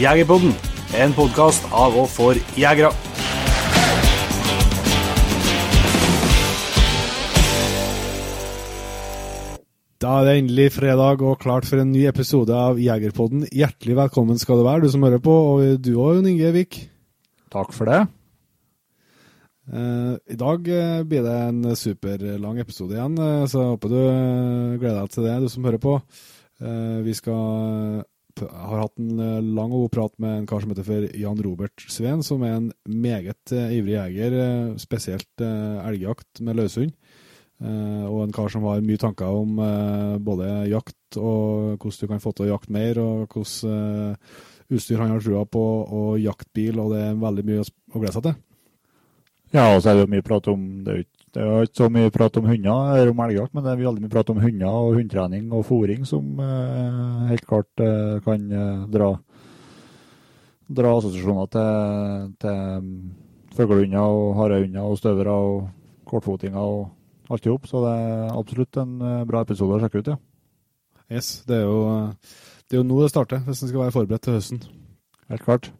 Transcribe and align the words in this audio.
Jegerpodden, 0.00 0.54
en 0.96 1.12
podkast 1.12 1.66
av 1.76 1.92
og 2.00 2.06
for 2.08 2.38
jegere. 2.56 2.88
Da 10.00 10.14
er 10.16 10.24
det 10.24 10.36
endelig 10.40 10.70
fredag 10.72 11.20
og 11.20 11.36
klart 11.42 11.68
for 11.68 11.82
en 11.82 11.90
ny 11.92 12.06
episode 12.08 12.56
av 12.56 12.80
Jegerpodden. 12.80 13.44
Hjertelig 13.52 13.98
velkommen 13.98 14.40
skal 14.40 14.62
du 14.62 14.64
være, 14.64 14.86
du 14.86 14.94
som 14.94 15.04
hører 15.04 15.20
på, 15.20 15.34
og 15.50 15.84
du 15.84 15.92
òg, 15.98 16.16
Jon 16.16 16.30
Inge 16.32 16.54
Vik. 16.56 16.80
Takk 17.52 17.76
for 17.76 17.92
det. 17.92 18.06
Eh, 19.70 20.14
I 20.34 20.36
dag 20.38 20.68
eh, 20.68 21.02
blir 21.06 21.22
det 21.22 21.34
en 21.46 21.76
superlang 21.78 22.58
episode 22.58 22.96
igjen, 22.96 23.18
eh, 23.22 23.44
så 23.46 23.62
jeg 23.62 23.74
håper 23.76 23.92
du 23.92 24.00
gleder 24.82 24.96
deg 24.98 25.12
til 25.14 25.26
det, 25.28 25.34
du 25.44 25.50
som 25.52 25.68
hører 25.68 25.82
på. 25.82 25.98
Vi 26.60 27.14
skal 27.16 28.02
har 28.40 28.80
hatt 28.82 28.98
en 29.00 29.20
lang 29.56 29.72
og 29.72 29.86
god 29.86 29.92
prat 29.94 30.12
med 30.20 30.34
en 30.34 30.48
kar 30.48 30.60
som 30.60 30.72
heter 30.72 30.84
for 30.84 31.06
Jan 31.16 31.40
Robert 31.40 31.84
Sveen, 31.88 32.20
som 32.24 32.44
er 32.44 32.58
en 32.58 32.66
meget 32.84 33.54
ivrig 33.54 33.94
jeger, 33.94 34.36
spesielt 34.80 35.40
elgjakt 35.40 36.42
med 36.44 36.60
løshund. 36.60 36.92
Og 37.64 38.18
en 38.26 38.36
kar 38.36 38.52
som 38.52 38.68
har 38.68 38.84
mye 38.84 39.00
tanker 39.00 39.40
om 39.40 39.56
både 40.20 40.50
jakt 40.68 41.16
og 41.16 41.80
hvordan 41.80 41.96
du 41.96 42.12
kan 42.12 42.22
få 42.26 42.34
til 42.36 42.50
å 42.50 42.52
jakte 42.52 42.76
mer, 42.76 43.00
og 43.00 43.32
hvordan 43.32 44.20
utstyr 44.68 45.00
han 45.00 45.16
har 45.16 45.24
trua 45.24 45.48
på, 45.48 45.66
og 45.88 46.20
jaktbil, 46.20 46.76
og 46.76 46.92
det 46.92 47.06
er 47.08 47.20
veldig 47.24 47.48
mye 47.48 47.64
å 47.64 48.04
glede 48.04 48.16
seg 48.18 48.28
til. 48.28 48.38
Ja, 49.50 49.64
og 49.74 49.80
så 49.82 49.90
er 49.90 49.98
det 49.98 50.04
jo 50.04 50.12
mye 50.12 50.22
prat 50.22 50.46
om 50.52 50.60
Det 50.86 50.92
er 50.92 51.00
ikke, 51.02 51.24
det 51.34 51.42
er 51.42 51.64
ikke 51.66 51.80
så 51.80 51.88
mye 51.90 52.12
prat 52.14 52.36
om 52.38 52.46
hunder 52.46 52.92
eller 52.94 53.10
om 53.10 53.24
elgjakt, 53.24 53.54
men 53.54 53.64
det 53.64 53.72
er 53.72 53.80
veldig 53.80 54.04
mye 54.04 54.12
prat 54.12 54.30
om 54.30 54.42
hunder 54.42 54.68
og 54.70 54.94
hundetrening 54.98 55.50
og 55.54 55.66
fòring 55.66 56.06
som 56.06 56.38
eh, 56.42 57.26
helt 57.30 57.46
klart 57.46 57.82
eh, 57.82 58.20
kan 58.26 58.46
eh, 58.50 58.86
dra 58.90 59.10
dra 60.70 60.94
assosiasjoner 60.98 61.50
til, 61.50 62.30
til 62.42 63.56
fuglehunder 63.56 64.06
og 64.06 64.36
harehunder 64.38 64.86
og 64.86 64.98
støvere 64.98 65.34
og 65.34 65.68
kortfotinger 66.10 66.60
og 66.60 66.88
alt 67.30 67.46
i 67.46 67.52
hop. 67.52 67.66
Så 67.70 67.82
det 67.84 67.94
er 67.94 68.38
absolutt 68.38 68.80
en 68.82 68.96
eh, 69.02 69.24
bra 69.28 69.42
episode 69.46 69.78
å 69.78 69.82
sjekke 69.82 70.02
ut, 70.02 70.12
ja. 70.14 70.18
Yes, 71.10 71.40
det 71.48 71.58
er 71.58 71.66
jo, 71.66 71.82
eh, 71.90 72.38
det 72.68 72.78
er 72.78 72.82
jo 72.82 72.86
nå 72.86 73.02
det 73.02 73.10
starter, 73.10 73.42
hvis 73.46 73.64
en 73.64 73.72
skal 73.72 73.84
være 73.84 73.96
forberedt 73.98 74.26
til 74.26 74.38
høsten. 74.38 74.62
Helt 75.30 75.46
klart. 75.46 75.72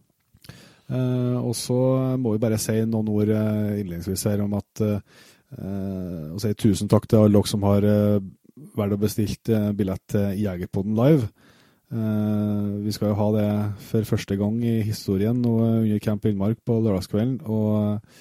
Eh, 0.91 1.37
og 1.39 1.55
så 1.55 1.79
må 2.19 2.35
vi 2.35 2.43
bare 2.43 2.59
si 2.59 2.75
noen 2.83 3.11
ord 3.13 3.31
eh, 3.31 3.79
innledningsvis 3.81 4.27
her 4.27 4.43
om 4.43 4.57
at 4.59 4.83
eh, 4.83 4.99
eh, 5.55 6.25
Og 6.33 6.41
si 6.43 6.51
tusen 6.59 6.91
takk 6.91 7.07
til 7.07 7.23
alle 7.23 7.35
dere 7.37 7.51
som 7.51 7.67
har 7.69 7.87
valgt 8.77 8.97
å 8.97 9.01
bestilt 9.01 9.51
billett 9.79 10.03
til 10.11 10.43
Jegerpodden 10.43 10.99
live. 10.99 11.31
Vi 11.91 12.93
skal 12.95 13.11
jo 13.11 13.17
ha 13.19 13.29
det 13.35 13.47
for 13.83 14.07
første 14.07 14.37
gang 14.39 14.59
i 14.63 14.77
historien 14.87 15.41
nå 15.43 15.55
under 15.81 16.03
Camp 16.05 16.27
Villmark 16.27 16.61
på 16.67 16.77
lørdagskvelden. 16.85 17.41
Og 17.51 17.71
eh, 17.81 18.21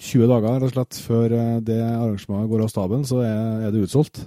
20 0.00 0.30
dager 0.30 0.54
rett 0.54 0.68
og 0.68 0.72
slett 0.76 1.00
før 1.04 1.34
det 1.66 1.80
arrangementet 1.82 2.52
går 2.52 2.64
av 2.64 2.70
staben, 2.72 3.02
så 3.04 3.20
er 3.26 3.66
det 3.74 3.82
utsolgt. 3.84 4.22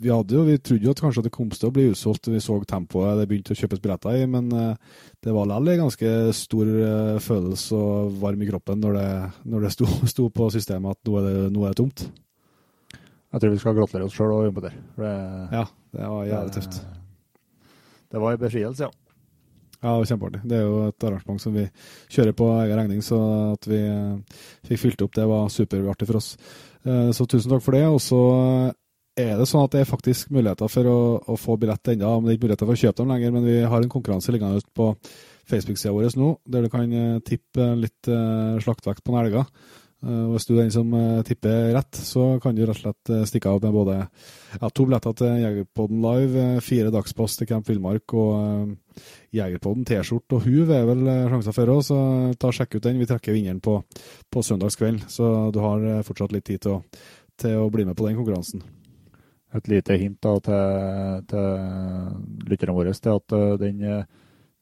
Vi, 0.00 0.08
jo, 0.08 0.42
vi 0.46 0.54
trodde 0.58 0.86
jo 0.86 0.92
at 0.94 1.00
kanskje 1.02 1.26
det 1.26 1.32
kom 1.34 1.50
til 1.52 1.68
å 1.68 1.72
bli 1.76 1.82
utsolgt, 1.90 2.30
vi 2.32 2.40
så 2.40 2.54
tempoet 2.64 3.18
det 3.20 3.26
begynte 3.28 3.52
å 3.52 3.58
kjøpes 3.58 3.82
billetter 3.84 4.16
i, 4.16 4.22
men 4.32 4.46
eh, 4.56 4.94
det 5.20 5.34
var 5.36 5.50
likevel 5.50 5.74
en 5.74 5.82
ganske 5.82 6.12
stor 6.38 6.70
eh, 6.72 7.18
følelse 7.20 7.76
og 7.76 8.14
varm 8.22 8.40
i 8.40 8.48
kroppen 8.48 8.80
når 8.80 8.96
det, 8.96 9.10
når 9.52 9.66
det 9.66 9.72
sto, 9.74 9.88
sto 10.14 10.30
på 10.32 10.48
systemet 10.54 10.96
at 10.96 11.10
nå 11.10 11.18
er 11.20 11.28
det, 11.28 11.44
nå 11.52 11.66
er 11.66 11.74
det 11.74 11.80
tomt. 11.82 12.06
Jeg 13.30 13.44
tror 13.44 13.52
vi 13.52 13.60
skal 13.60 13.76
gratulere 13.76 14.08
oss 14.08 14.16
sjøl 14.16 14.32
og 14.38 14.48
jobbe 14.48 14.64
der. 14.70 14.80
det, 14.96 15.12
Ja, 15.52 15.66
det 15.92 16.10
var 16.14 16.32
jævlig 16.32 16.56
tøft. 16.56 16.80
Det 18.10 18.24
var 18.24 18.32
en 18.32 18.42
befrielse, 18.48 18.88
ja. 18.88 19.22
Ja, 19.80 19.92
det 19.92 19.98
var 20.00 20.10
kjempeartig. 20.10 20.44
Det 20.48 20.56
er 20.56 20.64
jo 20.64 20.82
et 20.88 21.04
arrangement 21.08 21.44
som 21.44 21.54
vi 21.56 21.68
kjører 22.12 22.34
på 22.40 22.48
egen 22.56 22.80
regning, 22.80 23.04
så 23.04 23.20
at 23.52 23.68
vi 23.68 23.84
eh, 23.84 24.42
fikk 24.64 24.86
fylt 24.88 25.04
opp 25.04 25.20
det 25.20 25.28
var 25.28 25.52
superartig 25.52 26.08
for 26.08 26.24
oss. 26.24 26.34
Så 26.80 27.26
tusen 27.28 27.52
takk 27.52 27.60
for 27.60 27.76
det. 27.76 27.82
Og 27.92 27.98
så 28.00 28.18
er 29.18 29.34
det 29.40 29.48
sånn 29.48 29.66
at 29.66 29.74
det 29.74 29.82
er 29.82 29.90
faktisk 29.90 30.30
muligheter 30.34 30.70
for 30.70 30.86
å, 30.88 31.00
å 31.32 31.36
få 31.40 31.56
billett 31.60 31.92
ennå, 31.92 32.14
det 32.22 32.32
er 32.32 32.38
ikke 32.38 32.46
muligheter 32.46 32.68
for 32.68 32.78
å 32.78 32.82
kjøpe 32.84 33.02
dem 33.02 33.12
lenger. 33.14 33.34
Men 33.34 33.46
vi 33.48 33.58
har 33.72 33.82
en 33.82 33.92
konkurranse 33.92 34.34
liggende 34.34 34.62
ute 34.62 34.72
på 34.76 34.92
Facebook-sida 35.50 35.92
vår 35.94 36.16
nå, 36.20 36.32
der 36.46 36.64
du 36.64 36.72
kan 36.72 36.94
eh, 36.94 37.20
tippe 37.26 37.72
litt 37.80 38.10
eh, 38.10 38.56
slaktvekt 38.62 39.04
på 39.04 39.14
en 39.14 39.20
elger. 39.24 39.48
Eh, 40.06 40.26
Hvis 40.30 40.46
du 40.46 40.54
er 40.54 40.62
den 40.62 40.74
som 40.74 40.94
tipper 41.26 41.72
rett, 41.74 41.98
så 41.98 42.38
kan 42.42 42.56
du 42.56 42.62
rett 42.62 42.78
og 42.78 42.80
slett 42.84 43.28
stikke 43.28 43.50
av 43.50 43.64
med 43.66 43.74
både 43.74 43.98
ja, 43.98 44.70
to 44.70 44.86
billetter 44.86 45.16
til 45.18 45.42
Jegerpodden 45.42 46.02
live, 46.06 46.46
fire 46.64 46.94
dagspass 46.94 47.36
til 47.40 47.50
Camp 47.50 47.68
Villmark 47.68 48.14
og 48.14 48.74
Jegerpodden 49.36 49.86
T-skjorte 49.88 50.38
og 50.38 50.46
huv 50.46 50.72
er 50.74 50.88
vel 50.88 51.06
sjanser 51.34 51.56
for 51.56 51.74
oss, 51.74 51.90
så 51.90 52.00
ta 52.40 52.52
sjekk 52.54 52.78
ut 52.78 52.86
den. 52.86 53.00
Vi 53.02 53.10
trekker 53.10 53.36
vinneren 53.36 53.62
på, 53.64 53.80
på 54.30 54.44
søndagskveld, 54.46 55.08
så 55.10 55.50
du 55.54 55.60
har 55.64 56.04
fortsatt 56.06 56.36
litt 56.36 56.46
tid 56.48 56.62
til 56.64 56.78
å, 56.78 56.82
til 57.40 57.64
å 57.64 57.72
bli 57.72 57.88
med 57.88 57.98
på 57.98 58.08
den 58.08 58.18
konkurransen. 58.18 58.62
Et 59.56 59.70
lite 59.70 59.96
hint 59.98 60.18
da, 60.22 60.34
til, 60.46 61.22
til 61.30 62.50
lytterne 62.50 62.74
våre 62.76 62.92
til 62.94 63.16
at 63.16 63.36
eh, 63.36 63.54
den, 63.60 63.80
eh, 63.82 64.04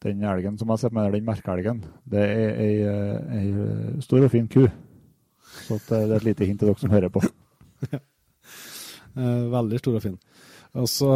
den 0.04 0.22
elgen 0.24 0.58
som 0.60 0.70
jeg 0.72 0.82
ser 0.82 0.94
med, 0.96 1.12
den 1.12 1.26
merkeelgen, 1.26 1.82
det 2.08 2.24
er 2.24 2.62
ei, 2.64 2.76
eh, 2.88 3.18
ei 3.40 4.04
stor 4.04 4.24
og 4.24 4.32
fin 4.32 4.48
ku. 4.48 4.64
Så 5.66 5.80
det 5.88 5.98
er 5.98 6.16
et 6.16 6.28
lite 6.28 6.48
hint 6.48 6.60
til 6.60 6.70
dere 6.70 6.80
som 6.80 6.92
hører 6.92 7.12
på. 7.12 7.24
Veldig 9.58 9.78
stor 9.80 9.98
og 9.98 10.04
fin. 10.04 10.18
Altså, 10.78 11.08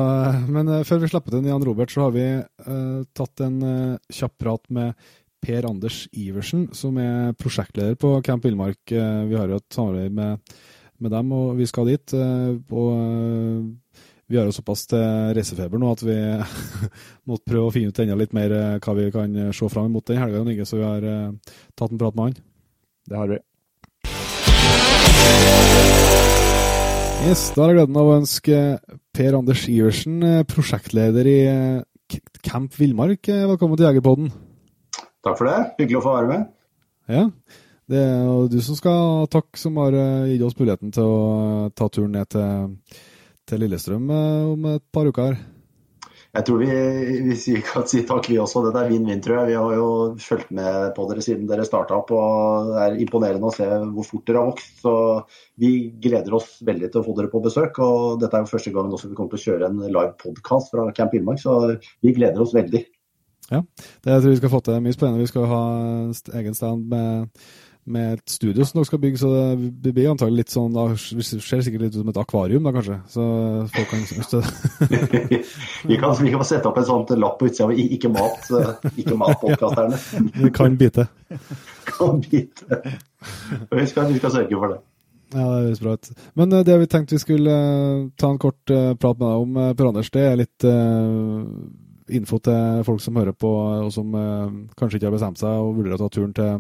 men 0.51 0.71
før 0.89 1.03
vi 1.03 1.11
slipper 1.13 1.35
til 1.35 1.47
Jan 1.47 1.65
Robert, 1.69 1.93
så 1.93 2.07
har 2.07 2.15
vi 2.15 2.25
uh, 2.41 3.03
tatt 3.15 3.43
en 3.45 3.59
uh, 3.63 3.99
kjapp 4.11 4.33
prat 4.41 4.65
med 4.73 4.97
Per 5.45 5.69
Anders 5.69 6.07
Iversen, 6.19 6.65
som 6.75 6.97
er 6.99 7.37
prosjektleder 7.39 7.95
på 8.01 8.15
Camp 8.27 8.49
Villmark. 8.49 8.81
Uh, 8.91 9.29
vi 9.29 9.37
har 9.39 9.53
jo 9.53 9.61
et 9.61 9.77
samarbeid 9.77 10.17
med, 10.17 10.57
med 11.03 11.15
dem, 11.15 11.33
og 11.37 11.57
vi 11.59 11.69
skal 11.69 11.91
dit. 11.91 12.15
Eh, 12.17 12.55
og 12.73 12.91
eh, 12.97 14.03
vi 14.33 14.39
har 14.39 14.49
jo 14.49 14.55
såpass 14.57 14.87
til 14.89 15.35
reisefeber 15.37 15.81
nå 15.81 15.91
at 15.93 16.05
vi 16.07 16.17
måtte 17.29 17.51
prøve 17.51 17.69
å 17.69 17.75
finne 17.75 17.93
ut 17.93 18.03
enda 18.03 18.17
litt 18.17 18.33
mer 18.37 18.55
eh, 18.57 18.79
hva 18.81 18.97
vi 18.97 19.11
kan 19.15 19.35
eh, 19.37 19.55
se 19.57 19.69
fram 19.73 19.93
mot 19.93 20.07
den 20.09 20.23
helga, 20.23 20.65
så 20.65 20.81
vi 20.81 20.87
har 20.87 21.05
eh, 21.05 21.57
tatt 21.77 21.93
en 21.93 22.01
prat 22.01 22.17
med 22.17 22.31
han. 22.31 22.39
Det 23.11 23.19
har 23.19 23.35
vi. 23.35 23.43
Yes, 27.23 27.53
da 27.55 27.63
har 27.63 27.71
jeg 27.71 27.77
gleden 27.79 27.99
av 28.01 28.09
å 28.09 28.15
ønske 28.19 28.57
Per 29.15 29.37
Anders 29.39 29.67
Iversen, 29.71 30.23
eh, 30.27 30.41
prosjektleder 30.49 31.29
i 31.31 31.37
eh, 31.47 32.17
Camp 32.43 32.75
Villmark, 32.75 33.29
eh, 33.31 33.45
velkommen 33.47 33.79
til 33.79 33.87
Jegerpodden. 33.87 34.33
Takk 35.23 35.37
for 35.39 35.47
det. 35.47 35.59
Hyggelig 35.79 36.01
å 36.01 36.03
få 36.03 36.17
være 36.17 36.31
med. 36.33 36.49
Ja, 37.13 37.29
det 37.93 38.03
er 38.03 38.21
jo 38.25 38.37
du 38.51 38.59
som 38.65 38.77
skal 38.79 38.99
ha 38.99 39.31
takk, 39.31 39.51
som 39.61 39.77
har 39.83 39.97
eh, 39.97 40.33
gitt 40.33 40.45
oss 40.47 40.59
muligheten 40.59 40.93
til 40.95 41.09
å 41.09 41.25
eh, 41.39 41.73
ta 41.77 41.89
turen 41.93 42.15
ned 42.17 42.31
til, 42.33 42.79
til 43.49 43.61
Lillestrøm 43.65 44.07
eh, 44.09 44.53
om 44.55 44.71
et 44.75 44.87
par 44.95 45.11
uker. 45.11 45.33
her. 45.33 45.43
Jeg 46.33 46.47
tror 46.49 46.63
vi, 46.63 46.69
vi 47.37 47.59
kan 47.61 47.85
si 47.85 48.01
takk, 48.09 48.31
vi 48.33 48.39
også. 48.41 48.63
Dette 48.65 48.81
er 48.81 48.89
vinn-vinn, 48.89 49.21
tror 49.21 49.43
jeg. 49.43 49.51
Vi 49.51 49.57
har 49.61 49.75
jo 49.77 49.89
fulgt 50.17 50.55
med 50.57 50.95
på 50.97 51.05
dere 51.11 51.25
siden 51.25 51.45
dere 51.51 51.67
starta 51.69 51.99
opp, 51.99 52.15
og 52.17 52.71
det 52.71 52.79
er 52.87 52.97
imponerende 53.05 53.51
å 53.51 53.53
se 53.53 53.67
hvor 53.69 54.07
fort 54.09 54.25
dere 54.31 54.41
har 54.41 54.49
vokst. 54.49 54.81
Så 54.81 54.95
vi 55.61 55.75
gleder 56.01 56.39
oss 56.39 56.55
veldig 56.65 56.89
til 56.89 57.03
å 57.03 57.05
få 57.05 57.19
dere 57.19 57.29
på 57.35 57.43
besøk. 57.45 57.83
Og 57.85 58.17
dette 58.23 58.39
er 58.39 58.47
jo 58.47 58.53
første 58.55 58.73
gangen 58.73 58.97
også 58.97 59.13
vi 59.13 59.19
kommer 59.19 59.35
til 59.35 59.43
å 59.43 59.45
kjøre 59.51 59.69
en 59.69 59.85
live 59.85 60.15
podkast 60.25 60.73
fra 60.73 60.89
Camp 60.97 61.13
Innmark, 61.19 61.43
så 61.45 61.59
vi 61.77 62.17
gleder 62.17 62.41
oss 62.47 62.57
veldig. 62.57 62.81
Ja, 63.53 63.61
Det 64.01 64.15
jeg 64.15 64.23
tror 64.23 64.33
vi 64.33 64.41
skal 64.41 64.55
få 64.55 64.63
til 64.65 64.81
mye 64.81 64.97
spennende. 64.97 65.21
Vi 65.21 65.33
skal 65.35 65.51
ha 65.53 65.63
egen 66.41 66.57
stand 66.57 66.89
med, 66.89 67.45
med 67.85 68.13
et 68.15 68.31
studio 68.31 68.63
som 68.65 68.79
dere 68.79 68.87
skal 68.87 69.01
bygge, 69.03 69.19
så 69.19 69.29
det 69.59 69.91
blir 69.95 70.11
antagelig 70.13 70.45
litt 70.45 70.53
sånn 70.55 70.75
Det 70.77 71.25
ser 71.27 71.63
sikkert 71.67 71.83
litt 71.83 71.97
ut 71.97 71.99
som 72.05 72.13
et 72.13 72.21
akvarium, 72.21 72.63
da 72.63 72.71
kanskje. 72.77 72.99
Så 73.11 73.25
folk 73.75 73.91
kan 73.91 74.05
det- 74.31 75.41
vi, 75.91 75.97
kan, 75.99 76.15
vi 76.23 76.31
kan 76.31 76.45
sette 76.47 76.71
opp 76.71 76.79
en 76.79 76.87
sånn 76.87 77.05
lapp 77.19 77.41
på 77.41 77.49
utsida 77.51 77.67
av 77.67 77.75
ikke 77.75 78.13
mat, 78.15 78.47
eh, 78.55 78.89
ikke 79.03 79.19
mat-podkasterne. 79.19 79.99
vi 80.45 80.51
kan 80.55 80.79
bite. 80.79 81.09
Kan 81.93 82.21
bite. 82.23 82.79
Vi 83.73 83.87
skal, 83.91 84.13
vi 84.13 84.19
skal 84.21 84.31
sørge 84.31 84.55
for 84.59 84.71
det. 84.71 84.79
Ja, 85.33 85.43
det 85.43 85.65
høres 85.67 85.81
bra 85.83 85.97
ut. 85.99 86.11
Men 86.39 86.53
eh, 86.55 86.63
det 86.69 86.79
vi 86.79 86.87
tenkte 86.87 87.17
vi 87.19 87.25
skulle 87.25 87.57
eh, 87.59 88.07
ta 88.17 88.31
en 88.31 88.39
kort 88.39 88.63
prat 88.71 89.19
med 89.19 89.27
deg 89.27 89.43
om, 89.43 89.59
Per 89.75 89.91
Anders, 89.91 90.13
det 90.15 90.23
er 90.29 90.39
litt 90.45 90.67
info 92.13 92.39
til 92.45 92.83
folk 92.87 93.01
som 93.03 93.17
hører 93.19 93.35
på, 93.35 93.51
og 93.87 93.91
som 93.95 94.15
kanskje 94.77 94.99
ikke 95.01 95.09
har 95.11 95.15
bestemt 95.17 95.41
seg 95.41 95.63
og 95.65 95.75
vurderer 95.79 95.97
å 95.99 96.03
ta 96.05 96.11
turen 96.13 96.35
til, 96.37 96.59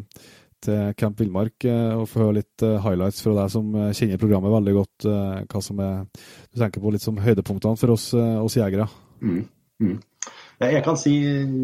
til 0.66 0.94
Camp 0.98 1.18
Villmark, 1.20 1.56
eh, 1.68 1.94
og 1.96 2.06
få 2.10 2.24
høre 2.24 2.38
litt 2.40 2.64
eh, 2.66 2.78
highlights 2.84 3.24
fra 3.24 3.34
deg 3.40 3.52
som 3.54 3.74
eh, 3.74 3.90
kjenner 3.96 4.20
programmet 4.22 4.54
veldig 4.54 4.76
godt. 4.78 5.08
eh, 5.08 5.42
hva 5.50 5.64
som 5.64 5.82
er 5.82 6.06
Du 6.52 6.60
tenker 6.60 6.84
på 6.84 6.94
litt 6.94 7.04
som 7.04 7.20
høydepunktene 7.20 7.80
for 7.80 7.94
oss, 7.96 8.12
eh, 8.14 8.38
oss 8.42 8.58
jegere. 8.58 8.88
Mm. 9.22 9.44
Mm. 9.82 10.00
Jeg 10.62 10.82
kan 10.86 10.96
si 10.98 11.12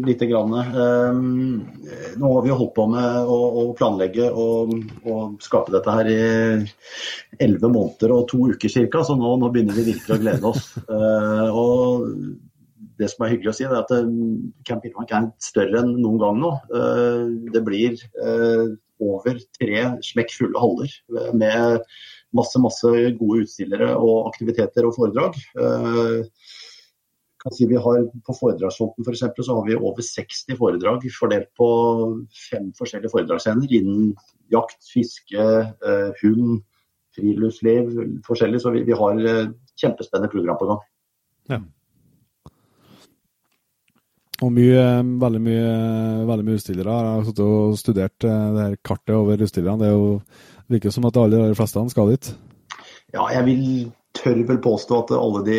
lite 0.03 0.27
grann. 0.27 0.51
Um, 0.75 1.61
nå 2.19 2.31
har 2.33 2.43
vi 2.43 2.51
holdt 2.51 2.73
på 2.75 2.85
med 2.91 3.29
å, 3.31 3.69
planlegge 3.77 4.27
og, 4.27 4.73
skape 5.39 5.71
dette 5.71 5.93
her 5.95 6.09
i 6.11 6.17
elleve 7.39 7.71
måneder 7.71 8.11
og 8.17 8.27
to 8.27 8.49
uker 8.51 8.73
ca. 8.91 9.05
Så 9.07 9.15
nå, 9.15 9.31
nå, 9.39 9.51
begynner 9.53 9.79
vi 9.79 9.93
virkelig 9.93 10.17
å 10.17 10.21
glede 10.25 10.51
oss. 10.51 10.67
Og 11.63 12.09
det 12.99 13.07
som 13.07 13.23
er 13.23 13.31
hyggelig 13.31 13.53
å 13.53 13.55
si, 13.55 13.63
er 13.63 13.77
at 13.79 13.95
um, 13.95 14.51
Camp 14.67 14.83
Innmark 14.83 15.15
er 15.15 15.31
større 15.39 15.79
enn 15.79 15.95
noen 16.01 16.19
gang 16.19 16.43
nå. 16.43 16.51
Det 17.55 17.63
blir 17.63 17.95
over 18.99 19.39
tre 19.57 19.83
smekkfulle 20.05 20.59
haller 20.59 20.95
med 21.33 21.83
masse, 22.35 22.59
masse 22.61 22.93
gode 23.19 23.45
utstillere 23.45 23.93
og 23.97 24.29
aktiviteter 24.29 24.87
og 24.87 24.95
foredrag. 24.97 25.37
Kan 27.39 27.55
si 27.55 27.65
har 27.71 28.01
På 28.27 28.35
foredragsfronten 28.35 29.05
for 29.05 29.15
eksempel, 29.15 29.45
så 29.45 29.55
har 29.55 29.67
vi 29.67 29.77
over 29.79 30.03
60 30.03 30.57
foredrag 30.59 31.05
fordelt 31.15 31.47
på 31.55 31.69
fem 32.49 32.73
forskjellige 32.75 33.13
foredragsscener 33.13 33.71
innen 33.79 34.11
jakt, 34.51 34.83
fiske, 34.83 35.39
eh, 35.39 36.09
hund, 36.21 36.59
friluftsliv, 37.15 37.93
forskjellig. 38.27 38.61
Så 38.61 38.73
vi, 38.75 38.83
vi 38.83 38.97
har 38.97 39.23
eh, 39.23 39.51
kjempespennende 39.79 40.31
program 40.33 40.59
på 40.59 40.67
gang. 40.73 40.83
Ja. 41.49 41.61
Og 44.39 44.51
mye, 44.55 44.83
veldig 45.19 45.39
mye, 45.43 45.71
veldig 46.29 46.45
mye 46.47 46.59
utstillere. 46.59 46.93
Jeg 46.95 47.15
har 47.17 47.25
sittet 47.27 47.43
og 47.43 47.79
studert 47.79 48.27
eh, 48.27 48.43
det 48.55 48.65
her 48.65 48.77
kartet 48.87 49.15
over 49.17 49.43
utstillerne. 49.43 49.81
Det 49.81 49.89
er 49.89 49.97
jo 49.97 50.13
virker 50.69 50.93
som 50.93 51.07
at 51.09 51.17
alle 51.19 51.41
de 51.49 51.57
fleste 51.57 51.83
skal 51.91 52.13
dit. 52.13 52.29
Ja, 53.15 53.25
jeg 53.33 53.45
vil 53.47 53.63
tør 54.19 54.39
vel 54.47 54.59
påstå 54.61 54.99
at 55.03 55.11
alle 55.17 55.41
de 55.45 55.57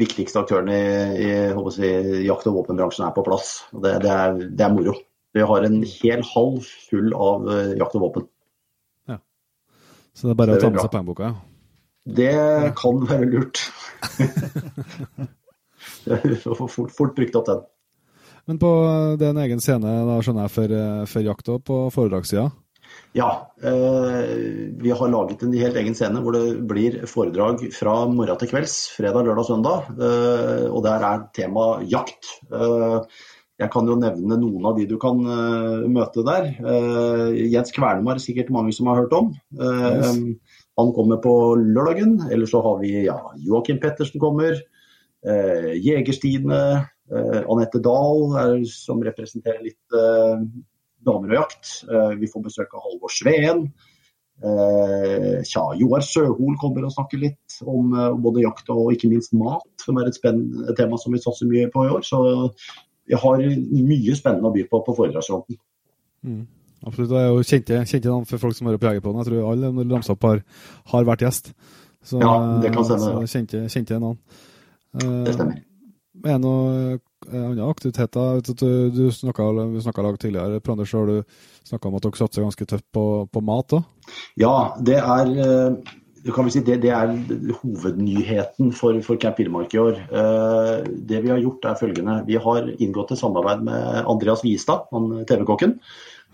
viktigste 0.00 0.42
aktørene 0.42 0.78
i, 1.18 1.28
i 1.28 1.72
si, 1.74 1.92
jakt- 2.26 2.48
og 2.50 2.58
våpenbransjen 2.60 3.06
er 3.06 3.14
på 3.16 3.24
plass. 3.26 3.52
Det, 3.72 3.94
det, 4.04 4.10
er, 4.12 4.34
det, 4.48 4.64
er, 4.64 4.74
moro. 4.74 4.96
Vi 5.36 5.44
har 5.50 5.68
en 5.68 5.78
hel 5.84 6.24
hall 6.32 6.58
full 6.64 7.14
av 7.14 7.48
uh, 7.48 7.72
jakt 7.78 7.96
og 7.98 8.04
våpen. 8.06 8.28
Ja. 9.10 9.20
Så 10.16 10.28
det 10.28 10.34
er 10.34 10.40
bare 10.42 10.56
det 10.56 10.60
å 10.60 10.66
ta 10.66 10.72
med 10.74 10.84
seg 10.84 10.94
pengeboka? 10.96 11.32
Ja. 11.32 11.34
Det 12.18 12.30
ja. 12.32 12.70
kan 12.76 13.02
være 13.08 13.28
lurt. 13.28 13.64
Får 16.44 16.68
fort, 16.68 16.92
fort 16.96 17.16
brukt 17.16 17.36
opp 17.36 17.50
den. 17.50 17.66
Men 18.48 18.58
på, 18.60 18.70
det 19.20 19.26
er 19.28 19.34
en 19.34 19.44
egen 19.44 19.60
scene 19.60 19.92
da 20.08 20.16
skjønner 20.24 20.46
jeg, 20.46 20.54
for, 20.54 20.78
eh, 20.78 21.04
for 21.10 21.26
jakt 21.26 21.52
på 21.68 21.82
foredragssida? 21.92 22.48
Ja, 23.16 23.52
eh, 23.62 24.28
vi 24.80 24.90
har 24.90 25.08
laget 25.08 25.42
en 25.42 25.54
helt 25.56 25.76
egen 25.80 25.96
scene 25.96 26.20
hvor 26.22 26.36
det 26.36 26.60
blir 26.68 27.00
foredrag 27.08 27.64
fra 27.74 28.02
morgen 28.10 28.38
til 28.40 28.50
kvelds. 28.52 28.76
Fredag, 28.96 29.26
lørdag, 29.26 29.48
søndag. 29.48 29.88
Eh, 29.96 30.66
og 30.68 30.82
der 30.84 31.04
er 31.08 31.24
tema 31.36 31.66
jakt. 31.88 32.30
Eh, 32.52 33.00
jeg 33.58 33.72
kan 33.74 33.88
jo 33.90 33.96
nevne 33.98 34.38
noen 34.38 34.68
av 34.70 34.76
de 34.78 34.84
du 34.86 34.94
kan 35.02 35.18
møte 35.90 36.22
der. 36.22 36.44
Jens 37.34 37.72
Kvernum 37.74 38.06
er 38.12 38.20
sikkert 38.22 38.52
mange 38.54 38.70
som 38.70 38.86
har 38.86 39.00
hørt 39.00 39.16
om. 39.16 39.32
Yes. 39.50 40.12
Han 40.78 40.92
kommer 40.94 41.18
på 41.18 41.32
lørdagen. 41.58 42.20
Eller 42.30 42.46
så 42.46 42.60
har 42.62 42.78
vi 42.78 42.92
ja, 43.08 43.16
Joakim 43.42 43.80
Pettersen 43.82 44.22
kommer. 44.22 44.62
Jegerstine. 45.26 46.60
Anette 47.08 47.80
Dahl 47.80 48.66
som 48.68 49.00
representerer 49.04 49.62
litt 49.64 49.98
damer 51.06 51.32
og 51.32 51.40
jakt. 51.42 51.70
Eh, 51.88 52.16
vi 52.20 52.30
får 52.30 52.44
besøk 52.48 52.74
av 52.74 52.84
Halvor 52.86 53.12
Sveen. 53.12 53.64
Eh, 54.38 55.40
tja, 55.48 55.64
Joar 55.80 56.04
Søhol 56.06 56.58
kommer 56.60 56.86
og 56.86 56.94
snakker 56.94 57.22
litt 57.22 57.58
om 57.66 57.94
eh, 57.94 58.12
både 58.22 58.44
jakt 58.44 58.70
og 58.74 58.92
ikke 58.94 59.10
minst 59.10 59.34
mat, 59.38 59.66
som 59.82 59.98
er 59.98 60.10
et, 60.10 60.18
spennende 60.18 60.76
tema 60.78 61.00
som 61.00 61.14
vi 61.14 61.22
satser 61.22 61.50
mye 61.50 61.70
på 61.74 61.86
i 61.86 61.90
år. 61.96 62.04
Så 62.06 62.20
vi 63.08 63.18
har 63.18 63.42
mye 63.42 64.18
spennende 64.18 64.50
å 64.50 64.54
by 64.54 64.68
på 64.70 64.84
på 64.86 64.96
foredragsfronten. 65.00 65.58
Mm. 66.26 66.46
Absolutt. 66.86 67.10
Jeg 67.10 67.26
er 67.26 67.32
jo 67.32 67.46
kjente, 67.46 67.78
kjente 67.90 68.10
navn 68.12 68.28
for 68.28 68.42
folk 68.42 68.54
som 68.54 68.68
hører 68.70 68.78
på 68.78 68.86
Jegerpodden. 68.86 69.24
Jeg 69.24 69.32
tror 69.32 69.50
alle 69.50 69.72
når 69.74 69.88
ramsa 69.96 70.14
opp 70.14 70.26
har, 70.28 70.44
har 70.92 71.08
vært 71.08 71.24
gjest. 71.26 71.50
Så, 72.06 72.20
ja, 72.22 72.34
det 72.62 72.70
kan 72.76 72.86
stemme. 72.86 73.08
Så 73.26 73.32
kjente, 73.32 73.64
kjente 73.72 73.98
navn. 73.98 74.20
Det 74.94 75.34
stemmer. 75.34 75.58
Er 76.26 76.40
noen 76.42 76.98
andre 77.28 77.68
aktiviteter? 77.68 78.40
Du, 78.48 78.90
du 78.94 79.04
snakka 79.12 80.02
lag 80.02 80.18
tidligere. 80.18 80.60
Pranders, 80.64 80.92
har 80.92 81.06
du 81.06 81.22
snakka 81.68 81.88
om 81.88 81.98
at 81.98 82.06
dere 82.06 82.20
satser 82.20 82.44
ganske 82.46 82.68
tøft 82.68 82.86
på, 82.94 83.04
på 83.32 83.44
mat 83.44 83.78
òg? 83.78 84.12
Ja, 84.40 84.74
det 84.80 84.98
er 85.02 85.32
eh, 85.44 85.96
si 86.50 86.62
det, 86.64 86.80
det 86.82 86.92
er 86.94 87.14
hovednyheten 87.60 88.72
for, 88.72 88.98
for 89.04 89.20
Camp 89.20 89.38
Villmark 89.38 89.74
i 89.74 89.82
år. 89.82 89.98
Eh, 90.08 90.74
det 91.10 91.22
vi 91.24 91.32
har 91.32 91.42
gjort 91.42 91.64
er 91.64 91.80
følgende. 91.80 92.20
Vi 92.26 92.38
har 92.40 92.70
inngått 92.78 93.12
et 93.12 93.20
samarbeid 93.20 93.64
med 93.68 94.04
Andreas 94.06 94.44
Vistad, 94.44 94.88
TV-kokken. 95.28 95.78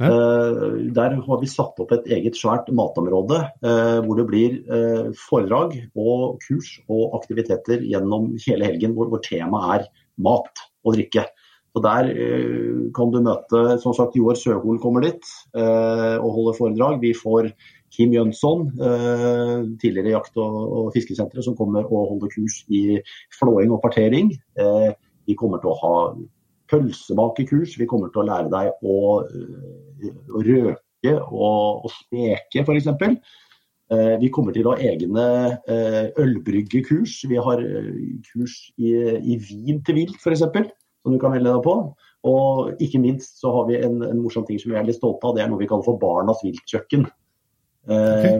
Eh, 0.02 0.90
der 0.90 1.12
har 1.22 1.38
vi 1.38 1.46
satt 1.46 1.78
opp 1.78 1.92
et 1.94 2.08
eget 2.10 2.34
svært 2.34 2.66
matområde 2.74 3.38
eh, 3.62 4.00
hvor 4.02 4.18
det 4.18 4.26
blir 4.26 4.56
eh, 4.66 5.12
foredrag 5.14 5.76
og 5.94 6.40
kurs 6.42 6.72
og 6.90 7.14
aktiviteter 7.20 7.84
gjennom 7.86 8.32
hele 8.42 8.66
helgen 8.66 8.96
hvor, 8.96 9.12
hvor 9.12 9.22
temaet 9.22 9.84
er 9.84 9.86
mat 10.18 10.64
og 10.82 10.96
drikke. 10.96 11.28
Og 11.74 11.82
Der 11.82 12.06
kan 12.94 13.10
du 13.10 13.16
møte 13.18 13.60
som 13.82 13.94
sagt 13.98 14.14
Joar 14.14 14.36
Søhol 14.38 14.76
kommer 14.78 15.02
dit 15.02 15.24
og 15.58 16.28
holder 16.36 16.54
foredrag. 16.54 17.00
Vi 17.02 17.10
får 17.18 17.48
Kim 17.90 18.12
Jønsson, 18.14 18.68
tidligere 19.82 20.12
jakt- 20.12 20.38
og, 20.38 20.92
fiskesenteret, 20.94 21.42
som 21.42 21.56
kommer 21.58 21.82
og 21.82 22.12
holder 22.12 22.30
kurs 22.30 22.60
i 22.70 23.00
flåing 23.34 23.74
og 23.74 23.82
partering. 23.82 24.30
Vi 25.26 25.34
kommer 25.34 25.58
til 25.58 25.72
å 25.72 25.76
ha 25.80 25.92
pølsemakekurs. 26.72 27.78
Vi 27.80 27.88
kommer 27.90 28.12
til 28.12 28.24
å 28.24 28.28
lære 28.28 28.50
deg 28.52 28.86
å, 28.86 28.98
eh, 29.24 30.12
å 30.30 30.44
røke 30.44 31.16
og, 31.24 31.84
og 31.84 31.90
speke, 31.92 32.64
f.eks. 32.64 32.88
Eh, 33.92 34.14
vi 34.22 34.30
kommer 34.32 34.56
til 34.56 34.68
å 34.68 34.74
ha 34.74 34.92
egne 34.92 35.26
eh, 35.70 36.06
ølbryggekurs. 36.20 37.20
Vi 37.30 37.40
har 37.48 37.62
kurs 38.30 38.56
i, 38.78 38.94
i 39.20 39.38
vin 39.50 39.82
til 39.84 40.00
vilt, 40.00 40.16
f.eks., 40.20 40.46
som 41.04 41.12
du 41.12 41.20
kan 41.20 41.34
melde 41.34 41.52
deg 41.52 41.64
på. 41.66 41.76
Og 42.24 42.80
ikke 42.80 43.02
minst 43.02 43.42
så 43.42 43.52
har 43.52 43.66
vi 43.68 43.76
en, 43.84 43.98
en, 44.06 44.22
morsom 44.24 44.46
ting 44.48 44.56
som 44.60 44.72
vi 44.72 44.78
er 44.80 44.86
litt 44.86 44.96
stolte 44.96 45.28
av. 45.28 45.36
Det 45.36 45.44
er 45.44 45.50
noe 45.52 45.60
vi 45.60 45.68
kaller 45.68 45.84
for 45.84 46.00
Barnas 46.00 46.40
viltkjøkken. 46.46 47.04
Okay. 47.84 48.38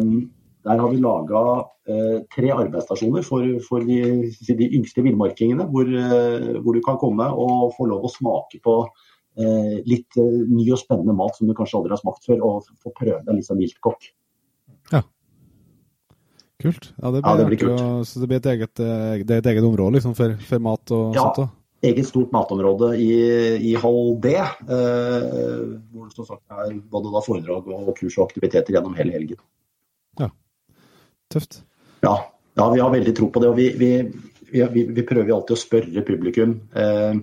Der 0.65 0.81
har 0.81 0.89
vi 0.89 1.01
laga 1.03 1.41
eh, 1.89 2.21
tre 2.33 2.53
arbeidsstasjoner 2.55 3.25
for, 3.27 3.45
for 3.67 3.85
de, 3.85 3.99
de, 4.33 4.69
yngste 4.79 5.05
villmarkingene, 5.05 5.67
hvor, 5.69 5.89
eh, 5.89 6.55
hvor, 6.57 6.73
du 6.73 6.81
kan 6.85 7.01
komme 7.01 7.27
og 7.29 7.75
få 7.77 7.89
lov 7.91 8.07
å 8.07 8.13
smake 8.13 8.63
på 8.65 8.79
eh, 8.81 9.83
litt 9.85 10.17
eh, 10.21 10.39
ny 10.49 10.65
og 10.71 10.81
spennende 10.81 11.17
mat 11.17 11.37
som 11.37 11.51
du 11.51 11.57
kanskje 11.57 11.83
aldri 11.83 11.93
har 11.93 12.01
smakt 12.01 12.25
før, 12.25 12.47
og 12.49 12.71
få 12.81 12.95
prøve 12.97 13.21
deg 13.27 13.37
litt 13.37 13.49
som 13.49 13.61
viltkokk. 13.61 14.09
Ja. 14.95 15.03
Kult. 16.65 16.95
Ja, 16.97 17.11
det 17.11 17.21
blir, 17.21 17.29
ja, 17.29 17.37
det 17.37 17.49
blir 17.51 17.61
kult. 17.61 17.83
Og, 17.83 18.07
så 18.09 18.23
det 18.23 18.31
blir 18.31 18.41
et 18.41 18.49
eget, 18.55 18.81
eh, 18.81 19.27
det 19.29 19.43
et 19.43 19.51
eget 19.53 19.69
område 19.69 19.99
liksom, 19.99 20.15
for, 20.17 20.33
for 20.49 20.65
mat 20.65 20.95
og 20.97 21.19
ja. 21.19 21.27
sånt? 21.27 21.43
Da. 21.43 21.51
Eget 21.85 22.09
stort 22.09 22.33
matområde 22.33 22.94
i, 22.97 23.11
i 23.69 23.75
hall 23.77 24.15
D, 24.25 24.33
eh, 24.41 25.59
hvor 25.93 26.09
det 26.09 26.17
som 26.17 26.31
sagt 26.31 26.56
er 26.56 26.73
både 26.89 27.21
foredrag 27.27 27.69
og 27.69 27.93
kurs 27.99 28.17
og 28.17 28.31
aktiviteter 28.31 28.79
gjennom 28.79 28.97
hele 28.97 29.13
helgen. 29.13 29.43
Tøft. 31.33 31.63
Ja, 32.05 32.15
ja, 32.55 32.69
vi 32.71 32.81
har 32.81 32.93
veldig 32.93 33.17
tro 33.17 33.31
på 33.33 33.43
det. 33.43 33.51
og 33.51 33.59
Vi, 33.59 33.71
vi, 33.79 33.91
vi, 34.53 34.85
vi 34.85 35.07
prøver 35.07 35.35
alltid 35.35 35.57
å 35.57 35.61
spørre 35.61 36.05
publikum 36.07 36.55
eh, 36.77 37.17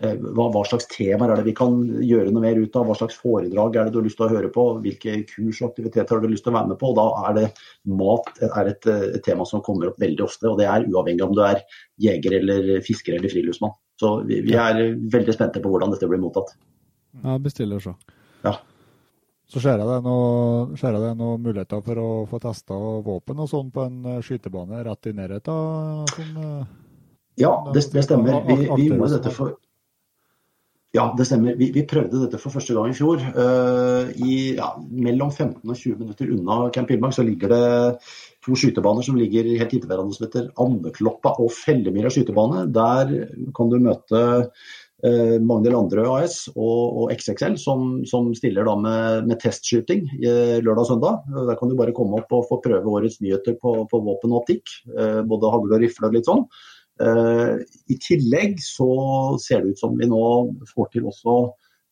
eh, 0.00 0.14
hva, 0.16 0.46
hva, 0.54 0.62
slags 0.68 0.88
temaer 0.92 1.34
er 1.34 1.40
det 1.40 1.48
vi 1.50 1.56
kan 1.58 1.76
gjøre 2.06 2.32
noe 2.32 2.44
mer 2.44 2.60
ut 2.60 2.78
av? 2.78 2.86
Hva 2.88 2.96
slags 3.00 3.18
foredrag 3.20 3.76
er 3.76 3.88
det 3.88 3.94
du 3.94 4.00
har 4.00 4.06
lyst 4.08 4.20
til 4.20 4.28
å 4.28 4.32
høre 4.32 4.52
på? 4.54 4.66
Hvilke 4.86 5.18
kurs 5.28 5.60
og 5.60 5.72
aktiviteter 5.72 6.16
har 6.16 6.24
du 6.24 6.30
lyst 6.32 6.46
til 6.46 6.54
å 6.54 6.58
være 6.60 6.72
med 6.72 6.80
på? 6.80 6.92
Og 6.92 6.98
da 7.00 7.06
er 7.28 7.36
det 7.40 7.46
mat 8.00 8.32
er 8.48 8.72
et, 8.72 8.90
et, 8.94 9.20
tema 9.26 9.48
som 9.48 9.64
kommer 9.66 9.90
opp 9.90 10.00
veldig 10.00 10.26
ofte. 10.28 10.48
og 10.48 10.58
Det 10.62 10.70
er 10.70 10.88
uavhengig 10.88 11.26
om 11.26 11.36
du 11.36 11.44
er 11.44 11.62
jeger 12.00 12.40
eller 12.40 12.72
fisker 12.86 13.18
eller 13.18 13.32
friluftsmann. 13.32 13.76
Så 14.00 14.16
vi, 14.24 14.40
vi 14.46 14.56
er 14.56 14.80
veldig 15.12 15.36
spente 15.36 15.60
på 15.60 15.72
hvordan 15.72 15.92
dette 15.92 16.08
blir 16.08 16.22
mottatt. 16.22 16.54
Ja, 17.20 17.36
bestiller 17.42 17.82
så. 17.82 17.98
Ja. 18.46 18.56
Så 19.50 19.58
ser 19.58 19.80
jeg 19.80 19.86
det 19.86 20.02
noen 20.04 21.18
noe 21.18 21.38
muligheter 21.42 21.80
for 21.82 21.98
å 21.98 22.10
få 22.30 22.38
testa 22.42 22.76
våpen 22.76 23.40
og 23.42 23.48
sånn 23.50 23.72
på 23.74 23.82
en 23.88 24.04
eh, 24.06 24.20
skytebane 24.22 24.84
rett 24.86 25.10
i 25.10 25.14
nærheten? 25.16 26.04
Som, 26.14 26.36
eh, 26.38 26.68
ja, 27.42 27.50
det, 27.74 27.82
det 27.90 28.04
stemmer. 28.06 28.44
Vi, 28.46 28.60
vi, 28.68 28.86
gjorde 28.86 29.16
dette 29.16 29.34
for 29.34 29.56
ja, 30.90 31.04
det 31.14 31.26
stemmer. 31.28 31.54
Vi, 31.54 31.68
vi, 31.70 31.84
prøvde 31.86 32.24
dette 32.24 32.38
for 32.42 32.50
første 32.50 32.74
gang 32.74 32.90
i 32.90 32.96
fjor. 32.98 33.20
Uh, 33.36 34.08
i, 34.26 34.56
ja, 34.56 34.72
mellom 34.90 35.30
15 35.30 35.62
og 35.62 35.76
20 35.78 36.00
minutter 36.00 36.32
unna 36.34 36.64
Camp 36.74 36.90
Hillmark 36.90 37.14
så 37.14 37.22
ligger 37.22 37.52
det 37.54 37.68
to 38.42 38.56
skytebaner 38.58 39.06
som 39.06 39.18
ligger 39.18 39.46
helt 39.52 39.70
inntil 39.76 39.86
hverandre 39.86 40.16
som 40.16 40.26
heter 40.26 40.48
Andekloppa 40.58 41.36
og 41.38 41.52
Fellemyra 41.54 42.10
skytebane. 42.10 42.64
Der 42.74 43.14
kan 43.54 43.70
du 43.70 43.78
møte 43.78 44.24
eh, 45.06 45.36
Magnhild 45.42 45.76
Andrø 45.76 46.04
AS 46.16 46.42
og, 46.54 46.80
og 47.02 47.14
XXL, 47.14 47.56
som, 47.60 48.00
som 48.08 48.30
stiller 48.36 48.66
da 48.68 48.74
med, 48.80 49.30
med 49.30 49.40
testskyting 49.42 50.04
eh, 50.20 50.58
lørdag 50.64 50.84
og 50.84 50.90
søndag. 50.90 51.22
Der 51.48 51.58
kan 51.60 51.70
du 51.70 51.78
bare 51.78 51.94
komme 51.96 52.20
opp 52.20 52.34
og 52.36 52.46
få 52.50 52.60
prøve 52.64 52.96
årets 52.98 53.20
nyheter 53.24 53.56
på, 53.62 53.74
på 53.90 54.02
våpen 54.06 54.34
og 54.34 54.42
optikk. 54.42 54.74
Eh, 54.96 55.22
både 55.28 55.54
hagl 55.54 55.76
og 55.76 55.82
rifle 55.84 56.10
og 56.10 56.18
litt 56.18 56.30
sånn. 56.30 56.44
Eh, 57.00 57.56
I 57.92 57.98
tillegg 58.02 58.60
så 58.64 58.90
ser 59.42 59.64
det 59.64 59.74
ut 59.74 59.82
som 59.82 59.96
vi 59.98 60.08
nå 60.10 60.22
får 60.74 60.92
til 60.94 61.08
også 61.10 61.40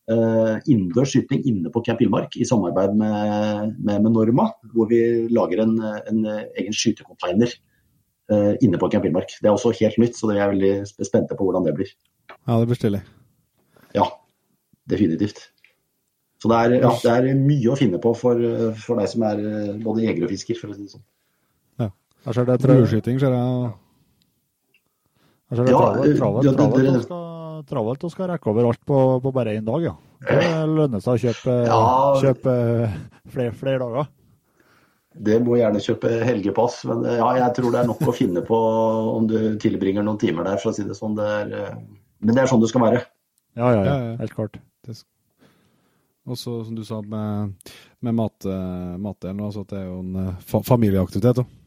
uh, 0.09 0.57
innendørs 0.65 1.13
skyting 1.13 1.43
inne 1.49 1.73
på 1.73 1.83
Camp 1.85 2.01
Villmark 2.01 2.37
i 2.41 2.47
samarbeid 2.49 2.95
med, 2.97 3.75
med, 3.77 4.03
med, 4.05 4.13
Norma, 4.15 4.49
hvor 4.73 4.89
vi 4.91 5.01
lager 5.33 5.65
en, 5.65 5.75
en 5.85 6.23
egen 6.29 6.77
skytecontainer 6.77 7.53
uh, 7.53 7.68
inne 8.29 8.81
på 8.81 8.91
Camp 8.93 9.07
Villmark. 9.07 9.33
Det 9.41 9.49
er 9.49 9.55
også 9.55 9.73
helt 9.79 9.97
nytt, 10.01 10.17
så 10.19 10.29
det 10.29 10.37
er 10.37 10.43
jeg 10.43 10.55
veldig 10.57 11.07
spente 11.09 11.37
på 11.39 11.47
hvordan 11.47 11.65
det 11.65 11.77
blir. 11.79 11.93
Ja, 12.35 12.59
det 12.59 12.69
blir 12.69 12.79
stilig. 12.79 13.01
Ja, 13.97 14.05
definitivt. 14.91 15.47
Så 16.39 16.51
det 16.53 16.59
er, 16.59 16.75
ja, 16.85 16.91
det 17.03 17.13
er, 17.13 17.29
mye 17.35 17.73
å 17.73 17.77
finne 17.79 17.99
på 18.03 18.13
for, 18.15 18.43
for 18.79 19.01
deg 19.01 19.11
som 19.11 19.25
er 19.27 19.41
både 19.83 20.05
jeger 20.05 20.27
og 20.27 20.31
fisker, 20.31 20.59
for 20.61 20.71
å 20.71 20.77
si 20.77 20.85
det 20.85 20.93
sånn. 20.93 21.07
Ja. 21.83 21.89
Her 22.29 22.37
ser 22.37 22.47
det 22.47 22.59
Brueskyting, 22.63 23.19
ser 23.23 23.35
jeg. 23.35 23.73
Altså, 25.49 25.65
det 25.65 25.73
er 25.73 25.79
travelt, 25.81 26.19
travelt, 26.21 27.09
ja, 27.09 27.63
travelt, 27.69 28.05
og 28.05 28.13
skal 28.13 28.31
rekke 28.31 28.53
over 28.53 28.69
alt 28.69 28.83
på, 28.87 29.01
på 29.25 29.33
bare 29.35 29.57
én 29.57 29.67
dag, 29.67 29.89
ja. 29.89 29.95
Det 30.29 30.45
lønner 30.69 31.03
seg 31.03 31.15
å 31.15 31.23
kjøpe, 31.23 31.55
ja. 31.65 31.79
kjøpe 32.23 32.55
flere, 33.33 33.55
flere, 33.57 33.79
dager. 33.81 34.11
Det 35.25 35.39
må 35.43 35.59
gjerne 35.59 35.83
kjøpe 35.83 36.11
helgepass, 36.23 36.81
men 36.89 37.03
ja, 37.09 37.29
jeg 37.41 37.55
tror 37.57 37.75
det 37.75 37.83
er 37.83 37.91
nok 37.91 38.03
å 38.07 38.15
finne 38.15 38.43
på 38.47 38.59
om 39.17 39.27
du 39.31 39.39
tilbringer 39.63 40.07
noen 40.07 40.21
timer 40.21 40.47
der, 40.47 40.61
for 40.63 40.71
å 40.71 40.77
si 40.77 40.87
det 40.87 40.97
sånn. 40.99 41.17
Det 41.19 41.29
er, 41.41 41.55
eh, 41.59 41.79
men 42.23 42.37
det 42.37 42.45
er 42.45 42.51
sånn 42.51 42.63
det 42.63 42.71
skal 42.71 42.87
være. 42.87 43.05
Ja, 43.59 43.71
ja, 43.75 43.85
ja. 43.85 44.17
helt 44.21 44.37
klart. 44.37 44.61
Og 46.29 46.37
så, 46.37 46.59
som 46.65 46.75
du 46.77 46.83
sa, 46.85 47.01
med, 47.01 47.55
med 48.05 48.15
mat, 48.15 48.47
matdelen, 49.01 49.41
altså 49.47 49.63
at 49.65 49.71
det 49.73 49.79
er 49.81 49.87
jo 49.87 50.03
en 50.03 50.19
eh, 50.27 50.59
familieaktivitet 50.69 51.41
òg. 51.41 51.58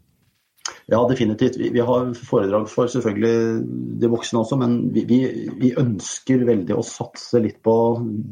Ja, 0.92 1.00
definitivt. 1.08 1.56
Vi, 1.56 1.70
vi, 1.72 1.80
har 1.88 2.10
foredrag 2.28 2.66
for 2.68 2.90
selvfølgelig 2.92 3.62
de 4.02 4.10
voksne 4.12 4.42
også, 4.42 4.58
men 4.60 4.74
vi, 4.92 5.06
vi, 5.08 5.20
vi, 5.62 5.70
ønsker 5.80 6.44
veldig 6.50 6.76
å 6.76 6.84
satse 6.84 7.40
litt 7.40 7.62
på 7.64 7.76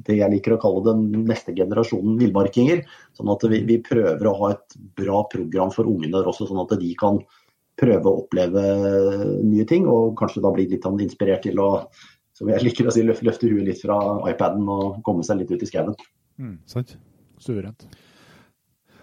det 0.08 0.18
jeg 0.18 0.34
liker 0.34 0.58
å 0.58 0.60
kalle 0.60 0.84
den 0.90 1.24
neste 1.30 1.56
generasjonen 1.56 2.18
villmarkinger. 2.20 2.84
Sånn 3.16 3.32
at 3.32 3.46
vi, 3.54 3.78
prøver 3.86 4.28
å 4.28 4.36
ha 4.42 4.52
et 4.58 4.76
bra 5.00 5.22
program 5.32 5.72
for 5.72 5.88
ungene 5.88 6.18
der 6.18 6.28
også, 6.28 6.50
sånn 6.50 6.60
at 6.66 6.76
de 6.82 6.92
kan 7.00 7.22
prøve 7.80 8.12
å 8.12 8.26
oppleve 8.26 8.66
nye 9.40 9.68
ting. 9.70 9.88
Og 9.88 10.18
kanskje 10.20 10.44
da 10.44 10.52
bli 10.52 10.68
litt 10.74 10.84
sånn 10.84 11.00
inspirert 11.06 11.48
til 11.48 11.64
å 11.64 11.72
som 12.40 12.48
jeg 12.52 12.64
liker 12.64 12.88
å 12.88 12.92
si, 12.96 13.04
løfte, 13.04 13.28
løfte 13.28 13.48
huet 13.52 13.68
litt 13.68 13.82
fra 13.84 13.98
iPaden 14.32 14.68
og 14.72 15.02
komme 15.08 15.24
seg 15.28 15.42
litt 15.42 15.52
ut 15.52 15.64
i 15.64 15.68
skauen. 15.68 15.96
Mm, 16.40 16.56
sant. 16.72 16.96
Suverent. 17.44 17.88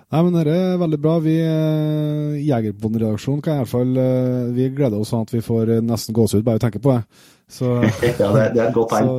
Nei, 0.07 0.21
men 0.23 0.37
det 0.37 0.53
er 0.55 0.77
veldig 0.79 0.99
bra. 1.03 1.17
Vi 1.19 1.35
eh, 1.43 2.37
Jegerbåndredaksjonen 2.47 3.41
kan 3.43 3.57
i 3.57 3.63
hvert 3.65 3.73
fall 3.73 3.97
eh, 3.99 4.53
Vi 4.55 4.69
gleder 4.77 5.01
oss 5.03 5.11
sånn 5.11 5.25
at 5.27 5.33
vi 5.35 5.41
får 5.43 5.73
eh, 5.75 5.83
nesten 5.83 6.15
gåsehud 6.15 6.45
bare 6.47 6.61
vi 6.61 6.63
tenker 6.63 6.83
på 6.85 6.93
det. 6.95 7.25
Så, 7.51 7.73
ja, 8.07 8.29
det, 8.31 8.45
det, 8.55 8.61
er 8.61 8.69
et 8.69 8.77
godt 8.77 8.93
tegn. 8.95 9.11
Så, 9.11 9.17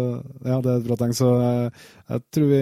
ja, 0.47 0.61
det 0.63 0.71
er 0.71 0.79
et 0.79 0.87
bra 0.87 0.97
tegn. 1.01 1.17
Så 1.17 1.31
jeg 1.33 2.23
tror 2.31 2.47
vi 2.53 2.61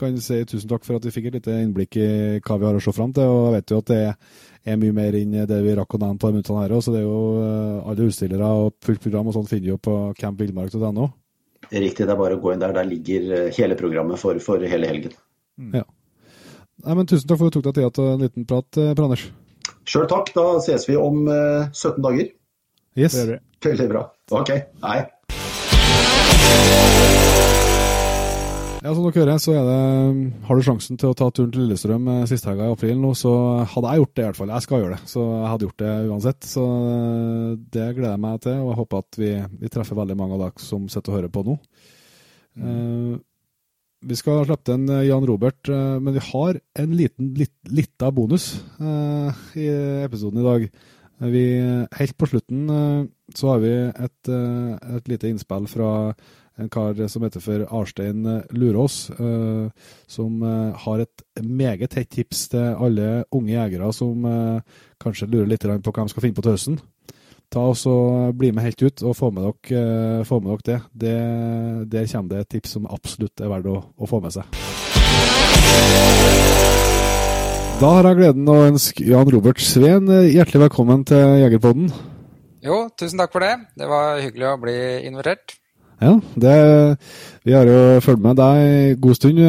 kan 0.00 0.18
si 0.24 0.40
tusen 0.50 0.72
takk 0.72 0.88
for 0.88 0.98
at 0.98 1.06
vi 1.06 1.14
fikk 1.14 1.28
et 1.30 1.38
lite 1.38 1.54
innblikk 1.62 2.00
i 2.00 2.08
hva 2.42 2.58
vi 2.58 2.66
har 2.66 2.80
å 2.80 2.82
se 2.82 2.94
fram 2.96 3.14
til. 3.14 3.30
Og 3.30 3.46
jeg 3.46 3.56
vet 3.60 3.74
jo 3.74 3.80
at 3.84 3.92
det 3.92 4.00
er 4.74 4.82
mye 4.82 4.98
mer 4.98 5.20
enn 5.20 5.38
det 5.52 5.60
vi 5.68 5.76
rakk 5.78 5.94
å 5.94 6.02
nevne 6.02 6.18
på 6.18 6.32
de 6.32 6.38
minuttene 6.38 6.64
her 6.64 6.74
òg. 6.74 6.82
Så 6.82 6.96
det 6.96 7.04
er 7.04 7.06
jo 7.06 7.22
alle 7.92 8.10
utstillere 8.10 8.50
og 8.64 8.74
fullt 8.86 9.06
program 9.06 9.30
og 9.30 9.38
sånt 9.38 9.52
finner 9.52 9.68
vi 9.68 9.74
jo 9.76 9.78
på 9.78 9.96
campvillmark.no. 10.18 11.06
Riktig, 11.70 12.08
det 12.08 12.10
er 12.10 12.18
bare 12.18 12.40
å 12.40 12.42
gå 12.42 12.56
inn 12.56 12.66
der. 12.66 12.74
Der 12.74 12.90
ligger 12.90 13.32
hele 13.54 13.78
programmet 13.78 14.18
for, 14.18 14.42
for 14.42 14.66
hele 14.66 14.90
helgen. 14.90 15.14
Mm. 15.60 15.78
Ja. 15.78 15.86
Nei, 16.80 16.96
men 16.96 17.08
Tusen 17.08 17.28
takk 17.28 17.40
for 17.40 17.50
at 17.50 17.56
du 17.56 17.60
tok 17.60 17.66
deg 17.68 17.76
tida 17.76 17.92
til 17.92 18.10
en 18.14 18.22
liten 18.24 18.48
prat, 18.48 18.68
eh, 18.80 18.92
Per 18.96 19.04
Anders. 19.04 19.26
Sjøl 19.84 20.06
takk. 20.08 20.32
Da 20.36 20.46
ses 20.64 20.86
vi 20.88 20.96
om 20.96 21.26
uh, 21.28 21.66
eh, 21.66 21.72
17 21.76 22.00
dager. 22.04 22.30
Yes. 22.96 23.16
Veldig 23.60 23.88
bra. 23.90 24.06
Ok. 24.32 24.54
Hei. 24.84 25.00
Ja, 28.80 28.94
Som 28.96 29.04
dere 29.04 29.20
hører, 29.20 29.36
så 29.36 29.52
er 29.60 29.66
det, 29.68 30.32
har 30.48 30.56
du 30.56 30.64
sjansen 30.64 30.96
til 30.96 31.10
å 31.10 31.16
ta 31.16 31.26
turen 31.28 31.50
til 31.52 31.66
Lillestrøm 31.66 32.06
eh, 32.14 32.22
siste 32.30 32.48
helga 32.48 32.70
i 32.70 32.72
april 32.72 32.96
nå, 32.96 33.10
så 33.18 33.32
hadde 33.68 33.90
jeg 33.92 34.00
gjort 34.00 34.14
det 34.14 34.22
i 34.22 34.28
hvert 34.30 34.38
fall. 34.40 34.52
Jeg 34.54 34.64
skal 34.64 34.80
gjøre 34.80 34.96
det, 34.96 35.10
så 35.12 35.24
jeg 35.28 35.50
hadde 35.52 35.66
gjort 35.68 35.82
det 35.82 35.94
uansett. 36.08 36.48
Så 36.48 36.64
det 37.76 37.88
gleder 37.98 38.14
jeg 38.14 38.24
meg 38.24 38.44
til, 38.46 38.62
og 38.64 38.70
jeg 38.72 38.80
håper 38.80 39.04
at 39.04 39.20
vi, 39.20 39.32
vi 39.60 39.72
treffer 39.74 40.00
veldig 40.00 40.16
mange 40.16 40.38
av 40.38 40.46
dere 40.46 40.64
som 40.64 40.88
sitter 40.88 41.12
og 41.12 41.20
hører 41.20 41.34
på 41.34 41.44
nå. 41.50 41.58
Mm. 42.56 42.64
Uh, 42.64 43.18
vi 44.00 44.16
skal 44.16 44.46
slippe 44.46 44.64
til 44.66 44.78
en 44.78 44.92
eh, 44.94 45.06
Jan 45.08 45.26
Robert, 45.28 45.60
eh, 45.68 45.98
men 46.00 46.16
vi 46.16 46.24
har 46.30 46.60
en 46.80 46.96
liten 46.96 47.32
lit, 47.36 47.52
lita 47.68 48.10
bonus 48.14 48.52
uh, 48.80 49.28
i 49.58 49.68
episoden 50.06 50.40
i 50.40 50.46
dag. 50.46 50.68
Vi, 51.20 51.44
helt 51.98 52.16
på 52.16 52.26
slutten 52.30 52.62
så 53.36 53.50
har 53.50 53.58
vi 53.60 53.72
et, 53.76 54.28
et, 54.30 55.10
lite 55.12 55.28
innspill 55.28 55.66
fra 55.68 55.90
en 56.56 56.70
kar 56.72 56.96
som 57.12 57.26
heter 57.26 57.44
for 57.44 57.66
Arstein 57.76 58.24
Lurås, 58.56 59.10
som 60.08 60.40
har 60.86 61.02
et 61.04 61.24
meget 61.44 61.92
tett 61.92 62.08
tips 62.16 62.46
til 62.54 62.72
alle 62.72 63.10
unge 63.36 63.52
jegere 63.52 63.92
som 63.92 64.24
kanskje 65.04 65.28
lurer 65.28 65.52
litt 65.52 65.68
på 65.68 65.92
hva 65.92 66.08
de 66.08 66.14
skal 66.14 66.24
finne 66.24 66.40
på 66.40 66.46
til 66.48 66.56
høsten 66.56 66.80
ta 67.50 67.62
og 67.72 67.76
så 67.78 67.94
Bli 68.36 68.52
med 68.54 68.64
helt 68.68 68.82
ut 68.82 69.02
og 69.02 69.16
få 69.18 69.30
med 69.34 69.46
dere, 69.46 69.80
eh, 69.80 70.24
få 70.26 70.38
med 70.40 70.52
dere 70.54 70.66
det. 70.70 70.80
det. 71.02 71.14
Der 71.90 72.06
kommer 72.12 72.28
det 72.30 72.40
et 72.40 72.50
tips 72.54 72.76
som 72.76 72.86
absolutt 72.86 73.40
er 73.40 73.50
verdt 73.50 73.70
å, 73.70 73.80
å, 73.98 74.06
få 74.06 74.20
med 74.22 74.34
seg. 74.34 74.46
Da 77.80 77.90
har 77.96 78.10
jeg 78.10 78.18
gleden 78.20 78.50
å 78.52 78.58
ønske 78.68 79.06
Jan 79.08 79.30
Robert 79.34 79.62
Sveen 79.64 80.06
eh, 80.12 80.30
hjertelig 80.36 80.68
velkommen 80.68 81.02
til 81.08 81.40
Jegerpodden. 81.42 81.90
Jo, 82.62 82.84
tusen 82.94 83.18
takk 83.18 83.32
for 83.34 83.42
det. 83.42 83.56
Det 83.80 83.88
var 83.88 84.20
hyggelig 84.20 84.46
å 84.52 84.60
bli 84.60 84.76
invitert. 85.08 85.56
Ja, 86.00 86.14
det, 86.40 86.54
vi 87.44 87.56
har 87.56 87.68
jo 87.68 87.98
fulgt 88.04 88.22
med 88.24 88.38
deg 88.38 88.62
en 88.62 89.02
god 89.02 89.18
stund. 89.18 89.42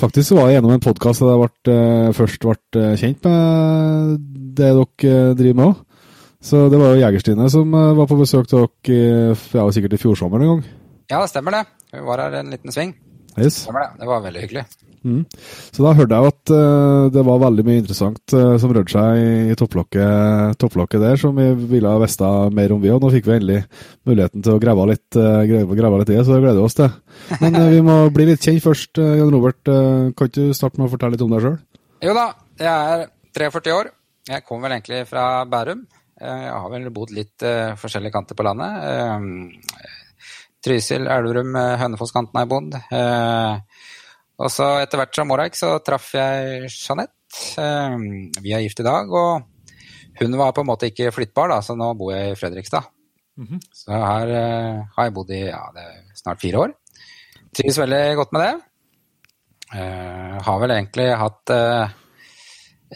Faktisk 0.00 0.32
var 0.38 0.48
jeg 0.48 0.58
gjennom 0.58 0.72
en 0.72 0.82
podkast 0.82 1.22
jeg 1.26 1.44
ble, 1.44 1.76
eh, 1.76 2.10
først 2.16 2.48
ble 2.48 2.88
kjent 2.96 3.28
med 3.28 4.26
det 4.56 4.72
dere 4.72 5.36
driver 5.36 5.60
med 5.60 5.68
òg. 5.68 5.86
Så 6.40 6.66
det 6.72 6.80
var 6.80 6.94
jo 6.94 7.02
Jegerstine 7.02 7.48
som 7.52 7.74
eh, 7.76 7.94
var 7.98 8.08
på 8.08 8.16
besøk 8.20 8.48
til 8.48 8.64
dere 8.64 9.34
ja, 9.36 9.64
sikkert 9.76 9.96
i 9.96 10.00
fjor 10.00 10.16
sommer 10.16 10.40
en 10.40 10.54
gang? 10.54 10.62
Ja, 11.10 11.20
det 11.20 11.32
stemmer 11.32 11.58
det. 11.58 11.64
Vi 11.92 12.04
var 12.06 12.22
her 12.22 12.38
en 12.40 12.54
liten 12.54 12.72
sving. 12.72 12.94
Yes. 13.36 13.66
Stemmer 13.66 13.84
det. 13.84 14.00
Det 14.00 14.08
var 14.08 14.22
veldig 14.24 14.44
hyggelig. 14.46 14.64
Mm. 15.00 15.20
Så 15.72 15.84
da 15.84 15.94
hørte 15.96 16.16
jeg 16.16 16.30
at 16.30 16.52
uh, 16.52 17.08
det 17.12 17.22
var 17.24 17.40
veldig 17.40 17.64
mye 17.64 17.80
interessant 17.80 18.34
uh, 18.36 18.56
som 18.60 18.72
rørte 18.76 18.92
seg 18.92 19.20
i, 19.20 19.28
i 19.52 19.56
topplokket, 19.56 20.58
topplokket, 20.60 21.00
der, 21.00 21.20
som 21.20 21.36
vi 21.36 21.46
ville 21.74 21.92
ha 21.92 22.00
visst 22.02 22.24
mer 22.56 22.74
om 22.74 22.82
vi. 22.82 22.92
Og 22.92 23.00
nå 23.04 23.12
fikk 23.14 23.28
vi 23.28 23.36
endelig 23.38 23.60
muligheten 24.08 24.44
til 24.44 24.56
å 24.56 24.62
grave 24.62 24.88
litt, 24.92 25.08
uh, 25.16 25.44
grave, 25.48 25.78
grave 25.78 26.02
litt 26.02 26.12
i 26.12 26.18
det, 26.18 26.26
så 26.26 26.36
det 26.36 26.42
gleder 26.44 26.60
vi 26.60 26.66
oss 26.68 26.78
til. 26.80 26.90
Men 27.44 27.60
vi 27.76 27.84
må 27.86 28.00
bli 28.16 28.28
litt 28.32 28.44
kjent 28.44 28.64
først. 28.64 29.00
Jan 29.00 29.32
Robert, 29.32 29.62
kan 29.64 30.12
ikke 30.14 30.34
du 30.36 30.56
starte 30.56 30.80
med 30.80 30.88
å 30.88 30.92
fortelle 30.92 31.16
litt 31.16 31.24
om 31.24 31.32
deg 31.32 31.46
sjøl? 31.46 31.56
Jo 32.04 32.16
da, 32.16 32.28
jeg 32.60 32.92
er 32.96 33.08
43 33.40 33.76
år. 33.76 33.94
Jeg 34.30 34.44
kommer 34.46 34.68
vel 34.68 34.78
egentlig 34.78 35.04
fra 35.08 35.30
Bærum. 35.48 35.84
Eh, 36.20 36.42
jeg 36.44 36.52
har 36.52 36.72
vel 36.72 36.90
bodd 36.92 37.12
litt 37.16 37.46
uh, 37.46 37.76
forskjellige 37.80 38.12
kanter 38.12 38.36
på 38.36 38.44
landet. 38.44 38.72
Uh, 38.84 39.86
Trysil, 40.60 41.06
Elverum, 41.08 41.54
Hønefoss-kanten 41.56 42.36
har 42.36 42.44
jeg 42.44 42.50
bodd. 42.50 42.74
Og 44.40 44.50
så 44.52 44.66
etter 44.82 45.00
hvert 45.00 45.16
som 45.16 45.30
åra 45.32 45.46
så 45.56 45.70
traff 45.84 46.10
jeg 46.12 46.68
Jeanette. 46.68 48.34
vi 48.44 48.52
er 48.52 48.60
gift 48.66 48.82
i 48.82 48.84
dag, 48.84 49.08
og 49.08 50.20
hun 50.20 50.36
var 50.36 50.52
på 50.52 50.60
en 50.60 50.68
måte 50.68 50.90
ikke 50.90 51.14
flyttbar, 51.16 51.48
da, 51.54 51.62
så 51.64 51.78
nå 51.80 51.88
bor 51.96 52.12
jeg 52.12 52.34
i 52.34 52.36
Fredrikstad. 52.36 52.90
Mm 53.40 53.46
-hmm. 53.46 53.60
Så 53.72 53.90
her 53.90 54.34
har 54.96 55.04
jeg 55.04 55.14
bodd 55.14 55.30
i 55.30 55.40
ja, 55.48 55.64
snart 56.14 56.40
fire 56.40 56.58
år. 56.58 56.74
Trives 57.56 57.78
veldig 57.78 58.16
godt 58.16 58.32
med 58.32 58.40
det. 58.42 58.54
har 60.44 60.60
vel 60.60 60.70
egentlig 60.70 61.16
hatt 61.16 61.50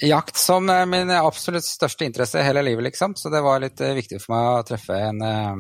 jakt 0.02 0.36
som 0.36 0.68
eh, 0.70 0.86
min 0.86 1.10
absolutt 1.10 1.66
største 1.66 2.06
interesse 2.06 2.42
hele 2.42 2.62
livet, 2.62 2.84
liksom. 2.90 3.16
Så 3.16 3.30
det 3.30 3.42
var 3.44 3.62
litt 3.62 3.80
eh, 3.80 3.96
viktig 3.96 4.20
for 4.22 4.34
meg 4.34 4.48
å 4.50 4.64
treffe 4.68 5.00
en 5.08 5.20
eh, 5.22 5.52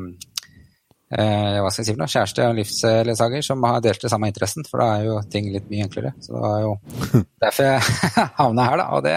eh 1.14 1.60
hva 1.62 1.70
skal 1.70 1.82
jeg 1.82 1.86
si 1.86 1.92
for 1.92 2.02
noe, 2.02 2.10
kjæreste 2.10 2.48
og 2.48 2.56
livsledsager 2.58 3.44
som 3.46 3.68
har 3.68 3.84
delt 3.84 4.02
det 4.02 4.10
samme 4.10 4.30
interessen, 4.32 4.66
for 4.68 4.82
da 4.82 4.88
er 4.96 5.06
jo 5.08 5.20
ting 5.30 5.52
litt 5.52 5.70
mye 5.70 5.86
enklere. 5.86 6.14
Så 6.20 6.34
det 6.34 6.42
var 6.42 6.58
jo 6.64 6.74
derfor 7.44 7.70
jeg 7.70 7.86
havna 8.40 8.68
her, 8.70 8.82
da. 8.82 8.90
Og 8.98 9.06
det 9.06 9.16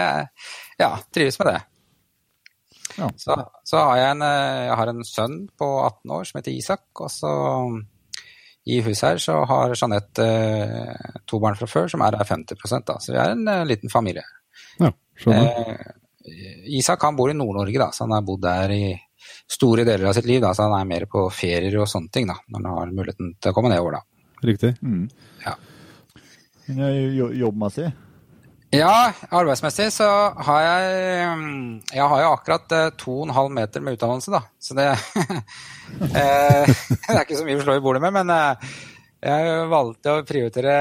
ja, 0.78 0.92
trives 1.14 1.38
med 1.42 1.52
det. 1.52 1.58
Ja. 2.98 3.12
Så, 3.16 3.34
så, 3.62 3.78
har 3.78 3.96
jeg 3.98 4.14
en, 4.16 4.22
jeg 4.26 4.74
har 4.80 4.90
en 4.90 5.04
sønn 5.06 5.38
på 5.58 5.66
18 5.84 6.16
år 6.16 6.26
som 6.26 6.40
heter 6.40 6.54
Isak, 6.54 6.88
og 6.98 7.10
så 7.14 7.30
i 8.68 8.80
huset 8.84 9.06
her 9.06 9.20
så 9.22 9.34
har 9.48 9.72
Jeanette 9.72 10.24
eh, 10.24 11.20
to 11.28 11.40
barn 11.40 11.56
fra 11.56 11.68
før 11.70 11.88
som 11.88 12.02
er 12.04 12.18
her 12.18 12.28
50 12.28 12.82
da. 12.84 12.98
Så 13.00 13.14
vi 13.14 13.20
er 13.20 13.32
en 13.32 13.46
eh, 13.48 13.64
liten 13.68 13.92
familie. 13.92 14.24
Ja. 14.80 14.90
Eh, 15.26 15.76
Isak 16.78 17.02
han 17.02 17.16
bor 17.16 17.30
i 17.30 17.36
Nord-Norge, 17.36 17.78
da, 17.80 17.90
så 17.92 18.04
han 18.04 18.16
har 18.16 18.26
bodd 18.26 18.42
der 18.44 18.74
i 18.74 18.82
store 19.48 19.84
deler 19.88 20.10
av 20.10 20.16
sitt 20.18 20.28
liv. 20.28 20.42
Da, 20.44 20.52
så 20.54 20.68
han 20.68 20.76
er 20.80 20.88
mer 20.88 21.06
på 21.10 21.24
ferier 21.34 21.78
og 21.80 21.88
sånne 21.90 22.12
ting 22.12 22.28
da, 22.28 22.36
når 22.48 22.60
han 22.60 22.74
har 22.74 22.92
muligheten 23.00 23.32
til 23.40 23.52
å 23.52 23.56
komme 23.56 23.72
nedover. 23.72 23.98
da. 23.98 24.28
Riktig. 24.48 24.74
Mm. 24.82 25.08
Ja. 25.46 25.56
Jobbmessig? 26.68 27.88
Ja, 28.76 29.14
arbeidsmessig 29.32 29.86
så 29.94 30.06
har 30.44 30.60
jeg 30.60 30.88
Jeg 31.94 32.08
har 32.10 32.20
jo 32.20 32.32
akkurat 32.34 32.72
eh, 32.76 32.90
to 33.00 33.14
og 33.22 33.24
en 33.24 33.32
halv 33.32 33.54
meter 33.56 33.80
med 33.80 33.96
utdannelse, 33.96 34.28
da. 34.34 34.42
Så 34.60 34.76
det 34.76 34.90
eh, 36.12 36.68
Det 37.08 37.14
er 37.14 37.22
ikke 37.24 37.38
så 37.38 37.46
mye 37.48 37.56
å 37.56 37.64
slå 37.64 37.78
i 37.78 37.84
bordet 37.86 38.02
med, 38.04 38.12
men 38.18 38.34
eh, 38.34 38.76
jeg 39.18 39.66
valgte 39.66 40.12
å 40.14 40.24
prioritere 40.26 40.74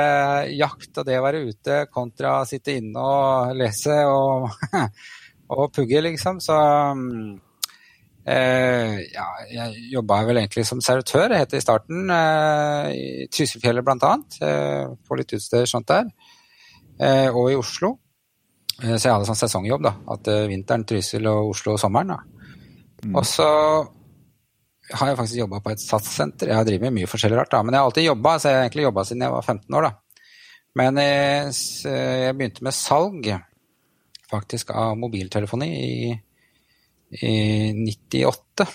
jakt 0.54 1.00
og 1.02 1.08
det 1.08 1.18
å 1.18 1.24
være 1.26 1.42
ute 1.48 1.78
kontra 1.90 2.36
å 2.42 2.46
sitte 2.46 2.76
inne 2.78 3.02
og 3.02 3.56
lese 3.58 3.98
og, 4.06 4.52
og 5.56 5.64
pugge, 5.74 6.04
liksom. 6.06 6.38
Så 6.44 6.58
eh, 8.30 9.00
ja, 9.10 9.28
jeg 9.50 9.90
jobba 9.96 10.22
vel 10.30 10.44
egentlig 10.44 10.68
som 10.70 10.84
servitør, 10.86 11.34
het 11.34 11.56
det 11.56 11.64
i 11.64 11.66
starten, 11.66 12.06
eh, 12.14 12.92
i 12.94 13.28
Trysilfjellet 13.34 13.88
blant 13.88 14.06
annet. 14.06 14.40
Eh, 14.46 14.86
på 15.02 15.18
litt 15.18 15.34
utsteder 15.40 15.66
sånt 15.70 15.90
der. 15.90 16.14
Eh, 17.02 17.34
og 17.34 17.50
i 17.50 17.58
Oslo. 17.58 17.96
Eh, 18.84 18.94
så 19.00 19.08
jeg 19.08 19.16
hadde 19.16 19.32
sånn 19.32 19.42
sesongjobb. 19.42 19.90
da, 19.90 19.98
at 20.14 20.30
eh, 20.30 20.46
Vinteren 20.54 20.86
Trysil 20.86 21.26
og 21.34 21.56
Oslo 21.56 21.78
sommeren. 21.82 22.14
da. 22.14 22.22
Mm. 23.02 23.18
Og 23.18 23.26
så 23.26 23.50
har 24.94 25.12
jeg 25.12 25.18
faktisk 25.20 25.40
jobba 25.42 25.60
på 25.64 25.74
et 25.74 25.84
satssenter. 25.84 26.52
Jeg 26.52 26.60
har 26.60 26.68
drevet 26.68 26.88
med 26.88 26.96
mye 27.00 27.10
forskjellig 27.10 27.40
rart, 27.40 27.52
da, 27.52 27.62
men 27.64 27.76
jeg 27.76 27.82
har 27.82 27.90
alltid 27.90 28.08
jobba. 28.08 28.38
Så 28.40 28.50
jeg 28.50 28.58
har 28.58 28.68
egentlig 28.68 28.88
jobba 28.88 29.06
siden 29.08 29.26
jeg 29.26 29.36
var 29.36 29.48
15 29.54 29.78
år. 29.80 29.88
da. 29.88 29.94
Men 30.78 31.02
jeg, 31.02 31.54
jeg 31.90 32.38
begynte 32.38 32.66
med 32.68 32.76
salg 32.76 33.30
faktisk 34.28 34.74
av 34.76 34.98
mobiltelefoni 35.00 35.70
i, 35.76 36.12
i 37.24 37.38
98. 37.78 38.68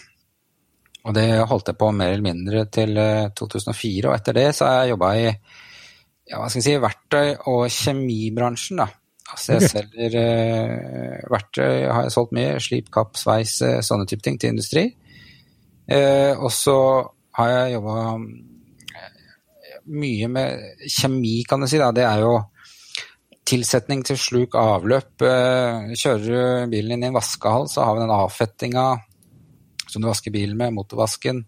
Og 1.03 1.15
det 1.17 1.27
holdt 1.51 1.73
jeg 1.73 1.79
på 1.81 1.91
mer 1.97 2.15
eller 2.15 2.25
mindre 2.25 2.65
til 2.71 2.97
2004, 3.39 4.07
og 4.07 4.15
etter 4.15 4.37
det 4.39 4.49
så 4.55 4.69
har 4.69 4.83
jeg 4.83 4.95
jobba 4.95 5.13
i 5.19 5.27
ja, 5.27 6.39
hva 6.39 6.47
skal 6.47 6.61
jeg 6.61 6.67
si, 6.69 6.75
verktøy- 6.83 7.49
og 7.51 7.65
kjemibransjen. 7.73 8.83
da. 8.85 8.89
Altså 9.33 9.57
jeg 9.57 9.71
selger 9.73 10.17
eh, 10.21 11.23
verktøy, 11.33 11.89
har 11.89 12.07
jeg 12.07 12.15
solgt 12.15 12.35
mye. 12.37 12.59
Slip, 12.63 12.91
kapp, 12.95 13.17
sveis, 13.19 13.57
sånne 13.87 14.07
type 14.09 14.25
ting 14.25 14.39
til 14.41 14.55
industri. 14.55 14.87
Uh, 15.91 16.39
og 16.39 16.51
så 16.55 16.77
har 17.39 17.53
jeg 17.53 17.77
jobba 17.77 17.97
mye 19.93 20.29
med 20.31 20.83
kjemi, 20.87 21.37
kan 21.49 21.63
du 21.63 21.67
si. 21.71 21.81
da. 21.81 21.91
Det 21.95 22.05
er 22.07 22.23
jo 22.23 22.35
tilsetning 23.49 24.05
til 24.07 24.21
sluk 24.21 24.55
avløp. 24.59 25.25
Kjører 25.99 26.23
du 26.23 26.71
bilen 26.71 26.95
inn 26.95 27.09
i 27.09 27.11
en 27.11 27.17
vaskehall, 27.17 27.67
så 27.73 27.87
har 27.87 27.97
vi 27.97 28.05
den 28.05 28.15
avfettinga 28.15 28.87
som 29.93 30.03
du 30.03 30.09
vasker 30.09 30.33
bilen 30.33 30.57
med, 30.57 30.73
motorvasken. 30.77 31.43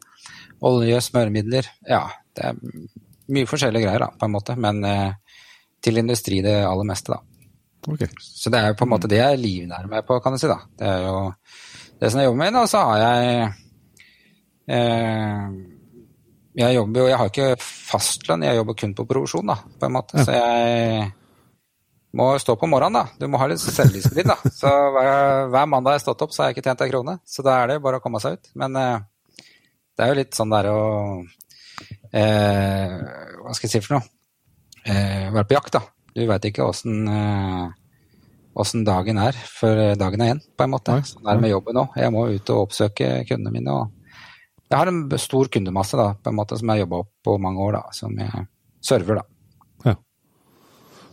Olje, 0.65 1.01
smøremidler. 1.05 1.69
Ja, 1.89 2.05
det 2.37 2.51
er 2.51 2.59
mye 3.35 3.49
forskjellige 3.49 3.87
greier, 3.87 4.05
da, 4.05 4.11
på 4.19 4.29
en 4.29 4.35
måte. 4.35 4.57
Men 4.61 4.83
eh, 4.89 5.39
til 5.85 6.01
industri 6.01 6.43
det 6.45 6.59
aller 6.67 6.89
meste, 6.89 7.15
da. 7.15 7.21
Okay. 7.95 8.09
Så 8.21 8.53
det 8.53 8.61
er 8.61 8.73
jo 8.73 8.79
på 8.81 8.87
en 8.87 8.95
måte 8.95 9.11
det 9.11 9.21
jeg 9.21 9.41
er 9.69 9.89
meg 9.91 10.07
på, 10.09 10.17
kan 10.25 10.35
du 10.35 10.41
si. 10.41 10.49
da. 10.51 10.61
Det 10.79 10.89
er 10.89 11.07
jo 11.09 11.19
det 12.01 12.11
som 12.11 12.21
jeg 12.21 12.31
jobber 12.31 12.43
med. 12.45 12.61
Og 12.61 12.71
så 12.71 12.85
har 12.91 13.03
jeg 13.05 13.35
eh, 13.35 13.61
Jeg 16.55 16.77
jobber 16.77 17.03
jo 17.03 17.09
Jeg 17.11 17.19
har 17.21 17.31
ikke 17.31 17.49
fastlønn, 17.61 18.47
jeg 18.47 18.57
jobber 18.61 18.77
kun 18.79 18.95
på 18.97 19.07
provisjon, 19.11 19.51
da, 19.51 19.59
på 19.59 19.89
en 19.89 19.95
måte. 19.97 20.23
Så 20.25 20.33
jeg 20.35 21.09
må 22.15 22.29
stå 22.39 22.55
på 22.59 22.69
morgenen, 22.71 23.01
da. 23.01 23.19
Du 23.19 23.27
må 23.31 23.41
ha 23.43 23.49
litt 23.51 23.63
selvdisiplin, 23.63 24.31
da. 24.31 24.37
Så 24.55 24.71
hver, 24.71 25.49
hver, 25.51 25.67
mandag 25.71 25.97
jeg 25.97 26.01
har 26.01 26.05
stått 26.07 26.23
opp, 26.27 26.35
så 26.35 26.43
har 26.43 26.51
jeg 26.51 26.59
ikke 26.59 26.69
tjent 26.69 26.85
ei 26.87 26.91
krone. 26.93 27.17
Så 27.27 27.43
da 27.47 27.57
er 27.61 27.73
det 27.73 27.81
bare 27.83 27.99
å 27.99 28.05
komme 28.05 28.23
seg 28.23 28.39
ut. 28.39 28.53
Men 28.61 28.79
eh, 28.79 28.99
det 29.95 30.05
er 30.05 30.13
jo 30.13 30.19
litt 30.21 30.39
sånn 30.39 30.53
der 30.55 30.69
å 30.71 30.79
eh, 32.15 32.95
Hva 33.43 33.57
skal 33.57 33.67
jeg 33.67 33.73
si 33.73 33.83
for 33.83 33.97
noe? 33.97 34.07
Eh, 34.85 35.33
være 35.35 35.49
på 35.51 35.59
jakt, 35.59 35.75
da. 35.75 35.83
Du 36.15 36.23
veit 36.29 36.47
ikke 36.47 36.69
åssen 36.71 37.09
åssen 38.55 38.85
eh, 38.85 38.87
dagen 38.87 39.19
er 39.19 39.35
før 39.51 39.83
dagen 39.99 40.23
er 40.23 40.31
igjen, 40.31 40.45
på 40.55 40.69
en 40.69 40.75
måte. 40.77 41.01
Sånn 41.11 41.27
er 41.27 41.35
det 41.35 41.47
med 41.49 41.55
jobben 41.57 41.83
òg. 41.83 41.99
Jeg 41.99 42.15
må 42.15 42.29
ut 42.31 42.55
og 42.55 42.69
oppsøke 42.69 43.11
kundene 43.27 43.55
mine. 43.59 43.75
og 43.75 44.04
Jeg 44.75 44.81
har 44.81 44.91
en 44.91 45.19
stor 45.23 45.47
kundemasse 45.55 45.95
da, 45.95 46.09
på 46.19 46.33
en 46.33 46.35
måte 46.35 46.57
som 46.59 46.67
jeg 46.67 46.81
har 46.81 46.83
jobba 46.83 47.05
opp 47.05 47.11
på 47.23 47.37
mange 47.39 47.63
år, 47.63 47.77
da, 47.77 47.83
som 47.95 48.17
jeg 48.19 48.41
server. 48.83 49.21
da. 49.21 49.23
Ja. 49.87 49.93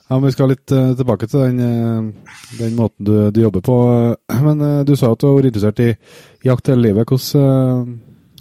ja 0.07 0.15
men 0.15 0.25
Vi 0.25 0.31
skal 0.33 0.49
litt 0.49 0.73
uh, 0.73 0.95
tilbake 0.97 1.29
til 1.29 1.43
den, 1.45 1.59
uh, 1.61 2.39
den 2.57 2.73
måten 2.79 3.05
du, 3.05 3.13
du, 3.29 3.37
jobber 3.43 3.61
på. 3.67 3.75
Men 4.47 4.65
uh, 4.65 4.79
du 4.81 4.95
sa 4.97 5.11
at 5.13 5.21
du 5.21 5.27
har 5.29 5.37
vært 5.37 5.51
interessert 5.51 5.83
i 5.85 5.91
jakt 6.47 6.73
hele 6.73 6.87
livet. 6.87 7.05
Hvordan, 7.13 7.93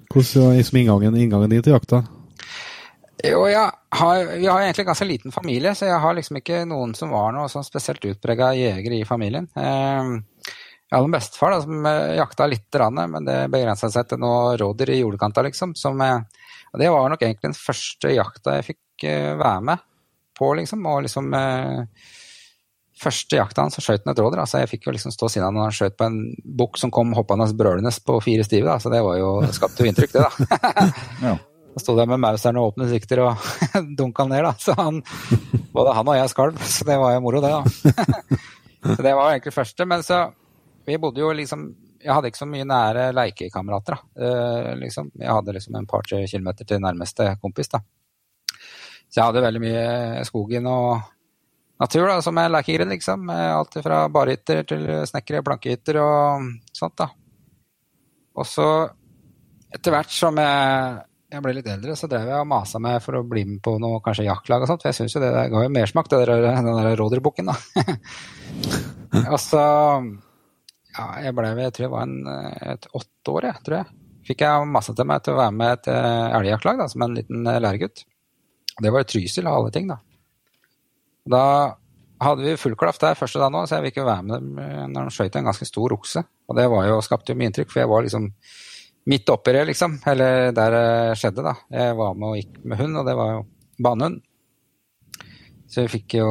hvordan 0.09 0.57
er 0.57 0.73
inngangen, 0.81 1.21
inngangen 1.21 1.53
din 1.53 1.69
til 1.69 1.77
jakta? 1.77 2.00
Jo, 3.21 3.44
jeg 3.53 3.68
har, 4.01 4.23
vi 4.38 4.47
har 4.49 4.62
egentlig 4.64 4.87
ganske 4.88 5.05
liten 5.05 5.37
familie, 5.37 5.75
så 5.77 5.90
jeg 5.90 6.01
har 6.01 6.16
liksom 6.16 6.40
ikke 6.40 6.62
noen 6.64 6.94
som 6.97 7.12
var 7.12 7.35
noe 7.37 7.51
sånn 7.53 7.66
spesielt 7.66 8.09
utprega 8.09 8.55
jegere 8.57 8.97
i 8.97 9.05
familien. 9.05 9.51
Eh, 9.53 10.14
jeg 10.90 10.98
hadde 10.98 11.07
en 11.07 11.14
bestefar 11.14 11.55
da, 11.55 11.61
som 11.62 11.87
eh, 11.87 12.16
jakta 12.18 12.46
litt, 12.50 12.79
men 12.98 13.26
det 13.29 13.37
begrensa 13.53 13.90
seg 13.94 14.09
til 14.11 14.18
noe 14.22 14.57
rådyr 14.59 14.90
i 14.90 15.00
jordkanta, 15.05 15.44
liksom. 15.46 15.76
Som, 15.79 16.03
og 16.03 16.81
det 16.83 16.90
var 16.90 17.12
nok 17.12 17.22
egentlig 17.22 17.53
den 17.53 17.59
første 17.59 18.11
jakta 18.16 18.57
jeg 18.59 18.72
fikk 18.72 19.07
eh, 19.07 19.35
være 19.38 19.66
med 19.70 19.85
på, 20.38 20.55
liksom. 20.59 20.88
Og 20.90 21.05
liksom 21.07 21.37
Første 23.00 23.38
jakta 23.38 23.64
hans 23.64 23.79
så 23.79 23.81
skjøt 23.81 24.03
han 24.05 24.12
et 24.12 24.18
rådyr. 24.20 24.42
Altså, 24.42 24.59
jeg 24.61 24.68
fikk 24.74 24.88
jo 24.88 24.92
liksom 24.92 25.12
stå 25.14 25.31
siden 25.33 25.46
han 25.46 25.57
når 25.57 25.70
han 25.70 25.76
skjøt 25.76 25.94
på 25.96 26.05
en 26.05 26.18
bukk 26.61 26.76
som 26.76 26.90
kom 26.92 27.14
hoppende 27.16 27.46
brølende 27.57 27.92
på 28.05 28.18
fire 28.20 28.44
stive, 28.44 28.66
da. 28.68 28.76
Så 28.83 28.92
det 28.92 29.00
var 29.07 29.16
jo, 29.16 29.31
det 29.40 29.55
skapte 29.57 29.87
jo 29.87 29.88
inntrykk, 29.88 30.18
det, 30.18 30.26
da. 30.26 30.85
ja. 31.31 31.33
Da 31.70 31.81
sto 31.81 31.94
der 31.96 32.11
med 32.11 32.20
mauseren 32.20 32.59
og 32.61 32.72
åpne 32.72 32.90
sikter 32.90 33.22
og 33.24 33.48
dunka 33.98 34.26
ned, 34.29 34.44
da. 34.44 34.53
Så 34.61 34.76
han, 34.76 35.00
både 35.72 35.96
han 35.96 36.12
og 36.12 36.18
jeg 36.18 36.33
skalv, 36.35 36.61
så 36.66 36.88
det 36.90 36.98
var 37.00 37.14
jo 37.14 37.24
moro, 37.24 37.40
det, 37.40 37.55
da. 37.57 38.05
så 38.98 39.00
det 39.07 39.16
var 39.16 39.33
egentlig 39.33 39.57
første. 39.57 39.88
Men 39.88 40.05
så 40.05 40.20
Vi 40.87 40.99
bodde 40.99 41.23
jo 41.23 41.31
liksom 41.37 41.69
Jeg 42.01 42.14
hadde 42.14 42.31
ikke 42.31 42.40
så 42.40 42.49
mye 42.49 42.64
nære 42.64 43.11
lekekamerater, 43.12 43.97
da. 43.97 44.01
Uh, 44.16 44.69
liksom. 44.81 45.11
Jeg 45.21 45.29
hadde 45.37 45.55
liksom 45.57 45.75
en 45.77 45.88
par-tre 45.88 46.23
kilometer 46.25 46.64
til 46.64 46.81
nærmeste 46.81 47.35
kompis, 47.43 47.69
da. 47.69 47.83
Så 49.11 49.19
jeg 49.19 49.27
hadde 49.27 49.43
veldig 49.45 49.61
mye 49.61 50.23
skogen 50.25 50.69
og 50.71 51.03
natur 51.83 52.07
da, 52.09 52.16
som 52.25 52.40
er 52.40 52.55
lekegrind, 52.55 52.95
liksom. 52.95 53.29
Alt 53.29 53.77
fra 53.85 54.07
barhytter 54.12 54.62
til 54.71 54.88
snekkere, 55.11 55.45
plankehytter 55.45 56.01
og 56.01 56.49
sånt, 56.73 56.97
da. 57.03 57.11
Og 58.40 58.49
så, 58.49 58.71
etter 59.75 59.93
hvert 59.93 60.14
som 60.14 60.40
jeg 60.40 60.99
jeg 61.31 61.45
ble 61.45 61.53
litt 61.55 61.69
eldre, 61.71 61.95
så 61.95 62.09
drev 62.11 62.27
jeg 62.27 62.43
og 62.43 62.49
masa 62.51 62.81
meg 62.83 62.97
for 63.05 63.21
å 63.21 63.27
bli 63.27 63.45
med 63.47 63.61
på 63.62 63.77
noe 63.79 64.01
kanskje 64.03 64.27
jaktlag 64.27 64.64
og 64.64 64.71
sånt. 64.71 64.83
For 64.83 64.90
jeg 64.90 64.99
syns 64.99 65.14
jo 65.14 65.23
det 65.23 65.31
ga 65.53 65.62
jo 65.62 65.71
mersmak, 65.71 66.09
den 66.11 66.66
der 66.66 66.97
rådyrbukken, 66.99 67.53
da. 67.53 67.55
og 69.33 69.38
så 69.38 69.62
Ja, 71.01 71.09
jeg 71.25 71.33
ble 71.37 71.51
jeg 71.57 71.73
tror 71.73 71.87
jeg 71.87 71.93
var 71.95 72.05
en, 72.05 72.17
et 72.75 72.87
åtte 72.93 73.33
år, 73.33 73.49
jeg, 73.49 73.65
tror 73.65 73.79
jeg. 73.79 73.99
Fikk 74.29 74.45
jeg 74.45 74.69
masse 74.69 74.93
til 74.97 75.07
meg 75.09 75.23
til 75.25 75.33
å 75.33 75.41
være 75.41 75.57
med 75.57 75.79
et 75.79 75.89
eh, 75.95 76.33
elgjaktlag, 76.37 76.83
som 76.93 77.05
en 77.07 77.17
liten 77.17 77.47
eh, 77.49 77.61
læregutt. 77.63 78.03
Det 78.81 78.93
var 78.93 79.05
i 79.05 79.09
Trysil 79.09 79.49
av 79.49 79.57
alle 79.59 79.73
ting, 79.73 79.89
da. 79.89 79.97
Da 81.31 81.45
hadde 82.21 82.45
vi 82.45 82.59
full 82.61 82.77
klaff 82.77 83.01
der 83.01 83.17
første 83.17 83.41
dagen 83.41 83.57
òg, 83.57 83.69
så 83.69 83.79
jeg 83.79 83.89
fikk 83.89 84.03
jo 84.03 84.09
være 84.11 84.27
med 84.27 84.35
dem 84.37 84.61
eh, 84.61 84.83
når 84.93 85.09
de 85.09 85.15
skøyt 85.17 85.39
en 85.41 85.49
ganske 85.49 85.69
stor 85.69 85.97
okse. 85.97 86.25
Og 86.51 86.59
det 86.59 86.67
jo, 86.69 86.99
skapte 87.07 87.33
jo 87.33 87.41
mye 87.41 87.49
inntrykk, 87.51 87.73
for 87.73 87.83
jeg 87.83 87.91
var 87.91 88.05
liksom 88.05 88.29
midt 89.11 89.33
oppi 89.33 89.57
det, 89.57 89.65
liksom. 89.71 89.97
Eller 90.13 90.51
der 90.57 90.77
det 90.77 90.89
skjedde, 91.21 91.47
da. 91.47 91.57
Jeg 91.73 91.97
var 91.97 92.19
med 92.19 92.29
og 92.29 92.41
gikk 92.43 92.61
med 92.61 92.83
hund, 92.83 93.01
og 93.01 93.09
det 93.09 93.17
var 93.17 93.33
jo 93.39 93.47
banehund. 93.81 94.21
Så 95.70 95.85
vi 95.85 95.92
fikk 95.92 96.16
jo 96.18 96.30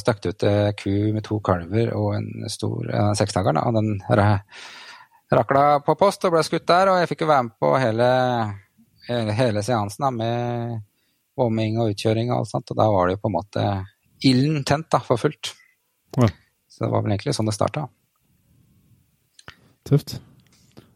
støkt 0.00 0.26
ut 0.28 0.44
ei 0.44 0.74
ku 0.76 0.90
med 1.14 1.24
to 1.24 1.38
kalver 1.44 1.94
og 1.96 2.18
en 2.18 2.48
stor 2.52 2.84
ja, 2.90 3.06
seksdager. 3.16 3.56
Og 3.56 3.78
den 3.78 3.94
rakla 5.32 5.64
på 5.84 5.94
post 5.96 6.26
og 6.28 6.34
ble 6.34 6.42
skutt 6.44 6.66
der, 6.68 6.90
og 6.92 7.00
jeg 7.00 7.10
fikk 7.14 7.24
jo 7.24 7.30
være 7.30 7.46
med 7.46 7.56
på 7.64 7.70
hele, 7.80 8.08
hele, 9.08 9.64
seansen 9.64 10.04
da, 10.04 10.12
med 10.12 10.76
bombing 11.34 11.80
og 11.80 11.94
utkjøring 11.94 12.30
og 12.30 12.42
alt 12.42 12.52
sånt. 12.52 12.74
Og 12.74 12.80
da 12.82 12.90
var 12.92 13.08
det 13.08 13.16
jo 13.16 13.22
på 13.24 13.32
en 13.32 13.36
måte 13.38 13.66
ilden 14.28 14.68
tent 14.68 14.90
da, 14.92 15.00
for 15.04 15.20
fullt. 15.20 15.54
Ja. 16.20 16.28
Så 16.68 16.84
det 16.84 16.92
var 16.92 17.06
vel 17.06 17.16
egentlig 17.16 17.34
sånn 17.36 17.48
det 17.48 17.56
starta. 17.56 17.88
Tøft. 19.88 20.18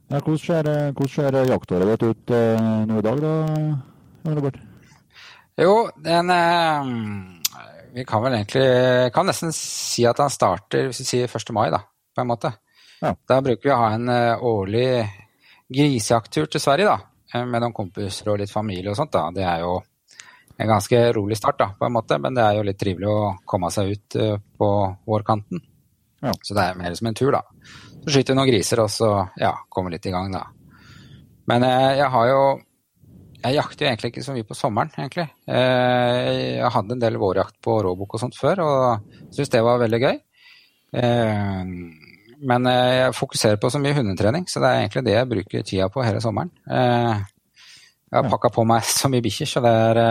Ja, 0.09 0.21
hvordan 0.21 0.41
ser, 0.41 0.69
hvordan 0.97 1.13
ser 1.13 1.43
jaktåret 1.49 1.91
ditt 1.93 2.05
ut 2.09 2.37
eh, 2.37 2.71
nå 2.89 3.01
i 3.01 3.05
dag, 3.05 3.21
da, 3.25 3.33
Robert? 4.37 4.61
Jo, 5.59 5.75
den 6.05 6.31
eh, 6.33 6.95
Vi 7.95 8.05
kan 8.09 8.23
vel 8.23 8.37
egentlig 8.37 9.13
kan 9.15 9.29
nesten 9.29 9.53
si 9.55 10.05
at 10.09 10.21
han 10.23 10.33
starter 10.33 10.89
hvis 10.89 11.03
vi 11.03 11.07
sier 11.09 11.31
1. 11.31 11.53
mai, 11.57 11.69
da, 11.73 11.81
på 12.15 12.23
en 12.23 12.31
måte. 12.31 12.53
Ja. 13.01 13.15
Da 13.29 13.41
bruker 13.45 13.69
vi 13.69 13.75
å 13.75 13.79
ha 13.79 13.93
en 13.95 14.11
uh, 14.11 14.45
årlig 14.45 14.89
grisejakttur 15.69 16.49
til 16.51 16.63
Sverige, 16.63 16.91
da. 16.95 17.45
Med 17.45 17.61
noen 17.61 17.77
kompiser 17.77 18.31
og 18.33 18.39
litt 18.41 18.53
familie 18.53 18.91
og 18.93 18.99
sånt. 18.99 19.13
da. 19.13 19.29
Det 19.35 19.45
er 19.45 19.65
jo 19.65 19.79
en 20.59 20.71
ganske 20.73 21.01
rolig 21.15 21.37
start, 21.39 21.59
da, 21.61 21.71
på 21.79 21.87
en 21.87 21.95
måte, 21.95 22.19
men 22.19 22.35
det 22.35 22.45
er 22.45 22.59
jo 22.59 22.67
litt 22.67 22.81
trivelig 22.81 23.11
å 23.13 23.33
komme 23.47 23.71
seg 23.75 23.93
ut 23.95 24.19
uh, 24.19 24.37
på 24.59 24.71
vårkanten. 25.07 25.65
Ja. 26.25 26.33
Så 26.43 26.57
det 26.57 26.65
er 26.65 26.79
mer 26.79 26.95
som 26.99 27.11
en 27.11 27.19
tur, 27.19 27.31
da. 27.35 27.45
Så 28.03 28.11
skyter 28.11 28.35
vi 28.35 28.41
noen 28.41 28.51
griser, 28.51 28.83
og 28.83 28.91
så 28.91 29.13
ja, 29.39 29.53
kommer 29.71 29.95
litt 29.95 30.07
i 30.09 30.15
gang, 30.15 30.33
da. 30.35 30.47
Men 31.49 31.65
eh, 31.65 31.99
jeg 32.01 32.09
har 32.13 32.29
jo 32.29 32.41
Jeg 33.39 33.55
jakter 33.55 33.85
jo 33.85 33.89
egentlig 33.93 34.11
ikke 34.13 34.25
så 34.27 34.35
mye 34.35 34.47
på 34.47 34.57
sommeren, 34.59 34.91
egentlig. 34.99 35.29
Eh, 35.47 36.59
jeg 36.59 36.73
hadde 36.75 36.97
en 36.97 37.03
del 37.03 37.19
vårjakt 37.23 37.55
på 37.63 37.77
råbukk 37.87 38.17
og 38.17 38.23
sånt 38.25 38.39
før, 38.39 38.65
og 38.65 39.13
syntes 39.31 39.53
det 39.53 39.63
var 39.63 39.79
veldig 39.83 40.01
gøy. 40.03 40.19
Eh, 40.99 41.71
men 42.49 42.71
jeg 42.71 43.15
fokuserer 43.19 43.61
på 43.63 43.71
så 43.71 43.81
mye 43.83 43.95
hundetrening, 43.95 44.49
så 44.51 44.63
det 44.63 44.71
er 44.71 44.83
egentlig 44.83 45.05
det 45.07 45.15
jeg 45.15 45.31
bruker 45.35 45.67
tida 45.67 45.89
på 45.93 46.03
hele 46.07 46.23
sommeren. 46.23 46.51
Jeg 46.67 48.17
har 48.17 48.29
pakka 48.33 48.51
på 48.55 48.65
meg 48.67 48.83
så 48.99 49.11
mye 49.13 49.23
bikkjer, 49.25 49.53
så 49.53 49.63
det 49.65 49.75
er 49.87 50.03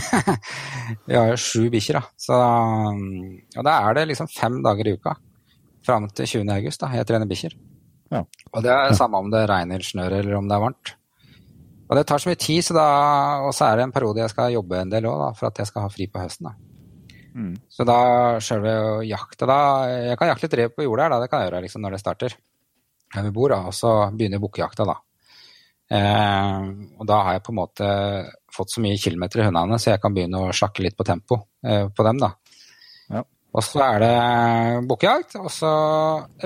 Vi 1.08 1.16
har 1.16 1.32
jo 1.32 1.40
sju 1.40 1.68
bikkjer, 1.72 2.00
da. 2.00 2.04
Så, 2.20 2.36
og 2.36 3.66
da 3.66 3.80
er 3.86 3.96
det 3.96 4.08
liksom 4.10 4.30
fem 4.32 4.60
dager 4.64 4.90
i 4.90 4.96
uka 4.98 5.16
fram 5.86 6.08
til 6.12 6.26
20. 6.26 6.52
august. 6.52 6.82
da, 6.82 6.92
Jeg 6.98 7.08
trener 7.08 7.28
bikkjer. 7.30 7.56
Ja. 8.10 8.24
Og 8.52 8.64
det 8.64 8.72
er 8.74 8.96
samme 8.98 9.20
om 9.22 9.30
det 9.32 9.46
regner, 9.48 9.84
snør 9.86 10.18
eller 10.18 10.36
om 10.40 10.48
det 10.50 10.56
er 10.56 10.64
varmt. 10.66 10.96
Og 11.90 11.98
det 11.98 12.06
tar 12.06 12.22
så 12.22 12.30
mye 12.30 12.38
tid, 12.38 12.62
så 12.62 12.74
da, 12.76 12.88
og 13.42 13.52
så 13.56 13.66
er 13.66 13.80
det 13.80 13.88
en 13.88 13.94
periode 13.94 14.22
jeg 14.22 14.30
skal 14.30 14.52
jobbe 14.54 14.78
en 14.78 14.92
del 14.92 15.08
òg, 15.10 15.24
for 15.38 15.50
at 15.50 15.58
jeg 15.58 15.66
skal 15.66 15.88
ha 15.88 15.90
fri 15.90 16.06
på 16.06 16.22
høsten. 16.22 16.46
da. 16.46 16.54
Mm. 17.34 17.52
Så 17.70 17.86
da 17.86 17.98
sjølve 18.42 18.72
jakta 19.06 19.46
da 19.46 19.58
Jeg 19.86 20.18
kan 20.18 20.32
jakte 20.32 20.48
litt 20.48 20.56
rev 20.58 20.72
på 20.74 20.82
jordet 20.82 21.04
her, 21.04 21.12
da, 21.12 21.18
det 21.22 21.28
kan 21.30 21.42
jeg 21.42 21.50
gjøre 21.50 21.62
liksom 21.66 21.84
når 21.84 21.94
det 21.94 22.00
starter. 22.02 22.36
Her 23.14 23.26
vi 23.26 23.32
bor, 23.34 23.50
da, 23.50 23.60
og 23.66 23.74
så 23.74 23.92
begynner 24.14 24.42
bukkejakta, 24.42 24.86
da. 24.86 24.96
Eh, 25.90 26.70
og 27.02 27.06
da 27.10 27.20
har 27.26 27.36
jeg 27.36 27.44
på 27.46 27.50
en 27.50 27.58
måte 27.58 27.90
fått 28.54 28.76
så 28.76 28.82
mye 28.84 28.98
kilometer 29.02 29.42
i 29.42 29.48
hundene, 29.48 29.78
så 29.82 29.90
jeg 29.90 30.02
kan 30.02 30.14
begynne 30.14 30.44
å 30.46 30.54
slakke 30.54 30.86
litt 30.86 30.98
på 30.98 31.06
tempo 31.06 31.42
eh, 31.66 31.88
på 31.90 32.06
dem, 32.06 32.22
da. 32.22 32.30
Ja. 33.10 33.24
Og 33.50 33.66
så 33.66 33.82
er 33.82 34.04
det 34.04 34.14
bukkejakt, 34.86 35.40
og 35.42 35.50
så 35.50 35.72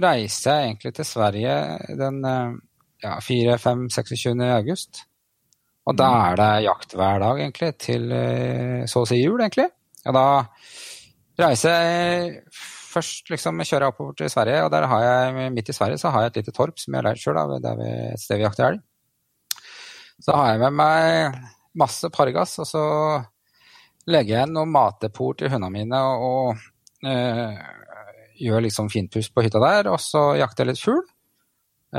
reiser 0.01 0.57
jeg 0.57 0.71
egentlig 0.71 0.95
til 0.97 1.09
Sverige 1.09 1.59
den 2.01 2.23
eh, 2.25 2.55
ja, 3.05 3.19
4-5-26. 3.21 4.41
august. 4.49 5.05
Og 5.85 5.97
da 5.99 6.11
er 6.31 6.39
det 6.41 6.51
jakt 6.65 6.95
hver 6.97 7.19
dag, 7.21 7.41
egentlig, 7.41 7.73
til 7.83 8.13
eh, 8.17 8.85
så 8.89 9.03
å 9.05 9.09
si 9.09 9.19
jul, 9.21 9.37
egentlig. 9.41 9.69
Og 10.09 10.17
da 10.17 10.27
reiser 11.41 11.75
jeg 11.75 12.31
først 12.95 13.31
liksom 13.33 13.61
kjører 13.65 13.89
jeg 13.89 13.93
oppover 13.93 14.17
til 14.19 14.31
Sverige, 14.33 14.65
og 14.65 14.73
der 14.73 14.87
har 14.89 15.05
jeg, 15.05 15.53
midt 15.53 15.71
i 15.71 15.77
Sverige 15.77 16.01
så 16.01 16.13
har 16.15 16.25
jeg 16.25 16.33
et 16.33 16.41
lite 16.43 16.55
torp 16.57 16.81
som 16.81 16.95
jeg 16.95 17.03
har 17.03 17.09
leid 17.09 17.21
sjøl, 17.21 17.41
et 17.59 18.23
sted 18.23 18.39
vi 18.39 18.47
jakter 18.47 18.69
elg. 18.69 18.83
Så 20.23 20.37
har 20.37 20.53
jeg 20.53 20.63
med 20.63 20.77
meg 20.79 21.41
masse 21.77 22.11
pargass, 22.15 22.55
og 22.63 22.69
så 22.71 22.85
legger 24.09 24.39
jeg 24.39 24.53
noen 24.53 24.73
matdepot 24.73 25.41
til 25.41 25.51
hundene 25.51 25.73
mine 25.75 26.01
og 26.23 26.55
øh, 27.09 27.65
gjør 28.39 28.65
liksom 28.69 28.93
finpuss 28.93 29.33
på 29.35 29.45
hytta 29.45 29.61
der, 29.65 29.91
og 29.91 29.99
så 30.01 30.31
jakter 30.39 30.65
jeg 30.65 30.75
litt 30.75 30.85
fugl 30.85 31.03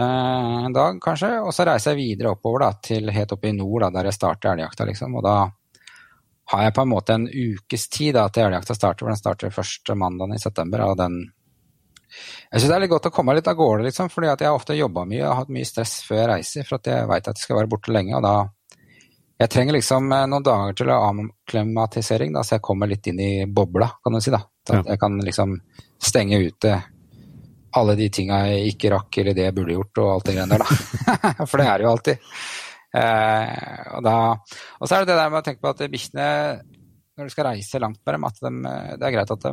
en 0.01 0.73
dag, 0.75 0.97
kanskje. 1.01 1.29
Og 1.41 1.53
så 1.55 1.65
reiser 1.67 1.93
jeg 1.93 2.01
videre 2.01 2.33
oppover 2.35 2.65
da, 2.65 2.71
til 2.83 3.11
helt 3.15 3.31
oppe 3.35 3.49
i 3.51 3.55
nord, 3.55 3.85
da, 3.85 3.91
der 3.97 4.09
jeg 4.09 4.17
starter 4.17 4.51
elgjakta, 4.53 4.87
liksom. 4.89 5.15
Og 5.19 5.23
da 5.25 5.37
har 6.51 6.65
jeg 6.65 6.75
på 6.75 6.83
en 6.83 6.91
måte 6.91 7.15
en 7.15 7.25
ukes 7.29 7.87
tid 7.89 8.13
da, 8.17 8.27
til 8.29 8.45
elgjakta 8.45 8.75
starter, 8.77 9.05
for 9.05 9.13
den 9.13 9.21
starter 9.21 9.55
første 9.55 9.97
mandagen 9.97 10.35
i 10.35 10.41
september. 10.41 10.85
og 10.89 10.97
den 10.99 11.23
jeg 12.15 12.61
syns 12.61 12.69
det 12.69 12.75
er 12.75 12.83
litt 12.85 12.91
godt 12.91 13.09
å 13.09 13.11
komme 13.11 13.33
litt 13.35 13.47
av 13.49 13.57
gårde, 13.59 13.87
liksom, 13.89 14.09
fordi 14.13 14.29
at 14.31 14.41
jeg 14.41 14.47
har 14.47 14.57
ofte 14.57 14.77
jobba 14.77 15.03
mye 15.09 15.23
og 15.25 15.39
hatt 15.41 15.49
mye 15.51 15.67
stress 15.67 15.97
før 16.05 16.21
jeg 16.21 16.29
reiser, 16.31 16.67
for 16.67 16.77
at 16.77 16.91
jeg 16.91 17.09
veit 17.09 17.27
at 17.27 17.39
jeg 17.39 17.47
skal 17.47 17.59
være 17.59 17.71
borte 17.71 17.95
lenge. 17.95 18.15
og 18.15 18.23
da 18.23 18.35
Jeg 19.41 19.51
trenger 19.51 19.75
liksom 19.75 20.07
noen 20.07 20.43
dager 20.43 20.77
til 20.79 20.91
å 20.93 20.99
avklimatisering, 21.09 22.31
da, 22.31 22.43
så 22.43 22.55
jeg 22.55 22.63
kommer 22.63 22.87
litt 22.87 23.07
inn 23.11 23.19
i 23.19 23.45
bobla, 23.45 23.89
kan 24.03 24.13
du 24.15 24.21
si. 24.21 24.31
da. 24.31 24.39
Så 24.63 24.79
at 24.79 24.87
jeg 24.93 24.99
kan 25.01 25.19
liksom 25.19 25.57
stenge 25.99 26.39
ute 26.39 26.77
alle 27.75 27.95
de 27.99 28.07
tinga 28.13 28.37
jeg 28.49 28.73
ikke 28.73 28.91
rakk, 28.93 29.17
eller 29.21 29.35
det 29.37 29.45
jeg 29.49 29.55
burde 29.57 29.75
gjort, 29.75 29.99
og 30.03 30.11
alt 30.13 30.25
det 30.29 30.35
greiene 30.37 30.55
der, 30.57 30.63
da. 30.63 31.45
for 31.49 31.59
det 31.61 31.67
er 31.67 31.77
det 31.81 31.85
jo 31.87 31.91
alltid. 31.91 32.29
Eh, 32.95 33.87
og, 33.97 34.03
da, 34.05 34.15
og 34.79 34.87
så 34.87 34.95
er 34.95 35.03
det 35.03 35.09
det 35.11 35.17
der 35.19 35.31
med 35.33 35.41
å 35.41 35.45
tenke 35.45 35.61
på 35.65 35.71
at 35.73 35.81
bikkjene 35.91 36.27
når 37.15 37.27
du 37.29 37.31
skal 37.31 37.47
reise 37.47 37.79
langt 37.79 38.01
med 38.03 38.15
dem, 38.17 38.25
at 38.27 38.39
de, 38.43 38.51
det 38.99 39.07
er 39.07 39.13
greit 39.15 39.29
at 39.31 39.43
de 39.47 39.51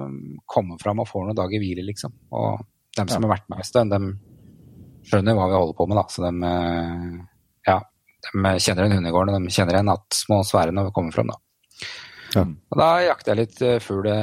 kommer 0.50 0.78
fram 0.82 0.98
og 1.02 1.06
får 1.06 1.28
noen 1.28 1.38
dager 1.38 1.62
hvile, 1.62 1.84
liksom. 1.86 2.14
Og 2.34 2.62
dem 2.98 3.06
som 3.10 3.22
Ja. 3.22 3.28
har 3.28 3.34
vært 3.36 3.50
med 3.52 3.62
en 3.62 3.68
stund, 3.68 3.94
de 3.94 5.08
skjønner 5.10 5.36
hva 5.38 5.46
vi 5.50 5.58
holder 5.60 5.76
på 5.78 5.86
med, 5.90 5.98
da. 6.00 6.04
Så 6.10 6.24
de, 6.26 6.32
eh, 6.48 7.20
ja, 7.70 7.76
de 8.26 8.54
kjenner 8.66 8.88
en 8.88 8.96
hundegård, 8.98 9.30
og 9.30 9.38
de 9.46 9.54
kjenner 9.54 9.78
igjen 9.78 9.92
at 9.94 10.18
små 10.24 10.40
sfærer 10.46 10.74
når 10.74 10.88
vi 10.90 10.94
kommer 10.98 11.14
fram, 11.14 11.30
da. 11.30 11.38
Ja. 12.34 12.42
Og 12.48 12.78
da 12.80 12.88
jakter 13.04 13.34
jeg 13.34 13.40
litt 13.44 13.62
eh, 13.62 13.78
fugl. 13.84 14.06
Da 14.08 14.14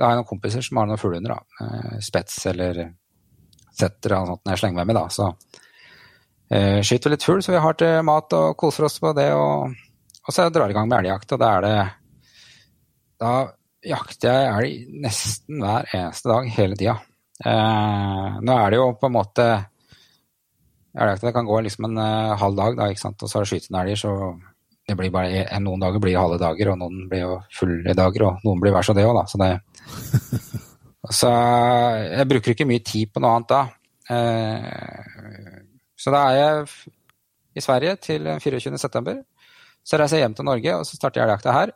har 0.00 0.14
jeg 0.14 0.20
noen 0.22 0.28
kompiser 0.30 0.62
som 0.64 0.78
har 0.80 0.86
noen 0.90 0.98
fuglehunder. 0.98 1.34
Eh, 1.60 1.96
Spets 2.02 2.38
eller 2.50 2.78
setter 3.80 4.16
og 4.16 4.30
sånt 4.30 4.44
når 4.44 4.54
jeg 4.54 4.62
slenger 4.62 4.80
med 4.80 4.90
meg, 4.90 4.98
da. 4.98 5.06
Så 5.14 5.28
eh, 6.50 6.80
skyter 6.86 7.10
vi 7.10 7.16
litt 7.16 7.26
fugl, 7.26 7.44
så 7.44 7.54
vi 7.54 7.62
har 7.64 7.78
til 7.80 8.02
mat 8.06 8.36
og 8.38 8.58
koser 8.60 8.88
oss 8.88 9.00
på 9.02 9.14
det. 9.16 9.30
Og, 9.36 9.72
og 10.20 10.36
så 10.36 10.48
drar 10.48 10.68
jeg 10.68 10.76
i 10.76 10.78
gang 10.78 10.90
med 10.90 11.00
elgjakt, 11.00 11.36
og 11.36 11.42
da 11.42 11.54
er 11.56 11.66
det 11.66 11.78
Da 13.20 13.32
jakter 13.86 14.28
jeg 14.32 14.52
elg 14.52 15.00
nesten 15.06 15.60
hver 15.64 15.88
eneste 15.96 16.30
dag 16.30 16.48
hele 16.56 16.76
tida. 16.76 16.96
Eh, 17.40 18.40
nå 18.44 18.56
er 18.56 18.72
det 18.72 18.80
jo 18.80 18.92
på 19.00 19.08
en 19.08 19.16
måte 19.16 19.50
Elgjakta 20.90 21.30
kan 21.32 21.46
gå 21.46 21.60
liksom 21.62 21.86
en 21.86 22.00
eh, 22.02 22.38
halv 22.40 22.56
dag, 22.58 22.76
da, 22.76 22.88
ikke 22.90 23.04
sant? 23.04 23.22
og 23.22 23.30
så 23.30 23.38
er 23.38 23.44
det 23.44 23.50
skytende 23.52 23.82
elg, 23.84 23.98
så 24.00 24.14
det 24.90 24.96
blir 24.98 25.12
bare, 25.14 25.44
noen 25.62 25.84
dager 25.84 26.02
blir 26.02 26.18
halve 26.18 26.40
dager, 26.40 26.72
og 26.72 26.80
noen 26.80 27.04
blir 27.10 27.22
jo 27.22 27.36
fulle 27.54 27.94
dager, 27.94 28.24
og 28.26 28.42
noen 28.42 28.62
blir 28.62 28.74
hver 28.74 28.88
så 28.88 28.96
det 28.96 29.06
òg, 29.06 29.20
da. 29.20 29.22
Så 29.30 29.38
det 29.38 29.52
Så 31.08 31.28
jeg 32.12 32.28
bruker 32.28 32.52
ikke 32.52 32.68
mye 32.68 32.82
tid 32.84 33.12
på 33.12 33.22
noe 33.24 33.38
annet 33.38 33.52
da. 33.52 33.60
Eh, 34.10 35.60
så 35.96 36.12
da 36.12 36.24
er 36.28 36.40
jeg 36.40 36.66
i 37.56 37.64
Sverige 37.64 37.94
til 38.04 38.28
24. 38.42 38.76
september. 38.80 39.22
Så 39.80 39.96
reiser 39.96 40.18
jeg 40.18 40.26
hjem 40.26 40.36
til 40.36 40.48
Norge, 40.48 40.74
og 40.76 40.84
så 40.84 40.98
starter 40.98 41.24
elgjakta 41.24 41.54
her. 41.56 41.72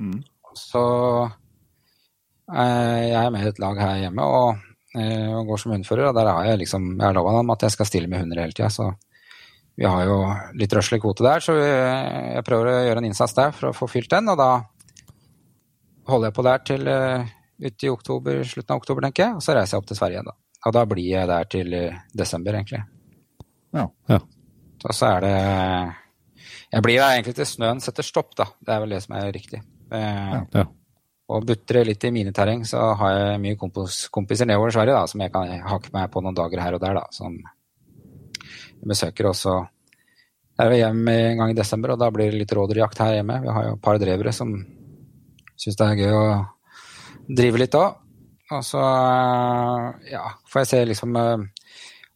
Mm. 0.00 0.22
Så 0.56 0.84
eh, 2.54 3.04
jeg 3.10 3.20
er 3.20 3.30
med 3.34 3.44
i 3.44 3.52
et 3.52 3.60
lag 3.60 3.82
her 3.84 4.00
hjemme 4.06 4.24
og, 4.24 4.64
eh, 4.96 5.28
og 5.28 5.52
går 5.52 5.62
som 5.62 5.76
hundfører. 5.76 6.08
Og 6.08 6.16
der 6.16 6.32
har 6.32 6.48
jeg 6.48 6.64
liksom, 6.64 6.94
jeg 6.96 7.04
har 7.04 7.18
lova 7.18 7.36
dem 7.36 7.52
at 7.52 7.68
jeg 7.68 7.76
skal 7.76 7.90
stille 7.90 8.08
med 8.08 8.24
hunder 8.24 8.42
hele 8.46 8.56
tida. 8.56 8.72
Så 8.72 8.88
vi 9.78 9.86
har 9.86 10.08
jo 10.08 10.22
litt 10.58 10.72
røslig 10.74 11.02
kvote 11.04 11.22
der, 11.22 11.44
så 11.44 11.54
jeg 11.54 12.42
prøver 12.48 12.66
å 12.72 12.78
gjøre 12.88 13.02
en 13.04 13.12
innsats 13.12 13.36
der 13.36 13.52
for 13.54 13.68
å 13.68 13.76
få 13.76 13.86
fylt 13.92 14.10
den. 14.10 14.32
Og 14.32 14.40
da 14.40 14.52
holder 16.08 16.32
jeg 16.32 16.34
på 16.34 16.46
der 16.48 16.64
til 16.66 16.88
ut 17.60 17.84
i 17.84 17.88
oktober, 17.90 18.42
slutten 18.46 18.74
av 18.74 18.80
oktober, 18.82 19.02
tenker 19.08 19.24
jeg. 19.24 19.34
Og 19.38 19.42
så 19.44 19.54
reiser 19.56 19.76
jeg 19.76 19.82
opp 19.82 19.88
til 19.90 19.98
Sverige 19.98 20.18
igjen, 20.18 20.30
da. 20.30 20.36
Og 20.66 20.74
da 20.74 20.82
blir 20.90 21.06
jeg 21.10 21.28
der 21.30 21.44
til 21.50 21.74
eh, 21.74 21.98
desember, 22.14 22.54
egentlig. 22.58 22.82
Ja. 23.74 23.84
Ja. 24.10 24.18
Og 24.84 24.94
så 24.94 25.08
er 25.16 25.20
det 25.26 25.32
Jeg 26.72 26.82
blir 26.84 26.98
der 27.00 27.14
egentlig 27.16 27.34
til 27.38 27.46
snøen 27.48 27.80
setter 27.82 28.06
stopp, 28.06 28.34
da. 28.38 28.46
Det 28.60 28.74
er 28.74 28.82
vel 28.84 28.94
det 28.96 29.02
som 29.04 29.16
er 29.18 29.32
riktig. 29.34 29.62
Eh, 29.90 30.40
Ja. 30.54 30.64
og 31.28 31.44
butter 31.44 31.84
litt 31.84 32.04
i 32.04 32.10
mineterreng, 32.10 32.62
så 32.64 32.94
har 32.96 33.10
jeg 33.12 33.40
mye 33.40 33.56
kompos, 33.60 34.08
kompiser 34.08 34.46
nedover 34.48 34.70
Sverige 34.72 34.94
da, 34.96 35.06
som 35.06 35.20
jeg 35.20 35.32
kan 35.32 35.50
hakke 35.68 35.90
meg 35.92 36.10
på 36.10 36.22
noen 36.24 36.34
dager 36.36 36.60
her 36.64 36.74
og 36.78 36.80
der, 36.80 36.94
da, 36.94 37.02
som 37.12 37.34
jeg 37.36 38.88
besøker. 38.88 39.26
også. 39.28 39.58
Jeg 40.58 40.66
er 40.72 40.76
hjem 40.80 41.02
en 41.08 41.36
gang 41.38 41.50
i 41.50 41.54
desember, 41.58 41.92
og 41.92 41.98
da 42.00 42.08
blir 42.10 42.30
det 42.32 42.40
litt 42.40 42.52
rådyrjakt 42.56 42.98
her 42.98 43.18
hjemme. 43.18 43.42
Vi 43.44 43.48
har 43.52 43.66
jo 43.68 43.74
et 43.76 43.82
par 43.82 43.98
drevere 44.00 44.32
som 44.32 44.54
syns 45.58 45.76
det 45.76 45.86
er 45.86 46.00
gøy 46.00 46.14
å 46.16 46.46
drive 47.28 47.60
litt 47.60 47.76
òg. 47.78 48.04
Og 48.56 48.64
så 48.64 48.80
ja, 50.08 50.24
får 50.48 50.62
jeg 50.62 50.70
se 50.70 50.84
liksom 50.88 51.16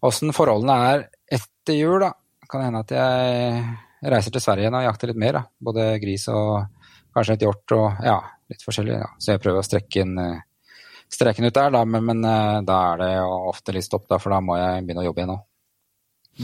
åssen 0.03 0.33
forholdene 0.35 0.77
er 0.89 1.03
etter 1.39 1.77
jul, 1.77 1.99
da. 2.03 2.13
Kan 2.49 2.61
det 2.63 2.69
hende 2.69 2.85
at 2.85 2.95
jeg 2.97 4.13
reiser 4.13 4.35
til 4.35 4.43
Sverige 4.45 4.67
igjen 4.67 4.77
og 4.77 4.87
jakter 4.87 5.13
litt 5.13 5.21
mer, 5.21 5.39
da. 5.39 5.43
Både 5.69 5.91
gris 6.03 6.25
og 6.33 6.65
kanskje 7.13 7.37
litt 7.37 7.45
hjort 7.47 7.77
og 7.77 8.03
ja, 8.07 8.17
litt 8.51 8.65
forskjellig. 8.65 8.99
Da. 9.03 9.13
Så 9.21 9.35
jeg 9.35 9.43
prøver 9.43 9.63
å 9.63 9.67
strekke 9.67 10.03
inn 10.05 10.19
eh, 10.21 10.43
streken 11.13 11.49
ut 11.49 11.55
der, 11.55 11.73
da, 11.75 11.85
men, 11.85 12.05
men 12.09 12.25
eh, 12.25 12.59
da 12.67 12.79
er 12.93 13.03
det 13.03 13.11
jo 13.19 13.31
ofte 13.53 13.75
litt 13.77 13.87
stopp, 13.87 14.09
da, 14.11 14.19
for 14.23 14.35
da 14.35 14.41
må 14.45 14.57
jeg 14.59 14.85
begynne 14.87 15.05
å 15.05 15.09
jobbe 15.11 15.23
igjen 15.23 15.35
nå. 15.35 15.39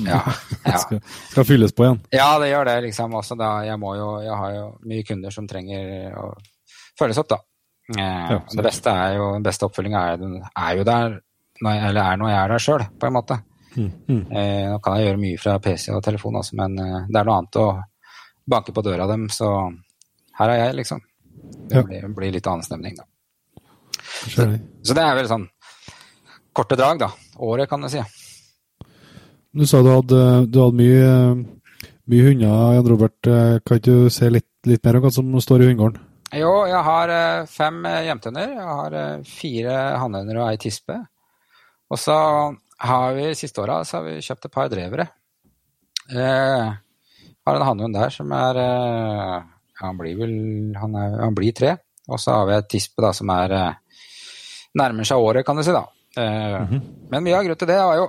Ja, 0.04 0.20
ja. 0.68 0.78
Skal, 0.82 1.00
skal 1.32 1.48
fylles 1.48 1.72
på 1.72 1.86
igjen. 1.86 2.00
ja, 2.12 2.30
det 2.42 2.52
gjør 2.52 2.68
det, 2.68 2.78
liksom. 2.88 3.16
Også 3.18 3.38
da, 3.40 3.52
jeg, 3.66 3.80
må 3.80 3.94
jo, 3.96 4.08
jeg 4.24 4.40
har 4.42 4.56
jo 4.56 4.66
mye 4.90 5.06
kunder 5.08 5.34
som 5.34 5.48
trenger 5.48 6.18
å 6.20 6.30
følges 6.98 7.20
opp, 7.22 7.30
da. 7.32 7.40
Eh, 7.96 8.30
Ja, 8.30 8.38
det 8.52 8.64
beste 8.66 8.90
er 8.92 9.14
jo, 9.16 9.28
beste 9.42 9.64
oppfølginga 9.68 10.00
er, 10.12 10.24
er 10.56 10.76
jo 10.76 10.84
der, 10.84 11.20
når 11.64 11.84
eller 11.88 12.02
er 12.12 12.16
når 12.20 12.28
jeg 12.28 12.38
er 12.44 12.48
der 12.52 12.58
sjøl, 12.64 12.84
på 13.00 13.06
en 13.08 13.12
måte. 13.16 13.38
Mm. 13.76 13.90
Mm. 14.08 14.24
Eh, 14.32 14.64
nå 14.72 14.78
kan 14.82 14.96
jeg 14.98 15.06
gjøre 15.08 15.20
mye 15.22 15.38
fra 15.40 15.58
PC 15.58 15.88
og 15.94 16.02
telefon, 16.04 16.36
også, 16.40 16.56
men 16.60 16.78
eh, 16.78 17.06
det 17.08 17.20
er 17.20 17.24
noe 17.28 17.38
annet 17.38 17.56
å 17.62 17.66
banke 18.48 18.72
på 18.76 18.82
døra 18.84 19.06
dem, 19.10 19.28
så 19.32 19.48
her 20.38 20.50
er 20.54 20.60
jeg, 20.66 20.74
liksom. 20.82 21.00
Det 21.68 21.76
Ja. 21.76 21.82
blir, 21.82 22.08
blir 22.16 22.32
litt 22.32 22.46
annen 22.46 22.62
stemning, 22.66 22.96
da. 22.96 23.04
Så, 24.28 24.44
Så 24.82 24.94
det 24.94 25.02
er 25.04 25.14
vel 25.14 25.28
sånn 25.30 25.48
korte 26.52 26.76
drag, 26.76 26.98
da. 26.98 27.08
Året, 27.38 27.68
kan 27.70 27.80
du 27.80 27.88
si. 27.88 28.00
Du 29.54 29.64
sa 29.66 29.80
du 29.82 29.88
hadde, 29.94 30.20
du 30.50 30.58
hadde 30.60 30.76
mye, 30.76 31.46
mye 32.08 32.24
hunder, 32.26 32.74
Jan 32.76 32.88
Robert. 32.90 33.20
Kan 33.64 33.78
ikke 33.80 33.84
du 34.04 34.10
se 34.10 34.28
litt, 34.30 34.48
litt 34.66 34.84
mer 34.84 34.96
om 34.98 35.02
hva 35.06 35.12
som 35.14 35.30
står 35.40 35.62
i 35.64 35.68
hundegården? 35.70 36.02
Jo, 36.36 36.50
jeg 36.68 36.80
har 36.84 37.08
eh, 37.08 37.46
fem 37.48 37.84
eh. 37.88 38.02
Jeg 38.04 38.64
har 38.68 38.92
eh, 38.92 39.22
fire 39.24 39.76
hannhunder 39.96 40.42
og 40.42 40.50
ei 40.50 40.58
tispe. 40.60 40.98
Og 41.88 41.96
så 42.00 42.16
har 42.84 43.14
vi 43.16 43.30
siste 43.34 43.62
åra 43.62 43.80
så 43.88 44.02
kjøpt 44.04 44.44
et 44.44 44.52
par 44.52 44.68
drevere. 44.68 45.08
Jeg 46.12 46.76
Har 47.48 47.56
en 47.56 47.64
hannhund 47.64 47.94
der 47.94 48.10
som 48.10 48.30
er 48.32 48.58
Han 49.80 49.98
blir 49.98 50.16
vel 50.16 50.74
Han, 50.76 50.94
er, 50.94 51.18
han 51.24 51.34
blir 51.34 51.52
tre. 51.52 51.76
Og 52.08 52.20
så 52.20 52.32
har 52.32 52.46
vi 52.46 52.54
et 52.56 52.68
tispe 52.68 53.02
da 53.02 53.12
som 53.12 53.28
er 53.30 53.74
nærmer 54.76 55.04
seg 55.04 55.16
året, 55.16 55.46
kan 55.46 55.56
du 55.56 55.62
si. 55.62 55.72
da. 55.72 55.84
Mm 56.16 56.66
-hmm. 56.68 56.80
Men 57.10 57.24
mye 57.24 57.36
av 57.36 57.44
grunnen 57.44 57.58
til 57.58 57.68
det 57.68 57.76
er 57.76 57.96
jo 57.96 58.08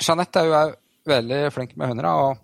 Jeanette 0.00 0.40
er 0.40 0.44
jo 0.44 0.74
veldig 1.06 1.52
flink 1.52 1.76
med 1.76 1.88
hunder. 1.88 2.06
og 2.06 2.36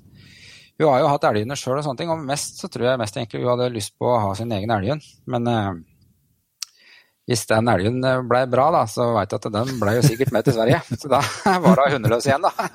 Hun 0.82 0.90
har 0.90 1.02
jo 1.04 1.10
hatt 1.12 1.24
elghunder 1.28 1.58
sjøl 1.58 1.78
og 1.78 1.86
sånne 1.86 2.02
ting, 2.02 2.10
og 2.10 2.26
mest 2.26 2.58
så 2.58 2.68
tror 2.72 2.88
jeg 2.88 3.00
mest 3.00 3.16
egentlig 3.16 3.44
hun 3.44 3.52
hadde 3.54 3.72
lyst 3.74 3.94
på 4.00 4.08
å 4.10 4.20
ha 4.24 4.36
sin 4.38 4.52
egen 4.54 4.72
elghund. 4.74 5.04
Men 5.30 5.50
eh, 5.50 5.68
hvis 7.30 7.44
den 7.46 7.70
elgen 7.70 8.00
ble 8.26 8.40
bra, 8.50 8.64
da, 8.74 8.80
så 8.90 9.12
veit 9.14 9.30
jeg 9.30 9.38
at 9.38 9.54
den 9.54 9.76
ble 9.78 9.94
jo 9.94 10.02
sikkert 10.02 10.32
med 10.34 10.46
til 10.46 10.56
Sverige. 10.56 10.80
Så 11.00 11.10
da 11.12 11.20
var 11.62 11.84
hun 11.84 11.94
hundeløs 11.96 12.26
igjen, 12.26 12.42
da. 12.42 12.66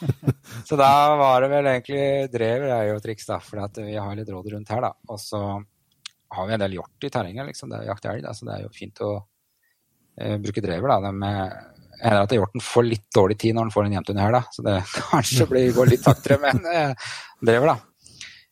Så 0.68 0.78
da 0.80 0.92
var 1.20 1.44
det 1.44 1.50
vel 1.52 1.68
egentlig 1.74 2.06
drever 2.32 2.72
er 2.78 2.86
jo 2.88 3.02
triks, 3.04 3.28
da, 3.28 3.36
for 3.44 3.60
vi 3.76 3.98
har 3.98 4.16
litt 4.16 4.32
råd 4.32 4.48
rundt 4.54 4.72
her, 4.72 4.86
da. 4.88 4.94
Og 5.12 5.20
så 5.20 5.42
har 6.30 6.48
vi 6.48 6.56
en 6.56 6.64
del 6.64 6.78
hjort 6.78 7.04
i 7.04 7.12
terrenget, 7.12 7.50
liksom. 7.50 7.74
Det 7.74 7.82
er 7.82 7.90
jakt 7.90 8.08
elg, 8.08 8.24
da, 8.24 8.32
så 8.36 8.48
det 8.48 8.56
er 8.56 8.64
jo 8.64 8.72
fint 8.72 9.04
å 9.04 9.12
eh, 10.16 10.38
bruke 10.40 10.64
drever, 10.64 10.94
da. 10.94 11.10
De 11.10 11.12
hender 12.00 12.24
at 12.24 12.34
hjorten 12.34 12.64
får 12.64 12.86
litt 12.86 13.06
dårlig 13.14 13.36
tid 13.40 13.56
når 13.56 13.68
den 13.68 13.74
får 13.74 13.86
en 13.86 13.94
jevnthund 13.98 14.22
her, 14.22 14.34
da. 14.34 14.42
Så 14.54 14.64
det 14.66 14.76
kanskje 15.10 15.46
blir, 15.50 15.70
går 15.76 15.92
litt 15.92 16.04
saktere 16.06 16.40
med 16.42 16.58
en 16.58 16.68
eh, 16.72 17.12
drever, 17.44 17.72
da. 17.72 17.76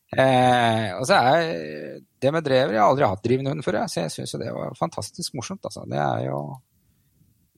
Eh, 0.09 0.87
og 0.97 1.03
så 1.05 1.19
er 1.19 1.99
det 2.17 2.31
med 2.33 2.41
drever 2.41 2.73
Jeg 2.73 2.81
har 2.81 2.89
aldri 2.89 3.05
hatt 3.05 3.21
drivende 3.21 3.51
hund 3.53 3.61
før, 3.61 3.83
jeg, 3.83 3.91
så 3.93 3.99
jeg 4.01 4.13
syns 4.15 4.33
jo 4.33 4.39
det 4.41 4.55
var 4.55 4.79
fantastisk 4.79 5.35
morsomt. 5.37 5.61
Altså. 5.69 5.85
Det 5.89 5.99
er 6.01 6.25
jo 6.29 6.39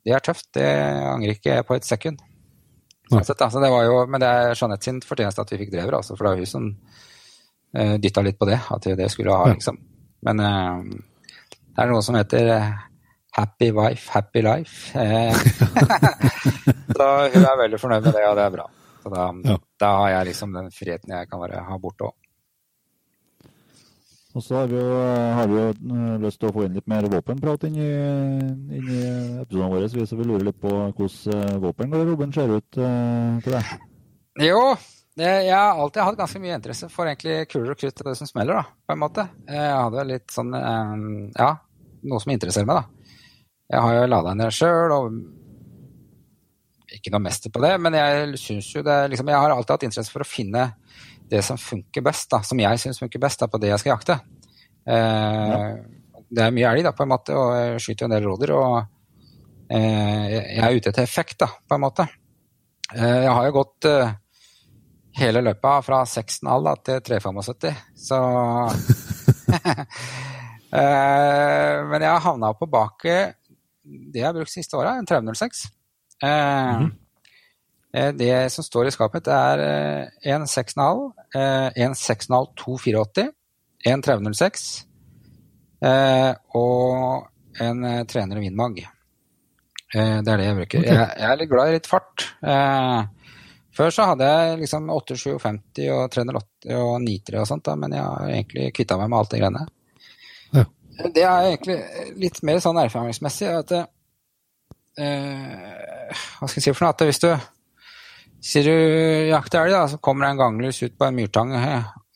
Det 0.04 0.16
er 0.18 0.26
tøft. 0.26 0.48
Det 0.58 0.68
angrer 1.12 1.38
ikke 1.38 1.56
jeg 1.56 1.68
på 1.68 1.78
et 1.78 1.88
sekund. 1.88 2.22
Sånn 3.12 3.26
sett, 3.28 3.42
altså, 3.44 3.60
det 3.60 3.70
var 3.70 3.84
jo, 3.86 3.96
men 4.08 4.24
det 4.24 4.28
er 4.28 4.54
Jeanette 4.56 4.88
sin 4.88 5.02
fortjeneste 5.04 5.44
at 5.44 5.50
vi 5.52 5.60
fikk 5.60 5.74
drever, 5.74 5.98
altså, 5.98 6.16
for 6.16 6.26
det 6.26 6.32
var 6.32 6.40
hun 6.40 6.48
som 6.50 6.68
eh, 7.76 7.96
dytta 8.00 8.24
litt 8.24 8.40
på 8.40 8.48
det. 8.48 8.60
At 8.72 8.88
det 8.98 9.10
skulle 9.12 9.36
ha, 9.36 9.50
liksom. 9.52 9.78
Men 10.28 10.44
eh, 10.46 10.86
det 11.72 11.84
er 11.84 11.92
noe 11.92 12.04
som 12.06 12.16
heter 12.18 12.52
eh, 12.56 12.72
happy 13.38 13.72
wife, 13.72 14.10
happy 14.12 14.41
life. 14.46 14.91
Eh, 15.00 15.34
så 16.98 17.10
hun 17.34 17.46
er 17.46 17.62
veldig 17.65 17.80
fornøyd 17.82 18.08
med 18.08 18.15
det, 18.17 18.26
og 18.30 18.36
det 18.39 18.46
er 18.48 18.56
bra. 18.58 18.65
Så 19.02 19.10
da, 19.13 19.28
Ja. 19.50 19.58
da 19.82 19.91
har 19.98 20.10
jeg 20.15 20.32
liksom 20.32 20.54
den 20.54 20.72
friheten 20.76 21.13
jeg 21.15 21.30
kan 21.30 21.41
være, 21.41 21.63
ha 21.67 21.78
borte 21.82 22.10
òg. 22.10 22.17
Og 24.32 24.44
så 24.46 24.62
har 24.62 24.67
vi 24.72 24.78
jo, 24.80 24.91
har 25.36 25.48
vi 25.52 25.58
jo 25.58 25.63
eh, 25.72 26.20
lyst 26.24 26.39
til 26.39 26.48
å 26.48 26.54
få 26.56 26.63
inn 26.63 26.78
litt 26.78 26.88
mer 26.88 27.04
våpenprat 27.12 27.65
inn 27.67 27.76
i, 27.76 27.88
inn 28.78 28.86
i 28.88 29.00
episodene 29.41 29.72
våre. 29.74 29.89
Så 29.91 30.15
vi, 30.15 30.24
lurer 30.30 30.46
litt 30.48 30.62
på 30.62 30.72
hvordan 30.72 31.36
eh, 31.36 31.58
våpengarderoben 31.65 32.32
ser 32.36 32.54
ut 32.56 32.80
eh, 32.80 33.41
til 33.44 33.58
deg. 33.58 33.74
Jo, 34.48 34.62
det, 35.20 35.28
jeg 35.50 35.52
har 35.58 35.76
alltid 35.84 36.06
hatt 36.08 36.22
ganske 36.22 36.39
mye 36.39 36.56
interesse 36.56 36.88
for 36.94 37.12
egentlig 37.12 37.41
kuler 37.52 37.74
og 37.74 37.82
krutt 37.82 38.00
og 38.06 38.08
det 38.08 38.15
som 38.22 38.30
smeller, 38.30 38.62
da, 38.62 38.63
på 38.88 38.96
en 38.96 39.02
måte. 39.04 39.28
Jeg 39.52 39.76
hadde 39.82 40.08
litt 40.13 40.32
sånn 40.32 40.56
eh, 40.56 40.96
Ja, 41.36 41.52
noe 42.08 42.24
som 42.24 42.32
interesserer 42.32 42.70
meg, 42.72 42.80
da. 42.80 43.01
Jeg 43.72 43.80
har 43.86 43.96
jo 43.96 44.10
lada 44.12 44.34
ned 44.36 44.52
sjøl, 44.52 44.92
og 44.92 45.14
ikke 46.92 47.14
noe 47.14 47.24
mester 47.24 47.54
på 47.54 47.62
det, 47.64 47.72
men 47.80 47.96
jeg 47.96 48.40
syns 48.42 48.68
jo 48.76 48.84
det 48.84 48.98
liksom, 49.14 49.30
Jeg 49.32 49.40
har 49.40 49.54
alltid 49.54 49.74
hatt 49.78 49.86
interesse 49.88 50.12
for 50.12 50.26
å 50.26 50.28
finne 50.28 50.66
det 51.32 51.40
som 51.48 51.60
funker 51.60 52.04
best, 52.04 52.28
da, 52.34 52.42
som 52.44 52.60
jeg 52.60 52.82
syns 52.82 53.00
funker 53.00 53.22
best 53.24 53.40
da, 53.40 53.48
på 53.48 53.62
det 53.64 53.72
jeg 53.72 53.80
skal 53.84 53.94
jakte. 53.96 54.20
Eh, 54.84 55.68
Det 56.32 56.44
er 56.46 56.54
mye 56.56 56.70
elg, 56.72 56.84
da, 56.88 56.92
på 56.96 57.04
en 57.04 57.12
måte, 57.12 57.36
og 57.36 57.54
jeg 57.56 57.80
skyter 57.84 58.06
jo 58.06 58.10
en 58.10 58.16
del 58.16 58.28
rådyr. 58.28 58.52
Og 58.56 58.76
eh, 59.72 60.28
jeg 60.32 60.64
er 60.68 60.76
ute 60.76 60.92
etter 60.92 61.04
effekt, 61.04 61.38
da, 61.44 61.48
på 61.48 61.76
en 61.76 61.84
måte. 61.84 62.08
Eh, 62.96 63.22
jeg 63.26 63.34
har 63.38 63.48
jo 63.48 63.56
gått 63.62 63.88
eh, 63.88 64.14
hele 65.20 65.44
løypa 65.44 65.78
fra 65.84 66.04
6,5 66.08 66.68
da, 66.68 66.76
til 66.88 67.04
3,75, 67.08 67.72
så 68.08 68.20
eh, 70.80 71.78
Men 71.92 72.06
jeg 72.08 72.26
havna 72.28 72.54
på 72.56 72.68
baket 72.72 73.41
det 73.84 74.22
jeg 74.22 74.28
har 74.28 74.36
brukt 74.38 74.54
siste 74.54 74.78
åra, 74.78 74.96
en 75.00 75.08
306. 75.10 75.65
Eh, 76.24 76.84
eh, 77.98 78.12
Det 78.17 78.52
som 78.54 78.65
står 78.65 78.88
i 78.88 78.94
skapet, 78.96 79.26
det 79.26 79.34
er 79.34 79.63
eh, 79.65 80.34
en 80.36 80.46
6,5, 80.46 81.12
eh, 81.36 81.84
en 81.86 81.98
6,5 81.98 82.54
284, 82.62 83.28
en 83.91 84.02
306 84.06 84.65
eh, 85.82 86.34
og 86.54 87.28
en 87.60 87.84
eh, 87.89 88.04
300 88.06 88.44
Windmag. 88.44 88.84
Eh, 89.96 90.20
det 90.22 90.30
er 90.30 90.38
det 90.38 90.46
jeg 90.46 90.60
bruker. 90.62 90.86
Jeg, 90.86 91.10
jeg 91.17 91.32
er 91.32 91.41
litt 91.41 91.52
glad 91.52 91.72
i 91.72 91.80
litt 91.80 91.89
fart. 91.89 92.30
Før 93.72 93.94
så 93.96 94.06
hadde 94.10 94.28
jeg 94.28 94.58
liksom 94.65 94.89
857 94.91 95.86
og 95.96 96.10
380 96.12 96.74
og 96.76 96.98
93 97.06 97.38
og 97.39 97.48
sånt, 97.48 97.70
men 97.80 97.94
jeg 97.96 98.04
har 98.04 98.34
egentlig 98.34 98.74
kvitta 98.76 98.98
meg 99.00 99.10
med 99.10 99.22
alt 99.22 99.32
det 99.32 99.39
greiene. 99.39 99.62
Det 101.16 101.24
er 101.26 101.48
egentlig 101.50 101.78
litt 102.22 102.40
mer 102.48 102.60
sånn 102.64 102.78
erfaringsmessig 102.82 103.48
at 103.50 103.72
eh, 103.78 103.86
Hva 105.00 106.48
skal 106.48 106.60
jeg 106.60 106.66
si 106.68 106.74
for 106.76 106.86
noe? 106.86 106.94
At 106.96 107.04
hvis 107.08 107.22
du 107.24 107.30
sier 108.42 108.66
du 108.66 108.76
jakter 109.32 109.64
elg, 109.66 109.74
da, 109.76 109.84
så 109.92 110.00
kommer 110.02 110.26
det 110.26 110.32
en 110.36 110.42
ganglus 110.42 110.82
ut 110.84 110.96
på 110.98 111.06
en 111.08 111.18
myrtang, 111.18 111.52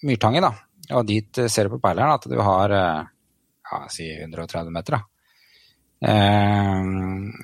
myrtange, 0.06 0.42
da, 0.42 0.52
og 0.98 1.06
dit 1.10 1.38
eh, 1.42 1.50
ser 1.52 1.68
du 1.70 1.76
på 1.76 1.82
peileren 1.84 2.16
at 2.18 2.26
du 2.30 2.38
har 2.42 2.74
eh, 2.74 3.04
ja, 3.72 3.82
si 3.94 4.08
130 4.14 4.74
meter. 4.74 4.98
da. 4.98 5.02
Eh, 6.10 6.82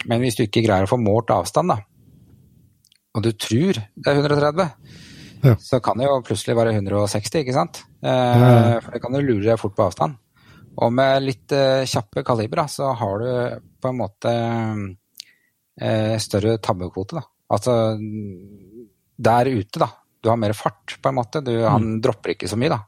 men 0.10 0.18
hvis 0.26 0.38
du 0.40 0.44
ikke 0.48 0.64
greier 0.66 0.86
å 0.90 0.92
få 0.92 0.98
målt 1.02 1.30
avstand, 1.34 1.74
da, 1.76 1.78
og 3.18 3.26
du 3.26 3.32
tror 3.36 3.74
det 3.82 4.12
er 4.12 4.22
130, 4.24 4.76
Ja. 5.42 5.56
så 5.58 5.80
kan 5.82 5.98
det 5.98 6.06
jo 6.06 6.20
plutselig 6.26 6.54
være 6.58 6.74
160, 6.78 7.40
ikke 7.42 7.56
sant? 7.56 7.80
Eh. 8.06 8.78
For 8.84 8.94
det 8.94 9.02
kan 9.02 9.16
jo 9.18 9.24
lure 9.26 9.48
deg 9.48 9.58
fort 9.62 9.74
på 9.78 9.88
avstand. 9.88 10.18
Og 10.80 10.94
med 10.96 11.26
litt 11.26 11.52
eh, 11.56 11.84
kjappe 11.90 12.24
kalibre, 12.26 12.66
så 12.72 12.94
har 12.98 13.22
du 13.22 13.32
på 13.82 13.92
en 13.92 14.00
måte 14.00 14.32
eh, 15.82 16.16
større 16.22 16.58
tabbekvote, 16.64 17.20
da. 17.20 17.26
Altså 17.52 17.76
der 19.22 19.52
ute, 19.52 19.82
da. 19.82 19.90
Du 20.22 20.30
har 20.32 20.40
mer 20.40 20.54
fart, 20.56 20.96
på 21.02 21.10
en 21.10 21.18
måte. 21.18 21.42
Du, 21.44 21.52
Han 21.66 21.98
dropper 22.02 22.36
ikke 22.36 22.50
så 22.50 22.60
mye, 22.60 22.72
da. 22.72 22.80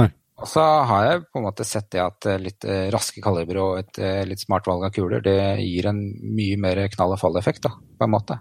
Nei. 0.00 0.08
Og 0.36 0.50
så 0.50 0.64
har 0.90 1.06
jeg 1.06 1.22
på 1.30 1.40
en 1.40 1.46
måte 1.46 1.64
sett 1.64 1.88
det 1.94 2.02
at 2.02 2.28
eh, 2.28 2.42
litt 2.42 2.66
raske 2.92 3.22
kalibre 3.24 3.62
og 3.62 3.78
et 3.84 4.02
litt 4.28 4.42
smart 4.42 4.66
valg 4.68 4.88
av 4.88 4.96
kuler, 4.96 5.22
det 5.24 5.38
gir 5.62 5.88
en 5.92 6.02
mye 6.36 6.58
mer 6.60 6.82
knall 6.92 7.14
og 7.14 7.22
fall-effekt, 7.22 7.64
da, 7.68 7.72
på 7.72 8.08
en 8.08 8.12
måte, 8.12 8.40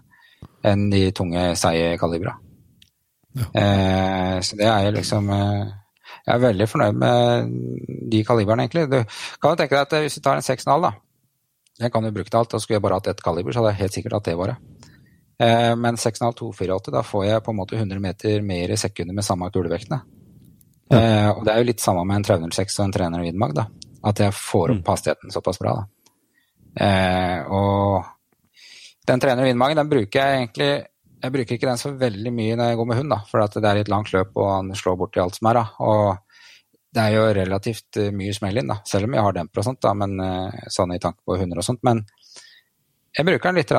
enn 0.65 0.89
de 0.91 1.05
tunge, 1.15 1.51
seige 1.59 1.95
kalibra. 2.01 2.35
Eh, 3.35 4.39
så 4.41 4.55
det 4.55 4.67
er 4.67 4.85
jo 4.87 4.93
liksom 4.95 5.29
eh, 5.35 5.73
Jeg 6.25 6.33
er 6.35 6.43
veldig 6.43 6.67
fornøyd 6.69 6.99
med 7.01 7.55
de 8.11 8.21
kalibrene, 8.27 8.65
egentlig. 8.65 8.85
Du 8.91 8.99
kan 9.41 9.53
jo 9.53 9.59
tenke 9.59 9.75
deg 9.75 9.83
at 9.85 9.97
eh, 9.97 10.05
hvis 10.05 10.19
du 10.19 10.23
tar 10.25 10.39
en 10.39 10.45
6,5, 10.45 10.73
da. 10.85 10.93
Jeg 11.81 11.91
kan 11.91 12.07
jo 12.07 12.13
bruke 12.15 12.31
til 12.31 12.39
alt, 12.39 12.51
da 12.53 12.61
skulle 12.61 12.77
jeg 12.77 12.85
bare 12.85 12.99
hatt 12.99 13.09
ett 13.11 13.23
kaliber, 13.23 13.51
så 13.51 13.61
hadde 13.61 13.73
jeg 13.73 13.81
helt 13.83 13.97
sikkert 13.97 14.17
hatt 14.17 14.29
det 14.29 14.37
bare. 14.39 14.57
Eh, 15.43 15.73
men 15.75 15.99
6,5 15.99 16.37
248, 16.39 16.93
da 16.95 17.03
får 17.03 17.25
jeg 17.27 17.43
på 17.43 17.51
en 17.51 17.59
måte 17.59 17.79
100 17.79 17.99
meter 18.03 18.45
mer 18.45 18.71
i 18.71 18.79
sekundet 18.79 19.17
med 19.17 19.27
samme 19.27 19.49
kulevektene. 19.51 19.99
Eh, 20.93 21.29
og 21.33 21.43
det 21.45 21.51
er 21.51 21.61
jo 21.61 21.69
litt 21.71 21.83
samme 21.83 22.05
med 22.07 22.21
en 22.21 22.27
306 22.29 22.79
og 22.79 22.85
en 22.85 22.95
300 22.95 23.25
Widmark, 23.25 23.55
da. 23.57 23.67
At 24.05 24.21
jeg 24.21 24.37
får 24.37 24.75
opp 24.75 24.91
hastigheten 24.93 25.33
såpass 25.33 25.59
bra, 25.59 25.75
da. 25.81 25.87
Eh, 26.85 27.39
og 27.55 28.05
den 29.07 29.21
300 29.21 29.49
Windmagen, 29.49 29.79
den 29.81 29.89
bruker 29.89 30.21
jeg 30.21 30.39
egentlig 30.39 30.71
Jeg 31.23 31.33
bruker 31.33 31.57
ikke 31.57 31.69
den 31.69 31.81
så 31.81 31.93
veldig 31.95 32.31
mye 32.35 32.57
når 32.59 32.71
jeg 32.71 32.79
går 32.79 32.89
med 32.89 32.99
hund, 33.01 33.13
da. 33.15 33.21
For 33.29 33.43
at 33.43 33.57
det 33.57 33.69
er 33.69 33.81
et 33.81 33.91
langt 33.91 34.11
løp, 34.13 34.35
og 34.35 34.51
han 34.51 34.75
slår 34.77 34.99
borti 34.99 35.21
alt 35.23 35.39
som 35.39 35.49
er, 35.51 35.61
da. 35.61 35.65
Og 35.85 36.03
det 36.95 37.03
er 37.03 37.15
jo 37.17 37.23
relativt 37.35 37.99
eh, 37.99 38.13
mye 38.15 38.35
smell 38.35 38.61
inn, 38.61 38.71
da. 38.71 38.79
Selv 38.87 39.09
om 39.09 39.15
jeg 39.17 39.25
har 39.27 39.35
demper 39.35 39.61
og 39.61 39.67
sånt, 39.67 39.81
da, 39.83 39.95
men 39.97 40.19
eh, 40.23 40.67
sånn 40.71 40.95
i 40.95 41.01
tanke 41.01 41.23
på 41.27 41.39
hunder 41.39 41.59
og 41.59 41.67
sånt. 41.67 41.83
Men 41.87 42.03
jeg 43.15 43.27
bruker 43.29 43.47
den 43.47 43.61
litt 43.61 43.71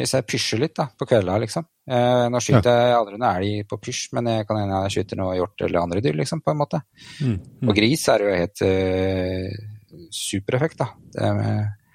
hvis 0.00 0.14
jeg 0.16 0.24
pysjer 0.28 0.60
litt 0.62 0.76
da, 0.78 0.86
på 0.96 1.08
kvelda, 1.08 1.36
liksom. 1.42 1.66
Eh, 1.84 2.26
nå 2.32 2.40
skyter 2.40 2.78
jeg 2.78 2.96
aldri 2.96 3.18
noe 3.20 3.32
elg 3.36 3.66
på 3.68 3.78
pysj, 3.82 4.06
men 4.16 4.30
jeg 4.32 4.46
kan 4.48 4.60
hende 4.60 4.80
jeg 4.86 4.94
skyter 4.96 5.20
noe 5.20 5.36
hjort 5.36 5.64
eller 5.66 5.82
andre 5.82 6.00
dyr, 6.04 6.16
liksom, 6.20 6.40
på 6.44 6.54
en 6.54 6.60
måte. 6.62 6.80
Mm. 7.20 7.36
På 7.68 7.76
gris 7.76 8.06
er 8.08 8.24
jo 8.24 8.32
helt 8.32 8.64
uh, 8.64 10.08
supereffekt, 10.16 10.80
da. 10.80 10.88
Det, 11.12 11.32
med, 11.36 11.92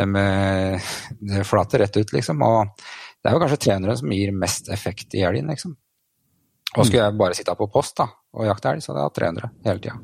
det, 0.00 0.08
med, 0.16 0.90
det 1.30 1.46
flater 1.46 1.84
rett 1.84 2.00
ut, 2.00 2.14
liksom. 2.18 2.42
Og 2.42 2.90
det 3.22 3.30
er 3.30 3.36
jo 3.36 3.42
kanskje 3.42 3.60
300 3.68 4.00
som 4.00 4.12
gir 4.16 4.32
mest 4.34 4.68
effekt 4.74 5.14
i 5.14 5.22
elgen, 5.22 5.50
liksom. 5.52 5.76
Og 6.72 6.88
skulle 6.88 7.04
jeg 7.04 7.18
bare 7.20 7.36
sitte 7.36 7.54
på 7.54 7.68
post 7.70 7.98
da, 8.00 8.08
og 8.34 8.48
jakte 8.48 8.72
elg, 8.72 8.82
så 8.82 8.90
hadde 8.90 9.02
jeg 9.02 9.10
hatt 9.10 9.20
300 9.20 9.50
hele 9.68 9.82
tida. 9.84 9.96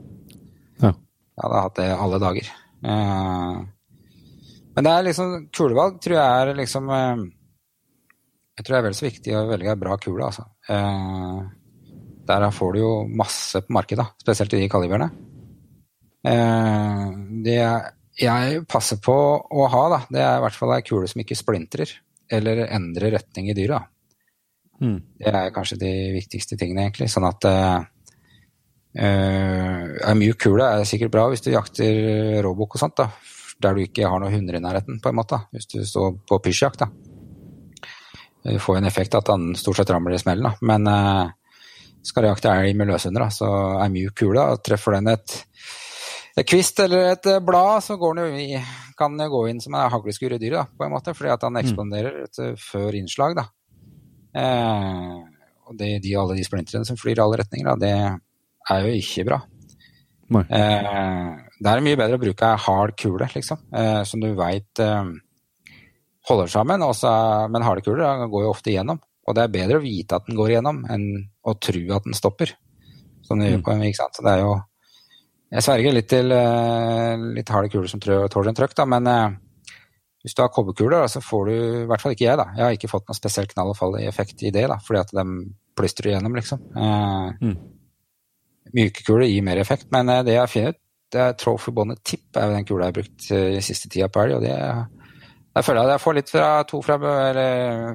Ja. 0.85 0.93
Jeg 0.93 1.43
hadde 1.45 1.63
hatt 1.65 1.81
det 1.81 1.89
alle 1.97 2.21
dager. 2.23 2.51
Eh, 2.93 3.59
men 4.77 4.87
det 4.87 4.93
er 4.95 5.07
liksom 5.09 5.37
kulevalg 5.51 5.97
tror 6.05 6.15
jeg 6.15 6.43
er 6.43 6.53
liksom 6.55 6.91
eh, 6.95 7.23
Jeg 8.55 8.63
tror 8.63 8.75
det 8.75 8.79
er 8.79 8.85
vel 8.87 8.99
så 8.99 9.07
viktig 9.09 9.35
å 9.35 9.47
velge 9.49 9.73
en 9.73 9.81
bra 9.81 9.97
kule, 10.03 10.29
altså. 10.29 10.45
Eh, 10.71 11.41
der 12.29 12.51
får 12.53 12.75
du 12.77 12.83
jo 12.83 12.93
masse 13.09 13.65
på 13.65 13.75
markedet, 13.75 14.05
spesielt 14.21 14.55
i 14.55 14.61
de 14.63 14.69
kalibrene. 14.71 15.09
Eh, 16.29 17.07
det 17.47 17.63
jeg 18.19 18.63
passer 18.69 18.99
på 19.03 19.15
å 19.15 19.67
ha, 19.73 19.83
da, 19.95 20.01
det 20.13 20.23
er 20.23 20.37
i 20.37 20.45
hvert 20.45 20.59
fall 20.59 20.75
ei 20.75 20.85
kule 20.87 21.09
som 21.11 21.23
ikke 21.23 21.39
splintrer 21.39 21.97
eller 22.31 22.67
endre 22.67 23.13
retning 23.15 23.51
i 23.51 23.57
dyret. 23.57 23.89
Mm. 24.81 24.99
Det 25.19 25.31
er 25.33 25.55
kanskje 25.55 25.81
de 25.81 25.93
viktigste 26.15 26.59
tingene, 26.59 26.87
egentlig. 26.87 27.09
Sånn 27.11 27.27
at 27.27 27.47
uh, 27.49 27.81
uh, 29.01 29.83
En 30.07 30.21
mjuk 30.21 30.39
kule 30.45 30.69
er 30.69 30.87
sikkert 30.87 31.13
bra 31.15 31.27
hvis 31.33 31.43
du 31.43 31.51
jakter 31.51 32.39
råbukk 32.47 32.79
og 32.79 32.85
sånt, 32.85 33.01
da. 33.01 33.09
Der 33.59 33.75
du 33.75 33.83
ikke 33.83 34.07
har 34.07 34.23
noen 34.23 34.37
hunder 34.37 34.55
i 34.55 34.63
nærheten, 34.63 35.01
på 35.03 35.11
en 35.11 35.19
måte. 35.19 35.41
Hvis 35.55 35.67
du 35.73 35.81
står 35.83 36.21
på 36.29 36.39
pysjjakt, 36.45 36.85
da. 36.85 36.93
Du 38.49 38.61
får 38.63 38.79
en 38.79 38.87
effekt 38.87 39.17
at 39.19 39.29
han 39.33 39.51
stort 39.59 39.81
sett 39.81 39.91
ramler 39.91 40.15
i 40.15 40.23
smellen, 40.23 40.47
da. 40.47 40.55
Men 40.71 40.87
uh, 40.87 41.35
skal 42.07 42.25
du 42.25 42.31
jakte 42.31 42.55
elg 42.55 42.79
med 42.79 42.93
løshunder, 42.93 43.27
da, 43.27 43.35
så 43.35 43.51
er 43.83 43.93
mjuk 43.93 44.15
kule. 44.23 44.39
Da. 44.39 44.63
Treffer 44.63 44.95
den 44.99 45.11
et 45.11 45.41
kvist 46.47 46.81
eller 46.85 47.15
et 47.15 47.29
blad, 47.43 47.83
så 47.83 47.97
jo 47.99 48.27
i, 48.39 48.59
kan 48.99 49.17
den 49.19 49.31
gå 49.33 49.43
inn 49.49 49.61
som 49.65 49.75
en 49.75 49.91
hagleskur 49.91 50.35
i 50.37 50.41
dyret, 50.41 50.75
på 50.77 50.87
en 50.87 50.93
måte. 50.93 51.15
Fordi 51.17 51.33
at 51.35 51.47
han 51.47 51.59
eksponerer 51.61 52.25
et, 52.27 52.41
før 52.61 52.99
innslag, 52.99 53.39
da. 53.39 53.49
Eh, 54.39 55.15
og 55.69 55.77
det, 55.79 55.99
de, 56.05 56.17
alle 56.17 56.37
de 56.39 56.45
splinterne 56.47 56.87
som 56.89 56.99
flyr 57.01 57.19
i 57.19 57.25
alle 57.25 57.41
retninger, 57.43 57.69
da, 57.69 57.77
det 57.81 58.75
er 58.75 58.85
jo 58.85 58.99
ikke 59.01 59.27
bra. 59.29 59.41
Eh, 60.29 61.33
det 61.59 61.73
er 61.73 61.83
mye 61.85 61.99
bedre 61.99 62.19
å 62.19 62.23
bruke 62.23 62.53
ei 62.53 62.63
hard 62.67 62.95
kule, 63.01 63.29
liksom, 63.33 63.65
eh, 63.73 64.03
som 64.09 64.21
du 64.23 64.29
veit 64.37 64.83
eh, 64.85 65.13
holder 66.29 66.53
sammen. 66.53 66.85
Også, 66.85 67.11
men 67.53 67.65
harde 67.67 67.85
kuler 67.87 68.27
går 68.29 68.47
jo 68.47 68.53
ofte 68.53 68.73
igjennom. 68.73 69.01
Og 69.29 69.37
det 69.37 69.45
er 69.45 69.53
bedre 69.53 69.81
å 69.81 69.85
vite 69.85 70.17
at 70.17 70.29
den 70.29 70.39
går 70.39 70.55
igjennom, 70.55 70.83
enn 70.89 71.09
å 71.45 71.57
tro 71.61 71.85
at 71.97 72.07
den 72.07 72.17
stopper. 72.17 72.55
Som 73.27 73.43
det 73.43 73.51
gjør 73.51 73.65
på 73.67 73.75
en 73.75 73.85
ikke 73.85 74.01
sant? 74.01 74.17
Så 74.17 74.25
det 74.25 74.37
er 74.37 74.45
jo 74.47 74.55
Jeg 75.49 75.65
sverger 75.65 75.95
litt 75.97 76.09
til 76.11 76.33
eh, 76.35 77.23
litt 77.39 77.53
harde 77.55 77.71
kuler 77.73 77.89
som 77.89 78.03
tåler 78.03 78.51
en 78.51 78.59
trøkk, 78.59 78.75
da, 78.77 78.85
men 78.89 79.09
eh, 79.09 79.39
hvis 80.25 80.37
du 80.37 80.43
har 80.45 80.51
kobberkuler, 80.53 81.07
så 81.09 81.23
får 81.25 81.49
du 81.49 81.55
I 81.55 81.87
hvert 81.89 82.05
fall 82.05 82.13
ikke 82.17 82.27
jeg, 82.27 82.41
da. 82.41 82.51
Jeg 82.57 82.65
har 82.67 82.77
ikke 82.77 82.91
fått 82.93 83.09
noe 83.09 83.17
spesielt 83.17 83.55
knall 83.55 83.73
og 83.73 83.79
fall 83.79 83.97
i 84.01 84.09
effekt 84.11 84.45
i 84.45 84.53
det, 84.55 84.67
da, 84.69 84.77
fordi 84.85 85.01
at 85.01 85.15
de 85.17 85.25
plystrer 85.79 86.13
igjennom, 86.13 86.37
liksom. 86.39 86.69
Eh, 86.77 87.49
Mm. 87.49 87.59
Myke 88.77 89.01
kuler 89.01 89.25
gir 89.25 89.41
mer 89.47 89.57
effekt, 89.63 89.87
men 89.95 90.11
det 90.27 90.35
jeg 90.35 90.43
har 90.43 90.51
funnet 90.53 90.77
ut, 90.77 90.81
det 91.09 91.21
er 91.25 91.37
Trophy 91.41 91.73
Bonnet 91.73 92.03
Tip 92.05 92.37
er 92.37 92.51
jo 92.51 92.57
den 92.59 92.67
kula 92.69 92.85
jeg 92.85 92.93
har 92.93 92.97
brukt 92.99 93.29
i 93.33 93.63
siste 93.65 93.89
tida 93.89 94.11
på 94.13 94.21
elg, 94.21 94.35
og 94.37 94.43
det 94.45 94.51
jeg 95.59 95.65
føler 95.65 95.87
at 95.87 95.95
jeg 95.95 96.03
får 96.05 96.17
litt 96.19 96.31
fra 96.31 96.49
to 96.69 96.79
fra, 96.85 96.99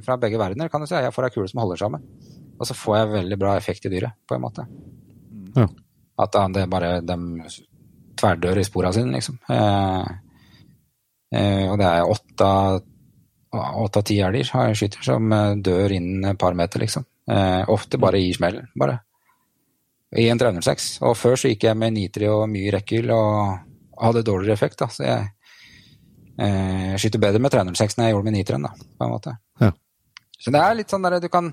fra 0.04 0.18
begge 0.20 0.40
verdener, 0.42 0.72
kan 0.74 0.82
du 0.82 0.88
si. 0.90 0.98
Jeg 0.98 1.14
får 1.16 1.28
ei 1.30 1.36
kule 1.36 1.48
som 1.48 1.62
holder 1.62 1.80
sammen. 1.80 2.02
Og 2.58 2.68
så 2.68 2.76
får 2.76 2.98
jeg 2.98 3.12
veldig 3.14 3.38
bra 3.40 3.54
effekt 3.60 3.86
i 3.88 3.92
dyret, 3.94 4.18
på 4.28 4.36
en 4.36 4.44
måte. 4.44 4.66
Ja. 5.56 5.68
At 6.22 6.36
det 6.54 6.62
er 6.62 6.70
bare 6.70 6.98
de 7.02 7.18
tverdør 8.20 8.60
i 8.62 8.66
spora 8.68 8.92
sine, 8.94 9.14
liksom. 9.16 9.40
Eh, 9.50 10.12
eh, 11.36 11.64
og 11.72 11.78
det 11.82 11.88
er 11.90 12.10
åtte 12.10 12.50
av 13.54 14.04
ti 14.06 14.20
elger 14.24 14.52
har 14.56 14.70
jeg 14.70 14.80
skyter 14.84 15.08
som 15.10 15.34
eh, 15.34 15.56
dør 15.66 15.96
innen 15.98 16.32
et 16.32 16.40
par 16.40 16.56
meter, 16.58 16.84
liksom. 16.84 17.06
Eh, 17.30 17.64
ofte 17.74 18.00
bare 18.02 18.22
i 18.22 18.34
smellen, 18.36 18.70
bare. 18.80 19.00
I 20.18 20.28
en 20.30 20.40
306. 20.40 20.90
Og 21.08 21.16
før 21.18 21.40
så 21.40 21.50
gikk 21.50 21.66
jeg 21.70 21.80
med 21.80 21.96
nitri 21.96 22.30
og 22.30 22.46
mye 22.52 22.74
rekkehyll 22.76 23.10
og 23.16 24.04
hadde 24.04 24.26
dårligere 24.26 24.54
effekt, 24.54 24.84
da. 24.84 24.90
Så 24.94 25.08
jeg 25.08 27.00
skyter 27.02 27.22
bedre 27.22 27.42
med 27.42 27.54
306 27.54 27.98
enn 27.98 28.08
jeg 28.08 28.14
gjorde 28.16 28.28
med 28.28 28.36
nitrien, 28.38 28.66
da, 28.66 28.74
på 28.74 29.06
en 29.06 29.12
måte. 29.14 29.34
Ja. 29.62 29.72
Så 30.38 30.54
det 30.54 30.62
er 30.62 30.78
litt 30.78 30.94
sånn 30.94 31.06
der 31.06 31.18
du 31.24 31.30
kan 31.34 31.52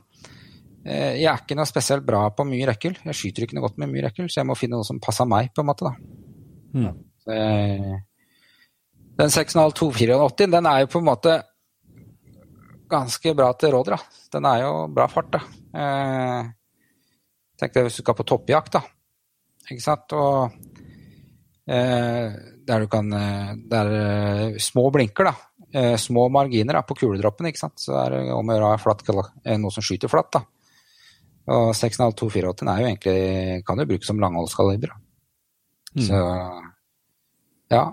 Jeg 0.81 1.27
er 1.29 1.43
ikke 1.43 1.57
noe 1.59 1.69
spesielt 1.69 2.07
bra 2.07 2.23
på 2.33 2.47
mye 2.49 2.69
rekkel. 2.71 2.95
Jeg 3.05 3.17
skyter 3.19 3.45
ikke 3.45 3.59
noe 3.59 3.67
godt 3.67 3.81
med 3.83 3.91
mye 3.93 4.07
rekkel, 4.07 4.31
så 4.33 4.41
jeg 4.41 4.49
må 4.49 4.57
finne 4.57 4.79
noe 4.81 4.89
som 4.89 5.01
passer 5.03 5.29
meg, 5.29 5.51
på 5.53 5.61
en 5.61 5.69
måte. 5.69 5.93
Mm. 6.73 6.95
Så, 7.21 7.35
eh, 7.37 7.99
den 9.21 9.35
6,5 9.35 9.75
284, 9.77 10.49
den 10.55 10.71
er 10.71 10.81
jo 10.81 10.93
på 10.95 11.03
en 11.03 11.11
måte 11.11 11.35
ganske 12.91 13.35
bra 13.37 13.51
til 13.61 13.75
råder, 13.75 13.99
da. 13.99 14.25
Den 14.33 14.49
er 14.49 14.63
jo 14.65 14.73
bra 14.95 15.07
fart, 15.13 15.37
da. 15.37 15.43
Eh, 15.77 16.49
Tenk 17.61 17.75
deg 17.77 17.85
hvis 17.85 17.99
du 18.01 18.05
skal 18.05 18.17
på 18.17 18.25
toppjakt, 18.25 18.79
da. 18.79 18.81
Ikke 19.69 19.85
sant? 19.85 20.15
Og 20.17 20.55
eh, 21.69 22.39
der 22.67 22.85
du 22.85 22.89
kan 22.91 23.13
eh, 23.13 23.51
Det 23.69 23.81
er 23.83 23.91
eh, 23.99 24.61
små 24.63 24.87
blinker, 24.95 25.29
da. 25.29 25.35
Eh, 25.71 25.97
små 26.01 26.29
marginer 26.33 26.79
da, 26.79 26.83
på 26.87 26.97
kuledroppen, 27.03 27.51
ikke 27.51 27.61
sant. 27.61 27.77
Så 27.83 27.93
det 27.93 28.07
er 28.07 28.33
om 28.33 28.49
å 28.49 28.57
gjøre 28.57 28.81
flatt, 28.81 29.05
eh, 29.45 29.61
noe 29.61 29.75
som 29.75 29.85
skyter 29.85 30.11
flatt, 30.11 30.33
da. 30.39 30.60
Og 31.51 31.73
6,5 31.75 32.15
284 32.21 32.71
er 32.71 32.81
jo 32.81 32.91
egentlig 32.91 33.65
Kan 33.67 33.83
jo 33.83 33.89
brukes 33.91 34.07
som 34.07 34.21
langholdskaliber. 34.23 34.95
Mm. 35.97 36.05
Så 36.07 36.21
ja. 37.71 37.85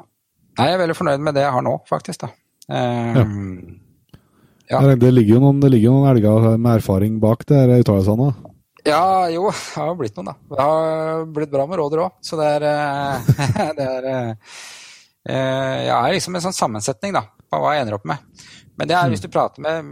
Nei, 0.57 0.69
jeg 0.69 0.77
er 0.77 0.81
veldig 0.81 0.97
fornøyd 0.97 1.25
med 1.25 1.37
det 1.37 1.43
jeg 1.45 1.53
har 1.53 1.65
nå, 1.65 1.73
faktisk, 1.89 2.25
da. 2.25 2.31
Um, 2.67 3.77
Ja. 4.67 4.81
Det, 4.83 4.97
det 4.99 5.13
ligger 5.13 5.37
jo 5.37 5.43
noen, 5.45 5.63
ligger 5.71 5.95
noen 5.95 6.09
elger 6.11 6.57
med 6.59 6.81
erfaring 6.81 7.21
bak 7.23 7.45
de 7.47 7.55
her 7.55 7.71
uttalelsene. 7.77 8.27
da. 8.27 8.53
Ja, 8.87 9.27
jo, 9.31 9.49
det 9.51 9.79
har 9.79 9.89
jo 9.91 9.97
blitt 9.99 10.17
noen, 10.19 10.31
da. 10.31 10.35
Det 10.51 10.63
har 10.63 11.25
blitt 11.35 11.51
bra 11.51 11.65
med 11.67 11.79
råder 11.79 12.03
òg, 12.05 12.17
så 12.23 12.39
det 12.39 12.49
er, 12.57 12.65
eh, 12.67 13.31
det 13.77 13.87
er 13.87 14.07
eh, 14.11 14.29
eh, 15.27 15.77
Jeg 15.87 15.95
er 15.95 16.15
liksom 16.15 16.35
en 16.35 16.45
sånn 16.47 16.55
sammensetning, 16.55 17.15
da, 17.15 17.23
på 17.47 17.61
hva 17.63 17.75
jeg 17.75 17.85
ender 17.85 17.97
opp 17.97 18.07
med. 18.07 18.47
Men 18.79 18.91
det 18.91 18.97
er 18.99 19.11
hvis 19.11 19.23
du 19.23 19.29
prater 19.31 19.63
med 19.63 19.91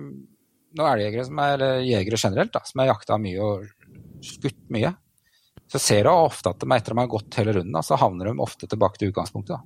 noen 0.77 0.91
elgjegere, 0.93 1.25
som 1.25 1.39
er, 1.39 1.53
eller 1.57 1.79
jegere 1.85 2.17
generelt, 2.21 2.51
da, 2.53 2.61
som 2.65 2.79
har 2.83 2.88
jakta 2.93 3.17
mye 3.21 3.41
og 3.41 3.65
skutt 4.25 4.59
mye, 4.75 4.93
så 5.67 5.79
ser 5.81 6.03
du 6.05 6.09
ofte 6.11 6.49
at 6.51 6.59
de 6.61 6.67
etter 6.75 6.91
at 6.93 6.95
de 6.95 6.99
har 7.01 7.07
gått 7.15 7.35
hele 7.39 7.53
runden, 7.57 7.73
da, 7.73 7.81
så 7.81 7.97
havner 7.97 8.29
de 8.29 8.39
ofte 8.43 8.67
tilbake 8.69 8.99
til 9.01 9.09
utgangspunktet. 9.13 9.57
da. 9.57 9.61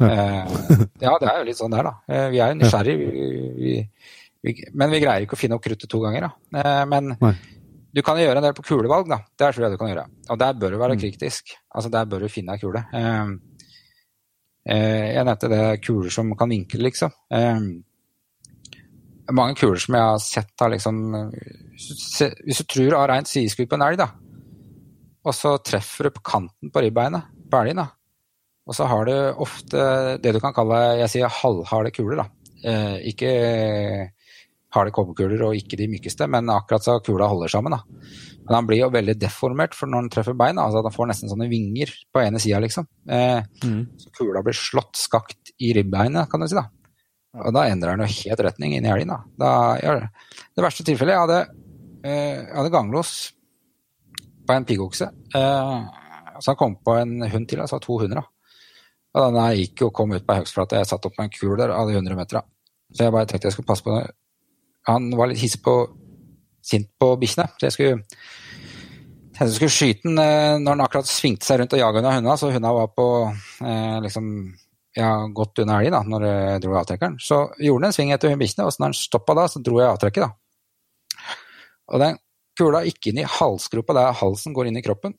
Eh, 0.00 0.46
ja, 1.04 1.12
det 1.20 1.28
er 1.28 1.38
jo 1.42 1.44
litt 1.50 1.58
sånn 1.60 1.74
der, 1.74 1.84
da. 1.90 1.94
Eh, 2.08 2.28
Vi 2.32 2.38
er 2.40 2.54
jo 2.54 2.58
nysgjerrige, 2.62 2.96
vi, 3.12 3.26
vi, 3.60 3.74
vi, 4.46 4.54
men 4.72 4.90
vi 4.94 5.00
greier 5.02 5.26
ikke 5.26 5.36
å 5.36 5.40
finne 5.42 5.58
opp 5.58 5.64
kruttet 5.66 5.90
to 5.92 6.00
ganger. 6.00 6.28
da. 6.28 6.60
Eh, 6.62 6.84
Men 6.88 7.12
Nei. 7.20 7.34
du 7.92 8.00
kan 8.06 8.16
jo 8.16 8.24
gjøre 8.24 8.40
en 8.40 8.46
del 8.48 8.54
på 8.56 8.64
kulevalg, 8.70 9.08
da. 9.12 9.18
Det 9.36 9.50
tror 9.52 9.66
jeg 9.66 9.74
du 9.74 9.78
kan 9.82 9.92
gjøre. 9.92 10.06
Og 10.30 10.38
der 10.40 10.54
bør 10.54 10.70
du 10.72 10.78
være 10.80 10.96
Mm. 10.96 11.00
kritisk. 11.04 11.52
Altså 11.74 11.90
Der 11.92 12.06
bør 12.06 12.20
du 12.24 12.28
finne 12.32 12.52
ei 12.56 12.58
kule. 12.58 12.84
Eh, 12.94 13.26
eh, 14.72 15.12
Jeg 15.16 15.24
nevnte 15.26 15.48
det 15.52 15.82
kuler 15.84 16.10
som 16.10 16.32
kan 16.34 16.48
vinkle, 16.48 16.80
liksom. 16.88 17.12
Mange 19.36 19.56
kuler 19.58 19.80
som 19.82 19.96
jeg 19.96 20.06
har 20.06 20.18
sett 20.24 20.62
har 20.62 20.72
liksom 20.72 20.98
Hvis 21.76 22.60
du, 22.60 22.64
tror 22.64 22.90
du 22.90 22.96
har 22.96 23.10
rent 23.12 23.30
sideskudd 23.30 23.70
på 23.70 23.78
en 23.78 23.86
elg, 23.86 24.00
da, 24.00 24.10
og 25.24 25.36
så 25.36 25.56
treffer 25.64 26.08
du 26.08 26.16
på 26.16 26.24
kanten 26.26 26.72
på 26.72 26.82
ribbeinet 26.84 27.28
på 27.50 27.60
elgen, 27.60 27.82
da, 27.82 27.88
og 28.66 28.76
så 28.76 28.86
har 28.90 29.08
du 29.08 29.14
ofte 29.42 29.84
det 30.22 30.34
du 30.36 30.40
kan 30.42 30.54
kalle 30.56 30.78
jeg 31.02 31.12
sier 31.14 31.38
halvharde 31.40 31.92
kuler. 31.94 32.22
da. 32.22 32.26
Eh, 32.60 32.96
ikke 33.10 33.30
harde 34.74 34.92
kobberkuler 34.94 35.42
og 35.48 35.56
ikke 35.58 35.78
de 35.80 35.88
mykeste, 35.90 36.28
men 36.30 36.50
akkurat 36.52 36.84
så 36.84 36.98
kula 37.02 37.26
holder 37.30 37.50
sammen. 37.50 37.74
da. 37.74 37.80
Men 38.46 38.54
han 38.54 38.66
blir 38.68 38.84
jo 38.84 38.90
veldig 38.94 39.16
deformert 39.18 39.74
for 39.74 39.90
når 39.90 40.04
han 40.04 40.10
treffer 40.14 40.36
bein. 40.38 40.58
altså 40.58 40.78
at 40.78 40.88
Han 40.90 40.94
får 40.94 41.08
nesten 41.10 41.32
sånne 41.32 41.48
vinger 41.50 41.90
på 42.12 42.22
ene 42.22 42.38
sida, 42.38 42.60
liksom. 42.62 42.86
Eh, 43.08 43.42
så 43.98 44.12
kula 44.16 44.42
blir 44.46 44.54
slått 44.54 44.96
skakt 44.96 45.52
i 45.58 45.72
ribbeinet, 45.74 46.30
kan 46.30 46.40
du 46.40 46.46
si. 46.46 46.54
da. 46.54 46.68
Og 47.38 47.54
da 47.54 47.66
endrer 47.70 47.94
han 47.94 48.02
jo 48.02 48.10
helt 48.10 48.42
retning 48.46 48.74
inn 48.74 48.86
i 48.86 48.90
helgen. 48.90 49.12
da. 49.12 49.20
da 49.38 49.94
det 50.56 50.64
verste 50.64 50.86
tilfellet 50.86 51.14
Jeg 51.14 51.22
hadde, 51.22 51.40
eh, 52.02 52.40
jeg 52.42 52.56
hadde 52.56 52.74
ganglås 52.74 53.12
på 54.46 54.56
en 54.56 54.66
piggokse. 54.66 55.10
Eh, 55.34 55.76
så 56.40 56.50
han 56.50 56.58
kom 56.58 56.76
på 56.82 56.96
en 56.98 57.22
hund 57.22 57.48
til, 57.48 57.60
altså 57.60 57.78
to 57.78 58.00
hunder. 58.02 58.24
Og 59.14 59.26
den 59.26 59.42
her 59.42 59.58
gikk 59.58 59.86
og 59.86 59.94
kom 59.94 60.12
ut 60.14 60.26
på 60.26 60.38
høgstflate. 60.40 60.80
Jeg 60.80 60.90
satt 60.90 61.06
opp 61.06 61.18
med 61.18 61.28
en 61.28 61.36
kul 61.36 61.56
der, 61.58 61.74
hadde 61.74 61.94
100 61.94 62.18
meter. 62.18 62.42
Så 62.90 63.06
jeg 63.06 63.14
bare 63.14 63.26
tenkte 63.30 63.46
jeg 63.46 63.58
skulle 63.58 63.70
passe 63.70 63.86
på 63.86 63.94
den. 63.94 64.10
Han 64.88 65.10
var 65.14 65.30
litt 65.30 65.42
hissig 65.42 65.62
på 65.62 65.76
sint 66.66 66.90
på 66.98 67.14
bikkjene, 67.20 67.46
så 67.56 67.68
jeg 67.68 67.76
skulle 67.76 68.00
jeg 69.40 69.54
skulle 69.56 69.72
skyte 69.72 70.04
den 70.04 70.18
eh, 70.20 70.58
når 70.60 70.74
han 70.74 70.82
akkurat 70.84 71.08
svingte 71.08 71.46
seg 71.48 71.60
rundt 71.60 71.72
og 71.72 71.80
jaga 71.80 72.02
unna 72.02 72.10
hundene, 72.18 72.36
så 72.36 72.50
hundene 72.50 72.72
var 72.76 72.90
på 72.92 73.06
eh, 73.64 73.96
liksom 74.04 74.26
ja, 74.96 75.10
godt 75.34 75.60
under 75.62 75.80
elgen 75.80 75.94
da, 75.94 76.00
når 76.02 76.26
jeg 76.26 76.62
dro 76.64 76.76
avtrekkeren. 76.80 77.18
Så 77.22 77.40
gjorde 77.62 77.84
den 77.84 77.90
en 77.90 77.96
sving 77.96 78.12
etter 78.14 78.36
bikkjene, 78.40 78.66
og 78.66 78.74
så 78.74 78.82
når 78.82 78.90
han 78.90 78.98
stoppa 78.98 79.36
da, 79.38 79.46
så 79.50 79.62
dro 79.62 79.80
jeg 79.80 79.90
avtrekket. 79.90 80.26
da. 80.26 81.26
Og 81.90 82.02
den 82.02 82.18
kula 82.58 82.82
gikk 82.86 83.10
inn 83.10 83.22
i 83.22 83.28
halsgropa 83.38 83.94
der 83.96 84.16
halsen 84.20 84.54
går 84.56 84.70
inn 84.70 84.80
i 84.80 84.84
kroppen, 84.84 85.14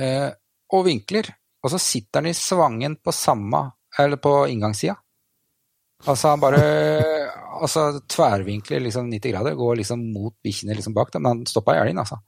eh, 0.00 0.30
og 0.72 0.86
vinkler. 0.86 1.28
Og 1.64 1.72
så 1.72 1.80
sitter 1.82 2.22
den 2.22 2.30
i 2.30 2.38
svangen 2.38 2.96
på 3.02 3.14
samme, 3.14 3.64
eller 3.98 4.20
på 4.22 4.32
inngangssida. 4.52 4.94
Altså 6.06 6.34
han 6.34 6.42
bare 6.42 6.60
altså 7.62 8.02
tverrvinkler 8.12 8.82
liksom 8.84 9.08
90 9.10 9.32
grader, 9.32 9.56
går 9.58 9.80
liksom 9.80 10.02
mot 10.12 10.34
bikkjene 10.44 10.76
liksom 10.76 10.94
bak 10.94 11.10
dem, 11.14 11.24
men 11.24 11.38
han 11.38 11.50
stoppa 11.50 11.74
i 11.74 11.80
elgen, 11.82 11.98
altså. 12.02 12.20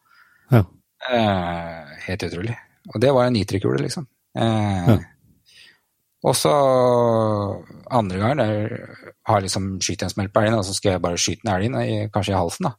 Ja. 0.50 0.64
Eh, 1.12 1.94
helt 2.08 2.24
utrolig. 2.26 2.56
Og 2.94 3.00
det 3.02 3.12
var 3.14 3.28
en 3.28 3.36
nitrikule, 3.36 3.78
liksom. 3.84 4.08
Eh, 4.38 4.88
Ja. 4.88 4.98
Og 6.26 6.34
så 6.34 6.50
andre 7.94 8.18
gangen 8.18 8.40
der 8.42 8.72
har 9.28 9.38
jeg 9.38 9.46
liksom 9.46 9.68
skyter 9.84 10.08
en 10.08 10.14
smell 10.14 10.30
på 10.34 10.42
elgen, 10.42 10.58
og 10.58 10.66
så 10.66 10.74
skal 10.74 10.96
jeg 10.96 11.02
bare 11.04 11.20
skyte 11.20 11.46
den 11.46 11.54
elgen, 11.54 12.10
kanskje 12.14 12.34
i 12.34 12.38
halsen. 12.38 12.66
da. 12.66 12.72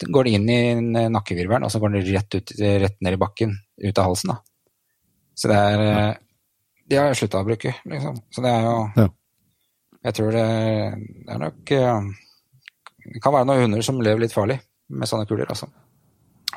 Den 0.00 0.14
går 0.14 0.30
inn 0.30 0.46
i 0.48 0.58
en 0.70 0.92
nakkevirvelen, 1.12 1.66
og 1.66 1.72
så 1.72 1.80
går 1.82 1.96
den 1.96 2.06
rett, 2.14 2.36
ut, 2.38 2.52
rett 2.60 3.00
ned 3.02 3.16
i 3.16 3.20
bakken, 3.20 3.56
ut 3.82 3.98
av 3.98 4.06
halsen. 4.10 4.32
da. 4.32 4.38
Så 5.34 5.50
det 5.50 5.56
er 5.56 6.18
De 6.90 6.98
har 6.98 7.06
jeg 7.10 7.20
slutta 7.20 7.40
å 7.42 7.46
bruke, 7.46 7.74
liksom. 7.86 8.16
Så 8.34 8.42
det 8.42 8.50
er 8.50 8.64
jo 8.66 8.78
Ja. 8.96 9.08
Jeg 10.00 10.14
tror 10.16 10.30
det, 10.32 10.46
det 11.26 11.34
er 11.34 11.38
nok 11.38 11.70
eh, 11.76 12.00
Det 13.12 13.20
kan 13.22 13.34
være 13.34 13.46
noen 13.46 13.62
hunder 13.66 13.82
som 13.84 14.00
lever 14.00 14.24
litt 14.24 14.32
farlig 14.32 14.56
med 14.88 15.08
sånne 15.08 15.26
kuler, 15.28 15.46
altså. 15.48 15.68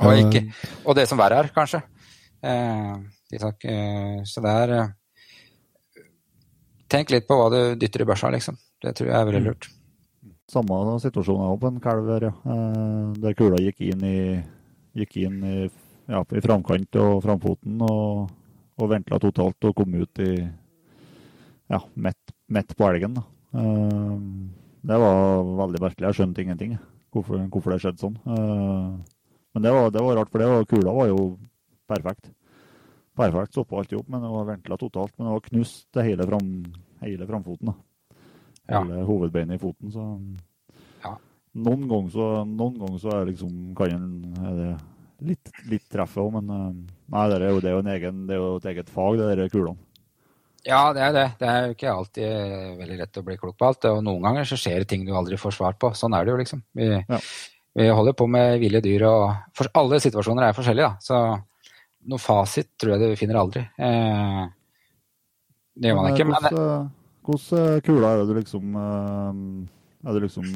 Og, 0.01 0.14
ikke, 0.18 0.47
og 0.86 0.95
det 0.97 1.07
som 1.09 1.20
verre 1.20 1.43
er, 1.43 1.49
kanskje. 1.53 1.84
Eh, 2.41 2.95
så 4.26 4.41
det 4.41 4.53
er 4.64 4.72
Tenk 6.93 7.09
litt 7.09 7.25
på 7.25 7.37
hva 7.39 7.47
du 7.49 7.59
dytter 7.81 8.03
i 8.03 8.05
børsa, 8.05 8.29
liksom. 8.33 8.59
Det 8.83 8.93
tror 8.97 9.09
jeg 9.09 9.17
er 9.17 9.25
veldig 9.29 9.41
mm. 9.41 9.47
lurt. 9.49 9.69
Samme 10.53 10.97
situasjon 11.01 11.41
òg 11.41 11.55
på 11.61 11.71
en 11.71 11.79
kalv 11.81 12.11
her, 12.13 12.27
ja. 12.27 12.57
Der 13.23 13.37
kula 13.37 13.57
gikk 13.63 13.81
inn 13.87 14.03
i, 14.05 14.17
gikk 15.01 15.17
inn 15.23 15.39
i, 15.47 15.55
ja, 16.11 16.21
i 16.21 16.43
framkant 16.43 16.99
og 17.01 17.23
framfoten 17.25 17.81
og, 17.87 18.27
og 18.77 18.91
ventla 18.91 19.17
totalt 19.23 19.69
og 19.69 19.75
kom 19.79 19.95
ut 19.97 20.21
i 20.21 20.33
ja, 21.71 21.79
midt, 21.95 22.35
midt 22.53 22.75
på 22.77 22.89
elgen. 22.91 23.17
da. 23.17 23.25
Det 24.83 24.99
var 24.99 25.43
veldig 25.63 25.81
merkelig. 25.81 26.09
Jeg 26.09 26.19
skjønte 26.19 26.43
ingenting 26.43 26.77
hvorfor, 27.13 27.41
hvorfor 27.49 27.73
det 27.73 27.81
skjedde 27.81 28.03
sånn. 28.03 28.17
Men 28.27 29.65
det 29.65 29.73
var, 29.73 29.89
det 29.93 30.01
var 30.03 30.17
rart, 30.19 30.31
for 30.33 30.41
det 30.41 30.49
var, 30.49 30.69
kula 30.69 30.95
var 30.97 31.09
jo 31.09 31.19
perfekt. 31.89 32.29
Perfekt 33.17 33.53
stoppa 33.53 33.77
alt 33.77 33.93
i 33.93 33.97
opp, 33.99 34.09
men 34.09 34.23
det 34.25 34.31
var 34.33 34.49
ventla 34.49 34.77
totalt. 34.81 35.13
Men 35.17 35.29
det 35.29 35.35
var 35.35 35.45
knust 35.47 35.85
det 35.93 36.05
hele, 36.07 36.27
fram, 36.29 36.49
hele 37.04 37.28
framfoten. 37.30 37.72
da. 37.72 38.18
Hele 38.72 38.99
ja. 39.01 39.06
hovedbeinet 39.08 39.60
i 39.60 39.62
foten. 39.62 39.93
Så 39.93 40.08
ja. 41.04 41.14
noen 41.54 41.88
ganger 41.91 42.12
så, 42.16 42.28
noen 42.47 42.82
ganger 42.82 42.99
så 43.04 43.16
er, 43.18 43.32
liksom, 43.32 43.56
kan 43.78 43.95
en, 43.95 44.76
litt, 45.24 45.51
litt 45.72 45.88
treff 45.91 46.18
òg, 46.22 46.38
men 46.39 46.51
nei, 46.51 47.26
det 47.32 47.39
er 47.39 47.49
jo, 47.49 47.64
det 47.64 47.72
er 47.72 47.78
jo, 47.78 47.88
egen, 47.95 48.24
det 48.30 48.38
er 48.38 48.41
jo 48.41 48.54
et 48.60 48.70
eget 48.74 48.91
fag, 48.91 49.20
det 49.20 49.36
de 49.41 49.49
kulene. 49.54 49.80
Ja, 50.64 50.93
det 50.95 51.01
er 51.04 51.12
det. 51.16 51.26
Det 51.39 51.47
er 51.47 51.66
jo 51.66 51.74
ikke 51.76 51.91
alltid 51.91 52.78
veldig 52.80 52.97
lett 53.01 53.18
å 53.20 53.24
bli 53.28 53.36
klok 53.39 53.58
på 53.60 53.68
alt. 53.68 53.88
Og 53.91 54.04
noen 54.06 54.24
ganger 54.24 54.47
så 54.47 54.58
skjer 54.60 54.84
det 54.84 54.89
ting 54.93 55.04
du 55.04 55.12
aldri 55.16 55.39
får 55.39 55.58
svar 55.58 55.76
på. 55.80 55.91
Sånn 55.97 56.16
er 56.16 56.24
det 56.24 56.32
jo, 56.32 56.38
liksom. 56.39 56.62
Vi, 56.80 56.88
ja. 56.95 57.20
vi 57.76 57.88
holder 57.91 58.16
på 58.16 58.28
med 58.32 58.62
ville 58.62 58.80
dyr, 58.84 59.04
og 59.10 59.26
for, 59.58 59.68
alle 59.82 59.99
situasjoner 60.04 60.47
er 60.47 60.56
forskjellige, 60.56 60.88
da. 60.88 61.04
Så 61.04 61.20
noe 62.14 62.20
fasit 62.20 62.72
tror 62.80 62.95
jeg 62.95 63.12
du 63.12 63.20
finner 63.20 63.41
aldri. 63.41 63.66
Eh, 63.76 64.45
det 65.76 65.91
gjør 65.91 66.01
man 66.01 66.11
ikke. 66.13 66.28
Men 66.30 66.91
Hvilke 67.24 67.61
kuler 67.86 68.09
er 68.09 68.19
det 68.19 68.28
du 68.28 68.36
liksom 68.36 68.76
eh, 68.76 69.38
er 70.03 70.17
det 70.17 70.26
liksom 70.26 70.47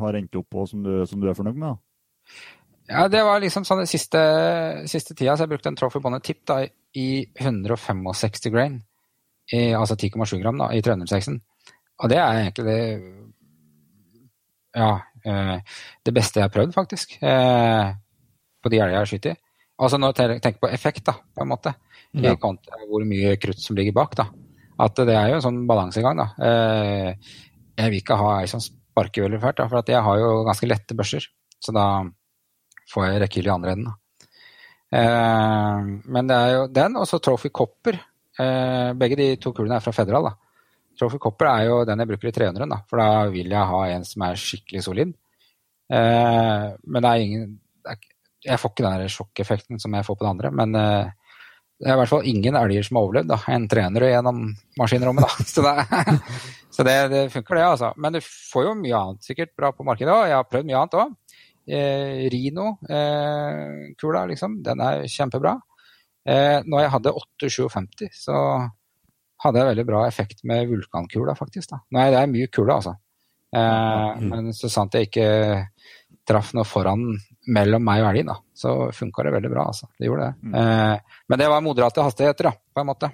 har 0.00 0.16
endt 0.16 0.38
opp 0.40 0.48
på 0.54 0.64
som 0.70 0.80
du, 0.84 0.92
som 1.06 1.20
du 1.20 1.28
er 1.28 1.36
fornøyd 1.36 1.58
med? 1.60 1.74
da? 1.74 1.76
Ja, 2.90 3.06
det 3.06 3.20
var 3.22 3.38
liksom 3.42 3.66
sånn 3.66 3.84
den 3.84 3.90
siste, 3.90 4.20
siste 4.90 5.14
tida 5.14 5.36
så 5.36 5.44
jeg 5.44 5.52
brukte 5.52 5.70
en 5.70 5.76
Trophy 5.78 6.00
Bonnet 6.02 6.24
Tip 6.26 6.40
da, 6.48 6.64
i 6.98 7.22
165 7.38 8.50
grain, 8.50 8.80
i, 9.52 9.70
altså 9.78 9.94
10,7 9.94 10.40
gram 10.42 10.58
da, 10.58 10.72
i 10.74 10.82
306-en. 10.82 11.38
Og 12.00 12.10
det 12.10 12.18
er 12.18 12.40
egentlig 12.40 12.66
det 12.66 12.80
ja, 14.74 14.90
eh, 15.26 15.56
det 16.06 16.14
beste 16.14 16.40
jeg 16.40 16.48
har 16.48 16.54
prøvd, 16.54 16.74
faktisk. 16.74 17.16
Eh, 17.22 17.94
på 18.62 18.72
de 18.72 18.80
elgene 18.80 18.96
jeg 18.96 19.02
har 19.04 19.10
skutt 19.12 19.30
i. 19.30 19.36
Altså 19.80 19.98
når 19.98 20.18
jeg 20.18 20.42
tenker 20.42 20.60
på 20.62 20.72
effekt, 20.74 21.04
da, 21.06 21.14
på 21.34 21.44
en 21.44 21.50
måte. 21.50 21.74
Ja. 22.12 22.34
kontra 22.36 22.74
hvor 22.90 23.04
mye 23.06 23.36
krutt 23.38 23.60
som 23.62 23.76
ligger 23.78 23.94
bak. 23.94 24.16
da. 24.18 24.26
At 24.80 24.96
det 24.96 25.14
er 25.14 25.28
jo 25.30 25.38
en 25.38 25.44
sånn 25.44 25.66
balansegang, 25.68 26.16
da. 26.18 26.28
Eh, 26.42 27.14
jeg 27.78 27.90
vil 27.92 28.00
ikke 28.00 28.16
ha 28.18 28.40
ei 28.40 28.48
som 28.50 28.60
sparker 28.60 29.26
veldig 29.26 29.40
fælt, 29.42 29.60
da, 29.60 29.68
for 29.68 29.82
jeg 29.86 30.02
har 30.02 30.18
jo 30.18 30.44
ganske 30.44 30.66
lette 30.68 30.96
børser. 30.96 31.26
Så 31.60 31.72
da 31.76 32.02
får 32.90 33.06
jeg 33.06 33.22
rekkehylle 33.22 33.50
i 33.52 33.54
andre 33.54 33.74
enden. 33.76 33.90
da. 33.90 33.96
Eh, 34.92 35.90
men 36.10 36.26
det 36.26 36.36
er 36.36 36.54
jo 36.56 36.66
den, 36.80 36.96
og 36.96 37.06
så 37.06 37.20
Trophy 37.22 37.50
Copper. 37.54 38.00
Eh, 38.40 38.92
begge 38.98 39.16
de 39.20 39.36
to 39.36 39.52
kulene 39.52 39.76
er 39.76 39.84
fra 39.84 39.92
Federal. 39.92 40.24
da. 40.24 40.34
Trophy 40.98 41.18
Copper 41.18 41.46
er 41.46 41.64
jo 41.68 41.84
den 41.84 41.98
jeg 42.02 42.08
bruker 42.08 42.28
i 42.28 42.32
300, 42.32 42.68
da, 42.68 42.80
for 42.88 42.98
da 42.98 43.28
vil 43.30 43.48
jeg 43.48 43.70
ha 43.72 43.80
en 43.94 44.04
som 44.04 44.22
er 44.26 44.34
skikkelig 44.34 44.82
solid. 44.84 45.14
Eh, 45.90 46.66
men 46.86 47.02
det 47.02 47.10
er 47.10 47.24
ingen 47.24 47.60
det 47.84 47.92
er, 47.94 47.96
Jeg 48.44 48.58
får 48.58 48.70
ikke 48.70 48.88
den 48.88 49.08
sjokkeffekten 49.12 49.80
som 49.80 49.92
jeg 49.92 50.04
får 50.04 50.16
på 50.16 50.24
det 50.24 50.30
andre, 50.30 50.50
men 50.50 50.72
det 51.80 51.88
er 51.88 51.96
i 51.96 52.00
hvert 52.02 52.10
fall 52.10 52.26
ingen 52.28 52.56
elger 52.60 52.84
som 52.84 52.98
har 52.98 53.06
overlevd 53.06 53.30
da, 53.30 53.38
en 53.54 53.66
trener 53.72 54.04
gjennom 54.10 54.40
maskinrommet. 54.76 55.24
da. 55.24 55.46
Så, 55.48 55.62
det, 55.64 56.26
så 56.76 56.84
det, 56.84 56.96
det, 57.12 57.22
funker, 57.32 57.56
det. 57.56 57.64
altså. 57.64 57.92
Men 57.96 58.18
du 58.18 58.20
får 58.24 58.66
jo 58.66 58.74
mye 58.82 58.98
annet 58.98 59.30
sikkert 59.30 59.54
bra 59.56 59.72
på 59.72 59.86
markedet 59.88 60.12
òg. 60.12 60.26
Jeg 60.28 60.36
har 60.36 60.50
prøvd 60.50 60.68
mye 60.68 60.82
annet 60.82 60.98
òg. 61.00 61.14
Eh, 61.70 62.26
Rino-kula, 62.34 64.24
eh, 64.26 64.28
liksom, 64.34 64.60
den 64.66 64.84
er 64.84 65.06
kjempebra. 65.08 65.56
Eh, 66.28 66.58
når 66.68 66.84
jeg 66.84 66.92
hadde 66.98 67.14
857, 67.16 68.10
så 68.26 68.36
hadde 69.40 69.62
jeg 69.62 69.70
veldig 69.70 69.86
bra 69.88 70.04
effekt 70.04 70.44
med 70.44 70.68
vulkankula, 70.68 71.32
faktisk. 71.38 71.72
da. 71.72 71.80
Nei, 71.96 72.10
det 72.12 72.20
er 72.20 72.34
mye 72.34 72.50
kula, 72.52 72.76
altså. 72.76 72.98
Eh, 73.56 74.20
mm. 74.20 74.28
Men 74.28 74.52
så 74.54 74.68
sant 74.70 74.94
jeg 74.94 75.08
ikke 75.08 75.30
traff 76.26 76.52
noe 76.56 76.68
foran 76.68 77.04
mellom 77.50 77.84
meg 77.84 78.02
og 78.02 78.10
elgen, 78.10 78.30
da, 78.32 78.36
så 78.54 78.74
funka 78.94 79.24
det 79.26 79.34
veldig 79.36 79.52
bra. 79.52 79.66
altså. 79.72 79.88
Det 79.98 80.08
gjorde 80.08 80.28
det. 80.28 80.48
Mm. 80.50 80.58
Eh, 80.60 81.16
men 81.28 81.42
det 81.42 81.48
var 81.52 81.64
moderate 81.64 82.04
hastigheter, 82.04 82.50
da, 82.50 82.52
på 82.74 82.82
en 82.82 82.90
måte. 82.90 83.10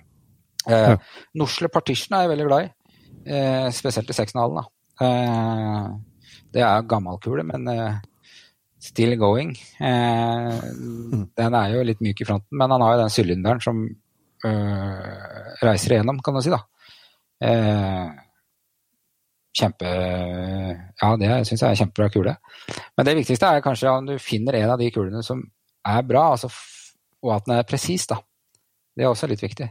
Eh, 0.66 0.90
ja. 0.92 0.98
Norsle 1.38 1.70
Partition 1.72 2.18
er 2.18 2.26
jeg 2.26 2.34
veldig 2.34 2.48
glad 2.48 2.66
i, 2.66 2.72
eh, 3.30 3.70
spesielt 3.76 4.10
i 4.10 4.18
6,5. 4.18 4.66
Eh, 5.06 5.88
det 6.56 6.64
er 6.66 6.90
gammel 6.90 7.20
kule, 7.22 7.44
men 7.46 7.66
still 8.86 9.16
going. 9.16 9.56
Eh, 9.80 10.60
den 11.40 11.58
er 11.58 11.74
jo 11.74 11.84
litt 11.86 12.02
myk 12.04 12.22
i 12.22 12.28
fronten, 12.28 12.58
men 12.58 12.74
han 12.74 12.84
har 12.84 12.94
jo 12.94 13.02
den 13.04 13.14
sylinderen 13.14 13.62
som 13.62 13.82
øh, 14.46 15.56
reiser 15.64 15.96
igjennom, 15.96 16.20
kan 16.24 16.36
du 16.36 16.42
si. 16.44 16.52
da. 16.54 16.62
Eh, 17.42 18.25
kjempe 19.56 19.88
Ja, 19.88 21.10
det 21.20 21.30
syns 21.48 21.62
jeg 21.62 21.70
er 21.70 21.80
kjempebra 21.80 22.10
kule. 22.12 22.36
Men 22.96 23.08
det 23.08 23.16
viktigste 23.20 23.48
er 23.48 23.64
kanskje 23.64 23.92
om 23.92 24.08
du 24.08 24.16
finner 24.22 24.58
en 24.60 24.74
av 24.74 24.80
de 24.80 24.90
kulene 24.94 25.22
som 25.24 25.42
er 25.86 26.06
bra, 26.06 26.28
altså, 26.34 26.50
og 27.24 27.34
at 27.36 27.46
den 27.46 27.56
er 27.56 27.68
presis. 27.68 28.06
da. 28.10 28.18
Det 28.96 29.04
er 29.04 29.12
også 29.12 29.28
litt 29.30 29.44
viktig. 29.44 29.68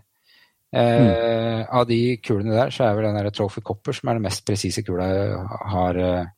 Eh, 0.76 1.02
mm. 1.02 1.66
Av 1.70 1.86
de 1.88 2.00
kulene 2.24 2.56
der, 2.56 2.72
så 2.74 2.88
er 2.88 2.96
vel 2.98 3.10
den 3.10 3.20
der 3.20 3.32
Trophy 3.34 3.62
Copper 3.66 3.96
som 3.96 4.10
er 4.10 4.18
den 4.18 4.26
mest 4.26 4.46
presise 4.48 4.84
kula 4.86 5.08
jeg 5.12 5.60
har 5.72 6.00
eh, 6.02 6.32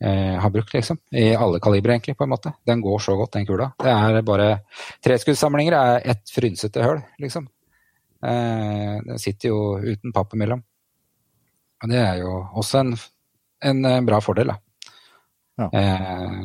eh, 0.00 0.36
har 0.42 0.50
brukt, 0.50 0.72
liksom. 0.74 0.98
I 1.12 1.34
alle 1.34 1.60
kalibre, 1.62 1.94
egentlig, 1.94 2.16
på 2.16 2.24
en 2.24 2.32
måte. 2.32 2.52
Den 2.66 2.80
går 2.84 2.98
så 3.02 3.16
godt, 3.16 3.34
den 3.38 3.46
kula. 3.48 3.70
Det 3.82 3.92
er 3.92 4.22
bare 4.26 4.48
Treskuddssamlinger 5.04 5.78
er 5.78 6.08
ett 6.14 6.32
frynsete 6.32 6.84
høl, 6.84 7.02
liksom. 7.22 7.48
Eh, 8.26 8.96
den 9.06 9.22
sitter 9.22 9.52
jo 9.52 9.60
uten 9.82 10.14
papp 10.16 10.34
imellom. 10.34 10.64
Og 11.86 11.92
det 11.92 12.00
er 12.02 12.16
jo 12.18 12.32
også 12.58 12.82
en, 12.82 12.96
en 13.70 13.84
eh, 13.86 14.00
bra 14.02 14.18
fordel, 14.18 14.50
da. 14.50 14.56
Ja. 15.62 15.68
Eh, 15.70 16.42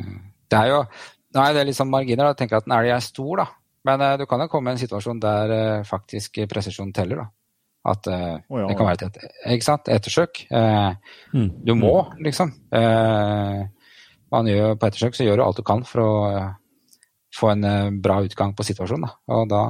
det 0.48 0.60
er 0.60 0.70
jo 0.70 0.84
Nei, 1.32 1.46
det 1.56 1.62
er 1.62 1.64
liksom 1.64 1.88
marginer. 1.88 2.26
marginer. 2.26 2.28
Jeg 2.34 2.38
tenker 2.42 2.58
at 2.58 2.66
en 2.68 2.74
elg 2.76 2.90
er 2.92 3.00
stor, 3.00 3.40
da. 3.40 3.46
Men 3.88 4.02
eh, 4.04 4.16
du 4.20 4.26
kan 4.28 4.42
jo 4.44 4.50
komme 4.52 4.70
i 4.70 4.76
en 4.76 4.80
situasjon 4.82 5.20
der 5.20 5.54
eh, 5.56 5.84
faktisk 5.88 6.42
presisjon 6.48 6.92
teller, 6.92 7.24
da. 7.24 7.26
At 7.90 8.06
oh, 8.06 8.60
ja, 8.60 8.66
det 8.68 8.76
kan 8.78 8.86
være 8.86 9.08
et, 9.08 9.16
ikke 9.56 9.66
sant? 9.66 9.88
ettersøk. 9.90 10.44
Uh, 10.54 10.92
mm. 11.34 11.48
Du 11.66 11.72
må, 11.74 11.96
liksom. 12.22 12.52
Uh, 12.70 13.64
man 14.30 14.46
gjør, 14.46 14.76
på 14.78 14.86
ettersøk 14.86 15.18
så 15.18 15.26
gjør 15.26 15.40
du 15.40 15.44
alt 15.48 15.58
du 15.58 15.64
kan 15.66 15.82
for 15.88 16.04
å 16.04 16.12
få 17.34 17.50
en 17.56 17.98
bra 18.04 18.20
utgang 18.22 18.54
på 18.54 18.68
situasjonen. 18.68 19.08
Da. 19.08 19.16
Og 19.34 19.50
da 19.50 19.64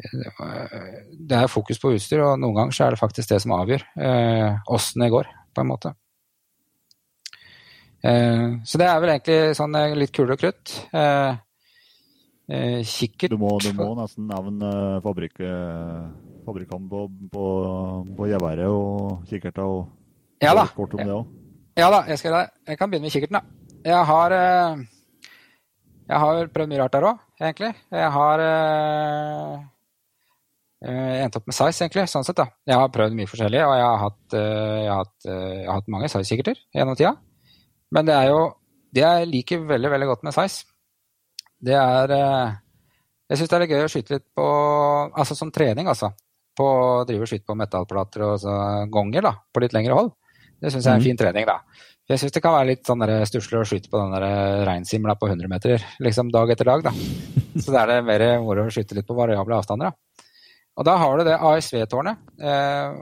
Det 0.00 1.36
er 1.36 1.50
fokus 1.50 1.80
på 1.82 1.92
utstyr, 1.96 2.22
og 2.24 2.38
noen 2.40 2.56
ganger 2.56 2.76
så 2.76 2.86
er 2.86 2.94
det 2.94 3.02
faktisk 3.02 3.32
det 3.32 3.40
som 3.44 3.56
avgjør 3.58 3.84
åssen 4.72 5.04
det 5.04 5.10
går, 5.12 5.28
på 5.54 5.64
en 5.64 5.70
måte. 5.70 5.92
så 8.00 8.80
det 8.80 8.86
er 8.88 9.00
vel 9.02 9.12
egentlig 9.12 9.38
sånn 9.58 9.76
litt 9.98 10.14
kule 10.16 10.34
og 10.34 10.40
krutt. 10.40 10.72
kikkert 12.94 13.34
Du 13.34 13.38
må, 13.38 13.52
du 13.60 13.70
må 13.76 13.92
nesten 13.98 14.26
nevne 14.30 14.72
fabrikk 15.04 15.44
fabrikant 16.44 16.88
på, 16.90 17.06
på, 17.32 17.46
på 18.16 18.28
geværet 18.30 18.68
og 18.70 19.26
kikkerter 19.30 19.66
og 19.66 19.88
ja, 20.40 20.54
da. 20.56 20.66
kort 20.74 20.94
om 20.96 21.02
det 21.02 21.14
òg? 21.14 21.36
Ja 21.78 21.90
da, 21.92 22.00
jeg, 22.10 22.20
skal, 22.20 22.38
jeg 22.66 22.78
kan 22.78 22.90
begynne 22.90 23.06
med 23.06 23.14
kikkerten. 23.14 23.38
da. 23.38 23.76
Jeg 23.90 24.06
har, 24.10 24.34
eh, 24.36 24.80
jeg 26.08 26.22
har 26.24 26.50
prøvd 26.54 26.72
mye 26.72 26.80
rart 26.82 26.96
der 26.96 27.06
òg, 27.08 27.20
egentlig. 27.40 27.70
Jeg 27.96 28.10
har 28.16 28.44
uh, 30.86 31.16
endt 31.24 31.36
opp 31.38 31.50
med 31.50 31.56
size, 31.56 31.84
egentlig. 31.84 32.06
sånn 32.12 32.26
sett 32.26 32.38
da. 32.40 32.48
Jeg 32.68 32.80
har 32.80 32.94
prøvd 32.94 33.18
mye 33.18 33.30
forskjellig, 33.30 33.60
og 33.66 33.74
jeg 33.76 33.86
har 33.86 34.00
hatt, 34.04 34.22
jeg 34.36 34.88
har 34.88 35.02
hatt, 35.02 35.18
jeg 35.28 35.68
har 35.68 35.78
hatt 35.80 35.92
mange 35.92 36.10
size-kikkerter 36.12 36.64
gjennom 36.76 36.98
tida. 36.98 37.14
Men 37.94 38.08
det 38.08 38.16
er 38.16 38.30
jo 38.30 38.40
det 38.94 39.04
jeg 39.06 39.30
liker 39.30 39.68
veldig 39.68 39.92
veldig 39.92 40.10
godt 40.10 40.26
med 40.26 40.34
size, 40.34 40.66
det 41.60 41.76
er 41.76 42.12
Jeg 43.30 43.38
syns 43.38 43.50
det 43.50 43.56
er 43.56 43.62
litt 43.62 43.72
gøy 43.74 43.84
å 43.84 43.90
skyte 43.92 44.14
litt 44.14 44.24
på 44.34 44.44
Altså 45.12 45.36
som 45.36 45.50
trening, 45.52 45.90
altså 45.92 46.08
på 46.60 46.66
å 46.66 47.04
drive 47.08 47.26
og 47.26 47.30
skyte 47.30 47.48
på 47.48 47.56
metallplater 47.58 48.26
og 48.26 48.90
gonger 48.92 49.24
da, 49.24 49.34
på 49.52 49.62
litt 49.64 49.76
lengre 49.76 49.96
hold. 49.96 50.12
Det 50.60 50.72
syns 50.72 50.84
jeg 50.84 50.92
er 50.92 50.98
en 50.98 51.00
mhm. 51.00 51.08
fin 51.08 51.20
trening, 51.20 51.48
da. 51.48 51.86
Jeg 52.10 52.18
syns 52.18 52.34
det 52.34 52.42
kan 52.42 52.56
være 52.56 52.72
litt 52.72 52.88
sånn 52.88 53.04
stusslig 53.28 53.60
å 53.60 53.66
skyte 53.68 53.90
på 53.92 54.00
den 54.00 54.16
reinsimla 54.66 55.14
på 55.16 55.28
100 55.30 55.50
meter 55.50 55.84
liksom 56.02 56.32
dag 56.34 56.50
etter 56.50 56.66
dag. 56.66 56.88
da. 56.88 56.92
Så 57.62 57.70
da 57.70 57.84
er 57.84 57.92
det 57.92 57.98
mer 58.08 58.24
moro 58.42 58.66
å 58.66 58.72
skyte 58.74 58.98
litt 58.98 59.06
på 59.06 59.14
variable 59.14 59.60
avstander. 59.60 59.92
da. 59.92 60.09
Og 60.80 60.86
da 60.88 60.96
har 60.96 61.18
du 61.18 61.26
det 61.28 61.36
ASV-tårnet, 61.36 62.22
eh, 62.40 63.00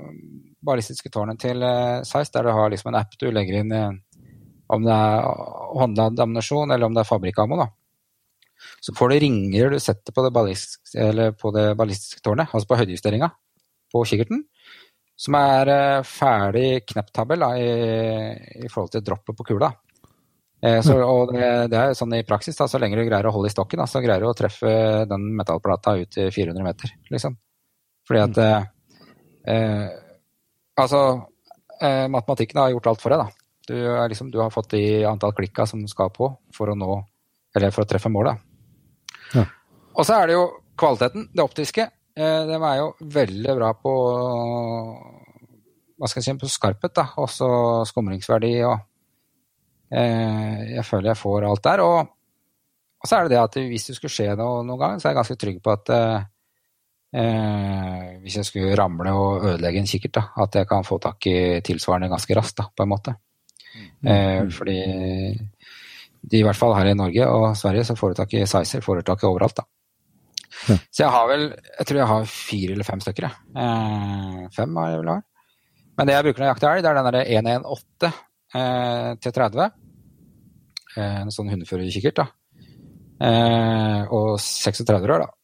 ballistiske 0.67 1.11
tårnet 1.15 1.39
til 1.39 1.63
eh, 1.63 2.03
Zeiss, 2.07 2.33
der 2.35 2.49
du 2.49 2.51
har 2.57 2.73
liksom 2.73 2.91
en 2.91 2.99
app 2.99 3.15
du 3.21 3.29
legger 3.31 3.61
inn 3.61 3.75
eh, 3.75 3.93
om 4.75 4.83
det 4.85 4.95
er 4.95 5.29
håndladd 5.79 6.19
ammunisjon 6.25 6.75
eller 6.75 6.89
om 6.89 6.97
det 6.97 7.05
er 7.05 7.09
fabrikkammo. 7.09 7.69
Så 8.83 8.95
får 8.99 9.15
du 9.15 9.21
ringer 9.23 9.71
du 9.71 9.79
setter 9.81 10.13
på 10.13 10.27
det, 10.27 10.35
på 11.39 11.55
det 11.55 11.67
ballistiske 11.79 12.25
tårnet, 12.25 12.51
altså 12.51 12.69
på 12.69 12.81
høydejusteringa 12.83 13.31
på 13.95 14.05
kikkerten, 14.11 14.43
som 15.19 15.39
er 15.39 15.73
eh, 15.73 16.07
ferdig 16.07 16.69
kneptabel 16.91 17.47
da, 17.47 17.53
i, 17.59 17.71
i, 18.65 18.69
forhold 18.69 18.93
til 18.95 19.07
droppet 19.07 19.39
på 19.39 19.47
kula. 19.53 19.71
Eh, 20.59 20.81
så, 20.85 20.99
og 20.99 21.33
det, 21.33 21.71
det, 21.73 21.79
er 21.79 21.99
sånn 21.99 22.19
i 22.19 22.25
praksis, 22.27 22.59
da, 22.59 22.67
så 22.69 22.83
lenge 22.83 22.99
du 22.99 23.07
greier 23.07 23.31
å 23.31 23.35
holde 23.39 23.51
i 23.51 23.55
stokken, 23.55 23.81
da, 23.81 23.87
så 23.91 24.03
greier 24.05 24.27
du 24.27 24.33
å 24.33 24.37
treffe 24.37 24.73
den 25.09 25.31
metallplata 25.39 25.97
ut 26.03 26.11
til 26.19 26.35
400 26.35 26.67
meter, 26.67 26.99
liksom. 27.15 27.39
Fordi 28.09 28.25
at 28.27 28.45
eh, 28.45 28.69
eh 29.55 29.89
Altså, 30.79 30.99
eh, 31.83 32.05
matematikken 32.07 32.61
har 32.61 32.71
gjort 32.71 32.87
alt 32.87 33.01
for 33.03 33.11
deg, 33.11 33.19
da. 33.19 33.47
Du, 33.67 33.75
liksom, 34.09 34.29
du, 34.31 34.37
har 34.39 34.53
fått 34.55 34.77
de 34.77 34.83
antall 35.11 35.33
klikka 35.35 35.65
som 35.67 35.81
du 35.83 35.89
skal 35.91 36.13
på 36.15 36.29
for 36.55 36.71
å 36.71 36.77
nå 36.79 37.01
Eller 37.57 37.73
for 37.75 37.83
å 37.83 37.89
treffe 37.91 38.13
målet. 38.13 38.39
Ja. 39.35 39.43
Og 39.99 40.07
så 40.07 40.21
er 40.21 40.29
det 40.29 40.37
jo 40.37 40.45
kvaliteten, 40.79 41.27
det 41.35 41.43
optiske. 41.43 41.89
Eh, 42.15 42.43
de 42.47 42.61
er 42.61 42.77
jo 42.79 42.93
veldig 43.03 43.57
bra 43.59 43.73
på 43.75 43.95
hva 45.99 46.07
skal 46.07 46.23
jeg 46.23 46.29
si, 46.29 46.37
på 46.39 46.53
skarphet, 46.53 46.95
da. 46.95 47.09
Også 47.19 47.49
skumringsverdi 47.91 48.53
og 48.69 48.79
Eh, 49.89 50.75
jeg 50.75 50.85
føler 50.85 51.13
jeg 51.13 51.21
får 51.21 51.47
alt 51.49 51.65
der. 51.65 51.83
Og, 51.85 52.11
og, 53.01 53.09
så 53.09 53.19
er 53.19 53.27
det 53.27 53.37
det 53.37 53.43
at 53.43 53.61
hvis 53.71 53.89
det 53.89 53.97
skulle 53.97 54.13
skje 54.13 54.35
noe 54.39 54.65
noen 54.67 54.83
gang, 54.83 54.99
så 54.99 55.09
er 55.09 55.15
jeg 55.15 55.21
ganske 55.23 55.39
trygg 55.45 55.63
på 55.65 55.75
at 55.75 55.95
eh, 55.95 56.27
eh, 57.15 58.19
hvis 58.23 58.39
jeg 58.41 58.49
skulle 58.49 58.77
ramle 58.79 59.15
og 59.17 59.47
ødelegge 59.53 59.83
en 59.83 59.91
kikkert, 59.91 60.17
da, 60.19 60.25
at 60.45 60.61
jeg 60.61 60.69
kan 60.71 60.87
få 60.87 61.01
tak 61.03 61.27
i 61.31 61.39
tilsvarende 61.65 62.11
ganske 62.13 62.37
raskt, 62.39 62.59
da, 62.61 62.69
på 62.75 62.85
en 62.85 62.93
måte. 62.93 63.17
Mm. 64.03 64.11
Eh, 64.13 64.43
fordi 64.55 64.79
de 66.29 66.41
i 66.41 66.45
hvert 66.45 66.59
fall 66.59 66.75
her 66.77 66.91
i 66.91 66.99
Norge 66.99 67.27
og 67.31 67.51
Sverige 67.57 67.87
så 67.87 67.97
får 67.99 68.13
du 68.13 68.21
tak 68.21 68.35
i 68.35 68.47
Sizer, 68.49 68.85
får 68.85 69.01
du 69.01 69.09
tak 69.09 69.23
i 69.23 69.29
overalt, 69.31 69.61
da. 69.61 69.67
Ja. 70.69 70.75
Så 70.91 71.03
jeg 71.05 71.11
har 71.13 71.27
vel 71.29 71.43
Jeg 71.53 71.87
tror 71.87 71.99
jeg 72.01 72.09
har 72.11 72.25
fire 72.33 72.73
eller 72.75 72.87
fem 72.87 73.01
stykker, 73.05 73.29
jeg. 73.29 73.51
Eh, 73.63 74.49
fem 74.57 74.81
har 74.81 74.91
jeg 74.91 75.03
vel 75.03 75.13
har. 75.13 75.23
Men 75.99 76.09
det 76.09 76.15
jeg 76.15 76.27
bruker 76.27 76.43
når 76.43 76.49
jeg 76.49 76.55
jakter 76.55 76.71
elg, 76.71 76.83
det 76.83 76.91
er 76.91 76.99
den 76.99 77.09
derre 77.09 77.23
118 77.39 78.09
eh, 78.59 79.13
til 79.23 79.35
30. 79.39 79.71
Eh, 80.97 81.17
en 81.23 81.35
sånn 81.35 81.51
hundeførerkikkert, 81.53 82.23
da. 82.23 82.27
Eh, 83.29 84.03
og 84.15 84.39
36 84.43 85.09
rør, 85.11 85.25
da. 85.27 85.38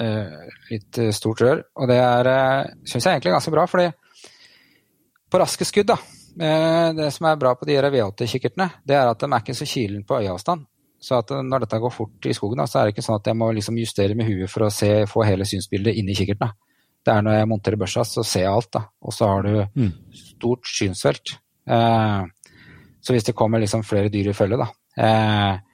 Eh, 0.00 0.52
litt 0.70 0.98
eh, 0.98 1.12
stort 1.14 1.40
rør. 1.40 1.62
Og 1.80 1.88
det 1.88 1.96
er 2.02 2.30
eh, 2.30 2.68
syns 2.84 3.06
jeg 3.06 3.16
egentlig 3.16 3.32
er 3.32 3.38
ganske 3.38 3.54
bra, 3.54 3.66
fordi 3.70 3.88
på 5.26 5.40
raske 5.42 5.66
skudd, 5.66 5.88
da 5.90 5.96
Det 6.36 7.08
som 7.14 7.26
er 7.26 7.38
bra 7.40 7.54
på 7.56 7.66
de 7.66 7.78
V8-kikkertene, 7.80 8.66
det 8.84 8.94
er 8.94 9.08
at 9.08 9.22
de 9.22 9.26
er 9.26 9.40
ikke 9.40 9.54
så 9.56 9.66
kilen 9.66 10.04
på 10.04 10.18
øyeavstand. 10.20 10.66
Så 11.00 11.16
at 11.16 11.32
når 11.32 11.64
dette 11.64 11.78
går 11.80 11.92
fort 11.92 12.28
i 12.28 12.34
skogen, 12.36 12.60
da, 12.60 12.66
så 12.68 12.78
er 12.78 12.86
det 12.86 12.94
ikke 12.94 13.04
sånn 13.06 13.18
at 13.18 13.30
jeg 13.30 13.38
må 13.40 13.48
liksom 13.56 13.78
justere 13.80 14.16
med 14.18 14.28
huet 14.28 14.52
for 14.52 14.66
å 14.66 14.70
se, 14.72 14.90
få 15.08 15.24
hele 15.24 15.48
synsbildet 15.48 15.96
inni 15.96 16.16
kikkerten. 16.16 16.52
Det 17.06 17.14
er 17.14 17.24
når 17.24 17.38
jeg 17.38 17.48
monterer 17.48 17.80
børsa, 17.80 18.04
så 18.04 18.24
ser 18.26 18.44
jeg 18.44 18.52
alt. 18.52 18.70
da. 18.76 18.82
Og 19.00 19.14
så 19.14 19.28
har 19.30 19.46
du 19.46 19.80
mm. 19.80 19.90
stort 20.18 20.68
synsfelt. 20.68 21.36
Eh, 21.70 22.22
så 23.00 23.14
hvis 23.14 23.28
det 23.28 23.36
kommer 23.38 23.62
liksom 23.62 23.84
flere 23.86 24.10
dyr 24.12 24.32
i 24.32 24.36
følge, 24.36 24.58
da, 24.60 24.68
eh, 25.00 25.65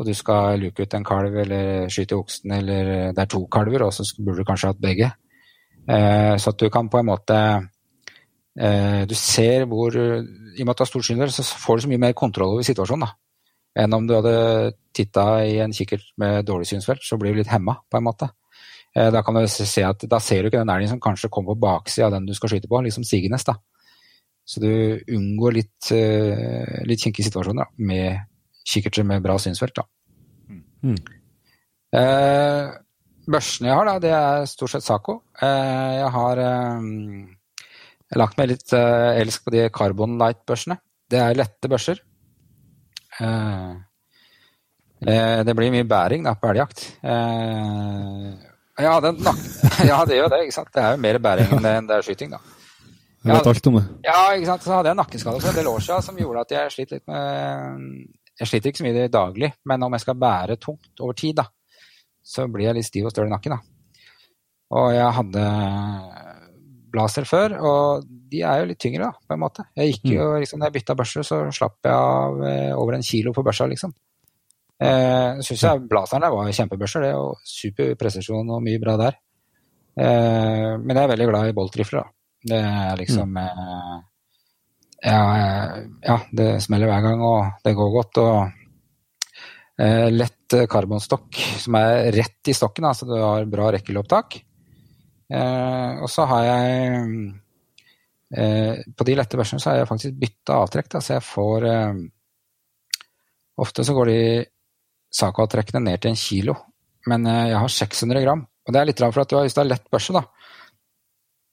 og 0.00 0.06
du 0.08 0.14
skal 0.16 0.56
luke 0.56 0.80
ut 0.80 0.94
en 0.96 1.04
kalv 1.04 1.34
eller 1.42 1.90
skyte 1.92 2.16
oksen, 2.16 2.54
eller 2.56 2.86
det 3.12 3.20
er 3.20 3.28
to 3.28 3.42
kalver, 3.52 3.84
og 3.84 3.92
så 3.92 4.06
burde 4.16 4.40
du 4.40 4.48
kanskje 4.48 4.72
hatt 4.72 4.80
begge, 4.80 5.10
eh, 5.84 6.34
så 6.40 6.54
at 6.54 6.60
du 6.62 6.70
kan 6.72 6.88
på 6.88 7.02
en 7.02 7.10
måte 7.10 7.36
eh, 8.56 9.04
Du 9.04 9.14
ser 9.14 9.66
hvor 9.68 9.92
I 9.92 10.62
og 10.62 10.64
med 10.64 10.72
at 10.72 10.78
du 10.78 10.82
har 10.82 10.88
stort 10.88 11.04
synder, 11.04 11.28
så 11.28 11.44
får 11.44 11.76
du 11.76 11.82
så 11.84 11.90
mye 11.92 12.04
mer 12.06 12.16
kontroll 12.16 12.56
over 12.56 12.64
situasjonen 12.64 13.04
da, 13.04 13.12
enn 13.76 13.94
om 13.94 14.06
du 14.08 14.16
hadde 14.16 14.72
titta 14.96 15.26
i 15.44 15.60
en 15.60 15.76
kikkert 15.76 16.08
med 16.16 16.48
dårlig 16.48 16.70
synsfelt, 16.72 17.04
så 17.04 17.20
blir 17.20 17.36
du 17.36 17.42
litt 17.42 17.52
hemma, 17.52 17.76
på 17.90 18.00
en 18.00 18.08
måte. 18.08 18.30
Eh, 18.96 19.12
da 19.12 19.20
kan 19.22 19.36
du 19.36 19.44
se 19.46 19.84
at 19.84 20.08
da 20.08 20.18
ser 20.18 20.42
du 20.42 20.48
ikke 20.48 20.64
den 20.64 20.72
elgen 20.72 20.94
som 20.94 21.04
kanskje 21.04 21.28
kommer 21.28 21.52
på 21.52 21.66
baksida 21.66 22.08
av 22.08 22.16
den 22.16 22.26
du 22.26 22.32
skal 22.34 22.54
skyte 22.54 22.72
på, 22.72 22.80
liksom 22.88 23.04
sigende. 23.04 23.38
da. 23.46 23.58
Så 24.48 24.64
du 24.64 24.72
unngår 25.12 25.52
litt, 25.54 25.92
litt 26.88 27.02
kinkige 27.04 27.28
situasjoner 27.28 27.68
da, 27.68 27.84
med 27.86 28.29
kikkerter 28.70 29.06
med 29.06 29.24
bra 29.24 29.36
synsfelt. 29.40 29.76
Da. 29.76 29.84
Mm. 30.86 31.00
Uh, 31.90 32.70
børsene 33.30 33.70
jeg 33.70 33.76
har, 33.76 33.88
da, 33.88 33.98
det 34.02 34.12
er 34.14 34.46
stort 34.50 34.74
sett 34.74 34.86
Saco. 34.86 35.20
Uh, 35.42 35.92
jeg 35.98 36.10
har 36.16 36.42
jeg 38.10 38.18
lagt 38.18 38.38
meg 38.40 38.50
litt 38.50 38.72
elsk 38.74 39.44
på 39.46 39.54
de 39.54 39.68
Carbon 39.74 40.16
Light-børsene. 40.18 40.80
Det 41.10 41.18
er 41.22 41.38
lette 41.38 41.70
børser. 41.70 42.00
det 45.00 45.54
blir 45.58 45.70
mye 45.74 45.86
bæring 45.86 46.26
da, 46.26 46.34
på 46.34 46.50
elgjakt. 46.50 46.82
ja, 48.80 48.94
ja, 49.90 50.00
det 50.08 50.18
gjør 50.18 50.32
det. 50.32 50.40
ikke 50.46 50.56
sant? 50.56 50.72
Det 50.74 50.82
er 50.82 50.96
jo 50.96 51.02
mer 51.06 51.20
bæring 51.22 51.54
enn 51.54 51.86
det 51.86 52.00
er 52.00 52.06
skyting. 52.06 52.34
da. 52.34 52.40
Jeg 53.20 53.36
det. 53.82 53.82
Ja, 54.06 54.20
ikke 54.32 54.48
sant. 54.48 54.64
Så 54.64 54.72
hadde 54.72 54.88
jeg 54.88 54.96
en 54.96 55.02
nakkeskade 55.02 55.40
for 55.42 55.52
en 55.52 55.58
del 55.58 55.68
år 55.68 55.82
siden 55.84 56.04
som 56.06 56.20
gjorde 56.20 56.44
at 56.46 56.54
jeg 56.54 56.72
sliter 56.72 56.96
litt 56.96 57.10
med 57.10 58.06
Jeg 58.40 58.48
sliter 58.48 58.70
ikke 58.70 58.80
så 58.80 58.86
mye 58.86 58.94
i 58.94 58.98
det 59.02 59.12
daglig, 59.12 59.52
men 59.68 59.84
om 59.84 59.94
jeg 59.96 60.04
skal 60.06 60.16
bære 60.16 60.56
tungt 60.60 61.02
over 61.04 61.16
tid, 61.18 61.36
da, 61.42 61.44
så 62.24 62.46
blir 62.48 62.70
jeg 62.70 62.78
litt 62.78 62.88
stiv 62.88 63.08
og 63.08 63.12
støl 63.12 63.28
i 63.28 63.32
nakken, 63.34 63.56
da. 63.56 63.60
Og 64.80 64.92
jeg 64.94 65.16
hadde 65.18 65.44
blazer 66.90 67.26
før, 67.28 67.56
og 67.60 68.06
de 68.30 68.42
er 68.46 68.62
jo 68.62 68.68
litt 68.70 68.80
tyngre, 68.82 69.10
da, 69.10 69.26
på 69.28 69.36
en 69.36 69.42
måte. 69.42 69.66
Jeg 69.78 69.92
gikk 69.92 70.12
jo, 70.14 70.28
mm. 70.32 70.38
liksom, 70.42 70.60
når 70.60 70.70
jeg 70.70 70.76
bytta 70.78 70.96
børser, 70.98 71.26
så 71.26 71.40
slapp 71.54 71.86
jeg 71.86 71.94
av 71.94 72.44
eh, 72.48 72.72
over 72.78 72.96
en 72.96 73.06
kilo 73.06 73.34
på 73.36 73.44
børsa, 73.46 73.68
liksom. 73.70 73.92
Eh, 74.80 75.42
Syns 75.44 75.66
jeg 75.66 75.82
blazerne 75.90 76.30
var 76.32 76.48
kjempebørser, 76.56 77.04
det, 77.04 77.12
og 77.18 77.42
super 77.46 77.92
presisjon 78.00 78.54
og 78.56 78.64
mye 78.64 78.80
bra 78.82 78.96
der. 79.00 79.18
Eh, 80.00 80.72
men 80.80 80.94
jeg 80.96 81.02
er 81.04 81.12
veldig 81.12 81.28
glad 81.28 81.50
i 81.50 81.56
boltrifler, 81.56 82.06
da. 82.06 82.16
Det 82.50 82.62
er 82.64 82.96
liksom 82.96 83.34
mm. 83.36 83.42
Eh, 83.44 83.98
eh, 85.02 85.80
ja, 86.06 86.16
det 86.32 86.48
smeller 86.64 86.90
hver 86.90 87.04
gang, 87.04 87.22
og 87.24 87.64
det 87.64 87.74
går 87.76 87.90
godt. 87.94 88.20
og 88.22 89.80
eh, 89.80 90.08
Lett 90.12 90.56
karbonstokk 90.70 91.38
som 91.62 91.76
er 91.78 92.10
rett 92.16 92.50
i 92.50 92.56
stokken, 92.56 92.84
så 92.84 92.90
altså 92.90 93.10
du 93.10 93.16
har 93.18 93.50
bra 93.50 93.70
rekkelopptak. 93.74 94.40
Eh, 95.30 96.00
og 96.02 96.10
så 96.10 96.24
har 96.26 96.42
jeg 96.42 97.10
eh, 98.34 98.80
På 98.98 99.06
de 99.06 99.14
lette 99.14 99.38
børsene 99.38 99.62
så 99.62 99.70
har 99.70 99.76
jeg 99.78 99.90
faktisk 99.90 100.16
bytta 100.18 100.56
avtrekk, 100.64 100.88
da, 100.90 101.02
så 101.04 101.14
jeg 101.14 101.26
får 101.26 101.66
eh, 101.70 102.00
Ofte 103.62 103.84
så 103.86 103.94
går 103.94 104.10
de 104.10 104.20
Saco-avtrekkene 105.14 105.84
ned 105.84 106.02
til 106.02 106.12
en 106.12 106.18
kilo, 106.18 106.54
men 107.10 107.26
jeg 107.26 107.58
har 107.58 107.72
600 107.74 108.22
gram. 108.22 108.44
Og 108.46 108.72
det 108.72 108.78
er 108.78 108.86
litt 108.86 109.00
rart, 109.02 109.12
for 109.12 109.24
at 109.24 109.30
du 109.32 109.34
har, 109.36 109.42
hvis 109.42 109.56
du 109.56 109.58
har 109.60 109.66
lett 109.66 109.88
børse, 109.90 110.14
da, 110.14 110.22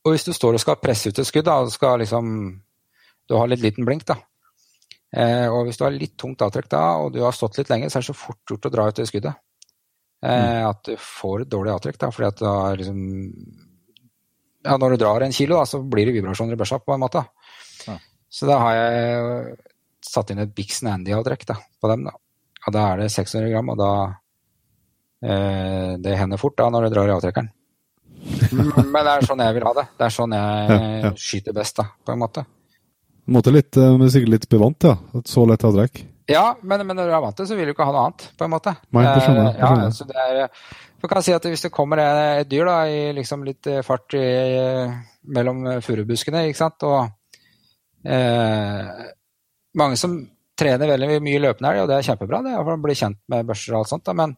og 0.06 0.14
hvis 0.14 0.24
du 0.24 0.32
står 0.32 0.56
og 0.56 0.62
skal 0.64 0.78
presse 0.80 1.12
ut 1.12 1.20
et 1.20 1.28
skudd, 1.28 1.44
da, 1.50 1.58
og 1.66 1.74
skal 1.74 2.00
liksom 2.00 2.28
Du 3.28 3.36
har 3.36 3.50
litt 3.52 3.64
liten 3.64 3.88
blink, 3.88 4.06
da. 4.08 4.18
Eh, 5.16 5.48
og 5.48 5.68
hvis 5.68 5.80
du 5.80 5.86
har 5.86 5.96
litt 5.96 6.18
tungt 6.20 6.42
avtrekk 6.44 6.70
da, 6.72 6.84
og 7.04 7.14
du 7.16 7.22
har 7.24 7.36
stått 7.36 7.60
litt 7.60 7.70
lenge, 7.72 7.90
så 7.92 8.00
er 8.00 8.06
det 8.06 8.10
så 8.10 8.18
fort 8.18 8.52
gjort 8.52 8.68
å 8.68 8.74
dra 8.74 8.88
ut 8.88 9.00
det 9.00 9.08
skuddet. 9.10 9.40
Eh, 10.24 10.44
mm. 10.44 10.68
At 10.68 10.84
du 10.88 10.94
får 11.00 11.46
et 11.46 11.52
dårlig 11.52 11.74
avtrekk, 11.76 12.00
da, 12.02 12.12
fordi 12.14 12.30
at 12.32 12.42
du 12.42 12.48
har 12.50 12.78
liksom 12.82 13.02
Ja, 14.68 14.76
når 14.76 14.96
du 14.96 14.98
drar 15.00 15.24
en 15.24 15.36
kilo, 15.36 15.60
da, 15.60 15.66
så 15.70 15.80
blir 15.80 16.10
det 16.10 16.18
vibrasjoner 16.18 16.58
i 16.58 16.60
børsa, 16.60 16.80
på 16.84 16.96
en 16.96 17.04
måte. 17.04 17.24
Ja. 17.88 17.98
Så 18.28 18.50
da 18.50 18.58
har 18.60 18.76
jeg 18.76 19.58
satt 20.04 20.32
inn 20.34 20.42
et 20.44 20.56
Bixen 20.56 20.90
Andy-avtrekk 20.92 21.46
på 21.48 21.92
dem, 21.92 22.08
da. 22.08 22.16
Og 22.68 22.74
da 22.76 22.88
er 22.92 23.04
det 23.04 23.14
600 23.14 23.52
gram, 23.54 23.70
og 23.72 23.78
da 23.80 23.92
eh, 25.24 25.94
Det 26.04 26.18
hender 26.20 26.42
fort 26.42 26.58
da 26.60 26.68
når 26.74 26.88
du 26.88 26.96
drar 26.96 27.08
i 27.08 27.16
avtrekkeren. 27.16 27.54
Men 28.92 28.98
det 29.06 29.14
er 29.14 29.28
sånn 29.30 29.46
jeg 29.46 29.56
vil 29.56 29.68
ha 29.70 29.74
det. 29.78 29.88
Det 29.96 30.08
er 30.08 30.14
sånn 30.18 30.36
jeg 30.36 30.70
ja, 30.74 30.80
ja. 31.06 31.12
skyter 31.16 31.56
best, 31.56 31.80
da, 31.80 31.88
på 32.04 32.16
en 32.16 32.24
måte. 32.26 32.44
Måte 33.28 33.52
litt, 33.52 33.76
eh, 33.76 33.96
men 34.00 34.12
sikkert 34.12 34.34
litt 34.36 34.48
bevant, 34.52 34.88
ja. 34.88 34.96
Et 35.20 35.28
så 35.32 35.44
lett 35.48 35.66
avtrekk. 35.68 36.04
Ja, 36.32 36.46
men, 36.62 36.84
men, 36.84 36.98
når 37.00 37.10
du 37.10 37.16
er 37.16 37.24
vant 37.24 37.38
til 37.38 37.46
det, 37.46 37.50
så 37.52 37.58
vil 37.58 37.70
du 37.70 37.74
ikke 37.74 37.88
ha 37.88 37.94
noe 37.96 38.06
annet, 38.08 38.26
på 38.36 38.48
en 38.48 38.52
måte. 38.52 38.74
Nei, 38.96 39.04
det 39.08 39.24
skjønner 39.24 39.46
jeg. 39.46 39.60
Ja, 39.64 39.92
så 39.96 40.08
det 40.08 40.24
er, 40.24 40.64
for 41.00 41.12
kan 41.12 41.24
si 41.24 41.36
at 41.36 41.46
Hvis 41.48 41.64
det 41.68 41.72
kommer 41.76 42.02
et 42.02 42.50
dyr 42.52 42.68
da, 42.68 42.80
i 42.92 43.14
liksom 43.16 43.46
litt 43.48 43.70
eh, 43.72 43.84
fart 43.86 44.16
i, 44.18 44.26
mellom 45.36 45.68
furubuskene, 45.84 46.48
ikke 46.50 46.60
sant, 46.60 46.88
og 46.88 48.08
eh, 48.08 49.06
mange 49.78 50.00
som 50.00 50.18
trener 50.58 50.90
veldig 50.90 51.22
mye 51.22 51.44
løpende 51.44 51.72
elg, 51.72 51.84
og 51.84 51.92
det 51.92 52.00
er 52.00 52.10
kjempebra, 52.10 52.42
det, 52.46 52.58
for 52.58 52.74
å 52.74 52.84
bli 52.88 52.98
kjent 52.98 53.20
med 53.32 53.48
børser 53.48 53.76
og 53.76 53.84
alt 53.84 53.92
sånt, 53.94 54.08
da, 54.08 54.16
men 54.18 54.36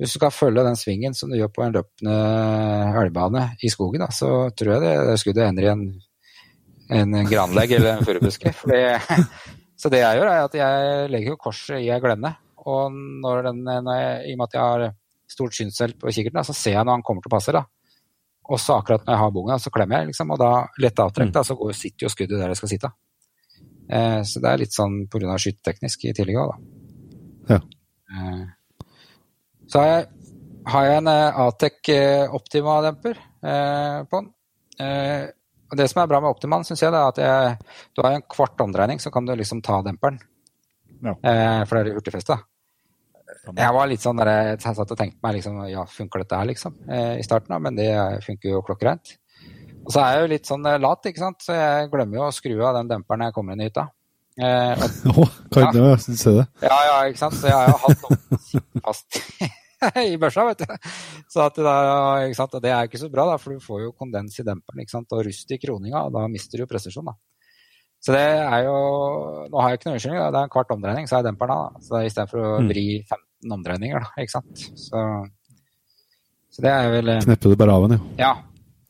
hvis 0.00 0.14
du 0.14 0.18
skal 0.18 0.32
følge 0.34 0.64
den 0.64 0.78
svingen 0.78 1.14
som 1.16 1.30
du 1.30 1.36
gjør 1.38 1.50
på 1.52 1.64
en 1.64 1.74
løpende 1.76 2.14
elgbane 3.02 3.44
i 3.62 3.70
skogen, 3.72 4.04
da, 4.04 4.08
så 4.14 4.50
tror 4.56 4.76
jeg 4.76 4.84
det, 4.84 4.94
det 5.10 5.18
skuddet 5.20 5.44
ender 5.48 5.66
i 5.66 5.72
en, 5.72 5.84
en 6.92 7.18
granlegg 7.28 7.76
eller 7.78 7.96
en 7.96 8.06
furubuske. 8.06 8.52
så 9.80 9.92
det 9.92 10.02
jeg 10.02 10.18
gjør, 10.18 10.30
er 10.30 10.46
at 10.46 10.56
jeg 10.58 11.12
legger 11.12 11.34
jo 11.34 11.40
korset 11.40 11.78
i 11.80 11.90
ei 11.92 12.00
glenne. 12.02 12.34
Og 12.62 12.92
når 12.94 13.48
den, 13.48 13.62
når 13.66 14.00
jeg, 14.00 14.18
i 14.30 14.34
og 14.34 14.42
med 14.42 14.48
at 14.48 14.58
jeg 14.58 14.62
har 14.62 14.88
stort 15.32 15.56
synsfelt 15.56 15.98
på 16.00 16.12
kikkerten, 16.12 16.44
så 16.46 16.54
ser 16.56 16.76
jeg 16.76 16.86
når 16.86 17.00
han 17.00 17.06
kommer 17.06 17.24
til 17.24 17.32
å 17.32 17.36
passe. 17.36 17.54
da. 17.54 17.64
Og 18.52 18.60
så 18.60 18.76
akkurat 18.78 19.04
når 19.06 19.14
jeg 19.14 19.22
har 19.22 19.34
bonga, 19.34 19.58
så 19.62 19.72
klemmer 19.74 20.02
jeg, 20.02 20.12
liksom, 20.12 20.32
og 20.34 20.40
da 20.42 20.52
lett 20.82 21.02
avtrekk, 21.02 21.32
da, 21.34 21.44
så 21.46 21.56
går, 21.58 21.74
sitter 21.78 22.06
jo 22.06 22.12
skuddet 22.12 22.40
der 22.40 22.52
det 22.52 22.58
skal 22.58 22.72
sitte. 22.72 22.90
Eh, 23.92 24.20
så 24.26 24.42
det 24.42 24.50
er 24.50 24.62
litt 24.62 24.74
sånn 24.74 25.04
pga. 25.10 25.36
skyteteknisk 25.38 26.08
i 26.08 26.16
tillegg 26.16 26.40
òg, 26.42 26.56
Ja. 27.50 27.60
Eh, 28.12 28.42
så 29.68 29.80
har 29.80 29.88
jeg, 29.88 30.06
har 30.72 30.86
jeg 30.86 30.96
en 31.00 31.12
eh, 31.12 31.40
Atec 31.46 31.92
Optima-demper 32.38 33.22
på 33.42 34.20
den. 34.20 34.28
Eh, 35.72 35.74
og 35.74 35.80
det 35.80 35.88
som 35.90 36.02
er 36.02 36.10
bra 36.10 36.20
med 36.20 36.30
Optiman, 36.30 36.64
syns 36.68 36.84
jeg, 36.84 36.92
det 36.92 37.00
er 37.00 37.08
at 37.08 37.20
jeg, 37.22 37.56
du 37.96 38.02
har 38.04 38.12
en 38.16 38.24
kvart 38.28 38.60
omdreining, 38.60 39.00
så 39.00 39.10
kan 39.10 39.26
du 39.26 39.34
liksom 39.34 39.62
ta 39.64 39.80
demperen. 39.82 40.20
Ja. 41.02 41.16
Eh, 41.16 41.62
for 41.66 41.78
det 41.78 41.92
er 41.92 41.96
hurtigfeste. 41.96 42.38
Jeg 43.56 43.74
var 43.74 43.88
litt 43.88 44.04
sånn 44.04 44.20
der, 44.20 44.30
jeg 44.52 44.60
satt 44.62 44.92
og 44.92 44.98
tenkte 44.98 45.18
meg 45.24 45.38
liksom, 45.38 45.62
ja, 45.70 45.86
funker 45.88 46.22
dette 46.22 46.38
her, 46.38 46.50
liksom, 46.50 46.76
eh, 46.92 47.16
i 47.18 47.24
starten, 47.24 47.54
da, 47.54 47.58
men 47.62 47.78
det 47.78 47.88
funker 48.26 48.52
jo 48.52 48.62
klokkereint. 48.66 49.16
Og 49.82 49.90
så 49.90 50.02
er 50.02 50.12
jeg 50.12 50.22
jo 50.22 50.30
litt 50.34 50.50
sånn 50.50 50.68
eh, 50.68 50.78
lat, 50.82 51.08
ikke 51.08 51.24
sant, 51.24 51.40
så 51.42 51.56
jeg 51.56 51.88
glemmer 51.94 52.20
jo 52.20 52.28
å 52.28 52.36
skru 52.36 52.54
av 52.60 52.76
den 52.78 52.92
demperen 52.92 53.24
når 53.24 53.32
jeg 53.32 53.38
kommer 53.38 53.56
inn 53.56 53.64
i 53.64 53.70
hytta. 53.70 53.88
Eh, 54.36 54.84
og 55.16 55.24
ja. 56.60 56.68
ja, 56.68 56.78
ja, 56.88 57.00
ikke 57.08 57.24
sant. 57.24 57.40
Så 57.40 57.50
jeg 57.50 57.56
har 57.56 57.72
jo 57.72 57.80
hatt 57.82 58.06
noe 58.06 58.62
fast 58.84 59.20
i 60.12 60.16
børsa, 60.20 60.44
vet 60.48 60.62
du. 60.62 60.74
Så 61.32 61.48
det, 61.56 61.64
der? 61.66 62.60
Det 62.62 62.70
er 62.72 62.88
ikke 62.88 63.00
så 63.02 63.10
bra, 63.12 63.26
da, 63.32 63.36
for 63.42 63.54
du 63.56 63.60
får 63.64 63.82
jo 63.86 63.92
kondens 63.98 64.38
i 64.40 64.44
demperen 64.46 64.84
og 65.02 65.24
rust 65.26 65.50
i 65.54 65.58
kroninga, 65.62 66.04
og 66.06 66.12
da 66.16 66.26
mister 66.30 66.58
du 66.58 66.64
jo 66.64 66.70
presisjon. 66.70 67.06
da. 67.10 67.14
Så 68.02 68.10
det 68.16 68.22
er 68.22 68.64
jo 68.66 68.76
Nå 69.52 69.60
har 69.62 69.70
jeg 69.70 69.78
ikke 69.78 69.88
noe 69.90 69.94
unnskyldning, 69.98 70.22
det 70.34 70.38
er 70.40 70.46
en 70.48 70.54
kvart 70.56 70.72
omdreining, 70.74 71.06
så 71.06 71.18
er 71.20 71.26
demperen 71.28 71.52
av. 71.54 71.72
da. 71.74 71.84
Så 71.86 72.00
istedenfor 72.06 72.38
å 72.42 72.60
Mm. 72.62 72.68
vri 72.72 72.86
15 73.06 73.52
omdreininger, 73.58 74.00
da, 74.00 74.22
ikke 74.22 74.34
sant. 74.36 74.64
Så, 74.78 75.02
så 76.50 76.62
det 76.64 76.70
er 76.72 76.90
vel 76.90 77.08
eh, 77.14 77.20
Knepper 77.22 77.50
du 77.54 77.56
bare 77.56 77.76
av 77.76 77.88
den, 77.88 77.98
ja. 78.18 78.24
Ja. 78.26 78.32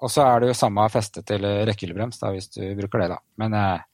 Og 0.03 0.11
så 0.11 0.25
er 0.27 0.41
det 0.41 0.49
jo 0.51 0.55
samme 0.59 0.89
feste 0.91 1.23
til 1.23 1.45
rekkehyllebrems, 1.69 2.19
hvis 2.35 2.49
du 2.57 2.63
bruker 2.75 3.05
det, 3.05 3.09
da. 3.13 3.19
Men 3.39 3.55
eh, 3.55 3.85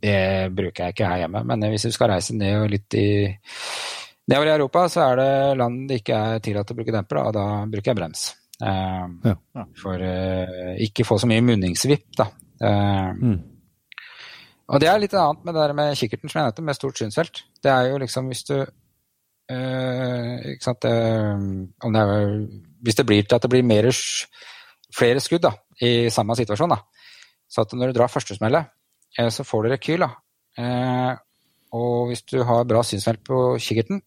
det 0.00 0.54
bruker 0.56 0.86
jeg 0.86 0.94
ikke 0.94 1.08
her 1.10 1.18
hjemme. 1.24 1.42
Men 1.44 1.60
hvis 1.72 1.82
du 1.84 1.92
skal 1.92 2.08
reise 2.14 2.32
ned 2.36 2.62
og 2.62 2.70
litt 2.72 2.94
i 2.96 3.08
Nedover 4.30 4.48
i 4.48 4.54
Europa 4.54 4.86
så 4.88 5.02
er 5.10 5.16
det 5.20 5.30
land 5.60 5.82
det 5.90 5.98
ikke 6.00 6.16
er 6.16 6.38
tillatt 6.44 6.70
å 6.72 6.76
bruke 6.78 6.92
demper, 6.94 7.18
og 7.20 7.32
da 7.36 7.44
bruker 7.68 7.90
jeg 7.92 7.98
brems. 7.98 8.22
Uh, 8.62 9.08
Ja. 9.26 9.34
For 9.82 10.00
uh, 10.00 10.76
ikke 10.80 11.04
få 11.04 11.18
så 11.20 11.28
mye 11.28 11.42
munningsvipp, 11.44 12.06
da. 12.16 12.28
Uh, 12.62 13.10
Mm. 13.20 13.40
og 14.70 14.80
det 14.80 14.88
er 14.88 14.98
litt 15.02 15.12
annet 15.18 15.44
med 15.44 15.54
det 15.54 15.60
der 15.66 15.74
med 15.76 15.96
kikkerten 15.98 16.30
som 16.30 16.38
jeg 16.40 16.46
nevnte, 16.46 16.62
med 16.64 16.74
stort 16.78 16.96
synsfelt. 16.96 17.42
Det 17.62 17.70
er 17.70 17.90
jo 17.90 17.98
liksom 18.00 18.30
hvis 18.30 18.44
du 18.48 18.54
eh, 19.50 20.54
Ikke 20.54 20.64
sant 20.64 20.84
eh, 20.88 21.34
om 21.84 21.92
det 21.92 22.00
er, 22.00 22.48
Hvis 22.86 22.96
det 22.96 23.04
blir 23.06 23.26
til 23.26 23.36
at 23.36 23.42
det 23.44 23.50
blir 23.52 23.62
mer, 23.66 23.90
flere 24.96 25.20
skudd 25.20 25.42
da, 25.44 25.52
i 25.82 26.08
samme 26.08 26.36
situasjon, 26.38 26.72
da. 26.72 26.78
Så 27.48 27.60
at 27.66 27.72
når 27.76 27.92
du 27.92 27.98
drar 27.98 28.08
førstesmellet, 28.08 28.70
så 29.30 29.44
får 29.44 29.62
du 29.64 29.70
rekyl. 29.74 30.00
da. 30.06 30.10
Eh, 30.56 31.12
og 31.74 32.08
hvis 32.08 32.22
du 32.22 32.42
har 32.42 32.64
bra 32.64 32.82
synsfelt 32.82 33.20
på 33.26 33.58
kikkerten, 33.58 34.00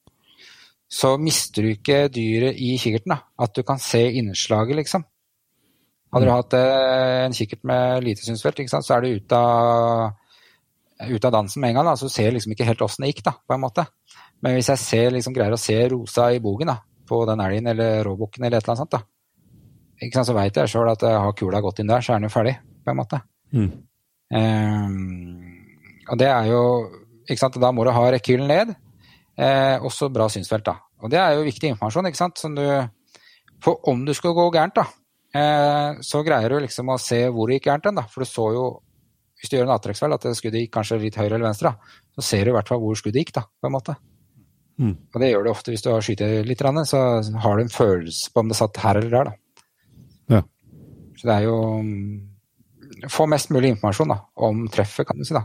så 0.87 1.17
mister 1.19 1.65
du 1.65 1.73
ikke 1.73 2.07
dyret 2.13 2.59
i 2.63 2.75
kikkerten. 2.79 3.15
da. 3.15 3.19
At 3.43 3.55
du 3.55 3.63
kan 3.67 3.79
se 3.79 4.01
innslaget, 4.19 4.79
liksom. 4.79 5.03
Hadde 6.13 6.25
du 6.25 6.31
hatt 6.31 6.55
eh, 6.55 7.25
en 7.25 7.35
kikkert 7.35 7.65
med 7.67 8.05
lite 8.05 8.23
synsfelt, 8.23 8.61
ikke 8.63 8.71
sant, 8.71 8.87
så 8.87 8.95
er 8.95 9.03
du 9.03 9.17
ute 9.19 9.35
av, 9.35 10.13
ut 11.03 11.27
av 11.27 11.33
dansen 11.35 11.61
med 11.61 11.73
en 11.73 11.81
gang. 11.81 11.89
Da, 11.89 11.97
så 11.99 12.09
ser 12.11 12.31
liksom 12.31 12.55
ikke 12.55 12.67
helt 12.69 12.83
åssen 12.85 13.03
det 13.03 13.11
gikk, 13.11 13.25
da, 13.27 13.35
på 13.43 13.57
en 13.57 13.65
måte. 13.65 13.85
Men 14.43 14.55
hvis 14.55 14.71
jeg 14.71 14.83
ser, 14.83 15.11
liksom, 15.17 15.35
greier 15.35 15.57
å 15.57 15.59
se 15.59 15.75
rosa 15.91 16.29
i 16.31 16.39
bogen 16.43 16.71
da, 16.71 16.79
på 17.07 17.21
den 17.27 17.43
elgen 17.43 17.67
eller 17.73 18.01
råbukken 18.07 18.45
eller 18.45 18.59
et 18.59 18.63
eller 18.63 18.77
annet 18.77 18.85
sånt, 18.85 18.95
da, 18.95 20.23
så 20.23 20.37
veit 20.37 20.55
jeg 20.55 20.71
sjøl 20.71 20.91
at 20.93 21.03
jeg 21.03 21.19
har 21.25 21.35
kula 21.35 21.61
gått 21.65 21.81
inn 21.81 21.91
der, 21.91 22.05
så 22.05 22.13
er 22.13 22.21
den 22.21 22.29
jo 22.29 22.33
ferdig, 22.33 22.55
på 22.85 22.93
en 22.93 22.99
måte. 22.99 23.19
Mm. 23.51 23.69
Um, 24.37 24.97
og 26.07 26.19
det 26.19 26.27
er 26.27 26.49
jo 26.51 26.63
ikke 27.27 27.39
sant, 27.39 27.55
Da 27.63 27.69
må 27.71 27.85
du 27.87 27.93
ha 27.95 28.03
rekylen 28.11 28.47
ned, 28.51 28.73
eh, 29.37 29.77
også 29.79 30.09
bra 30.13 30.27
synsfelt. 30.31 30.65
da. 30.65 30.77
Og 31.03 31.11
det 31.13 31.19
er 31.21 31.35
jo 31.35 31.45
viktig 31.45 31.71
informasjon. 31.73 32.09
ikke 32.09 32.23
sant, 32.23 32.37
som 32.37 32.55
du, 32.55 32.65
For 33.61 33.79
om 33.89 34.05
du 34.05 34.13
skal 34.13 34.35
gå 34.37 34.51
gærent, 34.53 34.75
da, 34.75 34.85
eh, 35.33 36.01
så 36.01 36.23
greier 36.25 36.49
du 36.49 36.59
liksom 36.59 36.89
å 36.89 36.99
se 37.01 37.27
hvor 37.27 37.47
det 37.47 37.57
gikk 37.57 37.71
gærent 37.71 37.85
hen. 37.85 37.95
da, 37.95 38.03
For 38.03 38.21
du 38.21 38.25
så 38.25 38.53
jo, 38.53 38.81
hvis 39.39 39.49
du 39.49 39.57
gjør 39.57 39.69
en 39.69 39.77
avtrekksfeil, 39.77 40.13
at 40.13 40.21
det 40.21 40.35
skuddet 40.37 40.61
gikk 40.65 40.73
kanskje 40.73 41.01
litt 41.01 41.15
høyre 41.15 41.35
eller 41.35 41.49
venstre, 41.49 41.71
da, 41.71 41.97
så 42.17 42.21
ser 42.21 42.45
du 42.45 42.51
i 42.51 42.57
hvert 42.57 42.67
fall 42.67 42.79
hvor 42.79 42.95
skuddet 42.95 43.25
gikk. 43.25 43.33
da, 43.33 43.41
på 43.41 43.67
en 43.67 43.77
måte. 43.77 43.95
Mm. 44.77 44.93
Og 45.13 45.21
det 45.21 45.31
gjør 45.31 45.43
du 45.43 45.49
ofte 45.49 45.73
hvis 45.73 45.81
du 45.81 45.89
har 45.89 46.01
skutt 46.05 46.21
litt, 46.45 46.61
så 46.85 46.99
har 47.41 47.57
du 47.57 47.63
en 47.63 47.73
følelse 47.73 48.29
på 48.31 48.43
om 48.43 48.49
det 48.51 48.57
satt 48.57 48.77
her 48.77 48.97
eller 48.97 49.09
der. 49.09 49.23
da. 49.23 49.33
Ja. 50.37 50.41
Så 51.17 51.29
det 51.29 51.35
er 51.35 51.47
jo 51.47 51.57
Få 53.13 53.27
mest 53.29 53.51
mulig 53.53 53.69
informasjon 53.69 54.09
da, 54.09 54.15
om 54.41 54.63
treffet, 54.73 55.05
kan 55.05 55.19
du 55.19 55.25
si. 55.27 55.33
da. 55.35 55.43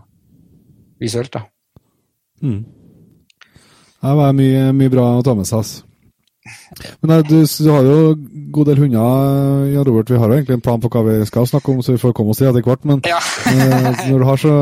Visuelt, 1.03 1.35
da. 1.35 1.43
Mm. 2.41 2.63
Det 4.03 4.13
var 4.19 4.33
mye, 4.37 4.69
mye 4.75 4.91
bra 4.93 5.09
å 5.19 5.25
ta 5.27 5.35
med 5.39 5.47
seg. 5.47 5.63
ass. 5.63 5.73
Men 7.05 7.23
du, 7.29 7.37
du 7.47 7.69
har 7.71 7.85
jo 7.87 7.97
en 8.17 8.23
god 8.55 8.67
del 8.73 8.81
hunder, 8.83 9.67
Jan 9.71 9.85
Robert. 9.87 10.11
Vi 10.11 10.19
har 10.19 10.27
jo 10.33 10.39
egentlig 10.41 10.57
en 10.59 10.65
plan 10.65 10.81
på 10.83 10.91
hva 10.91 11.03
vi 11.07 11.19
skal 11.29 11.47
snakke 11.47 11.71
om, 11.71 11.83
så 11.87 11.95
vi 11.95 12.01
får 12.03 12.15
komme 12.19 12.35
oss 12.35 12.41
til 12.43 12.49
etter 12.51 12.67
hvert. 12.67 12.83
Men 12.89 13.03
Ja. 13.07 13.21
eh, 13.53 13.91
når, 14.11 14.19
du 14.19 14.27
har 14.27 14.41
så, 14.43 14.55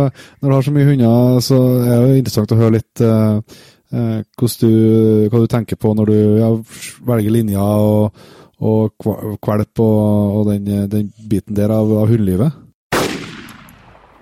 når 0.43 0.49
du 0.51 0.55
har 0.59 0.66
så 0.66 0.74
mye 0.76 0.88
hunder, 0.91 1.41
så 1.47 1.61
er 1.80 1.95
det 1.95 2.11
jo 2.11 2.20
interessant 2.20 2.53
å 2.53 2.61
høre 2.61 2.76
litt 2.76 3.05
eh, 3.07 3.62
hvordan 3.91 4.61
du, 4.61 5.30
hva 5.32 5.41
du 5.43 5.49
tenker 5.51 5.80
på 5.80 5.95
når 5.99 6.12
du 6.12 6.18
ja, 6.38 6.51
velger 7.09 7.34
linjer 7.34 7.86
og, 7.88 8.20
og 8.61 9.09
kvalp 9.43 9.80
og, 9.82 10.36
og 10.36 10.51
den, 10.53 10.68
den 10.93 11.09
biten 11.32 11.57
der 11.59 11.72
av, 11.74 11.91
av 12.05 12.12
hundelivet. 12.12 12.53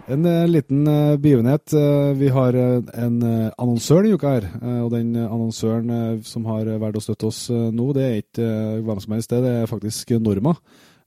En 0.08 0.24
eh, 0.24 0.46
liten 0.48 0.86
eh, 0.86 1.16
begivenhet. 1.16 1.72
Eh, 1.72 2.12
vi 2.16 2.28
har 2.32 2.56
en 2.56 3.16
annonsør 3.58 4.06
denne 4.06 4.16
uka 4.16 4.30
her. 4.38 4.46
og 4.82 4.90
den 4.92 5.16
annonsøren 5.16 6.22
som 6.24 6.46
har 6.48 6.70
valgt 6.80 7.00
å 7.00 7.04
støtte 7.04 7.28
oss 7.28 7.40
nå, 7.50 7.90
det 7.92 8.04
er 8.04 8.22
ikke 8.22 8.46
hvem 8.86 9.02
som 9.04 9.14
helst, 9.16 9.30
det, 9.30 9.42
det 9.44 9.52
er 9.62 9.70
faktisk 9.70 10.14
Norma. 10.16 10.54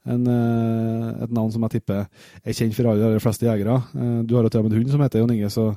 En, 0.06 0.26
et 0.26 1.34
navn 1.34 1.52
som 1.54 1.66
jeg 1.66 1.76
tipper 1.76 2.06
er 2.41 2.56
kjent 2.58 2.74
for 2.74 2.89
alle 2.89 3.12
de 3.14 3.22
fleste 3.22 3.45
jegere. 3.45 3.76
Du 4.26 4.34
har 4.34 4.45
jo 4.45 4.54
til 4.54 4.62
og 4.62 4.66
med 4.66 4.74
en 4.74 4.82
hund 4.82 4.93
som 4.93 5.04
heter 5.06 5.22
Jon 5.22 5.34
Inge, 5.34 5.49
så 5.54 5.68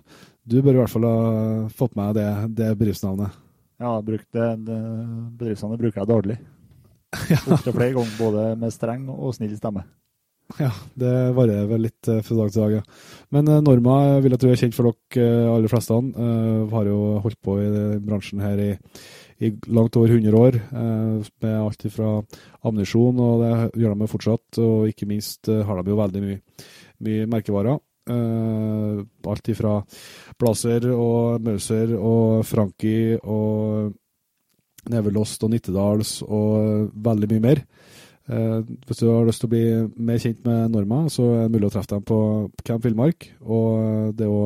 du 0.45 0.61
bør 0.63 0.79
i 0.79 0.81
hvert 0.83 0.93
fall 0.93 1.09
ha 1.09 1.19
fått 1.77 1.97
med 1.97 2.17
det, 2.17 2.29
det 2.61 2.71
bedriftsnavnet. 2.81 3.37
Ja, 3.81 3.99
bruk 4.05 4.25
det, 4.33 4.49
det 4.65 4.81
bedriftsnavnet 5.41 5.83
bruker 5.83 6.03
jeg 6.03 6.13
daglig. 6.13 6.39
Opptil 7.53 7.77
flere 7.77 7.93
ganger, 7.99 8.17
både 8.21 8.49
med 8.61 8.73
streng 8.73 9.05
og 9.13 9.37
snill 9.37 9.57
stemme. 9.61 9.85
Ja, 10.61 10.71
det 11.01 11.13
varierer 11.35 11.67
vel 11.71 11.87
litt 11.87 12.09
eh, 12.13 12.21
fra 12.23 12.37
dag 12.37 12.53
til 12.53 12.63
dag, 12.63 12.75
ja. 12.77 12.83
Men 13.35 13.49
eh, 13.49 13.63
Norma 13.65 14.21
vil 14.23 14.35
jeg 14.35 14.43
tro 14.43 14.51
er 14.53 14.61
kjent 14.61 14.77
for 14.77 14.91
dere 14.91 15.25
eh, 15.25 15.51
aller 15.51 15.73
fleste. 15.73 15.97
Uh, 16.15 16.69
har 16.75 16.91
jo 16.91 16.99
holdt 17.25 17.41
på 17.43 17.57
i 17.63 17.71
bransjen 18.05 18.43
her 18.45 18.61
i, 18.61 18.69
i 19.41 19.51
langt 19.73 19.97
over 19.99 20.13
100 20.13 20.37
år, 20.39 20.61
med 20.75 21.57
alt 21.57 21.89
fra 21.93 22.13
ammunisjon, 22.65 23.19
og 23.25 23.43
det 23.43 23.83
gjør 23.83 23.97
de 23.97 24.11
fortsatt. 24.13 24.61
Og 24.63 24.93
ikke 24.93 25.09
minst 25.11 25.51
har 25.51 25.81
de 25.81 25.93
jo 25.93 25.99
veldig 25.99 26.23
mye, 26.23 26.39
mye 27.09 27.27
merkevarer. 27.35 27.81
Eh, 28.05 29.05
alt 29.31 29.49
ifra 29.49 29.79
Blazer 30.37 30.91
og 30.93 31.41
Mauser 31.45 31.95
og 31.97 32.45
Frankie 32.45 33.17
og 33.25 33.95
Nevelost 34.93 35.47
og 35.47 35.55
Nittedals 35.55 36.19
og 36.27 36.91
veldig 36.93 37.31
mye 37.33 37.45
mer. 37.47 37.63
Eh, 38.25 38.61
hvis 38.89 39.03
du 39.03 39.09
har 39.11 39.27
lyst 39.29 39.43
til 39.43 39.51
å 39.51 39.53
bli 39.53 39.65
mer 40.09 40.21
kjent 40.23 40.45
med 40.47 40.73
Norma, 40.73 41.03
så 41.13 41.27
er 41.35 41.43
det 41.45 41.57
mulig 41.57 41.69
å 41.69 41.75
treffe 41.75 41.93
dem 41.93 42.07
på 42.09 42.19
Camp 42.65 42.85
Villmark. 42.87 43.29
Og 43.45 44.15
det 44.17 44.25
er 44.25 44.33
jo 44.33 44.45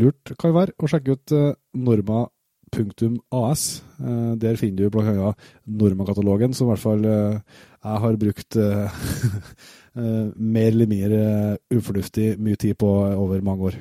lurt 0.00 0.34
kan 0.38 0.54
være 0.54 0.76
å 0.78 0.90
sjekke 0.90 1.16
ut 1.16 1.34
eh, 1.36 1.54
norma.as. 1.80 3.64
Eh, 4.00 4.32
der 4.42 4.60
finner 4.60 4.84
du 4.84 4.92
bl.a. 4.92 5.32
Norma-katalogen, 5.80 6.54
som 6.56 6.68
i 6.68 6.74
hvert 6.74 6.84
fall 6.84 7.06
eh, 7.08 7.60
jeg 7.80 8.02
har 8.04 8.18
brukt 8.20 8.58
eh, 8.60 8.98
eh, 9.96 10.26
mer 10.36 10.68
eller 10.68 10.90
mindre 10.90 11.22
eh, 11.24 11.78
ufornuftig 11.78 12.34
mye 12.42 12.60
tid 12.60 12.76
på 12.80 12.90
over 13.16 13.40
mange 13.46 13.70
år. 13.70 13.80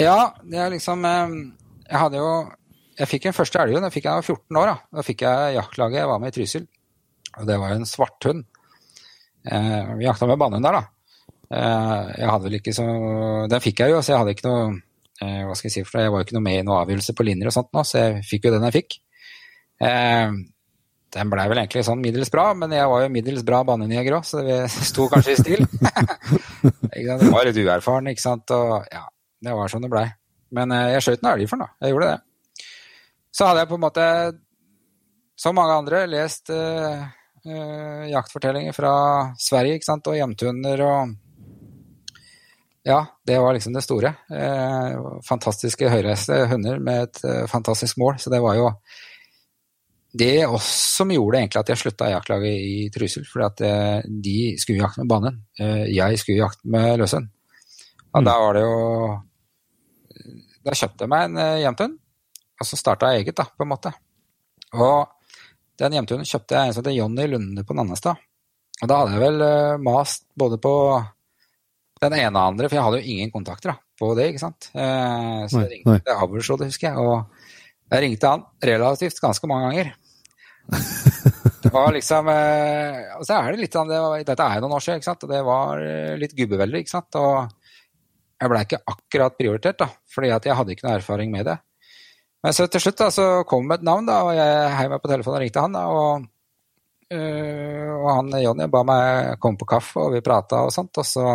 Ja, 0.00 0.32
det 0.44 0.58
er 0.60 0.72
liksom 0.72 1.04
eh, 1.08 1.32
Jeg 1.88 1.98
hadde 1.98 2.20
jo 2.20 2.28
Jeg 3.00 3.08
fikk 3.10 3.26
en 3.26 3.34
første 3.36 3.60
elgen, 3.60 3.84
da 3.84 3.90
fikk 3.92 4.06
jeg 4.08 4.20
var 4.20 4.24
14 4.24 4.60
år. 4.60 4.70
Da 4.70 5.00
Da 5.00 5.04
fikk 5.04 5.24
jeg 5.26 5.56
jaktlaget, 5.58 6.00
jeg 6.00 6.08
var 6.08 6.22
med 6.22 6.32
i 6.32 6.36
Trysil. 6.38 6.66
Og 7.40 7.48
det 7.48 7.56
var 7.60 7.74
en 7.74 7.88
svarthund. 7.88 8.44
Eh, 9.46 9.94
vi 9.98 10.06
jakta 10.06 10.28
med 10.28 10.40
bannhund 10.40 10.66
der, 10.66 10.80
da. 10.80 10.84
Eh, 11.46 12.12
jeg 12.18 12.30
hadde 12.32 12.48
vel 12.48 12.58
ikke 12.58 12.72
så 12.74 12.84
Den 13.46 13.62
fikk 13.62 13.84
jeg 13.84 13.92
jo, 13.92 14.00
så 14.02 14.10
jeg 14.10 14.18
hadde 14.18 14.32
ikke 14.34 14.48
noe 14.48 14.62
eh, 15.22 15.44
Hva 15.46 15.54
skal 15.54 15.68
jeg 15.68 15.74
si 15.76 15.82
for 15.86 16.00
det, 16.00 16.08
jeg 16.08 16.10
var 16.10 16.18
jo 16.18 16.26
ikke 16.26 16.34
noe 16.34 16.42
med 16.42 16.56
i 16.58 16.64
noen 16.64 16.80
avgjørelse 16.80 17.14
på 17.14 17.26
linjer 17.28 17.50
og 17.52 17.54
sånt 17.54 17.70
nå, 17.76 17.84
så 17.86 18.00
jeg 18.00 18.24
fikk 18.26 18.48
jo 18.48 18.52
den 18.56 18.66
jeg 18.66 18.74
fikk. 18.80 18.96
Eh, 19.86 20.34
den 21.16 21.30
blei 21.32 21.46
vel 21.48 21.60
egentlig 21.62 21.84
sånn 21.86 22.02
middels 22.02 22.32
bra, 22.34 22.48
men 22.58 22.74
jeg 22.74 22.88
var 22.90 23.04
jo 23.04 23.12
middels 23.14 23.44
bra 23.46 23.62
bannehundjeger 23.68 24.18
òg, 24.18 24.26
så 24.26 24.42
det 24.44 24.58
sto 24.90 25.06
kanskje 25.12 25.36
i 25.36 25.40
stil. 25.42 25.66
Det 26.96 27.28
var 27.28 27.44
litt 27.44 27.58
uerfaren, 27.60 28.06
ikke 28.08 28.22
sant. 28.22 28.50
Og 28.56 28.86
ja, 28.88 29.02
det 29.44 29.52
var 29.52 29.68
sånn 29.68 29.84
det 29.84 29.90
blei. 29.92 30.06
Men 30.56 30.72
eh, 30.72 30.94
jeg 30.94 31.04
skjøt 31.04 31.22
en 31.22 31.28
elg 31.34 31.50
for 31.50 31.60
den, 31.60 31.66
da. 31.66 31.84
Jeg 31.84 31.92
gjorde 31.92 32.08
det. 32.14 32.64
Så 33.36 33.48
hadde 33.48 33.62
jeg 33.62 33.68
på 33.68 33.76
en 33.76 33.82
måte, 33.84 34.06
som 35.36 35.58
mange 35.58 35.74
andre, 35.76 36.00
lest 36.08 36.50
eh, 36.54 37.04
eh, 37.46 38.08
jaktfortellinger 38.10 38.74
fra 38.76 38.92
Sverige 39.40 39.78
ikke 39.78 39.88
sant? 39.88 40.10
og 40.10 40.18
hjemtuner 40.18 40.82
og 40.86 41.14
ja, 42.86 43.00
det 43.26 43.40
var 43.42 43.56
liksom 43.56 43.74
det 43.74 43.82
store. 43.82 44.12
Uh, 44.30 45.18
fantastiske 45.26 45.88
høyreiste 45.90 46.36
hunder 46.52 46.78
med 46.78 47.08
et 47.08 47.18
uh, 47.26 47.46
fantastisk 47.50 47.98
mål. 47.98 48.20
Så 48.22 48.30
det 48.30 48.38
var 48.44 48.54
jo 48.54 48.68
det 50.14 50.46
også 50.46 51.00
som 51.00 51.10
gjorde 51.10 51.40
egentlig 51.40 51.64
at 51.64 51.72
jeg 51.72 51.80
slutta 51.80 52.06
i 52.06 52.14
jaktlaget 52.14 52.60
i 52.68 52.76
Trysil. 52.94 53.26
Fordi 53.26 53.48
at 53.48 54.06
de 54.22 54.36
skulle 54.62 54.78
jakte 54.78 55.02
med 55.02 55.10
banen. 55.10 55.40
Jeg 55.58 56.20
skulle 56.22 56.38
jakte 56.38 56.70
med 56.70 57.02
løshund. 57.02 57.26
Og 58.14 58.22
Mm. 58.22 58.28
da 58.30 58.38
var 58.38 58.54
det 58.54 58.62
jo 58.62 58.78
Da 60.64 60.72
kjøpte 60.72 61.04
jeg 61.04 61.10
meg 61.10 61.26
en 61.26 61.60
hjemtun, 61.60 61.98
og 62.60 62.66
så 62.66 62.78
starta 62.78 63.10
jeg 63.12 63.26
eget, 63.26 63.36
da, 63.36 63.44
på 63.44 63.66
en 63.66 63.68
måte. 63.74 63.92
Og 64.78 65.15
den 65.80 65.96
hjemturen 65.96 66.26
kjøpte 66.28 66.56
jeg 66.56 66.68
en 66.68 66.74
som 66.74 66.82
heter 66.82 66.96
Jonny 66.96 67.26
Lunde 67.30 67.64
på 67.66 67.76
Nannestad. 67.76 68.22
Og 68.82 68.90
da 68.90 69.00
hadde 69.00 69.16
jeg 69.16 69.22
vel 69.22 69.44
eh, 69.46 69.82
mast 69.82 70.26
både 70.36 70.58
på 70.60 70.72
den 72.02 72.16
ene 72.18 72.36
og 72.36 72.52
andre, 72.52 72.68
for 72.68 72.76
jeg 72.76 72.84
hadde 72.84 72.98
jo 73.00 73.12
ingen 73.14 73.32
kontakter 73.32 73.72
da, 73.72 73.76
på 73.96 74.10
det, 74.18 74.30
ikke 74.32 74.42
sant. 74.42 74.68
Eh, 74.74 75.44
så 75.48 75.62
Nei, 75.62 75.64
jeg 75.64 75.72
ringte 75.78 75.96
nei. 75.96 76.16
avlsrådet, 76.26 76.68
husker 76.72 76.90
jeg, 76.90 77.00
og 77.00 77.94
jeg 77.94 78.04
ringte 78.04 78.32
han 78.34 78.44
relativt 78.72 79.22
ganske 79.24 79.50
mange 79.50 79.70
ganger. 79.70 79.94
Det 81.66 81.70
var 81.74 81.88
liksom 81.94 82.28
eh, 82.30 82.96
Og 83.18 83.24
så 83.26 83.36
er 83.40 83.54
det 83.54 83.58
litt 83.64 83.74
sånn 83.74 83.88
det 83.90 83.96
var, 83.98 84.20
Dette 84.22 84.44
er 84.44 84.58
jo 84.58 84.62
noen 84.62 84.74
år 84.76 84.82
siden, 84.84 85.00
ikke 85.00 85.08
sant, 85.08 85.24
og 85.26 85.30
det 85.32 85.40
var 85.46 85.80
litt 86.20 86.34
gubbeveldig, 86.38 86.82
ikke 86.84 86.92
sant. 86.92 87.18
Og 87.18 87.48
jeg 88.36 88.52
blei 88.52 88.60
ikke 88.66 88.80
akkurat 88.92 89.38
prioritert, 89.40 89.78
da, 89.80 89.88
fordi 90.14 90.30
at 90.36 90.46
jeg 90.46 90.58
hadde 90.58 90.76
ikke 90.76 90.86
noe 90.86 90.94
erfaring 91.00 91.32
med 91.32 91.48
det. 91.48 91.56
Men 92.46 92.54
så 92.54 92.68
til 92.70 92.84
slutt 92.84 93.00
da, 93.02 93.10
så 93.10 93.26
kom 93.50 93.66
et 93.74 93.82
navn, 93.82 94.06
da, 94.06 94.22
og 94.22 94.36
jeg 94.38 94.72
heiv 94.78 94.92
meg 94.92 95.02
på 95.02 95.10
telefonen 95.10 95.40
og 95.40 95.42
ringte 95.42 95.66
han. 95.66 95.74
da, 95.74 95.84
og 95.90 96.32
Øh, 97.06 97.90
og 97.94 98.06
han 98.10 98.32
Jonny 98.42 98.66
ba 98.70 98.82
meg 98.82 99.36
komme 99.38 99.58
på 99.60 99.68
kaffe, 99.70 100.02
og 100.02 100.14
vi 100.16 100.24
prata 100.26 100.64
og 100.66 100.72
sånt. 100.74 100.96
Og 100.98 101.06
så 101.06 101.26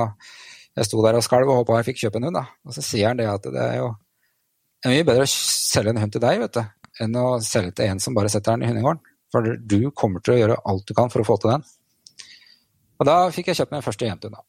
jeg 0.75 0.87
sto 0.87 1.03
der 1.03 1.19
og 1.19 1.25
skalv 1.25 1.51
og 1.51 1.61
håpa 1.61 1.79
jeg 1.79 1.91
fikk 1.91 2.01
kjøpe 2.03 2.19
en 2.19 2.29
hund, 2.29 2.39
da. 2.39 2.45
Og 2.67 2.75
så 2.75 2.83
sier 2.85 3.11
han 3.11 3.19
det 3.19 3.29
at 3.31 3.47
det 3.47 3.63
er 3.63 3.77
jo 3.81 3.93
det 4.81 4.89
er 4.89 4.95
mye 4.95 5.05
bedre 5.05 5.27
å 5.27 5.29
selge 5.29 5.93
en 5.93 6.01
hund 6.01 6.13
til 6.15 6.23
deg, 6.23 6.39
vet 6.41 6.55
du, 6.57 6.61
enn 7.05 7.17
å 7.21 7.25
selge 7.45 7.75
til 7.77 7.91
en 7.91 7.99
som 8.01 8.15
bare 8.17 8.31
setter 8.33 8.55
den 8.55 8.65
i 8.65 8.71
hundegården. 8.71 9.03
For 9.31 9.45
du 9.55 9.91
kommer 9.95 10.23
til 10.25 10.33
å 10.33 10.39
gjøre 10.39 10.61
alt 10.67 10.87
du 10.89 10.95
kan 10.97 11.11
for 11.13 11.21
å 11.21 11.27
få 11.27 11.37
til 11.39 11.53
den. 11.53 11.67
Og 12.99 13.07
da 13.07 13.19
fikk 13.33 13.51
jeg 13.51 13.61
kjøpt 13.61 13.75
min 13.75 13.85
første 13.85 14.09
jentehund, 14.09 14.39
da. 14.39 14.47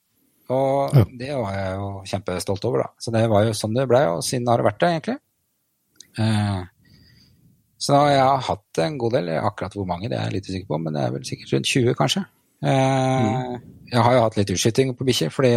Og 0.53 1.13
det 1.21 1.37
var 1.37 1.53
jeg 1.55 1.77
jo 1.77 1.91
kjempestolt 2.09 2.65
over, 2.69 2.87
da. 2.87 2.89
Så 2.99 3.13
det 3.15 3.23
var 3.31 3.45
jo 3.47 3.53
sånn 3.57 3.77
det 3.77 3.85
blei, 3.93 4.03
og 4.11 4.25
siden 4.27 4.49
har 4.51 4.61
det 4.61 4.67
vært 4.67 4.81
det, 4.81 4.91
egentlig. 4.97 5.19
Eh, 6.19 6.63
så 7.83 7.99
jeg 8.13 8.21
har 8.23 8.43
hatt 8.47 8.79
en 8.85 8.99
god 8.99 9.13
del, 9.17 9.29
akkurat 9.43 9.75
hvor 9.75 9.87
mange 9.89 10.09
det 10.09 10.19
er 10.19 10.29
jeg 10.29 10.37
litt 10.37 10.49
usikker 10.51 10.69
på, 10.71 10.79
men 10.83 10.95
det 10.95 11.03
er 11.03 11.11
vel 11.17 11.25
sikkert 11.27 11.53
rundt 11.57 11.67
20, 11.73 11.95
kanskje. 11.99 12.25
Eh, 12.63 13.61
Jeg 13.93 14.01
har 14.07 14.15
jo 14.15 14.21
hatt 14.23 14.37
litt 14.39 14.51
utskyting 14.55 14.95
på 14.97 15.05
bikkjer, 15.05 15.31
fordi 15.35 15.55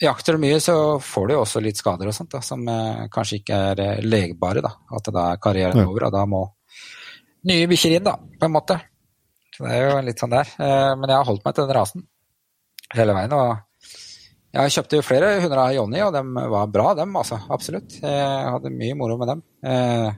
jakter 0.00 0.36
du 0.36 0.38
mye, 0.44 0.60
så 0.62 1.00
får 1.02 1.26
du 1.28 1.34
jo 1.34 1.40
også 1.42 1.60
litt 1.64 1.76
skader 1.80 2.08
og 2.08 2.14
sånt, 2.16 2.30
da, 2.32 2.40
som 2.40 2.62
eh, 2.68 3.06
kanskje 3.12 3.40
ikke 3.42 3.58
er 3.74 4.02
legbare. 4.02 4.62
da, 4.62 4.70
At 4.94 5.10
da 5.12 5.32
er 5.32 5.36
karrieren 5.42 5.82
Ja. 5.82 5.86
over, 5.88 6.06
og 6.06 6.12
da 6.12 6.24
må 6.26 6.44
nye 7.44 7.66
bikkjer 7.68 7.96
inn, 7.98 8.04
da, 8.04 8.16
på 8.16 8.46
en 8.46 8.52
måte. 8.54 8.78
Så 9.54 9.66
det 9.66 9.72
er 9.74 9.90
jo 9.90 10.00
litt 10.02 10.18
sånn 10.18 10.30
der. 10.32 10.48
Men 10.58 11.04
jeg 11.10 11.16
har 11.16 11.24
holdt 11.28 11.44
meg 11.44 11.54
til 11.54 11.66
den 11.68 11.76
rasen 11.76 12.02
hele 12.94 13.12
veien. 13.14 13.32
og 13.32 13.58
jeg 14.54 14.72
kjøpte 14.76 14.98
jo 15.00 15.04
flere 15.04 15.28
hunder 15.42 15.60
av 15.64 15.74
Jonny, 15.74 16.00
og 16.06 16.12
de 16.14 16.22
var 16.54 16.70
bra, 16.72 16.92
dem, 16.98 17.14
altså. 17.20 17.38
Absolutt. 17.52 17.98
Jeg 18.00 18.50
hadde 18.54 18.72
mye 18.74 18.96
moro 18.98 19.16
med 19.20 19.32
dem. 19.32 19.42
Eh, 19.66 20.10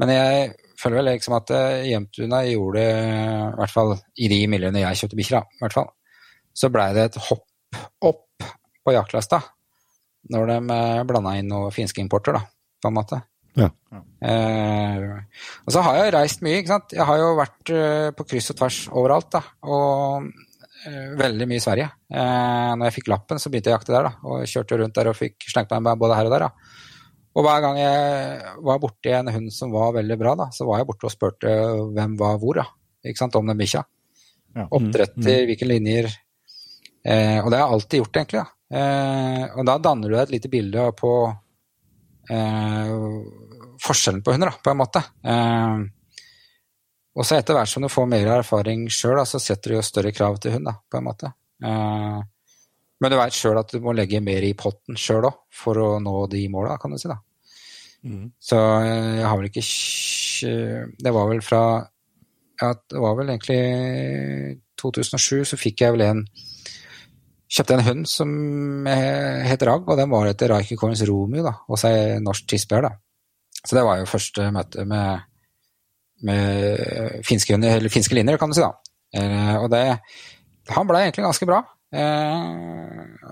Men 0.00 0.08
jeg 0.14 0.52
føler 0.80 0.96
vel 1.02 1.10
liksom 1.12 1.34
at 1.36 1.50
jemtuna 1.84 2.38
gjorde, 2.48 2.80
i 2.80 3.56
hvert 3.58 3.74
fall 3.74 3.90
i 4.16 4.30
de 4.32 4.38
miljøene 4.48 4.80
jeg 4.80 4.96
kjøpte 5.02 5.18
bikkjer, 5.18 5.44
i 5.58 5.60
hvert 5.60 5.76
fall, 5.76 5.90
så 6.56 6.70
blei 6.72 6.86
det 6.96 7.02
et 7.10 7.18
hopp 7.26 7.44
opp 8.08 8.46
på 8.82 8.94
jaktlasta 8.96 9.42
når 10.32 10.48
de 10.50 10.78
blanda 11.08 11.34
inn 11.38 11.50
noen 11.52 11.72
finske 11.74 12.00
importer, 12.00 12.32
da, 12.38 12.40
på 12.80 12.88
en 12.88 12.96
måte. 12.96 13.20
Ja. 13.60 13.68
Eh, 14.24 15.04
og 15.66 15.72
så 15.74 15.82
har 15.84 15.98
jeg 16.00 16.14
reist 16.16 16.42
mye, 16.44 16.60
ikke 16.62 16.72
sant. 16.74 16.92
Jeg 16.96 17.06
har 17.08 17.20
jo 17.20 17.30
vært 17.38 17.72
eh, 17.74 18.08
på 18.16 18.26
kryss 18.32 18.52
og 18.54 18.58
tvers 18.60 18.80
overalt, 18.92 19.30
da. 19.36 19.40
Og 19.68 20.26
eh, 20.30 20.49
veldig 21.20 21.46
mye 21.48 21.60
i 21.60 21.62
Sverige. 21.62 21.88
Eh, 22.10 22.70
når 22.76 22.88
jeg 22.88 22.96
fikk 22.98 23.10
lappen, 23.12 23.40
så 23.40 23.50
begynte 23.52 23.70
jeg 23.70 23.76
å 23.76 23.78
jakte 23.78 23.94
der, 23.94 24.08
da. 24.08 24.30
Og 24.30 24.46
kjørte 24.48 24.78
rundt 24.80 24.96
der 24.96 25.10
og 25.10 25.18
fikk 25.18 25.48
slengt 25.50 25.74
meg 25.76 25.98
både 26.00 26.18
her 26.18 26.30
og 26.30 26.34
der, 26.34 26.46
da. 26.46 26.78
Og 27.30 27.46
hver 27.46 27.60
gang 27.62 27.76
jeg 27.78 28.54
var 28.66 28.80
borti 28.82 29.12
en 29.14 29.30
hund 29.30 29.52
som 29.54 29.74
var 29.74 29.92
veldig 29.94 30.16
bra, 30.18 30.34
da, 30.38 30.48
så 30.54 30.66
var 30.66 30.80
jeg 30.80 30.88
borte 30.88 31.06
og 31.06 31.14
spurte 31.14 31.52
hvem 31.94 32.16
var 32.18 32.40
hvor, 32.42 32.62
da. 32.62 32.66
Ikke 33.06 33.22
sant, 33.22 33.36
om 33.38 33.50
den 33.50 33.60
bikkja. 33.60 33.84
Ja. 34.56 34.66
Oppdretter, 34.66 35.44
hvilke 35.46 35.68
linjer. 35.68 36.10
Eh, 37.06 37.38
og 37.40 37.52
det 37.52 37.60
har 37.60 37.66
jeg 37.66 37.76
alltid 37.76 38.02
gjort, 38.02 38.18
egentlig. 38.22 38.42
da. 38.42 38.80
Eh, 38.80 39.44
og 39.54 39.66
da 39.66 39.78
danner 39.82 40.10
du 40.10 40.16
deg 40.16 40.24
et 40.26 40.34
lite 40.36 40.50
bilde 40.50 40.90
på 40.98 41.12
eh, 42.30 42.92
forskjellen 43.80 44.24
på 44.26 44.34
hunder, 44.34 44.52
da, 44.52 44.62
på 44.64 44.74
en 44.74 44.80
måte. 44.80 45.04
Eh, 45.22 45.86
og 47.16 47.26
så 47.26 47.38
etter 47.40 47.56
hvert 47.56 47.70
som 47.70 47.82
du 47.82 47.90
får 47.90 48.06
mer 48.10 48.28
erfaring 48.36 48.84
sjøl, 48.92 49.18
så 49.26 49.40
setter 49.42 49.72
du 49.72 49.78
jo 49.78 49.86
større 49.86 50.12
krav 50.14 50.38
til 50.42 50.54
hund, 50.54 50.68
da, 50.68 50.76
på 50.86 51.00
en 51.00 51.06
måte. 51.08 51.32
Eh, 51.64 52.20
men 53.00 53.12
du 53.12 53.16
veit 53.18 53.34
sjøl 53.36 53.58
at 53.60 53.72
du 53.72 53.80
må 53.82 53.94
legge 53.96 54.20
mer 54.22 54.44
i 54.46 54.54
potten 54.58 54.98
sjøl 55.00 55.26
òg, 55.30 55.40
for 55.54 55.80
å 55.80 55.88
nå 56.02 56.14
de 56.30 56.44
måla, 56.52 56.76
kan 56.80 56.94
du 56.94 57.00
si. 57.00 57.10
da. 57.10 57.18
Så 58.40 58.56
eh, 58.56 59.18
jeg 59.20 59.26
har 59.28 59.36
vel 59.36 59.50
ikke 59.50 59.64
Det 61.04 61.10
var 61.12 61.26
vel 61.28 61.42
fra 61.44 61.58
ja, 62.56 62.70
Det 62.72 62.96
var 62.96 63.18
vel 63.18 63.28
egentlig 63.28 63.58
2007, 64.80 65.50
så 65.50 65.58
fikk 65.60 65.82
jeg 65.84 65.92
vel 65.92 66.06
en 66.06 66.22
Kjøpte 67.50 67.76
en 67.76 67.82
hund 67.84 68.06
som 68.06 68.32
het 68.86 69.62
Ragg, 69.66 69.88
og 69.90 69.98
den 69.98 70.12
var 70.12 70.28
etter 70.30 70.52
Raikikoins 70.52 71.00
Romeo, 71.08 71.42
da, 71.42 71.56
også 71.66 71.88
ei 71.90 72.20
norsk 72.22 72.46
tispeer, 72.46 72.86
da. 72.86 72.92
Så 73.64 73.74
det 73.74 73.82
var 73.82 73.98
jo 73.98 74.06
første 74.06 74.46
møte 74.54 74.84
med, 74.86 75.24
med 76.26 77.24
finske, 77.26 77.56
eller 77.56 77.92
finske 77.92 78.16
linjer, 78.16 78.38
kan 78.40 78.50
du 78.52 78.56
si, 78.56 78.64
da. 78.64 78.74
Eh, 79.16 79.56
og 79.58 79.70
det 79.72 79.98
Han 80.70 80.86
ble 80.86 81.00
egentlig 81.02 81.24
ganske 81.26 81.46
bra. 81.48 81.64
Eh, 81.90 82.40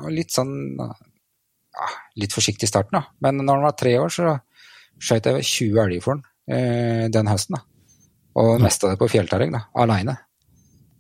og 0.03 0.11
litt 0.11 0.35
sånn 0.35 0.55
ja, 0.75 1.89
litt 2.19 2.35
forsiktig 2.35 2.67
i 2.67 2.71
starten, 2.71 2.99
da. 2.99 3.05
Men 3.23 3.39
når 3.45 3.61
han 3.61 3.67
var 3.69 3.77
tre 3.79 3.93
år, 4.01 4.11
så 4.11 4.33
skjøt 4.99 5.29
jeg 5.31 5.47
20 5.47 5.83
elger 5.85 6.03
for 6.03 6.17
han 6.17 6.25
eh, 6.51 7.05
den 7.15 7.31
høsten. 7.31 7.59
da. 7.59 7.63
Og 8.39 8.59
mest 8.63 8.83
av 8.83 8.91
det 8.93 8.99
på 8.99 9.11
fjellterreng, 9.11 9.55
da, 9.55 9.65
aleine. 9.79 10.17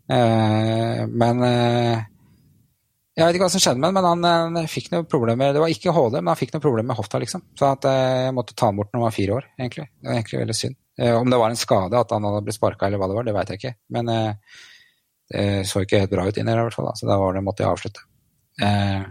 Men 0.09 1.43
Jeg 1.45 3.19
vet 3.19 3.37
ikke 3.37 3.45
hva 3.45 3.51
som 3.53 3.61
skjedde 3.61 3.83
med 3.83 3.93
han, 3.93 4.23
men 4.23 4.57
han 4.57 4.71
fikk 4.73 4.89
noen 4.95 5.05
problemer 5.05 5.53
Det 5.53 5.61
var 5.61 5.69
ikke 5.69 5.93
HD, 5.93 6.17
men 6.23 6.31
han 6.33 6.41
fikk 6.41 6.55
noen 6.55 6.65
problemer 6.65 6.89
med 6.89 6.99
hofta, 6.99 7.21
liksom. 7.21 7.45
Så 7.59 7.69
at 7.69 7.85
jeg 7.85 8.33
måtte 8.35 8.57
ta 8.57 8.71
han 8.71 8.79
bort 8.79 8.89
når 8.91 9.03
han 9.03 9.07
var 9.11 9.19
fire 9.19 9.37
år, 9.37 9.51
egentlig. 9.61 9.87
Det 10.01 10.09
var 10.09 10.17
egentlig 10.17 10.41
veldig 10.41 10.57
synd. 10.57 10.79
Eh, 10.99 11.15
om 11.15 11.31
det 11.31 11.37
var 11.37 11.51
en 11.51 11.57
skade, 11.57 11.99
at 11.99 12.11
han 12.11 12.25
hadde 12.27 12.43
blitt 12.47 12.59
sparka 12.59 12.87
eller 12.87 12.99
hva 12.99 13.09
det 13.11 13.17
var, 13.19 13.27
det 13.29 13.35
veit 13.37 13.53
jeg 13.53 13.61
ikke. 13.61 13.75
Men 13.95 14.11
eh, 14.13 14.57
det 15.29 15.69
så 15.69 15.85
ikke 15.85 16.01
helt 16.03 16.13
bra 16.15 16.25
ut 16.27 16.41
inni 16.41 16.51
der, 16.51 16.63
i 16.63 16.67
hvert 16.67 16.75
fall. 16.75 16.89
Da. 16.91 16.97
Så 16.99 17.09
da 17.09 17.19
var 17.21 17.37
det, 17.37 17.45
måtte 17.47 17.63
jeg 17.65 17.71
avslutte. 17.71 18.07
Eh, 18.65 19.05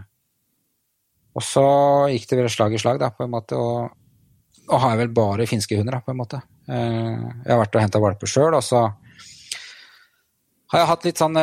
og 1.38 1.44
så 1.46 1.64
gikk 2.12 2.26
det 2.28 2.40
vel 2.42 2.50
slag 2.52 2.74
i 2.74 2.82
slag, 2.82 3.00
da, 3.00 3.12
på 3.14 3.24
en 3.24 3.32
måte. 3.32 3.56
Og, 3.56 4.66
og 4.68 4.82
har 4.82 4.94
jeg 4.94 5.02
vel 5.04 5.14
bare 5.16 5.48
finske 5.48 5.78
hunder, 5.78 5.96
da, 5.96 6.04
på 6.04 6.12
en 6.12 6.20
måte. 6.20 6.42
Jeg 6.68 7.48
har 7.48 7.60
vært 7.62 7.76
og 7.78 7.80
henta 7.80 8.00
valper 8.02 8.28
sjøl, 8.28 8.52
og 8.58 8.64
så 8.66 8.82
har 10.68 10.82
jeg 10.82 10.88
hatt 10.90 11.06
litt 11.06 11.22
sånn 11.22 11.38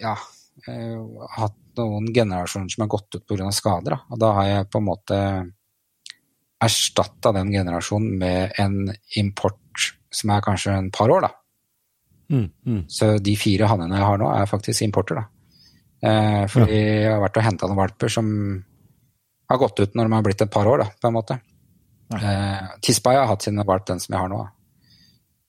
Ja, 0.00 0.14
hatt 1.34 1.58
noen 1.76 2.06
generasjoner 2.14 2.72
som 2.72 2.86
har 2.86 2.92
gått 2.94 3.18
ut 3.18 3.26
pga. 3.28 3.50
skader. 3.52 3.98
Da. 3.98 3.98
Og 4.08 4.22
da 4.22 4.32
har 4.38 4.48
jeg 4.48 4.70
på 4.72 4.80
en 4.80 4.86
måte 4.86 5.18
erstatta 6.66 7.32
den 7.36 7.52
generasjonen 7.54 8.18
med 8.20 8.58
en 8.62 8.92
import 9.20 9.90
som 10.12 10.32
er 10.32 10.44
kanskje 10.44 10.74
en 10.76 10.92
par 10.94 11.12
år, 11.12 11.26
da. 11.26 11.32
Mm, 12.32 12.46
mm. 12.66 12.84
Så 12.90 13.16
de 13.22 13.34
fire 13.38 13.68
hannene 13.70 13.98
jeg 13.98 14.08
har 14.08 14.20
nå, 14.20 14.30
er 14.34 14.50
faktisk 14.50 14.84
importer, 14.86 15.20
da. 15.20 15.26
Eh, 16.06 16.44
fordi 16.52 16.78
jeg 16.78 17.12
har 17.12 17.22
vært 17.22 17.38
og 17.40 17.46
henta 17.46 17.68
noen 17.68 17.80
valper 17.80 18.12
som 18.12 18.26
har 19.46 19.60
gått 19.62 19.80
ut 19.80 19.94
når 19.94 20.08
de 20.08 20.16
har 20.16 20.26
blitt 20.26 20.42
et 20.44 20.52
par 20.52 20.68
år, 20.68 20.82
da, 20.84 20.88
på 21.00 21.10
en 21.10 21.16
måte. 21.16 21.38
Eh, 22.14 22.66
Tispa 22.84 23.14
jeg 23.14 23.22
har 23.22 23.30
hatt 23.32 23.46
sin 23.46 23.62
valp, 23.66 23.86
den 23.88 24.02
som 24.02 24.14
jeg 24.14 24.22
har 24.22 24.30
nå. 24.30 24.42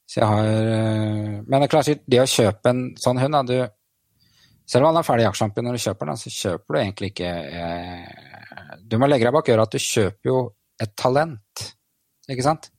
Så 0.08 0.22
jeg 0.22 0.30
har 0.30 0.48
eh, 0.48 1.34
Men 1.44 1.60
det 1.60 1.68
er 1.68 1.72
klart, 1.72 2.06
det 2.08 2.22
å 2.24 2.30
kjøpe 2.32 2.72
en 2.72 2.84
sånn 3.00 3.20
hund, 3.22 3.36
da, 3.36 3.42
du 3.44 4.68
Selv 4.68 4.86
om 4.86 4.94
han 4.94 5.02
er 5.02 5.08
ferdig 5.08 5.26
jaktsjampion 5.28 5.68
når 5.68 5.78
du 5.78 5.84
kjøper 5.84 6.10
den, 6.10 6.22
så 6.22 6.32
kjøper 6.32 6.74
du 6.74 6.80
egentlig 6.80 7.10
ikke 7.12 7.34
eh, 7.36 8.78
Du 8.88 8.96
må 9.02 9.10
legge 9.10 9.28
deg 9.28 9.36
bak 9.36 9.52
øret 9.52 9.68
at 9.68 9.76
du 9.76 9.84
kjøper 9.84 10.32
jo 10.32 10.38
et 10.82 10.96
talent, 11.00 11.68
ikke 12.30 12.46
sant? 12.46 12.72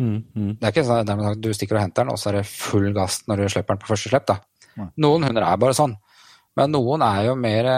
Mm, 0.00 0.22
mm. 0.34 0.54
Det 0.58 0.66
er 0.66 0.72
ikke 0.72 0.86
sånn 0.88 1.10
at 1.12 1.42
du 1.42 1.50
stikker 1.54 1.78
og 1.78 1.84
henter 1.84 2.06
den, 2.06 2.14
og 2.14 2.18
så 2.20 2.30
er 2.30 2.40
det 2.40 2.48
full 2.48 2.88
gass 2.96 3.20
når 3.28 3.44
du 3.44 3.52
slipper 3.52 3.76
den 3.76 3.84
på 3.84 3.92
første 3.92 4.10
slipp. 4.10 4.26
da. 4.30 4.38
Nei. 4.80 4.88
Noen 5.04 5.28
hunder 5.28 5.46
er 5.46 5.60
bare 5.60 5.76
sånn, 5.76 5.94
men 6.58 6.74
noen 6.74 7.04
er 7.06 7.28
jo 7.28 7.36
mer 7.38 7.68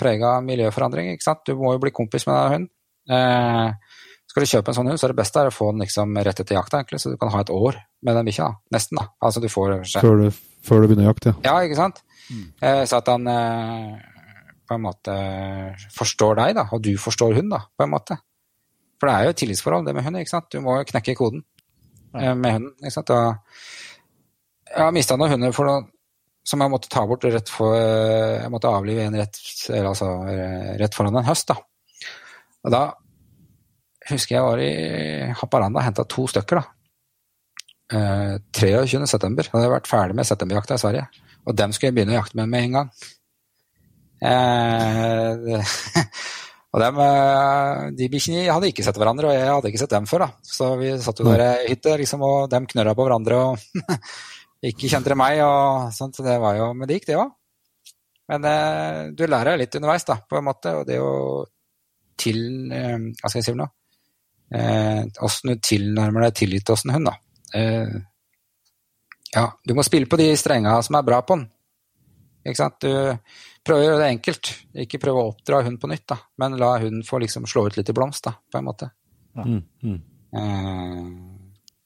prega 0.00 0.36
av 0.38 0.46
miljøforandring. 0.46 1.12
ikke 1.14 1.26
sant? 1.26 1.44
Du 1.46 1.58
må 1.58 1.74
jo 1.74 1.82
bli 1.82 1.94
kompis 1.94 2.26
med 2.26 2.36
den 2.36 2.54
hunden. 2.54 2.70
Eh, 3.06 4.00
skal 4.26 4.42
du 4.42 4.50
kjøpe 4.50 4.72
en 4.72 4.78
sånn 4.78 4.90
hund, 4.90 5.00
så 5.00 5.06
er 5.06 5.14
det 5.14 5.20
beste 5.20 5.42
er 5.42 5.50
å 5.50 5.54
få 5.54 5.70
den 5.72 5.84
liksom 5.84 6.18
rett 6.18 6.42
etter 6.42 6.58
jakta, 6.58 6.82
egentlig, 6.82 7.00
så 7.02 7.12
du 7.12 7.20
kan 7.20 7.30
ha 7.32 7.42
et 7.44 7.52
år 7.54 7.78
med 8.06 8.18
den 8.18 8.26
bikkja. 8.28 8.50
Nesten, 8.74 8.98
da. 9.00 9.08
Altså 9.22 9.42
du 9.42 9.48
får 9.52 9.78
Før, 9.94 10.24
du, 10.24 10.42
før 10.66 10.82
du 10.82 10.90
begynner 10.90 11.08
jakt, 11.08 11.30
jakte? 11.30 11.46
Ja, 11.46 11.56
ikke 11.64 11.78
sant? 11.78 12.02
Eh, 12.60 12.82
så 12.88 12.98
at 12.98 13.08
han 13.12 13.30
eh, 13.30 13.94
på 14.66 14.76
en 14.76 14.82
måte 14.82 15.14
forstår 15.94 16.40
deg, 16.42 16.56
da, 16.58 16.66
og 16.74 16.82
du 16.82 16.92
forstår 17.00 17.38
hun, 17.38 17.52
da, 17.54 17.62
på 17.78 17.86
en 17.86 17.94
måte. 17.94 18.18
For 18.96 19.08
det 19.08 19.14
er 19.14 19.26
jo 19.26 19.34
et 19.34 19.40
tillitsforhold, 19.42 19.86
det 19.88 19.94
med 19.96 20.06
hund. 20.06 20.20
ikke 20.20 20.32
sant? 20.32 20.48
Du 20.52 20.62
må 20.64 20.78
jo 20.78 20.88
knekke 20.88 21.16
koden 21.18 21.42
ja. 22.14 22.34
med 22.34 22.52
hunden. 22.52 22.72
ikke 22.80 22.94
sant? 22.94 23.12
Og 23.12 24.72
jeg 24.72 24.82
har 24.82 24.94
mista 24.96 25.18
noen 25.18 25.36
hunder 25.36 25.54
for 25.56 25.68
noen, 25.68 25.90
som 26.46 26.62
jeg 26.62 26.70
måtte 26.70 26.90
ta 26.92 27.02
bort 27.08 27.24
rett 27.26 27.48
for 27.50 27.74
Jeg 27.74 28.50
måtte 28.54 28.70
avlive 28.70 29.02
en 29.02 29.16
rett, 29.18 29.38
altså, 29.80 30.12
rett 30.78 30.94
foran 30.94 31.18
en 31.18 31.26
høst. 31.26 31.50
da. 31.50 31.58
Og 32.66 32.72
da 32.74 32.82
husker 34.10 34.36
jeg 34.36 34.46
var 34.46 34.62
i 34.62 34.72
Haparanda 35.40 35.80
og 35.80 35.86
henta 35.88 36.06
to 36.08 36.26
stykker. 36.30 36.62
da. 36.62 36.76
Eh, 37.96 38.34
23.9. 38.52 39.50
hadde 39.52 39.62
jeg 39.62 39.74
vært 39.74 39.90
ferdig 39.90 40.16
med 40.18 40.26
septemberjakta 40.26 40.78
i 40.78 40.82
Sverige. 40.82 41.06
Og 41.46 41.54
dem 41.58 41.74
skulle 41.74 41.92
jeg 41.92 41.98
begynne 41.98 42.16
å 42.16 42.20
jakte 42.20 42.38
med 42.40 42.50
med 42.50 42.66
en 42.66 42.78
gang. 42.78 42.90
Eh, 44.26 45.74
og 46.74 46.82
dem, 46.82 46.98
eh, 47.00 47.82
de 47.96 48.08
bikkjene 48.12 48.44
hadde 48.52 48.70
ikke 48.70 48.84
sett 48.84 48.98
hverandre, 49.00 49.30
og 49.30 49.36
jeg 49.36 49.48
hadde 49.48 49.70
ikke 49.70 49.82
sett 49.84 49.94
dem 49.94 50.08
før. 50.10 50.26
da. 50.26 50.28
Så 50.42 50.72
vi 50.80 50.92
satt 51.02 51.22
jo 51.22 51.28
der 51.28 51.44
i 51.46 51.70
hytte, 51.70 51.96
liksom, 52.00 52.24
og 52.26 52.50
dem 52.52 52.66
knørra 52.68 52.94
på 52.96 53.06
hverandre 53.06 53.38
og 53.40 53.58
ikke 54.70 54.90
kjente 54.90 55.12
de 55.12 55.18
meg. 55.18 55.40
og 55.46 55.92
sånt, 55.96 56.18
så 56.18 56.26
det 56.26 56.38
var 56.42 56.58
jo, 56.58 56.72
Men 56.74 56.88
det 56.88 56.98
gikk, 56.98 57.08
det 57.12 57.20
òg. 57.22 57.32
Men 58.28 58.48
eh, 58.50 59.02
du 59.14 59.26
lærer 59.26 59.60
litt 59.60 59.74
underveis, 59.78 60.04
da, 60.04 60.18
på 60.18 60.40
en 60.40 60.48
måte. 60.48 60.74
Og 60.80 60.86
det 60.88 60.98
å 61.00 61.44
til 62.16 62.72
eh, 62.72 62.98
Hva 63.20 63.30
skal 63.30 63.40
jeg 63.40 63.46
si 63.46 63.54
for 63.54 63.62
noe? 63.62 63.72
Åssen 65.26 65.50
du 65.50 65.58
tilnærmer 65.58 66.28
deg 66.28 66.36
tillit 66.38 66.66
til 66.66 66.76
åssen 66.76 66.92
hund, 66.94 67.08
da. 67.08 67.16
Eh, 67.56 67.96
ja, 69.34 69.46
du 69.64 69.74
må 69.74 69.84
spille 69.86 70.08
på 70.08 70.18
de 70.20 70.30
strenga 70.38 70.76
som 70.84 70.98
er 70.98 71.06
bra 71.06 71.20
på 71.26 71.36
den. 71.36 71.46
Ikke 72.46 72.60
sant? 72.60 72.78
Du 72.82 72.90
prøver 73.66 73.82
å 73.82 73.86
gjøre 73.88 74.02
det 74.02 74.10
enkelt. 74.14 74.52
Ikke 74.86 75.00
prøve 75.02 75.22
å 75.22 75.30
oppdra 75.32 75.62
hunden 75.64 75.80
på 75.82 75.90
nytt, 75.90 76.06
da. 76.12 76.20
men 76.42 76.58
la 76.60 76.76
hunden 76.78 77.06
få 77.06 77.20
liksom 77.22 77.48
slå 77.50 77.66
ut 77.66 77.78
litt 77.78 77.90
i 77.90 77.96
blomst, 77.96 78.26
da, 78.28 78.36
på 78.52 78.60
en 78.60 78.68
måte. 78.68 78.90
Ja. 79.36 79.46
Mm, 79.46 79.62
mm. 79.82 79.96
Eh, 80.36 81.00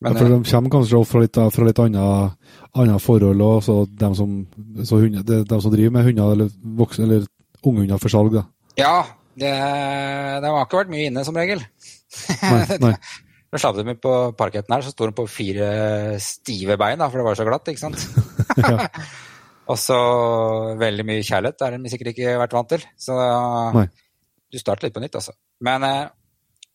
men, 0.01 0.15
ja, 0.15 0.17
for 0.17 0.33
de 0.33 0.37
kommer 0.49 0.73
kanskje 0.73 1.01
fra 1.05 1.23
litt, 1.25 1.39
fra 1.55 1.67
litt 1.69 1.81
annet 1.85 3.05
forhold, 3.05 3.43
og 3.45 3.65
så 3.65 3.79
dem 4.01 4.15
som, 4.17 4.37
så 4.89 5.01
hunde, 5.03 5.25
de, 5.29 5.43
de, 5.45 5.61
som 5.61 5.73
driver 5.75 5.97
med 5.97 6.07
hunder, 6.09 6.37
eller, 6.37 6.53
voksne, 6.81 7.09
eller 7.09 7.27
unghunder 7.61 8.01
for 8.01 8.13
salg, 8.13 8.37
da. 8.39 8.47
Ja, 8.81 8.95
det, 9.37 9.51
de 9.51 10.53
har 10.55 10.65
ikke 10.65 10.81
vært 10.81 10.95
mye 10.95 11.11
inne, 11.11 11.25
som 11.27 11.37
regel. 11.37 11.61
Nei, 12.41 12.63
nei. 12.87 12.95
Da 13.51 13.59
slapp 13.59 13.81
de 13.83 13.97
på 13.99 14.15
parketten 14.39 14.73
her, 14.77 14.85
så 14.87 14.93
sto 14.95 15.09
de 15.09 15.17
på 15.17 15.27
fire 15.29 15.69
stive 16.23 16.79
bein, 16.81 17.01
da, 17.03 17.11
for 17.11 17.21
det 17.21 17.27
var 17.27 17.37
så 17.37 17.49
glatt, 17.49 17.69
ikke 17.69 17.83
sant. 17.83 18.01
og 19.71 19.79
så 19.79 19.99
veldig 20.81 21.07
mye 21.07 21.23
kjærlighet, 21.27 21.63
har 21.63 21.77
de 21.77 21.93
sikkert 21.93 22.13
ikke 22.13 22.39
vært 22.41 22.55
vant 22.57 22.71
til. 22.73 22.85
Så 22.99 23.17
Nei. 23.77 23.87
du 24.51 24.59
starter 24.59 24.89
litt 24.89 24.97
på 24.97 25.03
nytt, 25.05 25.19
altså. 25.21 25.35
Men, 25.67 25.87
eh, 25.87 26.07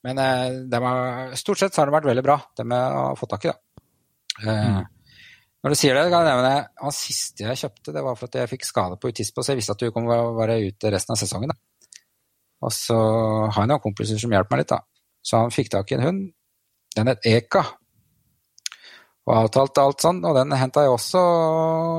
men 0.07 0.21
eh, 0.21 0.83
har, 0.85 1.33
stort 1.39 1.59
sett 1.59 1.75
så 1.75 1.81
har 1.81 1.91
det 1.91 1.97
vært 1.97 2.09
veldig 2.11 2.25
bra, 2.25 2.37
det 2.55 2.67
med 2.71 2.99
å 3.01 3.07
få 3.19 3.27
tak 3.31 3.47
i, 3.47 3.51
da. 3.51 3.85
Eh, 4.45 4.69
mm. 4.77 4.83
Når 5.65 5.73
du 5.73 5.79
sier 5.79 5.97
det, 5.97 6.07
kan 6.13 6.21
jeg 6.21 6.37
nevne 6.37 6.55
han 6.77 6.93
siste 6.93 7.41
jeg 7.47 7.57
kjøpte, 7.57 7.93
det 7.95 8.03
var 8.05 8.17
for 8.19 8.29
at 8.29 8.35
jeg 8.37 8.51
fikk 8.51 8.67
skade 8.67 8.99
på 9.01 9.09
utispo, 9.09 9.41
så 9.41 9.53
jeg 9.53 9.63
visste 9.63 9.73
at 9.73 9.81
du 9.81 9.89
kom 9.91 10.05
til 10.05 10.13
å 10.13 10.35
være 10.37 10.59
ute 10.67 10.91
resten 10.93 11.15
av 11.15 11.19
sesongen. 11.19 11.51
Da. 11.51 12.01
Og 12.65 12.73
så 12.73 12.97
har 13.49 13.63
jeg 13.63 13.71
noen 13.71 13.81
kompiser 13.81 14.21
som 14.21 14.33
hjelper 14.35 14.53
meg 14.53 14.61
litt, 14.61 14.75
da. 14.75 14.83
Så 15.25 15.41
han 15.41 15.53
fikk 15.53 15.71
tak 15.73 15.89
i 15.89 15.97
en 15.97 16.05
hund 16.05 16.25
den 16.95 17.11
het 17.11 17.25
Eka. 17.27 17.63
Og 19.25 19.33
avtalte 19.33 19.81
alt 19.81 20.03
sånn, 20.05 20.21
og 20.21 20.35
den 20.37 20.53
henta 20.53 20.83
jeg 20.85 20.93
også 20.93 21.21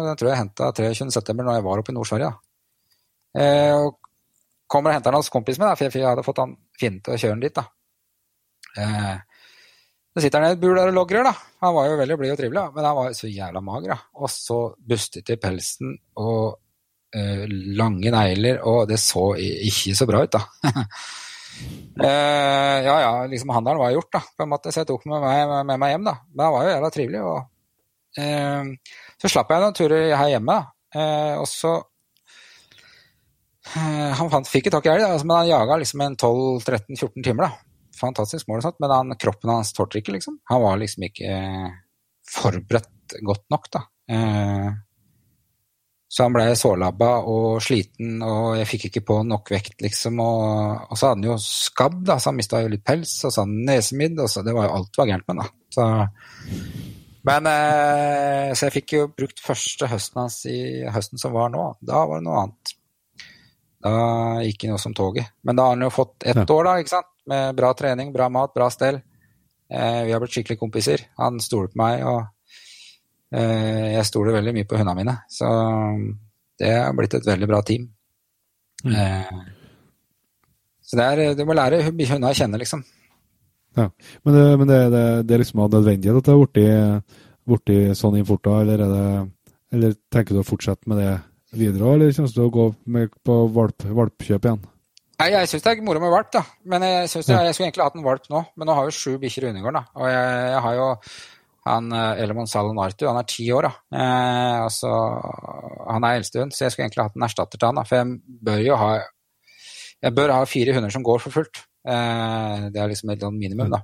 Den 0.07 0.19
tror 0.19 0.31
jeg 0.31 0.41
henta 0.41 0.69
23.9. 0.77 1.35
når 1.41 1.57
jeg 1.57 1.65
var 1.67 1.83
oppe 1.83 1.91
i 1.91 1.97
Nord-Sverige. 1.97 2.35
Eh, 3.37 3.73
og 3.75 3.97
kommer 4.71 4.93
og 4.93 4.99
henter 4.99 5.11
den 5.11 5.21
hos 5.21 5.33
kompisen 5.33 5.65
min, 5.65 5.75
for 5.79 5.91
jeg 5.91 6.07
hadde 6.07 6.27
fått 6.27 6.43
han 6.43 6.55
finne 6.79 7.03
til 7.03 7.15
å 7.17 7.19
kjøre 7.19 7.35
den 7.35 7.47
dit. 7.49 7.59
da. 7.59 7.67
Eh, 8.77 9.17
så 10.17 10.23
sitter 10.25 10.41
han 10.41 10.55
i 10.55 10.57
et 10.57 10.63
bur 10.63 10.79
der 10.79 10.93
og 10.93 10.97
logrer, 10.97 11.27
da. 11.27 11.35
Han 11.67 11.75
var 11.77 11.91
jo 11.91 11.99
veldig 12.01 12.17
blid 12.21 12.33
og 12.33 12.39
trivelig, 12.41 12.63
men 12.77 12.89
han 12.89 12.97
var 12.97 13.19
så 13.19 13.29
jævla 13.29 13.63
mager. 13.65 13.93
da. 13.93 13.99
Og 14.23 14.33
så 14.33 14.61
bustet 14.79 15.35
i 15.35 15.37
pelsen 15.43 15.99
og 16.23 16.57
eh, 17.13 17.45
lange 17.77 18.15
negler, 18.15 18.63
og 18.63 18.87
det 18.89 19.03
så 19.03 19.33
ikke 19.37 19.99
så 19.99 20.09
bra 20.09 20.23
ut, 20.25 20.39
da. 20.39 20.47
Uh, 21.97 22.79
ja, 22.85 22.95
ja, 23.01 23.13
liksom 23.31 23.51
handelen 23.57 23.81
var 23.81 23.95
gjort, 23.95 24.13
da, 24.13 24.21
på 24.37 24.45
en 24.45 24.51
måte, 24.53 24.73
så 24.73 24.83
jeg 24.83 24.91
tok 24.91 25.07
med 25.09 25.23
meg, 25.25 25.53
med 25.65 25.81
meg 25.81 25.95
hjem. 25.95 26.09
da. 26.09 26.17
Men 26.29 26.43
det 26.43 26.49
var 26.55 26.65
jo 26.65 26.73
jævla 26.75 26.91
trivelig. 26.93 27.23
og 27.25 27.39
uh, 28.21 28.97
Så 29.23 29.31
slapp 29.33 29.53
jeg 29.53 29.65
noen 29.65 29.77
turer 29.79 30.09
her 30.13 30.33
hjemme, 30.35 30.57
da. 30.57 30.73
Uh, 30.97 31.35
og 31.43 31.47
så 31.51 31.77
Han 33.75 34.29
fant, 34.31 34.47
fikk 34.47 34.69
ikke 34.69 34.77
tak 34.77 34.85
i 34.87 34.91
elg, 34.93 35.09
altså, 35.09 35.27
men 35.27 35.41
han 35.41 35.49
jaga 35.49 35.77
liksom 35.81 36.05
en 36.05 36.15
12-13-14 36.15 37.25
timer. 37.27 37.49
da. 37.49 37.89
Fantastisk 37.99 38.47
mål 38.47 38.61
og 38.61 38.69
sånt, 38.69 38.79
men 38.85 38.93
han, 38.93 39.17
kroppen 39.19 39.51
hans 39.51 39.73
tålte 39.75 39.99
ikke, 39.99 40.15
liksom. 40.15 40.37
Han 40.53 40.63
var 40.63 40.79
liksom 40.79 41.09
ikke 41.09 41.33
forberedt 42.31 43.17
godt 43.27 43.43
nok, 43.51 43.67
da. 43.75 43.83
Så 46.17 46.25
han 46.25 46.33
ble 46.33 46.47
sårlabba 46.57 47.11
og 47.29 47.59
sliten, 47.61 48.23
og 48.25 48.55
jeg 48.57 48.69
fikk 48.71 48.87
ikke 48.89 49.03
på 49.11 49.19
nok 49.29 49.51
vekt, 49.53 49.75
liksom. 49.85 50.23
Og, 50.25 50.87
og 50.89 50.97
så 50.97 51.11
hadde 51.11 51.19
han 51.19 51.27
jo 51.29 51.35
skabb, 51.43 51.99
da, 52.09 52.17
så 52.17 52.31
han 52.31 52.39
mista 52.39 52.63
jo 52.63 52.71
litt 52.73 52.87
pels, 52.89 53.19
og 53.21 53.35
så 53.35 53.43
hadde 53.43 53.51
han 53.51 53.67
nesemidd, 53.69 54.23
og 54.25 54.31
så 54.33 54.45
det 54.47 54.55
var 54.57 54.71
jo 54.71 54.79
alt 54.79 54.97
var 54.97 55.11
gærent 55.11 55.27
med 55.29 55.43
han, 55.43 55.43
da. 55.43 55.67
Så, 55.77 55.89
men 57.27 57.49
eh, 57.51 58.55
Så 58.57 58.69
jeg 58.69 58.75
fikk 58.79 58.95
jo 58.97 59.09
brukt 59.13 59.43
første 59.45 59.91
høsten 59.91 60.23
hans 60.23 60.39
i 60.49 60.59
høsten 60.95 61.21
som 61.21 61.35
var 61.37 61.51
nå. 61.53 61.67
Da 61.85 62.05
var 62.09 62.23
det 62.23 62.29
noe 62.29 62.45
annet. 62.45 62.73
Da 63.83 63.97
gikk 64.47 64.65
han 64.65 64.73
jo 64.73 64.79
som 64.81 64.95
toget. 64.97 65.35
Men 65.45 65.59
da 65.59 65.67
har 65.67 65.77
han 65.77 65.85
jo 65.85 65.93
fått 65.93 66.25
ett 66.25 66.39
ja. 66.39 66.47
år, 66.47 66.71
da, 66.71 66.79
ikke 66.81 66.95
sant. 66.95 67.11
Med 67.29 67.59
bra 67.59 67.75
trening, 67.77 68.15
bra 68.15 68.31
mat, 68.33 68.55
bra 68.55 68.71
stell. 68.73 69.03
Eh, 69.69 70.01
vi 70.07 70.15
har 70.15 70.23
blitt 70.23 70.39
skikkelig 70.39 70.61
kompiser. 70.63 71.05
Han 71.21 71.43
stoler 71.43 71.75
på 71.75 71.83
meg. 71.83 72.07
og 72.07 72.25
jeg 73.33 74.07
stoler 74.07 74.37
veldig 74.37 74.55
mye 74.55 74.69
på 74.69 74.79
hundene 74.79 74.97
mine, 75.01 75.15
så 75.33 75.49
det 76.61 76.73
har 76.73 76.95
blitt 76.97 77.17
et 77.19 77.27
veldig 77.27 77.49
bra 77.51 77.61
team. 77.67 77.89
Mm. 78.85 78.93
Eh, 78.95 79.41
så 80.87 80.99
det 81.01 81.07
er, 81.07 81.35
du 81.35 81.43
må 81.49 81.57
lære 81.59 81.83
hundene 81.89 82.31
å 82.31 82.37
kjenne, 82.37 82.61
liksom. 82.63 82.85
Ja, 83.77 83.91
Men, 84.25 84.35
det, 84.35 84.45
men 84.61 84.69
det, 84.71 84.77
det, 84.95 85.05
det 85.29 85.35
er 85.35 85.43
liksom 85.43 85.65
nødvendighet 85.67 86.21
at 86.23 86.29
det 86.29 86.37
har 86.37 87.03
blitt, 87.47 87.99
sånn 87.99 88.15
sånn 88.15 88.29
forta, 88.29 88.61
eller, 88.63 88.87
eller 89.75 89.99
tenker 90.13 90.37
du 90.37 90.41
å 90.41 90.47
fortsette 90.47 90.89
med 90.89 91.03
det 91.03 91.11
videre, 91.57 91.93
eller 91.97 92.15
kommer 92.15 92.33
du 92.33 92.39
til 92.39 92.47
å 92.47 92.55
gå 92.55 92.71
med, 92.95 93.13
på 93.27 93.37
valp, 93.53 93.85
valpkjøp 93.99 94.49
igjen? 94.49 94.65
Nei, 95.17 95.31
Jeg 95.33 95.49
syns 95.49 95.65
det 95.65 95.73
er 95.73 95.85
moro 95.85 96.01
med 96.01 96.13
valp, 96.13 96.29
da. 96.33 96.43
Men 96.69 96.85
jeg, 96.85 97.09
synes 97.09 97.31
jeg, 97.31 97.49
jeg 97.49 97.57
skulle 97.57 97.69
egentlig 97.71 97.85
hatt 97.87 97.95
en 97.97 98.05
valp 98.05 98.27
nå. 98.29 98.43
Men 98.57 98.69
nå 98.69 98.75
har 98.77 98.89
jo 98.89 98.93
sju 98.93 99.15
bikkjer 99.23 99.47
i 99.47 99.49
undergården, 99.49 99.79
da. 99.81 99.97
Og 99.97 100.11
jeg, 100.13 100.35
jeg 100.53 100.63
har 100.67 100.75
jo 100.77 100.89
han, 101.67 101.91
eh, 101.93 102.23
Elemon 102.23 102.49
Salonartu 102.51 103.07
han 103.09 103.19
er 103.21 103.29
ti 103.29 103.49
år. 103.53 103.69
da. 103.69 103.99
Eh, 103.99 104.63
altså, 104.63 104.93
han 105.91 106.07
er 106.07 106.21
eldstehund, 106.21 106.55
så 106.55 106.65
jeg 106.65 106.75
skulle 106.75 106.87
egentlig 106.89 107.07
hatt 107.09 107.19
en 107.19 107.27
erstatter 107.27 107.59
til 107.59 107.69
han. 107.69 107.81
da, 107.81 107.85
For 107.89 108.01
jeg 108.01 108.41
bør 108.49 108.65
jo 108.65 108.81
ha 108.81 108.91
jeg 110.05 110.15
bør 110.15 110.33
ha 110.35 110.45
fire 110.45 110.75
hunder 110.77 110.93
som 110.93 111.05
går 111.05 111.23
for 111.25 111.35
fullt. 111.35 111.63
Eh, 111.87 112.67
det 112.73 112.81
er 112.83 112.91
liksom 112.91 113.11
et 113.15 113.23
minimum, 113.33 113.71
da. 113.73 113.83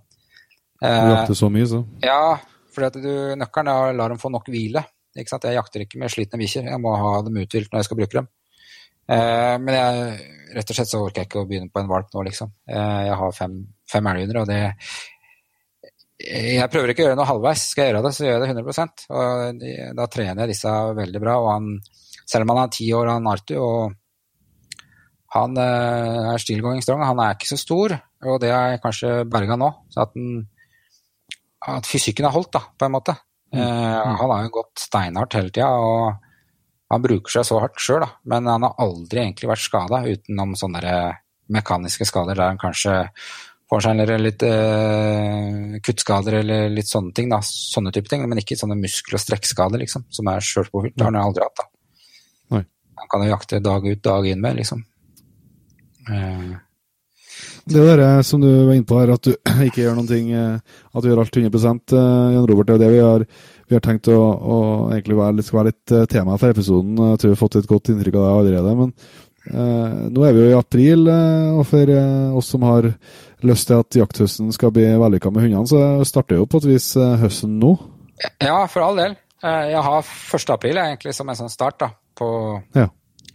Eh, 0.83 0.99
du 1.07 1.15
jakter 1.15 1.39
så 1.39 1.49
mye, 1.53 1.69
så? 1.71 1.81
Ja, 2.05 2.37
for 2.73 2.85
nøkkelen 2.85 3.71
er 3.73 3.93
å 3.93 3.97
la 3.97 4.09
dem 4.13 4.21
få 4.21 4.31
nok 4.33 4.51
hvile. 4.53 4.85
Ikke 5.17 5.33
sant? 5.35 5.49
Jeg 5.49 5.59
jakter 5.59 5.85
ikke 5.85 6.01
med 6.01 6.13
slitne 6.13 6.41
bikkjer, 6.41 6.71
jeg 6.73 6.81
må 6.81 6.95
ha 6.97 7.19
dem 7.25 7.37
uthvilt 7.43 7.73
når 7.73 7.83
jeg 7.83 7.89
skal 7.89 8.01
bruke 8.01 8.19
dem. 8.21 8.29
Eh, 9.13 9.57
men 9.61 9.77
jeg, 9.77 10.29
rett 10.57 10.71
og 10.73 10.79
slett 10.79 10.93
så 10.93 11.03
orker 11.03 11.23
jeg 11.23 11.31
ikke 11.31 11.43
å 11.43 11.49
begynne 11.49 11.73
på 11.73 11.83
en 11.83 11.91
valp 11.91 12.13
nå, 12.15 12.25
liksom. 12.29 12.53
Eh, 12.71 13.01
jeg 13.09 13.19
har 13.23 13.37
fem, 13.37 13.59
fem 13.91 14.09
elghunder, 14.13 14.41
og 14.43 14.49
det, 14.49 14.61
jeg 16.23 16.71
prøver 16.73 16.93
ikke 16.93 17.05
å 17.05 17.09
gjøre 17.09 17.19
noe 17.19 17.29
halvveis. 17.29 17.65
Skal 17.73 17.85
jeg 17.85 17.93
gjøre 17.93 18.05
det, 18.07 18.13
så 18.17 18.27
gjør 18.27 18.37
jeg 18.37 18.43
det 18.43 18.53
100% 18.53 19.05
og 19.17 19.65
Da 19.99 20.07
trener 20.13 20.45
jeg 20.45 20.53
disse 20.55 20.77
veldig 20.99 21.23
bra. 21.23 21.35
og 21.41 21.51
han, 21.51 21.69
Selv 22.29 22.47
om 22.47 22.55
han 22.55 22.63
er 22.65 22.73
ti 22.77 22.89
år, 22.97 23.11
han 23.13 23.29
Arthur, 23.33 23.61
og 23.63 23.99
han 25.33 25.57
eh, 25.57 26.33
er 26.35 26.43
still 26.43 26.61
going 26.65 26.83
strong, 26.85 27.05
han 27.07 27.21
er 27.25 27.37
ikke 27.37 27.49
så 27.55 27.59
stor, 27.61 27.95
og 28.29 28.41
det 28.43 28.51
er 28.53 28.81
kanskje 28.83 29.23
berga 29.33 29.57
nå. 29.57 29.71
så 29.93 30.05
at, 30.05 30.13
den, 30.13 30.43
at 31.73 31.89
fysikken 31.89 32.29
har 32.29 32.35
holdt, 32.37 32.53
da, 32.59 32.67
på 32.77 32.89
en 32.89 32.93
måte. 32.93 33.17
Mm. 33.53 33.61
Uh, 33.61 34.13
han 34.21 34.31
har 34.33 34.45
jo 34.45 34.53
gått 34.59 34.85
steinhardt 34.85 35.37
hele 35.39 35.53
tida, 35.53 35.71
og 35.73 36.93
han 36.93 37.05
bruker 37.05 37.33
seg 37.33 37.49
så 37.49 37.63
hardt 37.65 37.81
sjøl, 37.81 38.05
men 38.29 38.49
han 38.49 38.67
har 38.69 38.77
aldri 38.85 39.23
egentlig 39.25 39.49
vært 39.49 39.65
skada 39.65 40.03
utenom 40.05 40.53
sånne 40.61 40.93
mekaniske 41.53 42.07
skader 42.09 42.37
der 42.37 42.53
han 42.53 42.61
kanskje 42.61 42.95
får 43.73 43.87
seg 43.87 44.11
litt 44.21 44.43
eh, 44.45 45.79
kuttskader 45.85 46.41
eller 46.43 46.73
litt 46.73 46.91
sånne 46.91 47.15
ting. 47.17 47.31
da, 47.33 47.39
Sånne 47.43 47.93
type 47.95 48.11
ting, 48.11 48.27
men 48.29 48.43
ikke 48.43 48.59
sånne 48.61 48.77
muskel- 48.77 49.17
og 49.17 49.23
strekkskader, 49.23 49.81
liksom, 49.81 50.05
som 50.13 50.29
er 50.29 50.45
sjølpåfylt. 50.45 50.97
Det 50.97 51.07
har 51.07 51.15
han 51.15 51.23
aldri 51.23 51.47
hatt. 51.47 51.63
da. 51.63 51.69
Nei. 52.57 52.67
Han 53.01 53.13
kan 53.15 53.25
jo 53.25 53.31
jakte 53.33 53.63
dag 53.65 53.89
ut, 53.89 54.03
dag 54.05 54.29
inn 54.29 54.45
med, 54.45 54.61
liksom. 54.61 54.85
Eh. 56.11 56.53
Det 57.73 57.81
der 57.97 58.23
som 58.27 58.43
du 58.43 58.51
var 58.51 58.75
inne 58.75 58.87
på 58.87 59.01
her, 59.01 59.15
at 59.15 59.25
du 59.25 59.33
ikke 59.69 59.87
gjør 59.87 59.97
noen 59.97 60.11
ting, 60.11 60.31
eh, 60.37 60.61
at 60.93 61.03
du 61.03 61.09
gjør 61.09 61.25
alt 61.25 61.41
100 61.41 61.49
eh, 61.49 62.37
Jan 62.37 62.47
Robert, 62.51 62.69
det 62.69 62.77
er 62.77 62.85
det 62.85 62.93
vi 62.93 63.03
har, 63.07 63.27
vi 63.71 63.79
har 63.79 63.85
tenkt 63.89 64.13
å, 64.13 64.21
å 64.21 64.63
egentlig 64.93 65.17
være, 65.17 65.49
skal 65.49 65.63
være 65.63 65.73
litt 65.73 65.99
tema 66.13 66.37
for 66.37 66.53
episoden. 66.53 66.99
Jeg 67.15 67.23
tror 67.23 67.33
vi 67.33 67.37
har 67.39 67.45
fått 67.47 67.61
et 67.63 67.71
godt 67.71 67.95
inntrykk 67.95 68.21
av 68.21 68.27
det 68.27 68.39
allerede. 68.43 68.81
Men 68.83 68.97
Eh, 69.32 69.32
nå 69.51 70.23
er 70.27 70.33
vi 70.37 70.45
jo 70.45 70.51
i 70.53 70.59
april, 70.59 71.07
eh, 71.11 71.49
og 71.59 71.65
for 71.67 71.91
eh, 71.91 72.37
oss 72.39 72.53
som 72.55 72.63
har 72.69 72.87
lyst 73.43 73.67
til 73.67 73.81
at 73.83 73.97
jakthøsten 73.99 74.53
skal 74.55 74.71
bli 74.75 74.85
vellykka 75.03 75.33
med 75.35 75.43
hundene, 75.49 75.67
så 75.67 75.81
starter 76.07 76.39
jo 76.39 76.47
på 76.47 76.61
et 76.63 76.69
vis 76.71 76.93
eh, 76.97 77.17
høsten 77.25 77.57
nå. 77.59 77.73
Ja, 78.39 78.61
for 78.71 78.85
all 78.87 79.01
del. 79.01 79.17
Eh, 79.43 79.73
Jeg 79.73 79.83
har 79.83 80.05
1. 80.39 80.51
april 80.55 80.79
egentlig 80.79 81.15
som 81.19 81.29
en 81.33 81.39
sånn 81.41 81.51
start 81.51 81.81
da, 81.83 81.89
på 82.15 82.29
Ja. 82.79 82.87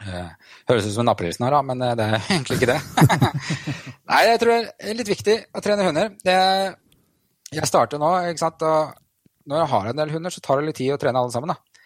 eh, 0.06 0.30
Høres 0.70 0.88
ut 0.88 0.94
som 0.96 1.04
en 1.04 1.12
aprilsnarr, 1.12 1.60
men 1.68 1.82
eh, 1.84 1.96
det 2.00 2.08
er 2.08 2.24
egentlig 2.32 2.62
ikke 2.62 2.72
det. 2.72 2.80
Nei, 4.14 4.22
jeg 4.32 4.40
tror 4.46 4.54
det 4.56 4.72
er 4.92 4.98
litt 5.02 5.12
viktig 5.12 5.38
å 5.60 5.64
trene 5.66 5.90
hunder. 5.90 6.14
Det, 6.24 6.38
jeg 7.52 7.68
starter 7.68 8.00
nå, 8.00 8.14
ikke 8.32 8.46
sant, 8.46 8.64
og 8.64 8.96
når 9.48 9.62
jeg 9.66 9.72
har 9.76 9.92
en 9.92 10.00
del 10.00 10.16
hunder, 10.16 10.32
så 10.32 10.40
tar 10.44 10.60
det 10.62 10.70
litt 10.72 10.80
tid 10.80 10.96
å 10.96 11.00
trene 11.04 11.20
alle 11.20 11.32
sammen. 11.36 11.52
da. 11.52 11.84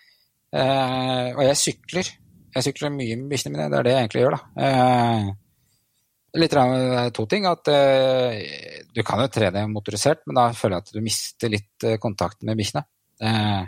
Eh, 0.54 1.28
og 1.34 1.42
jeg 1.48 1.58
sykler. 1.58 2.08
Jeg 2.56 2.68
sykler 2.68 2.92
mye 2.94 3.18
med 3.20 3.32
bikkjene 3.32 3.56
mine, 3.56 3.70
det 3.72 3.80
er 3.80 3.88
det 3.88 3.94
jeg 3.94 4.06
egentlig 4.06 4.24
gjør, 4.26 4.36
da. 4.36 4.68
Eh, 4.68 5.28
litt 6.42 6.56
er 6.56 7.12
to 7.16 7.26
ting. 7.32 7.48
At 7.48 7.70
eh, 7.72 8.42
du 8.92 9.04
kan 9.08 9.22
jo 9.24 9.30
trene 9.32 9.68
motorisert, 9.72 10.26
men 10.28 10.40
da 10.40 10.50
føler 10.56 10.78
jeg 10.78 10.86
at 10.86 10.96
du 10.96 11.06
mister 11.06 11.54
litt 11.54 11.88
eh, 11.88 12.00
kontakten 12.02 12.52
med 12.52 12.60
bikkjene. 12.60 12.84
Eh, 13.24 13.64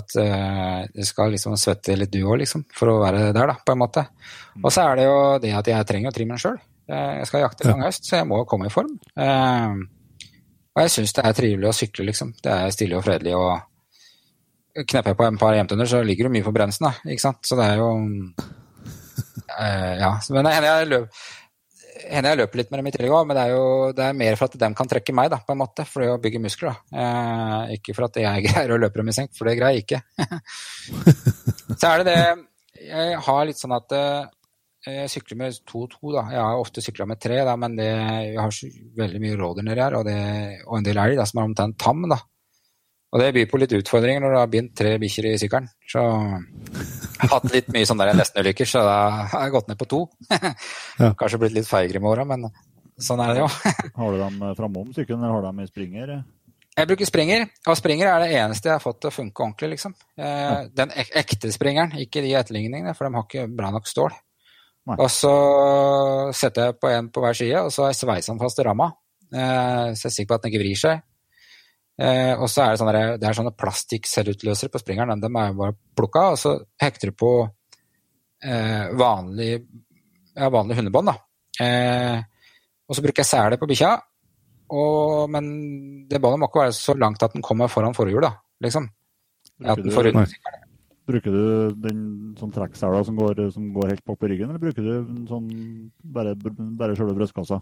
at 0.00 0.16
eh, 0.22 0.82
du 0.94 1.04
skal 1.06 1.32
liksom 1.34 1.56
svette 1.60 1.96
litt 1.98 2.12
du 2.14 2.22
òg, 2.22 2.38
liksom, 2.44 2.64
for 2.72 2.92
å 2.92 2.98
være 3.02 3.30
der, 3.36 3.52
da, 3.52 3.56
på 3.58 3.74
en 3.74 3.82
måte. 3.82 4.06
Og 4.62 4.70
så 4.72 4.86
er 4.86 5.00
det 5.00 5.08
jo 5.08 5.16
det 5.42 5.54
at 5.60 5.72
jeg 5.72 5.88
trenger 5.88 6.10
jo 6.10 6.16
trimmen 6.18 6.40
sjøl. 6.40 6.60
Jeg 6.90 7.26
skal 7.28 7.44
jakte 7.44 7.68
lang 7.68 7.84
høst, 7.86 8.06
så 8.08 8.16
jeg 8.18 8.26
må 8.26 8.40
komme 8.50 8.66
i 8.66 8.72
form. 8.72 8.96
Eh, 9.14 9.80
og 10.70 10.84
jeg 10.84 10.92
syns 10.94 11.12
det 11.14 11.26
er 11.26 11.36
trivelig 11.36 11.68
å 11.70 11.76
sykle, 11.76 12.06
liksom. 12.08 12.32
Det 12.42 12.54
er 12.54 12.72
stille 12.74 12.98
og 12.98 13.04
fredelig. 13.06 13.34
og 13.38 13.69
Knepper 14.74 15.12
jeg 15.12 15.18
på 15.18 15.26
en 15.26 15.40
par 15.40 15.56
jevntunder, 15.56 15.88
så 15.90 16.02
ligger 16.06 16.28
det 16.28 16.34
mye 16.36 16.46
på 16.46 16.54
bremsen, 16.54 16.86
da. 16.86 17.10
Ikke 17.10 17.24
sant? 17.24 17.42
Så 17.46 17.58
det 17.58 17.66
er 17.66 17.80
jo 17.82 17.90
uh, 17.96 19.92
Ja. 20.04 20.14
Men 20.30 20.46
det 20.46 20.56
hender 20.56 20.70
jeg 20.70 20.90
løper 20.94 21.28
hender 22.08 22.32
jeg 22.32 22.40
løper 22.40 22.60
litt 22.60 22.70
med 22.72 22.80
dem 22.80 22.88
i 22.88 22.92
tillegg 22.94 23.14
òg, 23.14 23.28
men 23.28 23.36
det 23.36 23.44
er 23.44 23.54
jo 23.54 23.64
det 23.96 24.04
er 24.06 24.18
mer 24.18 24.36
for 24.38 24.50
at 24.50 24.58
de 24.62 24.70
kan 24.76 24.90
trekke 24.90 25.14
meg, 25.16 25.30
da, 25.32 25.40
på 25.44 25.54
en 25.54 25.60
måte, 25.60 25.86
for 25.88 26.04
det 26.04 26.10
å 26.14 26.18
bygge 26.22 26.42
muskler. 26.42 26.72
da. 26.72 27.04
Eh, 27.04 27.76
ikke 27.78 27.94
for 27.96 28.08
at 28.08 28.18
jeg 28.22 28.44
greier 28.48 28.74
å 28.74 28.80
løpe 28.80 29.02
dem 29.02 29.12
i 29.12 29.16
senk, 29.16 29.32
for 29.36 29.50
det 29.50 29.56
greier 29.60 29.78
jeg 29.78 29.86
ikke. 29.86 30.02
så 31.80 31.92
er 31.92 32.02
det 32.02 32.12
det 32.14 32.20
Jeg 32.80 33.16
har 33.26 33.42
litt 33.44 33.60
sånn 33.60 33.76
at 33.76 33.96
eh, 33.96 34.28
jeg 34.88 35.12
sykler 35.12 35.42
med 35.42 35.60
to-to, 35.68 36.14
da. 36.14 36.24
Jeg 36.32 36.40
har 36.40 36.60
ofte 36.60 36.84
sykla 36.84 37.06
med 37.10 37.20
tre, 37.20 37.42
da, 37.44 37.56
men 37.60 37.76
det, 37.76 37.90
jeg 38.30 38.40
har 38.40 38.54
så 38.56 38.70
veldig 38.96 39.20
mye 39.22 39.40
rådyr 39.40 39.66
nedi 39.66 39.84
her, 39.84 39.98
og, 39.98 40.06
det, 40.08 40.20
og 40.66 40.78
en 40.78 40.86
del 40.86 41.02
elg 41.02 41.20
da, 41.20 41.28
som 41.28 41.42
er 41.42 41.50
omtrent 41.50 41.80
tam. 41.80 42.06
da. 42.08 42.22
Og 43.10 43.18
det 43.18 43.32
byr 43.34 43.46
på 43.50 43.58
litt 43.58 43.72
utfordringer 43.74 44.22
når 44.22 44.30
du 44.34 44.38
har 44.38 44.50
bindt 44.52 44.74
tre 44.78 44.92
bikkjer 45.02 45.26
i 45.32 45.38
sykkelen. 45.42 45.66
Så 45.90 45.98
jeg 46.02 47.24
har 47.24 47.32
hatt 47.32 47.48
litt 47.50 47.70
mye 47.74 47.88
sånne 47.88 48.12
nestenulykker, 48.14 48.68
så 48.70 48.84
da 48.86 48.98
har 49.32 49.46
jeg 49.48 49.54
gått 49.56 49.70
ned 49.72 49.80
på 49.80 49.88
to. 49.90 50.02
Ja. 51.00 51.14
Kanskje 51.18 51.40
blitt 51.40 51.54
litt 51.56 51.66
feigere 51.66 51.98
med 52.02 52.10
åra, 52.12 52.26
men 52.28 52.44
sånn 53.00 53.22
er 53.24 53.32
det 53.34 53.40
jo. 53.42 53.48
Har 53.98 54.12
du 54.14 54.18
dem 54.20 54.42
framom 54.58 54.92
sykkelen, 54.94 55.22
eller 55.24 55.32
har 55.32 55.42
du 55.42 55.48
dem 55.48 55.62
i 55.64 55.66
springer? 55.70 56.12
Jeg 56.76 56.88
bruker 56.90 57.08
springer, 57.08 57.46
og 57.66 57.76
springer 57.80 58.08
er 58.12 58.22
det 58.22 58.34
eneste 58.38 58.68
jeg 58.70 58.76
har 58.76 58.82
fått 58.84 59.00
til 59.02 59.10
å 59.10 59.14
funke 59.14 59.42
ordentlig. 59.42 59.72
liksom. 59.74 59.94
Eh, 60.20 60.68
Den 60.76 60.92
ek 60.94 61.10
ekte 61.24 61.50
springeren, 61.52 61.96
ikke 62.04 62.22
de 62.22 62.34
etterligningene, 62.38 62.94
for 62.96 63.08
de 63.08 63.16
har 63.16 63.26
ikke 63.26 63.48
bra 63.58 63.72
nok 63.74 63.88
stål. 63.90 64.14
Nei. 64.88 64.96
Og 65.02 65.10
så 65.12 65.32
setter 66.36 66.70
jeg 66.70 66.78
på 66.80 66.88
en 66.92 67.10
på 67.12 67.24
hver 67.24 67.36
side, 67.36 67.64
og 67.64 67.72
så 67.74 67.90
sveisa 67.96 68.32
den 68.32 68.40
fast 68.40 68.60
i 68.62 68.66
ramma. 68.68 68.92
Eh, 69.32 69.90
så 69.96 70.06
jeg 70.06 70.12
er 70.12 70.16
sikker 70.20 70.30
på 70.30 70.38
at 70.38 70.44
den 70.46 70.52
ikke 70.54 70.62
vrir 70.62 70.78
seg. 70.84 71.02
Eh, 72.00 72.32
og 72.40 72.48
så 72.48 72.62
er 72.64 72.70
det 72.72 72.80
sånne, 72.80 73.00
det 73.20 73.26
er 73.28 73.36
sånne 73.36 73.52
plastikkselvutløsere 73.60 74.72
på 74.72 74.80
springeren. 74.80 75.20
De 75.20 75.28
er 75.28 75.50
jo 75.50 75.58
bare 75.58 75.76
plukka, 75.98 76.22
og 76.32 76.38
så 76.40 76.54
hekter 76.80 77.10
du 77.12 77.16
på 77.20 77.32
eh, 78.42 78.86
vanlig, 78.96 79.50
ja, 80.36 80.48
vanlig 80.52 80.78
hundebånd. 80.78 81.12
Eh, 81.60 82.22
og 82.88 82.96
så 82.96 83.04
bruker 83.04 83.20
jeg 83.22 83.28
sele 83.28 83.58
på 83.60 83.68
bikkja, 83.70 83.92
og, 84.70 85.28
men 85.34 85.50
det 86.08 86.20
båndet 86.22 86.40
må 86.40 86.48
ikke 86.48 86.64
være 86.64 86.78
så 86.78 86.94
langt 86.98 87.22
at 87.26 87.36
den 87.36 87.44
kommer 87.44 87.68
foran 87.70 87.94
forhjul, 87.96 88.22
da, 88.24 88.32
liksom. 88.64 88.88
At 89.60 89.76
den 89.82 89.90
du- 89.90 89.94
får 89.94 90.08
rundt. 90.10 90.34
Bruker 91.10 91.34
du 91.34 91.74
den 91.82 92.00
sånn 92.38 92.52
trekksela 92.54 93.00
som, 93.04 93.16
går- 93.18 93.48
som 93.50 93.64
går 93.74 93.88
helt 93.90 94.04
bak 94.06 94.18
på 94.20 94.28
ryggen, 94.30 94.52
eller 94.52 94.62
bruker 94.62 94.84
du 94.84 95.26
sånn 95.26 95.46
bare, 96.16 96.36
bare 96.38 96.94
selve 96.96 97.16
brystkassa? 97.18 97.58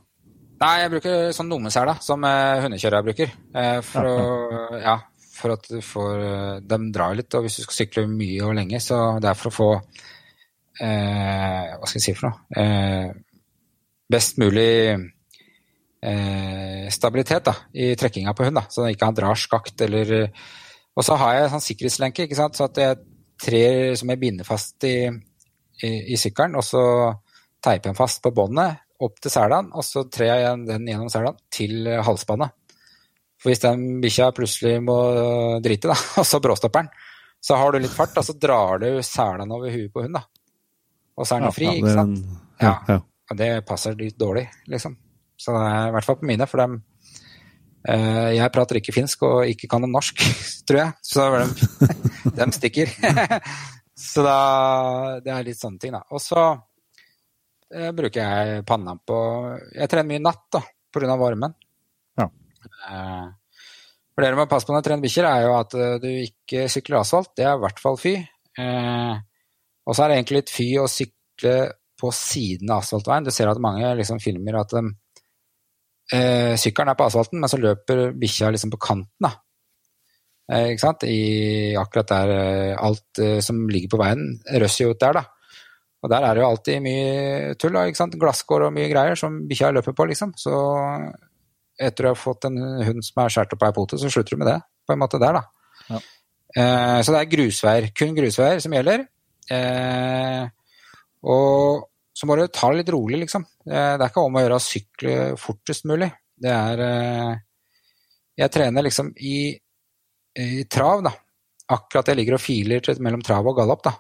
Nei, 0.59 0.81
jeg 0.83 0.91
bruker 0.91 1.29
sånn 1.35 1.51
lommesele, 1.53 1.93
som 2.03 2.25
eh, 2.27 2.61
hundekjørere 2.65 3.07
bruker. 3.07 3.29
Eh, 3.55 3.79
for, 3.87 4.09
å, 4.11 4.15
ja, 4.83 4.97
for 5.39 5.55
at 5.55 5.69
du 5.71 5.79
får 5.85 6.23
eh, 6.25 6.57
De 6.67 6.79
drar 6.95 7.15
litt, 7.19 7.35
og 7.39 7.45
hvis 7.47 7.59
du 7.61 7.63
skal 7.63 7.77
sykle 7.77 8.05
mye 8.11 8.47
og 8.47 8.57
lenge, 8.59 8.81
så 8.83 8.97
det 9.23 9.31
er 9.31 9.39
for 9.39 9.53
å 9.53 9.55
få 9.55 9.69
eh, 10.83 11.77
Hva 11.77 11.87
skal 11.87 12.01
jeg 12.01 12.07
si 12.09 12.15
for 12.19 12.27
noe? 12.27 12.37
Eh, 12.59 13.07
best 14.11 14.41
mulig 14.43 14.73
eh, 14.89 14.99
stabilitet 16.91 17.47
da, 17.51 17.55
i 17.79 17.93
trekkinga 18.01 18.35
på 18.35 18.49
hund, 18.49 18.59
da, 18.59 18.65
så 18.73 18.83
den 18.83 18.97
ikke 18.97 19.13
drar 19.15 19.39
skakt 19.39 19.87
eller 19.87 20.07
Og 20.99 21.07
så 21.07 21.15
har 21.21 21.31
jeg 21.37 21.53
sånn 21.55 21.67
sikkerhetslenke, 21.69 22.27
ikke 22.27 22.41
sant, 22.41 22.59
så 22.59 22.67
at 22.67 22.77
jeg 22.83 22.99
trer 23.39 23.95
som 24.01 24.11
jeg 24.11 24.19
binder 24.19 24.49
fast 24.49 24.83
i, 24.89 25.07
i, 25.07 25.91
i 26.17 26.19
sykkelen, 26.19 26.59
og 26.59 26.67
så 26.67 26.83
teiper 27.63 27.93
jeg 27.93 27.93
den 27.93 28.01
fast 28.01 28.19
på 28.25 28.35
båndet 28.35 28.88
opp 29.05 29.21
til 29.23 29.33
selen, 29.33 29.71
og 29.75 29.85
så 29.87 30.05
trer 30.11 30.43
jeg 30.43 30.63
den 30.69 30.89
gjennom 30.89 31.11
selen 31.13 31.37
til 31.55 31.87
eh, 31.87 32.03
halsbåndet. 32.05 32.55
For 33.39 33.53
hvis 33.53 33.63
den 33.63 34.01
bikkja 34.03 34.33
plutselig 34.35 34.79
må 34.83 34.97
drite, 35.63 35.93
da, 35.93 35.99
og 36.21 36.27
så 36.27 36.41
bråstopper 36.43 36.87
den, 36.87 37.07
så 37.39 37.59
har 37.61 37.73
du 37.73 37.79
litt 37.83 37.95
fart, 37.95 38.17
og 38.19 38.27
så 38.27 38.35
drar 38.35 38.83
du 38.83 38.89
selen 39.07 39.55
over 39.55 39.71
huet 39.71 39.93
på 39.95 40.03
hunden, 40.03 40.19
da. 40.19 40.27
Og 41.19 41.27
så 41.27 41.37
er 41.37 41.45
den 41.45 41.51
Ja, 41.51 41.55
fri, 41.55 41.71
ikke 41.79 41.95
sant. 41.95 42.25
Ja, 42.59 42.75
ja, 42.89 42.99
ja. 42.99 43.37
Det 43.39 43.49
passer 43.69 43.97
litt 43.99 44.17
dårlig, 44.19 44.47
liksom. 44.71 44.97
Så 45.39 45.55
det 45.55 45.65
er 45.71 45.91
i 45.91 45.95
hvert 45.95 46.07
fall 46.07 46.19
på 46.19 46.27
mine, 46.27 46.47
for 46.51 46.63
dem 46.63 46.79
eh, 47.87 48.31
Jeg 48.35 48.53
prater 48.55 48.81
ikke 48.81 48.95
finsk, 48.97 49.23
og 49.27 49.51
ikke 49.51 49.71
kan 49.71 49.85
dem 49.85 49.95
norsk, 49.95 50.23
tror 50.67 50.81
jeg. 50.81 50.95
Så 51.07 51.27
de, 51.35 51.93
de 52.39 52.49
stikker. 52.59 52.95
så 53.99 54.25
da 54.27 54.39
Det 55.23 55.35
er 55.35 55.47
litt 55.47 55.61
sånne 55.61 55.83
ting, 55.83 55.95
da. 55.95 56.03
Og 56.11 56.23
så 56.23 56.49
bruker 57.69 58.23
jeg 58.23 58.63
panna 58.69 58.95
på 58.97 59.17
Jeg 59.75 59.91
trener 59.91 60.09
mye 60.09 60.25
natt, 60.25 60.47
da, 60.55 60.63
pga. 60.95 61.17
varmen. 61.21 61.55
Ja. 62.19 62.29
Eh, 62.91 63.27
for 64.15 64.25
det 64.25 64.33
du 64.35 64.39
må 64.41 64.49
passe 64.51 64.67
på 64.67 64.75
når 64.75 64.83
du 64.83 64.89
trener 64.89 65.05
bikkjer, 65.05 65.29
er 65.31 65.45
jo 65.47 65.57
at 65.59 65.75
eh, 65.79 65.99
du 66.03 66.09
ikke 66.11 66.69
sykler 66.73 67.03
asfalt. 67.03 67.35
Det 67.39 67.45
er 67.47 67.59
i 67.59 67.63
hvert 67.63 67.83
fall 67.83 67.99
fy. 68.01 68.17
Eh, 68.59 69.19
og 69.87 69.95
så 69.95 70.05
er 70.05 70.11
det 70.11 70.17
egentlig 70.19 70.41
litt 70.41 70.55
fy 70.55 70.71
å 70.81 70.89
sykle 70.91 71.53
på 71.99 72.11
siden 72.15 72.73
av 72.73 72.83
asfaltveien. 72.83 73.27
Du 73.27 73.35
ser 73.35 73.51
at 73.51 73.61
mange 73.63 73.93
liksom 73.99 74.19
filmer 74.23 74.59
at 74.61 74.75
um, 74.79 74.91
eh, 76.15 76.55
sykkelen 76.59 76.93
er 76.93 76.99
på 76.99 77.07
asfalten, 77.07 77.39
men 77.43 77.51
så 77.51 77.61
løper 77.61 78.09
bikkja 78.19 78.51
liksom 78.55 78.75
på 78.75 78.81
kanten. 78.89 79.13
da. 79.23 79.33
Eh, 80.49 80.73
ikke 80.73 80.85
sant? 80.85 81.05
I 81.05 81.77
akkurat 81.77 82.11
der 82.11 82.35
eh, 82.35 82.77
alt 82.81 83.21
eh, 83.21 83.39
som 83.45 83.67
ligger 83.69 83.93
på 83.95 84.01
veien, 84.01 84.31
røsser 84.63 84.87
jo 84.87 84.95
ut 84.95 85.03
der, 85.03 85.21
da. 85.21 85.25
Og 85.99 86.13
der 86.13 86.25
er 86.25 86.37
det 86.37 86.43
jo 86.45 86.49
alltid 86.49 86.83
mye 86.85 87.55
tull, 87.59 87.75
da, 87.75 87.87
ikke 87.89 87.99
sant? 87.99 88.19
glasskår 88.21 88.69
og 88.69 88.75
mye 88.77 88.91
greier 88.91 89.19
som 89.19 89.41
bikkja 89.51 89.73
løper 89.75 89.97
på, 89.99 90.07
liksom. 90.13 90.35
Så 90.39 90.55
etter 91.79 92.07
å 92.07 92.15
ha 92.15 92.19
fått 92.19 92.47
en 92.49 92.59
hund 92.87 93.05
som 93.07 93.23
er 93.23 93.35
skåret 93.35 93.55
opp 93.55 93.65
av 93.65 93.73
ei 93.73 93.77
pote, 93.77 93.99
så 93.99 94.11
slutter 94.11 94.37
du 94.37 94.43
med 94.43 94.51
det, 94.53 94.59
på 94.87 94.95
en 94.95 95.03
måte 95.03 95.21
der, 95.23 95.41
da. 95.41 95.89
Ja. 95.89 96.01
Eh, 96.59 96.99
så 97.03 97.15
det 97.15 97.21
er 97.21 97.33
grusveier, 97.35 97.91
kun 97.99 98.15
grusveier 98.17 98.63
som 98.63 98.75
gjelder. 98.75 99.05
Eh, 99.51 100.47
og 101.29 101.89
så 102.19 102.27
må 102.27 102.35
du 102.39 102.47
ta 102.51 102.71
det 102.73 102.83
litt 102.83 102.95
rolig, 102.95 103.21
liksom. 103.25 103.47
Eh, 103.67 103.95
det 103.99 104.03
er 104.03 104.11
ikke 104.11 104.27
om 104.27 104.39
å 104.39 104.43
gjøre 104.43 104.59
å 104.59 104.65
sykle 104.65 105.15
fortest 105.39 105.87
mulig. 105.91 106.11
Det 106.39 106.51
er 106.55 106.83
eh, 106.85 107.37
Jeg 108.39 108.55
trener 108.55 108.87
liksom 108.87 109.11
i, 109.19 109.39
i 110.39 110.65
trav, 110.71 111.03
da. 111.07 111.15
Akkurat 111.75 112.07
jeg 112.09 112.19
ligger 112.21 112.39
og 112.39 112.43
filer 112.43 112.95
mellom 113.03 113.23
trav 113.27 113.47
og 113.51 113.59
galopp, 113.59 113.83
da. 113.87 113.95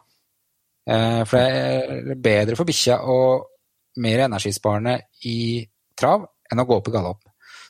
Eh, 0.88 1.22
for 1.28 1.36
det 1.36 2.14
er 2.14 2.22
bedre 2.24 2.56
for 2.56 2.68
bikkja 2.68 3.02
og 3.12 3.48
mer 4.00 4.24
energisparende 4.24 4.94
i 5.28 5.60
trav 5.98 6.24
enn 6.48 6.62
å 6.62 6.66
gå 6.68 6.78
opp 6.78 6.88
i 6.88 6.94
galopp. 6.94 7.26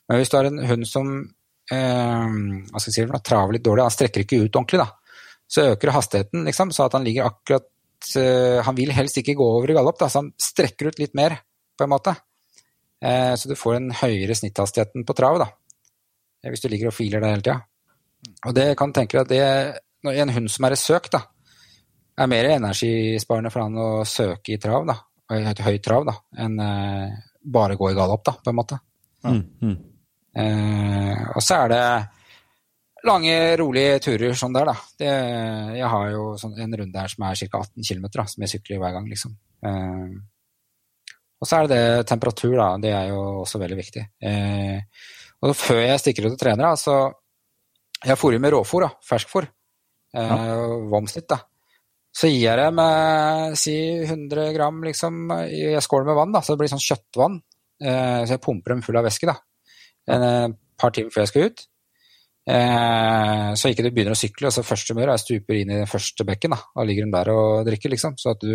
Men 0.08 0.20
hvis 0.20 0.30
du 0.30 0.36
har 0.38 0.48
en 0.48 0.60
hund 0.70 0.86
som 0.88 1.10
eh, 1.18 2.36
hva 2.68 2.82
skal 2.82 2.92
jeg 2.92 3.08
si, 3.08 3.22
traver 3.26 3.56
litt 3.56 3.66
dårlig, 3.66 3.86
han 3.88 3.96
strekker 3.96 4.24
ikke 4.24 4.42
ut 4.44 4.60
ordentlig, 4.60 4.84
da, 4.84 5.18
så 5.48 5.66
øker 5.72 5.94
hastigheten, 5.96 6.46
liksom, 6.46 6.70
så 6.76 6.86
at 6.86 6.94
han 6.94 7.06
ligger 7.08 7.26
akkurat 7.30 7.66
eh, 8.20 8.60
Han 8.64 8.76
vil 8.76 8.92
helst 8.94 9.18
ikke 9.18 9.34
gå 9.38 9.46
over 9.56 9.72
i 9.72 9.76
galopp, 9.76 9.98
da, 9.98 10.10
så 10.12 10.22
han 10.22 10.30
strekker 10.38 10.92
ut 10.92 11.00
litt 11.02 11.16
mer, 11.18 11.40
på 11.78 11.86
en 11.86 11.94
måte. 11.94 12.14
Så 12.98 13.46
du 13.46 13.52
får 13.54 13.76
en 13.76 13.92
høyere 13.94 14.34
snitthastigheten 14.34 15.04
på 15.06 15.14
trav, 15.14 15.36
da, 15.38 15.46
hvis 16.50 16.64
du 16.64 16.66
ligger 16.72 16.90
og 16.90 16.96
filer 16.96 17.22
det 17.22 17.28
hele 17.30 17.44
tida. 17.46 17.60
Og 18.50 18.56
det 18.56 18.64
kan 18.80 18.90
tenke 18.90 19.14
deg 19.14 19.22
at 19.22 19.30
det, 19.30 20.16
en 20.18 20.32
hund 20.34 20.50
som 20.50 20.66
er 20.66 20.74
i 20.74 20.80
søk, 20.80 21.06
da, 21.14 21.20
er 22.24 22.30
mer 22.30 22.50
energisparende 22.56 23.52
for 23.54 23.64
han 23.64 23.78
å 23.78 23.88
søke 24.08 24.54
i 24.54 24.60
trav, 24.62 24.86
da, 24.88 24.96
og 25.28 25.64
høyt 25.66 25.84
trav, 25.84 26.06
da, 26.08 26.14
enn 26.44 26.60
eh, 26.64 27.18
bare 27.48 27.76
gå 27.78 27.90
i 27.92 27.96
galopp, 27.96 28.24
da, 28.26 28.36
på 28.42 28.52
en 28.52 28.58
måte. 28.58 28.78
Mm, 29.24 29.42
mm. 29.62 29.76
Eh, 30.38 31.22
og 31.34 31.42
så 31.42 31.62
er 31.64 31.72
det 31.72 31.82
lange, 33.08 33.36
rolige 33.60 34.00
turer 34.08 34.34
sånn 34.38 34.56
der, 34.56 34.72
da. 34.72 34.74
Det, 34.98 35.12
jeg 35.78 35.92
har 35.94 36.10
jo 36.12 36.24
sånn 36.40 36.58
en 36.58 36.80
runde 36.80 37.04
her 37.04 37.12
som 37.12 37.28
er 37.28 37.38
ca. 37.38 37.62
18 37.62 37.86
km, 37.86 38.08
som 38.24 38.44
jeg 38.44 38.54
sykler 38.54 38.82
hver 38.82 38.96
gang, 38.96 39.08
liksom. 39.10 39.36
Eh, 39.66 40.18
og 41.38 41.46
så 41.46 41.60
er 41.60 41.68
det 41.70 41.78
det 41.78 42.08
temperatur, 42.10 42.56
da. 42.58 42.72
Det 42.82 42.92
er 42.94 43.12
jo 43.12 43.20
også 43.44 43.60
veldig 43.62 43.78
viktig. 43.78 44.04
Eh, 44.26 45.06
og 45.38 45.54
før 45.54 45.84
jeg 45.84 46.02
stikker 46.02 46.26
ut 46.26 46.34
og 46.34 46.40
trener, 46.40 46.66
da, 46.66 46.74
så 46.76 46.98
Jeg 47.98 48.14
fôrer 48.14 48.38
med 48.38 48.52
råfôr, 48.54 48.84
da. 48.84 48.92
Ferskfôr. 49.02 49.48
Eh, 50.14 50.22
ja. 50.22 50.66
Vomsnitt, 50.86 51.26
da. 51.26 51.40
Så 52.18 52.30
gir 52.32 52.48
jeg 52.48 52.58
dem 52.58 52.80
si 53.58 53.76
100 54.02 54.50
gram 54.56 54.80
liksom, 54.82 55.28
i 55.46 55.68
en 55.70 55.84
skål 55.84 56.08
med 56.08 56.18
vann, 56.18 56.32
da, 56.34 56.42
så 56.42 56.54
det 56.54 56.64
blir 56.64 56.72
sånn 56.72 56.82
kjøttvann. 56.82 57.38
Eh, 57.78 58.22
så 58.24 58.34
jeg 58.34 58.42
pumper 58.42 58.74
dem 58.74 58.82
full 58.82 58.98
av 58.98 59.06
væske 59.06 59.28
da. 59.28 59.36
en 60.10 60.24
eh, 60.26 60.56
par 60.78 60.94
timer 60.94 61.14
før 61.14 61.22
jeg 61.24 61.30
skal 61.30 61.50
ut. 61.52 61.62
Eh, 62.48 63.48
så 63.60 63.70
ikke 63.70 63.84
du 63.84 63.90
begynner 63.92 64.16
å 64.16 64.18
sykle, 64.18 64.48
og 64.48 64.54
så 64.56 64.64
første 64.64 64.96
gjør, 64.96 65.12
er 65.12 65.20
stuper 65.20 65.58
inn 65.60 65.72
i 65.74 65.80
den 65.82 65.90
første 65.90 66.24
bekken. 66.26 66.56
da, 66.56 66.60
Og 66.74 66.88
ligger 66.88 67.06
den 67.06 67.14
der 67.14 67.30
og 67.34 67.66
drikker, 67.68 67.92
liksom. 67.92 68.16
Så 68.18 68.32
at 68.32 68.42
du, 68.42 68.54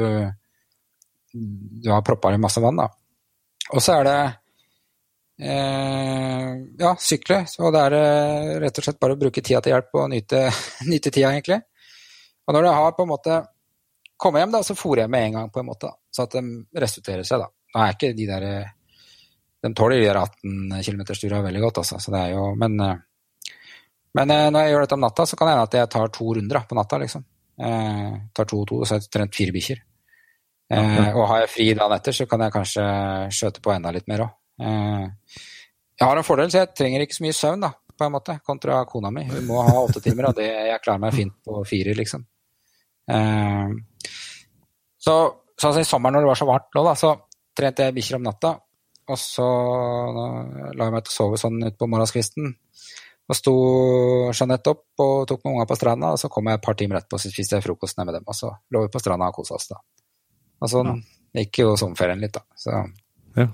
du 1.34 1.92
har 1.92 2.06
proppa 2.06 2.34
i 2.34 2.42
masse 2.42 2.64
vann. 2.64 2.82
da. 2.82 2.90
Og 3.72 3.84
så 3.84 4.00
er 4.00 4.10
det 4.10 4.18
eh, 5.46 6.50
ja, 6.82 6.96
sykle. 7.00 7.44
Og 7.62 7.74
det 7.76 7.86
er 7.88 7.98
eh, 8.00 8.56
rett 8.66 8.82
og 8.82 8.88
slett 8.88 9.00
bare 9.00 9.16
å 9.16 9.22
bruke 9.22 9.46
tida 9.46 9.62
til 9.62 9.76
hjelp 9.76 10.02
og 10.02 10.10
nyte, 10.12 10.48
nyte 10.92 11.14
tida, 11.14 11.32
egentlig. 11.32 11.62
Og 12.44 12.58
når 12.58 12.66
du 12.66 12.74
har 12.74 12.96
på 12.98 13.06
en 13.06 13.14
måte 13.14 13.42
kommet 14.24 14.44
hjem, 14.44 14.54
da, 14.56 14.64
så 14.66 14.78
fôrer 14.80 15.04
jeg 15.04 15.12
med 15.14 15.28
en 15.28 15.38
gang, 15.38 15.52
på 15.54 15.62
en 15.62 15.68
måte. 15.68 15.92
Da, 15.92 16.00
så 16.16 16.26
at 16.28 16.38
de 16.38 16.82
restituerer 16.84 17.28
seg, 17.28 17.44
da. 17.44 17.52
Nå 17.74 17.84
er 17.84 17.96
ikke 17.96 18.14
de 18.18 18.30
der 18.30 18.44
De 19.64 19.72
tåler 19.74 20.02
de 20.02 20.08
der 20.10 20.20
18 20.20 20.84
km-stura 20.84 21.40
veldig 21.46 21.62
godt, 21.64 21.82
altså. 21.84 22.00
Så 22.04 22.12
det 22.14 22.20
er 22.20 22.34
jo 22.36 22.54
Men 22.60 22.78
men 24.14 24.30
eh, 24.30 24.50
når 24.54 24.66
jeg 24.66 24.74
gjør 24.74 24.86
dette 24.86 24.98
om 24.98 25.04
natta, 25.04 25.26
så 25.26 25.38
kan 25.38 25.50
det 25.50 25.56
hende 25.56 25.70
at 25.70 25.78
jeg 25.80 25.92
tar 25.96 26.12
to 26.14 26.28
runder 26.38 26.60
da, 26.60 26.64
på 26.70 26.78
natta. 26.78 27.00
liksom. 27.02 27.26
Eh, 27.54 28.12
tar 28.34 28.50
to 28.50 28.62
og 28.62 28.68
to, 28.70 28.82
så 28.86 28.96
har 28.96 29.02
jeg 29.02 29.14
trent 29.14 29.38
fire 29.40 29.56
bikkjer. 29.56 29.82
Eh, 30.74 31.10
og 31.14 31.26
har 31.32 31.44
jeg 31.44 31.54
fri 31.54 31.68
dagen 31.78 31.96
etter, 31.98 32.16
så 32.16 32.28
kan 32.30 32.46
jeg 32.46 32.54
kanskje 32.54 32.84
skjøte 33.34 33.64
på 33.66 33.74
enda 33.74 33.94
litt 33.94 34.08
mer 34.10 34.28
òg. 34.28 34.36
Eh, 34.62 35.40
jeg 36.00 36.10
har 36.10 36.20
en 36.20 36.28
fordel, 36.28 36.52
så 36.54 36.62
jeg 36.62 36.74
trenger 36.78 37.06
ikke 37.06 37.18
så 37.18 37.26
mye 37.26 37.38
søvn, 37.38 37.66
da, 37.66 37.72
på 37.98 38.06
en 38.06 38.14
måte, 38.14 38.38
kontra 38.46 38.80
kona 38.90 39.12
mi. 39.14 39.26
Hun 39.30 39.50
må 39.50 39.66
ha 39.66 39.76
åtte 39.82 40.02
timer, 40.04 40.30
og 40.30 40.38
det, 40.38 40.50
jeg 40.70 40.84
klarer 40.86 41.02
meg 41.02 41.18
fint 41.18 41.36
på 41.46 41.66
fire, 41.70 41.98
liksom. 41.98 42.26
Eh, 43.12 43.74
så 45.04 45.16
altså, 45.24 45.82
i 45.82 45.88
sommeren 45.88 46.18
når 46.18 46.26
det 46.26 46.32
var 46.32 46.40
så 46.40 46.50
varmt 46.50 46.76
nå, 46.76 46.84
da, 46.88 46.94
så 47.00 47.14
trente 47.58 47.88
jeg 47.88 47.96
bikkjer 47.98 48.20
om 48.20 48.28
natta. 48.30 48.54
Og 49.12 49.20
så 49.20 49.46
la 49.46 50.86
jeg 50.88 50.94
meg 50.96 51.04
til 51.04 51.12
å 51.12 51.18
sove 51.18 51.40
sånn 51.40 51.60
utpå 51.68 51.90
morgenskvisten. 51.92 52.54
Og 53.24 53.38
sto 53.40 53.56
Jeanette 54.36 54.72
opp 54.72 55.04
og 55.04 55.26
tok 55.28 55.44
med 55.44 55.54
unga 55.54 55.66
på 55.68 55.78
stranda, 55.80 56.14
og 56.16 56.20
så 56.20 56.30
kom 56.32 56.48
jeg 56.48 56.60
et 56.60 56.64
par 56.64 56.78
timer 56.80 57.00
etterpå 57.00 57.20
og 57.20 57.24
så 57.24 57.32
spiste 57.32 57.58
jeg 57.58 57.66
frokost 57.66 58.00
med 58.00 58.14
dem. 58.16 58.24
Og 58.28 58.38
så 58.38 58.52
lå 58.72 58.86
vi 58.86 58.92
på 58.92 59.02
stranda 59.04 59.30
og 59.32 59.38
kosa 59.40 59.58
oss, 59.58 59.70
da. 59.72 59.80
Og 60.64 60.72
sånn 60.72 60.92
ja. 60.92 60.98
gikk 61.42 61.62
jo 61.64 61.76
sommerferien 61.80 62.24
litt, 62.24 62.36
da. 62.36 62.44
Så. 62.60 62.80
Ja. 63.40 63.48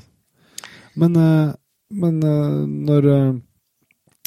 Men, 1.01 1.17
eh, 1.17 1.51
men 2.01 2.21
eh, 2.25 2.57
når 2.89 3.09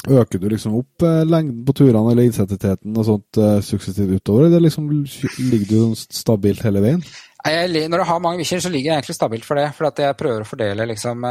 Øker 0.03 0.41
du 0.41 0.49
liksom 0.51 0.73
opp 0.81 1.03
lengden 1.03 1.61
på 1.63 1.75
turene 1.77 2.11
eller 2.11 2.27
intensiteten 2.27 2.97
og 2.99 3.05
sånt 3.07 3.39
suksessivt 3.63 4.17
utover, 4.17 4.49
eller 4.49 4.65
liksom, 4.65 4.89
ligger 4.91 5.69
du 5.69 5.75
sånn 5.77 5.95
stabilt 6.19 6.63
hele 6.65 6.81
veien? 6.83 7.05
Jeg, 7.43 7.87
når 7.91 8.03
du 8.03 8.07
har 8.07 8.19
mange 8.23 8.41
bikkjer, 8.41 8.61
så 8.63 8.71
ligger 8.71 8.89
jeg 8.89 9.01
egentlig 9.01 9.15
stabilt 9.15 9.47
for 9.47 9.59
det. 9.59 9.69
For 9.75 9.87
at 9.87 10.01
jeg 10.03 10.17
prøver 10.19 10.43
å 10.43 10.47
fordele 10.47 10.87
liksom, 10.91 11.23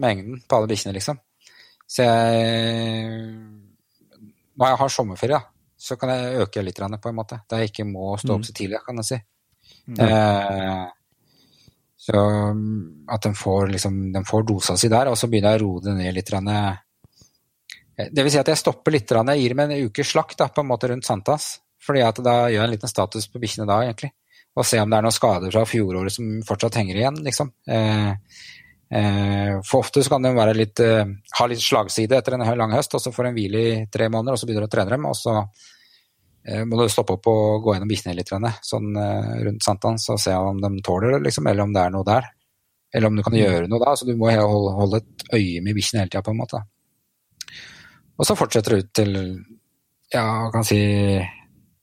mengden 0.00 0.42
på 0.44 0.58
alle 0.58 0.70
bikkjene, 0.70 0.94
liksom. 0.96 1.20
Så 1.92 2.06
jeg 2.06 3.18
Når 4.56 4.68
jeg 4.68 4.80
har 4.80 4.92
sommerferie, 4.92 5.40
så 5.82 5.96
kan 5.98 6.12
jeg 6.12 6.42
øke 6.44 6.62
litt, 6.62 6.78
på 6.78 7.10
en 7.10 7.16
måte. 7.16 7.40
Da 7.48 7.58
jeg 7.58 7.72
ikke 7.72 7.88
må 7.88 8.14
stå 8.20 8.36
opp 8.36 8.44
mm. 8.44 8.48
så 8.48 8.54
tidlig, 8.56 8.80
kan 8.86 9.00
jeg 9.00 9.08
si. 9.08 9.18
Mm. 9.90 9.98
Eh, 10.06 10.84
så 12.02 12.22
at 13.14 13.26
den 13.26 13.34
får, 13.38 13.72
liksom, 13.74 13.98
den 14.14 14.26
får 14.28 14.46
dosa 14.46 14.76
si 14.78 14.90
der, 14.92 15.10
og 15.10 15.18
så 15.18 15.28
begynner 15.30 15.56
jeg 15.56 15.62
å 15.62 15.64
roe 15.66 15.82
det 15.82 15.96
ned 15.98 16.16
litt. 16.16 16.32
Eh, 16.32 16.81
det 17.96 18.24
vil 18.24 18.32
si 18.32 18.40
at 18.40 18.48
jeg 18.48 18.60
stopper 18.60 18.94
litt. 18.94 19.10
Jeg 19.10 19.42
gir 19.42 19.54
dem 19.54 19.62
en 19.66 19.76
ukes 19.88 20.14
slakt 20.14 20.38
da, 20.40 20.48
på 20.48 20.64
en 20.64 20.70
måte 20.70 20.88
rundt 20.90 21.08
Santas. 21.08 21.58
fordi 21.82 22.02
at 22.06 22.18
da 22.22 22.34
gjør 22.46 22.60
jeg 22.60 22.68
en 22.68 22.74
liten 22.76 22.90
status 22.90 23.26
på 23.28 23.40
bikkjene 23.42 23.66
da, 23.66 23.82
egentlig. 23.82 24.12
Og 24.54 24.66
se 24.68 24.78
om 24.78 24.90
det 24.90 24.98
er 24.98 25.06
noen 25.06 25.14
skader 25.14 25.50
fra 25.50 25.64
fjoråret 25.66 26.14
som 26.14 26.26
fortsatt 26.46 26.76
henger 26.78 27.00
igjen, 27.00 27.16
liksom. 27.24 27.50
Eh, 27.66 28.12
Eh, 28.92 29.60
for 29.64 29.80
ofte 29.80 30.02
så 30.04 30.10
kan 30.12 30.22
de 30.22 30.54
litt, 30.54 30.80
eh, 30.80 31.06
ha 31.38 31.46
litt 31.46 31.60
slagside 31.60 32.18
etter 32.18 32.34
en 32.34 32.58
lang 32.58 32.72
høst, 32.72 32.94
og 32.94 33.00
så 33.00 33.12
får 33.12 33.24
de 33.24 33.32
hvile 33.32 33.58
i 33.58 33.86
tre 33.88 34.08
måneder, 34.08 34.32
og 34.32 34.38
så 34.38 34.46
begynner 34.46 34.66
du 34.66 34.68
å 34.68 34.74
trene 34.74 34.90
dem. 34.90 35.06
Og 35.06 35.16
så 35.16 35.48
eh, 36.44 36.64
må 36.64 36.76
du 36.76 36.88
stoppe 36.92 37.16
opp 37.16 37.26
og 37.26 37.64
gå 37.64 37.74
gjennom 37.74 37.88
bikkjene 37.88 38.16
litt 38.18 38.28
sånn 38.28 38.92
rundt 39.46 39.64
sankthans 39.64 40.10
og 40.10 40.20
se 40.20 40.34
om 40.34 40.60
de 40.60 40.82
tåler 40.84 41.16
det, 41.16 41.22
liksom, 41.28 41.48
eller 41.48 41.64
om 41.64 41.72
det 41.72 41.86
er 41.86 41.94
noe 41.94 42.04
der. 42.04 42.28
Eller 42.92 43.08
om 43.08 43.16
du 43.16 43.22
kan 43.22 43.32
mm. 43.32 43.40
gjøre 43.40 43.68
noe 43.72 43.80
da. 43.80 43.96
Så 43.96 44.04
du 44.04 44.12
må 44.20 44.28
holde 44.28 45.00
et 45.00 45.24
øye 45.32 45.62
med 45.64 45.78
bikkjene 45.78 46.02
hele 46.02 46.12
tida, 46.12 46.24
på 46.26 46.34
en 46.34 46.42
måte. 46.42 46.60
Og 48.22 48.28
så 48.28 48.36
fortsetter 48.38 48.76
det 48.76 48.84
ut 48.84 48.90
til, 48.94 49.16
ja, 50.14 50.26
kan 50.54 50.62
si 50.62 50.78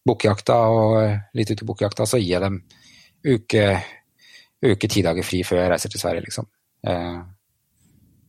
bukkjakta 0.07 0.59
og 0.71 0.93
litt 1.35 1.51
ut 1.51 1.65
i 1.65 1.67
bukkjakta, 1.67 2.05
så 2.07 2.19
gir 2.21 2.37
jeg 2.37 2.45
dem 2.45 2.61
uke, 3.27 3.65
uke 4.63 4.87
ti 4.87 5.03
dager 5.03 5.27
fri 5.27 5.41
før 5.43 5.59
jeg 5.59 5.73
reiser 5.73 5.91
til 5.91 5.99
Sverige, 5.99 6.23
liksom. 6.29 6.47
Eh, 6.87 7.19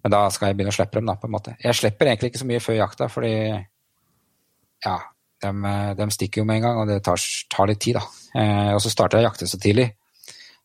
men 0.03 0.15
da 0.17 0.25
skal 0.35 0.51
jeg 0.51 0.59
begynne 0.59 0.75
å 0.75 0.79
slippe 0.81 0.99
dem, 0.99 1.07
da, 1.07 1.15
på 1.21 1.31
en 1.31 1.37
måte. 1.37 1.55
Jeg 1.63 1.79
slipper 1.79 2.11
egentlig 2.11 2.33
ikke 2.33 2.43
så 2.43 2.51
mye 2.51 2.65
før 2.65 2.79
jakta, 2.81 3.11
fordi 3.13 3.33
ja, 3.47 4.97
de, 5.45 5.55
de 6.03 6.11
stikker 6.17 6.43
jo 6.43 6.49
med 6.51 6.59
en 6.59 6.67
gang, 6.67 6.83
og 6.83 6.91
det 6.91 6.99
tar, 7.07 7.31
tar 7.55 7.71
litt 7.71 7.83
tid, 7.87 8.01
da. 8.01 8.05
Eh, 8.43 8.75
og 8.75 8.83
så 8.83 8.91
starter 8.91 9.21
jeg 9.21 9.29
å 9.29 9.31
jakte 9.31 9.51
så 9.55 9.63
tidlig, 9.63 9.87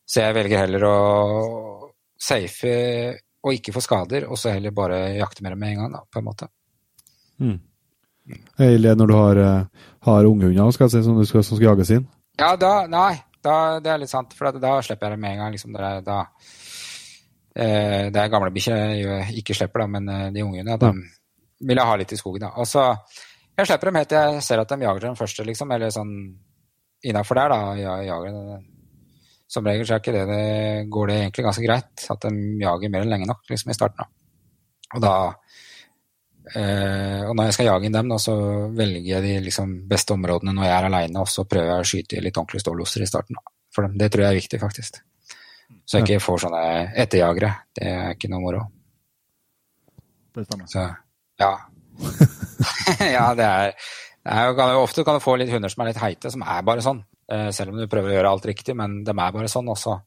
så 0.01 0.25
jeg 0.25 0.39
velger 0.41 0.65
heller 0.65 0.89
å 0.89 0.97
safe 2.17 2.75
og 3.45 3.53
ikke 3.53 3.73
få 3.75 3.85
skader, 3.85 4.25
og 4.25 4.39
så 4.41 4.55
heller 4.55 4.73
bare 4.73 5.11
jakte 5.19 5.45
med 5.45 5.53
dem 5.53 5.61
med 5.61 5.75
en 5.75 5.83
gang, 5.83 5.97
da, 5.99 6.07
på 6.09 6.23
en 6.23 6.31
måte. 6.33 6.49
Mm. 7.39 7.59
Eller 8.65 8.97
når 8.97 9.07
du 9.07 9.15
har, 9.15 9.37
eh, 9.37 9.87
har 10.07 10.27
unghunder 10.29 10.71
skal 10.73 10.89
si, 10.89 11.03
som, 11.05 11.17
skal, 11.25 11.43
som 11.43 11.57
skal 11.57 11.71
jages 11.71 11.93
inn? 11.97 12.05
Ja, 12.39 12.55
da, 12.59 12.73
nei, 12.91 13.13
da, 13.45 13.79
det 13.79 13.91
er 13.91 14.01
litt 14.01 14.11
sant, 14.11 14.33
for 14.35 14.55
da 14.59 14.79
slipper 14.83 15.07
jeg 15.07 15.17
dem 15.17 15.25
med 15.25 15.35
en 15.35 15.43
gang. 15.43 15.55
Liksom, 15.55 15.75
da, 15.77 15.99
da 16.03 16.23
Eh, 17.55 18.11
det 18.11 18.19
er 18.19 18.31
gamle 18.31 18.51
bikkjer 18.51 18.81
jeg 18.99 19.35
ikke 19.39 19.55
slipper, 19.55 19.85
da, 19.85 19.87
men 19.87 20.09
eh, 20.11 20.31
de 20.35 20.43
ungene 20.43 20.75
de 20.75 20.89
vil 21.63 21.79
jeg 21.79 21.87
ha 21.87 21.95
litt 21.95 22.11
i 22.11 22.19
skogen. 22.19 22.43
da. 22.43 22.51
Og 22.59 22.67
så, 22.67 22.83
Jeg 23.55 23.67
slipper 23.69 23.87
dem 23.87 23.95
helt 23.95 24.09
til 24.11 24.17
jeg 24.19 24.43
ser 24.43 24.59
at 24.59 24.69
de 24.69 24.83
jager 24.83 24.99
den 24.99 25.15
første, 25.15 25.43
liksom, 25.47 25.71
eller 25.71 25.89
sånn 25.89 26.11
innafor 27.07 27.39
der. 27.39 27.53
da, 27.53 27.75
jeg 27.79 28.07
jager 28.09 28.59
Som 29.47 29.65
regel 29.65 29.85
så 29.87 29.93
er 29.93 30.01
ikke 30.01 30.11
det, 30.11 30.25
det 30.27 30.89
går 30.91 31.07
det 31.07 31.15
egentlig 31.21 31.45
ganske 31.45 31.63
greit. 31.63 32.05
At 32.11 32.21
de 32.25 32.59
jager 32.59 32.89
mer 32.89 33.05
enn 33.05 33.13
lenge 33.13 33.27
nok 33.29 33.47
liksom 33.49 33.71
i 33.71 33.77
starten. 33.77 34.03
da. 34.03 34.05
Og 34.95 35.01
da 35.01 35.13
og 36.45 37.31
når 37.33 37.47
jeg 37.47 37.55
skal 37.55 37.67
jage 37.71 37.87
inn 37.87 37.95
dem, 37.95 38.11
da, 38.11 38.19
så 38.21 38.35
velger 38.75 39.07
jeg 39.15 39.23
de 39.25 39.33
liksom, 39.47 39.71
beste 39.89 40.13
områdene 40.13 40.53
når 40.53 40.67
jeg 40.67 40.75
er 40.75 40.87
aleine, 40.91 41.23
og 41.23 41.31
så 41.31 41.47
prøver 41.49 41.71
jeg 41.71 41.81
å 41.81 41.89
skyte 41.89 42.21
litt 42.21 42.37
ordentlige 42.37 42.65
stålosser 42.65 43.05
i 43.05 43.09
starten. 43.09 43.39
Da. 43.39 43.53
For 43.75 43.87
dem. 43.87 43.97
Det 43.99 44.11
tror 44.13 44.25
jeg 44.25 44.35
er 44.35 44.39
viktig, 44.43 44.59
faktisk. 44.61 45.01
Så 45.85 45.99
jeg 45.99 46.05
ikke 46.05 46.23
får 46.23 46.45
sånne 46.45 46.63
etterjagere. 47.01 47.51
Det 47.75 47.89
er 47.89 48.13
ikke 48.15 48.29
noe 48.31 48.43
moro. 48.43 48.61
Det 50.35 50.45
stemmer. 50.45 50.69
Så, 50.69 50.85
ja. 51.41 51.51
ja, 53.15 53.25
det 53.37 53.45
er, 53.45 53.75
det 54.25 54.37
er 54.37 54.49
jo, 54.49 54.65
Ofte 54.81 55.05
kan 55.07 55.17
du 55.17 55.23
få 55.23 55.37
litt 55.39 55.51
hunder 55.53 55.71
som 55.71 55.83
er 55.83 55.91
litt 55.91 56.01
heite, 56.01 56.31
som 56.33 56.45
er 56.45 56.65
bare 56.67 56.85
sånn. 56.85 57.03
Eh, 57.31 57.49
selv 57.55 57.73
om 57.73 57.79
du 57.79 57.89
prøver 57.91 58.11
å 58.11 58.17
gjøre 58.17 58.33
alt 58.35 58.47
riktig, 58.49 58.75
men 58.77 59.01
de 59.05 59.13
er 59.13 59.35
bare 59.37 59.51
sånn. 59.51 59.69
Og 59.71 59.79
så 59.79 59.97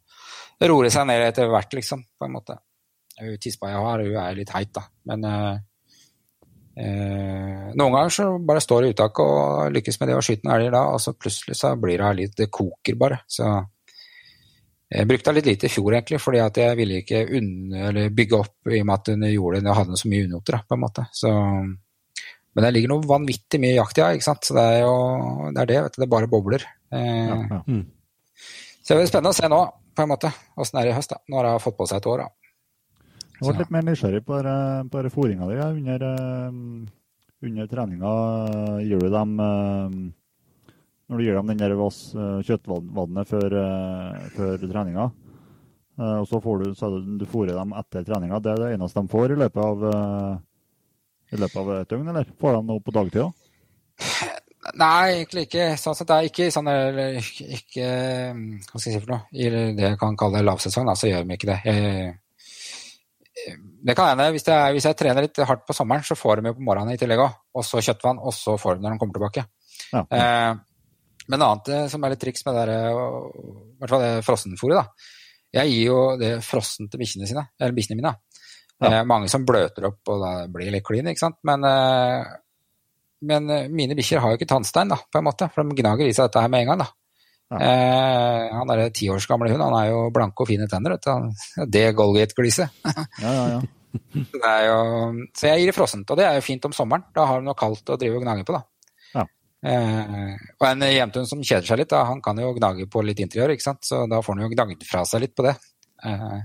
roer 0.69 0.89
de 0.89 0.95
seg 0.95 1.07
ned 1.09 1.27
etter 1.29 1.51
hvert, 1.51 1.79
liksom, 1.79 2.05
på 2.19 2.29
en 2.29 2.35
måte. 2.35 2.59
Tispa 3.43 3.73
jeg 3.73 3.83
har, 3.83 4.05
hun 4.07 4.21
er 4.23 4.39
litt 4.39 4.53
heit, 4.55 4.71
da. 4.75 4.85
Men 5.11 5.27
eh, 5.27 5.55
eh, 5.55 5.63
noen 6.79 7.95
ganger 7.95 8.13
så 8.15 8.29
bare 8.39 8.63
står 8.63 8.85
det 8.85 8.89
i 8.89 8.95
uttak 8.95 9.19
og 9.25 9.73
lykkes 9.75 9.99
med 9.99 10.11
det 10.11 10.19
å 10.19 10.23
skyte 10.23 10.47
en 10.47 10.53
elg 10.55 10.69
da, 10.75 10.85
og 10.93 11.01
så 11.03 11.15
plutselig 11.19 11.57
så 11.59 11.73
blir 11.81 11.99
det 11.99 12.13
litt 12.21 12.37
Det 12.39 12.47
koker 12.55 12.99
bare. 13.01 13.19
Så 13.27 13.49
jeg 14.89 15.09
brukte 15.09 15.35
litt 15.37 15.49
lite 15.49 15.69
i 15.69 15.73
fjor, 15.73 15.91
egentlig, 15.93 16.21
fordi 16.23 16.39
at 16.41 16.61
jeg 16.63 16.77
ville 16.79 17.03
ikke 17.03 17.25
bygge 18.17 18.39
opp 18.39 18.71
i 18.73 18.79
og 18.81 18.87
med 18.89 18.95
at 18.95 19.11
hun 19.13 19.27
gjorde 19.29 19.61
det, 19.61 19.75
hadde 19.77 20.01
så 20.01 20.09
mye 20.09 20.29
unoter, 20.31 20.61
på 20.65 20.79
en 20.79 20.83
måte. 20.85 21.05
Så, 21.13 21.33
men 21.69 22.65
det 22.65 22.71
ligger 22.73 22.95
noe 22.95 23.11
vanvittig 23.11 23.61
mye 23.61 23.75
jakt 23.77 24.01
i 24.01 24.07
her, 24.07 24.17
ikke 24.17 24.29
sant. 24.31 24.49
Så 24.49 24.57
det 24.57 24.65
er 24.65 24.81
jo 24.87 24.95
det 25.53 25.65
er 25.65 25.71
det, 25.73 25.83
vet 25.85 25.99
du. 25.99 26.01
Det 26.01 26.11
bare 26.15 26.31
bobler. 26.33 26.65
Eh, 26.89 27.29
ja, 27.29 27.37
ja. 27.37 27.61
Mm. 27.69 27.85
Så 28.81 28.95
det 28.95 29.03
blir 29.03 29.11
spennende 29.11 29.35
å 29.35 29.37
se 29.37 29.53
nå, 29.53 29.61
på 29.93 30.07
en 30.07 30.13
måte, 30.15 30.33
åssen 30.57 30.79
det 30.79 30.87
er 30.87 30.95
i 30.95 30.97
høst, 30.97 31.13
da, 31.13 31.21
når 31.35 31.51
jeg 31.51 31.59
har 31.59 31.65
fått 31.67 31.77
på 31.83 31.89
seg 31.91 32.01
et 32.01 32.09
år. 32.15 32.25
da. 32.25 32.48
Jeg 33.39 33.47
ble 33.47 33.63
litt 33.63 33.71
mer 33.71 33.85
nysgjerrig 33.87 34.25
på, 34.27 34.37
på 34.91 35.03
fòringa 35.15 35.47
di 35.47 35.59
under, 35.63 36.05
eh, 36.09 36.57
under 37.47 37.69
treninga. 37.71 38.15
Gir 38.83 38.99
du 39.05 39.13
dem 39.15 39.37
eh, 39.45 39.95
når 41.07 41.21
du 41.21 41.25
gir 41.25 41.39
dem 41.39 41.53
den 41.53 41.63
der 41.63 41.75
eh, 41.79 42.41
kjøttvannet 42.49 43.31
før, 43.31 43.57
før 44.35 44.65
treninga. 44.65 45.07
Og 45.99 46.27
så 46.31 46.39
får 46.43 46.61
du, 46.63 46.67
så 46.79 46.91
du 46.95 47.25
fôrer 47.27 47.55
dem 47.59 47.73
etter 47.79 48.05
treninga. 48.07 48.39
Det 48.43 48.53
er 48.53 48.61
det 48.63 48.75
eneste 48.75 49.03
de 49.03 49.11
får 49.11 49.35
i 49.35 49.39
løpet 49.39 49.65
av, 49.65 49.81
i 51.35 51.39
løpet 51.43 51.59
av 51.59 51.73
et 51.75 51.91
døgn, 51.91 52.11
eller? 52.13 52.29
Får 52.39 52.55
de 52.55 52.61
noe 52.69 52.83
på 52.87 52.95
dagtid 52.95 53.25
òg? 53.25 53.49
Nei, 54.83 55.17
egentlig 55.17 55.49
ikke. 55.49 55.73
Sånn 55.81 55.99
sett, 55.99 56.07
det 56.11 56.19
er 56.19 56.29
ikke 56.31 56.53
sånn 56.55 56.71
ikke, 56.71 57.89
Hva 58.69 58.79
skal 58.79 58.93
jeg 58.93 58.95
si 58.95 59.03
for 59.03 59.11
noe? 59.15 59.27
I 59.35 59.51
det 59.51 59.93
jeg 59.93 59.99
kan 59.99 60.19
kalle 60.19 60.45
lavsesong, 60.47 60.87
da, 60.87 60.95
så 60.99 61.11
gjør 61.11 61.27
de 61.27 61.39
ikke 61.39 61.51
det. 61.51 61.59
Jeg, 61.67 62.15
det 63.85 63.95
kan 63.99 64.11
hende. 64.13 64.31
Hvis, 64.35 64.47
hvis, 64.75 64.87
jeg 64.89 64.99
trener 64.99 65.25
litt 65.25 65.39
hardt 65.47 65.67
på 65.69 65.77
sommeren, 65.77 66.07
så 66.07 66.17
får 66.19 66.41
de 66.41 66.51
jo 66.51 66.57
på 66.59 66.65
morgenen 66.67 66.97
i 66.97 67.01
tillegg 67.01 67.23
òg. 67.23 67.37
Og 67.59 67.67
så 67.67 67.83
kjøttvann, 67.85 68.19
og 68.19 68.35
så 68.35 68.57
får 68.59 68.79
de 68.79 68.85
når 68.85 68.97
de 68.97 69.03
kommer 69.03 69.19
tilbake. 69.19 69.45
Ja. 69.93 70.03
Eh, 70.03 70.53
men 71.29 71.45
annet 71.45 71.71
eh, 71.75 71.87
som 71.93 72.05
er 72.05 72.15
litt 72.15 72.23
triks 72.25 72.45
med 72.47 72.57
det 72.57 72.65
der, 72.65 72.75
eh, 72.75 73.39
i 73.77 73.79
hvert 73.83 73.95
fall 73.95 74.05
det 74.05 74.13
frossenfôret, 74.27 74.81
da. 74.81 75.15
Jeg 75.59 75.73
gir 75.73 75.85
jo 75.87 76.01
det 76.21 76.33
frossen 76.45 76.91
til 76.93 77.01
bikkjene 77.01 77.29
sine, 77.29 77.47
eller 77.61 77.77
bikkjene 77.77 78.01
mine. 78.01 78.15
Ja. 78.79 78.91
Eh, 78.91 79.05
mange 79.09 79.31
som 79.33 79.47
bløter 79.49 79.89
opp, 79.91 80.03
og 80.13 80.23
da 80.23 80.33
blir 80.53 80.71
litt 80.75 80.87
klin, 80.87 81.09
ikke 81.11 81.25
sant. 81.25 81.39
Men, 81.49 81.65
eh, 81.67 82.37
men 83.29 83.51
eh, 83.51 83.69
mine 83.73 83.97
bikkjer 83.99 84.23
har 84.23 84.33
jo 84.33 84.41
ikke 84.41 84.51
tannstein, 84.53 84.93
da, 84.93 85.01
på 85.01 85.21
en 85.21 85.27
måte. 85.27 85.51
For 85.55 85.65
de 85.65 85.79
gnager 85.83 86.07
i 86.07 86.15
seg 86.15 86.29
dette 86.29 86.45
her 86.45 86.53
med 86.53 86.65
en 86.65 86.73
gang, 86.73 86.85
da. 86.85 86.91
Ja. 87.49 87.59
Eh, 87.65 88.47
han 88.53 88.69
derre 88.69 88.91
ti 88.93 89.09
års 89.09 89.27
gamle 89.29 89.49
hund, 89.53 89.65
han 89.65 89.77
er 89.79 89.91
jo 89.91 90.01
blanke 90.13 90.45
og 90.45 90.51
fine 90.51 90.69
tenner. 90.69 90.99
Det 91.65 91.85
Golgate-gliset. 91.97 92.83
ja, 93.25 93.33
ja, 93.33 93.47
ja. 93.57 93.63
så 95.33 95.49
jeg 95.49 95.63
gir 95.63 95.71
det 95.71 95.77
frossent, 95.77 96.11
og 96.13 96.21
det 96.21 96.27
er 96.29 96.37
jo 96.37 96.45
fint 96.45 96.69
om 96.69 96.77
sommeren. 96.77 97.07
Da 97.17 97.25
har 97.31 97.41
de 97.41 97.49
noe 97.49 97.57
kaldt 97.59 97.89
å 97.89 97.97
drive 98.01 98.21
og 98.21 98.27
gnage 98.27 98.45
på, 98.49 98.59
da. 98.59 99.01
Ja. 99.15 99.25
Eh, 99.73 100.37
og 100.59 100.69
en 100.69 100.85
jevnthund 100.91 101.31
som 101.31 101.41
kjeder 101.43 101.71
seg 101.71 101.81
litt, 101.81 101.93
da, 101.95 102.05
han 102.11 102.21
kan 102.25 102.39
jo 102.43 102.53
gnage 102.59 102.89
på 102.93 103.03
litt 103.07 103.25
interiør, 103.25 103.57
ikke 103.57 103.71
sant? 103.71 103.81
så 103.89 104.05
da 104.11 104.21
får 104.25 104.37
han 104.37 104.45
jo 104.45 104.53
gnagd 104.53 104.85
fra 104.89 105.07
seg 105.09 105.25
litt 105.25 105.37
på 105.39 105.49
det. 105.49 105.57
Eh, 106.05 106.41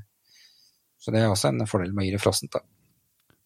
så 1.03 1.11
det 1.11 1.19
er 1.19 1.33
også 1.33 1.51
en 1.51 1.67
fordel 1.67 1.91
med 1.91 2.05
å 2.05 2.07
gi 2.07 2.15
det 2.15 2.23
frossent. 2.23 2.55
da. 2.55 2.63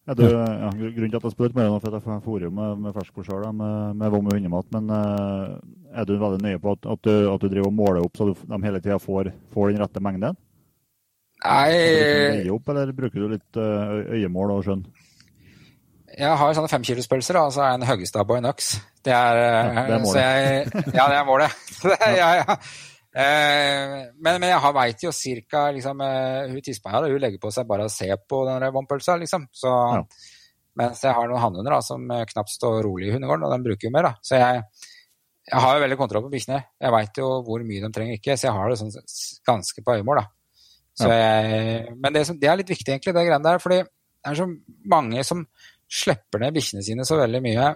Ja, 0.08 0.14
du, 0.16 0.24
ja, 0.24 0.68
grunnen 0.72 1.10
til 1.12 1.18
at 1.18 1.24
jeg 1.26 1.34
spurte 1.34 1.58
mer 1.58 1.66
er 1.68 1.74
at 1.84 2.06
jeg 2.08 2.42
jo 2.46 2.50
med, 2.56 2.78
med 2.80 2.94
ferskfôr 2.96 3.26
sjøl, 3.26 3.42
med, 3.52 3.96
med 4.00 4.12
vom 4.14 4.30
og 4.30 4.38
hundemat. 4.38 4.70
Men 4.72 4.88
uh, 4.88 5.58
er 5.92 6.08
du 6.08 6.14
veldig 6.16 6.40
nøye 6.40 6.60
på 6.62 6.72
at, 6.72 6.88
at, 6.94 7.02
du, 7.04 7.12
at 7.28 7.42
du 7.42 7.48
driver 7.52 7.68
og 7.68 7.74
måler 7.76 8.06
opp 8.06 8.16
så 8.16 8.30
du, 8.30 8.32
de 8.32 8.60
hele 8.64 8.80
tida 8.80 8.96
får, 8.96 9.28
får, 9.52 9.74
den 9.74 9.84
rette 9.84 10.00
mengden? 10.00 10.38
Nei 11.44 12.48
opp, 12.50 12.72
Eller 12.72 12.94
bruker 12.96 13.20
du 13.20 13.34
litt 13.34 13.60
uh, 13.60 14.00
øyemål 14.16 14.54
og 14.56 14.64
skjønn? 14.64 14.86
Jeg 16.16 16.40
har 16.40 16.56
sånne 16.56 16.72
femkilospølser, 16.72 17.36
og 17.42 17.52
så 17.52 17.66
er 17.66 17.74
jeg 17.74 17.82
en 17.82 17.88
Høggestad 17.90 18.32
og 18.32 18.40
en 18.40 18.48
Det 18.48 19.12
er, 19.12 19.42
ja, 19.44 19.84
det 19.84 19.98
er 19.98 20.06
målet. 20.06 20.22
Jeg, 20.24 20.86
ja, 20.96 21.04
det 21.04 21.18
er 21.20 21.28
målet. 21.28 21.60
ja, 22.22 22.30
ja. 22.40 22.56
Eh, 23.18 23.94
men, 24.22 24.36
men, 24.38 24.50
jeg 24.52 24.74
veit 24.76 25.02
jo 25.02 25.10
cirka 25.10 25.64
liksom, 25.74 26.02
uh, 26.04 26.44
Hun 26.46 26.60
tispa 26.62 26.92
her, 26.92 27.08
hun 27.10 27.18
legger 27.18 27.40
på 27.42 27.50
seg 27.50 27.66
bare 27.66 27.88
å 27.88 27.90
se 27.90 28.06
på 28.30 28.44
den 28.46 28.66
vannpølsa, 28.76 29.16
liksom. 29.18 29.48
Så, 29.50 29.72
ja. 29.72 30.04
Mens 30.78 31.02
jeg 31.02 31.16
har 31.16 31.26
noen 31.26 31.42
hannhunder 31.42 31.80
som 31.82 32.04
eh, 32.14 32.22
knapt 32.30 32.52
står 32.54 32.84
rolig 32.86 33.08
i 33.08 33.16
hundegården, 33.16 33.48
og 33.48 33.50
de 33.50 33.64
bruker 33.64 33.88
jo 33.88 33.94
mer, 33.96 34.06
da. 34.06 34.12
Så 34.22 34.38
jeg, 34.38 34.60
jeg 35.48 35.62
har 35.64 35.74
jo 35.74 35.82
veldig 35.82 35.98
kontroll 35.98 36.24
på 36.28 36.30
bikkjene. 36.36 36.60
Jeg 36.84 36.94
veit 36.94 37.18
jo 37.18 37.30
hvor 37.48 37.64
mye 37.66 37.82
de 37.82 37.90
trenger 37.96 38.20
ikke, 38.20 38.36
så 38.38 38.46
jeg 38.46 38.54
har 38.54 38.70
det 38.70 38.78
sånn 38.78 38.94
ganske 39.48 39.82
på 39.82 39.96
øyemål, 39.98 40.20
da. 40.20 40.26
Ja. 40.98 41.10
Jeg, 41.10 41.96
men 41.98 42.14
det, 42.14 42.24
som, 42.28 42.38
det, 42.38 42.50
er 42.50 42.60
litt 42.60 42.70
viktig, 42.70 42.92
egentlig, 42.92 43.16
det 43.16 43.26
greiene 43.26 43.46
der. 43.48 43.58
fordi 43.62 43.80
det 43.82 44.30
er 44.30 44.38
så 44.38 44.48
mange 44.94 45.26
som 45.26 45.42
slipper 45.88 46.42
ned 46.42 46.54
bikkjene 46.54 46.86
sine 46.86 47.06
så 47.06 47.18
veldig 47.18 47.42
mye 47.42 47.68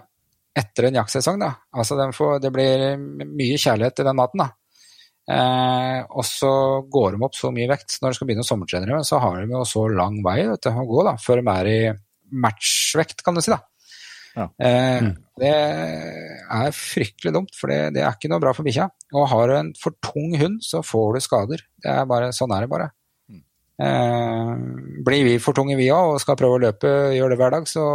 etter 0.63 0.87
en 0.87 1.01
jaktsesong. 1.01 1.43
da. 1.43 1.51
Altså, 1.75 1.99
de 1.99 2.07
får, 2.15 2.39
Det 2.43 2.51
blir 2.55 2.95
mye 2.99 3.59
kjærlighet 3.59 3.99
til 3.99 4.07
den 4.07 4.19
maten. 4.21 4.45
da. 4.45 4.51
Eh, 5.31 5.99
og 6.11 6.25
så 6.27 6.53
går 6.91 7.15
de 7.15 7.27
opp 7.27 7.37
så 7.37 7.51
mye 7.55 7.69
vekt. 7.71 7.99
Når 8.01 8.11
de 8.11 8.19
skal 8.19 8.29
begynne 8.29 8.43
å 8.43 8.47
sommertrene, 8.47 9.03
så 9.07 9.21
har 9.23 9.41
de 9.41 9.55
jo 9.55 9.63
så 9.67 9.85
lang 9.91 10.19
vei 10.25 10.41
du, 10.49 10.71
å 10.71 10.87
gå 10.89 11.05
da, 11.07 11.15
før 11.21 11.39
de 11.41 11.53
er 11.53 11.69
i 11.71 11.77
matchvekt, 12.43 13.23
kan 13.23 13.37
du 13.37 13.43
si. 13.43 13.53
da. 13.53 13.61
Ja. 14.33 14.47
Eh, 14.65 15.05
mm. 15.05 15.13
Det 15.39 15.51
er 15.53 16.75
fryktelig 16.75 17.33
dumt, 17.35 17.55
for 17.57 17.71
det, 17.71 17.93
det, 17.95 18.03
er 18.03 18.17
ikke 18.17 18.31
noe 18.31 18.41
bra 18.43 18.53
for 18.55 18.65
bikkja. 18.65 18.89
Og 19.13 19.29
har 19.31 19.49
du 19.49 19.55
en 19.59 19.71
for 19.79 19.95
tung 20.03 20.35
hund, 20.41 20.59
så 20.65 20.83
får 20.85 21.15
du 21.15 21.25
skader. 21.25 21.65
Det 21.81 21.93
er 21.93 22.09
bare, 22.09 22.33
sånn 22.35 22.53
er 22.55 22.65
det 22.65 22.71
bare. 22.73 22.89
Mm. 23.29 23.43
Eh, 23.87 24.53
blir 25.05 25.27
vi 25.29 25.35
for 25.41 25.57
tunge 25.57 25.77
vi 25.79 25.91
òg 25.93 26.15
og 26.15 26.23
skal 26.23 26.37
prøve 26.39 26.59
å 26.59 26.63
løpe, 26.65 26.93
gjøre 27.15 27.33
det 27.33 27.41
hver 27.41 27.55
dag, 27.57 27.69
så 27.69 27.85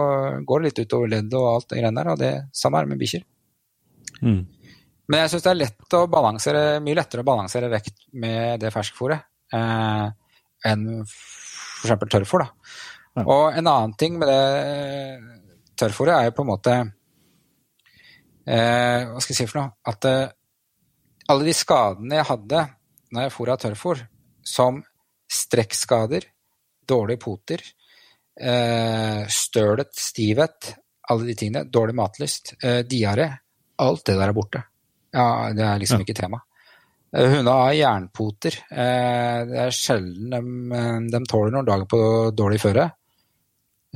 går 0.47 0.63
det 0.63 0.71
litt 0.71 0.85
utover 0.87 1.13
ledd 1.17 1.35
og 1.39 1.51
alt 1.53 1.69
det 1.73 1.83
greiene 1.83 2.01
der. 2.01 2.15
Og 2.15 2.23
det 2.23 2.33
samme 2.57 2.83
er 2.83 2.91
med 2.91 3.03
bikkjer. 3.03 3.27
Mm. 4.23 4.41
Men 5.09 5.23
jeg 5.23 5.33
syns 5.33 5.45
det 5.47 5.53
er 5.53 5.61
lett 5.63 5.97
å 5.97 6.03
balansere, 6.13 6.63
mye 6.85 6.99
lettere 6.99 7.25
å 7.25 7.29
balansere 7.29 7.71
vekt 7.73 8.09
med 8.21 8.61
det 8.61 8.73
ferskfôret 8.75 9.25
eh, 9.57 10.07
enn 10.69 10.85
f.eks. 11.01 11.95
tørrfôr. 12.13 12.45
Ja. 12.45 13.25
Og 13.25 13.57
en 13.57 13.71
annen 13.71 13.95
ting 13.99 14.19
med 14.21 14.29
det 14.29 14.43
tørrfôret 15.81 16.15
er 16.15 16.29
jo 16.29 16.35
på 16.37 16.45
en 16.45 16.51
måte 16.51 16.75
eh, 18.45 19.09
Hva 19.09 19.23
skal 19.23 19.33
jeg 19.33 19.41
si 19.41 19.49
for 19.49 19.63
noe? 19.63 19.73
At 19.89 20.05
eh, 20.11 20.29
alle 21.33 21.49
de 21.49 21.57
skadene 21.57 22.21
jeg 22.21 22.29
hadde 22.29 22.67
når 23.13 23.25
jeg 23.25 23.33
fôra 23.35 23.57
tørrfôr, 23.61 24.01
som 24.45 24.83
strekkskader, 25.33 26.27
dårlige 26.89 27.21
poter, 27.23 27.63
eh, 28.37 29.25
stølet, 29.29 29.93
stivhet, 29.97 30.75
alle 31.09 31.31
de 31.31 31.37
tingene, 31.37 31.65
dårlig 31.65 31.97
matlyst, 31.97 32.55
eh, 32.63 32.83
diaré, 32.85 33.31
alt 33.79 34.05
det 34.05 34.17
der 34.17 34.29
er 34.29 34.37
borte. 34.37 34.63
Ja, 35.15 35.51
det 35.57 35.65
er 35.65 35.81
liksom 35.81 36.05
ikke 36.05 36.17
tema. 36.17 36.43
Hunder 37.09 37.63
har 37.63 37.73
jernpoter. 37.73 38.59
Eh, 38.69 39.39
det 39.49 39.61
er 39.63 39.73
sjelden 39.73 40.33
de, 40.35 40.41
eh, 40.77 40.99
de 41.09 41.21
tåler 41.25 41.55
noen 41.55 41.69
dager 41.69 41.89
på 41.89 42.01
dårlig 42.37 42.61
føre. 42.61 42.91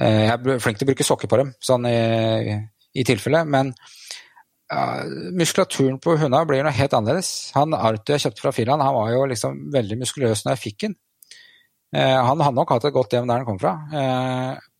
Jeg 0.00 0.30
er 0.32 0.60
flink 0.64 0.78
til 0.80 0.86
å 0.86 0.88
bruke 0.88 1.04
sokker 1.04 1.28
på 1.28 1.36
dem, 1.36 1.50
sånn 1.60 1.84
i, 1.84 2.54
i 2.96 3.04
tilfelle. 3.04 3.42
Men 3.44 3.74
ja, 4.72 5.04
muskulaturen 5.36 5.98
på 6.00 6.14
hundene 6.16 6.46
blir 6.48 6.64
noe 6.64 6.72
helt 6.72 6.96
annerledes. 6.96 7.52
Han 7.58 7.76
Arthur 7.76 8.16
jeg 8.16 8.24
kjøpte 8.24 8.40
fra 8.46 8.54
Finland, 8.56 8.80
han 8.80 8.96
var 8.96 9.10
jo 9.12 9.26
liksom 9.28 9.66
veldig 9.74 9.98
muskuløs 10.00 10.46
når 10.46 10.56
jeg 10.56 10.62
fikk 10.62 10.78
den. 10.86 10.96
Han 11.92 12.40
hadde 12.40 12.56
nok 12.56 12.72
hatt 12.72 12.86
et 12.88 12.94
godt 12.96 13.12
hjem 13.12 13.28
der 13.28 13.42
han 13.42 13.44
kom 13.44 13.58
fra, 13.60 13.74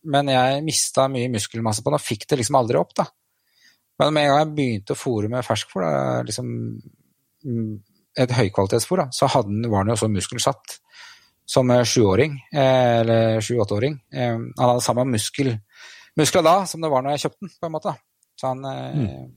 men 0.01 0.31
jeg 0.33 0.63
mista 0.65 1.05
mye 1.13 1.29
muskelmasse 1.29 1.85
på 1.85 1.93
den 1.93 1.99
og 1.99 2.07
fikk 2.07 2.25
det 2.25 2.39
liksom 2.41 2.57
aldri 2.57 2.81
opp. 2.81 2.95
da. 2.97 3.05
Men 3.99 4.13
med 4.13 4.25
en 4.25 4.31
gang 4.31 4.39
jeg 4.41 4.53
begynte 4.57 4.95
å 4.95 4.99
fôre 4.99 5.29
med 5.29 5.45
ferskfôr, 5.45 5.85
liksom 6.25 6.47
mm, 7.45 7.73
et 8.23 8.33
høykvalitetsfôr, 8.37 9.05
så 9.13 9.29
hadde, 9.29 9.69
var 9.69 9.83
han 9.83 9.93
jo 9.93 9.99
så 10.01 10.09
muskelsatt 10.11 10.79
som 11.45 11.69
sjuåring, 11.85 12.37
eh, 12.53 12.99
eller 13.01 13.41
sju-åtteåring. 13.41 13.99
Eh, 14.13 14.37
han 14.57 14.69
hadde 14.69 14.81
samme 14.81 15.05
muskel, 15.05 15.53
muskler 16.15 16.45
da 16.45 16.65
som 16.69 16.81
det 16.81 16.91
var 16.91 17.03
når 17.03 17.15
jeg 17.15 17.25
kjøpte 17.25 17.45
den, 17.45 17.53
på 17.59 17.67
en 17.67 17.75
måte. 17.75 17.95
Så 18.39 18.47
han, 18.47 18.65
eh, 18.65 18.99
mm. 18.99 19.31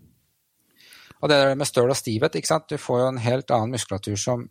Og 1.23 1.31
det 1.31 1.37
der 1.41 1.55
med 1.57 1.66
støl 1.66 1.91
og 1.91 1.97
stivhet, 1.97 2.37
ikke 2.37 2.53
sant? 2.53 2.69
du 2.69 2.77
får 2.77 3.01
jo 3.01 3.07
en 3.09 3.23
helt 3.24 3.51
annen 3.51 3.73
muskulatur 3.73 4.16
som 4.20 4.49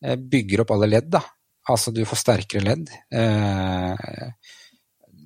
bygger 0.00 0.62
opp 0.62 0.70
alle 0.70 0.86
ledd. 0.86 1.08
da. 1.10 1.20
Altså 1.68 1.90
du 1.90 2.04
får 2.06 2.20
sterkere 2.20 2.62
ledd. 2.62 2.90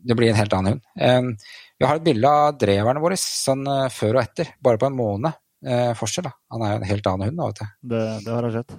Det 0.00 0.16
blir 0.16 0.30
en 0.30 0.38
helt 0.38 0.54
annen 0.56 0.80
hund. 0.96 1.36
Vi 1.80 1.88
har 1.88 1.96
et 1.96 2.04
bilde 2.04 2.28
av 2.28 2.58
dreverne 2.60 3.00
våre 3.00 3.16
sånn 3.16 3.64
eh, 3.64 3.86
før 3.94 4.18
og 4.18 4.22
etter, 4.24 4.52
bare 4.60 4.80
på 4.80 4.90
en 4.90 4.98
måned 4.98 5.32
eh, 5.64 5.92
forskjell. 5.96 6.26
da. 6.28 6.34
Han 6.52 6.64
er 6.64 6.74
jo 6.74 6.80
en 6.80 6.90
helt 6.90 7.08
annen 7.08 7.30
hund. 7.30 7.38
da, 7.40 7.46
vet 7.48 7.60
du. 7.62 7.78
Det, 7.94 8.02
det, 8.26 8.34
har 8.34 8.48
jeg 8.48 8.56
sett. 8.58 8.74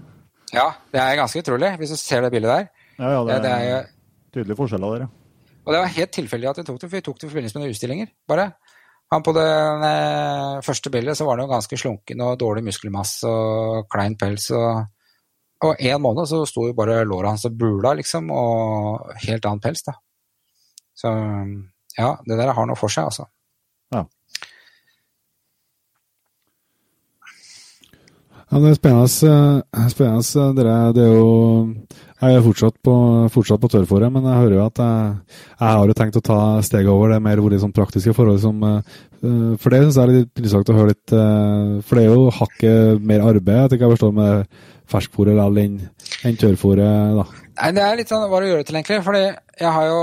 Ja, 0.54 0.68
det 0.94 1.02
er 1.02 1.18
ganske 1.18 1.42
utrolig, 1.42 1.72
hvis 1.82 1.96
du 1.96 1.98
ser 1.98 2.22
det 2.22 2.30
bildet 2.36 2.52
der. 2.54 2.70
Ja, 3.00 3.16
ja, 3.16 3.24
det, 3.26 3.40
det 3.42 3.56
er, 3.56 3.66
det 3.66 3.80
er 3.80 4.38
tydelige 4.38 4.60
forskjeller 4.60 4.94
der, 4.94 5.08
ja. 5.08 5.16
Og 5.62 5.74
det 5.74 5.82
var 5.82 5.92
helt 5.96 6.14
tilfeldig 6.18 6.50
at 6.50 6.62
vi 6.62 6.68
tok 6.68 6.78
det, 6.82 6.88
for 6.90 6.98
vi 6.98 7.04
tok 7.06 7.18
det 7.18 7.28
i 7.28 7.32
forbindelse 7.32 7.58
med 7.58 7.64
noen 7.64 7.74
utstillinger. 7.76 8.14
bare. 8.30 8.48
Han 9.12 9.26
På 9.26 9.34
det 9.36 9.50
eh, 9.50 10.62
første 10.64 10.94
bildet 10.94 11.18
så 11.18 11.26
var 11.28 11.36
han 11.36 11.46
jo 11.48 11.52
ganske 11.52 11.78
slunken 11.78 12.22
og 12.24 12.38
dårlig 12.40 12.64
muskelmasse 12.70 13.28
og 13.28 13.90
klein 13.92 14.16
pels. 14.18 14.48
Og, 14.56 14.86
og 15.68 15.84
en 15.90 16.02
måned 16.06 16.30
så 16.30 16.46
sto 16.50 16.70
jo 16.70 16.78
bare 16.78 17.02
låret 17.04 17.34
hans 17.34 17.50
og 17.50 17.58
bula, 17.58 17.92
liksom, 17.98 18.30
og 18.32 19.12
helt 19.26 19.50
annen 19.50 19.66
pels. 19.66 19.84
da. 19.90 19.98
Så 21.02 21.12
ja, 22.02 22.16
det 22.28 22.40
der 22.40 22.54
har 22.58 22.68
noe 22.70 22.80
for 22.80 22.92
seg, 22.92 23.12
altså. 23.12 23.28
Ja. 23.94 24.06
Ja, 28.52 28.60
det 28.60 28.72
er 28.74 28.76
spennende. 28.76 29.62
Eh, 29.72 29.86
spennende 29.94 30.48
dere, 30.58 30.78
det 30.96 31.06
er 31.06 31.14
jo 31.16 31.30
Jeg 32.22 32.36
er 32.38 32.44
fortsatt 32.46 32.76
på, 32.86 32.94
fortsatt 33.34 33.62
på 33.64 33.70
tørrfòret, 33.72 34.12
men 34.14 34.28
jeg 34.28 34.42
hører 34.44 34.56
jo 34.60 34.66
at 34.68 34.78
jeg, 34.78 35.14
jeg 35.58 35.70
har 35.72 35.88
jo 35.90 35.96
tenkt 35.98 36.20
å 36.20 36.22
ta 36.22 36.40
steget 36.62 36.92
over 36.92 37.10
det 37.10 37.22
mer 37.26 37.42
vært 37.42 37.64
sånn 37.64 37.74
praktiske 37.74 38.14
forhold. 38.14 38.38
Som, 38.44 38.60
eh, 38.62 39.56
for 39.58 39.74
det 39.74 39.80
syns 39.82 39.98
jeg 39.98 40.04
er 40.04 40.12
litt 40.12 40.30
interessant 40.36 40.70
å 40.70 40.76
høre 40.78 40.94
litt 40.94 41.16
eh, 41.18 41.80
For 41.82 41.98
det 41.98 42.04
er 42.04 42.12
jo 42.12 42.28
hakket 42.36 43.02
mer 43.02 43.26
arbeid, 43.26 43.64
jeg 43.64 43.72
tenker 43.74 43.88
jeg 43.88 43.96
forstår, 43.96 44.14
med 44.20 44.46
ferskfôret 44.92 45.42
enn 45.64 45.80
en 46.28 46.38
tørrfôret, 46.44 47.18
da. 47.18 47.26
Nei, 47.62 47.72
Det 47.78 47.82
er 47.86 47.98
litt 48.00 48.10
sånn 48.10 48.24
hva 48.26 48.40
du 48.42 48.48
gjør 48.48 48.62
det 48.62 48.68
til, 48.68 48.78
egentlig. 48.80 49.00
fordi 49.06 49.22
jeg 49.22 49.72
har 49.76 49.86
jo 49.86 50.02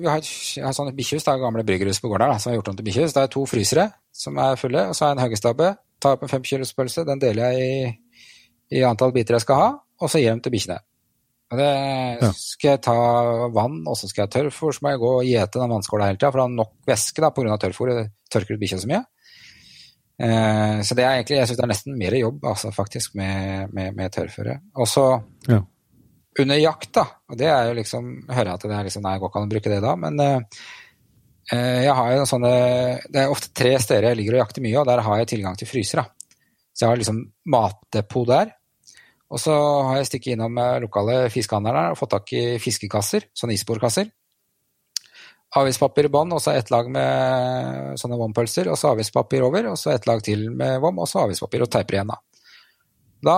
vi 0.00 0.08
har, 0.10 0.28
jeg 0.58 0.64
har 0.66 0.74
sånne 0.74 0.94
bikkjehus, 0.98 1.26
gamle 1.42 1.62
bryggerhus 1.66 2.00
på 2.02 2.10
gården 2.10 2.32
her, 2.32 2.40
som 2.42 2.50
har 2.50 2.58
gjort 2.58 2.70
om 2.72 2.78
til 2.78 2.86
bikkjehus. 2.88 3.14
Det 3.14 3.22
er 3.22 3.30
to 3.30 3.42
frysere 3.46 3.90
som 4.12 4.38
er 4.42 4.58
fulle, 4.58 4.88
og 4.88 4.96
så 4.96 5.04
har 5.04 5.12
jeg 5.12 5.18
en 5.18 5.24
hoggestabbe. 5.24 5.68
Tar 6.02 6.16
opp 6.16 6.24
en 6.26 6.32
fem 6.32 6.42
kilos 6.42 6.74
pølse, 6.74 7.06
den 7.06 7.22
deler 7.22 7.54
jeg 7.54 7.68
i, 7.68 7.92
i, 8.78 8.82
antall 8.82 9.14
biter 9.14 9.38
jeg 9.38 9.46
skal 9.46 9.60
ha, 9.60 9.68
og 10.02 10.10
så 10.10 10.18
gir 10.18 10.34
dem 10.34 10.42
til 10.42 10.56
bikkjene. 10.56 10.80
Og 11.52 11.60
det 11.60 11.70
ja. 11.70 12.30
Skal 12.34 12.70
jeg 12.72 12.82
ta 12.88 12.98
vann, 13.54 13.82
og 13.86 13.96
så 14.00 14.08
skal 14.10 14.24
jeg 14.24 14.32
tørrfôr, 14.34 14.74
så 14.74 14.82
må 14.82 14.94
jeg 14.94 15.02
gå 15.04 15.10
og 15.20 15.26
gjete 15.28 15.60
den 15.60 15.74
vannskåla 15.76 16.10
hele 16.10 16.18
tida, 16.18 16.32
for 16.32 16.40
det 16.40 16.46
har 16.48 16.54
nok 16.56 16.72
væske 16.88 17.22
da, 17.22 17.30
pga. 17.36 17.58
tørrfôret 17.62 18.14
tørker 18.32 18.56
ut 18.56 18.62
bikkja 18.62 18.80
så 18.82 18.90
mye. 18.90 19.04
Eh, 20.22 20.78
så 20.86 20.96
det 20.96 21.04
er 21.04 21.18
egentlig, 21.18 21.38
jeg 21.38 21.50
syns 21.50 21.60
det 21.60 21.64
er 21.66 21.72
nesten 21.72 21.98
mer 21.98 22.16
jobb 22.16 22.44
altså, 22.46 22.72
faktisk 22.74 23.14
med, 23.18 23.70
med, 23.76 23.94
med 23.94 24.12
tørrføre. 24.16 24.58
Og 24.80 24.88
så 24.88 25.06
Ja. 25.48 25.60
Under 26.40 26.56
jakt, 26.56 26.92
da, 26.96 27.04
og 27.28 27.36
det 27.36 27.48
er 27.52 27.66
jo 27.68 27.76
liksom 27.76 28.06
Hører 28.30 28.48
jeg 28.48 28.56
at 28.56 28.64
det 28.64 28.76
er 28.76 28.86
liksom, 28.88 29.04
nei, 29.04 29.18
går 29.20 29.28
ikke 29.28 29.40
an 29.42 29.48
å 29.48 29.52
bruke 29.52 29.72
det 29.72 29.80
da, 29.84 29.92
men 30.00 30.22
eh, 30.24 31.82
jeg 31.84 31.92
har 31.98 32.14
jo 32.14 32.24
sånne 32.30 32.52
Det 33.12 33.20
er 33.20 33.32
ofte 33.34 33.50
tre 33.56 33.74
steder 33.82 34.08
jeg 34.08 34.20
ligger 34.22 34.38
og 34.38 34.44
jakter 34.46 34.64
mye, 34.64 34.78
og 34.80 34.88
der 34.88 35.04
har 35.04 35.20
jeg 35.20 35.30
tilgang 35.34 35.58
til 35.60 35.68
fryser. 35.68 36.00
da. 36.00 36.32
Så 36.72 36.86
jeg 36.86 36.92
har 36.92 37.00
liksom 37.02 37.20
matdepot 37.52 38.28
der. 38.30 38.54
Og 39.32 39.40
så 39.40 39.52
har 39.88 39.98
jeg 39.98 40.08
stikket 40.08 40.34
innom 40.36 40.58
eh, 40.60 40.80
lokale 40.84 41.20
fiskehandlere 41.32 41.92
og 41.92 42.00
fått 42.00 42.14
tak 42.16 42.32
i 42.36 42.42
fiskekasser, 42.60 43.28
sånne 43.36 43.56
isbordkasser. 43.56 44.10
Avispapir 45.60 46.08
i 46.08 46.12
bånn, 46.12 46.32
og 46.32 46.40
så 46.40 46.54
ett 46.56 46.72
lag 46.72 46.88
med 46.88 48.00
sånne 48.00 48.16
vompølser, 48.20 48.70
og 48.72 48.78
så 48.80 48.92
avispapir 48.92 49.44
over, 49.44 49.68
og 49.72 49.78
så 49.80 49.92
ett 49.92 50.08
lag 50.08 50.20
til 50.24 50.46
med 50.52 50.78
vom, 50.80 51.00
og 51.04 51.08
så 51.08 51.26
avispapir, 51.26 51.64
og 51.64 51.72
teiper 51.72 51.98
igjen, 51.98 52.12
da. 52.12 52.20
Da 53.22 53.36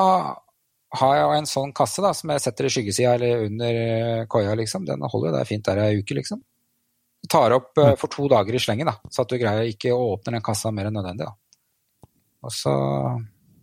har 1.01 1.17
jeg 1.19 1.39
en 1.41 1.49
sånn 1.51 1.73
kasse 1.77 2.03
da, 2.05 2.13
som 2.17 2.31
jeg 2.33 2.43
setter 2.45 2.69
i 2.69 2.73
skyggesida 2.73 3.15
eller 3.17 3.45
under 3.49 3.79
eh, 3.83 4.25
koia, 4.31 4.55
liksom. 4.59 4.85
Den 4.89 5.03
holder 5.05 5.31
jo 5.31 5.37
der 5.37 5.49
fint 5.49 5.67
der 5.67 5.83
ei 5.85 5.99
uke, 6.01 6.17
liksom. 6.19 6.43
Tar 7.31 7.55
opp 7.57 7.79
eh, 7.81 7.95
for 8.01 8.13
to 8.13 8.29
dager 8.31 8.55
i 8.57 8.63
slengen, 8.63 8.91
da, 8.91 8.99
så 9.11 9.25
at 9.25 9.33
du 9.33 9.39
greier 9.41 9.71
ikke 9.71 9.95
å 9.95 10.15
åpne 10.15 10.37
den 10.37 10.45
kassa 10.45 10.73
mer 10.75 10.91
enn 10.91 10.99
nødvendig. 11.01 11.27
da. 11.27 12.09
Og 12.45 12.53
så 12.53 12.73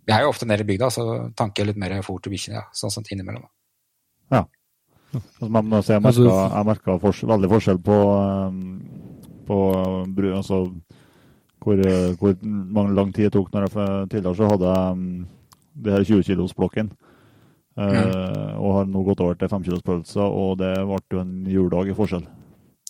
Jeg 0.10 0.18
er 0.18 0.24
jo 0.26 0.32
ofte 0.34 0.48
nede 0.50 0.66
i 0.66 0.70
bygda, 0.72 0.90
så 0.90 1.04
tanker 1.38 1.62
jeg 1.62 1.72
litt 1.72 1.82
mer 1.82 1.94
fôr 2.04 2.20
til 2.22 2.34
bikkjene, 2.34 2.58
ja. 2.58 2.68
sånn 2.74 2.94
sånt 2.94 3.12
innimellom. 3.14 3.44
da. 3.46 3.52
Altså, 5.12 5.50
men 5.50 5.74
altså, 5.74 5.94
jeg 5.94 6.06
Altså, 6.06 6.24
merka, 6.24 6.56
jeg 6.56 6.66
merka 6.66 6.98
fors 7.04 7.22
veldig 7.28 7.50
forskjell 7.52 7.80
på, 7.84 7.98
um, 8.48 8.82
på 9.48 9.58
bru- 10.16 10.36
altså, 10.38 10.60
hvor, 11.62 11.82
eh, 11.86 12.16
hvor 12.18 12.36
mange 12.44 12.96
lang 12.96 13.12
tid 13.14 13.28
det 13.28 13.34
tok. 13.34 13.52
når 13.54 13.68
jeg 13.68 14.10
Tidligere 14.10 14.36
så 14.36 14.50
hadde 14.50 14.72
jeg 14.72 14.92
um, 14.92 15.28
det 15.76 15.94
her 15.94 16.04
20 16.04 16.24
kilos-blokken. 16.24 16.92
Eh, 17.82 18.54
og 18.60 18.76
har 18.78 18.86
nå 18.90 19.04
gått 19.08 19.22
over 19.24 19.36
til 19.40 19.50
5 19.52 19.64
kilos 19.68 19.82
pølser, 19.86 20.22
og 20.26 20.58
det 20.62 20.74
ble 20.86 21.00
jo 21.16 21.22
en 21.24 21.34
juledag 21.50 21.92
i 21.92 21.98
forskjell. 21.98 22.26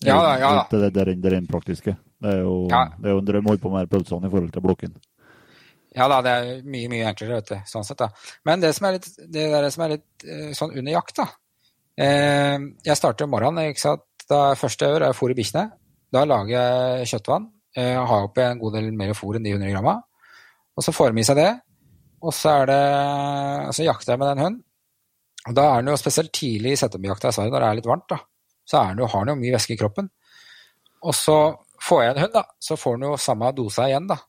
Ja 0.06 0.18
ja 0.42 0.52
da. 0.58 0.64
Det, 0.72 0.80
det, 0.82 0.92
det, 0.98 1.16
det 1.22 1.32
rent 1.36 1.50
praktiske. 1.52 1.96
Det 2.22 2.30
er 2.36 2.44
jo, 2.44 2.68
Ja. 2.72 2.88
det 2.98 3.10
er 3.10 3.16
jo 3.16 3.22
en 3.22 3.28
drøm 3.28 3.46
å 3.46 3.52
holde 3.54 3.62
på 3.62 3.72
med 3.74 3.90
pølsene 3.92 4.28
i 4.30 4.34
forhold 4.34 4.54
til 4.56 4.64
blokken. 4.66 4.96
Ja 5.96 6.08
da, 6.08 6.22
det 6.24 6.32
er 6.32 6.64
mye, 6.64 6.88
mye 6.90 7.10
enklere, 7.10 7.42
vet 7.42 7.50
du. 7.52 7.58
Sånn 7.68 7.84
sett, 7.86 8.00
da. 8.00 8.08
Men 8.48 8.62
det 8.64 8.72
som 8.78 8.88
er 8.88 8.96
litt, 8.98 9.10
det 9.28 9.50
der 9.52 9.70
som 9.74 9.84
er 9.86 9.98
litt 9.98 10.26
eh, 10.26 10.52
sånn 10.58 10.72
under 10.78 10.92
jakt, 10.96 11.18
da. 11.20 11.28
Eh, 12.02 12.58
jeg 12.88 12.98
starter 12.98 13.28
om 13.28 13.34
morgenen, 13.36 13.74
ikke 13.74 13.84
sant. 13.84 14.06
Da 14.32 14.54
første 14.56 14.88
jeg 14.88 14.96
gjør, 14.96 15.06
er 15.10 15.12
å 15.14 15.18
fôre 15.18 15.36
bikkjene. 15.36 15.66
Da 16.16 16.24
lager 16.26 16.54
jeg 16.56 17.10
kjøttvann. 17.12 17.50
Jeg 17.76 18.00
har 18.08 18.26
oppi 18.28 18.44
en 18.44 18.60
god 18.60 18.74
del 18.78 18.90
mer 18.96 19.12
fôr 19.16 19.36
enn 19.38 19.44
de 19.46 19.52
100 19.54 19.72
gramma. 19.74 19.98
Og 20.80 20.84
så 20.86 20.94
får 20.96 21.12
de 21.12 21.22
i 21.22 21.28
seg 21.28 21.38
det. 21.40 21.52
Og 22.24 22.34
så 22.36 22.54
er 22.62 22.70
det 22.70 22.82
Så 23.76 23.84
jakter 23.84 24.14
jeg 24.14 24.20
med 24.22 24.30
den 24.32 24.44
hunden. 24.46 24.64
Og 25.50 25.58
da 25.58 25.68
er 25.68 25.82
den 25.82 25.92
jo 25.92 26.00
spesielt 26.00 26.34
tidlig 26.36 26.76
i 26.76 26.80
settemjakta 26.80 27.32
i 27.32 27.36
Sverige, 27.36 27.54
når 27.54 27.64
det 27.64 27.70
er 27.70 27.80
litt 27.80 27.90
varmt, 27.90 28.10
da. 28.12 28.20
Så 28.68 28.78
er 28.80 28.92
den 28.92 29.04
jo, 29.04 29.10
har 29.10 29.26
den 29.26 29.34
jo 29.34 29.42
mye 29.42 29.56
væske 29.56 29.74
i 29.74 29.80
kroppen. 29.80 30.10
Og 31.02 31.16
så 31.18 31.38
får 31.82 32.04
jeg 32.04 32.14
en 32.14 32.22
hund, 32.26 32.36
da. 32.36 32.44
Så 32.62 32.78
får 32.78 32.98
den 32.98 33.08
jo 33.10 33.16
samme 33.20 33.50
dosa 33.58 33.88
igjen, 33.90 34.10
da 34.12 34.20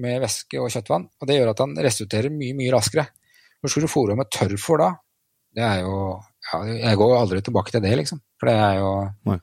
med 0.00 0.20
væske 0.22 0.60
og 0.60 0.70
kjøttvann. 0.72 1.08
Og 1.20 1.28
det 1.28 1.38
gjør 1.38 1.52
at 1.52 1.62
han 1.64 1.74
restituerer 1.86 2.34
mye, 2.34 2.56
mye 2.58 2.74
raskere. 2.74 3.06
Hvor 3.60 3.72
skulle 3.72 3.88
du 3.88 3.92
fôre 3.92 4.16
med 4.18 4.30
tørrfôr 4.32 4.82
da? 4.82 4.92
Det 5.52 5.64
er 5.66 5.82
jo 5.84 5.96
ja, 6.16 6.60
Jeg 6.64 6.98
går 6.98 7.10
jo 7.12 7.18
aldri 7.18 7.42
tilbake 7.44 7.74
til 7.74 7.84
det, 7.84 7.92
liksom. 8.00 8.22
For 8.40 8.50
det 8.50 8.56
er 8.56 8.78
jo 8.80 8.92
Nei. 9.28 9.40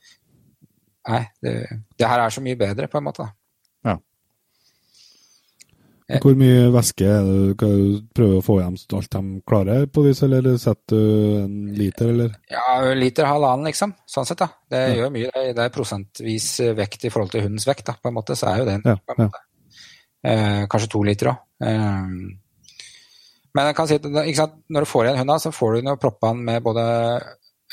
Nei, 1.10 1.22
det, 1.42 1.54
det 1.98 2.08
her 2.10 2.22
er 2.22 2.34
så 2.34 2.42
mye 2.44 2.58
bedre, 2.60 2.90
på 2.92 3.00
en 3.00 3.06
måte. 3.08 3.26
da. 3.26 3.34
Eh. 6.10 6.18
Hvor 6.24 6.34
mye 6.34 6.72
væske 6.74 7.06
er 7.06 7.22
det 7.22 7.34
du 7.38 7.56
prøver 7.60 7.98
prøve 8.18 8.38
å 8.40 8.46
få 8.46 8.56
hjem 8.60 8.78
alt 8.98 9.12
de 9.14 9.42
klarer, 9.46 9.84
på 9.94 10.04
vis, 10.08 10.24
eller 10.26 10.48
setter 10.58 10.98
du 10.98 11.36
en 11.44 11.58
liter, 11.78 12.10
eller? 12.10 12.32
Ja, 12.50 12.80
liter 12.98 13.30
halvannen, 13.30 13.68
liksom. 13.70 13.94
Sånn 14.10 14.26
sett, 14.26 14.40
da. 14.42 14.48
Det 14.70 14.80
Ja. 14.90 14.96
gjør 15.04 15.12
mye. 15.14 15.30
Det 15.54 15.58
er- 15.60 15.70
prosentvis 15.70 16.48
vekt 16.76 17.06
i 17.06 17.10
forhold 17.14 17.32
til 17.32 17.42
hundens 17.42 17.68
vekt, 17.68 17.86
da, 17.86 17.94
på 17.94 18.10
en 18.10 18.16
måte. 18.16 18.36
Så 18.36 18.48
er 18.50 18.58
jo 18.58 18.66
det 18.66 18.82
Ja, 18.86 18.96
på 18.96 19.14
en 19.18 19.28
måte. 19.28 19.40
Eh, 20.24 20.66
kanskje 20.68 20.90
to 20.90 21.04
liter 21.04 21.28
òg. 21.28 21.38
Eh, 21.62 22.08
men 23.56 23.66
jeg 23.68 23.76
kan 23.76 23.88
si 23.88 23.96
at 23.96 24.02
når 24.04 24.80
du 24.80 24.86
får 24.86 25.06
igjen 25.06 25.18
hunda, 25.20 25.36
så 25.40 25.52
får 25.54 25.74
du 25.76 25.82
den 25.82 25.92
jo 25.94 25.96
proppa 25.98 26.34
den 26.34 26.44
med 26.46 26.64
både 26.64 27.22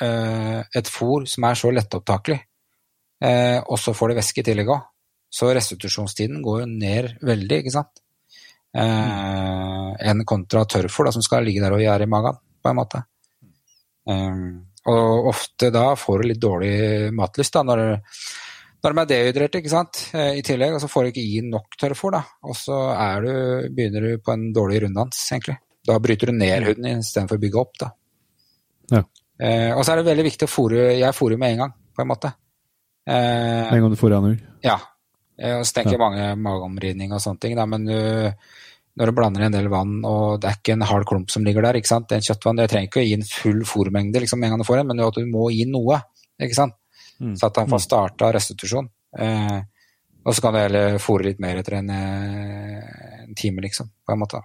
eh, 0.03 0.63
et 0.75 0.85
fôr 0.85 1.27
som 1.27 1.45
er 1.45 1.55
så 1.55 1.73
lettopptakelig, 1.73 2.41
eh, 3.23 3.61
og 3.67 3.79
så 3.79 3.95
får 3.97 4.09
du 4.09 4.15
væske 4.15 4.39
i 4.41 4.43
tillegg 4.43 4.69
òg. 4.69 4.83
Så 5.33 5.49
restitusjonstiden 5.57 6.43
går 6.45 6.61
jo 6.61 6.67
ned 6.67 7.17
veldig, 7.23 7.63
ikke 7.65 7.73
sant. 7.73 7.89
Eh, 8.77 10.09
enn 10.11 10.25
kontra 10.29 10.67
tørrfôr 10.69 11.09
da, 11.09 11.13
som 11.15 11.25
skal 11.25 11.47
ligge 11.47 11.63
der 11.65 11.73
og 11.73 11.81
gjære 11.81 12.05
i 12.05 12.11
magen, 12.13 12.37
på 12.63 12.71
en 12.71 12.77
måte. 12.77 13.03
Eh, 14.11 14.43
og 14.87 15.31
ofte 15.33 15.71
da 15.75 15.89
får 15.99 16.23
du 16.23 16.29
litt 16.31 16.43
dårlig 16.43 16.75
matlyst 17.17 17.57
da, 17.57 17.63
når, 17.67 17.81
når 18.85 18.93
de 18.95 19.03
er 19.03 19.09
dehydrerte, 19.13 19.63
ikke 19.63 19.73
sant, 19.73 20.03
eh, 20.15 20.37
i 20.39 20.45
tillegg, 20.47 20.77
og 20.77 20.83
så 20.83 20.91
får 20.93 21.07
du 21.07 21.13
ikke 21.15 21.25
gi 21.27 21.41
nok 21.49 21.79
tørrfôr, 21.81 22.19
da. 22.19 22.23
Og 22.47 22.59
så 22.59 22.81
du, 23.25 23.31
begynner 23.75 24.11
du 24.11 24.19
på 24.23 24.35
en 24.35 24.51
dårlig 24.55 24.83
runddans, 24.85 25.23
egentlig. 25.33 25.57
Da 25.87 25.97
bryter 26.03 26.31
du 26.31 26.37
ned 26.37 26.67
huden 26.67 26.91
istedenfor 26.99 27.39
å 27.39 27.43
bygge 27.47 27.63
opp, 27.63 27.79
da. 27.81 27.89
Ja. 28.93 29.01
Eh, 29.41 29.73
og 29.73 29.83
så 29.85 29.93
er 29.95 30.01
det 30.01 30.07
veldig 30.11 30.25
viktig 30.25 30.47
å 30.47 30.49
fôre 30.49 30.85
Jeg 30.97 31.13
fôrer 31.13 31.37
med 31.41 31.55
en 31.55 31.65
gang, 31.65 31.73
på 31.97 32.05
en 32.05 32.09
måte. 32.09 32.31
Eh, 33.07 33.73
En 33.73 33.83
gang 33.83 33.91
du 33.93 33.99
får 33.99 34.15
han 34.19 34.29
hund? 34.31 34.45
ja. 34.67 34.77
Eh, 35.39 35.59
Og 35.59 35.67
så 35.69 35.75
tenker 35.77 35.99
ja. 35.99 36.01
mange 36.01 36.29
mageomridning 36.41 37.11
og 37.13 37.21
sånne 37.21 37.43
ting, 37.43 37.57
da, 37.59 37.67
men 37.69 37.85
du, 37.85 37.99
når 38.97 39.11
du 39.11 39.17
blander 39.17 39.45
en 39.45 39.55
del 39.55 39.69
vann, 39.69 39.99
og 40.09 40.41
det 40.41 40.49
er 40.49 40.59
ikke 40.59 40.75
en 40.77 40.87
hard 40.89 41.05
klump 41.09 41.33
som 41.33 41.45
ligger 41.45 41.67
der, 41.67 41.77
ikke 41.77 41.91
sant. 41.91 42.09
Det 42.09 42.17
er 42.17 42.23
en 42.23 42.29
kjøttvann, 42.31 42.63
jeg 42.65 42.73
trenger 42.73 42.89
ikke 42.89 43.03
å 43.03 43.07
gi 43.07 43.17
en 43.19 43.27
full 43.29 43.63
fôrmengde 43.69 44.23
liksom, 44.25 44.43
en 44.43 44.55
gang 44.55 44.63
du 44.63 44.69
får 44.69 44.81
en, 44.81 44.91
men 44.91 45.03
at 45.05 45.19
du 45.21 45.27
må 45.29 45.51
gi 45.53 45.67
noe, 45.69 46.01
ikke 46.41 46.57
sant. 46.57 46.77
Mm. 47.21 47.35
Så 47.37 47.49
at 47.49 47.61
han 47.61 47.69
får 47.73 47.83
starta 47.85 48.31
restitusjon. 48.37 48.89
Eh, 49.21 49.59
og 50.27 50.35
så 50.35 50.43
kan 50.43 50.57
du 50.57 50.61
heller 50.61 50.97
fòre 51.03 51.29
litt 51.29 51.43
mer 51.45 51.61
etter 51.61 51.79
en, 51.79 51.93
eh, 51.93 53.23
en 53.27 53.37
time, 53.37 53.63
liksom, 53.65 53.93
på 54.05 54.17
en 54.17 54.23
måte. 54.25 54.41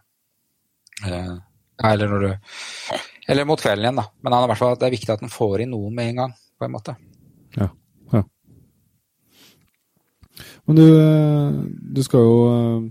Eh, 1.08 1.34
eller 1.92 2.12
når 2.12 2.20
du 2.28 2.32
Eller 3.28 3.46
mot 3.46 3.62
kvelden 3.62 3.86
igjen, 3.86 3.96
da. 3.96 4.06
Men 4.22 4.34
han 4.34 4.44
i 4.44 4.52
hvert 4.52 4.60
fall, 4.60 4.76
det 4.76 4.88
er 4.88 4.98
viktig 4.98 5.12
at 5.14 5.22
han 5.24 5.32
får 5.32 5.62
inn 5.64 5.72
noe 5.72 5.92
med 5.94 6.12
en 6.12 6.24
gang, 6.24 6.32
på 6.60 6.68
en 6.68 6.74
måte. 6.74 6.96
Ja. 7.56 7.70
ja. 8.12 8.24
Men 10.66 10.80
du, 10.80 10.84
eh, 10.84 11.60
du 11.96 12.02
skal 12.04 12.26
jo 12.26 12.36
eh, 12.50 12.90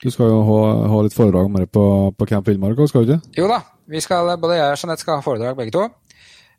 du 0.00 0.08
skal 0.12 0.30
jo 0.32 0.42
ha, 0.48 0.60
ha 0.92 1.00
litt 1.04 1.16
foredrag 1.16 1.50
med 1.52 1.66
deg 1.66 1.72
på, 1.76 1.84
på 2.16 2.28
Camp 2.30 2.46
Villmark 2.48 2.78
òg, 2.80 2.88
skal 2.88 3.04
du 3.04 3.14
ikke? 3.14 3.34
Jo 3.36 3.48
da, 3.50 3.60
vi 3.90 4.00
skal, 4.00 4.30
både 4.40 4.56
jeg 4.56 4.72
og 4.72 4.78
Jeanette 4.80 5.04
skal 5.04 5.18
ha 5.18 5.24
foredrag 5.24 5.58
begge 5.58 5.74
to. 5.74 5.88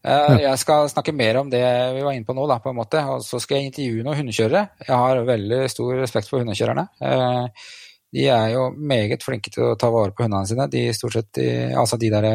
Eh, 0.02 0.40
Jeg 0.42 0.58
skal 0.58 0.90
snakke 0.90 1.14
mer 1.14 1.38
om 1.42 1.50
det 1.50 1.62
vi 1.96 2.02
var 2.02 2.16
inne 2.16 2.26
på 2.26 2.34
nå, 2.38 2.48
da, 2.50 2.58
på 2.62 2.72
en 2.72 2.78
måte. 2.80 3.02
Og 3.14 3.22
så 3.26 3.40
skal 3.42 3.60
jeg 3.60 3.70
intervjue 3.70 4.06
noen 4.06 4.18
hundekjørere. 4.22 4.64
Jeg 4.88 4.98
har 5.04 5.24
veldig 5.28 5.62
stor 5.70 5.94
respekt 6.02 6.30
for 6.32 6.42
hundekjørerne. 6.42 6.88
Uh, 7.02 7.68
De 8.12 8.26
er 8.28 8.50
jo 8.56 8.66
meget 8.76 9.24
flinke 9.24 9.54
til 9.54 9.70
å 9.70 9.76
ta 9.80 9.92
vare 9.94 10.12
på 10.12 10.26
hundene 10.26 10.50
sine. 10.50 10.68
De 10.72 10.88
stort 10.98 11.16
sett, 11.16 11.30
de, 11.38 11.46
altså 11.78 12.00
de 12.02 12.10
der 12.12 12.28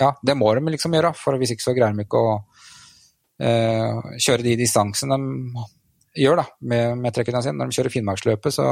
Ja, 0.00 0.14
det 0.24 0.36
må 0.36 0.54
de 0.56 0.72
liksom 0.72 0.96
gjøre, 0.96 1.12
for 1.14 1.36
hvis 1.36 1.52
ikke 1.52 1.66
så 1.66 1.76
greier 1.76 1.92
de 1.94 2.06
ikke 2.06 2.24
å 2.24 2.32
uh, 2.40 4.16
kjøre 4.16 4.46
de 4.46 4.56
distansene 4.62 5.20
de 5.20 5.68
gjør 6.24 6.40
da, 6.40 6.46
med, 6.66 6.96
med 6.98 7.14
trekkene 7.14 7.42
sine. 7.44 7.58
Når 7.60 7.70
de 7.70 7.76
kjører 7.76 7.94
Finnmarksløpet, 7.94 8.56
så 8.56 8.66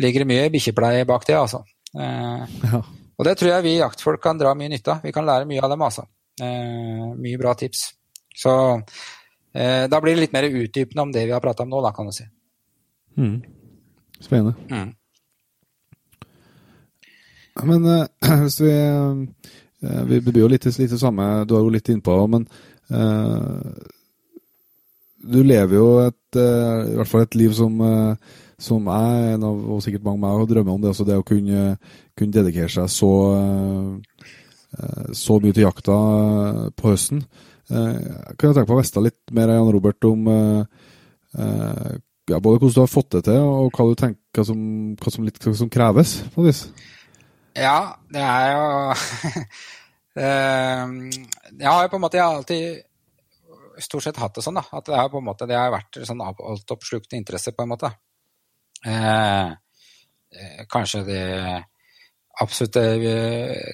ligger 0.00 0.24
det 0.24 0.30
mye 0.30 0.50
bikkjepleie 0.52 1.06
bak 1.08 1.26
det, 1.28 1.38
altså. 1.38 1.64
Eh, 1.98 2.44
Ja. 2.72 2.82
og 3.18 3.26
det 3.28 3.36
tror 3.38 3.52
jeg 3.52 3.66
vi 3.66 3.78
jaktfolk 3.78 4.22
kan 4.22 4.38
dra 4.40 4.54
mye 4.58 4.72
nytte 4.72 4.96
av. 4.96 5.02
Vi 5.04 5.12
kan 5.12 5.26
lære 5.28 5.48
mye 5.48 5.62
av 5.62 5.70
dem, 5.72 5.82
altså. 5.82 6.06
Eh, 6.40 7.10
mye 7.18 7.40
bra 7.40 7.54
tips. 7.58 7.90
Så 8.36 8.52
eh, 9.52 9.84
da 9.88 10.00
blir 10.00 10.16
det 10.16 10.26
litt 10.26 10.32
mer 10.36 10.48
utdypende 10.48 11.02
om 11.02 11.12
det 11.12 11.26
vi 11.26 11.34
har 11.34 11.44
prata 11.44 11.66
om 11.66 11.70
nå, 11.72 11.82
da, 11.84 11.92
kan 11.92 12.08
du 12.08 12.16
si. 12.16 12.24
Mm. 13.20 13.36
Spennende. 14.22 14.54
Mm. 14.70 14.92
Men 17.60 17.84
eh, 17.84 18.06
hvis 18.42 18.60
vi 18.60 18.72
eh, 18.72 20.02
Vi 20.08 20.20
blir 20.20 20.44
jo 20.44 20.50
litt, 20.50 20.64
litt 20.66 20.94
det 20.94 21.00
samme, 21.00 21.44
du 21.44 21.56
har 21.56 21.64
jo 21.64 21.72
litt 21.74 21.90
innpå 21.92 22.14
men 22.30 22.46
eh, 22.88 23.88
du 25.22 25.38
lever 25.46 25.76
jo 25.78 25.88
et, 26.02 26.34
i 26.34 26.94
hvert 26.98 27.06
fall 27.06 27.22
et 27.22 27.36
liv 27.38 27.52
som, 27.54 27.76
som 28.62 28.86
jeg, 28.86 29.34
en 29.34 29.44
av, 29.48 29.56
og 29.74 29.80
sikkert 29.82 30.04
mange 30.06 30.20
meg, 30.22 30.44
drømmer 30.50 30.76
om 30.76 30.82
det, 30.82 30.90
altså 30.92 31.04
det 31.08 31.16
å 31.18 31.26
kunne, 31.26 31.62
kunne 32.18 32.36
dedikere 32.36 32.70
seg 32.70 32.86
så, 32.92 33.12
eh, 33.38 33.90
eh, 34.78 35.08
så 35.18 35.32
mye 35.42 35.54
til 35.56 35.66
jakta 35.66 35.96
eh, 35.96 36.68
på 36.78 36.84
høsten. 36.92 37.20
Jeg 37.72 38.36
kunne 38.36 38.52
tenke 38.52 38.68
på 38.68 38.76
å 38.76 38.80
vite 38.82 39.00
litt 39.00 39.30
mer, 39.32 39.48
Jan 39.54 39.72
Robert, 39.72 40.04
om 40.04 40.26
ja, 40.28 42.36
både 42.36 42.58
hvordan 42.58 42.74
du 42.74 42.80
har 42.82 42.90
fått 42.90 43.14
det 43.14 43.22
til, 43.30 43.40
og 43.40 43.72
hva 43.72 43.86
du 43.88 43.94
tenker 43.96 44.44
som, 44.44 44.58
hva 45.00 45.08
som, 45.14 45.24
litt, 45.24 45.40
som 45.40 45.70
kreves, 45.72 46.20
på 46.34 46.42
et 46.42 46.48
vis. 46.50 46.60
Ja, 47.56 47.96
det 48.12 48.24
er 48.26 48.52
jo 48.52 48.66
Jeg 51.62 51.64
har 51.64 51.80
jo 51.86 51.92
på 51.94 51.96
en 51.96 52.04
måte 52.04 52.20
alltid 52.20 52.84
stort 53.80 54.04
sett 54.04 54.20
hatt 54.20 54.36
det 54.36 54.44
sånn, 54.44 54.60
da. 54.60 54.64
At 54.76 54.84
det 54.90 54.98
har 54.98 55.08
på 55.08 55.16
en 55.22 55.30
måte 55.30 55.48
det 55.48 55.56
har 55.56 55.72
vært 55.72 55.96
sånn 56.04 56.20
altoppslukende 56.20 57.16
interesse, 57.22 57.56
på 57.56 57.64
en 57.64 57.72
måte. 57.72 57.88
Eh, 58.86 59.50
eh, 60.36 60.62
kanskje 60.70 61.04
det 61.06 61.24
absolutt 62.42 62.74
det, 62.74 62.84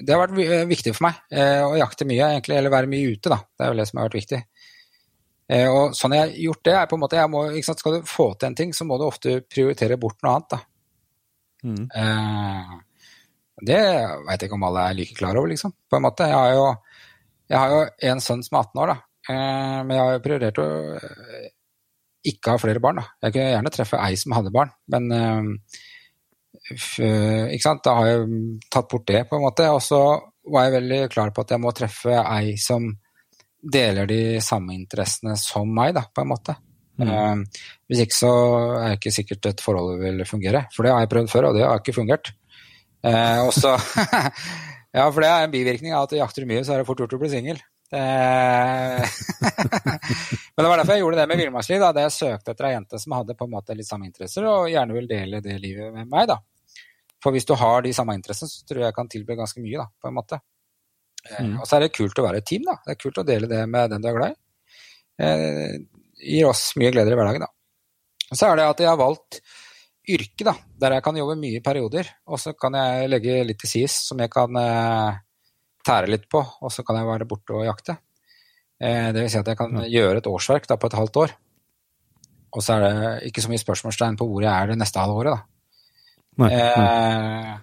det 0.05 0.13
har 0.13 0.27
vært 0.27 0.67
viktig 0.69 0.91
for 0.93 1.07
meg 1.07 1.21
å 1.65 1.77
jakte 1.79 2.05
mye, 2.05 2.25
egentlig, 2.35 2.57
eller 2.59 2.73
være 2.73 2.89
mye 2.91 3.13
ute. 3.15 3.31
da. 3.31 3.39
Det 3.39 3.65
er 3.65 3.71
jo 3.71 3.77
det 3.79 3.85
som 3.87 4.01
har 4.01 4.09
vært 4.09 4.17
viktig. 4.19 4.39
Og 5.71 5.95
sånn 5.97 6.13
jeg 6.13 6.21
har 6.21 6.33
gjort 6.43 6.65
det, 6.67 6.73
er 6.75 6.89
på 6.91 6.97
en 6.99 7.01
måte 7.01 7.23
må, 7.31 7.45
sant, 7.65 7.79
Skal 7.81 7.95
du 7.95 8.09
få 8.11 8.27
til 8.35 8.51
en 8.51 8.57
ting, 8.59 8.73
så 8.75 8.85
må 8.85 8.99
du 8.99 9.07
ofte 9.07 9.39
prioritere 9.47 9.97
bort 9.97 10.19
noe 10.21 10.35
annet. 10.35 10.57
da. 10.57 10.59
Mm. 11.63 11.89
Eh, 11.95 12.75
det 13.69 13.79
veit 13.79 14.39
jeg 14.39 14.47
ikke 14.47 14.55
om 14.55 14.67
alle 14.69 14.85
er 14.87 14.97
like 14.97 15.15
klar 15.17 15.37
over, 15.39 15.51
liksom. 15.51 15.73
På 15.89 15.99
en 15.99 16.05
måte. 16.05 16.27
Jeg 16.29 16.37
har 16.37 16.53
jo, 16.55 16.67
jeg 17.49 17.59
har 17.59 17.73
jo 17.73 17.81
en 18.11 18.23
sønn 18.23 18.43
som 18.45 18.57
er 18.57 18.67
18 18.67 18.83
år, 18.83 18.93
da. 18.93 18.97
Eh, 19.29 19.79
men 19.83 19.95
jeg 19.95 20.03
har 20.03 20.13
jo 20.13 20.23
prioritert 20.25 20.61
å 20.63 20.67
ikke 22.27 22.55
ha 22.55 22.61
flere 22.61 22.81
barn. 22.83 22.99
Da. 22.99 23.05
Jeg 23.27 23.35
kunne 23.35 23.53
gjerne 23.53 23.73
treffe 23.73 24.01
ei 24.03 24.17
som 24.19 24.35
hadde 24.35 24.53
barn, 24.55 24.73
men 24.91 25.11
ikke 26.69 27.63
sant? 27.63 27.83
da 27.85 27.93
har 27.97 28.09
jeg 28.09 28.25
tatt 28.69 28.89
bort 28.91 29.07
det, 29.07 29.23
på 29.29 29.37
en 29.37 29.45
måte. 29.45 29.69
Og 29.71 29.79
så 29.83 30.01
var 30.49 30.67
jeg 30.67 30.75
veldig 30.79 30.99
klar 31.13 31.31
på 31.33 31.45
at 31.45 31.53
jeg 31.55 31.63
må 31.63 31.71
treffe 31.75 32.17
ei 32.23 32.57
som 32.61 32.89
deler 33.59 34.07
de 34.09 34.39
samme 34.43 34.75
interessene 34.75 35.35
som 35.39 35.69
meg, 35.71 35.93
da, 35.97 36.05
på 36.07 36.23
en 36.23 36.31
måte. 36.31 36.57
Mm. 36.99 37.45
hvis 37.87 38.01
ikke 38.03 38.15
så 38.17 38.29
er 38.75 38.89
det 38.89 38.95
ikke 38.97 39.13
sikkert 39.15 39.45
et 39.47 39.61
forhold 39.63 40.01
vil 40.01 40.25
fungere. 40.27 40.65
For 40.75 40.83
det 40.83 40.91
har 40.91 41.05
jeg 41.05 41.11
prøvd 41.13 41.31
før, 41.31 41.49
og 41.49 41.55
det 41.55 41.63
har 41.63 41.79
ikke 41.79 41.95
fungert. 41.95 42.33
Uh, 42.99 43.47
også, 43.47 43.77
ja, 44.97 45.05
for 45.07 45.23
det 45.23 45.29
er 45.31 45.45
en 45.45 45.53
bivirkning 45.53 45.95
av 45.95 46.07
at 46.07 46.11
du 46.13 46.19
jakter 46.19 46.47
mye, 46.49 46.65
så 46.67 46.75
er 46.75 46.81
det 46.81 46.89
fort 46.89 46.99
gjort 46.99 47.15
å 47.15 47.21
bli 47.21 47.31
singel. 47.31 47.61
Men 50.53 50.61
det 50.61 50.69
var 50.69 50.77
derfor 50.77 50.93
jeg 50.93 51.01
gjorde 51.01 51.19
det 51.19 51.29
med 51.31 51.41
villmarksliv. 51.41 51.79
Da 51.81 52.05
jeg 52.05 52.15
søkte 52.15 52.53
etter 52.53 52.69
ei 52.69 52.75
jente 52.75 53.01
som 53.01 53.15
hadde 53.17 53.37
på 53.39 53.47
en 53.47 53.55
måte 53.55 53.77
litt 53.77 53.89
samme 53.89 54.05
interesser, 54.09 54.43
og 54.49 54.69
gjerne 54.69 54.95
vil 54.97 55.09
dele 55.09 55.41
det 55.45 55.55
livet 55.61 55.89
med 55.95 56.05
meg. 56.11 56.23
da. 56.29 56.37
For 57.23 57.35
hvis 57.35 57.47
du 57.47 57.55
har 57.59 57.83
de 57.83 57.95
samme 57.95 58.15
interessene, 58.15 58.51
så 58.51 58.65
tror 58.67 58.83
jeg 58.83 58.91
jeg 58.91 58.97
kan 58.97 59.11
tilby 59.11 59.37
ganske 59.39 59.63
mye, 59.63 59.81
da, 59.81 59.87
på 60.01 60.09
en 60.09 60.15
måte. 60.15 60.39
Eh, 61.27 61.45
mm. 61.45 61.55
Og 61.59 61.67
så 61.67 61.77
er 61.77 61.85
det 61.85 61.95
kult 61.95 62.19
å 62.19 62.25
være 62.25 62.43
et 62.43 62.47
team, 62.47 62.67
da. 62.67 62.77
Det 62.85 62.95
er 62.95 63.01
kult 63.01 63.21
å 63.21 63.27
dele 63.27 63.49
det 63.51 63.63
med 63.69 63.93
den 63.93 64.03
du 64.03 64.09
er 64.09 64.17
glad 64.17 64.35
i. 64.35 64.39
Eh, 65.19 65.79
gir 66.29 66.49
oss 66.49 66.69
mye 66.79 66.93
glede 66.95 67.11
i 67.11 67.19
hverdagen, 67.19 67.47
da. 67.47 67.51
Og 68.29 68.37
så 68.37 68.47
er 68.47 68.59
det 68.59 68.69
at 68.69 68.83
jeg 68.83 68.91
har 68.91 68.99
valgt 68.99 69.41
yrke, 70.09 70.45
da, 70.47 70.55
der 70.81 70.97
jeg 70.97 71.05
kan 71.05 71.17
jobbe 71.19 71.37
mye 71.41 71.59
i 71.59 71.65
perioder. 71.65 72.13
Og 72.29 72.41
så 72.41 72.53
kan 72.57 72.77
jeg 72.77 73.09
legge 73.11 73.41
litt 73.45 73.59
til 73.61 73.73
sides 73.73 73.97
som 74.09 74.21
jeg 74.21 74.31
kan 74.33 74.61
eh, 74.61 75.19
tære 75.85 76.11
litt 76.11 76.27
på, 76.31 76.41
og 76.41 76.73
så 76.73 76.85
kan 76.85 76.99
jeg 76.99 77.07
være 77.09 77.27
borte 77.29 77.55
og 77.55 77.67
jakte. 77.67 77.97
Eh, 78.79 79.11
det 79.15 79.23
vil 79.23 79.31
si 79.31 79.39
at 79.39 79.47
jeg 79.51 79.59
kan 79.59 79.79
gjøre 79.85 80.21
et 80.21 80.29
årsverk 80.29 80.67
da, 80.69 80.79
på 80.79 80.89
et 80.89 80.97
halvt 80.99 81.21
år. 81.23 81.37
Og 82.49 82.65
så 82.65 82.75
er 82.75 82.85
det 82.85 83.15
ikke 83.29 83.43
så 83.45 83.51
mye 83.51 83.61
spørsmålstegn 83.61 84.17
på 84.19 84.27
hvor 84.29 84.45
jeg 84.45 84.53
er 84.53 84.71
det 84.71 84.79
neste 84.81 85.01
halve 85.01 85.23
året, 85.23 85.37
da. 85.37 85.41
Nei, 86.39 86.51
nei. 86.53 86.59
Eh, 86.59 87.57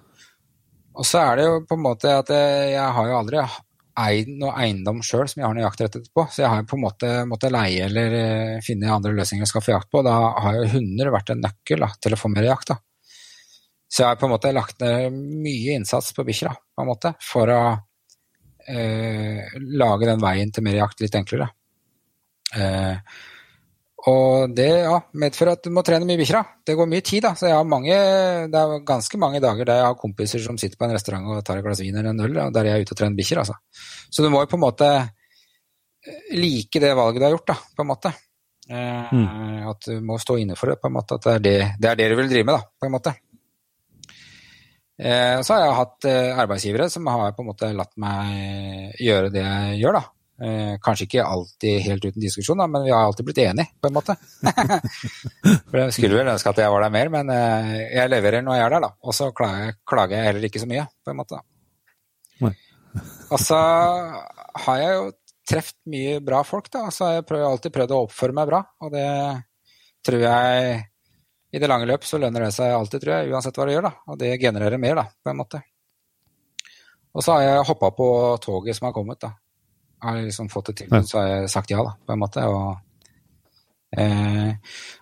og 0.96 1.04
så 1.04 1.22
er 1.22 1.38
det 1.38 1.46
jo 1.46 1.62
på 1.68 1.76
en 1.76 1.84
måte 1.84 2.12
at 2.12 2.30
jeg, 2.32 2.68
jeg 2.72 2.92
har 2.96 3.08
jo 3.10 3.16
aldri 3.18 3.40
eid 3.96 4.28
noe 4.40 4.52
eiendom 4.60 5.00
sjøl 5.04 5.24
som 5.28 5.40
jeg 5.40 5.46
har 5.46 5.56
noe 5.56 5.64
jaktrett 5.64 5.96
på, 6.12 6.26
så 6.28 6.42
jeg 6.42 6.50
har 6.52 6.60
jo 6.60 6.68
på 6.68 6.76
en 6.76 6.82
måte 6.84 7.12
måttet 7.28 7.52
leie 7.54 7.86
eller 7.86 8.16
uh, 8.16 8.64
finne 8.64 8.92
andre 8.92 9.14
løsninger 9.16 9.46
jeg 9.46 9.52
skal 9.52 9.64
få 9.64 9.72
jakt 9.72 9.90
på. 9.92 10.02
Da 10.04 10.16
har 10.44 10.58
jo 10.58 10.68
hunder 10.74 11.12
vært 11.14 11.32
en 11.32 11.40
nøkkel 11.44 11.84
da, 11.84 11.90
til 12.00 12.16
å 12.16 12.20
få 12.20 12.30
mer 12.32 12.48
jakt. 12.48 12.74
da. 12.74 12.78
Så 13.88 14.02
jeg 14.02 14.10
har 14.10 14.20
på 14.20 14.28
en 14.28 14.34
måte 14.34 14.52
lagt 14.52 14.82
ned 14.82 15.16
mye 15.16 15.78
innsats 15.78 16.12
på 16.16 16.26
bikkjer 16.28 16.52
på 16.52 16.84
en 16.84 16.90
måte, 16.90 17.14
for 17.24 17.52
å 17.52 17.60
uh, 18.70 19.56
lage 19.80 20.08
den 20.08 20.22
veien 20.22 20.52
til 20.52 20.66
mer 20.66 20.80
jakt 20.80 21.02
litt 21.04 21.16
enklere. 21.18 21.48
Eh, 22.54 23.16
og 24.06 24.52
det 24.54 24.68
ja, 24.84 24.98
medfører 25.18 25.56
at 25.56 25.64
du 25.66 25.72
må 25.74 25.82
trene 25.86 26.06
mye 26.06 26.20
bikkjer. 26.20 26.50
Det 26.66 26.76
går 26.78 26.88
mye 26.90 27.04
tid, 27.04 27.24
da. 27.24 27.32
Så 27.38 27.48
jeg 27.48 27.56
har 27.58 27.66
mange, 27.66 27.96
det 28.52 28.60
er 28.60 28.84
ganske 28.86 29.18
mange 29.18 29.40
dager 29.42 29.66
der 29.66 29.80
jeg 29.80 29.88
har 29.88 29.98
kompiser 29.98 30.44
som 30.44 30.58
sitter 30.60 30.78
på 30.78 30.86
en 30.86 30.94
restaurant 30.94 31.26
og 31.32 31.42
tar 31.46 31.58
et 31.58 31.66
glass 31.66 31.82
vin 31.82 31.96
eller 31.96 32.12
en 32.12 32.22
øl, 32.22 32.38
der 32.54 32.70
jeg 32.70 32.76
er 32.76 32.86
ute 32.86 32.94
og 32.94 33.00
trener 33.00 33.18
bikkjer. 33.18 33.42
Altså. 33.42 33.58
Så 34.06 34.22
du 34.22 34.30
må 34.30 34.44
jo 34.44 34.50
på 34.52 34.60
en 34.60 34.66
måte 34.66 34.92
eh, 34.94 36.30
like 36.38 36.82
det 36.82 36.94
valget 36.94 37.18
du 37.18 37.26
har 37.26 37.34
gjort, 37.34 37.50
da, 37.50 37.58
på 37.74 37.86
en 37.86 37.90
måte. 37.90 38.14
Eh, 38.68 39.12
mm. 39.16 39.66
At 39.72 39.90
du 39.90 39.98
må 40.06 40.20
stå 40.22 40.38
inne 40.42 40.58
for 40.58 40.70
det, 40.70 40.78
på 40.82 40.90
en 40.90 40.96
måte. 41.00 41.18
At 41.18 41.26
det 41.26 41.34
er 41.34 41.44
det, 41.48 41.56
det, 41.80 41.90
er 41.90 42.00
det 42.02 42.08
du 42.12 42.16
vil 42.20 42.30
drive 42.30 42.46
med, 42.46 42.60
da, 42.60 42.78
på 42.78 42.86
en 42.86 42.94
måte. 42.94 43.16
Eh, 44.96 45.38
så 45.44 45.52
har 45.54 45.62
jeg 45.62 45.76
hatt 45.76 46.06
eh, 46.08 46.38
arbeidsgivere 46.40 46.88
som 46.92 47.08
har 47.12 47.34
på 47.36 47.44
en 47.44 47.50
måte 47.50 47.68
latt 47.76 47.92
meg 48.00 48.94
gjøre 49.02 49.32
det 49.34 49.42
jeg 49.42 49.80
gjør, 49.82 49.98
da. 49.98 50.04
Eh, 50.36 50.72
kanskje 50.84 51.06
ikke 51.06 51.24
alltid 51.24 51.84
helt 51.84 52.06
uten 52.06 52.24
diskusjon, 52.24 52.60
da, 52.60 52.68
men 52.70 52.86
vi 52.86 52.94
har 52.94 53.04
alltid 53.04 53.28
blitt 53.28 53.42
enige, 53.44 53.76
på 53.80 53.90
en 53.90 53.96
måte. 53.96 54.16
For 55.68 55.80
Jeg 55.82 55.96
skulle 55.96 56.20
vel 56.20 56.32
ønske 56.32 56.52
at 56.52 56.62
jeg 56.64 56.72
var 56.72 56.86
der 56.86 56.96
mer, 56.96 57.12
men 57.12 57.34
jeg 57.34 58.12
leverer 58.12 58.44
når 58.44 58.58
jeg 58.58 58.66
er 58.66 58.74
der, 58.76 58.86
da. 58.88 58.92
Og 59.04 59.16
så 59.16 59.30
klager, 59.36 60.16
jeg 60.16 60.30
heller 60.30 60.48
ikke 60.48 60.64
så 60.64 60.70
mye, 60.70 60.88
på 61.04 61.12
en 61.12 61.20
måte. 61.20 61.44
Og 63.32 63.40
så 63.42 63.60
har 64.66 64.76
jeg 64.80 64.92
jo 64.96 65.06
truffet 65.46 65.78
mye 65.92 66.20
bra 66.24 66.40
folk, 66.46 66.68
da. 66.72 66.86
Så 66.94 67.08
har 67.08 67.18
jeg 67.18 67.48
alltid 67.50 67.74
prøvd 67.74 67.92
å 67.92 68.04
oppføre 68.06 68.36
meg 68.36 68.48
bra, 68.48 68.64
og 68.80 68.92
det 68.94 69.08
tror 70.06 70.22
jeg 70.22 70.84
i 71.52 71.62
det 71.62 71.70
lange 71.70 71.86
løp 71.88 72.04
så 72.04 72.18
lønner 72.20 72.46
det 72.46 72.52
seg 72.56 72.74
alltid, 72.74 73.02
tror 73.02 73.14
jeg, 73.14 73.32
uansett 73.32 73.58
hva 73.58 73.66
du 73.66 73.72
gjør, 73.72 73.88
da. 73.88 73.94
Og 74.10 74.20
det 74.20 74.36
genererer 74.42 74.82
mer, 74.82 74.98
da, 74.98 75.06
på 75.22 75.32
en 75.32 75.40
måte. 75.40 75.62
Og 77.16 77.24
så 77.24 77.36
har 77.36 77.46
jeg 77.46 77.66
hoppa 77.70 77.92
på 77.96 78.08
toget 78.44 78.76
som 78.76 78.90
har 78.90 78.96
kommet, 78.96 79.22
da 79.22 79.32
har 79.98 80.22
liksom 80.22 80.48
fått 80.48 80.68
et 80.68 80.82
tilbud, 80.82 81.06
så 81.08 81.20
har 81.20 81.28
jeg 81.28 81.52
sagt 81.52 81.72
ja, 81.72 81.84
da, 81.84 81.94
på 82.06 82.14
en 82.14 82.20
måte. 82.20 82.44
Og, 82.50 82.76
eh, 83.96 84.52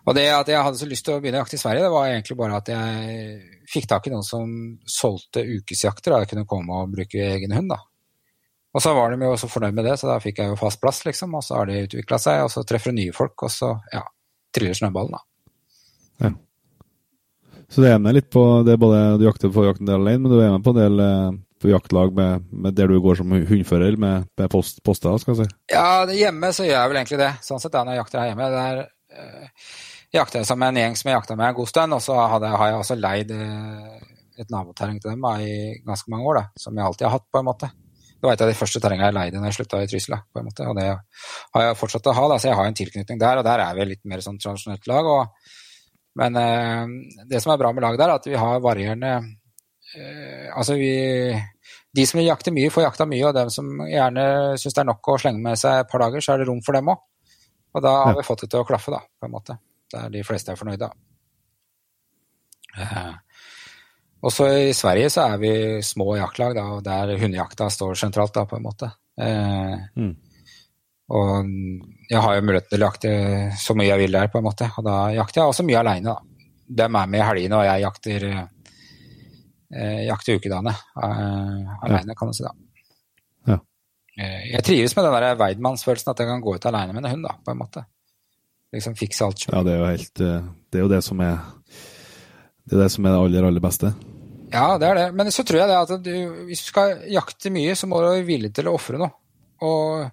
og 0.05 0.17
det 0.17 0.27
at 0.33 0.53
jeg 0.53 0.67
hadde 0.67 0.81
så 0.81 0.89
lyst 0.91 1.07
til 1.09 1.17
å 1.17 1.23
begynne 1.23 1.41
å 1.41 1.45
jakte 1.45 1.59
i 1.59 1.63
Sverige, 1.63 1.87
det 1.87 1.95
var 1.95 2.11
egentlig 2.11 2.39
bare 2.39 2.61
at 2.61 2.71
jeg 2.73 3.67
fikk 3.71 3.89
tak 3.91 4.09
i 4.09 4.15
noen 4.15 4.27
som 4.27 4.55
solgte 4.87 5.45
ukesjakter, 5.45 6.15
da 6.15 6.23
jeg 6.23 6.33
kunne 6.35 6.49
komme 6.49 6.81
og 6.83 6.95
bruke 6.95 7.27
egen 7.35 7.57
hund. 7.57 7.75
da. 7.75 7.81
Og 8.75 8.83
så 8.83 8.95
var 8.97 9.13
de 9.13 9.23
jo 9.23 9.37
så 9.39 9.51
fornøyd 9.51 9.77
med 9.77 9.87
det, 9.87 9.99
så 10.01 10.11
da 10.11 10.19
fikk 10.23 10.43
jeg 10.43 10.51
jo 10.51 10.59
fast 10.59 10.81
plass, 10.83 11.05
liksom. 11.07 11.37
Og 11.39 11.45
så 11.47 11.61
har 11.61 11.71
de 11.71 11.85
utvikla 11.87 12.19
seg, 12.19 12.43
og 12.47 12.51
så 12.51 12.65
treffer 12.67 12.91
du 12.95 12.99
nye 12.99 13.15
folk, 13.15 13.47
og 13.47 13.53
så 13.55 13.71
ja, 13.93 14.03
triller 14.55 14.79
snøballen, 14.79 15.15
da. 15.15 15.23
Ja. 16.23 16.31
Så 17.73 17.83
det 17.83 17.91
er 17.91 18.03
med 18.03 18.15
litt 18.15 18.31
på 18.31 18.43
det 18.67 18.77
er 18.77 18.83
både 18.83 19.03
du 19.19 19.25
jakter 19.27 19.51
på 19.55 19.65
jakten 19.67 19.89
del 19.89 20.03
alene, 20.03 20.23
men 20.23 20.33
du 20.33 20.39
er 20.39 20.53
med 20.53 20.65
på 20.67 20.75
en 20.75 20.79
del 20.79 21.03
eh, 21.03 21.41
på 21.65 21.71
jaktlag 21.73 22.13
med, 22.15 22.45
med 22.53 22.77
der 22.77 22.93
du 22.93 23.01
går 23.01 23.19
som 23.19 23.33
hundfører 23.33 23.97
med, 23.97 24.29
med 24.39 24.51
post, 24.53 24.83
poster? 24.85 25.17
skal 25.19 25.35
jeg 25.35 25.47
si? 25.47 25.57
Ja, 25.73 26.05
hjemme 26.13 26.53
så 26.53 26.67
gjør 26.67 26.77
jeg 26.77 26.93
vel 26.93 27.01
egentlig 27.01 27.21
det. 27.23 27.31
Sånn 27.47 27.63
sett 27.63 27.73
da 27.73 27.85
når 27.87 27.97
jeg 27.97 28.03
jakter 28.03 28.21
her 28.21 28.31
hjemme. 28.31 28.51
Der 28.53 28.83
øh, 28.85 29.71
jakter 30.19 30.45
jeg 30.45 30.61
med 30.61 30.75
en 30.75 30.83
gjeng 30.83 30.99
som 31.01 31.11
jeg 31.11 31.19
jakta 31.19 31.39
med 31.41 31.49
en 31.49 31.57
god 31.57 31.73
stund, 31.73 31.97
og 31.97 32.05
så 32.05 32.19
hadde, 32.35 32.53
har 32.53 32.71
jeg 32.71 32.83
også 32.83 32.99
leid 33.01 33.33
øh, 33.39 33.97
et 34.45 34.53
naboterreng 34.53 35.01
til 35.01 35.15
dem 35.15 35.27
i 35.41 35.57
ganske 35.87 36.13
mange 36.13 36.29
år, 36.29 36.41
da, 36.43 36.45
som 36.61 36.77
jeg 36.77 36.87
alltid 36.87 37.09
har 37.09 37.17
hatt, 37.17 37.27
på 37.33 37.41
en 37.41 37.49
måte. 37.49 37.73
Det 38.13 38.29
var 38.29 38.37
et 38.37 38.45
av 38.45 38.51
de 38.51 38.57
første 38.57 38.81
terrengene 38.81 39.09
jeg 39.09 39.17
leide 39.17 39.41
når 39.41 39.51
jeg 39.51 39.57
slutta 39.59 39.83
i 39.83 39.89
Trysil, 39.89 40.15
på 40.33 40.41
en 40.41 40.47
måte, 40.49 40.69
og 40.69 40.79
det 40.79 40.87
har 40.91 41.65
jeg 41.65 41.79
fortsatt 41.81 42.13
å 42.13 42.15
ha, 42.17 42.31
da, 42.33 42.39
så 42.41 42.51
jeg 42.51 42.59
har 42.61 42.69
en 42.69 42.79
tilknytning 42.79 43.21
der, 43.21 43.41
og 43.41 43.47
der 43.47 43.65
er 43.65 43.77
vi 43.79 43.89
litt 43.91 44.05
mer 44.09 44.23
sånn 44.25 44.39
tradisjonelt 44.43 44.89
lag. 44.91 45.09
Og, 45.17 45.55
men 46.21 46.39
uh, 46.39 47.25
det 47.31 47.41
som 47.43 47.55
er 47.55 47.61
bra 47.61 47.73
med 47.75 47.85
laget 47.85 48.03
der, 48.03 48.13
er 48.13 48.23
at 48.23 48.31
vi 48.31 48.39
har 48.39 48.63
varierende 48.65 49.17
Altså, 49.95 50.75
vi 50.75 50.91
de 51.95 52.05
som 52.11 52.19
jakter 52.19 52.51
mye, 52.51 52.71
får 52.73 52.83
jakta 52.83 53.07
mye, 53.07 53.23
og 53.29 53.37
dem 53.37 53.51
som 53.55 53.69
gjerne 53.87 54.25
syns 54.59 54.75
det 54.75 54.81
er 54.83 54.89
nok 54.89 55.11
å 55.13 55.19
slenge 55.23 55.43
med 55.45 55.61
seg 55.61 55.85
et 55.85 55.91
par 55.91 56.03
dager, 56.03 56.25
så 56.25 56.35
er 56.35 56.43
det 56.43 56.49
rom 56.49 56.63
for 56.67 56.75
dem 56.75 56.91
òg. 56.91 57.03
Og 57.75 57.83
da 57.83 57.93
har 58.09 58.17
vi 58.17 58.25
fått 58.27 58.45
det 58.45 58.49
til 58.51 58.63
å 58.63 58.67
klaffe, 58.67 58.95
da, 58.95 59.01
på 59.03 59.29
en 59.29 59.35
måte. 59.35 59.57
Der 59.95 60.11
de 60.11 60.23
fleste 60.27 60.51
er 60.51 60.59
fornøyde. 60.59 60.89
Eh. 62.83 63.13
Også 64.25 64.49
i 64.57 64.73
Sverige 64.75 65.11
så 65.13 65.29
er 65.29 65.41
vi 65.43 65.55
små 65.87 66.15
jaktlag, 66.19 66.55
da, 66.59 66.67
der 66.83 67.15
hundejakta 67.21 67.69
står 67.71 67.99
sentralt, 67.99 68.35
da, 68.35 68.47
på 68.51 68.59
en 68.59 68.67
måte. 68.67 68.91
Eh. 69.21 69.87
Mm. 69.95 70.15
Og 71.15 71.55
jeg 72.11 72.21
har 72.21 72.37
jo 72.37 72.45
mulighet 72.45 72.69
til 72.71 72.83
å 72.83 72.89
jakte 72.89 73.13
så 73.61 73.77
mye 73.79 73.89
jeg 73.91 74.03
vil 74.05 74.17
der, 74.19 74.31
på 74.33 74.41
en 74.41 74.47
måte. 74.47 74.69
Og 74.79 74.87
da 74.87 74.97
jakter 75.15 75.43
jeg 75.43 75.53
også 75.53 75.67
mye 75.67 75.81
aleine, 75.81 76.13
da. 76.15 76.51
De 76.65 76.85
er 76.87 76.93
med 76.93 77.19
i 77.19 77.25
helgene, 77.25 77.59
og 77.61 77.67
jeg 77.67 77.85
jakter 77.85 78.27
eh, 78.33 80.03
jakter 80.09 80.39
ukedagene 80.39 80.73
eh, 80.73 81.75
alene, 81.89 82.17
kan 82.17 82.31
du 82.31 82.37
si. 82.37 82.45
da. 82.47 82.55
Ja. 83.53 83.59
Eh, 84.17 84.47
jeg 84.55 84.65
trives 84.67 84.97
med 84.97 85.09
den 85.09 85.19
der 85.19 85.41
Weidmannsfølelsen, 85.41 86.13
at 86.15 86.23
jeg 86.23 86.31
kan 86.31 86.45
gå 86.45 86.57
ut 86.57 86.71
alene 86.71 86.97
med 86.97 87.05
en 87.05 87.13
hund, 87.13 87.29
da, 87.29 87.37
på 87.45 87.53
en 87.53 87.61
måte. 87.61 87.85
Liksom 88.75 88.97
fikse 88.99 89.27
alt 89.27 89.45
sjøl. 89.45 89.55
Ja, 89.59 89.65
det 89.67 89.75
er 89.75 89.83
jo 89.83 89.91
helt 89.93 90.25
eh, 90.25 90.47
Det 90.73 90.81
er 90.81 90.87
jo 90.87 90.91
det 90.91 91.05
som 91.07 91.21
er 91.23 91.37
det 92.65 92.79
er 92.79 92.87
det 92.87 92.93
som 92.95 93.05
er 93.05 93.13
det 93.13 93.21
aller, 93.21 93.47
aller 93.51 93.63
beste. 93.63 93.91
Ja, 94.55 94.79
det 94.81 94.89
er 94.89 94.97
det. 94.97 95.09
Men 95.19 95.29
så 95.35 95.45
tror 95.45 95.61
jeg 95.61 95.69
det 95.69 95.81
at 95.83 96.07
du, 96.07 96.15
hvis 96.49 96.63
du 96.65 96.71
skal 96.71 97.03
jakte 97.13 97.53
mye, 97.53 97.75
så 97.77 97.89
må 97.91 98.01
du 98.01 98.09
være 98.09 98.25
villig 98.25 98.55
til 98.57 98.71
å 98.71 98.77
ofre 98.79 99.01
noe. 99.01 99.13
Og 99.65 100.07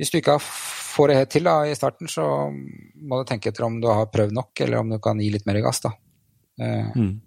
hvis 0.00 0.12
du 0.12 0.18
ikke 0.18 0.38
får 0.40 1.10
det 1.10 1.18
helt 1.20 1.34
til 1.36 1.44
da, 1.46 1.56
i 1.68 1.76
starten, 1.76 2.08
så 2.08 2.24
må 2.50 3.20
du 3.20 3.28
tenke 3.28 3.52
etter 3.52 3.66
om 3.66 3.76
du 3.82 3.90
har 3.92 4.08
prøvd 4.10 4.32
nok, 4.34 4.52
eller 4.64 4.80
om 4.80 4.94
du 4.94 4.98
kan 5.02 5.20
gi 5.20 5.28
litt 5.32 5.44
mer 5.48 5.60
gass. 5.62 5.84
da. 5.84 5.92
Eh, 6.60 6.94
mm 6.96 7.18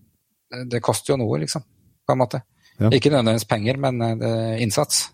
det 0.70 0.82
koster 0.86 1.14
jo 1.14 1.20
noe, 1.22 1.40
liksom, 1.42 1.64
på 2.06 2.16
en 2.16 2.22
måte. 2.22 2.44
Ja. 2.80 2.90
Ikke 2.90 3.12
nødvendigvis 3.14 3.48
penger, 3.50 3.80
men 3.82 4.02
eh, 4.04 4.62
innsats. 4.64 5.08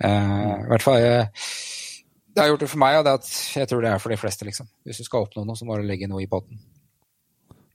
Uh, 0.00 0.64
I 0.64 0.68
hvert 0.70 0.80
fall 0.80 0.94
Det 0.96 2.40
har 2.40 2.46
gjort 2.48 2.62
det 2.62 2.70
for 2.72 2.80
meg, 2.80 2.94
og 2.96 3.04
det 3.04 3.12
at 3.18 3.26
jeg 3.58 3.68
tror 3.68 3.82
det 3.84 3.90
er 3.90 4.00
for 4.00 4.12
de 4.12 4.16
fleste, 4.20 4.46
liksom. 4.48 4.68
Hvis 4.86 5.02
du 5.02 5.04
skal 5.04 5.26
oppnå 5.26 5.44
noe, 5.44 5.58
så 5.58 5.66
må 5.68 5.76
du 5.76 5.84
legge 5.84 6.08
noe 6.08 6.22
i 6.24 6.30
potten. 6.30 6.60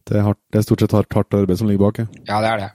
det, 0.08 0.18
er 0.18 0.26
hardt, 0.26 0.42
det 0.54 0.62
er 0.62 0.66
stort 0.66 0.82
sett 0.82 0.96
hardt, 0.96 1.14
hardt 1.14 1.38
arbeid 1.38 1.60
som 1.60 1.70
ligger 1.70 1.86
bak. 1.86 2.02
Ja, 2.02 2.24
ja 2.32 2.40
det 2.42 2.50
er 2.50 2.64
det. 2.64 2.72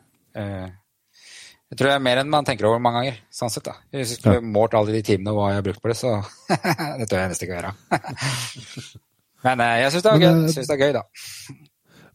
Jeg 1.71 1.79
tror 1.79 1.87
det 1.87 1.97
er 2.01 2.03
mer 2.03 2.19
enn 2.19 2.31
man 2.33 2.47
tenker 2.47 2.67
over 2.67 2.81
mange 2.83 2.99
ganger. 2.99 3.19
sånn 3.31 3.53
sett 3.55 3.69
da. 3.69 3.77
Hvis 3.95 4.17
jeg 4.17 4.19
skulle 4.19 4.41
ja. 4.41 4.47
målt 4.59 4.75
alle 4.75 4.97
de 4.97 5.05
timene 5.07 5.31
og 5.31 5.39
hva 5.39 5.53
jeg 5.53 5.61
har 5.61 5.67
brukt 5.69 5.83
på 5.85 5.93
det, 5.93 5.99
så 6.01 6.17
det 6.99 7.07
tør 7.07 7.23
jeg 7.23 7.31
nesten 7.31 7.47
ikke 7.47 7.55
å 7.55 7.61
gjøre. 7.61 7.75
Men 9.47 9.63
uh, 9.63 9.75
jeg 9.79 9.93
syns 9.95 10.07
det, 10.07 10.15
det, 10.59 10.75
er 10.75 10.83
gøy, 10.83 10.97
da. 10.99 11.05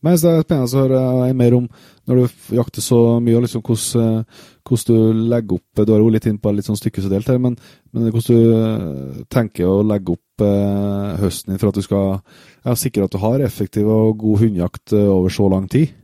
Men 0.03 0.17
det 0.19 0.33
er 0.33 0.43
spennende 0.43 0.67
å 0.67 0.81
høre 0.83 1.29
mer 1.39 1.55
om 1.57 1.69
når 2.05 2.19
du 2.19 2.51
jakter 2.59 2.83
så 2.83 2.99
mye, 3.23 3.39
og 3.39 3.47
liksom, 3.47 3.63
hvordan, 3.65 4.19
hvordan, 4.67 4.83
du 4.91 5.23
legger 5.31 5.55
opp 5.57 5.81
Du 5.81 5.93
har 5.95 6.03
jo 6.03 6.11
litt 6.13 6.27
inn 6.29 6.37
på 6.37 6.51
litt 6.53 6.67
sånn 6.67 6.77
stykkesdelt 6.77 7.31
her, 7.31 7.39
men, 7.41 7.55
men, 7.95 8.11
hvordan 8.13 8.43
du 8.43 9.23
tenker 9.33 9.71
å 9.71 9.79
legge 9.87 10.13
opp 10.13 10.45
eh, 10.45 11.15
høsten 11.23 11.55
din 11.55 11.63
for 11.63 11.71
at 11.71 11.79
du 11.79 11.87
skal 11.87 12.19
ja, 12.19 12.75
sikre 12.77 13.07
at 13.07 13.15
du 13.15 13.17
har 13.23 13.41
effektiv 13.47 13.89
og 13.89 14.19
god 14.21 14.43
hundejakt 14.43 14.93
over 14.99 15.33
så 15.33 15.49
lang 15.49 15.65
tid? 15.71 15.95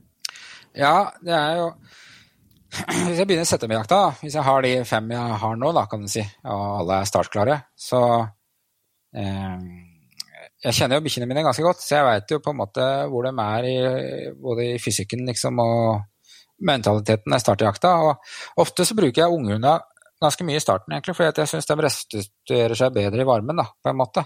Ja, 0.73 1.11
det 1.22 1.36
er 1.36 1.60
jo 1.60 1.69
Hvis 3.06 3.19
jeg 3.19 3.27
begynner 3.27 3.48
settemjakta, 3.48 3.98
hvis 4.22 4.35
jeg 4.38 4.48
har 4.48 4.61
de 4.64 4.69
fem 4.88 5.10
jeg 5.11 5.39
har 5.41 5.57
nå, 5.60 5.72
da, 5.76 5.85
kan 5.91 6.06
du 6.06 6.11
si, 6.11 6.23
og 6.48 6.61
alle 6.81 7.02
er 7.02 7.10
startklare, 7.10 7.57
så 7.76 8.02
eh, 9.18 9.65
Jeg 10.61 10.77
kjenner 10.77 10.99
jo 10.99 11.03
bikkjene 11.03 11.27
mine 11.27 11.43
ganske 11.43 11.65
godt, 11.65 11.81
så 11.84 11.98
jeg 11.98 12.07
veit 12.07 12.31
jo 12.31 12.39
på 12.39 12.53
en 12.53 12.60
måte 12.61 12.88
hvor 13.11 13.26
de 13.26 13.31
er 13.43 13.68
i, 13.68 13.77
både 14.39 14.68
i 14.72 14.80
fysikken 14.80 15.26
liksom, 15.27 15.60
og 15.60 16.03
mentaliteten 16.61 17.34
jeg 17.34 17.43
starter 17.43 17.68
jakta. 17.68 17.95
Og 18.06 18.61
ofte 18.64 18.85
så 18.85 18.95
bruker 18.98 19.23
jeg 19.23 19.34
unghunda 19.34 19.80
ganske 20.22 20.45
mye 20.45 20.60
i 20.60 20.64
starten, 20.64 20.93
egentlig, 20.93 21.18
fordi 21.18 21.41
jeg 21.41 21.49
syns 21.49 21.68
de 21.68 21.77
restituerer 21.81 22.77
seg 22.77 22.93
bedre 22.93 23.23
i 23.23 23.27
varmen, 23.27 23.57
da, 23.57 23.65
på 23.73 23.91
en 23.91 23.99
måte. 23.99 24.23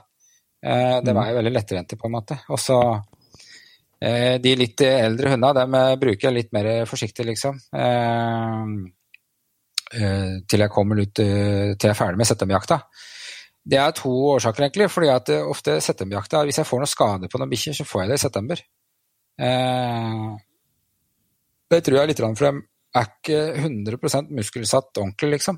Eh, 0.66 0.98
det 1.06 1.16
var 1.16 1.32
jo 1.32 1.40
veldig 1.40 1.54
lettrente, 1.56 1.98
på 1.98 2.10
en 2.10 2.18
måte. 2.18 2.38
Og 2.52 2.60
så 2.60 2.82
de 4.42 4.52
litt 4.60 4.82
eldre 4.86 5.32
hundene 5.34 5.54
dem 5.58 5.76
eh, 5.80 5.96
bruker 6.02 6.28
jeg 6.28 6.36
litt 6.36 6.52
mer 6.54 6.68
forsiktig, 6.90 7.26
liksom. 7.32 7.58
Eh, 7.74 8.66
til 10.50 10.64
jeg 10.66 10.74
kommer 10.74 11.00
ut 11.02 11.14
til 11.16 11.74
jeg 11.74 11.92
er 11.92 11.98
ferdig 11.98 12.20
med 12.20 12.28
settemjakta. 12.30 12.78
Det 13.66 13.80
er 13.82 13.94
to 13.98 14.12
årsaker, 14.36 14.66
egentlig. 14.66 14.90
fordi 14.94 15.10
at 15.10 15.30
ofte 15.40 15.80
settemjakta, 15.82 16.44
hvis 16.46 16.60
jeg 16.62 16.70
får 16.70 16.80
noe 16.82 16.90
skade 16.92 17.30
på 17.32 17.40
noen 17.42 17.50
bikkjer, 17.54 17.74
så 17.80 17.86
får 17.88 18.02
jeg 18.04 18.10
det 18.12 18.18
i 18.18 18.24
september. 18.26 18.58
Det 21.72 21.80
tror 21.86 21.98
jeg 21.98 22.04
er 22.04 22.12
litt 22.12 22.22
for 22.22 22.46
de 22.46 22.52
er 22.96 23.06
ikke 23.10 23.40
100 23.64 23.98
muskelsatt 24.38 25.02
ordentlig, 25.02 25.30
liksom. 25.38 25.58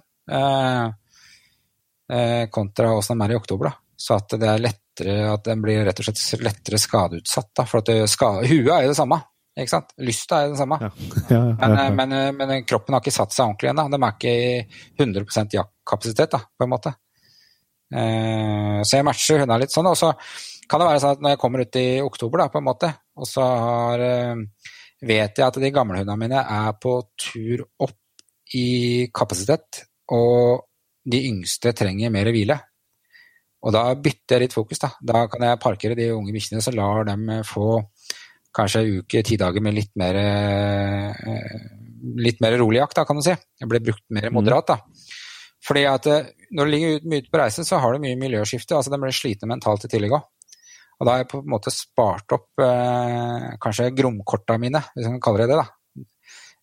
Kontra 2.51 2.93
åssen 2.95 3.19
de 3.19 3.23
er 3.27 3.33
i 3.35 3.39
oktober. 3.41 3.65
da. 3.71 3.73
Så 3.97 4.15
at 4.21 4.37
det 4.39 4.47
er 4.53 4.63
lettere 4.97 5.31
at 5.31 5.45
den 5.45 5.61
blir 5.61 5.85
rett 5.85 5.99
og 5.99 6.07
slett 6.07 6.43
lettere 6.43 6.77
skadeutsatt. 6.77 7.51
Da, 7.55 7.65
for 7.65 7.81
at 7.81 8.09
skade, 8.09 8.47
huet 8.47 8.71
er 8.73 8.85
jo 8.85 8.93
det 8.93 8.97
samme. 8.97 9.19
ikke 9.57 9.69
sant? 9.71 9.93
Lysta 9.97 10.41
er 10.41 10.47
jo 10.47 10.53
det 10.55 10.61
samme. 10.61 10.77
Ja. 10.81 10.91
Ja, 11.29 11.41
ja, 11.59 11.89
men, 11.91 12.09
men, 12.09 12.37
men, 12.37 12.63
kroppen 12.65 12.93
har 12.95 13.01
ikke 13.01 13.11
satt 13.11 13.33
seg 13.33 13.45
ordentlig 13.45 13.71
ennå. 13.71 13.87
De 13.91 13.99
er 13.99 14.15
ikke 14.15 14.33
i 14.33 15.03
100% 15.03 15.57
jaktkapasitet, 15.57 16.31
da, 16.31 16.39
på 16.39 16.65
en 16.65 16.71
måte. 16.71 16.93
Eh, 17.93 18.79
så 18.83 18.97
jeg 18.97 19.05
matcher 19.07 19.43
hundene 19.43 19.61
litt 19.63 19.73
sånn. 19.73 19.89
Og 19.89 19.97
så 19.97 20.13
kan 20.67 20.81
det 20.81 20.89
være 20.89 21.03
sånn 21.03 21.17
at 21.17 21.23
når 21.23 21.35
jeg 21.35 21.41
kommer 21.43 21.63
ut 21.63 21.79
i 21.79 21.87
oktober, 22.03 22.43
da, 22.43 22.49
på 22.53 22.61
en 22.61 22.67
måte, 22.67 22.91
og 23.17 23.27
så 23.29 23.45
har, 23.45 24.05
eh, 24.05 24.71
vet 25.07 25.39
jeg 25.39 25.47
at 25.47 25.61
de 25.61 25.73
gamle 25.73 26.01
hundene 26.01 26.21
mine 26.23 26.43
er 26.43 26.73
på 26.81 26.99
tur 27.19 27.65
opp 27.83 28.55
i 28.55 29.09
kapasitet, 29.11 29.83
og 30.15 30.63
de 31.07 31.23
yngste 31.29 31.73
trenger 31.75 32.11
mer 32.11 32.29
hvile. 32.31 32.57
Og 33.67 33.73
da 33.75 33.83
bytter 33.99 34.37
jeg 34.37 34.45
litt 34.45 34.55
fokus. 34.55 34.79
Da 34.79 34.93
Da 35.03 35.25
kan 35.27 35.43
jeg 35.43 35.59
parkere 35.59 35.97
de 35.97 36.11
unge 36.15 36.31
bikkjene, 36.35 36.63
så 36.63 36.71
lar 36.75 37.03
dem 37.07 37.27
eh, 37.29 37.43
få 37.43 37.81
kanskje 38.55 38.81
en 38.81 39.01
uke, 39.01 39.21
ti 39.23 39.37
dager 39.37 39.61
med 39.61 39.75
litt 39.75 39.91
mer, 39.99 40.15
eh, 40.17 41.51
litt 42.17 42.39
mer 42.41 42.57
rolig 42.57 42.79
jakt, 42.79 42.95
da, 42.97 43.05
kan 43.05 43.19
du 43.19 43.25
si. 43.25 43.35
Jeg 43.35 43.69
ble 43.69 43.83
brukt 43.83 44.05
mer 44.09 44.29
mm. 44.31 44.37
moderat. 44.39 44.71
da. 44.71 44.79
Fordi 45.67 45.83
at 45.89 46.07
eh, 46.07 46.31
når 46.55 46.65
du 46.65 46.73
ligger 46.73 47.05
mye 47.11 47.25
ute 47.25 47.33
på 47.33 47.43
reise, 47.43 47.67
så 47.67 47.81
har 47.83 47.93
du 47.93 48.03
mye 48.03 48.17
miljøskifte. 48.19 48.77
altså 48.77 48.93
De 48.93 49.01
blir 49.03 49.15
slitne 49.15 49.51
mentalt 49.51 49.85
i 49.85 49.91
tillegg 49.91 50.15
òg. 50.15 50.25
Og 50.97 51.05
da 51.05 51.13
har 51.13 51.21
jeg 51.21 51.29
på 51.29 51.43
en 51.43 51.51
måte 51.53 51.73
spart 51.73 52.33
opp 52.33 52.63
eh, 52.63 53.49
kanskje 53.61 53.91
gromkorta 53.93 54.55
mine, 54.57 54.81
hvis 54.95 55.05
man 55.05 55.19
kan 55.19 55.25
kalle 55.27 55.43
det 55.43 55.51
det. 55.51 55.59
da. 55.59 55.67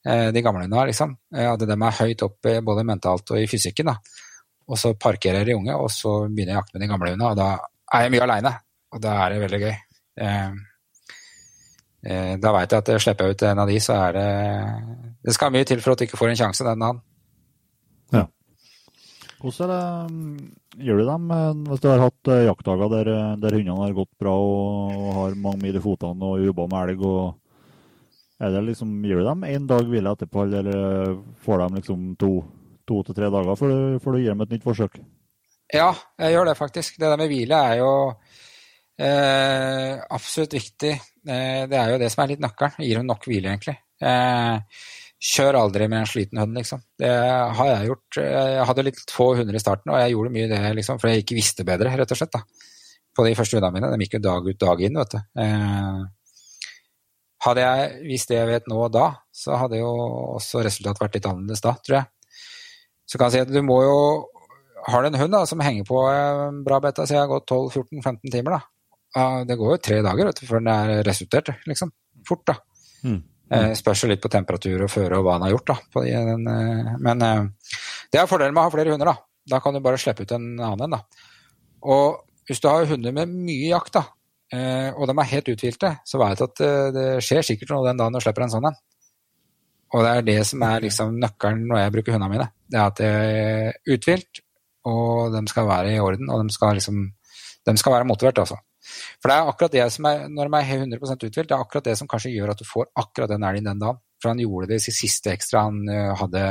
Eh, 0.04 0.28
de 0.34 0.42
gamle 0.42 0.66
nå, 0.66 0.80
liksom. 0.88 1.14
At 1.36 1.62
de 1.62 1.76
er 1.76 1.98
høyt 2.00 2.24
oppe 2.26 2.58
både 2.64 2.82
mentalt 2.88 3.30
og 3.30 3.38
i 3.44 3.50
fysikken. 3.50 3.92
da 3.92 4.00
og 4.64 4.80
så 4.80 4.94
parkerer 4.96 5.42
jeg 5.42 5.50
de 5.50 5.56
unge, 5.58 5.74
og 5.76 5.90
så 5.92 6.24
begynner 6.28 6.54
jeg 6.54 6.58
å 6.58 6.62
jakte 6.62 6.76
med 6.76 6.84
de 6.84 6.90
gamle 6.92 7.10
hundene. 7.12 7.32
Og 7.32 7.38
da 7.38 7.48
er 7.94 8.06
jeg 8.06 8.14
mye 8.14 8.24
aleine, 8.24 8.52
og 8.94 9.02
da 9.04 9.16
er 9.20 9.34
det 9.34 9.42
veldig 9.42 9.60
gøy. 9.64 9.74
Eh, 10.24 10.54
eh, 12.08 12.32
da 12.40 12.54
veit 12.56 12.72
jeg 12.72 12.84
at 12.84 12.92
jeg 12.94 13.04
slipper 13.04 13.28
jeg 13.28 13.36
ut 13.36 13.46
en 13.50 13.64
av 13.64 13.72
de, 13.72 13.80
så 13.82 13.98
er 14.06 14.16
det 14.16 14.30
Det 15.24 15.34
skal 15.34 15.52
mye 15.52 15.68
til 15.68 15.80
for 15.84 15.92
at 15.92 16.00
du 16.00 16.06
ikke 16.06 16.20
får 16.20 16.32
en 16.32 16.40
sjanse 16.40 16.66
den 16.66 16.84
dagen. 16.84 17.02
Ja. 18.12 18.24
Hvordan 19.40 19.70
det, 19.72 19.84
mm, 20.12 20.82
gjør 20.88 21.00
du 21.00 21.06
dem 21.10 21.30
eh, 21.36 21.62
hvis 21.68 21.84
du 21.84 21.88
har 21.92 22.04
hatt 22.06 22.34
jaktdager 22.48 22.92
der, 22.96 23.14
der 23.44 23.56
hundene 23.58 23.80
har 23.84 23.96
gått 23.96 24.12
bra 24.20 24.34
og 24.34 25.08
har 25.20 25.40
mange 25.40 25.64
mil 25.64 25.76
i 25.76 25.84
fotene 25.84 26.32
og 26.32 26.44
jobba 26.44 26.68
med 26.72 26.94
elg? 26.94 27.08
og 27.08 28.44
er 28.44 28.50
det 28.50 28.64
liksom, 28.66 28.96
Gjør 29.04 29.22
du 29.22 29.28
dem 29.28 29.44
én 29.46 29.66
dag 29.68 29.88
hvile 29.88 30.12
etterpå, 30.16 30.48
eller 30.48 31.18
får 31.44 31.60
de 31.62 31.80
liksom 31.80 32.14
to? 32.20 32.32
To 32.88 33.02
til 33.06 33.16
tre 33.16 33.30
dager 33.32 33.58
før 33.58 33.72
du, 33.72 34.00
før 34.02 34.16
du 34.16 34.22
gir 34.22 34.34
dem 34.34 34.44
et 34.44 34.56
nytt 34.56 34.66
forsøk? 34.66 34.98
Ja, 35.72 35.92
jeg 36.20 36.34
gjør 36.34 36.50
det 36.50 36.58
faktisk. 36.58 36.98
Det 37.00 37.08
der 37.08 37.20
med 37.20 37.30
hvile 37.32 37.60
er 37.70 37.78
jo 37.80 37.92
eh, 39.00 39.94
absolutt 40.16 40.56
viktig. 40.58 40.92
Eh, 41.24 41.62
det 41.70 41.78
er 41.80 41.94
jo 41.94 42.02
det 42.02 42.10
som 42.12 42.24
er 42.24 42.34
litt 42.34 42.44
nøkkelen. 42.44 42.84
Gir 42.84 43.00
hun 43.00 43.08
nok 43.10 43.24
hvile, 43.30 43.54
egentlig. 43.54 43.76
Eh, 44.04 44.82
kjør 45.24 45.58
aldri 45.62 45.88
med 45.88 46.02
en 46.02 46.10
sliten 46.10 46.42
hund, 46.42 46.56
liksom. 46.58 46.82
Det 47.00 47.12
har 47.58 47.70
jeg 47.70 47.88
gjort. 47.90 48.20
Jeg 48.20 48.66
hadde 48.70 48.86
litt 48.90 49.14
få 49.14 49.30
hunder 49.38 49.56
i 49.56 49.62
starten, 49.62 49.94
og 49.94 50.02
jeg 50.02 50.12
gjorde 50.14 50.34
mye 50.34 50.50
det 50.50 50.60
liksom, 50.80 51.00
fordi 51.00 51.16
jeg 51.16 51.24
ikke 51.24 51.38
visste 51.40 51.66
bedre, 51.66 51.94
rett 51.96 52.12
og 52.12 52.20
slett. 52.20 52.36
da. 52.36 52.44
På 53.14 53.24
de 53.24 53.34
første 53.38 53.56
hundene 53.56 53.78
mine. 53.78 53.92
De 53.94 54.04
gikk 54.04 54.18
jo 54.18 54.26
dag 54.26 54.50
ut, 54.50 54.60
dag 54.60 54.84
inn, 54.84 55.00
vet 55.00 55.16
du. 55.16 55.20
Eh, 55.42 56.04
hadde 57.44 57.64
jeg 57.64 58.08
visst 58.08 58.30
det 58.30 58.38
jeg 58.38 58.48
vet 58.48 58.68
nå 58.70 58.78
og 58.86 58.92
da, 58.94 59.08
så 59.34 59.58
hadde 59.60 59.80
jo 59.80 59.90
også 60.38 60.62
resultatet 60.64 61.02
vært 61.02 61.18
litt 61.18 61.26
annerledes 61.28 61.64
da, 61.64 61.74
tror 61.84 61.98
jeg. 61.98 62.10
Så 63.08 63.20
kan 63.20 63.28
jeg 63.28 63.36
si 63.36 63.42
at 63.44 63.52
du 63.52 63.60
må 63.66 63.80
jo 63.84 63.98
Har 64.84 65.02
du 65.02 65.08
en 65.08 65.16
hund 65.16 65.32
da, 65.32 65.44
som 65.48 65.62
henger 65.64 65.86
på 65.88 66.00
en 66.10 66.58
bra 66.64 66.76
beta, 66.84 67.06
så 67.08 67.14
jeg 67.14 67.22
har 67.22 67.30
gått 67.30 67.48
12-14-15 67.48 68.32
timer, 68.34 68.58
da. 68.58 69.38
Det 69.48 69.56
går 69.56 69.70
jo 69.72 69.78
tre 69.80 70.00
dager 70.04 70.28
vet 70.28 70.42
du, 70.42 70.44
før 70.44 70.60
den 70.60 70.68
er 70.74 71.06
resultert, 71.06 71.48
liksom. 71.64 71.92
Fort, 72.28 72.42
da. 72.50 72.58
Mm. 73.04 73.22
Mm. 73.54 73.74
spørs 73.76 74.02
jo 74.04 74.08
litt 74.10 74.22
på 74.24 74.30
temperatur 74.32 74.86
og 74.86 74.90
føre 74.92 75.18
og 75.20 75.24
hva 75.24 75.38
han 75.38 75.46
har 75.46 75.54
gjort, 75.54 75.72
da. 75.72 76.04
Den, 76.04 76.44
eh, 76.50 76.92
men 77.06 77.24
eh, 77.24 77.72
det 78.12 78.20
er 78.20 78.28
fordelen 78.28 78.52
med 78.56 78.60
å 78.60 78.68
ha 78.68 78.74
flere 78.74 78.92
hunder, 78.92 79.12
da. 79.12 79.16
Da 79.54 79.60
kan 79.64 79.76
du 79.76 79.80
bare 79.84 80.00
slippe 80.00 80.24
ut 80.24 80.36
en 80.36 80.50
annen 80.58 80.84
en, 80.84 80.98
da. 80.98 81.24
Og 81.88 82.20
hvis 82.48 82.60
du 82.60 82.68
har 82.68 82.88
hunder 82.88 83.16
med 83.16 83.32
mye 83.32 83.70
jakt, 83.70 83.96
da, 83.96 84.04
og 84.94 85.08
de 85.08 85.14
er 85.16 85.30
helt 85.32 85.48
uthvilte, 85.48 85.90
så 86.06 86.20
vet 86.20 86.38
du 86.38 86.44
at 86.44 86.60
det 86.94 87.06
skjer 87.24 87.42
sikkert 87.42 87.72
noe 87.72 87.86
den 87.88 87.98
dagen 87.98 88.14
du 88.14 88.20
slipper 88.22 88.44
en 88.44 88.52
sånn 88.52 88.68
en. 88.68 88.76
Og 89.94 90.02
det 90.02 90.12
er 90.12 90.26
det 90.26 90.40
som 90.48 90.62
er 90.66 90.82
liksom 90.82 91.18
nøkkelen 91.22 91.66
når 91.70 91.80
jeg 91.80 91.94
bruker 91.94 92.16
hundene 92.16 92.32
mine. 92.32 92.48
Det 92.66 92.80
er 92.80 92.86
at 92.90 93.00
det 93.00 93.10
er 93.14 93.94
uthvilt, 93.94 94.40
og 94.90 95.34
de 95.34 95.42
skal 95.48 95.68
være 95.68 95.94
i 95.94 96.00
orden, 96.02 96.30
og 96.34 96.42
de 96.42 96.54
skal, 96.54 96.74
liksom, 96.80 97.04
de 97.68 97.76
skal 97.80 97.94
være 97.94 98.08
motivert, 98.08 98.40
altså. 98.42 98.58
For 99.22 99.30
det 99.30 99.36
er 99.36 99.50
akkurat 99.50 99.72
det 99.72 99.84
som 99.94 100.08
er, 100.10 100.26
når 100.28 100.50
de 100.50 100.58
er 100.60 100.82
100% 100.84 101.26
uthvilt, 101.28 101.48
det 101.48 101.56
er 101.56 101.62
akkurat 101.62 101.86
det 101.86 101.94
som 101.98 102.10
kanskje 102.10 102.34
gjør 102.34 102.52
at 102.52 102.60
du 102.60 102.66
får 102.68 102.90
akkurat 103.00 103.30
den 103.32 103.46
elgen 103.48 103.70
den 103.70 103.80
dagen. 103.80 104.02
For 104.20 104.32
han 104.32 104.42
gjorde 104.42 104.72
det 104.72 104.80
i 104.82 104.94
siste 104.94 105.32
ekstra. 105.32 105.64
Han 105.68 105.88
eh, 105.88 106.10
hadde 106.20 106.42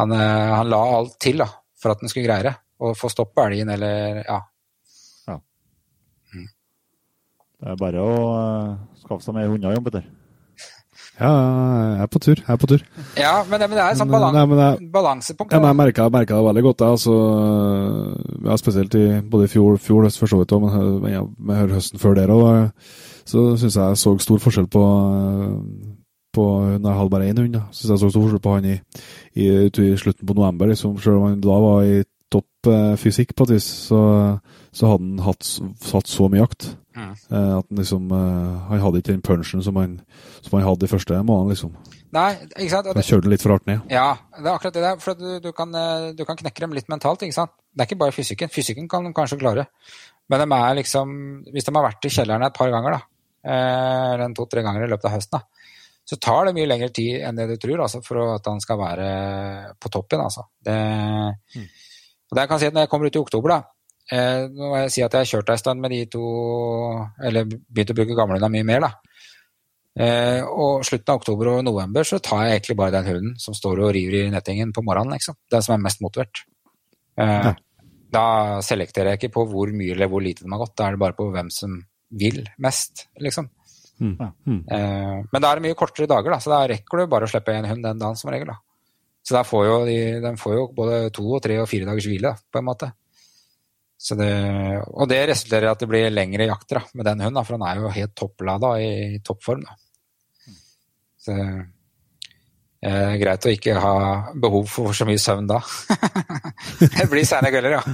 han, 0.00 0.12
eh, 0.12 0.50
han, 0.58 0.68
la 0.68 0.80
alt 0.96 1.16
til 1.22 1.40
da, 1.40 1.48
for 1.80 1.94
at 1.94 2.02
han 2.02 2.12
skulle 2.12 2.26
greie 2.28 2.46
det. 2.48 2.54
og 2.84 2.96
få 2.98 3.08
stopp 3.08 3.30
på 3.36 3.44
elgen 3.46 3.70
eller 3.70 4.18
ja. 4.26 4.40
ja. 5.30 5.36
Mm. 6.34 6.48
Det 7.60 7.70
er 7.70 7.78
bare 7.80 8.02
å 8.02 8.16
uh, 8.34 8.72
skaffe 8.98 9.24
seg 9.24 9.36
mer 9.36 9.46
hunder, 9.48 9.72
Jon 9.76 9.86
Petter. 9.86 10.08
Ja, 11.20 11.30
jeg 11.30 12.02
er 12.02 12.10
på 12.10 12.18
tur. 12.18 12.40
Jeg 12.40 12.50
er 12.50 12.58
på 12.58 12.66
tur. 12.66 12.84
Ja, 13.16 13.34
men 13.46 13.60
det, 13.60 13.68
men 13.70 13.78
det 13.78 13.84
er 13.84 13.94
et 13.94 14.00
sånt 14.00 14.10
balan 14.10 14.34
nei, 14.34 14.44
jeg, 14.58 14.88
balansepunkt. 14.92 15.54
Ja, 15.54 15.60
jeg 15.62 15.78
merka, 15.78 16.08
det 16.10 16.40
veldig 16.48 16.64
godt. 16.66 16.82
Jeg, 16.82 16.96
altså, 16.98 17.14
ja, 18.48 18.56
spesielt 18.58 18.96
i 18.98 19.04
både 19.30 19.46
i 19.46 19.52
fjor, 19.52 19.76
fjor 19.78 20.08
høst 20.08 20.18
for 20.18 20.30
så 20.30 20.40
vidt, 20.40 20.54
men 20.58 21.12
jeg 21.12 21.26
hører 21.46 21.76
høsten 21.78 22.02
før 22.02 22.18
der 22.18 22.34
òg, 22.34 22.48
så 23.24 23.52
syns 23.60 23.76
jeg 23.76 23.84
jeg 23.84 24.00
så 24.02 24.16
stor 24.26 24.42
forskjell 24.42 24.66
på 24.72 24.84
på 26.34 26.44
når 26.82 26.88
jeg 26.88 26.98
hadde 26.98 27.12
bare 27.12 27.28
én 27.30 27.40
hund. 27.40 27.60
Syns 27.70 27.92
jeg 27.92 28.02
så 28.02 28.10
stor 28.10 28.24
forskjell 28.26 28.42
på 28.42 28.56
han 28.56 28.66
i, 28.66 28.74
i, 29.38 29.46
i, 29.70 29.96
slutten 30.00 30.26
på 30.26 30.34
november. 30.34 30.70
Liksom, 30.72 30.96
selv 30.98 31.20
om 31.20 31.28
han 31.28 31.42
da 31.44 31.58
var 31.62 31.86
i 31.86 32.00
topp 32.32 32.70
eh, 32.70 32.94
fysikk 32.98 33.34
på 33.36 33.46
et 33.46 33.54
vis, 33.54 33.68
så, 33.90 34.00
så 34.74 34.90
hadde 34.90 35.12
han 35.12 35.22
hatt, 35.28 35.52
hatt 35.92 36.10
så 36.10 36.26
mye 36.30 36.42
jakt. 36.42 36.72
Mm. 36.94 37.10
At 37.10 37.66
han 37.66 37.78
liksom 37.80 38.10
eh, 38.14 38.58
Han 38.68 38.82
hadde 38.84 39.00
ikke 39.00 39.10
den 39.10 39.22
punchen 39.26 39.62
som 39.66 39.78
han, 39.80 39.96
som 40.44 40.52
han 40.54 40.66
hadde 40.68 40.84
de 40.84 40.90
første 40.92 41.16
månedene, 41.26 41.54
liksom. 41.54 41.72
Nei, 42.14 42.28
ikke 42.52 42.70
sant? 42.70 42.90
Han 42.94 43.06
kjørte 43.08 43.32
litt 43.32 43.42
for 43.42 43.56
hardt 43.56 43.66
ned. 43.66 43.80
Ja, 43.90 44.12
det 44.36 44.46
er 44.46 44.52
akkurat 44.52 44.76
det 44.76 44.84
der. 44.84 45.00
For 45.02 45.18
du, 45.18 45.26
du, 45.42 45.50
kan, 45.56 45.74
eh, 45.74 46.12
du, 46.14 46.22
kan, 46.28 46.38
knekke 46.38 46.62
dem 46.62 46.76
litt 46.76 46.90
mentalt, 46.92 47.24
ikke 47.26 47.34
sant. 47.34 47.54
Det 47.74 47.82
er 47.82 47.90
ikke 47.90 48.02
bare 48.04 48.14
fysikken. 48.14 48.52
Fysikken 48.54 48.86
kan 48.90 49.06
de 49.06 49.10
kanskje 49.16 49.40
klare. 49.40 49.66
Men 50.30 50.44
de 50.44 50.56
er 50.56 50.78
liksom 50.78 51.10
Hvis 51.52 51.66
de 51.66 51.74
har 51.74 51.84
vært 51.84 52.06
i 52.06 52.12
kjelleren 52.14 52.46
et 52.46 52.54
par 52.54 52.70
ganger, 52.72 52.94
da, 52.94 53.02
eller 53.54 54.36
to-tre 54.38 54.62
ganger 54.64 54.86
i 54.86 54.92
løpet 54.92 55.10
av 55.10 55.16
høsten, 55.18 55.42
da, 55.42 55.66
så 56.04 56.16
tar 56.20 56.46
det 56.46 56.54
mye 56.56 56.68
lengre 56.68 56.92
tid 56.94 57.24
enn 57.24 57.36
det 57.36 57.48
du 57.50 57.56
tror 57.60 57.82
altså, 57.84 58.00
for 58.04 58.36
at 58.36 58.46
han 58.48 58.62
skal 58.62 58.78
være 58.80 59.08
på 59.80 59.90
toppen. 59.92 60.22
Altså. 60.24 60.46
Det, 60.64 60.76
mm. 61.56 61.68
og 62.30 62.36
det 62.36 62.44
jeg 62.44 62.52
kan 62.52 62.62
si 62.62 62.70
at 62.70 62.76
Når 62.76 62.86
jeg 62.86 62.92
kommer 62.92 63.10
ut 63.10 63.18
i 63.18 63.24
oktober, 63.24 63.56
da, 63.56 63.73
eh, 64.12 64.44
nå 64.50 64.70
må 64.70 64.78
jeg 64.82 64.92
si 64.94 65.04
at 65.04 65.14
jeg 65.14 65.24
har 65.24 65.30
kjørt 65.32 65.52
ei 65.54 65.60
stund 65.60 65.80
med 65.80 65.94
de 65.94 66.04
to 66.12 66.24
Eller 67.24 67.44
begynt 67.48 67.92
å 67.94 67.98
bruke 67.98 68.16
gamlehunda 68.18 68.50
mye 68.52 68.68
mer. 68.68 68.80
da. 68.86 68.92
Eh, 69.94 70.42
og 70.42 70.82
slutten 70.86 71.12
av 71.12 71.20
oktober 71.20 71.52
og 71.52 71.64
november 71.64 72.02
så 72.06 72.18
tar 72.18 72.46
jeg 72.46 72.58
egentlig 72.58 72.76
bare 72.80 72.96
den 72.96 73.06
hunden 73.06 73.36
som 73.38 73.54
står 73.54 73.84
og 73.84 73.92
river 73.94 74.24
i 74.24 74.32
nettingen 74.34 74.72
på 74.74 74.82
morgenen. 74.82 75.14
liksom. 75.14 75.38
Den 75.50 75.62
som 75.62 75.76
er 75.76 75.84
mest 75.86 76.02
motivert. 76.02 76.44
Eh, 77.16 77.50
ja. 77.50 77.54
Da 78.14 78.26
selekterer 78.62 79.14
jeg 79.14 79.22
ikke 79.22 79.36
på 79.38 79.46
hvor 79.50 79.70
mye 79.74 79.94
eller 79.94 80.10
hvor 80.10 80.22
lite 80.22 80.44
den 80.44 80.54
har 80.54 80.62
gått, 80.62 80.76
da 80.78 80.88
er 80.88 80.94
det 80.94 81.02
bare 81.02 81.18
på 81.18 81.30
hvem 81.34 81.50
som 81.50 81.80
vil 82.14 82.44
mest, 82.62 83.08
liksom. 83.22 83.48
Mm. 84.02 84.18
Mm. 84.46 84.60
Eh, 84.70 85.18
men 85.30 85.42
da 85.42 85.50
er 85.50 85.58
det 85.58 85.66
mye 85.68 85.78
kortere 85.78 86.10
dager, 86.10 86.34
da, 86.34 86.38
så 86.42 86.52
da 86.52 86.60
rekker 86.70 87.00
du 87.00 87.10
bare 87.10 87.26
å 87.26 87.30
slippe 87.30 87.54
en 87.54 87.66
hund 87.70 87.86
den 87.86 88.02
dagen 88.02 88.18
som 88.18 88.30
regel. 88.30 88.50
da. 88.50 88.58
Så 89.24 89.38
der 89.38 89.46
får 89.48 89.64
jo 89.66 89.76
de, 89.88 89.98
de 90.20 90.34
får 90.36 90.54
jo 90.58 90.66
både 90.76 91.00
to 91.14 91.24
og 91.32 91.42
tre 91.42 91.56
og 91.62 91.68
fire 91.70 91.88
dagers 91.88 92.08
hvile, 92.10 92.34
på 92.52 92.60
en 92.60 92.66
måte. 92.66 92.90
Det, 94.04 94.32
og 94.90 95.08
det 95.08 95.20
resulterer 95.30 95.68
i 95.68 95.70
at 95.70 95.80
det 95.80 95.88
blir 95.88 96.10
lengre 96.12 96.48
jakter 96.50 96.80
da, 96.80 96.82
med 96.98 97.06
den 97.08 97.22
hunden, 97.24 97.46
for 97.46 97.56
han 97.56 97.66
er 97.68 97.80
jo 97.80 97.92
helt 97.94 98.14
topplada 98.18 98.74
i 98.82 99.20
toppform. 99.24 99.62
da. 99.64 99.78
Så 101.24 101.36
det 102.84 102.90
er 102.92 103.14
greit 103.16 103.46
å 103.48 103.52
ikke 103.54 103.78
ha 103.80 103.94
behov 104.36 104.66
for 104.68 104.92
så 104.96 105.06
mye 105.08 105.20
søvn 105.20 105.46
da. 105.48 105.62
det 106.98 107.06
blir 107.08 107.24
seine 107.24 107.52
kvelder, 107.54 107.78
ja. 107.78 107.84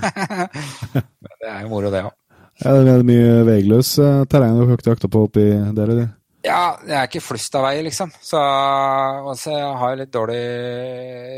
Men 0.97 1.37
det 1.37 1.53
er 1.53 1.61
jo 1.63 1.71
moro, 1.71 1.93
det 1.95 2.03
òg. 2.09 2.17
Ja, 2.61 2.73
det 2.75 2.97
er 2.97 3.07
mye 3.07 3.37
veiløs 3.47 3.95
eh, 4.03 4.25
terreng 4.29 4.59
du 4.59 4.67
har 4.67 4.83
jakta 4.91 5.09
på 5.09 5.23
oppi 5.29 5.47
der? 5.77 5.93
eller? 5.95 6.11
Ja, 6.45 6.75
det 6.83 6.97
er 6.97 7.07
ikke 7.07 7.23
flust 7.23 7.55
av 7.57 7.69
vei, 7.69 7.77
liksom. 7.85 8.11
Så 8.25 8.41
også, 8.41 9.55
jeg 9.55 9.79
har 9.85 9.97
litt 10.01 10.13
dårlig 10.13 10.43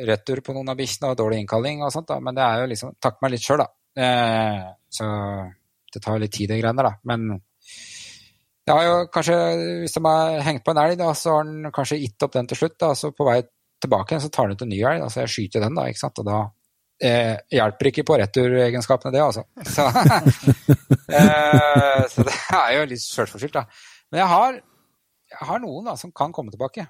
retur 0.09 0.41
på 0.47 0.55
noen 0.57 0.73
av 0.73 0.79
bikkjene 0.79 1.13
og 1.13 1.19
dårlig 1.19 1.43
innkalling 1.43 1.85
og 1.85 1.93
sånt, 1.95 2.09
da. 2.09 2.19
Men 2.23 2.39
det 2.39 2.45
er 2.47 2.63
jo 2.63 2.73
liksom 2.73 2.97
Takk 3.03 3.21
meg 3.23 3.35
litt 3.35 3.45
sjøl, 3.45 3.63
da. 3.63 3.69
Eh, 3.99 4.63
så 4.93 5.09
det 5.93 6.01
tar 6.03 6.21
litt 6.23 6.33
tid, 6.33 6.51
de 6.51 6.61
greiene 6.61 6.85
da. 6.85 6.95
Men 7.09 7.29
det 8.63 8.77
har 8.77 8.85
jo 8.87 8.97
kanskje, 9.13 9.37
hvis 9.83 9.97
de 9.97 10.05
har 10.07 10.41
hengt 10.47 10.65
på 10.65 10.73
en 10.73 10.81
elg, 10.85 10.97
da, 11.01 11.11
så 11.19 11.37
har 11.37 11.49
den 11.49 11.73
kanskje 11.75 12.01
gitt 12.01 12.25
opp 12.25 12.37
den 12.37 12.49
til 12.51 12.61
slutt. 12.63 12.79
da, 12.81 12.93
Så 12.95 13.11
på 13.17 13.27
vei 13.27 13.41
tilbake 13.83 14.21
så 14.23 14.31
tar 14.31 14.49
den 14.49 14.57
ut 14.57 14.63
en 14.63 14.71
ny 14.71 14.83
elg. 14.87 15.07
Så 15.11 15.25
jeg 15.25 15.33
skyter 15.35 15.65
den, 15.65 15.79
da. 15.79 15.89
ikke 15.91 16.05
sant, 16.05 16.21
og 16.23 16.29
da 16.29 16.39
eh, 17.03 17.35
hjelper 17.51 17.91
ikke 17.91 18.07
på 18.07 18.19
returegenskapene, 18.23 19.13
det, 19.15 19.23
altså. 19.25 19.45
Så, 19.75 19.87
eh, 21.19 22.03
så, 22.09 22.25
det 22.29 22.37
er 22.59 22.75
jo 22.79 22.89
litt 22.89 23.03
sjølforskyldt, 23.05 23.59
da. 23.59 23.65
Men 24.13 24.23
jeg 24.23 24.31
har, 24.31 24.59
jeg 25.35 25.49
har, 25.49 25.63
noen 25.63 25.91
da, 25.91 25.97
som 25.99 26.15
kan 26.15 26.35
komme 26.37 26.55
tilbake. 26.55 26.87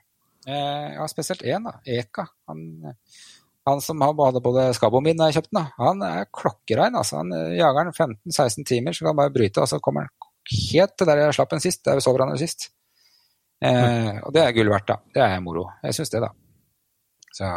Eh, 0.47 0.87
jeg 0.93 1.01
har 1.01 1.11
spesielt 1.11 1.47
én, 1.49 1.65
da. 1.71 1.79
Eka. 1.87 2.27
Han, 2.51 2.93
han 3.69 3.83
som 3.85 4.03
hadde 4.03 4.43
både 4.43 4.69
skaboen 4.77 5.05
min 5.07 5.19
da 5.19 5.29
jeg 5.31 5.41
kjøpte 5.41 5.55
den, 5.55 5.69
han 5.79 6.05
er 6.07 6.31
klokkerein. 6.35 6.97
altså. 6.99 7.21
Han 7.21 7.35
eh, 7.37 7.59
jager 7.61 7.91
den 7.91 8.17
15-16 8.27 8.69
timer, 8.69 8.95
så 8.95 9.05
kan 9.05 9.13
han 9.13 9.21
bare 9.21 9.35
bryte, 9.35 9.63
og 9.63 9.71
så 9.71 9.81
kommer 9.83 10.09
han 10.09 10.31
helt 10.73 10.97
til 10.99 11.09
der 11.09 11.23
jeg 11.23 11.37
slapp 11.37 11.53
den 11.55 11.63
sist. 11.63 11.85
Der 11.87 11.99
vi 11.99 12.05
så 12.05 12.15
hverandre 12.15 12.41
sist. 12.41 12.71
Eh, 13.63 14.19
og 14.23 14.33
det 14.35 14.43
er 14.43 14.57
gull 14.57 14.73
verdt, 14.73 14.91
da. 14.91 14.99
Det 15.15 15.23
er 15.29 15.45
moro. 15.45 15.69
Jeg 15.87 15.99
syns 16.01 16.11
det, 16.15 16.25
da. 16.25 16.33
Så 17.33 17.53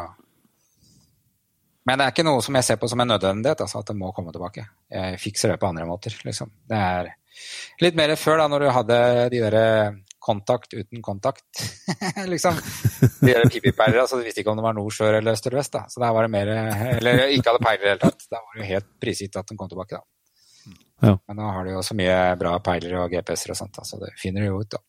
men 1.85 1.99
det 1.99 2.05
er 2.05 2.13
ikke 2.15 2.25
noe 2.25 2.41
som 2.41 2.55
jeg 2.57 2.65
ser 2.65 2.77
på 2.81 2.87
som 2.89 3.01
en 3.03 3.11
nødvendighet, 3.13 3.59
altså 3.61 3.83
at 3.83 3.89
det 3.91 3.97
må 3.99 4.09
komme 4.15 4.31
tilbake. 4.33 4.63
Jeg 4.89 5.19
fikser 5.21 5.51
det 5.53 5.59
på 5.61 5.67
andre 5.69 5.85
måter, 5.85 6.15
liksom. 6.25 6.49
Det 6.65 6.79
er 6.81 7.11
litt 7.83 7.97
mer 7.99 8.15
før, 8.17 8.39
da, 8.41 8.47
når 8.49 8.63
du 8.63 8.69
hadde 8.73 8.97
de 9.29 9.41
derre 9.43 9.67
kontakt 10.25 10.73
uten 10.73 11.03
kontakt, 11.05 11.45
liksom. 12.33 12.57
De 13.21 13.29
gjør 13.29 13.45
pipipeiler, 13.53 14.01
altså 14.01 14.17
de 14.17 14.25
visste 14.25 14.41
ikke 14.41 14.55
om 14.55 14.59
det 14.59 14.65
var 14.65 14.75
nord, 14.77 14.93
sør 14.95 15.19
eller 15.19 15.37
øst 15.37 15.45
eller 15.45 15.61
vest, 15.61 15.75
da. 15.75 15.83
Så 15.91 16.01
der 16.01 16.15
var 16.15 16.25
det 16.25 16.33
mer 16.33 16.51
Eller 16.95 17.27
ikke 17.35 17.53
hadde 17.53 17.65
peiler 17.65 17.83
i 17.83 17.85
det 17.85 17.93
hele 17.93 18.03
tatt. 18.07 18.25
Da 18.31 18.41
var 18.41 18.55
det 18.55 18.63
jo 18.63 18.69
helt 18.71 18.87
prisgitt 19.01 19.37
at 19.37 19.51
den 19.51 19.59
kom 19.59 19.69
tilbake, 19.69 19.99
da. 19.99 20.05
Ja. 21.03 21.17
Men 21.27 21.37
nå 21.37 21.51
har 21.51 21.67
de 21.67 21.75
jo 21.75 21.83
så 21.85 21.97
mye 21.97 22.17
bra 22.39 22.55
peilere 22.63 23.03
og 23.03 23.13
GPS-er 23.13 23.53
og 23.53 23.59
sånt, 23.59 23.75
da, 23.77 23.85
så 23.85 23.99
det 24.01 24.15
finner 24.17 24.45
de 24.45 24.49
jo 24.49 24.63
ut, 24.63 24.73
da. 24.73 24.81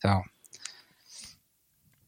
Så 0.00 0.18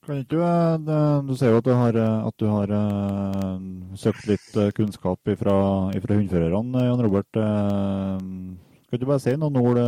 kan 0.09 0.19
ikke 0.19 0.35
du, 0.35 0.93
du 1.29 1.35
sier 1.39 1.53
jo 1.55 1.61
at 1.63 1.67
du 1.69 1.73
har, 1.79 1.99
at 2.03 2.37
du 2.43 2.47
har 2.51 2.73
uh, 2.75 3.97
søkt 4.01 4.27
litt 4.27 4.57
eh, 4.59 4.73
kunnskap 4.75 5.31
fra 5.39 5.57
hundførerne, 5.95 6.87
Jan 6.89 7.05
Robert. 7.07 7.31
Kan 7.33 9.01
du 9.01 9.07
bare 9.07 9.23
si 9.23 9.37
noen 9.39 9.61
ord, 9.61 9.79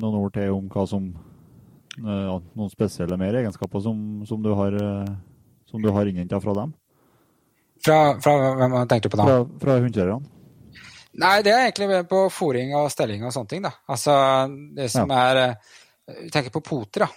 noen 0.00 0.16
ord, 0.18 0.32
til 0.34 0.56
om 0.56 0.66
hva 0.72 0.82
som 0.90 1.12
uh, 2.04 2.36
Noen 2.58 2.72
spesielle 2.72 3.18
mer 3.20 3.38
egenskaper 3.42 3.82
som, 3.84 3.96
som 4.28 4.42
du 4.42 4.50
har, 4.56 4.76
uh, 4.76 5.88
har 5.96 6.10
innhenta 6.10 6.40
fra 6.42 6.56
dem? 6.62 6.74
Fra, 7.80 7.98
fra 8.20 8.36
hvem 8.60 8.76
tenkte 8.90 9.08
du 9.08 9.14
på 9.14 9.22
da? 9.22 9.28
Fra, 9.30 9.40
fra 9.62 9.78
hundkjørerne. 9.80 10.36
Nei, 11.20 11.36
det 11.42 11.52
er 11.52 11.64
egentlig 11.66 12.04
på 12.10 12.26
fòring 12.30 12.76
og 12.78 12.90
stelling 12.92 13.24
og 13.26 13.32
sånne 13.34 13.50
ting. 13.50 13.64
da. 13.64 13.72
Altså, 13.90 14.14
det 14.76 14.86
som 14.92 15.10
ja. 15.10 15.24
er 15.30 15.56
Vi 16.22 16.28
tenker 16.30 16.52
på 16.54 16.62
poter, 16.64 17.06
da 17.06 17.10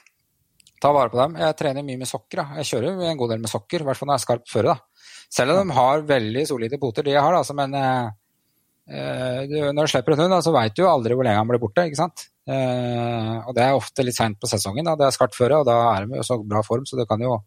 ta 0.84 0.91
vare 0.91 1.11
på 1.11 1.19
dem. 1.19 1.38
Jeg 1.39 1.57
trener 1.60 1.85
mye 1.85 2.01
med 2.01 2.10
sokker. 2.10 2.41
Da. 2.41 2.60
Jeg 2.60 2.72
kjører 2.73 3.05
en 3.11 3.22
god 3.22 3.34
del 3.34 3.43
med 3.43 3.51
sokker, 3.51 3.84
i 3.84 3.88
hvert 3.88 3.99
fall 3.99 4.10
når 4.10 4.18
jeg 4.18 4.23
er 4.23 4.26
skarpt 4.26 4.51
føre. 4.51 4.73
Da. 4.73 5.07
Selv 5.38 5.55
om 5.55 5.72
de 5.72 5.77
har 5.77 6.05
veldig 6.10 6.43
solide 6.49 6.80
poter, 6.81 7.07
de 7.07 7.15
jeg 7.15 7.23
har, 7.23 7.38
altså, 7.39 7.55
men 7.57 7.77
eh, 7.80 7.88
eh 7.88 8.11
når 8.88 9.80
du 9.80 9.89
slipper 9.91 10.15
en 10.15 10.26
hund, 10.26 10.35
så 10.43 10.51
veit 10.51 10.76
du 10.76 10.84
jo 10.84 10.91
aldri 10.91 11.15
hvor 11.15 11.23
lenge 11.27 11.39
han 11.39 11.49
blir 11.49 11.61
borte. 11.61 11.85
ikke 11.88 12.01
sant? 12.01 12.26
Eh, 12.43 13.35
og 13.47 13.53
det 13.55 13.64
er 13.64 13.77
ofte 13.77 14.03
litt 14.03 14.18
seint 14.18 14.39
på 14.39 14.49
sesongen. 14.51 14.89
Det 14.99 15.07
er 15.07 15.15
skarpt 15.15 15.38
føre, 15.38 15.61
og 15.61 15.68
da 15.68 15.77
er 15.93 16.07
de 16.07 16.19
i 16.19 16.26
så 16.27 16.39
bra 16.43 16.64
form, 16.65 16.85
så 16.89 16.99
det 16.99 17.07
kan 17.10 17.22
jo 17.23 17.38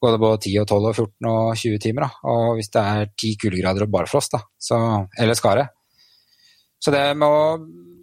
gå 0.00 0.12
det 0.12 0.20
på 0.20 0.30
10 0.36 0.56
og 0.62 0.66
12 0.66 0.88
og 0.88 0.94
14 0.94 1.30
og 1.30 1.60
20 1.60 1.82
timer. 1.84 2.06
Da. 2.06 2.32
Og 2.32 2.56
hvis 2.58 2.72
det 2.72 2.86
er 2.94 3.12
10 3.12 3.36
kuldegrader 3.44 3.86
og 3.86 3.92
barfrost, 3.92 4.36
da, 4.36 4.42
så, 4.68 4.80
eller 5.20 5.38
skare. 5.38 5.68
Så 6.80 6.92
det 6.94 7.04
med 7.20 7.28
å 7.28 7.40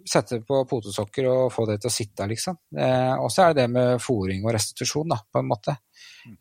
sette 0.08 0.38
på 0.46 0.62
potesokker 0.68 1.26
og 1.28 1.52
få 1.52 1.66
det 1.68 1.80
til 1.82 1.90
å 1.90 1.92
sitte, 1.92 2.28
liksom. 2.30 2.56
Eh, 2.78 3.14
og 3.18 3.28
så 3.34 3.44
er 3.44 3.54
det 3.54 3.66
det 3.66 3.72
med 3.74 4.02
fòring 4.02 4.46
og 4.46 4.54
restitusjon, 4.56 5.10
da, 5.10 5.18
på 5.20 5.42
en 5.42 5.50
måte. 5.50 5.74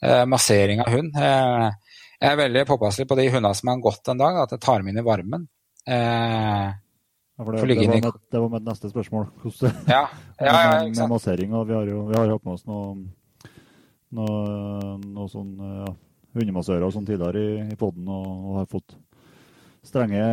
Eh, 0.02 0.24
massering 0.30 0.82
av 0.84 0.94
hund. 0.94 1.18
Eh, 1.18 1.98
jeg 2.18 2.32
er 2.32 2.40
veldig 2.40 2.64
påpasselig 2.70 3.10
på 3.10 3.18
de 3.20 3.28
hundene 3.34 3.54
som 3.58 3.74
har 3.74 3.82
gått 3.84 4.14
en 4.14 4.22
dag, 4.22 4.40
at 4.44 4.56
jeg 4.56 4.64
tar 4.64 4.82
dem 4.82 4.92
inn 4.92 5.02
i 5.02 5.06
varmen. 5.06 5.46
Eh, 5.88 6.68
ja, 7.38 7.46
det, 7.46 7.52
det, 7.52 7.78
var 7.88 7.94
med, 7.94 8.12
det, 8.32 8.40
var 8.40 8.50
mitt 8.50 8.66
neste 8.68 8.90
spørsmål. 8.92 9.28
Hvordan, 9.42 9.78
ja, 9.88 10.04
ja, 10.40 10.46
ja, 10.52 10.70
med, 10.84 10.98
med 10.98 11.10
massering. 11.10 11.54
og 11.54 11.68
Vi 11.70 11.78
har 11.78 11.88
jo 11.88 12.06
vi 12.10 12.18
har 12.18 12.34
hatt 12.34 12.46
med 12.46 12.54
oss 12.58 12.66
noen 12.68 13.06
noe, 14.18 14.96
noe 15.04 15.28
sånn 15.32 15.54
ja, 15.60 15.92
hundemassører 16.38 16.92
sånn 16.94 17.08
tidligere 17.08 17.44
i, 17.44 17.68
i 17.74 17.78
poden 17.80 18.08
og, 18.08 18.26
og, 18.28 18.52
har 18.62 18.72
fått 18.72 18.98
strenge, 19.86 20.24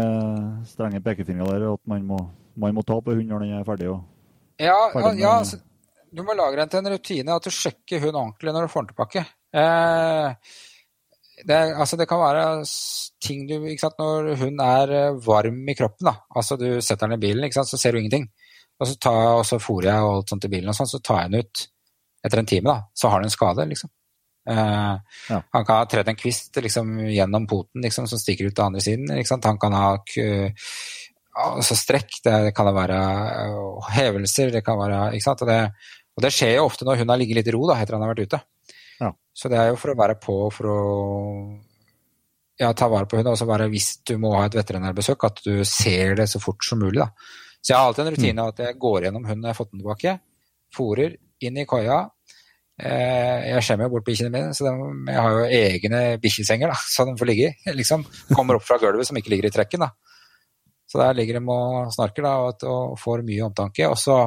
strenge 0.70 1.02
pekefingre 1.04 1.46
der. 1.52 1.68
At 1.74 1.84
man 1.90 2.06
må 2.08 2.20
man 2.54 2.74
må 2.74 2.84
ta 2.86 2.98
på 3.02 3.14
hund 3.14 3.30
når 3.30 3.44
den 3.44 3.56
er 3.58 3.64
ferdig. 3.66 3.88
ja, 4.62 4.76
ferdig 4.92 5.22
ja 5.22 5.38
altså, 5.40 5.58
du 6.14 6.22
må 6.22 6.36
lage 6.38 6.60
den 6.60 6.70
til 6.70 6.78
en 6.78 6.92
rutine 6.92 7.34
at 7.34 7.46
du 7.46 7.50
sjekker 7.50 8.04
hund 8.04 8.14
ordentlig 8.14 8.54
når 8.54 8.66
du 8.66 8.70
får 8.70 8.84
den 8.84 8.92
tilbake. 8.92 9.24
Eh, 9.54 10.54
det, 11.42 11.58
altså 11.74 11.98
det, 11.98 12.06
kan 12.10 12.22
være 12.22 12.44
ting 13.24 13.44
du 13.48 13.56
ikke 13.58 13.86
sant, 13.86 13.98
Når 13.98 14.34
hun 14.38 14.60
er 14.62 14.94
eh, 14.94 15.18
varm 15.26 15.68
i 15.68 15.74
kroppen, 15.74 16.06
da. 16.10 16.14
altså 16.30 16.58
du 16.60 16.68
setter 16.80 17.08
den 17.08 17.18
i 17.18 17.24
bilen, 17.26 17.44
ikke 17.46 17.60
sant, 17.60 17.72
så 17.72 17.80
ser 17.80 17.92
du 17.94 18.02
ingenting. 18.02 18.28
Og 18.80 18.88
så, 18.90 18.94
tar, 18.98 19.20
og 19.38 19.44
så 19.46 19.60
fôrer 19.62 19.90
jeg 19.90 20.06
og 20.06 20.16
alt 20.16 20.32
sånt 20.34 20.46
i 20.46 20.52
bilen, 20.52 20.70
og 20.70 20.78
sånn, 20.78 20.90
så 20.90 21.02
tar 21.02 21.24
jeg 21.24 21.32
den 21.32 21.44
ut 21.44 21.66
etter 22.24 22.40
en 22.40 22.50
time. 22.50 22.70
da, 22.70 22.90
Så 22.94 23.10
har 23.10 23.22
den 23.22 23.30
en 23.30 23.34
skade, 23.34 23.66
liksom. 23.70 23.90
Eh, 24.50 24.94
ja. 25.30 25.38
Han 25.56 25.64
kan 25.64 25.80
ha 25.80 25.88
tredd 25.88 26.10
en 26.10 26.20
kvist 26.20 26.58
liksom, 26.60 26.98
gjennom 27.08 27.46
poten 27.48 27.84
liksom, 27.84 28.08
som 28.10 28.20
stikker 28.20 28.50
ut 28.50 28.56
til 28.56 28.66
andre 28.66 28.84
siden. 28.84 29.10
Han 29.48 29.60
kan 29.62 29.78
ha 29.78 29.94
altså 31.34 31.76
strekk, 31.78 32.20
det 32.24 32.54
kan 32.54 32.68
det 32.68 32.74
være 32.76 32.98
uh, 33.50 33.92
hevelser, 33.94 34.52
det 34.54 34.62
kan 34.66 34.78
være 34.78 35.00
ikke 35.16 35.26
sant? 35.26 35.42
Og 35.42 35.50
det, 35.50 35.60
og 36.14 36.24
det, 36.24 36.32
skjer 36.34 36.56
jo 36.58 36.66
ofte 36.68 36.86
når 36.86 37.02
hun 37.02 37.10
har 37.10 37.20
ligget 37.20 37.40
litt 37.40 37.50
i 37.50 37.54
ro 37.56 37.64
da, 37.70 37.80
etter 37.82 37.96
han 37.96 38.04
har 38.04 38.12
vært 38.14 38.28
ute. 38.28 38.40
Ja. 39.00 39.12
Så 39.34 39.50
det 39.50 39.58
er 39.60 39.72
jo 39.72 39.78
for 39.80 39.92
å 39.92 39.98
være 39.98 40.18
på 40.22 40.36
for 40.54 40.70
å 40.70 40.80
ja, 42.60 42.70
ta 42.72 42.88
vare 42.90 43.08
på 43.10 43.18
hunden, 43.18 43.32
og 43.34 43.40
så 43.40 43.48
være 43.48 43.70
hvis 43.72 43.96
du 44.06 44.14
må 44.22 44.34
ha 44.36 44.44
et 44.46 44.56
veterinærbesøk, 44.56 45.26
at 45.26 45.42
du 45.46 45.64
ser 45.66 46.14
det 46.20 46.28
så 46.30 46.40
fort 46.42 46.62
som 46.66 46.82
mulig. 46.82 47.00
da. 47.02 47.10
Så 47.58 47.72
jeg 47.72 47.78
har 47.78 47.88
alltid 47.88 48.04
en 48.04 48.14
rutine 48.14 48.42
mm. 48.42 48.48
at 48.52 48.62
jeg 48.66 48.78
går 48.80 49.06
gjennom 49.06 49.24
hunden 49.24 49.42
når 49.42 49.50
jeg 49.50 49.56
har 49.56 49.60
fått 49.62 49.72
den 49.72 49.82
tilbake. 49.82 50.16
Fòrer 50.74 51.16
inn 51.48 51.58
i 51.58 51.66
koia. 51.68 51.98
Eh, 52.74 53.50
jeg 53.50 53.64
skjemmer 53.64 53.86
jo 53.86 53.94
bort 53.94 54.06
bikkjene 54.06 54.32
mine, 54.34 54.54
så 54.56 54.66
de, 54.66 54.72
jeg 55.08 55.22
har 55.22 55.36
jo 55.36 55.60
egne 55.60 56.00
bikkjesenger 56.22 56.72
da, 56.72 56.78
så 56.94 57.06
de 57.08 57.14
får 57.18 57.30
ligge 57.30 57.50
i. 57.50 57.74
Liksom. 57.80 58.04
Kommer 58.34 58.58
opp 58.58 58.66
fra 58.66 58.78
gulvet 58.82 59.08
som 59.08 59.18
ikke 59.18 59.34
ligger 59.34 59.50
i 59.50 59.54
trekken. 59.54 59.86
da. 59.86 59.92
Så 60.90 61.00
der 61.00 61.16
ligger 61.16 61.40
de 61.40 61.44
og 61.50 61.92
snarker 61.94 62.26
da, 62.26 62.34
og, 62.68 62.98
får 63.00 63.24
mye 63.26 63.46
omtanke. 63.48 63.88
Og 63.88 63.96
så 63.98 64.18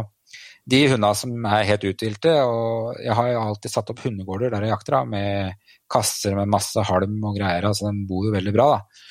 de 0.68 0.82
hundene 0.92 1.14
som 1.16 1.46
er 1.48 1.68
helt 1.70 1.86
uthvilte, 1.88 2.34
og 2.44 2.98
jeg 3.00 3.16
har 3.16 3.30
jo 3.32 3.44
alltid 3.44 3.72
satt 3.72 3.92
opp 3.94 4.02
hundegårder 4.04 4.52
der 4.52 4.66
jeg 4.66 4.74
jakter, 4.74 4.98
da, 4.98 5.04
med 5.08 5.70
kasser 5.88 6.36
med 6.36 6.52
masse 6.52 6.84
halm 6.90 7.22
og 7.24 7.38
greier, 7.38 7.70
altså 7.70 7.88
de 7.88 8.08
bor 8.10 8.28
jo 8.28 8.34
veldig 8.36 8.54
bra. 8.56 8.72
da. 8.76 9.06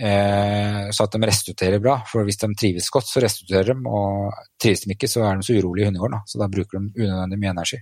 Eh, 0.00 0.86
så 0.96 1.04
at 1.04 1.12
de 1.12 1.28
restituerer 1.28 1.82
bra. 1.82 1.98
For 2.08 2.24
hvis 2.24 2.40
de 2.40 2.48
trives 2.56 2.88
godt, 2.92 3.10
så 3.10 3.20
restituerer 3.20 3.74
de. 3.74 3.82
Og 3.84 4.32
trives 4.62 4.86
de 4.86 4.94
ikke, 4.94 5.10
så 5.10 5.26
er 5.28 5.36
de 5.36 5.44
så 5.46 5.58
urolige 5.58 5.84
i 5.84 5.90
hundegården. 5.90 6.22
Så 6.26 6.40
da 6.40 6.48
bruker 6.48 6.78
de 6.78 7.04
unødvendig 7.04 7.40
mye 7.42 7.52
energi. 7.52 7.80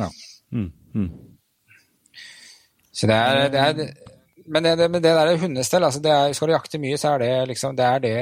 Ja. 0.00 0.10
Mm, 0.50 0.70
mm. 0.94 1.08
Så 2.94 3.06
det 3.10 3.14
er, 3.14 3.48
det 3.50 3.60
er 3.60 3.94
Men 4.46 4.64
det, 4.64 4.78
det, 4.78 4.92
det 4.92 5.02
der 5.02 5.36
hundestell, 5.40 5.84
altså 5.84 6.00
det 6.02 6.10
er, 6.12 6.32
skal 6.32 6.48
du 6.48 6.52
jakte 6.52 6.78
mye, 6.78 6.98
så 7.00 7.14
er 7.14 7.18
det 7.18 7.48
liksom 7.48 7.76
Det 7.76 7.84
er 7.84 7.98
det 7.98 8.14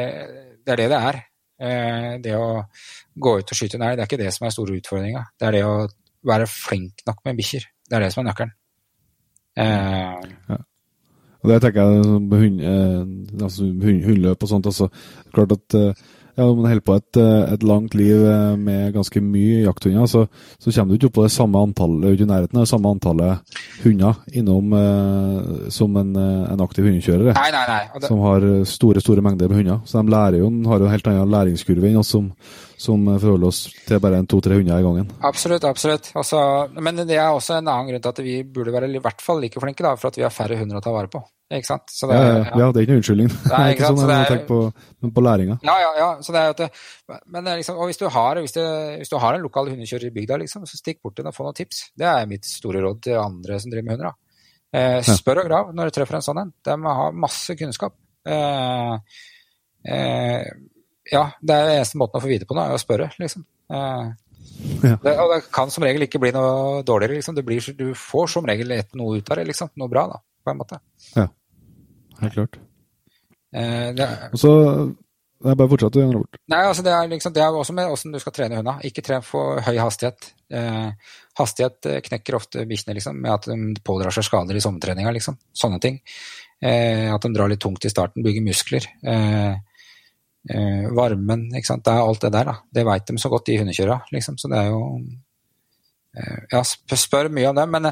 det 0.67 0.73
er. 0.73 0.77
Det, 0.77 0.91
det 0.91 0.99
er. 0.99 1.23
Eh, 1.63 2.13
det 2.23 2.37
å 2.37 2.63
gå 3.19 3.37
ut 3.39 3.53
og 3.53 3.59
skyte 3.59 3.79
Nei, 3.81 3.95
det 3.97 4.05
er 4.05 4.11
ikke 4.11 4.23
det 4.23 4.33
som 4.35 4.47
er 4.47 4.55
store 4.55 4.79
utfordringa. 4.81 5.25
Det 5.39 5.49
er 5.49 5.57
det 5.59 5.63
å 5.69 5.77
være 6.29 6.47
flink 6.51 7.03
nok 7.07 7.25
med 7.27 7.39
bikkjer. 7.41 7.65
Det 7.89 7.99
er 7.99 8.05
det 8.07 8.13
som 8.15 8.23
er 8.23 8.31
nøkkelen. 8.31 8.53
Eh, 9.57 10.29
Ja. 10.49 10.59
Og 11.43 11.51
det 11.51 11.57
tenker 11.61 11.83
jeg 11.83 12.03
på 12.31 12.39
hund, 12.39 12.61
eh, 12.63 13.43
altså 13.43 13.65
hund, 13.67 14.05
hundløp 14.05 14.45
og 14.45 14.49
sånt. 14.49 14.67
Altså, 14.67 14.87
klart 15.35 15.53
at 15.57 15.75
eh, 15.75 16.03
ja, 16.35 16.47
Når 16.47 16.55
man 16.57 16.71
holder 16.71 16.85
på 16.87 16.95
et, 16.97 17.19
eh, 17.21 17.53
et 17.53 17.65
langt 17.67 17.95
liv 17.99 18.25
eh, 18.25 18.57
med 18.57 18.95
ganske 18.95 19.21
mye 19.21 19.63
jakthunder, 19.67 20.07
så, 20.09 20.23
så 20.57 20.73
kommer 20.73 20.93
du 20.93 20.97
ikke 20.97 21.11
opp 21.11 21.19
på 21.19 21.27
det 21.27 21.35
samme 21.35 21.61
antallet 21.61 22.23
i 22.25 22.29
nærheten 22.29 22.57
av 22.57 22.65
det 22.65 22.71
samme 22.71 22.93
antallet 22.95 23.59
hunder 23.83 24.23
innom 24.33 24.73
eh, 24.79 25.69
som 25.75 25.97
en, 26.01 26.15
eh, 26.17 26.53
en 26.55 26.65
aktiv 26.65 26.89
hundekjører. 26.89 27.35
nei, 27.37 27.51
nei, 27.53 27.65
nei. 27.69 27.83
Det, 27.99 28.09
Som 28.09 28.25
har 28.25 28.49
store 28.69 29.05
store 29.05 29.25
mengder 29.25 29.53
med 29.53 29.61
hunder. 29.61 29.83
Så 29.85 30.01
de 30.01 30.17
lærer 30.17 30.41
jo, 30.41 30.49
har 30.71 30.81
jo 30.81 30.89
en 30.89 30.95
helt 30.95 31.13
annen 31.13 31.37
læringskurve 31.37 31.91
enn 31.91 32.01
oss 32.01 32.15
som, 32.17 32.33
som 32.81 33.05
forholder 33.13 33.53
oss 33.53 33.67
til 33.89 34.01
bare 34.03 34.23
en 34.23 34.31
to-tre 34.31 34.57
hunder 34.57 34.81
i 34.81 34.89
gangen. 34.89 35.13
absolutt, 35.21 35.69
absolutt. 35.69 36.15
Altså, 36.17 36.41
men 36.81 37.05
det 37.05 37.19
er 37.19 37.29
også 37.29 37.59
en 37.61 37.69
annen 37.69 37.93
grunn 37.93 38.07
til 38.09 38.15
at 38.17 38.25
vi 38.25 38.41
burde 38.43 38.73
være 38.73 38.89
i 38.89 39.05
hvert 39.05 39.21
fall 39.21 39.45
like 39.45 39.61
flinke, 39.61 39.85
da, 39.85 39.95
for 40.01 40.09
at 40.09 40.17
vi 40.21 40.25
har 40.25 40.33
færre 40.33 40.57
hunder 40.63 40.81
å 40.81 40.85
ta 40.85 40.97
vare 40.97 41.13
på. 41.13 41.21
Ikke 41.53 41.69
sant? 41.69 41.91
Så 41.93 42.09
det, 42.09 42.17
Ja, 42.17 42.29
ja, 42.33 42.45
ja, 42.63 42.67
det 42.73 42.81
er 42.81 42.85
ikke 42.87 42.93
noen 42.95 43.01
unnskyldning. 43.03 43.29
Det 43.45 43.53
er 43.59 43.73
ikke 43.75 43.89
sånn 43.91 43.99
så 44.01 44.07
jeg 44.09 44.23
er- 44.23 44.31
tenker 44.31 44.47
på, 44.49 45.13
på 45.19 45.25
læringa. 45.27 45.57
Ja, 45.69 45.75
ja, 45.83 45.91
ja. 45.99 46.09
Så 46.25 46.33
det 46.33 46.41
er 46.43 46.55
at 46.55 46.63
det, 46.63 46.69
men 47.27 47.45
det 47.45 47.53
er 47.53 47.61
liksom, 47.61 47.77
og 47.83 47.91
hvis 47.91 48.01
du 48.01 48.07
har, 48.09 48.41
hvis, 48.41 48.55
det, 48.57 48.65
hvis 49.03 49.13
du 49.13 49.17
har 49.21 49.37
en 49.37 49.45
lokal 49.45 49.69
hundekjører 49.69 50.07
i 50.09 50.15
bygda, 50.17 50.39
liksom, 50.41 50.65
så 50.71 50.81
stikk 50.81 51.03
bort 51.05 51.17
til 51.19 51.27
den 51.27 51.33
og 51.33 51.37
få 51.37 51.45
noen 51.45 51.59
tips. 51.59 51.83
Det 51.99 52.09
er 52.09 52.27
mitt 52.31 52.49
store 52.49 52.81
råd 52.87 53.03
til 53.05 53.19
andre 53.21 53.59
som 53.61 53.71
driver 53.75 53.85
med 53.91 53.97
hunder. 53.99 54.13
da. 54.13 54.17
Eh, 54.73 55.03
spør 55.05 55.43
og 55.43 55.51
grav 55.51 55.75
når 55.77 55.91
du 55.91 55.97
treffer 55.99 56.17
en 56.17 56.25
sånn 56.25 56.41
en. 56.47 56.53
De 56.65 56.79
har 56.89 57.13
masse 57.13 57.57
kunnskap. 57.61 57.93
Eh, 58.25 58.97
eh, 59.93 60.45
ja, 61.13 61.25
det 61.43 61.55
er 61.59 61.75
eneste 61.77 61.99
måten 62.01 62.17
å 62.21 62.25
få 62.25 62.31
vite 62.31 62.47
på 62.49 62.57
nå, 62.57 62.65
er 62.65 62.79
å 62.79 62.81
spørre, 62.81 63.11
liksom. 63.21 63.45
Eh, 63.69 64.13
Ja. 64.83 64.97
det, 65.03 65.13
og 65.19 65.31
det 65.33 65.45
kan 65.55 65.71
som 65.71 65.85
regel 65.85 66.03
ikke 66.05 66.19
bli 66.21 66.31
noe 66.35 66.83
dårligere, 66.87 67.15
liksom. 67.19 67.35
Det 67.37 67.45
blir, 67.47 67.63
du 67.79 67.93
får 67.99 68.29
som 68.29 68.45
regel 68.47 68.73
noe 68.99 69.19
ut 69.19 69.31
av 69.31 69.37
det, 69.39 69.47
liksom. 69.49 69.71
Noe 69.81 69.89
bra, 69.89 70.07
da, 70.11 70.19
på 70.45 70.51
en 70.53 70.59
måte. 70.59 70.79
Helt 72.23 72.37
klart. 72.37 72.61
Eh, 73.53 73.89
det, 73.97 74.09
Og 74.33 74.41
så 74.41 74.53
Nei, 75.43 75.57
bare 75.59 75.71
fortsett, 75.73 75.97
Jan 75.99 76.13
Robert. 76.15 76.39
Nei, 76.53 76.61
altså 76.69 76.85
det 76.87 76.93
er, 76.95 77.09
liksom, 77.11 77.33
det 77.35 77.43
er 77.43 77.57
også 77.59 77.75
med 77.75 77.89
hvordan 77.91 78.13
du 78.15 78.21
skal 78.23 78.35
trene 78.37 78.61
hunda. 78.61 78.77
Ikke 78.87 79.03
tren 79.03 79.25
for 79.27 79.59
høy 79.67 79.75
hastighet. 79.81 80.29
Eh, 80.55 81.17
hastighet 81.41 81.89
eh, 81.91 81.99
knekker 82.07 82.37
ofte 82.39 82.63
bikkjene 82.71 82.95
liksom, 82.95 83.19
med 83.25 83.33
at 83.33 83.49
de 83.51 83.83
pådrar 83.83 84.15
seg 84.15 84.29
skader 84.29 84.55
i 84.59 84.63
sommertreninga. 84.63 85.11
Liksom. 85.17 85.41
Sånne 85.59 85.81
ting. 85.83 85.99
Eh, 86.63 87.09
at 87.11 87.27
de 87.27 87.33
drar 87.35 87.51
litt 87.51 87.63
tungt 87.65 87.83
i 87.89 87.91
starten, 87.91 88.23
bygger 88.23 88.47
muskler. 88.47 88.87
Eh, 89.03 89.59
eh, 90.55 90.87
varmen, 90.95 91.49
ikke 91.59 91.73
sant. 91.73 91.85
Det 91.89 91.97
er 91.97 92.07
alt 92.07 92.23
det 92.23 92.33
der. 92.37 92.53
da. 92.53 92.57
Det 92.79 92.87
veit 92.87 93.11
de 93.11 93.19
så 93.19 93.33
godt, 93.33 93.51
de 93.51 93.59
hundekjøra. 93.65 93.99
Liksom. 94.15 94.39
Så 94.39 94.53
det 94.53 94.63
er 94.63 94.71
jo 94.71 94.85
eh, 96.23 96.39
Ja, 96.55 96.63
spør 96.63 97.33
mye 97.35 97.51
om 97.51 97.59
dem. 97.59 97.75
Men 97.81 97.91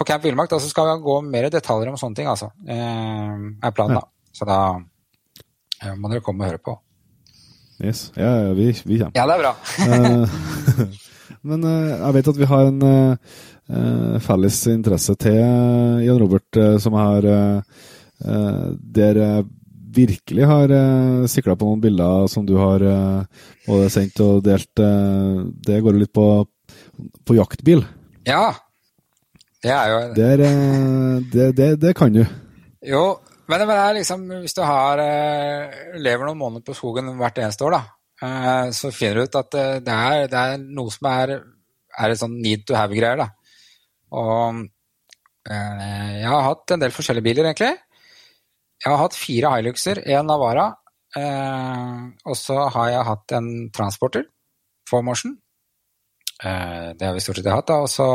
på 0.00 0.06
Camp 0.08 0.24
Villmark 0.24 0.48
da, 0.48 0.56
så 0.62 0.70
skal 0.70 0.88
vi 0.88 1.02
gå 1.04 1.18
mer 1.28 1.50
i 1.50 1.52
detaljer 1.52 1.90
om 1.92 1.98
sånne 2.00 2.16
ting, 2.16 2.28
altså. 2.30 2.48
Eh, 2.64 3.34
er 3.60 3.74
planen, 3.76 4.00
da. 4.00 4.06
Så 4.32 4.48
da 4.48 4.60
eh, 4.78 5.92
må 5.92 6.08
dere 6.08 6.24
komme 6.24 6.46
og 6.46 6.54
høre 6.54 6.62
på. 6.64 6.78
Yes. 7.80 8.10
Ja, 8.16 8.30
ja, 8.46 8.52
vi, 8.56 8.70
vi 8.84 8.98
kommer. 9.00 9.12
Ja, 9.16 9.26
det 9.28 9.36
er 9.36 9.42
bra. 9.44 9.52
Eh, 9.86 10.96
Men 11.48 11.64
jeg 11.64 12.14
vet 12.16 12.28
at 12.32 12.38
vi 12.40 12.48
har 12.50 12.66
en 12.68 14.18
felles 14.20 14.56
interesse 14.72 15.14
til 15.22 15.38
Jan 16.04 16.18
Robert, 16.20 16.58
som 16.82 16.96
har 16.98 17.24
eh, 17.24 17.78
eh, 18.26 18.64
Der 18.98 19.20
virkelig 19.94 20.46
har 20.46 20.72
sikla 21.30 21.56
på 21.58 21.66
noen 21.66 21.80
bilder 21.82 22.26
som 22.30 22.44
du 22.46 22.52
har 22.60 22.84
både 23.66 23.88
sendt 23.90 24.20
og 24.22 24.44
delt. 24.46 24.70
det 25.66 25.80
går 25.82 25.96
jo 25.96 26.02
litt 26.04 26.12
på, 26.14 26.26
på 27.26 27.34
jaktbil. 27.34 27.82
Ja. 28.28 28.52
Det 29.60 29.72
er 29.72 29.90
jo 29.92 29.98
Der, 30.16 30.42
eh, 30.46 31.20
det, 31.32 31.48
det, 31.56 31.68
det 31.82 31.94
kan 31.96 32.12
du. 32.14 32.22
Jo, 32.86 33.20
men 33.50 33.60
det 33.60 33.76
er 33.76 33.96
liksom 33.98 34.24
Hvis 34.40 34.56
du 34.56 34.62
har 34.64 35.02
eh, 35.04 35.98
lever 36.00 36.28
noen 36.28 36.40
måneder 36.40 36.64
på 36.64 36.76
skogen 36.78 37.12
hvert 37.18 37.40
eneste 37.42 37.66
år, 37.68 37.76
da, 37.76 37.82
eh, 38.24 38.70
så 38.76 38.92
finner 38.94 39.20
du 39.20 39.28
ut 39.28 39.40
at 39.42 39.58
det 39.84 39.96
er, 39.96 40.26
det 40.32 40.40
er 40.40 40.64
noe 40.64 40.92
som 40.94 41.10
er, 41.12 41.34
er 41.98 42.14
et 42.14 42.22
sånn 42.22 42.38
need 42.40 42.64
to 42.64 42.78
have-greier. 42.78 43.20
da. 43.20 43.28
Og 44.10 44.66
jeg 45.50 46.28
har 46.28 46.42
hatt 46.44 46.72
en 46.74 46.82
del 46.82 46.92
forskjellige 46.92 47.24
biler, 47.24 47.46
egentlig. 47.48 47.72
Jeg 48.84 48.90
har 48.92 48.98
hatt 49.00 49.16
fire 49.16 49.52
Hiluxer, 49.54 50.02
én 50.04 50.28
Navara, 50.28 50.66
og 51.16 52.36
så 52.38 52.58
har 52.74 52.90
jeg 52.92 53.06
hatt 53.08 53.34
en 53.38 53.48
Transporter, 53.74 54.26
Four 54.90 55.02
Motion. 55.06 55.32
Eh, 55.32 55.49
det 56.40 57.04
har 57.04 57.12
vi 57.12 57.20
stort 57.20 57.36
sett 57.36 57.50
hatt. 57.52 57.66
da, 57.68 57.74
og 57.84 57.88
så 57.92 58.06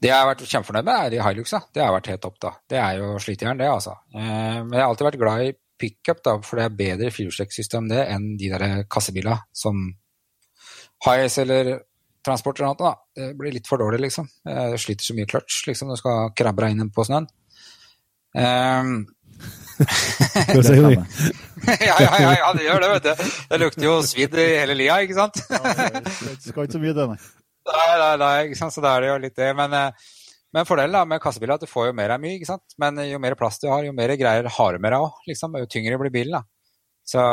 Det 0.00 0.08
jeg 0.10 0.16
har 0.16 0.26
vært 0.26 0.42
kjempefornøyd 0.48 0.84
med, 0.88 0.94
er 1.06 1.10
de 1.10 1.22
Hiluxa. 1.22 1.60
Det 1.74 1.82
har 1.84 1.92
vært 1.94 2.10
helt 2.10 2.22
topp. 2.24 2.38
da. 2.42 2.52
Det 2.68 2.78
er 2.82 2.98
jo 2.98 3.18
slitejern, 3.22 3.58
det, 3.60 3.68
altså. 3.70 3.94
Eh, 4.14 4.58
men 4.64 4.72
jeg 4.74 4.82
har 4.82 4.88
alltid 4.90 5.06
vært 5.06 5.20
glad 5.22 5.44
i 5.46 5.52
pickup, 5.78 6.22
da, 6.24 6.36
for 6.42 6.58
det 6.58 6.64
er 6.66 6.78
bedre 6.80 7.10
firehjulstrekksystem 7.14 7.88
det 7.92 8.00
enn 8.10 8.32
de 8.40 8.48
der 8.50 8.82
kassebilene 8.90 9.38
som 9.54 9.84
Highs 11.06 11.38
eller 11.38 11.76
transport 12.26 12.58
eller 12.58 12.72
noe. 12.74 12.78
da. 12.82 12.94
Det 13.14 13.36
blir 13.38 13.54
litt 13.54 13.68
for 13.70 13.78
dårlig, 13.78 14.00
liksom. 14.08 14.26
Eh, 14.48 14.70
Det 14.72 14.80
sliter 14.82 15.04
så 15.06 15.14
mye 15.14 15.30
clutch 15.30 15.66
liksom, 15.68 15.88
når 15.88 15.94
du 15.94 16.02
skal 16.02 16.32
krabbe 16.34 16.64
deg 16.66 16.74
inn 16.74 16.90
på 16.90 17.06
snøen. 17.06 17.28
Um, 18.38 19.06
Skal 19.78 20.58
vi 20.58 20.64
si 20.66 20.78
det? 20.82 21.34
ja, 21.88 21.96
ja, 22.00 22.12
ja, 22.22 22.30
ja, 22.38 22.52
det 22.56 22.64
gjør 22.64 22.82
det, 22.82 22.90
vet 22.94 23.08
du. 23.08 23.26
Det 23.50 23.60
lukter 23.62 23.84
jo 23.86 23.96
svidd 24.06 24.36
i 24.38 24.46
hele 24.60 24.76
lia, 24.78 25.00
ikke 25.04 25.18
sant? 25.18 25.40
Det 25.48 26.38
skal 26.42 26.64
ikke 26.64 26.76
så 26.76 26.82
mye, 26.82 26.94
det, 26.96 27.06
nei. 27.12 27.18
Nei, 27.68 28.12
nei, 28.22 28.34
ikke 28.48 28.58
sant? 28.58 28.74
så 28.74 28.84
da 28.84 28.94
er 28.96 29.04
det 29.04 29.10
jo 29.10 29.18
litt 29.26 29.36
det. 29.38 29.50
Men, 29.58 29.74
eh, 29.76 30.08
men 30.56 30.68
fordelen 30.68 30.96
da, 30.96 31.04
med 31.08 31.22
kassebil 31.22 31.52
er 31.52 31.58
at 31.58 31.66
du 31.66 31.70
får 31.70 31.90
jo 31.90 31.96
mer 31.98 32.14
av 32.14 32.22
mye, 32.22 32.38
ikke 32.38 32.48
sant? 32.48 32.76
men 32.80 33.02
jo 33.06 33.20
mer 33.22 33.36
plass 33.38 33.60
du 33.62 33.68
har, 33.70 33.84
jo 33.86 33.94
mer 33.96 34.14
greier 34.20 34.48
har 34.58 34.74
du 34.74 34.82
med 34.82 34.94
deg 34.94 35.06
òg. 35.06 35.20
Liksom. 35.28 35.58
Jo 35.60 35.70
tyngre 35.70 36.00
blir 36.00 36.14
bilen. 36.14 36.38
da. 36.38 36.44
Så 37.08 37.24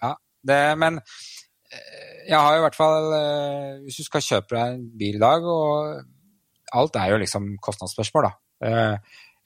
ja. 0.00 0.14
Det, 0.50 0.60
men 0.80 1.00
eh, 1.00 2.28
jeg 2.30 2.36
har 2.38 2.54
jo 2.54 2.60
i 2.60 2.64
hvert 2.64 2.78
fall 2.78 3.10
eh, 3.12 3.72
Hvis 3.84 3.98
du 4.00 4.06
skal 4.06 4.22
kjøpe 4.24 4.54
deg 4.54 4.76
en 4.76 4.86
bil 5.00 5.18
i 5.18 5.20
dag, 5.20 5.44
og 5.44 6.76
alt 6.80 6.96
er 7.00 7.10
jo 7.12 7.18
liksom 7.20 7.50
kostnadsspørsmål, 7.64 8.28
da. 8.28 8.78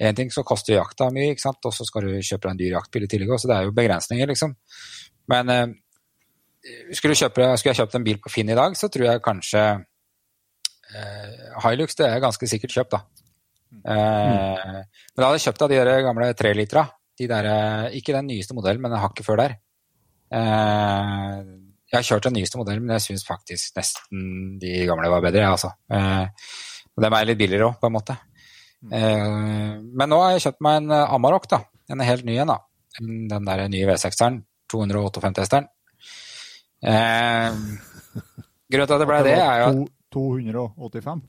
En 0.00 0.16
ting 0.18 0.30
så 0.34 0.42
koster 0.46 0.74
jakta 0.74 1.10
mye, 1.14 1.32
ikke 1.34 1.44
sant? 1.44 1.62
og 1.64 1.74
så 1.74 1.86
skal 1.86 2.08
du 2.08 2.14
kjøpe 2.18 2.48
deg 2.48 2.52
en 2.52 2.60
dyr 2.60 2.72
jaktbil 2.74 3.06
i 3.06 3.08
tillegg. 3.10 3.34
Så 3.38 3.50
det 3.50 3.56
er 3.56 3.68
jo 3.68 3.74
begrensninger, 3.76 4.26
liksom. 4.30 4.56
Men 5.30 5.52
eh, 5.54 5.66
skulle, 6.92 7.14
kjøpe, 7.14 7.52
skulle 7.58 7.74
jeg 7.74 7.82
kjøpt 7.82 7.98
en 8.00 8.06
bil 8.06 8.18
på 8.22 8.32
Finn 8.32 8.50
i 8.50 8.58
dag, 8.58 8.74
så 8.78 8.90
tror 8.92 9.06
jeg 9.06 9.22
kanskje 9.24 9.62
eh, 10.94 11.60
Hilux 11.64 11.96
det 12.00 12.08
er 12.08 12.24
ganske 12.24 12.48
sikkert 12.50 12.74
kjøpt, 12.74 12.96
da. 12.96 13.04
Eh, 13.74 14.82
Men 14.82 15.20
da 15.20 15.28
hadde 15.28 15.38
jeg 15.38 15.46
kjøpt 15.48 15.64
av 15.66 15.72
de 15.72 15.80
der 15.80 16.04
gamle 16.06 16.30
trelitera. 16.38 16.86
De 17.18 17.30
der, 17.30 17.46
eh, 17.46 17.98
ikke 18.00 18.16
den 18.16 18.26
nyeste 18.32 18.56
modellen, 18.56 18.82
men 18.82 18.98
hakket 18.98 19.26
før 19.26 19.44
der. 19.44 19.56
Eh, 20.34 21.38
jeg 21.92 22.00
har 22.00 22.06
kjørt 22.08 22.26
den 22.26 22.38
nyeste 22.40 22.58
modellen, 22.58 22.82
men 22.86 22.96
jeg 22.98 23.06
syns 23.08 23.26
faktisk 23.28 23.76
nesten 23.78 24.58
de 24.58 24.80
gamle 24.88 25.10
var 25.12 25.22
bedre. 25.22 25.46
Altså. 25.46 25.70
Eh, 25.86 26.26
og 26.94 27.04
de 27.04 27.10
er 27.10 27.28
litt 27.28 27.38
billigere 27.38 27.68
òg, 27.70 27.76
på 27.78 27.90
en 27.90 27.94
måte. 27.94 28.16
Eh, 28.92 29.78
men 29.80 30.08
nå 30.10 30.18
har 30.20 30.32
jeg 30.34 30.42
kjøpt 30.48 30.60
meg 30.66 30.76
en 30.82 30.90
eh, 30.90 31.14
Amarok, 31.14 31.48
da. 31.48 31.62
En 31.88 32.00
helt 32.00 32.24
ny 32.24 32.36
en. 32.42 32.48
da. 32.52 32.58
Den 33.00 33.28
der 33.48 33.68
nye 33.68 33.86
V6-eren. 33.88 34.42
258 34.72 35.40
hesteren. 35.44 35.68
Eh, 36.84 37.50
grunnen 38.70 38.88
til 38.88 38.96
at 38.96 39.00
det 39.00 39.08
ble 39.08 39.20
det, 39.28 39.36
er 39.40 39.62
jo 39.62 39.84
at 39.84 39.92
285? 40.14 41.22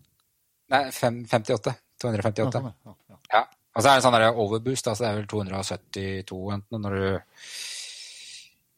Nei, 0.73 0.83
58. 0.91 1.75
258. 2.01 2.43
Ja, 2.43 2.51
sånn, 2.51 2.71
ja. 2.85 2.95
Ja. 3.09 3.17
Ja. 3.33 3.43
Og 3.75 3.83
så 3.83 3.89
er 3.91 3.97
det 3.99 4.05
en 4.05 4.05
sånn 4.07 4.39
overboost, 4.45 4.87
altså 4.87 5.03
det 5.03 5.09
er 5.09 5.17
vel 5.19 5.27
272 5.31 6.41
enten 6.55 6.81
når 6.85 6.95
du 6.95 7.05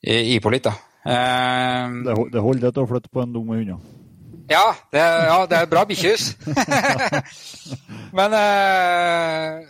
i- 0.08 0.40
på 0.41 0.52
litt, 0.54 0.64
da. 0.66 0.74
Eh, 1.08 1.88
Det, 2.06 2.14
hol- 2.18 2.32
det 2.34 2.41
holder 2.41 2.62
det 2.68 2.74
til 2.74 2.84
å 2.84 2.90
flytte 2.90 3.10
på 3.14 3.22
en 3.24 3.34
dum 3.34 3.48
hund, 3.49 3.62
hunder. 3.62 3.80
Ja, 4.49 4.64
det, 4.94 5.02
ja, 5.02 5.38
det 5.49 5.57
er 5.57 5.69
bra 5.72 5.84
bikkjehus. 5.90 6.36
Men 8.18 8.34
eh, 8.34 9.68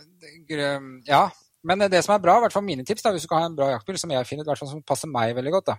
Ja. 1.08 1.28
Men 1.68 1.82
det 1.90 2.00
som 2.06 2.14
er 2.14 2.22
bra, 2.22 2.36
i 2.38 2.40
hvert 2.44 2.54
fall 2.54 2.64
mine 2.64 2.84
tips, 2.86 3.02
da, 3.04 3.10
hvis 3.12 3.24
du 3.26 3.28
skal 3.28 3.42
ha 3.42 3.48
en 3.50 3.56
bra 3.58 3.66
jaktbil, 3.74 3.98
som 4.00 4.10
jeg 4.14 4.26
finner 4.28 4.46
i 4.46 4.48
hvert 4.48 4.60
fall 4.62 4.70
som 4.70 4.82
passer 4.86 5.10
meg 5.10 5.34
veldig 5.36 5.52
godt 5.56 5.66
da. 5.72 5.74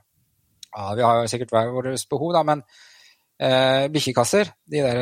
Ja, 0.76 0.94
Vi 1.00 1.02
har 1.08 1.22
jo 1.24 1.30
sikkert 1.32 1.54
hver 1.56 1.72
vårt 1.74 2.08
behov, 2.12 2.34
da, 2.38 2.44
men 2.44 2.64
Eh, 3.40 3.86
bikkjekasser 3.88 4.50
de 4.68 4.82
der, 4.84 4.98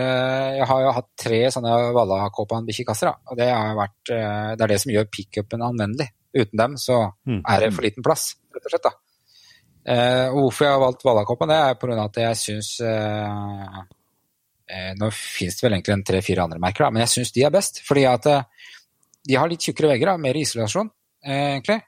Jeg 0.59 0.65
har 0.69 0.81
jo 0.83 0.91
hatt 0.93 1.07
tre 1.17 1.39
sånne 1.49 1.71
Valla-Kåpan-bikkjekasser. 1.95 3.09
og 3.31 3.35
det, 3.39 3.47
har 3.49 3.73
vært, 3.73 4.11
eh, 4.13 4.51
det 4.53 4.61
er 4.61 4.67
det 4.67 4.77
som 4.83 4.91
gjør 4.93 5.07
pickupen 5.09 5.63
anvendelig. 5.65 6.05
Uten 6.37 6.55
dem 6.61 6.75
så 6.77 7.13
Mm. 7.25 7.41
er 7.49 7.59
det 7.59 7.73
for 7.73 7.81
liten 7.81 8.03
plass, 8.05 8.35
rett 8.53 8.61
og 8.63 8.69
slett. 8.69 8.83
da. 8.83 8.91
Eh, 9.87 10.27
og 10.33 10.41
hvorfor 10.41 10.65
jeg 10.65 10.75
har 10.75 10.81
valgt 10.83 11.05
Valla-Kåpan, 11.07 11.51
det 11.51 11.57
er 11.63 11.77
pga. 11.79 11.97
at 12.03 12.17
jeg 12.19 12.39
syns 12.41 12.71
eh, 12.83 13.77
eh, 14.67 14.89
Nå 14.99 15.07
finnes 15.15 15.55
det 15.55 15.63
vel 15.63 15.77
egentlig 15.77 15.95
en 15.95 16.03
tre-fire 16.09 16.43
andre 16.43 16.59
merker, 16.59 16.83
da, 16.83 16.91
men 16.91 17.05
jeg 17.05 17.13
syns 17.13 17.31
de 17.35 17.45
er 17.47 17.53
best. 17.55 17.79
Fordi 17.87 18.03
at 18.09 18.27
eh, 18.31 18.67
de 19.27 19.39
har 19.39 19.47
litt 19.47 19.63
tjukkere 19.63 19.93
vegger, 19.93 20.11
da, 20.11 20.17
mer 20.27 20.39
isolasjon, 20.41 20.91
eh, 21.23 21.55
egentlig. 21.55 21.79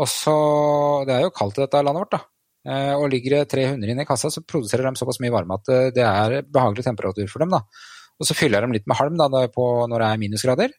Og 0.00 0.10
så 0.10 0.36
Det 1.06 1.16
er 1.16 1.24
jo 1.24 1.34
kaldt 1.34 1.58
i 1.58 1.64
dette 1.64 1.82
landet 1.82 2.04
vårt, 2.04 2.16
da. 2.18 2.24
Og 2.96 3.10
ligger 3.12 3.34
det 3.34 3.48
tre 3.52 3.66
hunder 3.68 3.90
inne 3.92 4.06
i 4.06 4.08
kassa, 4.08 4.30
så 4.32 4.40
produserer 4.40 4.88
de 4.88 4.96
såpass 4.96 5.18
mye 5.20 5.32
varme 5.34 5.58
at 5.58 5.66
det 5.92 6.00
er 6.00 6.46
behagelig 6.48 6.86
temperatur 6.86 7.28
for 7.28 7.44
dem. 7.44 7.52
da. 7.52 7.60
Og 8.16 8.24
så 8.24 8.34
fyller 8.34 8.56
jeg 8.56 8.64
dem 8.64 8.72
litt 8.72 8.86
med 8.88 8.96
halm 8.96 9.18
da, 9.20 9.28
når, 9.28 9.98
det 10.00 10.08
er 10.08 10.22
minusgrader. 10.22 10.72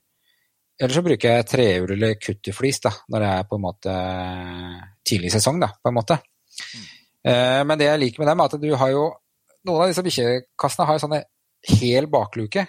Eller 0.81 0.97
så 0.97 1.03
bruker 1.05 1.38
jeg 1.38 1.47
trehjul 1.47 1.93
eller 1.93 2.17
kutterflis 2.17 2.81
når 2.84 3.22
det 3.22 3.30
er 3.30 3.45
på 3.47 3.59
en 3.59 3.63
måte 3.67 3.93
tidlig 5.07 5.31
sesong. 5.38 5.61
da, 5.61 5.69
på 5.77 5.93
en 5.93 5.97
måte. 6.01 6.17
Eh, 7.26 7.61
men 7.65 7.80
det 7.80 7.90
jeg 7.90 8.02
liker 8.02 8.22
med 8.22 8.30
dem, 8.32 8.41
er 8.41 8.52
at 8.52 8.61
du 8.61 8.72
har 8.82 8.91
jo 8.94 9.06
Noen 9.65 9.82
av 9.82 9.90
disse 9.90 10.03
bikkjekassene 10.06 10.86
har 10.86 10.99
sånne 11.02 11.19
hel 11.82 12.06
bakluke 12.06 12.68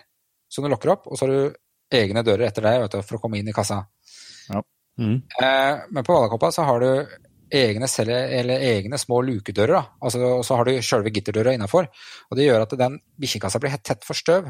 som 0.48 0.64
du 0.64 0.70
lukker 0.72 0.94
opp, 0.94 1.10
og 1.10 1.18
så 1.18 1.26
har 1.26 1.32
du 1.34 1.56
egne 1.92 2.22
dører 2.24 2.46
etter 2.46 2.64
deg 2.64 2.78
vet 2.86 2.94
du, 2.94 3.02
for 3.04 3.18
å 3.18 3.20
komme 3.20 3.36
inn 3.36 3.50
i 3.50 3.52
kassa. 3.52 3.82
Mm. 4.96 5.18
Eh, 5.42 5.82
men 5.92 6.06
på 6.06 6.14
Valakoppa 6.16 6.48
så 6.56 6.64
har 6.64 6.80
du 6.80 6.88
egne, 7.52 7.88
eller 8.08 8.64
egne 8.70 8.98
små 8.98 9.20
lukedører. 9.22 9.72
da. 9.72 9.82
Altså, 10.00 10.22
og 10.38 10.44
så 10.44 10.56
har 10.56 10.64
du 10.64 10.80
sjølve 10.82 11.12
gitterdøra 11.12 11.54
innafor. 11.54 11.88
Og 12.30 12.36
det 12.38 12.48
gjør 12.48 12.64
at 12.64 12.78
den 12.78 12.98
bikkjekassa 13.20 13.60
blir 13.62 13.76
helt 13.76 13.84
tett 13.84 14.04
for 14.04 14.16
støv. 14.16 14.48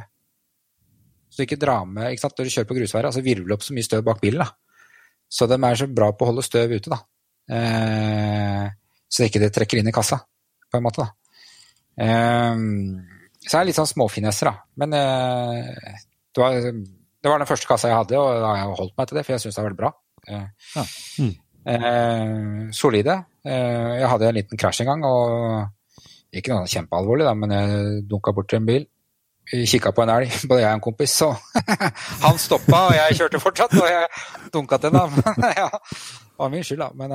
Så 1.29 1.43
du 1.43 1.47
ikke 1.49 1.61
drar 1.61 1.85
med 1.85 2.13
ikke 2.13 2.23
sant? 2.23 2.39
Når 2.39 2.47
du 2.47 2.55
kjører 2.55 2.71
på 2.71 2.79
grusveier, 2.79 3.11
altså 3.11 3.27
virvler 3.27 3.57
opp 3.57 3.67
så 3.67 3.75
mye 3.77 3.91
støv 3.91 4.07
bak 4.07 4.23
bilen. 4.23 4.47
da. 4.47 4.51
Så 5.29 5.47
de 5.51 5.59
er 5.59 5.75
så 5.75 5.91
bra 5.91 6.13
på 6.13 6.25
å 6.25 6.31
holde 6.31 6.47
støv 6.47 6.73
ute, 6.79 6.93
da. 6.95 7.03
Eh, 7.57 8.69
så 9.07 9.23
det 9.23 9.31
ikke 9.31 9.45
det 9.45 9.53
trekker 9.55 9.81
inn 9.81 9.89
i 9.91 9.95
kassa, 9.95 10.21
på 10.71 10.81
en 10.81 10.87
måte. 10.87 11.07
da. 11.07 11.13
Så 13.47 13.55
det 13.55 13.61
er 13.61 13.69
litt 13.69 13.79
sånn 13.79 13.89
småfinesser, 13.89 14.51
da. 14.51 14.67
Men 14.83 14.95
eh, 14.99 15.99
det, 16.35 16.43
var, 16.43 16.57
det 16.59 17.31
var 17.31 17.43
den 17.43 17.49
første 17.49 17.69
kassa 17.71 17.93
jeg 17.93 17.99
hadde, 18.01 18.19
og 18.19 18.43
da 18.43 18.51
har 18.51 18.59
jeg 18.59 18.79
holdt 18.81 18.97
meg 18.99 19.09
til 19.09 19.19
det, 19.19 19.25
for 19.27 19.37
jeg 19.37 19.45
syns 19.45 19.55
det 19.57 19.63
har 19.63 19.69
vært 19.69 19.79
bra. 19.79 19.93
Ja. 20.27 20.41
Mm. 21.23 21.33
eh, 21.71 22.35
solide. 22.75 23.21
Eh, 23.47 23.93
jeg 24.01 24.11
hadde 24.11 24.29
en 24.33 24.39
liten 24.41 24.61
krasj 24.61 24.83
en 24.83 24.91
gang, 24.91 25.07
og 25.07 26.37
ikke 26.37 26.57
noe 26.57 26.67
kjempealvorlig, 26.73 27.29
da, 27.29 27.37
men 27.39 27.55
jeg 27.55 28.03
dunka 28.11 28.35
bort 28.35 28.51
til 28.51 28.59
en 28.59 28.69
bil. 28.69 28.91
Kikka 29.47 29.95
på 29.95 30.03
en 30.03 30.11
elg, 30.17 30.35
både 30.51 30.65
jeg 30.65 30.73
og 30.73 30.81
en 30.81 30.87
kompis, 30.89 31.15
så 31.23 31.31
han 32.27 32.43
stoppa, 32.43 32.89
og 32.91 32.99
jeg 32.99 33.21
kjørte 33.21 33.45
fortsatt. 33.47 33.79
Og 33.79 33.87
jeg 33.93 34.51
dunka 34.51 34.83
til. 34.83 34.99
Men 34.99 35.51
ja, 35.63 35.71
det 35.71 36.43
var 36.43 36.51
min 36.51 36.67
skyld, 36.67 36.83
da. 36.83 36.91
Men, 36.99 37.15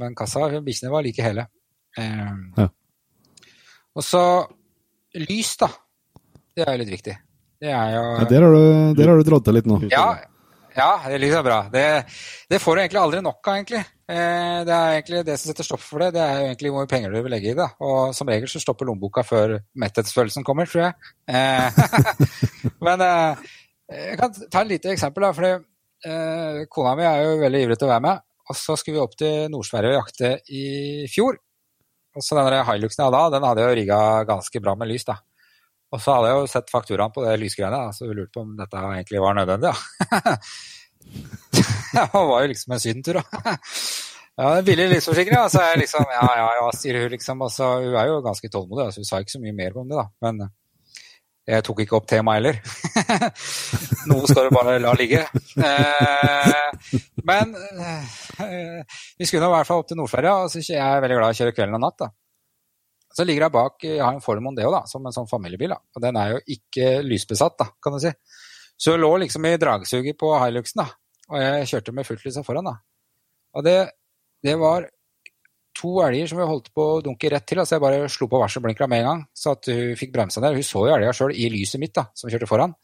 men 0.00 0.14
kassa, 0.18 0.48
bikkjene 0.64 0.92
var 0.92 1.04
like 1.06 1.22
hele. 1.24 1.48
Eh, 1.98 2.32
Ja. 2.62 2.68
Og 3.92 4.04
så 4.06 4.22
lys, 5.20 5.56
da. 5.60 5.68
Det 6.56 6.64
er 6.64 6.72
jo 6.72 6.80
litt 6.80 6.92
viktig. 6.94 7.14
Det 7.60 7.68
er 7.70 7.90
jo 7.94 8.04
Ja, 8.18 8.24
der, 8.30 8.44
har 8.46 8.54
du, 8.56 8.94
der 8.96 9.10
har 9.10 9.18
du 9.20 9.26
dratt 9.28 9.44
til 9.44 9.54
litt 9.58 9.66
nå. 9.68 9.82
ja, 9.92 10.06
ja, 10.72 10.90
det 11.12 11.18
lys 11.20 11.34
er 11.36 11.44
bra. 11.44 11.58
Det, 11.72 11.82
det 12.48 12.60
får 12.62 12.76
du 12.76 12.80
egentlig 12.80 13.00
aldri 13.02 13.20
nok 13.24 13.44
av, 13.44 13.58
egentlig. 13.58 13.82
Eh, 14.08 14.62
det 14.64 14.72
er 14.72 14.94
egentlig 14.96 15.20
det 15.28 15.36
som 15.40 15.50
setter 15.52 15.68
stopp 15.68 15.82
for 15.84 16.00
det, 16.00 16.08
det 16.16 16.22
er 16.24 16.38
jo 16.40 16.46
egentlig 16.48 16.72
hvor 16.72 16.86
mye 16.86 16.90
penger 16.94 17.12
du 17.12 17.18
vil 17.20 17.34
legge 17.36 17.52
i 17.52 17.58
det. 17.58 17.68
Og 17.84 18.14
som 18.16 18.32
regel 18.32 18.48
så 18.48 18.62
stopper 18.62 18.88
lommeboka 18.88 19.24
før 19.28 19.58
metthetsfølelsen 19.84 20.46
kommer, 20.48 20.68
tror 20.72 20.86
jeg. 20.88 21.12
Eh, 21.28 21.68
men 22.88 23.04
eh, 23.04 23.44
jeg 23.92 24.18
kan 24.20 24.32
ta 24.48 24.64
et 24.64 24.72
lite 24.72 24.94
eksempel, 24.96 25.28
da. 25.28 25.34
For 25.36 25.48
eh, 25.52 26.64
kona 26.72 26.96
mi 26.96 27.04
er 27.08 27.26
jo 27.26 27.36
veldig 27.44 27.64
ivrig 27.66 27.76
til 27.80 27.90
å 27.90 27.92
være 27.92 28.06
med. 28.08 28.24
Og 28.50 28.58
så 28.58 28.76
skulle 28.78 28.98
vi 28.98 29.04
opp 29.04 29.16
til 29.18 29.50
Nord-Sverige 29.52 29.92
og 29.92 30.00
jakte 30.00 30.32
i 30.54 30.64
fjor. 31.10 31.38
Og 32.12 32.24
så 32.24 32.36
den 32.36 32.58
Hiluxen 32.68 33.02
jeg 33.02 33.08
hadde 33.08 33.20
da, 33.20 33.36
den 33.36 33.46
hadde 33.48 33.66
jo 33.66 33.76
rigga 33.78 34.00
ganske 34.28 34.62
bra 34.64 34.74
med 34.76 34.90
lys, 34.90 35.06
da. 35.08 35.16
Og 35.92 36.00
så 36.00 36.16
hadde 36.16 36.30
jeg 36.30 36.40
jo 36.40 36.48
sett 36.48 36.72
fakturaen 36.72 37.12
på 37.12 37.24
det 37.24 37.36
lysgreiene, 37.40 37.82
så 37.92 38.08
vi 38.08 38.16
lurte 38.16 38.32
på 38.36 38.44
om 38.46 38.54
dette 38.56 38.80
egentlig 38.80 39.20
var 39.20 39.36
nødvendig. 39.36 39.72
da. 39.72 40.36
det 41.92 42.06
var 42.12 42.40
jo 42.44 42.50
liksom 42.52 42.74
en 42.74 42.82
sydentur, 42.82 43.20
da. 43.20 43.44
Ja, 44.32 44.54
er 44.56 44.64
billig 44.64 44.88
livsforsikring, 44.88 45.36
da. 45.36 45.48
Så 45.52 45.60
jeg 45.60 45.82
liksom 45.82 46.08
Ja, 46.08 46.24
ja, 46.40 46.48
ja, 46.56 46.68
sier 46.76 47.02
hun 47.02 47.12
liksom. 47.12 47.44
Og 47.44 47.52
så, 47.52 47.68
hun 47.84 47.96
er 48.00 48.08
jo 48.08 48.22
ganske 48.24 48.48
tålmodig, 48.48 48.88
så 48.94 49.02
hun 49.02 49.08
sa 49.08 49.20
ikke 49.20 49.36
så 49.36 49.42
mye 49.42 49.56
mer 49.56 49.76
om 49.76 49.90
det, 49.90 50.00
da. 50.00 50.06
Men 50.24 50.46
jeg 51.52 51.64
tok 51.66 51.82
ikke 51.82 51.98
opp 51.98 52.08
temaet 52.08 52.38
heller. 52.38 52.58
Noe 54.10 54.28
skal 54.30 54.46
du 54.46 54.54
bare 54.54 54.78
la 54.80 54.94
ligge. 54.96 55.24
Eh, 55.58 56.98
men 57.28 57.54
øh, 57.54 58.82
vi 59.18 59.28
skulle 59.28 59.44
nå 59.44 59.50
i 59.52 59.56
hvert 59.56 59.68
fall 59.68 59.82
opp 59.82 59.90
til 59.90 59.98
Nord-Sverige, 60.00 60.34
og 60.34 60.52
så 60.52 60.62
jeg 60.62 60.80
er 60.82 61.02
veldig 61.04 61.18
glad 61.18 61.32
i 61.32 61.36
å 61.36 61.40
kjøre 61.40 61.56
kvelden 61.56 61.78
og 61.78 61.84
natt. 61.84 62.04
da. 62.04 62.10
Så 63.12 63.26
ligger 63.28 63.44
jeg 63.44 63.52
bak 63.52 63.84
Jeg 63.84 64.00
har 64.00 64.14
en 64.14 64.24
Ford 64.24 64.40
Mondeo 64.40 64.70
da, 64.72 64.86
som 64.88 65.04
en 65.04 65.14
sånn 65.14 65.28
familiebil. 65.28 65.74
da, 65.74 65.80
Og 65.94 66.04
den 66.04 66.16
er 66.16 66.34
jo 66.34 66.40
ikke 66.56 66.94
lysbesatt, 67.04 67.58
da, 67.60 67.68
kan 67.82 67.96
du 67.96 68.00
si. 68.02 68.12
Så 68.80 68.94
jeg 68.94 69.02
lå 69.02 69.10
liksom 69.22 69.46
i 69.46 69.58
dragsuget 69.60 70.18
på 70.18 70.32
Hiluxen, 70.40 70.82
da. 70.82 70.88
Og 71.32 71.38
jeg 71.40 71.68
kjørte 71.70 71.94
med 71.94 72.08
fullt 72.08 72.24
lys 72.26 72.40
foran, 72.46 72.70
da. 72.70 72.78
Og 73.56 73.64
det, 73.66 73.76
det 74.42 74.56
var 74.58 74.88
to 75.76 75.92
elger 76.04 76.28
som 76.28 76.40
vi 76.40 76.48
holdt 76.48 76.70
på 76.74 76.86
å 76.96 77.00
dunke 77.04 77.30
rett 77.32 77.46
til. 77.48 77.60
altså 77.60 77.76
Jeg 77.76 77.84
bare 77.84 78.08
slo 78.12 78.28
på 78.32 78.40
varselblinkeren 78.40 78.90
med 78.90 79.02
en 79.02 79.08
gang, 79.10 79.22
så 79.36 79.54
at 79.56 79.68
hun 79.70 79.98
fikk 80.00 80.12
bremsa 80.14 80.42
ned. 80.42 80.56
Hun 80.56 80.66
så 80.66 80.86
jo 80.88 80.94
elga 80.96 81.12
sjøl 81.16 81.36
i 81.36 81.48
lyset 81.52 81.80
mitt, 81.82 81.94
da, 81.96 82.08
som 82.16 82.32
kjørte 82.32 82.48
foran. 82.50 82.74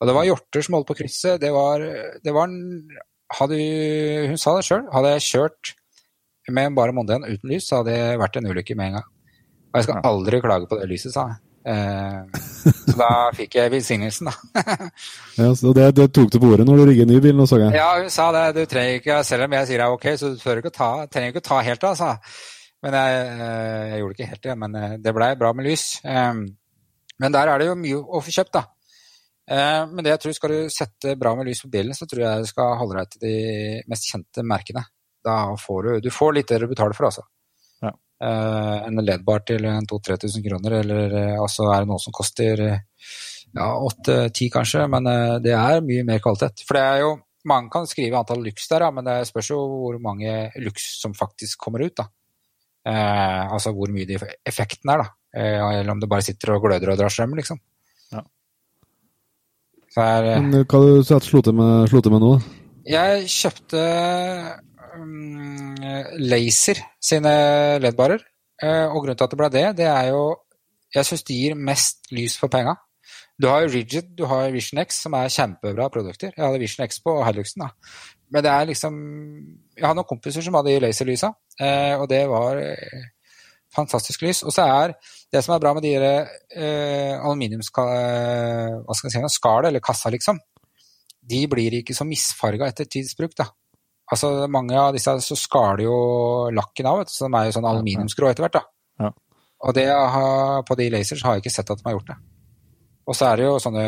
Og 0.00 0.08
det 0.08 0.14
var 0.16 0.26
hjorter 0.26 0.64
som 0.64 0.76
holdt 0.76 0.88
på 0.88 0.96
å 0.96 1.00
krysse. 1.00 1.36
Det 1.40 1.50
var, 1.54 1.84
det 2.24 2.34
var 2.34 2.52
hadde, 3.38 3.60
Hun 4.30 4.38
sa 4.40 4.56
det 4.56 4.66
sjøl. 4.66 4.84
Hadde 4.92 5.14
jeg 5.16 5.26
kjørt 5.28 5.72
med 6.52 6.74
bare 6.76 6.94
Mondeaen 6.96 7.24
uten 7.28 7.52
lys, 7.52 7.68
så 7.68 7.80
hadde 7.80 7.94
det 7.94 8.18
vært 8.20 8.36
en 8.40 8.48
ulykke 8.50 8.76
med 8.78 8.90
en 8.90 8.98
gang. 8.98 9.08
Og 9.72 9.78
jeg 9.80 9.86
skal 9.88 10.06
aldri 10.08 10.40
klage 10.44 10.68
på 10.68 10.78
det 10.80 10.88
lyset, 10.90 11.14
sa 11.14 11.28
jeg. 11.30 11.40
Eh, 11.62 12.40
så 12.90 12.94
da 12.98 13.10
fikk 13.36 13.54
jeg 13.60 13.70
velsignelsen, 13.70 14.26
da. 14.28 14.64
Ja, 15.38 15.52
så 15.56 15.70
det, 15.76 15.86
det 15.94 16.08
tok 16.12 16.32
du 16.34 16.40
på 16.42 16.50
ordet 16.50 16.66
når 16.66 16.80
du 16.82 16.84
rigger 16.90 17.06
ny 17.08 17.20
bil, 17.22 17.36
nå 17.38 17.46
så 17.48 17.60
jeg. 17.62 17.76
Ja, 17.78 17.92
hun 18.00 18.10
sa 18.12 18.26
det. 18.34 18.42
Du 18.58 18.64
trenger 18.68 18.98
ikke, 18.98 19.20
selv 19.28 19.46
om 19.46 19.54
jeg 19.56 19.70
sier 19.70 19.80
det 19.80 19.86
er 19.86 19.94
ok, 19.94 20.08
så 20.18 20.32
du 20.32 20.40
trenger 20.42 20.64
ikke 20.64 20.74
å 20.74 20.76
ta, 20.80 20.90
ikke 21.30 21.44
å 21.44 21.46
ta 21.52 21.60
helt 21.68 21.86
av, 21.88 21.96
sa 22.00 22.10
jeg. 22.16 22.34
Men 22.82 22.96
jeg, 22.98 23.22
eh, 23.46 23.82
jeg 23.92 24.02
gjorde 24.02 24.16
ikke 24.18 24.30
helt 24.32 24.44
det. 24.48 24.58
Men 24.64 24.74
eh, 24.80 24.94
det 25.06 25.14
blei 25.14 25.30
bra 25.38 25.52
med 25.54 25.68
lys. 25.70 25.86
Eh, 26.02 26.34
Men 27.22 27.30
der 27.36 27.46
er 27.52 27.60
det 27.62 27.68
jo 27.68 27.74
mye 27.78 28.00
å 28.02 28.20
få 28.24 28.32
kjøpt, 28.34 28.56
da. 28.56 28.64
Eh, 29.52 29.82
Men 29.90 30.04
det 30.04 30.14
jeg 30.14 30.22
tror 30.24 30.36
skal 30.38 30.54
du 30.54 30.60
sette 30.72 31.14
bra 31.20 31.34
med 31.36 31.48
lys 31.50 31.60
på 31.64 31.70
bilen, 31.72 31.94
så 31.96 32.06
tror 32.08 32.22
jeg 32.24 32.44
du 32.46 32.50
skal 32.50 32.76
holde 32.80 32.98
deg 33.00 33.10
til 33.12 33.24
de 33.26 33.82
mest 33.92 34.08
kjente 34.08 34.44
merkene. 34.46 34.84
Da 35.22 35.36
får 35.60 35.82
du 35.88 36.00
Du 36.08 36.10
får 36.10 36.34
litt 36.38 36.48
det 36.50 36.60
du 36.62 36.68
betaler 36.70 36.96
for, 36.96 37.10
altså. 37.10 37.26
Ja. 37.84 37.92
Eh, 38.22 38.86
En 38.88 39.02
ledbar 39.04 39.44
til 39.46 39.64
en 39.68 39.86
2000-3000 39.86 40.46
kroner, 40.48 40.78
eller 40.80 41.18
eh, 41.20 41.36
altså 41.40 41.68
er 41.72 41.84
det 41.84 41.90
noe 41.92 42.00
som 42.02 42.12
koster 42.16 42.64
ja, 43.52 43.66
åtte-ti 43.76 44.48
kanskje, 44.50 44.86
men 44.88 45.04
det 45.44 45.52
er 45.52 45.82
mye 45.84 46.04
mer 46.08 46.22
kvalitet. 46.24 46.62
For 46.64 46.78
det 46.78 46.82
er 46.88 47.02
jo 47.02 47.10
mange 47.44 47.68
kan 47.74 47.86
skrive 47.90 48.16
antall 48.16 48.40
lux 48.46 48.68
der, 48.70 48.84
men 48.94 49.04
det 49.04 49.16
spørs 49.28 49.50
jo 49.50 49.58
hvor 49.58 49.98
mange 50.00 50.50
lux 50.62 50.86
som 51.02 51.12
faktisk 51.12 51.58
kommer 51.66 51.84
ut. 51.84 51.96
da. 51.98 52.06
Eh, 52.86 53.52
altså 53.52 53.72
hvor 53.76 53.90
mye 53.94 54.06
de 54.08 54.16
effekten 54.48 54.90
er, 54.94 55.02
da. 55.04 55.08
Eh, 55.36 55.58
eller 55.80 55.90
om 55.92 56.00
det 56.00 56.08
bare 56.10 56.24
sitter 56.26 56.54
og 56.54 56.64
gløder 56.64 56.92
og 56.94 56.98
drar 56.98 57.12
strøm, 57.12 57.34
liksom. 57.38 57.60
Ja. 58.14 58.22
Så 59.92 60.00
er, 60.00 60.28
eh, 60.32 60.40
Men 60.40 60.64
hva 60.64 60.80
du 60.80 61.02
slo 61.04 61.40
til 61.44 61.56
med, 61.56 61.88
slo 61.90 62.00
til 62.00 62.14
med 62.14 62.24
nå? 62.24 62.34
jeg 62.88 63.26
kjøpte 63.30 63.82
um, 64.96 65.74
Laser 66.18 66.80
sine 67.02 67.34
ledbarer. 67.82 68.24
Eh, 68.62 68.86
og 68.86 69.02
grunnen 69.02 69.18
til 69.18 69.26
at 69.26 69.34
det 69.34 69.40
ble 69.40 69.50
det, 69.52 69.66
det 69.82 69.90
er 69.90 70.08
jo 70.14 70.24
Jeg 70.92 71.08
syns 71.08 71.22
de 71.24 71.34
gir 71.34 71.54
mest 71.56 72.10
lys 72.12 72.34
for 72.36 72.52
penga. 72.52 72.74
Du 73.40 73.46
har 73.48 73.62
jo 73.62 73.70
Rigid, 73.72 74.10
du 74.18 74.26
har 74.28 74.50
Vision 74.52 74.78
X, 74.82 74.98
som 75.02 75.14
er 75.16 75.32
kjempebra 75.32 75.88
produkter. 75.88 76.34
Jeg 76.36 76.44
hadde 76.44 76.60
Vision 76.60 76.84
X 76.84 77.00
på 77.00 77.14
Hiluxen, 77.24 77.64
da. 77.64 77.70
Men 78.30 78.44
det 78.44 78.50
er 78.52 78.68
liksom 78.68 78.98
Jeg 79.76 79.86
hadde 79.86 79.96
noen 79.96 80.08
kompiser 80.08 80.44
som 80.44 80.54
hadde 80.54 80.68
de 80.68 80.82
laserlysa, 80.84 81.32
eh, 81.60 81.96
og 81.96 82.10
det 82.12 82.26
var 82.28 82.60
fantastisk 83.74 84.22
lys. 84.22 84.42
Og 84.42 84.52
så 84.52 84.68
er 84.68 84.94
det 85.32 85.40
som 85.44 85.54
er 85.54 85.62
bra 85.62 85.72
med 85.76 85.84
de 85.86 85.94
uh, 85.96 87.14
aluminiumsskallet, 87.24 88.82
hva 88.84 88.96
skal 88.96 89.08
jeg 89.08 89.16
si, 89.16 89.36
skallet, 89.38 89.70
eller 89.70 89.84
kassa, 89.84 90.12
liksom, 90.12 90.40
de 91.22 91.42
blir 91.48 91.78
ikke 91.78 91.96
så 91.96 92.04
misfarga 92.08 92.68
etter 92.68 92.88
tidsbruk, 92.90 93.34
da. 93.38 93.48
Altså, 94.12 94.32
mange 94.52 94.76
av 94.76 94.92
disse 94.92 95.14
så 95.24 95.38
skaler 95.38 95.86
jo 95.86 95.96
lakken 96.52 96.88
av, 96.90 97.00
vet 97.00 97.12
du, 97.12 97.14
så 97.14 97.28
de 97.28 97.38
er 97.38 97.48
jo 97.48 97.54
sånn 97.56 97.68
aluminiumsgrå 97.70 98.28
etter 98.28 98.44
hvert, 98.44 98.58
da. 98.58 99.06
Ja. 99.06 99.12
Og 99.62 99.76
det 99.78 99.86
har, 99.88 100.60
på 100.68 100.76
de 100.78 100.90
lasers 100.92 101.22
har 101.24 101.38
jeg 101.38 101.44
ikke 101.44 101.54
sett 101.54 101.70
at 101.70 101.80
de 101.80 101.86
har 101.86 101.96
gjort 101.96 102.10
det. 102.10 102.18
Og 103.08 103.16
så 103.18 103.28
er 103.28 103.38
det 103.38 103.46
jo 103.46 103.60
sånne 103.62 103.84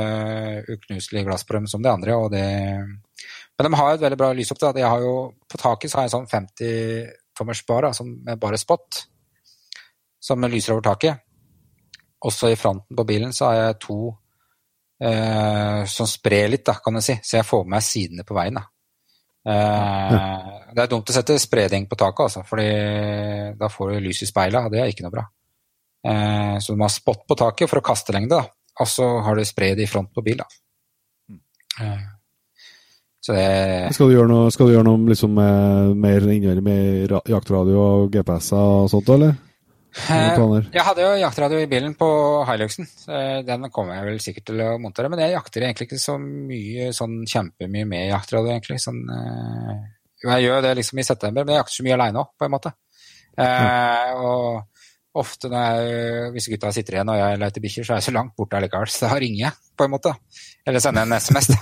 uknuselige 0.75 1.27
glass 1.27 1.45
på 1.47 1.59
dem 1.59 1.67
som 1.71 1.83
de 1.83 1.91
andre, 1.91 2.17
og 2.19 2.33
det 2.33 2.47
Men 3.55 3.69
de 3.69 3.79
har 3.79 3.91
jo 3.91 3.99
et 3.99 4.03
veldig 4.03 4.19
bra 4.19 4.33
lysopptak. 4.35 4.79
Jeg 4.81 4.91
har 4.91 5.03
jo, 5.03 5.31
på 5.47 5.59
taket 5.61 5.91
så 5.91 5.99
har 5.99 6.07
jeg 6.07 6.11
en 6.11 6.15
sånn 6.15 6.31
50 6.33 7.13
tommers 7.39 7.61
bar, 7.67 7.87
som 7.95 8.09
bare 8.41 8.59
spot, 8.59 9.05
som 10.19 10.43
lyser 10.51 10.75
over 10.75 10.83
taket. 10.89 11.24
Også 12.25 12.51
i 12.53 12.59
fronten 12.59 12.97
på 12.97 13.07
bilen 13.09 13.33
så 13.37 13.51
har 13.51 13.59
jeg 13.61 13.81
to 13.85 13.99
eh, 15.05 15.83
som 15.91 16.09
sprer 16.09 16.49
litt, 16.53 16.65
da, 16.67 16.79
kan 16.83 16.97
du 16.97 17.03
si. 17.05 17.17
Så 17.23 17.39
jeg 17.39 17.49
får 17.49 17.65
med 17.67 17.77
meg 17.77 17.87
sidene 17.87 18.27
på 18.27 18.37
veien. 18.37 18.61
da. 18.61 18.69
Eh, 19.45 20.15
det 20.73 20.85
er 20.85 20.91
dumt 20.91 21.11
å 21.11 21.15
sette 21.15 21.37
spreding 21.41 21.87
på 21.91 21.99
taket, 22.01 22.25
altså, 22.27 22.45
fordi 22.49 22.69
da 23.61 23.69
får 23.71 23.93
du 23.93 24.05
lys 24.07 24.25
i 24.25 24.31
speilet, 24.31 24.65
og 24.65 24.73
det 24.73 24.81
er 24.83 24.93
ikke 24.93 25.07
noe 25.07 25.15
bra. 25.15 25.27
Eh, 26.05 26.57
så 26.61 26.73
du 26.73 26.81
må 26.81 26.89
ha 26.89 26.93
spott 26.93 27.27
på 27.29 27.37
taket 27.39 27.71
for 27.71 27.81
å 27.81 27.85
kaste 27.85 28.17
lengde, 28.17 28.41
da. 28.41 28.49
og 28.81 28.91
så 28.91 29.09
har 29.25 29.37
du 29.37 29.45
spred 29.45 29.81
i 29.81 29.89
front 29.91 30.13
på 30.15 30.25
bil. 30.25 30.41
da. 30.41 30.49
Eh, 31.85 32.05
så 33.25 33.33
det 33.33 33.95
Skal 33.97 34.11
du 34.11 34.19
gjøre 34.19 34.29
noe, 34.29 34.51
skal 34.53 34.69
du 34.69 34.75
gjøre 34.75 34.85
noe 34.85 35.09
liksom, 35.09 35.39
mer 35.97 36.27
innvendig 36.29 36.65
med 36.65 37.15
jaktradio 37.31 37.79
og 37.81 38.11
GPS-er 38.13 38.83
og 38.85 38.91
sånt, 38.93 39.09
eller? 39.15 39.37
Planer? 39.95 40.69
Jeg 40.75 40.85
hadde 40.89 41.05
jo 41.05 41.11
jaktradio 41.21 41.63
i 41.63 41.69
bilen 41.71 41.95
på 41.99 42.09
Hiluxen. 42.49 42.89
Den 43.47 43.69
kommer 43.75 44.01
jeg 44.01 44.09
vel 44.09 44.23
sikkert 44.23 44.49
til 44.51 44.63
å 44.65 44.71
montere. 44.83 45.11
Men 45.13 45.23
jeg 45.23 45.37
jakter 45.37 45.67
egentlig 45.67 45.89
ikke 45.89 46.03
så 46.03 46.17
mye 46.21 46.91
sånn 46.97 47.21
kjempemye 47.31 47.87
med 47.91 48.09
jaktradio, 48.11 48.51
egentlig. 48.57 48.81
Sånn, 48.83 49.05
eh, 49.15 49.85
jeg 50.25 50.49
gjør 50.49 50.65
det 50.67 50.75
liksom 50.81 50.99
i 50.99 51.07
september, 51.07 51.47
men 51.47 51.55
jeg 51.55 51.63
jakter 51.63 51.79
så 51.79 51.87
mye 51.87 51.99
aleine 51.99 52.25
òg, 52.25 52.33
på 52.39 52.49
en 52.49 52.57
måte. 52.57 52.75
Mm. 53.35 54.21
og 54.23 54.75
ofte 55.19 55.51
når 55.51 55.65
jeg, 55.65 56.31
hvis 56.35 56.49
gutta 56.53 56.73
sitter 56.75 56.97
igjen 56.97 57.11
og 57.13 57.19
jeg 57.19 57.39
leter 57.43 57.63
bikkjer, 57.63 57.87
så 57.87 57.95
er 57.95 58.01
jeg 58.01 58.09
så 58.09 58.15
langt 58.17 58.35
borte 58.39 58.59
allikevel, 58.59 58.91
så 58.91 59.07
da 59.07 59.19
ringer 59.23 59.45
jeg, 59.45 59.59
på 59.79 59.87
en 59.87 59.93
måte. 59.93 60.15
Eller 60.67 60.83
sender 60.83 61.07
en 61.07 61.15
SMS. 61.19 61.51
Da. 61.53 61.59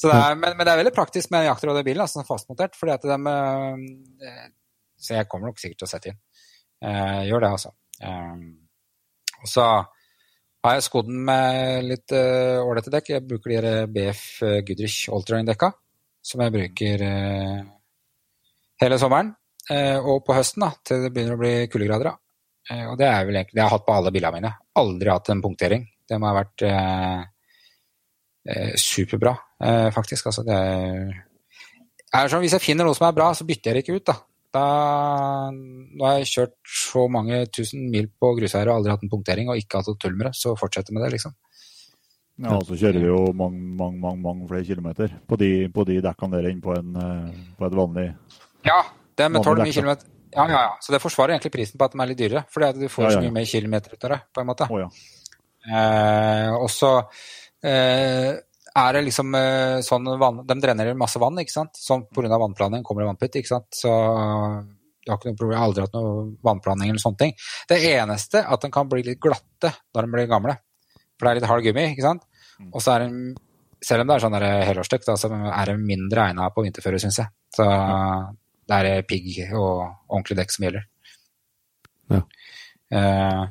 Så 0.00 0.08
det 0.08 0.16
er, 0.16 0.38
men, 0.38 0.56
men 0.56 0.64
det 0.64 0.72
er 0.72 0.80
veldig 0.80 0.94
praktisk 0.96 1.32
med 1.34 1.44
jaktradio 1.44 1.82
i 1.82 1.88
bilen, 1.90 2.04
altså 2.06 2.24
fastmontert, 2.24 2.78
fordi 2.78 2.94
at 2.96 3.04
de 3.04 3.34
eh, 4.30 4.46
Så 5.00 5.14
jeg 5.18 5.28
kommer 5.28 5.50
nok 5.50 5.60
sikkert 5.60 5.82
til 5.82 5.88
å 5.88 5.90
sette 5.90 6.12
inn. 6.12 6.20
Eh, 6.80 7.22
gjør 7.28 7.44
det, 7.44 7.50
altså. 7.56 7.72
Eh, 8.00 9.40
og 9.40 9.48
så 9.48 9.66
har 10.60 10.76
jeg 10.76 10.86
skodd 10.86 11.08
den 11.08 11.20
med 11.24 11.84
litt 11.88 12.12
eh, 12.16 12.60
ålreite 12.60 12.92
dekk. 12.92 13.12
Jeg 13.14 13.26
bruker 13.28 13.52
de 13.52 13.60
der 13.64 13.92
BF 13.92 14.24
Goodrich 14.68 15.10
Allterrain-dekka, 15.12 15.70
som 16.20 16.42
jeg 16.44 16.54
bruker 16.56 17.04
eh, 17.06 17.60
hele 18.84 18.98
sommeren. 19.00 19.34
Eh, 19.70 19.98
og 19.98 20.24
på 20.26 20.34
høsten, 20.36 20.64
da, 20.64 20.72
til 20.84 21.04
det 21.04 21.12
begynner 21.14 21.36
å 21.36 21.40
bli 21.40 21.54
kuldegrader. 21.72 22.16
Eh, 22.70 22.86
og 22.90 22.96
det 23.00 23.08
er 23.08 23.26
vel 23.26 23.40
egentlig 23.40 23.58
det 23.58 23.64
jeg 23.64 23.74
hatt 23.74 23.86
på 23.86 23.96
alle 23.96 24.12
bilene 24.14 24.36
mine. 24.38 24.52
Aldri 24.80 25.12
hatt 25.12 25.32
en 25.32 25.42
punktering. 25.44 25.86
Det 26.10 26.18
må 26.18 26.30
ha 26.30 26.36
vært 26.40 26.64
eh, 26.66 27.20
eh, 28.50 28.72
superbra, 28.80 29.36
eh, 29.64 29.88
faktisk. 29.94 30.30
Altså, 30.30 30.44
det 30.46 30.56
er, 30.56 31.20
er 32.18 32.32
sånn, 32.32 32.42
hvis 32.44 32.56
jeg 32.58 32.64
finner 32.64 32.88
noe 32.88 32.98
som 32.98 33.08
er 33.08 33.16
bra, 33.16 33.30
så 33.36 33.46
bytter 33.48 33.70
jeg 33.70 33.78
det 33.78 33.84
ikke 33.86 34.00
ut. 34.00 34.08
da. 34.12 34.18
Da, 34.50 34.64
nå 35.54 36.06
har 36.06 36.16
jeg 36.18 36.30
kjørt 36.32 36.56
så 36.74 37.04
mange 37.12 37.44
tusen 37.54 37.84
mil 37.92 38.08
på 38.10 38.32
grusveier 38.38 38.72
og 38.72 38.80
aldri 38.80 38.94
hatt 38.94 39.04
en 39.06 39.12
punktering 39.12 39.52
og 39.52 39.60
ikke 39.60 39.78
hatt 39.78 39.90
noe 39.90 40.00
tull 40.02 40.16
med 40.16 40.26
det, 40.30 40.34
så 40.38 40.56
fortsett 40.58 40.90
med 40.90 41.04
det, 41.04 41.12
liksom. 41.14 41.36
Ja, 42.40 42.56
og 42.56 42.64
så 42.64 42.78
kjører 42.80 43.02
vi 43.02 43.10
jo 43.10 43.20
mange, 43.36 43.60
mange, 43.76 44.00
mange, 44.00 44.22
mange 44.24 44.48
flere 44.48 44.64
kilometer 44.64 45.12
på 45.28 45.36
de, 45.40 45.50
på 45.74 45.84
de 45.86 45.98
dekkene 46.02 46.38
der 46.38 46.48
enn 46.48 46.62
på, 46.64 46.72
en, 46.72 46.96
eh, 46.96 47.42
på 47.58 47.66
et 47.68 47.76
vanlig 47.76 48.06
Ja, 48.64 48.78
det 49.18 49.26
er 49.26 49.32
med 49.34 49.44
Vanlig 49.44 49.60
12 49.60 49.60
dekk, 49.66 49.74
kilometer. 49.76 50.12
Ja, 50.30 50.46
ja, 50.48 50.60
ja. 50.64 50.70
Så 50.80 50.94
det 50.94 51.02
forsvarer 51.02 51.34
egentlig 51.34 51.52
prisen 51.52 51.78
på 51.78 51.84
at 51.84 51.94
de 51.94 52.00
er 52.00 52.10
litt 52.10 52.20
dyrere, 52.22 52.44
fordi 52.54 52.68
at 52.70 52.78
du 52.80 52.86
får 52.88 53.04
Ja, 53.04 53.10
ja, 53.10 53.16
så 53.18 53.24
mye 53.26 53.36
mer 53.36 53.48
kilometer 53.50 53.92
ut 53.94 54.06
av 54.06 54.14
det, 54.14 54.20
på 54.32 54.42
en 54.42 54.48
måte. 54.48 54.70
Å 54.70 54.80
ja. 54.80 54.88
Eh, 55.60 56.54
også, 56.56 56.92
eh, 57.68 58.30
er 58.76 58.96
det 58.96 59.02
liksom 59.06 59.34
eh, 59.34 59.80
sånn 59.84 60.08
vann, 60.20 60.42
De 60.46 60.56
drenerer 60.60 60.98
masse 60.98 61.20
vann, 61.22 61.38
ikke 61.42 61.54
sant. 61.54 61.78
Sånn 61.78 62.06
pga. 62.14 62.38
vannplaning 62.38 62.84
kommer 62.86 63.04
det 63.04 63.10
vannputt, 63.10 63.38
ikke 63.40 63.52
sant. 63.52 63.68
Så 63.74 63.90
jeg 63.90 65.10
har 65.10 65.18
ikke 65.18 65.30
noe 65.30 65.38
problem, 65.38 65.54
jeg 65.54 65.60
har 65.60 65.68
aldri 65.70 65.84
hatt 65.86 65.96
noe 65.96 66.24
vannplaning 66.46 66.92
eller 66.92 67.02
sånne 67.02 67.22
ting. 67.22 67.36
Det 67.70 67.78
eneste 67.90 68.42
at 68.44 68.66
den 68.66 68.74
kan 68.74 68.90
bli 68.90 69.04
litt 69.06 69.20
glatte 69.22 69.72
når 69.94 70.06
den 70.06 70.14
blir 70.16 70.30
gamle. 70.30 70.56
For 71.16 71.26
det 71.26 71.30
er 71.30 71.40
litt 71.40 71.48
hard 71.50 71.64
gummi, 71.64 71.86
ikke 71.94 72.06
sant. 72.06 72.26
Mm. 72.60 72.68
Og 72.74 72.84
så 72.84 72.94
er 72.94 73.06
den, 73.06 73.16
selv 73.84 74.04
om 74.04 74.10
det 74.10 74.16
er 74.16 74.24
sånn 74.26 74.36
der 74.36 74.46
helårsdekk, 74.68 75.08
så 75.08 75.32
er 75.32 75.72
den 75.72 75.84
mindre 75.88 76.28
egna 76.28 76.50
på 76.54 76.64
vinterføre, 76.66 77.00
syns 77.02 77.20
jeg. 77.22 77.32
Så 77.56 77.66
det 78.70 78.78
er 78.78 79.08
pigg 79.08 79.32
og 79.48 79.86
ordentlig 80.08 80.38
dekk 80.40 80.54
som 80.54 80.68
gjelder. 80.68 80.86
Ja. 82.10 82.22
Eh, 82.90 83.42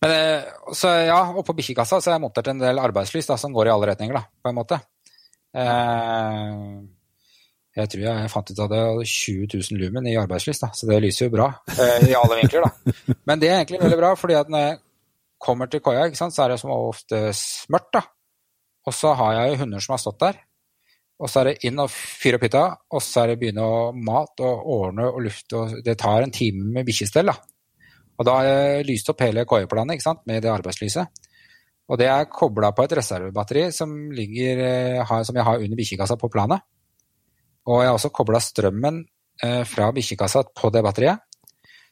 men 0.00 0.12
eh, 0.14 0.44
så 0.72 0.92
ja, 1.04 1.18
og 1.34 1.44
på 1.46 1.54
bikkjekassa 1.58 2.00
så 2.00 2.10
har 2.10 2.16
jeg 2.16 2.24
montert 2.24 2.48
en 2.52 2.62
del 2.62 2.80
arbeidslys 2.80 3.28
da, 3.28 3.36
som 3.40 3.52
går 3.54 3.68
i 3.68 3.74
alle 3.74 3.90
retninger, 3.92 4.16
da, 4.16 4.24
på 4.42 4.52
en 4.52 4.58
måte. 4.58 4.80
Eh, 5.58 6.62
jeg 7.78 7.92
tror 7.92 8.04
jeg 8.08 8.32
fant 8.32 8.50
ut 8.50 8.60
at 8.64 8.74
jeg 8.74 8.90
hadde 8.90 9.08
20 9.12 9.48
000 9.54 9.82
lumen 9.84 10.10
i 10.10 10.16
arbeidslys, 10.18 10.62
da, 10.64 10.72
så 10.74 10.88
det 10.88 11.02
lyser 11.04 11.28
jo 11.28 11.34
bra 11.36 11.52
i 11.76 12.14
alle 12.16 12.40
vinkler. 12.40 12.66
da. 12.66 12.94
Men 13.28 13.42
det 13.42 13.52
er 13.52 13.60
egentlig 13.60 13.82
veldig 13.84 14.00
bra, 14.00 14.12
fordi 14.18 14.38
at 14.40 14.50
når 14.50 14.64
jeg 14.64 14.80
kommer 15.38 15.70
til 15.70 15.82
koia, 15.84 16.08
så 16.10 16.30
er 16.42 16.54
det 16.54 16.60
som 16.62 16.74
ofte 16.74 17.28
mørkt. 17.70 17.92
da. 17.94 18.02
Og 18.88 18.96
så 18.96 19.12
har 19.14 19.36
jeg 19.36 19.52
jo 19.52 19.60
hunder 19.62 19.84
som 19.84 19.94
har 19.94 20.02
stått 20.02 20.22
der. 20.24 20.40
Og 21.18 21.30
så 21.30 21.40
er 21.40 21.50
det 21.50 21.66
inn 21.66 21.80
og 21.82 21.90
fyre 21.90 22.38
opp 22.38 22.44
hytta, 22.46 22.64
og 22.94 23.02
så 23.02 23.22
er 23.22 23.32
det 23.32 23.40
begynne 23.40 23.62
å 23.62 23.78
mat 23.94 24.42
og 24.46 24.68
ordne 24.74 25.08
og 25.10 25.22
lufte. 25.26 25.58
og 25.58 25.78
Det 25.84 25.96
tar 25.98 26.24
en 26.24 26.34
time 26.34 26.66
med 26.76 26.86
bikkjestell. 26.86 27.30
da. 27.30 27.36
Og 28.18 28.26
da 28.26 28.34
har 28.40 28.48
jeg 28.48 28.86
lyst 28.88 29.10
opp 29.12 29.22
hele 29.22 29.46
koieplanet 29.48 29.96
ikke 29.96 30.08
sant, 30.08 30.24
med 30.26 30.42
det 30.42 30.50
arbeidslyset. 30.50 31.24
Og 31.88 32.00
det 32.00 32.08
er 32.10 32.26
kobla 32.28 32.72
på 32.76 32.84
et 32.84 32.96
reservebatteri 32.98 33.68
som, 33.72 33.92
ligger, 34.12 34.60
eh, 34.66 35.14
som 35.24 35.38
jeg 35.38 35.46
har 35.46 35.62
under 35.62 35.78
bikkjekassa 35.78 36.18
på 36.20 36.30
planet. 36.32 36.66
Og 37.68 37.82
jeg 37.82 37.90
har 37.90 37.96
også 37.96 38.12
kobla 38.14 38.40
strømmen 38.42 39.00
eh, 39.44 39.62
fra 39.68 39.88
bikkjekassa 39.94 40.44
på 40.56 40.70
det 40.74 40.82
batteriet. 40.84 41.24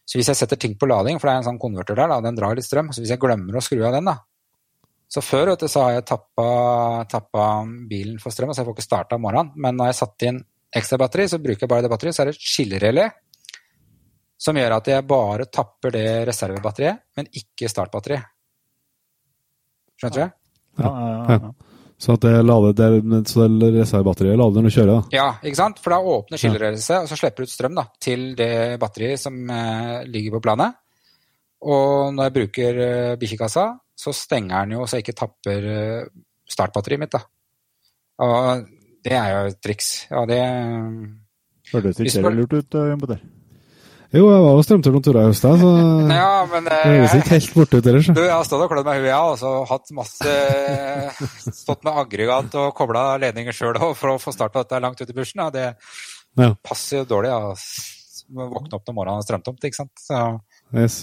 Så 0.07 0.21
hvis 0.21 0.29
jeg 0.31 0.39
setter 0.39 0.59
ting 0.61 0.77
på 0.79 0.87
lading, 0.87 1.19
for 1.19 1.29
det 1.29 1.35
er 1.35 1.43
en 1.43 1.49
sånn 1.49 1.63
konverter 1.63 1.99
der, 1.99 2.11
da, 2.13 2.21
den 2.23 2.37
drar 2.39 2.55
litt 2.55 2.67
strøm, 2.67 2.93
så 2.95 3.03
hvis 3.03 3.15
jeg 3.15 3.23
glemmer 3.23 3.57
å 3.59 3.63
skru 3.65 3.81
av 3.87 3.97
den, 3.97 4.07
da 4.07 4.21
Så 5.11 5.23
før 5.23 5.53
vet 5.53 5.63
du, 5.63 5.69
så 5.71 5.85
har 5.85 5.93
jeg 5.97 6.07
tappa, 6.07 6.47
tappa 7.11 7.43
bilen 7.89 8.19
for 8.19 8.35
strøm, 8.35 8.53
så 8.53 8.63
jeg 8.63 8.69
får 8.69 8.77
ikke 8.77 8.87
starta 8.87 9.17
om 9.17 9.23
morgenen. 9.23 9.53
Men 9.55 9.77
når 9.79 9.91
jeg 9.91 9.95
har 9.95 10.01
satt 10.01 10.27
inn 10.27 10.41
ekstra 10.77 10.99
batteri, 10.99 11.29
så 11.31 11.39
bruker 11.39 11.65
jeg 11.65 11.71
bare 11.71 11.87
det 11.87 11.91
batteriet, 11.91 12.17
så 12.17 12.25
er 12.25 12.31
det 12.31 12.37
et 12.37 12.49
skillerelé 12.53 13.07
som 14.37 14.57
gjør 14.59 14.77
at 14.77 14.91
jeg 14.93 15.07
bare 15.09 15.47
tapper 15.49 15.95
det 15.95 16.09
reservebatteriet, 16.29 17.07
men 17.17 17.31
ikke 17.41 17.71
startbatteriet. 17.73 18.29
Skjønte 19.97 20.27
du? 20.27 20.37
Ja, 20.83 20.91
ja, 20.91 21.09
ja, 21.09 21.39
ja. 21.41 21.55
Så 21.97 22.13
at 22.13 22.27
det 22.27 22.43
lader, 22.45 22.75
det, 22.77 23.23
så 23.31 23.47
det 23.49 23.71
reservebatteriet 23.79 24.37
lader 24.37 24.61
når 24.61 24.69
du 24.69 24.75
kjører, 24.75 24.91
da. 24.93 25.17
Ja, 25.17 25.29
ikke 25.41 25.57
sant? 25.63 25.79
For 25.81 25.95
da 25.95 26.01
åpner 26.05 26.41
skillerøret 26.41 26.83
seg, 26.85 27.07
og 27.07 27.09
så 27.09 27.17
slipper 27.17 27.41
du 27.41 27.49
ut 27.49 27.55
strøm 27.55 27.79
da, 27.79 27.87
til 28.05 28.27
det 28.37 28.77
batteriet 28.83 29.23
som 29.23 29.39
eh, 29.49 30.03
ligger 30.05 30.37
på 30.37 30.43
planet. 30.45 30.77
Og 31.65 32.13
når 32.13 32.29
jeg 32.29 32.35
bruker 32.37 32.83
eh, 32.85 33.15
bikkjekassa, 33.21 33.65
så 33.97 34.13
stenger 34.13 34.67
den 34.67 34.77
jo 34.77 34.85
så 34.85 34.99
jeg 34.99 35.07
ikke 35.07 35.17
tapper 35.23 35.71
eh, 35.73 36.11
startbatteriet 36.53 37.01
mitt. 37.01 37.17
da. 37.17 37.23
Og 38.27 38.69
det 39.07 39.17
er 39.17 39.33
jo 39.33 39.41
et 39.55 39.63
triks. 39.65 39.91
Ja, 40.11 40.27
det 40.29 40.43
Hørtes 41.73 41.99
Hvis 41.99 42.15
ikke 42.15 42.31
det 42.31 42.39
lurt 42.43 42.55
ut, 42.55 42.77
eh, 42.77 42.91
Jon 42.93 43.01
Petter. 43.03 43.25
Jo, 44.15 44.27
jeg 44.31 44.43
var 44.45 44.53
jo 44.55 44.63
strømtur 44.63 44.93
noen 44.95 45.03
turer 45.05 45.25
i 45.25 45.31
høst, 45.31 45.43
så 45.43 45.71
Ja, 46.21 46.29
men 46.53 46.69
det 46.69 46.77
høres 46.85 47.15
eh, 47.17 47.23
ikke 47.25 47.33
helt 47.35 47.55
borte 47.57 47.81
ut 47.81 47.89
ellers. 47.91 48.07
Du, 48.15 48.21
jeg 48.23 48.31
har 48.33 48.45
stått 48.47 48.63
og 48.67 48.71
klødd 48.71 48.87
meg 48.87 49.01
i 49.01 49.03
huet, 49.03 49.11
jeg 49.11 49.19
har 49.19 49.33
også 49.35 49.53
hatt 49.73 49.93
masse 49.99 50.37
Stått 51.63 51.83
med 51.87 51.99
aggregat 52.05 52.55
og 52.61 52.71
kobla 52.79 53.05
ledninger 53.23 53.57
sjøl 53.57 53.79
for 53.99 54.15
å 54.15 54.21
få 54.23 54.35
starta 54.35 54.63
dette 54.63 54.81
langt 54.85 55.01
ut 55.03 55.11
i 55.11 55.17
bushen. 55.17 55.43
Ja, 55.43 55.51
det 55.51 55.67
Ja. 56.37 56.53
passer 56.63 57.03
jo 57.03 57.05
dårlig. 57.17 57.31
Ja. 57.33 57.55
Våkne 58.37 58.75
opp 58.79 58.89
når 58.89 58.95
morgenen 58.97 59.23
er 59.23 59.27
strømtomt, 59.27 59.63
ikke 59.65 59.79
sant. 59.83 59.93
Så, 60.03 60.21
Yes. 60.75 60.97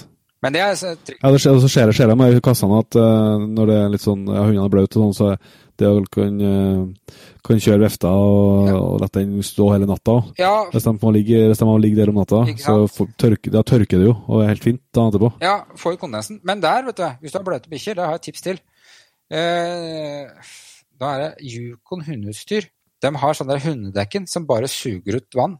men 0.43 0.53
det 0.53 0.61
er 0.61 0.73
så 0.75 0.91
Ja, 0.95 1.31
det 1.31 1.39
skjer, 1.39 1.55
og 1.55 1.61
så 1.63 1.69
skjer 1.71 1.87
det, 1.87 1.95
skjer 1.95 2.09
det 2.11 2.17
med 2.19 2.41
kassene 2.43 2.79
at 2.83 2.95
uh, 2.99 3.37
når 3.39 3.69
det 3.71 3.77
er 3.79 3.93
litt 3.93 4.03
sånn, 4.03 4.25
ja, 4.27 4.43
hundene 4.43 4.65
er 4.67 4.73
blaute 4.73 4.99
og 4.99 5.13
sånn, 5.13 5.15
så 5.15 5.37
det 5.77 5.87
å 5.89 6.03
kan, 6.13 6.37
kan 7.43 7.57
kjøre 7.57 7.81
vefta 7.83 8.09
og, 8.13 8.67
Ja. 8.69 8.75
og 8.77 8.99
la 9.01 9.07
den 9.13 9.41
stå 9.41 9.71
hele 9.73 9.87
natta. 9.89 10.19
Ja, 10.37 10.69
Hvis 10.71 10.83
de 10.85 10.93
må 11.01 11.11
ligge, 11.13 11.53
de 11.53 11.65
må 11.65 11.77
ligge 11.81 11.95
der 11.97 12.09
om 12.09 12.15
natta, 12.21 12.43
så 12.61 12.87
for, 12.89 13.07
tørke, 13.17 13.49
da 13.51 13.63
tørker 13.63 13.97
det 13.99 14.05
jo, 14.07 14.15
og 14.27 14.43
er 14.43 14.47
helt 14.53 14.63
fint 14.63 14.81
dagen 14.93 15.11
etterpå. 15.11 15.31
ja 15.41 15.63
får 15.75 15.97
kondensen. 15.97 16.39
Men 16.43 16.61
der, 16.61 16.83
vet 16.85 16.95
du, 16.97 17.03
hvis 17.21 17.31
du 17.31 17.39
har 17.39 17.45
bløte 17.45 17.69
bikkjer, 17.69 17.95
det 17.95 18.03
har 18.05 18.11
jeg 18.13 18.21
et 18.21 18.27
tips 18.29 18.41
til. 18.41 18.59
Eh, 19.33 20.29
da 20.99 21.09
er 21.15 21.19
det 21.23 21.51
Yukon 21.53 22.03
hundeutstyr. 22.05 22.67
De 23.01 23.09
har 23.19 23.33
sånne 23.33 23.57
der 23.57 23.65
hundedekken 23.65 24.27
som 24.29 24.45
bare 24.45 24.67
suger 24.71 25.17
ut 25.17 25.35
vann. 25.35 25.57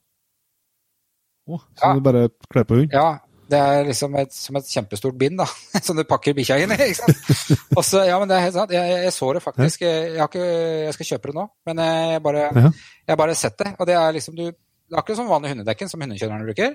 Så 1.48 1.60
Ja. 1.82 1.94
du 1.94 2.00
bare 2.02 2.30
kler 2.52 2.64
på 2.64 2.76
hund. 2.80 2.92
Ja, 2.94 3.20
det 3.54 3.60
er 3.62 3.86
liksom 3.88 4.16
et, 4.20 4.34
som 4.36 4.58
et 4.60 4.68
kjempestort 4.70 5.18
bind 5.20 5.38
da, 5.40 5.46
som 5.86 5.98
du 5.98 6.04
pakker 6.10 6.36
bikkja 6.38 6.58
inn 6.64 6.74
i. 6.76 6.78
ikke 6.90 7.00
sant? 7.00 7.50
Og 7.78 7.84
så, 7.86 8.04
ja, 8.10 8.18
men 8.22 8.30
det 8.32 8.38
er 8.40 8.46
helt 8.48 8.58
sant. 8.58 8.74
Jeg, 8.76 8.96
jeg, 9.06 9.14
så 9.16 9.30
det 9.38 9.44
faktisk. 9.46 9.86
Jeg, 9.86 10.16
ikke, 10.26 10.48
jeg 10.88 10.96
skal 10.98 11.10
kjøpe 11.14 11.32
det 11.32 11.38
nå, 11.38 11.46
men 11.70 11.84
jeg 11.86 12.24
bare, 12.26 12.48
jeg 12.58 13.12
har 13.14 13.20
bare 13.22 13.38
sett 13.38 13.58
det. 13.62 13.76
Og 13.78 13.90
det 13.90 13.96
er 14.00 14.18
liksom 14.18 14.36
du, 14.40 14.48
det 14.50 14.98
er 14.98 15.02
akkurat 15.04 15.22
som 15.22 15.30
vanlig 15.32 15.54
hundedekken 15.54 15.92
som 15.92 16.04
hundekjørerne 16.04 16.50
bruker. 16.50 16.74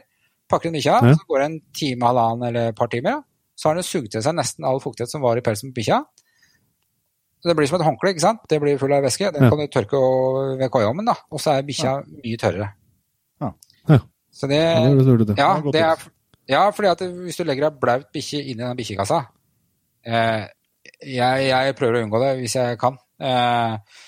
Pakker 0.48 0.70
inn 0.70 0.78
bikkja, 0.78 1.00
så 1.12 1.26
går 1.28 1.42
det 1.42 1.46
en 1.50 1.58
time, 1.76 2.06
halvannen 2.08 2.46
eller 2.48 2.70
et 2.72 2.78
par 2.78 2.88
timer. 2.88 3.18
Ja. 3.18 3.52
Så 3.58 3.68
har 3.68 3.76
den 3.76 3.84
sugd 3.84 4.08
til 4.14 4.22
seg 4.24 4.36
nesten 4.38 4.64
all 4.64 4.78
fuktighet 4.80 5.10
som 5.12 5.20
var 5.20 5.36
i 5.36 5.42
pelsen 5.44 5.74
på 5.74 5.80
bikkja. 5.82 5.98
Det 7.44 7.54
blir 7.54 7.68
som 7.70 7.78
et 7.78 7.84
håndkle, 7.86 8.10
ikke 8.14 8.22
sant? 8.24 8.40
Det 8.50 8.58
blir 8.62 8.78
full 8.80 8.92
av 8.96 9.04
væske. 9.04 9.28
Den 9.34 9.44
kan 9.50 9.60
du 9.60 9.66
tørke 9.70 9.98
ved 10.58 10.70
koiommen, 10.74 11.06
da. 11.06 11.14
Og 11.30 11.42
så 11.42 11.52
er 11.54 11.66
bikkja 11.66 11.98
mye 12.06 12.38
tørrere. 12.40 12.70
Ja. 13.42 13.52
Ja. 13.92 13.98
Så 14.34 14.48
det, 14.50 14.58
Ja, 14.58 14.88
det 14.94 15.26
det. 15.28 15.36
ja, 15.38 15.50
det 15.74 15.82
er, 15.84 16.02
ja, 16.48 16.62
fordi 16.74 16.90
at 16.90 17.02
hvis 17.24 17.36
du 17.38 17.44
legger 17.44 17.68
ei 17.68 17.80
blaut 17.82 18.08
bikkje 18.14 18.40
inn 18.44 18.60
i 18.60 18.64
den 18.64 18.78
bikkjekassa, 18.78 19.26
Eh, 20.08 20.44
jeg, 21.04 21.48
jeg, 21.50 21.74
prøver 21.78 21.98
å 21.98 22.04
unngå 22.06 22.20
det 22.22 22.30
hvis 22.40 22.56
jeg 22.58 22.78
kan. 22.80 22.96
Eh, 23.20 24.04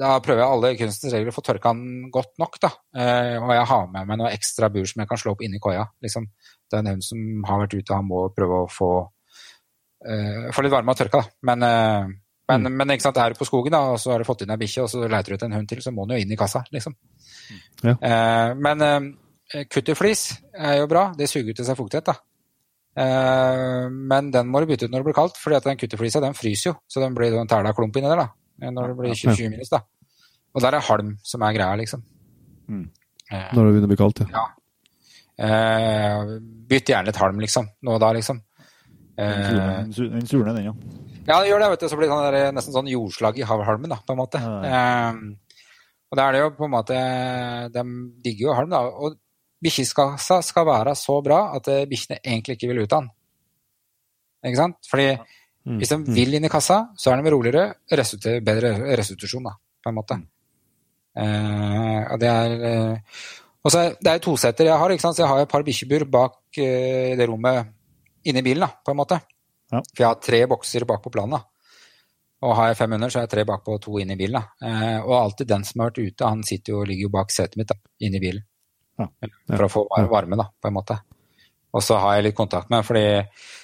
da 0.00 0.14
prøver 0.24 0.40
jeg 0.40 0.54
alle 0.54 0.72
kunstens 0.78 1.12
regler 1.12 1.32
å 1.32 1.36
få 1.36 1.44
tørka 1.44 1.74
den 1.76 2.08
godt 2.14 2.32
nok. 2.40 2.58
da. 2.62 2.72
Eh, 2.96 3.36
og 3.40 3.52
jeg 3.52 3.68
har 3.72 3.86
med 3.92 4.08
meg 4.08 4.20
noe 4.20 4.32
ekstra 4.32 4.70
bur 4.72 4.88
som 4.88 5.02
jeg 5.02 5.10
kan 5.10 5.20
slå 5.20 5.36
opp 5.36 5.44
inni 5.44 5.60
koia. 5.62 5.84
Liksom. 6.04 6.28
Det 6.64 6.78
er 6.78 6.84
en 6.84 6.92
hund 6.94 7.06
som 7.06 7.46
har 7.48 7.64
vært 7.64 7.76
ute, 7.76 7.94
han 7.94 8.08
må 8.08 8.24
prøve 8.34 8.64
å 8.64 8.70
få, 8.72 8.90
eh, 10.06 10.48
få 10.54 10.64
litt 10.64 10.74
varme 10.74 10.94
og 10.94 11.00
tørka. 11.00 11.20
Da. 11.20 11.38
Men, 11.50 11.66
eh, 11.68 12.12
men, 12.48 12.64
mm. 12.66 12.78
men 12.78 12.94
ikke 12.94 13.06
sant, 13.06 13.20
er 13.20 13.32
du 13.32 13.40
på 13.40 13.48
skogen 13.48 13.74
da, 13.74 13.84
og 13.92 14.00
så 14.00 14.14
har 14.14 14.22
du 14.22 14.28
fått 14.28 14.42
inn 14.42 14.54
ei 14.54 14.60
bikkje, 14.60 14.86
og 14.86 14.90
så 14.90 15.04
leiter 15.04 15.32
du 15.32 15.36
etter 15.36 15.50
en 15.50 15.58
hund 15.60 15.68
til, 15.68 15.82
så 15.84 15.92
må 15.94 16.08
den 16.08 16.18
jo 16.18 16.24
inn 16.24 16.32
i 16.32 16.40
kassa. 16.40 16.64
liksom. 16.72 16.96
Ja. 17.84 17.94
Eh, 17.94 18.54
men 18.56 18.82
kutterflis 19.72 20.26
er 20.56 20.78
jo 20.80 20.90
bra. 20.90 21.10
Det 21.16 21.28
suger 21.30 21.56
til 21.56 21.66
seg 21.66 21.78
fuktighet. 21.78 22.08
da. 22.08 22.16
Eh, 22.92 23.88
men 23.88 24.30
den 24.32 24.50
må 24.52 24.60
du 24.60 24.68
bytte 24.68 24.86
ut 24.86 24.92
når 24.92 25.00
det 25.00 25.08
blir 25.08 25.16
kaldt, 25.16 25.38
for 25.40 25.54
den 25.54 25.78
kutterflisa 25.80 26.20
den 26.24 26.36
fryser 26.36 26.70
jo. 26.70 26.74
Så 26.88 27.00
den 27.00 27.16
blir 27.16 27.34
en 27.38 27.50
tæla 27.50 27.74
klump 27.76 27.96
inni 27.96 28.10
der 28.10 28.24
da, 28.24 28.28
når 28.68 28.92
det 28.92 28.98
blir 29.00 29.14
20 29.16 29.52
minus. 29.52 29.72
da. 29.72 29.82
Og 30.52 30.64
der 30.64 30.76
er 30.76 30.88
halm 30.88 31.14
som 31.24 31.42
er 31.42 31.56
greia, 31.56 31.76
liksom. 31.80 32.02
Mm. 32.68 32.88
Eh, 33.30 33.46
når 33.54 33.64
det 33.64 33.70
begynner 33.70 33.88
å 33.88 33.92
bli 33.94 34.00
kaldt, 34.00 34.24
ja. 34.24 34.32
ja. 34.36 34.48
Eh, 35.42 36.34
bytt 36.68 36.92
gjerne 36.92 37.08
litt 37.08 37.22
halm, 37.22 37.40
liksom. 37.40 37.70
Nå 37.82 37.96
og 37.96 38.02
da, 38.02 38.12
liksom. 38.12 38.42
Den 39.16 40.26
surner, 40.26 40.52
den, 40.52 40.68
ja. 40.68 40.74
Ja, 41.22 41.38
det 41.38 41.48
gjør 41.48 41.62
det. 41.62 41.70
vet 41.72 41.82
du, 41.84 41.88
Så 41.88 41.96
blir 41.96 42.08
det 42.08 42.12
sånn 42.12 42.26
der, 42.26 42.52
nesten 42.56 42.74
sånn 42.74 42.90
jordslag 42.90 43.38
i 43.38 43.46
havhalmen, 43.46 43.92
da, 43.92 44.00
på 44.04 44.14
en 44.14 44.20
måte. 44.20 44.40
Ja, 44.42 44.54
ja. 44.66 45.10
og 46.10 46.18
da 46.18 46.26
er 46.26 46.34
det 46.34 46.40
jo 46.42 46.48
på 46.58 46.66
en 46.66 46.72
måte 46.74 46.96
De 47.72 47.84
digger 48.24 48.48
jo 48.50 48.56
halm, 48.58 48.72
da. 48.74 48.82
Og 48.84 49.16
bikkjeskassa 49.62 50.40
skal 50.44 50.66
være 50.66 50.94
så 50.98 51.18
bra 51.24 51.44
at 51.56 51.70
eh, 51.70 51.84
bikkjene 51.90 52.20
egentlig 52.22 52.58
ikke 52.58 52.70
vil 52.72 52.82
ut 52.84 52.96
av 52.96 53.04
den. 53.04 53.12
Ikke 54.48 54.58
sant? 54.58 54.80
Fordi 54.90 55.08
mm. 55.12 55.76
hvis 55.78 55.92
de 55.92 55.98
mm. 56.00 56.08
vil 56.16 56.38
inn 56.38 56.48
i 56.48 56.52
kassa, 56.52 56.80
så 56.98 57.12
er 57.12 57.22
de 57.22 57.34
roligere, 57.34 57.66
restituer, 57.92 58.42
bedre 58.44 58.74
restitusjon, 58.98 59.46
da, 59.46 59.54
på 59.82 59.92
en 59.92 59.98
måte. 59.98 60.18
Eh, 61.22 62.16
det 62.18 62.32
er 62.32 62.52
uh, 62.64 63.22
og 63.62 63.70
så 63.70 63.82
Det 64.00 64.08
er 64.08 64.20
toseter 64.24 64.70
jeg 64.70 64.80
har, 64.80 64.90
ikke 64.94 65.04
sant? 65.04 65.14
så 65.18 65.22
jeg 65.22 65.30
har 65.30 65.42
et 65.42 65.50
par 65.50 65.62
bikkjebur 65.66 66.06
bak 66.10 66.38
uh, 66.58 67.12
det 67.18 67.28
rommet 67.28 67.70
inni 68.26 68.42
bilen, 68.42 68.66
da, 68.66 68.82
på 68.82 68.94
en 68.94 68.98
måte. 68.98 69.20
Ja. 69.72 69.80
For 69.80 70.02
jeg 70.02 70.08
har 70.08 70.22
tre 70.22 70.44
bokser 70.50 70.86
bak 70.88 71.02
på 71.04 71.12
planen. 71.14 71.38
da. 71.38 71.44
Og 72.42 72.56
har 72.58 72.72
jeg 72.72 72.80
500, 72.80 73.12
så 73.12 73.20
har 73.20 73.28
jeg 73.28 73.36
tre 73.36 73.44
bakpå 73.46 73.76
og 73.76 73.82
to 73.84 74.00
inni 74.02 74.16
i 74.16 74.18
bilen. 74.18 74.42
da. 74.42 74.98
Og 75.06 75.12
alltid 75.14 75.46
den 75.46 75.62
som 75.66 75.80
har 75.80 75.92
vært 75.92 76.00
ute, 76.02 76.26
han 76.26 76.42
sitter 76.46 76.74
jo 76.74 76.80
og 76.80 76.88
ligger 76.90 77.06
jo 77.06 77.12
bak 77.14 77.30
setet 77.30 77.60
mitt 77.60 77.70
da, 77.70 77.76
inni 78.02 78.18
bilen. 78.22 78.42
Ja. 79.22 79.32
For 79.56 79.66
å 79.66 79.72
få 79.72 79.82
varme, 80.10 80.38
da, 80.38 80.46
på 80.52 80.70
en 80.70 80.76
måte. 80.76 80.98
Og 81.72 81.84
så 81.84 81.96
har 82.02 82.18
jeg 82.18 82.28
litt 82.28 82.38
kontakt 82.38 82.68
med 82.72 82.84
fordi 82.84 83.04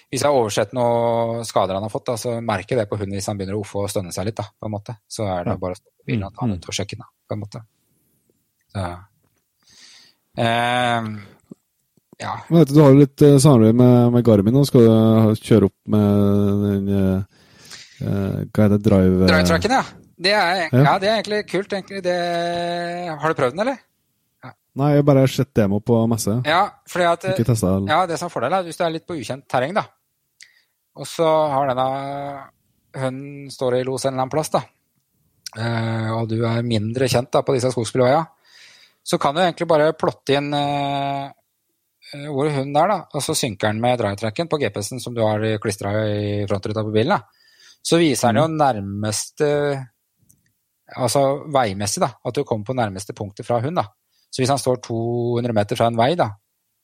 hvis 0.09 0.23
jeg 0.23 0.31
har 0.31 0.39
oversett 0.39 0.71
noen 0.77 1.45
skader 1.45 1.77
han 1.77 1.85
har 1.85 1.93
fått, 1.93 2.07
da, 2.09 2.15
så 2.17 2.39
merker 2.41 2.75
jeg 2.75 2.81
det 2.81 2.89
på 2.89 2.97
hunden 2.97 3.19
hvis 3.19 3.29
han 3.29 3.37
begynner 3.37 3.59
å 3.59 3.65
offe 3.65 3.83
og 3.83 3.91
stønne 3.93 4.15
seg 4.15 4.31
litt. 4.31 4.39
da, 4.41 4.47
på 4.49 4.69
en 4.69 4.73
måte. 4.73 4.97
Så 5.05 5.27
er 5.29 5.45
det 5.45 5.59
bare 5.61 5.77
å 5.77 5.81
stoppe 5.81 6.09
bilen 6.09 6.29
og 6.31 6.37
ta 6.37 6.49
mm. 6.49 6.55
ut 6.57 6.69
og 6.71 6.79
sjekke 6.79 6.97
den, 6.97 7.11
på 7.29 7.37
en 7.37 7.43
måte. 7.43 7.61
Så, 8.73 8.87
eh, 10.41 11.11
ja. 12.19 12.33
Men 12.49 12.63
vet 12.63 12.71
du, 12.71 12.75
du 12.79 12.83
har 12.83 12.97
litt 12.97 13.25
uh, 13.27 13.37
samarbeid 13.37 13.77
med, 13.79 13.97
med, 14.17 14.25
Garmin 14.27 14.57
nå. 14.57 14.65
Skal 14.67 14.89
du 14.89 15.45
kjøre 15.45 15.69
opp 15.69 15.77
med 15.93 16.65
den 16.65 16.89
uh, 16.91 18.47
Hva 18.49 18.65
er 18.65 18.73
det, 18.75 18.81
drive... 18.87 19.29
Drive-tracken, 19.29 19.77
ja. 19.77 19.85
Det 20.19 20.33
er, 20.35 20.65
ja. 20.65 20.81
ja. 20.83 20.97
det 20.99 21.11
er 21.11 21.21
egentlig 21.21 21.45
kult. 21.53 21.77
Egentlig. 21.77 22.03
Det... 22.09 22.17
Har 23.13 23.29
du 23.29 23.39
prøvd 23.39 23.55
den, 23.55 23.67
eller? 23.67 23.85
Nei, 24.79 24.93
jeg 24.95 25.03
har 25.03 25.07
bare 25.09 25.27
sett 25.31 25.51
demo 25.59 25.81
på 25.83 25.99
messe. 26.11 26.37
Ja, 26.47 26.63
at, 27.11 27.25
testa, 27.35 27.73
ja, 27.89 28.03
det 28.07 28.19
som 28.21 28.29
er 28.29 28.33
fordelen, 28.33 28.61
er 28.61 28.69
hvis 28.69 28.79
du 28.79 28.85
er 28.87 28.93
litt 28.95 29.07
på 29.09 29.17
ukjent 29.19 29.49
terreng, 29.51 29.75
da, 29.75 29.83
og 30.99 31.09
så 31.09 31.27
har 31.53 31.73
denne 31.73 31.89
hunden 32.99 33.51
står 33.53 33.81
i 33.81 33.87
los 33.87 34.07
en 34.07 34.13
eller 34.13 34.25
annen 34.25 34.35
plass, 34.35 34.53
da, 34.55 34.63
uh, 35.59 36.13
og 36.21 36.31
du 36.31 36.39
er 36.47 36.63
mindre 36.67 37.11
kjent 37.11 37.33
da, 37.35 37.43
på 37.43 37.57
disse 37.57 37.73
skogsbilveiene, 37.75 38.23
så 39.09 39.19
kan 39.19 39.35
du 39.35 39.43
egentlig 39.43 39.67
bare 39.71 39.97
plotte 39.99 40.39
inn 40.39 40.53
uh, 40.55 41.27
hvor 42.29 42.49
hunden 42.49 42.79
er, 42.79 42.95
da, 42.95 43.03
og 43.13 43.25
så 43.25 43.35
synker 43.37 43.73
den 43.73 43.83
med 43.83 43.99
drivetracken 44.01 44.49
på 44.49 44.61
GPS-en 44.63 45.03
som 45.03 45.17
du 45.17 45.25
har 45.27 45.43
klistra 45.63 45.93
i 46.07 46.47
frontruta 46.49 46.87
på 46.87 46.95
bilen. 46.95 47.19
Da. 47.19 47.75
Så 47.85 47.99
viser 48.01 48.31
den 48.31 48.43
jo 48.43 48.49
mm. 48.49 48.59
nærmeste 48.65 49.49
Altså 50.89 51.21
veimessig, 51.53 52.01
da, 52.01 52.15
at 52.25 52.33
du 52.33 52.47
kommer 52.49 52.65
på 52.65 52.73
nærmeste 52.73 53.13
punktet 53.13 53.45
fra 53.45 53.59
hund. 53.61 53.77
da. 53.77 53.91
Så 54.29 54.43
hvis 54.43 54.53
han 54.53 54.61
står 54.61 54.83
200 54.85 55.57
meter 55.57 55.79
fra 55.79 55.89
en 55.89 55.99
vei, 55.99 56.13
da, 56.19 56.31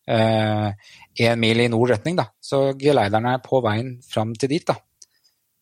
én 0.05 0.73
eh, 1.17 1.37
mil 1.41 1.61
i 1.65 1.69
nord 1.73 1.95
retning, 1.95 2.17
da, 2.19 2.29
så 2.41 2.73
geleider 2.79 3.25
er 3.25 3.43
på 3.45 3.61
veien 3.65 3.97
fram 4.05 4.35
til 4.37 4.53
dit. 4.53 4.67
da. 4.67 4.77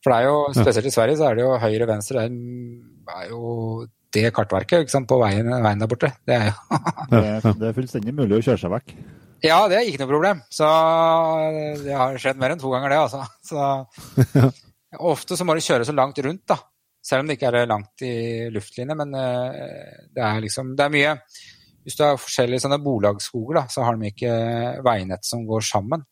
For 0.02 0.10
det 0.10 0.18
er 0.18 0.28
jo, 0.30 0.38
spesielt 0.56 0.88
i 0.90 0.94
Sverige, 0.94 1.18
så 1.20 1.28
er 1.28 1.38
det 1.38 1.44
jo 1.44 1.59
høyre-venstre 1.62 2.26
det 2.26 3.18
er 3.18 3.28
jo 3.30 3.84
det 4.12 4.28
kartverket 4.34 4.84
ikke 4.84 4.92
sant, 4.92 5.09
på 5.09 5.18
veien, 5.22 5.48
veien 5.48 5.80
der 5.80 5.90
borte. 5.90 6.10
Det 6.26 6.36
er 6.36 6.50
jo 6.50 6.80
det, 7.12 7.54
det 7.60 7.68
er 7.68 7.76
fullstendig 7.76 8.14
mulig 8.16 8.40
å 8.40 8.42
kjøre 8.44 8.60
seg 8.60 8.74
vekk. 8.74 8.96
Ja, 9.42 9.62
det 9.70 9.78
er 9.78 9.88
ikke 9.88 10.02
noe 10.02 10.10
problem. 10.10 10.42
Så 10.52 10.66
det 11.82 11.94
har 11.98 12.18
skjedd 12.20 12.38
mer 12.38 12.54
enn 12.54 12.60
to 12.62 12.70
ganger, 12.70 12.92
det, 12.92 12.98
altså. 12.98 13.24
Så, 13.46 14.42
ofte 15.12 15.38
så 15.38 15.46
må 15.46 15.56
du 15.56 15.64
kjøre 15.64 15.86
så 15.88 15.94
langt 15.96 16.20
rundt, 16.22 16.44
da. 16.50 16.59
Selv 17.02 17.24
om 17.24 17.30
det 17.30 17.38
ikke 17.38 17.50
er 17.50 17.66
langt 17.66 18.04
i 18.06 18.14
luftlinje, 18.54 18.94
men 18.98 19.16
eh, 19.18 20.06
det 20.14 20.22
er 20.22 20.44
liksom 20.44 20.76
Det 20.78 20.84
er 20.84 20.92
mye 20.94 21.16
hvis 21.82 21.98
du 21.98 22.04
har 22.04 22.20
forskjellige 22.20 22.64
sånne 22.64 22.78
bolagsskoger, 22.82 23.59
da, 23.60 23.64
så 23.72 23.84
har 23.86 23.98
de 23.98 24.10
ikke 24.12 24.32
veinett 24.86 25.26
som 25.26 25.44
går 25.48 25.64
sammen. 25.66 26.04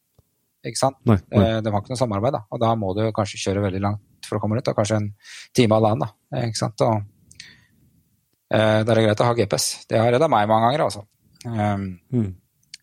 Ikke 0.67 0.81
sant? 0.81 0.99
Nei, 1.09 1.17
nei. 1.33 1.45
Eh, 1.47 1.61
de 1.65 1.73
har 1.73 1.83
ikke 1.83 1.95
noe 1.95 2.01
samarbeid, 2.01 2.37
da. 2.37 2.43
og 2.51 2.61
da 2.61 2.75
må 2.77 2.93
du 2.97 3.05
kanskje 3.17 3.41
kjøre 3.47 3.65
veldig 3.65 3.81
langt 3.87 4.29
for 4.29 4.37
å 4.37 4.43
komme 4.43 4.59
ut. 4.59 4.67
Da. 4.67 4.77
Kanskje 4.77 4.99
en 5.01 5.09
time 5.57 5.79
av 5.79 5.87
land. 5.87 6.05
Da. 6.05 6.43
Ikke 6.45 6.61
sant? 6.61 6.85
Og, 6.85 7.07
eh, 8.53 8.83
det 8.85 8.95
er 8.97 9.03
greit 9.07 9.25
å 9.25 9.31
ha 9.31 9.39
GPS. 9.39 9.71
Det 9.89 10.03
har 10.03 10.13
redda 10.13 10.29
meg 10.29 10.51
mange 10.51 10.69
ganger, 10.69 10.87
altså. 10.89 11.07
Um, 11.47 11.87
mm. 12.13 12.31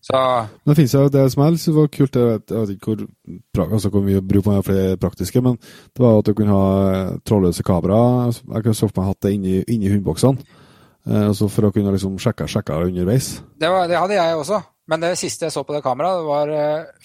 Så 0.07 0.19
Det 0.65 0.75
finnes 0.77 0.93
jo 0.93 1.09
det 1.11 1.31
som 1.33 1.43
helst. 1.43 1.67
Det 1.67 1.75
var 1.75 1.89
kult, 1.91 2.15
jeg 2.15 2.27
vet, 2.31 2.51
jeg 2.51 2.61
vet 2.61 2.69
ikke 2.77 2.93
hvor, 2.95 3.65
altså 3.65 3.89
hvor 3.91 4.05
mye 4.05 4.21
bruk 4.23 4.45
man 4.47 4.55
har 4.55 4.63
for 4.63 4.77
det 4.77 4.99
praktiske, 5.03 5.41
men 5.43 5.57
det 5.59 6.03
var 6.03 6.19
at 6.21 6.29
du 6.29 6.33
kunne 6.33 6.55
ha 6.55 7.17
trådløse 7.27 7.65
kamera. 7.67 8.31
Jeg 8.31 8.63
kunne 8.63 8.77
så 8.77 8.87
for 8.87 9.01
meg 9.01 9.11
hatt 9.11 9.27
det 9.27 9.33
inni, 9.35 9.57
inni 9.67 9.91
hundeboksene. 9.91 10.63
Eh, 11.07 11.27
altså 11.29 11.47
for 11.51 11.69
å 11.69 11.73
kunne 11.75 11.93
liksom 11.95 12.17
sjekke, 12.21 12.47
sjekke 12.51 12.81
underveis. 12.89 13.37
Det, 13.55 13.69
var, 13.71 13.87
det, 13.87 13.99
hadde 13.99 14.17
jeg 14.17 14.41
også, 14.41 14.59
men 14.91 15.05
det 15.05 15.13
siste 15.19 15.47
jeg 15.47 15.55
så 15.55 15.63
på 15.67 15.75
det 15.75 15.85
kameraet, 15.85 16.25
var 16.27 16.51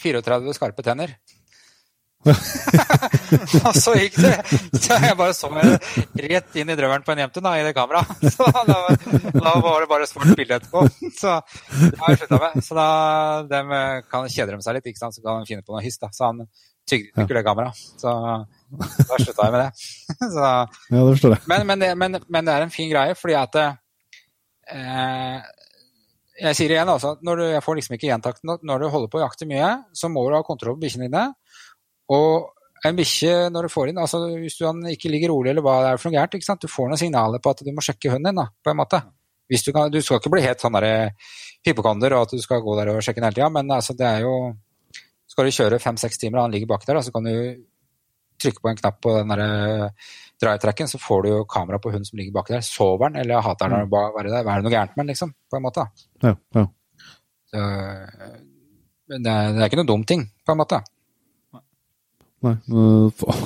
34 0.02 0.40
eh, 0.40 0.56
skarpe 0.58 0.84
tenner. 0.86 1.14
og 3.66 3.72
så 3.74 3.96
gikk 3.98 4.20
det 4.22 4.36
så 4.78 4.94
Jeg 4.94 5.16
bare 5.18 5.32
så 5.34 5.48
meg 5.50 5.72
rett 6.30 6.58
inn 6.60 6.70
i 6.70 6.76
drømmeren 6.78 7.02
på 7.02 7.16
en 7.16 7.22
jente 7.24 7.42
da, 7.42 7.56
i 7.58 7.64
det 7.66 7.72
kameraet. 7.74 8.22
Så 8.36 8.46
da, 8.46 8.62
da, 8.62 9.54
var 9.58 9.82
det 9.82 9.88
bare 9.90 10.06
svart 10.06 10.30
bilde 10.38 10.60
etterpå. 10.60 10.84
Så 11.18 11.34
jeg 11.34 12.20
slutta 12.20 12.38
med. 12.44 12.62
Så 12.62 12.78
da 12.78 12.86
de 13.50 13.80
kan 14.06 14.30
kjeder 14.30 14.54
de 14.54 14.62
seg 14.62 14.78
litt, 14.78 14.86
ikke 14.92 15.02
sant? 15.02 15.18
så 15.18 15.24
kan 15.24 15.42
de 15.42 15.50
finne 15.50 15.66
på 15.66 15.74
noe 15.74 15.82
hyss. 15.82 15.98
da. 15.98 16.12
Så 16.14 16.28
han 16.28 16.44
tygde 16.86 17.26
ikke 17.26 17.40
det 17.40 17.42
kameraet. 17.48 17.82
Så 17.98 18.14
da 18.14 19.18
slutta 19.18 19.50
jeg 19.50 19.56
med 19.56 19.60
det. 19.64 19.68
Så, 20.38 20.46
ja, 20.46 20.64
det 20.94 21.06
forstår 21.08 21.38
jeg. 21.40 21.46
Men, 21.50 21.66
men, 21.72 21.82
det, 21.82 21.94
men, 21.98 22.22
men, 22.22 22.46
det 22.46 22.54
er 22.54 22.68
en 22.68 22.76
fin 22.78 22.94
greie, 22.94 23.18
fordi 23.18 23.40
at 23.42 23.64
Eh, 23.64 23.81
jeg 24.72 26.56
sier 26.56 26.74
igjen 26.74 26.88
altså, 26.88 27.14
når 27.24 27.38
du, 27.38 27.44
jeg 27.52 27.62
får 27.64 27.78
liksom 27.78 27.94
ikke 27.96 28.08
gjentakt 28.08 28.42
når 28.48 28.82
du 28.82 28.88
holder 28.90 29.12
på 29.12 29.20
å 29.20 29.24
jakte 29.26 29.48
mye, 29.50 29.70
så 29.96 30.10
må 30.10 30.24
du 30.26 30.36
ha 30.36 30.42
kontroll 30.46 30.78
på 30.78 30.86
bikkjene 30.86 31.08
dine. 31.08 31.26
Og 32.12 32.50
en 32.82 32.98
bikkje, 32.98 33.34
når 33.54 33.66
du 33.68 33.72
får 33.72 33.92
inn, 33.92 34.00
altså 34.02 34.24
hvis 34.32 34.56
du 34.58 34.64
ikke 34.90 35.10
ligger 35.12 35.30
rolig 35.30 35.52
eller 35.52 35.64
hva 35.64 35.76
det 35.84 35.90
er 35.92 36.00
for 36.00 36.10
noe 36.10 36.18
gærent, 36.18 36.38
ikke 36.38 36.48
sant? 36.48 36.64
du 36.64 36.72
får 36.72 36.88
noen 36.90 37.00
signaler 37.00 37.42
på 37.42 37.52
at 37.52 37.62
du 37.62 37.70
må 37.74 37.84
sjekke 37.84 38.10
hunden 38.10 38.32
din, 38.32 38.40
da, 38.42 38.48
på 38.50 38.72
en 38.72 38.80
måte. 38.80 39.02
Du, 39.52 39.72
kan, 39.74 39.90
du 39.92 40.00
skal 40.00 40.18
ikke 40.18 40.32
bli 40.32 40.42
helt 40.42 40.62
sånn 40.62 40.78
hypokonder 41.66 42.14
og 42.16 42.26
at 42.26 42.34
du 42.34 42.42
skal 42.42 42.62
gå 42.64 42.74
der 42.78 42.90
og 42.94 43.02
sjekke 43.04 43.20
den 43.20 43.28
hele 43.28 43.38
tida, 43.38 43.50
men 43.52 43.70
altså, 43.70 43.94
det 43.98 44.08
er 44.08 44.26
jo 44.26 44.36
Skal 45.32 45.46
du 45.48 45.54
kjøre 45.56 45.78
fem-seks 45.80 46.18
timer 46.20 46.38
og 46.38 46.44
han 46.44 46.52
ligger 46.52 46.68
baki 46.68 46.84
der, 46.88 46.98
da, 46.98 47.02
så 47.06 47.12
kan 47.14 47.24
du 47.24 47.36
trykke 48.42 48.60
på 48.60 48.68
en 48.68 48.80
knapp 48.80 48.98
på 49.00 49.14
den 49.16 49.30
derre 49.32 49.92
drive-tracken, 50.43 50.90
så 50.90 51.01
får 51.01 51.24
du 51.24 51.28
jo 51.32 51.43
kamera 51.48 51.81
på 51.82 51.93
hunden 51.93 52.09
som 52.09 52.20
ligger 52.20 52.36
baki 52.36 52.56
der. 52.56 52.64
Sover 52.66 53.09
han, 53.09 53.19
eller 53.23 53.44
hater 53.44 53.70
han 53.70 53.86
mm. 53.86 53.93
bare 53.93 54.14
være 54.16 54.32
der? 54.32 54.47
Hva 54.47 54.55
er 54.55 54.62
det 54.62 54.69
noe 54.69 54.74
gærent 54.74 54.97
med 54.97 55.05
den, 55.05 55.12
liksom? 55.14 55.35
På 55.51 55.59
en 55.59 55.66
måte. 55.66 55.86
Ja, 56.24 56.35
ja. 56.59 56.64
Så, 57.52 57.62
men 59.12 59.24
det 59.24 59.32
er, 59.32 59.52
det 59.52 59.60
er, 59.60 59.69
ikke 59.69 59.81
noe 59.82 59.90
dum 59.93 60.05
ting, 60.09 60.27
på 60.47 60.55
en 60.55 60.60
måte. 60.62 60.81
Nei, 62.43 62.56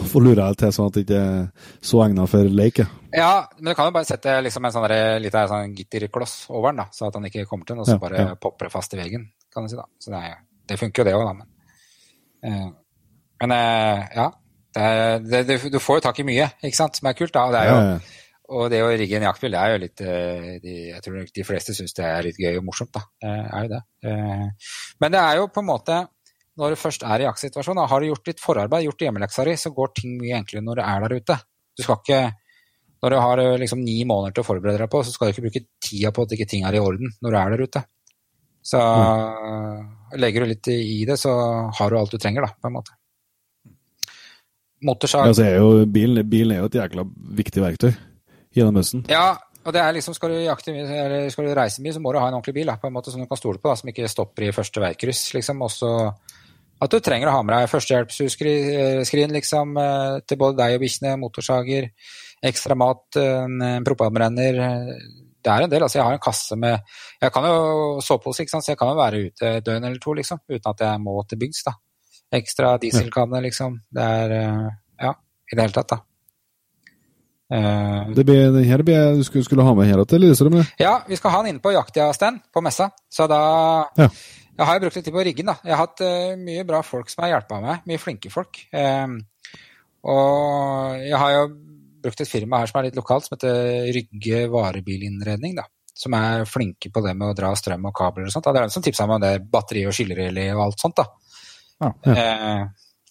får 0.09 0.23
lure 0.25 0.45
jeg 0.47 0.57
til 0.63 0.71
sånn 0.73 0.87
at 0.89 0.95
det 0.97 1.03
ikke 1.05 1.19
er 1.21 1.75
så 1.85 1.99
egnet 2.07 2.33
for 2.33 2.55
leik. 2.61 2.81
Ja, 3.13 3.33
men 3.59 3.69
du 3.69 3.77
kan 3.77 3.91
jo 3.91 3.97
bare 3.97 4.09
sette 4.09 4.39
liksom 4.47 4.65
en 4.65 4.73
sånn 4.73 4.87
liten 5.21 5.51
sånn 5.51 5.75
gitterkloss 5.77 6.37
over 6.49 6.73
den, 6.73 6.81
da, 6.81 6.89
så 6.97 7.11
at 7.11 7.19
den 7.19 7.29
ikke 7.29 7.45
kommer 7.51 7.69
til 7.69 7.77
den, 7.77 7.85
og 7.85 7.91
så 7.91 7.99
ja, 7.99 8.03
bare 8.07 8.23
ja. 8.23 8.39
popper 8.41 8.71
det 8.71 8.73
fast 8.73 8.97
i 8.97 9.01
veggen. 9.01 9.29
kan 9.53 9.67
du 9.67 9.73
si 9.73 9.77
da. 9.77 9.85
Så 10.01 10.15
det, 10.15 10.23
det 10.69 10.81
funker 10.81 11.03
jo 11.03 11.09
det 11.11 11.17
òg, 11.19 11.29
da. 11.29 11.35
Men, 11.37 11.53
eh, 12.49 12.67
men 13.43 13.57
eh, 13.59 14.07
ja, 14.17 14.31
det, 15.25 15.43
det, 15.49 15.59
du 15.73 15.81
får 15.83 16.01
jo 16.01 16.07
tak 16.09 16.21
i 16.21 16.27
mye, 16.29 16.51
ikke 16.65 16.79
sant, 16.79 16.99
som 17.01 17.09
er 17.09 17.19
kult. 17.19 17.35
da, 17.35 17.49
det 17.55 17.63
er 17.65 17.71
jo 17.73 17.77
ja, 17.81 17.91
ja. 17.97 18.23
Og 18.55 18.69
det 18.71 18.79
å 18.85 18.91
rigge 18.95 19.19
en 19.19 19.27
jaktbil, 19.27 19.55
det 19.57 19.59
er 19.61 19.73
jo 19.73 19.79
litt 19.83 20.03
eh, 20.07 20.51
de, 20.63 20.75
Jeg 20.93 21.03
tror 21.03 21.31
de 21.35 21.45
fleste 21.47 21.75
syns 21.75 21.97
det 21.97 22.05
er 22.07 22.27
litt 22.29 22.39
gøy 22.39 22.61
og 22.61 22.67
morsomt, 22.69 22.93
da. 22.95 23.03
Det 23.23 23.33
er 23.33 23.65
jo 23.65 23.71
det. 23.73 23.81
Eh, 24.07 24.77
men 25.03 25.15
det 25.15 25.23
er 25.23 25.41
jo 25.41 25.49
på 25.51 25.65
en 25.65 25.71
måte 25.73 25.97
når 26.57 26.73
du 26.73 26.81
først 26.81 27.03
er 27.05 27.21
i 27.21 27.27
jaktsituasjonen, 27.27 27.83
har 27.91 28.01
du 28.01 28.09
gjort 28.09 28.29
ditt 28.31 28.41
forarbeid, 28.41 28.87
gjort 28.87 29.03
hjemmeleksa 29.05 29.45
di, 29.45 29.57
så 29.61 29.73
går 29.77 29.91
ting 29.99 30.15
mye 30.17 30.39
enklere 30.39 30.65
når 30.65 30.79
du 30.79 30.83
er 30.87 31.03
der 31.05 31.15
ute. 31.19 31.37
Du 31.77 31.83
skal 31.85 31.99
ikke, 32.01 32.21
Når 33.05 33.13
du 33.13 33.17
har 33.21 33.43
liksom 33.61 33.83
ni 33.85 33.99
måneder 34.09 34.33
til 34.39 34.41
å 34.41 34.47
forberede 34.47 34.81
deg 34.81 34.89
på, 34.91 35.03
så 35.05 35.13
skal 35.13 35.29
du 35.29 35.35
ikke 35.35 35.45
bruke 35.45 35.65
tida 35.85 36.15
på 36.17 36.25
at 36.25 36.33
ikke 36.33 36.47
ting 36.49 36.65
er 36.65 36.79
i 36.79 36.81
orden 36.81 37.13
når 37.21 37.35
du 37.35 37.39
er 37.43 37.53
der 37.53 37.65
ute. 37.69 37.83
Så 38.65 38.81
legger 40.17 40.43
du 40.43 40.51
litt 40.55 40.71
i 40.73 41.05
det, 41.07 41.19
så 41.21 41.35
har 41.77 41.93
du 41.93 41.99
alt 41.99 42.17
du 42.17 42.19
trenger, 42.19 42.49
da, 42.49 42.57
på 42.57 42.71
en 42.71 42.79
måte. 42.79 42.96
Motorsag 44.85 45.25
Ja, 45.25 45.33
altså, 45.33 45.45
er 45.47 45.57
jo, 45.57 45.87
bilen, 45.89 46.21
bilen 46.29 46.57
er 46.57 46.63
jo 46.63 46.71
et 46.71 46.79
jækla 46.79 47.05
viktig 47.39 47.63
verktøy 47.65 47.93
gjennom 48.57 48.81
høsten. 48.81 49.05
Ja, 49.13 49.37
og 49.67 49.75
det 49.75 49.83
er 49.83 49.95
liksom, 49.97 50.15
skal 50.15 50.35
du, 50.35 50.41
jakte, 50.45 50.73
skal 51.33 51.49
du 51.49 51.55
reise 51.57 51.83
mye, 51.83 51.95
så 51.97 52.03
må 52.03 52.13
du 52.13 52.21
ha 52.21 52.29
en 52.29 52.37
ordentlig 52.39 52.55
bil 52.61 52.71
da, 52.71 52.77
på 52.81 52.91
en 52.91 52.95
måte 52.95 53.13
som 53.13 53.23
du 53.23 53.29
kan 53.29 53.41
stole 53.41 53.59
på, 53.59 53.71
da, 53.71 53.79
som 53.81 53.91
ikke 53.91 54.11
stopper 54.11 54.47
i 54.47 54.55
første 54.55 54.83
veikryss. 54.85 55.31
liksom, 55.35 55.65
Også 55.67 55.91
at 56.77 56.93
du 56.93 57.01
trenger 57.01 57.31
å 57.31 57.39
ha 57.39 57.43
med 57.43 57.55
deg 57.57 57.71
førstehjelpsskrin 57.73 59.33
liksom, 59.33 59.77
eh, 59.81 60.19
til 60.29 60.41
både 60.41 60.59
deg 60.61 60.77
og 60.77 60.83
bikkjene, 60.85 61.15
motorsager, 61.23 61.89
ekstra 62.45 62.77
mat, 62.77 63.17
en 63.17 63.85
propanbrenner. 63.85 64.61
Det 65.47 65.53
er 65.53 65.65
en 65.65 65.73
del. 65.73 65.83
altså 65.83 65.99
Jeg 65.99 66.05
har 66.05 66.13
en 66.13 66.23
kasse 66.23 66.57
med 66.59 66.79
Jeg 67.23 67.33
kan 67.33 67.45
jo 67.49 68.01
sovepose, 68.05 68.43
ikke 68.43 68.51
sant, 68.51 68.67
så 68.67 68.75
jeg 68.75 68.79
kan 68.79 68.93
jo 68.93 68.99
være 68.99 69.23
ute 69.27 69.53
et 69.57 69.65
døgn 69.65 69.85
eller 69.89 69.99
to 70.03 70.13
liksom, 70.13 70.43
uten 70.51 70.71
at 70.71 70.85
jeg 70.85 71.01
må 71.01 71.17
til 71.25 71.39
bygds. 71.39 71.63
da. 71.65 71.73
Ekstra 72.33 72.77
dieselkanne, 72.83 73.41
liksom. 73.45 73.81
Det 73.95 74.03
er 74.03 74.31
eh, 74.41 74.69
Ja, 75.03 75.13
i 75.53 75.55
det 75.57 75.63
hele 75.63 75.73
tatt, 75.77 75.89
da. 75.95 76.01
Uh, 77.47 78.11
Det 78.17 78.25
blir, 78.27 78.49
den 78.51 78.65
her 78.67 78.83
blir, 78.83 79.15
du 79.15 79.23
skulle, 79.23 79.45
skulle 79.47 79.63
ha 79.63 79.75
med 79.79 79.87
her 79.87 80.03
til 80.05 80.19
Lillestrøm? 80.25 80.57
Ja, 80.83 80.97
vi 81.07 81.15
skal 81.15 81.31
ha 81.31 81.43
den 81.45 81.53
inne 81.55 81.63
på 81.63 81.71
Jaktia-stand 81.71 82.41
på 82.53 82.63
messa. 82.65 82.91
Så 83.09 83.29
da 83.31 83.87
Ja. 83.97 84.09
Jeg 84.57 84.67
har 84.67 84.81
brukt 84.81 84.97
litt 84.97 85.05
tid 85.05 85.13
på 85.13 85.23
riggen, 85.23 85.47
da. 85.47 85.55
Jeg 85.63 85.77
har 85.77 85.85
hatt 85.85 86.01
uh, 86.01 86.35
mye 86.41 86.65
bra 86.65 86.81
folk 86.83 87.11
som 87.13 87.23
har 87.23 87.35
hjulpet 87.35 87.63
meg. 87.63 87.83
Mye 87.87 88.01
flinke 88.01 88.31
folk. 88.33 88.57
Eh, 88.73 89.07
og 90.07 90.97
jeg 91.03 91.19
har 91.21 91.33
jo 91.35 91.43
brukt 92.03 92.21
et 92.25 92.31
firma 92.31 92.63
her 92.63 92.71
som 92.71 92.81
er 92.81 92.89
litt 92.89 92.97
lokalt, 92.97 93.27
som 93.27 93.37
heter 93.37 93.91
Rygge 93.93 94.47
varebilinnredning. 94.49 95.59
da. 95.61 95.67
Som 95.97 96.17
er 96.17 96.47
flinke 96.49 96.89
på 96.93 97.03
det 97.05 97.13
med 97.17 97.29
å 97.29 97.37
dra 97.37 97.53
strøm 97.57 97.85
og 97.91 97.95
kabler 97.97 98.31
og 98.31 98.33
sånt. 98.33 98.49
da. 98.49 98.53
Det 98.57 98.63
er 98.63 98.71
de 98.71 98.77
som 98.79 98.83
tipsa 98.87 99.07
meg 99.07 99.19
om 99.21 99.27
det 99.27 99.51
batteri 99.53 99.85
og 99.87 99.93
skillerelé 99.97 100.49
og 100.55 100.65
alt 100.67 100.81
sånt. 100.81 100.97
da. 100.97 101.05
Ja. 101.83 101.91
Eh, 102.13 102.65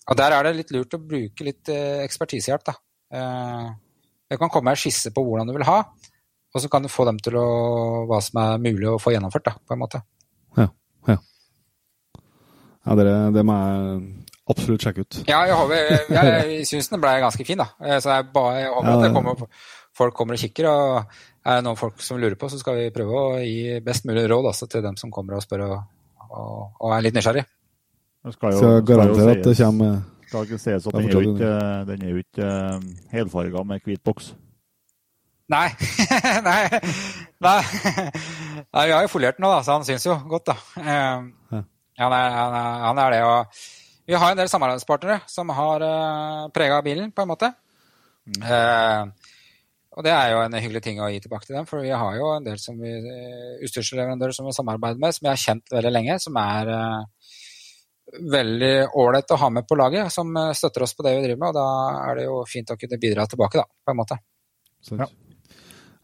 og 0.09 0.17
der 0.19 0.33
er 0.35 0.47
det 0.47 0.55
litt 0.59 0.71
lurt 0.75 0.93
å 0.97 1.01
bruke 1.01 1.45
litt 1.47 1.69
eh, 1.73 2.01
ekspertisehjelp, 2.05 2.65
da. 2.65 2.75
Eh, 3.13 3.69
det 4.29 4.39
kan 4.41 4.49
komme 4.53 4.73
en 4.73 4.79
skisse 4.79 5.11
på 5.13 5.21
hvordan 5.25 5.49
du 5.49 5.53
vil 5.57 5.67
ha, 5.67 5.79
og 6.55 6.61
så 6.63 6.69
kan 6.71 6.85
du 6.85 6.89
få 6.89 7.05
dem 7.05 7.19
til 7.21 7.37
å 7.37 7.45
hva 8.09 8.19
som 8.23 8.39
er 8.41 8.61
mulig 8.63 8.87
å 8.89 8.99
få 9.01 9.13
gjennomført, 9.13 9.45
da, 9.49 9.55
på 9.61 9.75
en 9.75 9.81
måte. 9.81 10.01
Ja. 10.57 10.67
ja. 11.11 11.17
ja 12.87 12.95
dere, 13.01 13.15
det 13.35 13.43
må 13.45 13.57
jeg 13.59 13.99
absolutt 14.49 14.85
sjekke 14.85 15.05
ut. 15.05 15.19
Ja, 15.29 15.41
jeg, 15.49 15.57
håper, 15.57 15.81
jeg, 16.15 16.35
jeg 16.59 16.69
syns 16.69 16.89
den 16.93 17.01
ble 17.03 17.15
ganske 17.23 17.47
fin, 17.47 17.61
da. 17.61 17.69
Eh, 17.81 17.97
Så 18.01 18.13
jeg, 18.13 18.29
bare, 18.33 18.59
jeg 18.63 18.73
håper 18.73 18.91
Ja, 18.91 18.97
at 18.97 19.05
det- 19.07 19.13
kommer, 19.17 19.47
folk 19.95 20.17
kommer 20.17 20.37
og 20.37 20.41
kikker. 20.41 20.69
Og 20.69 21.19
er 21.45 21.59
det 21.59 21.65
noen 21.67 21.79
folk 21.79 22.01
som 22.05 22.21
lurer 22.21 22.37
på, 22.39 22.49
så 22.49 22.61
skal 22.61 22.77
vi 22.79 22.91
prøve 22.93 23.19
å 23.21 23.41
gi 23.41 23.79
best 23.85 24.05
mulig 24.09 24.25
råd 24.29 24.49
altså, 24.53 24.69
til 24.69 24.85
dem 24.85 24.97
som 25.01 25.13
kommer 25.13 25.37
og 25.37 25.45
spør 25.45 25.65
og, 25.69 25.77
og, 26.29 26.55
og 26.81 26.95
er 26.95 27.05
litt 27.05 27.17
nysgjerrig. 27.17 27.45
Jo, 28.26 28.31
Så 28.34 28.72
jeg 28.73 28.85
garanterer 28.89 29.31
at 29.35 29.43
det 29.45 29.53
kommer 29.60 30.02
Skal 30.26 30.47
ikke 30.47 30.57
sies 30.57 30.88
at 30.88 30.95
den 30.95 31.06
er 31.06 31.14
jo 31.14 31.35
ikke, 31.35 31.52
den 31.91 32.02
er 32.02 32.10
jo 32.10 32.23
ikke 32.23 32.47
eh, 32.49 32.88
helfarga 33.14 33.61
med 33.64 33.85
hvit 33.85 34.02
boks. 34.03 34.31
Nei. 35.53 35.68
Nei. 36.49 36.61
Nei. 37.45 37.60
Nei, 38.73 38.85
vi 38.88 38.95
har 38.95 39.06
jo 39.06 39.11
foliert 39.14 39.38
den 39.38 39.45
nå, 39.45 39.52
da, 39.53 39.61
så 39.61 39.77
han 39.77 39.85
syns 39.85 40.07
jo 40.10 40.18
godt, 40.31 40.49
da. 40.49 40.57
Eh, 40.81 41.30
Ja. 41.53 41.61
Han, 42.10 42.11
er, 42.11 42.34
han, 42.35 42.56
er, 42.60 42.80
han 42.84 42.97
er 43.06 43.14
det. 43.14 43.22
Og 43.23 44.10
vi 44.10 44.18
har 44.19 44.34
en 44.34 44.39
del 44.41 44.49
samarbeidspartnere 44.52 45.22
som 45.31 45.53
har 45.56 45.85
uh, 45.85 46.49
prega 46.52 46.81
bilen, 46.84 47.14
på 47.15 47.23
en 47.23 47.30
måte. 47.30 47.53
Uh, 48.41 49.07
og 49.95 50.03
det 50.03 50.11
er 50.11 50.34
jo 50.34 50.41
en 50.43 50.57
hyggelig 50.60 50.81
ting 50.84 50.99
å 50.99 51.07
gi 51.07 51.22
tilbake 51.23 51.47
til 51.47 51.56
dem, 51.56 51.68
for 51.69 51.85
vi 51.85 51.93
har 51.95 52.18
jo 52.18 52.34
en 52.34 52.43
del 52.43 52.57
som 52.60 52.76
vi, 52.76 52.91
eh, 52.91 53.53
utstyrsleverandører 53.64 54.35
som 54.35 54.47
vi 54.49 54.52
samarbeider 54.57 54.99
med, 54.99 55.15
som 55.15 55.23
vi 55.23 55.31
har 55.31 55.39
kjent 55.39 55.72
veldig 55.72 55.91
lenge, 55.93 56.18
som 56.19 56.35
er 56.41 56.72
eh, 56.73 56.97
veldig 58.19 58.73
ålreit 59.01 59.31
å 59.31 59.41
ha 59.41 59.49
med 59.49 59.67
på 59.67 59.77
laget, 59.79 60.11
som 60.13 60.31
eh, 60.37 60.53
støtter 60.57 60.85
oss 60.85 60.95
på 60.95 61.05
det 61.05 61.15
vi 61.17 61.27
driver 61.27 61.41
med. 61.43 61.51
Og 61.51 61.59
da 61.59 61.67
er 62.09 62.19
det 62.19 62.25
jo 62.29 62.39
fint 62.49 62.71
å 62.71 62.79
kunne 62.79 63.01
bidra 63.01 63.27
tilbake, 63.29 63.61
da, 63.61 63.65
på 63.85 63.93
en 63.93 64.01
måte. 64.01 64.19
Ja. 64.95 65.07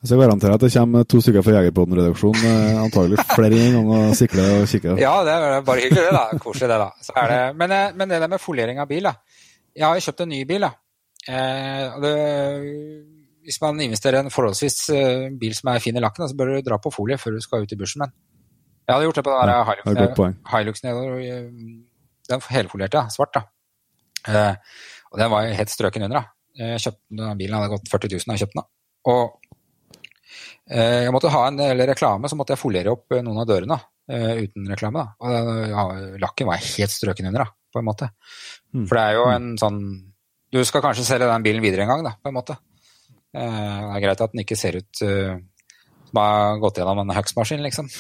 Jeg 0.01 0.17
garanterer 0.17 0.57
at 0.57 0.63
det 0.65 0.71
kommer 0.73 1.03
to 1.05 1.19
stykker 1.21 1.43
fra 1.45 1.59
Jegerpodden-redaksjonen, 1.59 2.45
eh, 2.49 2.77
antagelig 2.81 3.21
flere 3.35 3.57
ganger 3.75 4.07
og 4.07 4.15
sikler 4.17 4.53
og 4.55 4.63
kikker. 4.71 4.97
Ja, 4.97 5.11
det 5.27 5.35
er 5.35 5.65
bare 5.67 5.83
hyggelig, 5.83 6.05
det. 6.07 6.13
da. 6.15 6.39
Koselig, 6.41 6.69
det. 6.71 6.79
da. 6.81 6.87
Så 7.05 7.13
er 7.21 7.27
det, 7.29 7.41
men, 7.59 7.73
eh, 7.75 7.91
men 7.99 8.09
det 8.09 8.19
der 8.23 8.31
med 8.31 8.41
foliering 8.41 8.81
av 8.81 8.89
bil 8.89 9.05
da. 9.05 9.13
Jeg 9.77 9.85
har 9.85 9.99
jo 9.99 10.05
kjøpt 10.07 10.23
en 10.25 10.33
ny 10.33 10.39
bil. 10.49 10.65
da. 10.65 10.71
Eh, 11.29 11.99
det, 12.01 12.15
hvis 13.45 13.61
man 13.61 13.83
investerer 13.85 14.17
i 14.17 14.25
en 14.25 14.33
forholdsvis 14.33 14.79
bil 15.37 15.53
som 15.53 15.69
er 15.69 15.85
fin 15.85 15.97
i 15.97 16.01
lakken, 16.01 16.25
så 16.25 16.37
bør 16.37 16.55
du 16.55 16.65
dra 16.65 16.81
på 16.81 16.93
folie 16.93 17.19
før 17.21 17.37
du 17.37 17.45
skal 17.45 17.61
ut 17.61 17.71
i 17.71 17.77
bushen. 17.77 18.01
Men 18.01 18.11
jeg 18.89 18.95
hadde 18.95 19.05
gjort 19.05 19.21
det 19.21 19.23
på 19.29 19.37
den 19.37 19.53
Ja, 20.01 20.13
poeng. 20.17 20.35
Hilux 20.49 20.83
nedover. 20.83 21.21
Den 22.31 22.43
helfolierte, 22.49 23.01
ja, 23.01 23.11
svart. 23.13 23.37
da. 23.37 23.45
Eh, 24.27 24.77
og 25.11 25.19
den 25.19 25.31
var 25.33 25.45
jo 25.45 25.57
helt 25.59 25.73
strøken 25.73 26.07
under. 26.07 26.21
da. 26.21 26.61
Jeg 26.61 26.83
kjøpte 26.83 27.21
den 27.21 27.39
bilen, 27.39 27.57
hadde 27.57 27.71
gått 27.73 27.91
40 27.91 28.13
000 28.15 28.27
da 28.27 28.37
jeg 28.37 28.45
kjøpte 28.45 28.57
den. 28.57 28.65
da. 28.65 28.67
Og 29.11 29.23
eh, 30.69 30.99
jeg 31.05 31.15
måtte 31.15 31.33
ha 31.33 31.45
en 31.47 31.61
del 31.61 31.85
reklame, 31.89 32.29
så 32.29 32.37
måtte 32.39 32.55
jeg 32.55 32.61
foliere 32.61 32.93
opp 32.93 33.15
eh, 33.15 33.23
noen 33.25 33.41
av 33.43 33.49
dørene 33.49 33.77
eh, 34.11 34.43
uten 34.45 34.69
reklame. 34.71 35.05
da. 35.05 35.15
Og 35.27 35.69
ja, 35.71 35.85
lakken 36.25 36.51
var 36.51 36.63
helt 36.63 36.95
strøken 36.95 37.31
under, 37.31 37.45
da, 37.45 37.55
på 37.73 37.81
en 37.81 37.87
måte. 37.87 38.11
Mm. 38.75 38.85
For 38.85 38.97
det 38.97 39.05
er 39.05 39.19
jo 39.19 39.27
en 39.31 39.53
sånn 39.59 39.81
Du 40.51 40.59
skal 40.67 40.83
kanskje 40.83 41.07
selge 41.07 41.29
den 41.29 41.43
bilen 41.45 41.63
videre 41.63 41.85
en 41.85 41.93
gang, 41.93 42.05
da, 42.09 42.17
på 42.19 42.31
en 42.31 42.35
måte. 42.35 42.57
Eh, 43.31 43.79
det 43.87 43.95
er 43.95 44.03
greit 44.03 44.23
at 44.25 44.33
den 44.33 44.43
ikke 44.43 44.59
ser 44.59 44.75
ut 44.81 45.03
eh, 45.07 45.37
har 46.19 46.57
gått 46.59 46.77
gjennom 46.79 46.99
en 47.01 47.13
huggsmaskin, 47.15 47.61
liksom. 47.63 47.87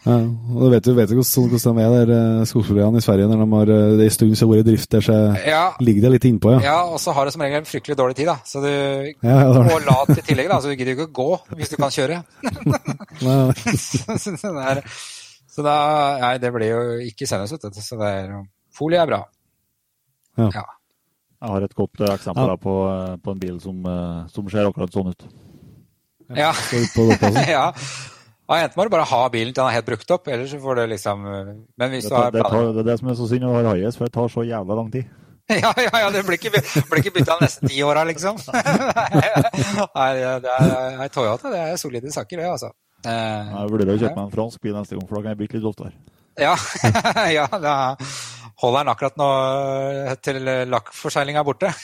Ja, 0.00 0.16
og 0.16 0.62
du 0.64 0.72
vet 0.72 0.86
jo 0.88 0.94
hvordan, 0.96 1.48
hvordan 1.52 1.76
de 1.76 1.82
er 1.84 1.92
der 1.92 2.10
eh, 2.16 2.96
i 2.96 3.02
Sverige 3.04 3.28
når 3.28 3.42
de 3.42 3.48
har 3.52 3.72
eh, 3.74 3.96
det 4.00 4.06
en 4.08 4.14
stund 4.14 4.36
som 4.38 4.48
har 4.48 4.56
vært 4.56 4.64
i 4.64 4.70
drift 4.70 4.90
der, 4.94 5.04
så 5.04 5.16
Ja, 5.44 5.62
ligger 5.80 6.06
det 6.06 6.12
litt 6.14 6.26
innpå, 6.30 6.54
ja. 6.56 6.60
ja 6.64 6.78
og 6.88 6.96
så 7.02 7.12
har 7.16 7.28
du 7.28 7.34
som 7.34 7.44
regel 7.44 7.66
fryktelig 7.68 7.98
dårlig 8.00 8.16
tid, 8.16 8.30
da. 8.30 8.36
Så 8.44 8.62
du 8.64 8.70
Ja, 8.70 9.12
ja, 9.28 9.50
det 9.52 9.64
det. 9.66 9.74
og 9.76 9.88
lat 9.88 10.14
i 10.16 10.24
tillegg, 10.30 10.48
da, 10.52 10.60
så 10.60 10.72
du 10.72 10.76
gidder 10.76 10.94
jo 10.94 10.98
ikke 10.98 11.16
gå 11.20 11.28
hvis 11.60 11.72
du 11.72 11.76
kan 11.80 11.92
kjøre. 11.94 12.22
Så, 14.20 14.32
det 14.36 14.64
er, 14.72 14.82
så 15.50 15.64
da 15.66 15.76
Nei, 16.20 16.32
det 16.40 16.52
blir 16.54 16.72
jo 16.72 16.80
ikke 17.04 17.28
senest, 17.28 17.56
vet 17.56 17.76
du. 17.76 17.82
Så 17.84 17.98
det 18.00 18.08
er 18.22 18.32
Folie 18.76 19.00
er 19.02 19.08
bra. 19.10 19.20
Ja. 20.38 20.48
Ja. 20.48 20.64
Jeg 21.40 21.54
har 21.54 21.64
et 21.64 21.76
godt 21.76 22.00
eh, 22.00 22.14
eksempel 22.14 22.52
da, 22.52 22.56
på, 22.60 22.74
på 23.24 23.36
en 23.36 23.44
bil 23.44 23.60
som, 23.60 23.84
som 24.32 24.48
ser 24.52 24.68
akkurat 24.68 24.96
sånn 24.96 25.12
ut. 25.12 25.28
Ja. 26.36 26.52
Ja. 27.50 27.72
ja. 28.50 28.64
Enten 28.64 28.74
må 28.80 28.84
du 28.86 28.90
bare 28.90 29.06
ha 29.06 29.20
bilen 29.30 29.52
til 29.54 29.60
den 29.62 29.70
er 29.70 29.76
helt 29.78 29.86
brukt 29.86 30.10
opp, 30.10 30.26
eller 30.28 30.46
så 30.50 30.58
får 30.58 30.80
du 30.80 30.86
liksom 30.90 31.22
Men 31.22 31.90
hvis 31.92 32.08
Det, 32.08 32.10
du 32.10 32.16
har 32.16 32.32
det, 32.34 32.42
tar, 32.42 32.72
det 32.74 32.82
er 32.82 32.88
det 32.88 32.96
som 32.98 33.10
er 33.12 33.18
så 33.18 33.28
synd 33.30 33.46
å 33.46 33.52
ha 33.54 33.62
Hayes, 33.68 33.98
for 33.98 34.08
det 34.10 34.14
tar 34.16 34.30
så 34.32 34.42
jævla 34.46 34.78
lang 34.80 34.90
tid. 34.94 35.06
Ja, 35.50 35.72
ja, 35.82 35.90
ja, 36.04 36.10
det 36.14 36.22
blir 36.26 36.38
ikke, 36.38 36.50
blir 36.90 37.00
ikke 37.02 37.10
bytta 37.16 37.36
de 37.38 37.46
neste 37.46 37.66
ti 37.66 37.80
åra, 37.82 38.04
liksom. 38.06 38.36
Nei, 39.98 40.10
det 40.14 40.52
er, 40.54 40.98
er 41.02 41.08
Toyota, 41.10 41.50
det 41.50 41.62
er 41.64 41.80
solide 41.80 42.12
saker, 42.14 42.38
det, 42.38 42.46
altså. 42.52 42.70
Eh, 43.02 43.50
Jeg 43.56 43.72
vurderer 43.72 43.96
å 43.96 43.98
kjøpe 43.98 44.14
meg 44.14 44.26
en 44.28 44.34
fransk 44.34 44.62
bil 44.62 44.76
neste 44.76 44.94
gang, 44.94 45.06
for 45.08 45.18
da 45.18 45.24
kan 45.24 45.34
jeg 45.34 45.40
bytte 45.40 45.58
litt 45.58 45.66
oftere. 45.70 45.90
Ja, 46.38 46.54
ja 47.38 47.46
da 47.58 47.74
holder 48.60 48.84
den 48.84 48.92
akkurat 48.92 49.16
nå 49.20 49.28
til 50.24 50.38
lakkforseglinga 50.70 51.40
er 51.40 51.48
borte. 51.48 51.70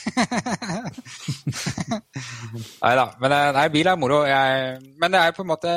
nei 2.82 2.94
da. 2.98 3.07
Men 3.23 3.31
eh, 3.36 3.51
nei, 3.57 3.66
bil 3.74 3.90
er 3.90 4.01
moro. 4.01 4.19
Jeg, 4.28 4.51
men 5.01 5.15
det 5.15 5.20
er 5.23 5.36
på 5.36 5.43
en 5.47 5.53
måte 5.55 5.73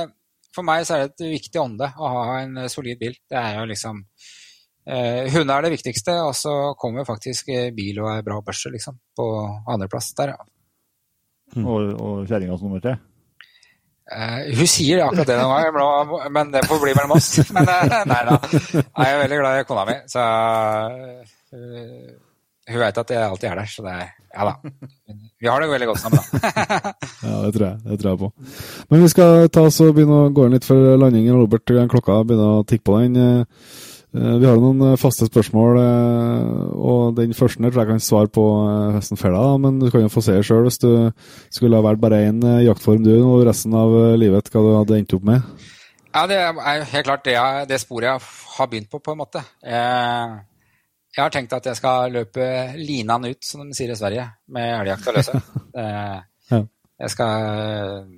For 0.56 0.64
meg 0.66 0.86
så 0.88 0.96
er 0.96 1.00
det 1.06 1.12
et 1.14 1.26
viktig 1.38 1.60
ånde 1.62 1.88
å 1.96 2.06
ha 2.16 2.24
en 2.42 2.54
eh, 2.66 2.72
solid 2.72 2.98
bil. 3.02 3.16
Det 3.30 3.40
er 3.40 3.52
jo 3.60 3.66
liksom 3.70 3.96
eh, 4.04 5.24
Hunder 5.36 5.58
er 5.58 5.62
det 5.68 5.76
viktigste, 5.78 6.14
og 6.26 6.34
så 6.38 6.54
kommer 6.80 7.08
faktisk 7.08 7.44
eh, 7.56 7.74
bil 7.76 7.96
og 8.04 8.10
ei 8.16 8.26
bra 8.26 8.38
børse, 8.46 8.70
liksom, 8.74 8.96
på 9.16 9.26
andreplass 9.70 10.08
der. 10.20 10.30
ja. 10.36 10.42
Mm. 11.56 11.66
Og, 11.66 11.80
og 11.98 12.16
kjerringas 12.30 12.62
nummer 12.62 12.82
tre. 12.84 12.94
Eh, 14.10 14.56
hun 14.57 14.69
sier 14.69 15.03
akkurat 15.06 15.27
det 15.30 15.36
noen 15.38 15.52
ganger, 15.53 16.30
men 16.34 16.53
det 16.53 16.64
får 16.65 16.80
bli 16.81 16.94
mellom 16.98 17.14
oss. 17.18 17.27
Men 17.56 17.68
uh, 17.69 17.99
nei 18.10 18.22
da. 18.26 18.38
Jeg 18.49 19.06
er 19.06 19.19
veldig 19.22 19.38
glad 19.41 19.60
i 19.60 19.68
kona 19.69 19.84
mi, 19.86 19.98
så 20.10 20.23
uh, 21.53 22.07
hun 22.69 22.81
vet 22.81 23.02
at 23.03 23.14
jeg 23.14 23.27
alltid 23.27 23.52
er 23.52 23.61
der. 23.61 23.69
Så 23.69 23.86
det 23.86 23.98
Ja 24.30 24.45
da. 24.45 24.56
Vi 25.41 25.48
har 25.49 25.61
det 25.61 25.69
veldig 25.72 25.88
godt 25.90 26.02
sammen, 26.02 26.22
da. 26.22 26.41
Ja, 27.26 27.36
det 27.45 27.53
tror 27.56 27.65
jeg, 27.65 27.77
det 27.86 27.99
tror 28.02 28.11
jeg 28.11 28.19
på. 28.23 28.31
Men 28.90 29.03
vi 29.03 29.11
skal 29.14 29.49
ta 29.53 29.65
oss 29.69 29.80
og 29.86 29.94
begynne 29.98 30.26
å 30.26 30.34
gå 30.34 30.45
inn 30.45 30.57
litt 30.57 30.68
for 30.68 30.98
landingen. 31.02 31.38
Robert, 31.38 31.65
klokka 31.94 32.22
begynner 32.26 32.60
å 32.60 32.65
tikke 32.69 32.86
på 32.90 32.99
den. 33.02 33.56
Eh, 34.15 34.36
Vi 34.41 34.48
har 34.48 34.57
noen 34.57 34.81
eh, 34.88 34.98
faste 34.98 35.27
spørsmål, 35.30 35.77
eh, 35.77 36.61
og 36.73 37.15
den 37.19 37.36
første 37.38 37.61
tror 37.61 37.84
jeg 37.84 37.91
kan 37.91 38.02
svare 38.02 38.31
på 38.34 38.45
hesten 38.95 39.19
da, 39.22 39.44
men 39.61 39.80
du 39.80 39.90
kan 39.91 40.02
jo 40.02 40.10
få 40.10 40.23
se 40.26 40.40
sjøl 40.41 40.65
hvis 40.65 40.81
du 40.81 41.11
skulle 41.53 41.77
ha 41.77 41.86
valgt 41.86 42.02
bare 42.02 42.23
én 42.30 42.41
jaktform 42.65 43.03
du 43.06 43.14
og 43.22 43.45
resten 43.45 43.73
av 43.77 43.94
livet, 44.18 44.49
hva 44.49 44.64
du 44.65 44.72
hadde 44.80 44.98
endt 44.98 45.14
opp 45.14 45.27
med. 45.30 45.41
Ja, 46.10 46.26
det 46.26 46.40
er 46.41 46.88
helt 46.90 47.06
klart 47.06 47.26
det, 47.26 47.36
jeg, 47.38 47.68
det 47.69 47.77
sporet 47.84 48.10
jeg 48.10 48.23
har 48.57 48.69
begynt 48.72 48.90
på, 48.90 48.98
på 48.98 49.14
en 49.14 49.19
måte. 49.22 49.44
Jeg 49.61 51.22
har 51.22 51.30
tenkt 51.34 51.53
at 51.53 51.69
jeg 51.69 51.77
skal 51.77 52.10
løpe 52.15 52.48
linan 52.81 53.27
ut, 53.30 53.44
som 53.45 53.61
de 53.61 53.77
sier 53.77 53.94
i 53.94 53.98
Sverige, 53.99 54.26
med 54.49 54.73
elgjakta 54.80 55.14
løse. 55.14 55.38
Jeg 56.99 57.14
skal 57.14 58.10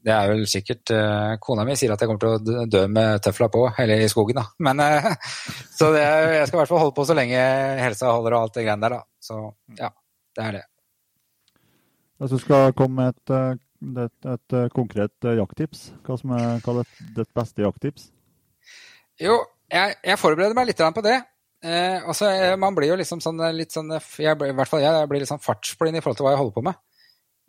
Det 0.00 0.12
er 0.14 0.30
vel 0.30 0.46
sikkert 0.48 0.90
eh, 0.96 1.34
Kona 1.44 1.64
mi 1.68 1.74
sier 1.76 1.92
at 1.92 2.00
jeg 2.00 2.08
kommer 2.08 2.22
til 2.22 2.54
å 2.56 2.66
dø 2.72 2.82
med 2.88 3.20
tøfla 3.24 3.50
på, 3.52 3.66
eller 3.82 4.00
i 4.00 4.08
skogen, 4.08 4.38
da. 4.40 4.46
Men 4.64 4.80
eh, 4.80 5.08
Så 5.78 5.90
det, 5.92 6.04
jeg 6.04 6.46
skal 6.48 6.56
i 6.56 6.60
hvert 6.62 6.72
fall 6.72 6.82
holde 6.86 6.96
på 6.96 7.04
så 7.08 7.16
lenge 7.18 7.40
helsa 7.82 8.12
holder 8.14 8.36
og 8.36 8.46
alt 8.46 8.56
det 8.56 8.64
greiene 8.64 8.86
der, 8.86 8.96
da. 8.96 9.02
Så 9.20 9.40
ja, 9.80 9.90
det 10.38 10.46
er 10.46 10.56
det. 10.56 10.62
Hvis 12.20 12.32
du 12.36 12.40
skal 12.40 12.72
komme 12.76 13.02
med 13.02 13.12
et, 13.14 13.34
eh, 13.36 14.04
et, 14.06 14.30
et, 14.34 14.56
et 14.56 14.76
konkret 14.76 15.28
jakttips, 15.40 15.90
hva 16.06 16.16
som 16.20 16.32
er 16.36 16.64
hva 16.64 16.78
er 16.82 16.90
ditt- 17.16 17.34
beste 17.36 17.64
jakttips? 17.64 18.08
Jo, 19.20 19.36
jeg, 19.68 19.96
jeg 20.04 20.20
forbereder 20.20 20.56
meg 20.56 20.68
litt 20.70 20.80
på 20.96 21.04
det. 21.04 21.18
Eh, 21.60 22.00
og 22.08 22.16
så, 22.16 22.30
eh, 22.32 22.56
man 22.56 22.72
blir 22.76 22.94
jo 22.94 22.96
liksom 22.96 23.20
sånn 23.20 23.40
litt 23.52 23.74
sånn 23.76 23.92
jeg, 23.92 24.32
I 24.32 24.54
hvert 24.56 24.68
fall 24.68 24.80
jeg, 24.80 24.96
jeg 24.96 25.08
blir 25.10 25.20
litt 25.20 25.28
sånn 25.28 25.42
fartsblind 25.44 25.98
i 25.98 26.00
forhold 26.00 26.16
til 26.16 26.24
hva 26.28 26.32
jeg 26.32 26.40
holder 26.40 26.56
på 26.56 26.64
med. 26.70 26.80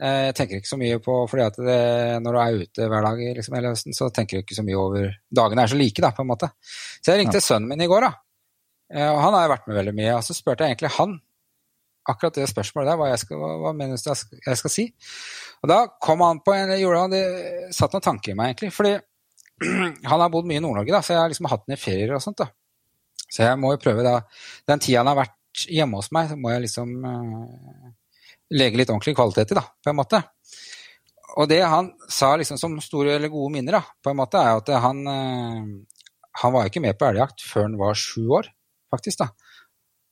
Eh, 0.02 0.28
jeg 0.30 0.36
tenker 0.38 0.58
ikke 0.58 0.72
så 0.72 0.80
mye 0.82 0.98
på 1.04 1.16
fordi 1.30 1.44
at 1.46 1.58
det, 1.62 1.80
når 2.26 2.34
du 2.34 2.40
er 2.42 2.62
ute 2.64 2.88
hver 2.90 3.06
dag 3.06 3.20
liksom, 3.38 3.56
hele 3.58 3.74
høsten, 3.76 3.94
så 3.94 4.10
tenker 4.14 4.40
du 4.40 4.46
ikke 4.46 4.58
så 4.58 4.66
mye 4.66 4.80
over 4.82 5.12
Dagene 5.30 5.66
er 5.66 5.74
så 5.74 5.78
like, 5.78 6.02
da, 6.02 6.10
på 6.18 6.26
en 6.26 6.32
måte. 6.32 6.50
Så 7.02 7.14
jeg 7.14 7.22
ringte 7.22 7.44
sønnen 7.44 7.70
min 7.70 7.86
i 7.86 7.90
går, 7.92 8.08
da. 8.08 8.14
Eh, 8.94 9.10
og 9.12 9.20
han 9.22 9.38
har 9.38 9.46
jo 9.46 9.54
vært 9.54 9.70
med 9.70 9.78
veldig 9.78 9.94
mye. 10.00 10.16
Og 10.18 10.26
så 10.26 10.38
spurte 10.38 10.66
jeg 10.66 10.76
egentlig 10.76 10.96
han 10.98 11.20
akkurat 12.10 12.40
det 12.40 12.48
spørsmålet 12.50 12.90
der, 12.90 12.98
hva, 12.98 13.12
jeg 13.12 13.22
skal, 13.22 13.38
hva, 13.38 13.52
hva 13.62 13.76
mener 13.78 13.94
du 13.94 14.10
jeg 14.10 14.18
skal, 14.18 14.42
jeg 14.48 14.60
skal 14.64 14.74
si? 14.74 14.88
Og 15.62 15.70
da 15.70 15.84
kom 16.02 16.24
han 16.26 16.42
på 16.42 16.56
en 16.58 16.74
gjorde 16.80 17.04
han 17.04 17.14
det, 17.14 17.24
satt 17.78 17.94
noen 17.94 18.08
tanker 18.08 18.34
i 18.34 18.38
meg, 18.40 18.56
egentlig. 18.56 18.72
Fordi 18.74 18.96
han 20.10 20.24
har 20.26 20.34
bodd 20.34 20.50
mye 20.50 20.58
i 20.58 20.66
Nord-Norge, 20.66 20.96
da, 20.96 21.04
så 21.06 21.14
jeg 21.14 21.22
har 21.22 21.32
liksom 21.32 21.52
hatt 21.52 21.68
den 21.68 21.78
i 21.78 21.82
ferier 21.82 22.18
og 22.18 22.26
sånt. 22.26 22.42
da. 22.42 22.50
Så 23.32 23.46
jeg 23.46 23.60
må 23.62 23.76
jo 23.76 23.80
prøve 23.80 24.04
da 24.04 24.18
Den 24.68 24.82
tida 24.82 25.00
han 25.00 25.12
har 25.12 25.22
vært 25.22 25.68
hjemme 25.72 26.00
hos 26.02 26.10
meg, 26.16 26.32
så 26.32 26.40
må 26.40 26.52
jeg 26.56 26.66
liksom 26.66 26.96
eh, 27.06 27.92
legge 28.52 28.80
litt 28.82 28.92
ordentlig 28.92 29.16
kvalitet 29.18 29.54
i, 29.54 29.58
da, 29.58 29.64
på 29.64 29.92
en 29.92 30.00
måte. 30.00 30.22
Og 31.40 31.48
det 31.48 31.62
han 31.64 31.94
sa 32.12 32.34
liksom 32.36 32.60
som 32.60 32.74
store 32.84 33.16
eller 33.16 33.32
gode 33.32 33.54
minner, 33.54 33.80
da, 33.80 33.84
på 34.04 34.12
en 34.12 34.20
måte, 34.20 34.42
er 34.42 34.60
at 34.60 34.72
han 34.84 35.06
eh, 35.08 35.64
Han 36.42 36.54
var 36.56 36.68
ikke 36.68 36.80
med 36.84 36.96
på 36.96 37.08
elgjakt 37.10 37.44
før 37.44 37.66
han 37.68 37.80
var 37.80 37.98
sju 38.00 38.28
år, 38.40 38.48
faktisk. 38.92 39.20
da. 39.20 39.32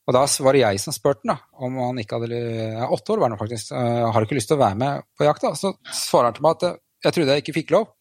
Og 0.10 0.16
da 0.16 0.24
var 0.44 0.56
det 0.56 0.64
jeg 0.64 0.82
som 0.82 0.96
spurte 0.96 1.22
han 1.24 1.36
da, 1.36 1.38
om 1.64 1.78
han 1.84 2.00
ikke 2.02 2.18
hadde 2.18 2.40
ja, 2.40 2.88
Åtte 2.90 3.14
år 3.14 3.22
var 3.22 3.32
han 3.32 3.40
faktisk. 3.40 3.72
eh, 3.72 4.08
har 4.12 4.26
ikke 4.26 4.36
lyst 4.40 4.50
til 4.52 4.58
å 4.58 4.64
være 4.64 4.80
med 4.82 5.06
på 5.16 5.28
jakt? 5.28 5.46
da? 5.46 5.54
Så 5.56 5.76
svarer 5.94 6.32
han 6.32 6.38
til 6.40 6.46
meg 6.48 6.58
at 6.58 6.66
eh, 6.68 6.80
jeg 7.06 7.16
trodde 7.16 7.36
jeg 7.36 7.44
ikke 7.46 7.58
fikk 7.60 7.76
lov. 7.76 7.92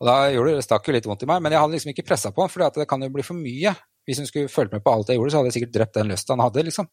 Og 0.00 0.08
da 0.08 0.16
gjorde 0.32 0.52
det, 0.52 0.60
det 0.60 0.66
stakk 0.66 0.88
jo 0.88 0.94
litt 0.96 1.06
vondt 1.08 1.22
i 1.24 1.28
meg, 1.30 1.42
men 1.44 1.54
jeg 1.54 1.62
hadde 1.62 1.76
liksom 1.76 1.92
ikke 1.92 2.06
pressa 2.08 2.32
på 2.34 2.42
han, 2.44 2.52
for 2.52 2.66
det 2.66 2.88
kan 2.88 3.04
jo 3.04 3.12
bli 3.14 3.24
for 3.24 3.38
mye. 3.38 3.72
Hvis 4.06 4.20
hun 4.22 4.28
skulle 4.28 4.50
fulgt 4.52 4.74
med 4.74 4.84
på 4.84 4.92
alt 4.92 5.08
jeg 5.10 5.18
gjorde, 5.18 5.32
så 5.32 5.40
hadde 5.40 5.50
jeg 5.50 5.56
sikkert 5.58 5.76
drept 5.76 5.96
den 5.98 6.10
lysta 6.12 6.34
han 6.34 6.44
hadde. 6.44 6.66
liksom. 6.68 6.88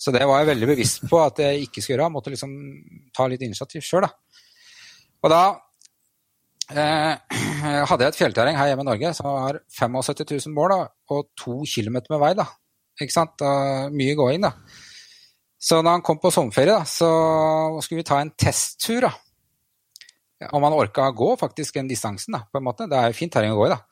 Så 0.00 0.12
det 0.14 0.26
var 0.26 0.40
jeg 0.40 0.50
veldig 0.50 0.68
bevisst 0.72 1.04
på 1.08 1.20
at 1.22 1.40
jeg 1.44 1.66
ikke 1.66 1.82
skulle 1.82 1.96
gjøre. 1.96 2.12
Måtte 2.12 2.32
liksom 2.32 2.54
ta 3.16 3.26
litt 3.30 3.42
initiativ 3.46 3.84
sjøl, 3.86 4.06
da. 4.06 4.10
Og 5.20 5.32
da 5.32 5.42
eh, 6.74 7.14
hadde 7.90 8.06
jeg 8.06 8.12
et 8.12 8.20
fjellterreng 8.20 8.58
her 8.58 8.72
hjemme 8.72 8.86
i 8.86 8.90
Norge 8.90 9.14
som 9.16 9.28
har 9.30 9.60
75 9.76 10.24
000 10.48 10.56
mål 10.56 10.74
da, 10.74 10.80
og 11.14 11.30
to 11.38 11.60
kilometer 11.68 12.14
med 12.14 12.22
vei. 12.24 12.32
da. 12.38 12.48
Ikke 13.00 13.16
sant? 13.16 13.36
Da, 13.40 13.88
mye 13.94 14.16
gåing, 14.18 14.44
da. 14.44 14.54
Så 15.60 15.82
da 15.84 15.92
han 15.92 16.04
kom 16.04 16.20
på 16.20 16.32
sommerferie, 16.32 16.72
da, 16.72 16.84
så 16.88 17.80
skulle 17.84 18.00
vi 18.00 18.08
ta 18.08 18.20
en 18.20 18.32
testtur. 18.32 19.04
da. 19.04 19.12
Om 20.56 20.64
han 20.64 20.76
orka 20.76 21.10
å 21.10 21.16
gå 21.16 21.34
faktisk 21.40 21.76
den 21.76 21.90
distansen, 21.90 22.32
da, 22.36 22.46
på 22.48 22.60
en 22.60 22.64
måte. 22.64 22.88
Det 22.88 22.96
er 22.96 23.10
jo 23.10 23.18
fint 23.18 23.32
terreng 23.32 23.52
å 23.52 23.60
gå 23.60 23.68
i, 23.68 23.74
da. 23.74 23.82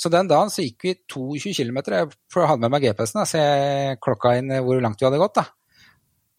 Så 0.00 0.08
den 0.12 0.28
dagen 0.30 0.48
så 0.52 0.64
gikk 0.64 0.84
vi 0.86 0.94
22 1.12 1.52
km. 1.58 1.80
Jeg 1.92 2.46
hadde 2.48 2.60
med 2.62 2.72
meg 2.72 2.86
GPS-en, 2.86 3.26
så 3.28 3.40
jeg 3.40 3.98
klokka 4.00 4.38
inn 4.40 4.54
hvor 4.64 4.80
langt 4.80 5.00
vi 5.00 5.08
hadde 5.08 5.20
gått. 5.20 5.40
da. 5.42 5.44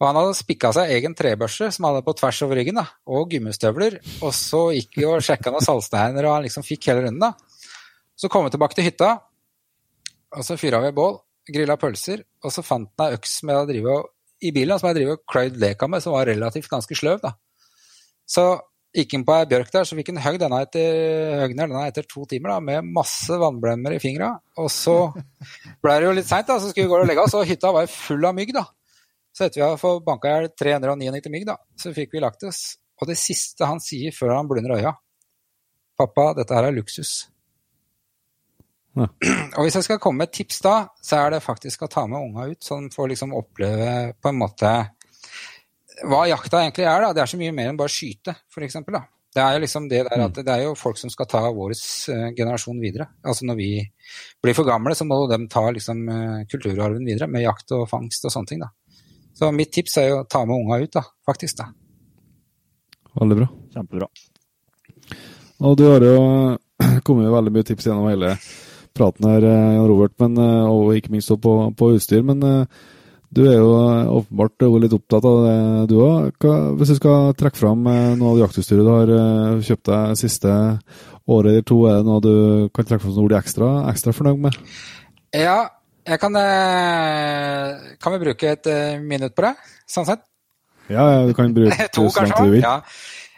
Og 0.02 0.08
han 0.08 0.18
hadde 0.18 0.34
spikka 0.34 0.72
seg 0.74 0.90
egen 0.96 1.14
trebørse 1.14 1.68
som 1.70 1.86
han 1.86 1.94
hadde 1.94 2.06
på 2.08 2.16
tvers 2.18 2.40
over 2.42 2.58
ryggen, 2.58 2.80
da, 2.80 2.88
og 3.06 3.28
gummistøvler. 3.30 4.00
Og 4.26 4.32
så 4.34 4.64
gikk 4.74 4.98
vi 4.98 5.06
og 5.06 5.22
sjekka 5.22 5.52
noen 5.54 5.62
saltsteiner, 5.62 6.26
og 6.26 6.34
han 6.34 6.48
liksom 6.48 6.66
fikk 6.66 6.90
hele 6.90 7.04
runden. 7.04 7.22
da. 7.22 7.36
Så 8.18 8.30
kom 8.32 8.48
vi 8.48 8.50
tilbake 8.50 8.74
til 8.78 8.88
hytta, 8.88 9.12
og 10.34 10.42
så 10.48 10.58
fyra 10.58 10.82
vi 10.82 10.90
bål, 10.96 11.20
grilla 11.54 11.78
pølser, 11.78 12.24
og 12.42 12.50
så 12.54 12.66
fant 12.66 12.90
han 12.98 13.12
ei 13.12 13.20
øks 13.20 13.38
som 13.38 13.52
jeg 13.52 13.62
hadde 13.62 13.94
i 14.42 14.50
bilen 14.50 14.80
som 14.80 14.90
jeg 14.90 14.98
drev 14.98 15.14
og 15.14 15.22
kløyd 15.30 15.58
leka 15.62 15.86
med, 15.86 16.02
som 16.02 16.16
var 16.16 16.26
relativt 16.26 16.70
ganske 16.70 16.98
sløv. 16.98 17.22
da. 17.22 17.36
Så 18.26 18.58
gikk 18.92 19.14
inn 19.16 19.24
på 19.24 19.34
ei 19.34 19.48
bjørk 19.48 19.70
der, 19.72 19.86
så 19.88 19.96
fikk 19.96 20.10
han 20.12 20.20
høgd 20.20 20.42
denne 20.42 20.58
etter, 20.66 21.46
denne 21.48 21.86
etter 21.88 22.06
to 22.08 22.26
timer 22.28 22.54
da, 22.54 22.58
med 22.64 22.92
masse 22.92 23.38
vannblemmer 23.40 23.96
i 23.96 24.00
fingra. 24.02 24.34
Og 24.60 24.68
så 24.72 24.96
ble 25.84 25.96
det 25.96 26.08
jo 26.08 26.14
litt 26.18 26.28
seint, 26.28 26.52
så 26.52 26.68
skulle 26.68 26.86
vi 26.86 26.92
gå 26.92 27.00
og 27.00 27.08
legge 27.08 27.24
oss, 27.24 27.36
og 27.38 27.48
hytta 27.48 27.72
var 27.72 27.86
jo 27.86 27.94
full 27.94 28.28
av 28.28 28.36
mygg. 28.36 28.54
da. 28.56 28.66
Så 29.32 29.46
etter 29.46 29.62
vi 29.62 29.64
har 29.64 29.80
fått 29.80 30.04
banka 30.04 30.28
i 30.28 30.34
hjel 30.34 30.50
399 30.60 31.32
mygg, 31.32 31.48
da, 31.48 31.56
så 31.80 31.94
fikk 31.96 32.12
vi 32.12 32.24
lagt 32.24 32.44
oss. 32.48 32.62
Og 33.00 33.08
det 33.08 33.16
siste 33.18 33.66
han 33.66 33.80
sier 33.82 34.14
før 34.14 34.36
han 34.36 34.50
blunder 34.50 34.76
øya 34.76 34.92
Pappa, 35.98 36.32
dette 36.36 36.56
her 36.56 36.66
er 36.68 36.74
luksus. 36.74 37.10
Ja. 38.96 39.06
Og 39.56 39.64
hvis 39.64 39.76
jeg 39.78 39.86
skal 39.86 40.00
komme 40.02 40.22
med 40.22 40.30
et 40.30 40.38
tips 40.40 40.62
da, 40.64 40.74
så 41.04 41.20
er 41.20 41.34
det 41.34 41.44
faktisk 41.44 41.84
å 41.84 41.90
ta 41.92 42.06
med 42.08 42.20
unga 42.20 42.48
ut, 42.50 42.60
så 42.64 42.80
de 42.80 42.92
får 42.92 43.12
liksom 43.12 43.34
oppleve 43.36 43.90
på 44.20 44.32
en 44.32 44.40
måte 44.40 44.72
hva 46.08 46.22
jakta 46.30 46.62
egentlig 46.62 46.86
er. 46.86 47.06
da. 47.06 47.12
Det 47.16 47.22
er 47.24 47.32
så 47.32 47.40
mye 47.40 47.54
mer 47.56 47.72
enn 47.72 47.80
bare 47.80 47.92
skyte, 47.92 48.34
f.eks. 48.52 48.78
Det 49.32 49.40
er 49.40 49.54
jo 49.56 49.62
liksom 49.62 49.86
det 49.88 50.02
der 50.08 50.22
at 50.26 50.38
det 50.44 50.52
er 50.52 50.66
jo 50.66 50.74
folk 50.76 50.98
som 51.00 51.10
skal 51.12 51.28
ta 51.30 51.40
vår 51.56 51.72
eh, 51.72 52.26
generasjon 52.36 52.80
videre. 52.82 53.08
Altså 53.24 53.46
Når 53.48 53.56
vi 53.56 53.68
blir 54.44 54.56
for 54.56 54.68
gamle, 54.68 54.94
så 54.98 55.06
må 55.08 55.22
de 55.30 55.38
ta 55.52 55.64
liksom 55.72 56.02
eh, 56.12 56.42
kulturarven 56.52 57.06
videre 57.08 57.30
med 57.32 57.46
jakt 57.46 57.72
og 57.72 57.86
fangst 57.88 58.28
og 58.28 58.34
sånne 58.34 58.50
ting. 58.50 58.60
da. 58.60 58.68
Så 59.32 59.48
mitt 59.56 59.72
tips 59.72 59.96
er 60.02 60.10
jo 60.10 60.18
å 60.20 60.26
ta 60.28 60.44
med 60.44 60.58
unga 60.58 60.82
ut, 60.82 60.92
da, 60.92 61.06
faktisk. 61.26 61.62
da. 61.62 61.70
Veldig 63.16 63.38
bra. 63.40 63.48
Kjempebra. 63.72 64.10
Og 65.62 65.78
du 65.78 65.86
har 65.88 66.04
jo 66.04 66.18
kommet 67.06 67.24
med 67.24 67.32
veldig 67.32 67.54
mye 67.56 67.68
tips 67.70 67.88
gjennom 67.88 68.10
hele 68.10 68.34
praten 68.92 69.28
her, 69.28 69.44
eh, 69.48 69.74
Jan 69.78 69.88
Robert, 69.88 70.14
men, 70.20 70.36
eh, 70.36 70.64
og 70.68 70.92
ikke 70.96 71.12
minst 71.14 71.32
på, 71.40 71.54
på 71.76 71.92
utstyr. 71.96 72.24
Men 72.26 72.42
eh, 72.42 72.82
du 73.32 73.42
er 73.48 73.56
jo 73.56 73.68
åpenbart 74.18 74.64
litt 74.82 74.94
opptatt 74.96 75.26
av 75.28 75.38
det, 75.46 75.58
du 75.92 75.96
òg. 76.04 76.46
Hvis 76.78 76.92
du 76.92 76.96
skal 76.98 77.32
trekke 77.38 77.60
fram 77.60 77.86
noe 77.86 78.34
av 78.34 78.42
jaktutstyret 78.42 78.84
du 78.84 78.90
har 78.92 79.62
kjøpt 79.64 79.88
deg 79.88 80.18
siste 80.20 80.56
året 81.30 81.52
eller 81.52 81.64
to, 81.64 81.78
er 81.88 82.00
det 82.00 82.08
noe 82.08 82.24
du 82.24 82.34
kan 82.74 82.88
trekke 82.88 83.04
fram 83.04 83.14
som 83.14 83.28
du 83.28 83.32
er 83.32 83.40
ekstra, 83.40 83.70
ekstra 83.92 84.14
fornøyd 84.16 84.42
med? 84.48 84.58
Ja, 85.32 85.62
jeg 86.04 86.20
kan 86.20 86.36
Kan 88.02 88.12
vi 88.12 88.22
bruke 88.26 88.52
et 88.52 88.68
minutt 89.00 89.34
på 89.38 89.46
det, 89.46 89.54
sånn 89.88 90.08
sett? 90.08 90.26
Ja, 90.90 91.08
ja, 91.14 91.26
du 91.26 91.34
kan 91.36 91.54
bruke 91.54 91.88
to, 91.94 92.08
så 92.12 92.26
langt 92.26 92.40
du 92.42 92.56
vil. 92.58 92.64
Ja. 92.64 92.80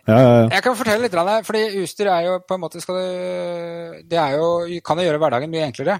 Ja, 0.04 0.16
ja, 0.20 0.32
ja. 0.42 0.48
Jeg 0.52 0.64
kan 0.66 0.74
fortelle 0.76 1.06
litt, 1.06 1.14
fordi 1.46 1.62
utstyr 1.80 2.10
er 2.12 2.26
jo 2.26 2.32
på 2.44 2.56
en 2.56 2.60
måte 2.60 2.80
skal 2.82 2.98
det, 2.98 4.02
det 4.10 4.18
er 4.20 4.34
jo, 4.36 4.48
kan 4.84 5.00
jo 5.00 5.06
gjøre 5.06 5.20
hverdagen 5.22 5.52
mye 5.52 5.64
enklere. 5.64 5.96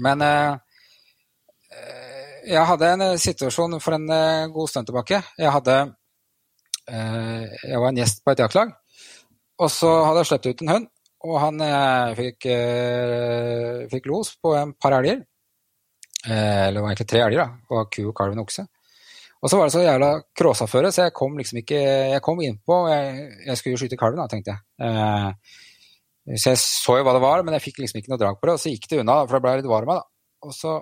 Men 0.00 0.22
eh, 0.22 0.52
jeg 2.50 2.66
hadde 2.66 2.92
en 2.94 3.02
eh, 3.04 3.18
situasjon 3.20 3.78
for 3.82 3.96
en 3.96 4.06
eh, 4.14 4.48
god 4.52 4.70
stund 4.70 4.88
tilbake. 4.88 5.20
Jeg 5.38 5.52
hadde 5.54 5.76
eh, 6.90 7.44
Jeg 7.70 7.82
var 7.82 7.90
en 7.90 8.00
gjest 8.00 8.24
på 8.24 8.34
et 8.34 8.42
jaktlag, 8.42 8.72
og 9.60 9.70
så 9.70 9.90
hadde 10.08 10.24
jeg 10.24 10.30
sluppet 10.32 10.50
ut 10.50 10.64
en 10.64 10.74
hund. 10.74 10.90
Og 11.20 11.34
han 11.36 11.60
fikk, 12.16 12.46
fikk 13.92 14.06
los 14.08 14.30
på 14.40 14.54
en 14.56 14.70
par 14.72 14.94
elger. 14.96 15.18
Eller 16.24 16.78
det 16.78 16.80
var 16.80 16.94
egentlig 16.94 17.06
tre 17.10 17.20
elger, 17.26 17.42
da. 17.42 17.58
Det 17.60 17.76
var 17.76 17.90
ku, 17.92 18.06
kalv 18.16 18.38
og 18.38 18.40
okse. 18.46 18.64
Og 19.44 19.52
så 19.52 19.58
var 19.58 19.68
det 19.68 19.74
så 19.74 19.82
jævla 19.84 20.08
kråsaføre, 20.40 20.92
så 20.96 21.04
jeg 21.04 21.14
kom 21.18 21.36
liksom 21.36 21.60
ikke 21.60 21.76
Jeg 22.14 22.22
kom 22.24 22.40
innpå 22.40 22.78
jeg, 22.88 23.28
jeg 23.50 23.60
skulle 23.60 23.74
jo 23.74 23.82
skyte 23.82 24.00
kalven, 24.00 24.22
da, 24.22 24.30
tenkte 24.32 24.56
jeg. 24.56 26.40
Så 26.40 26.54
jeg 26.54 26.62
så 26.64 26.96
jo 26.96 27.04
hva 27.04 27.16
det 27.18 27.22
var, 27.26 27.44
men 27.44 27.58
jeg 27.58 27.66
fikk 27.66 27.82
liksom 27.82 28.00
ikke 28.00 28.14
noe 28.14 28.22
drag 28.24 28.40
på 28.40 28.48
det. 28.48 28.56
Og 28.56 28.64
så 28.64 28.72
gikk 28.72 28.88
det 28.88 29.02
unna, 29.04 29.20
for 29.26 29.36
det 29.36 29.44
ble 29.44 29.54
litt 29.60 29.68
varm 29.74 29.92
av, 29.92 30.00
da. 30.00 30.48
Og 30.48 30.56
så 30.56 30.78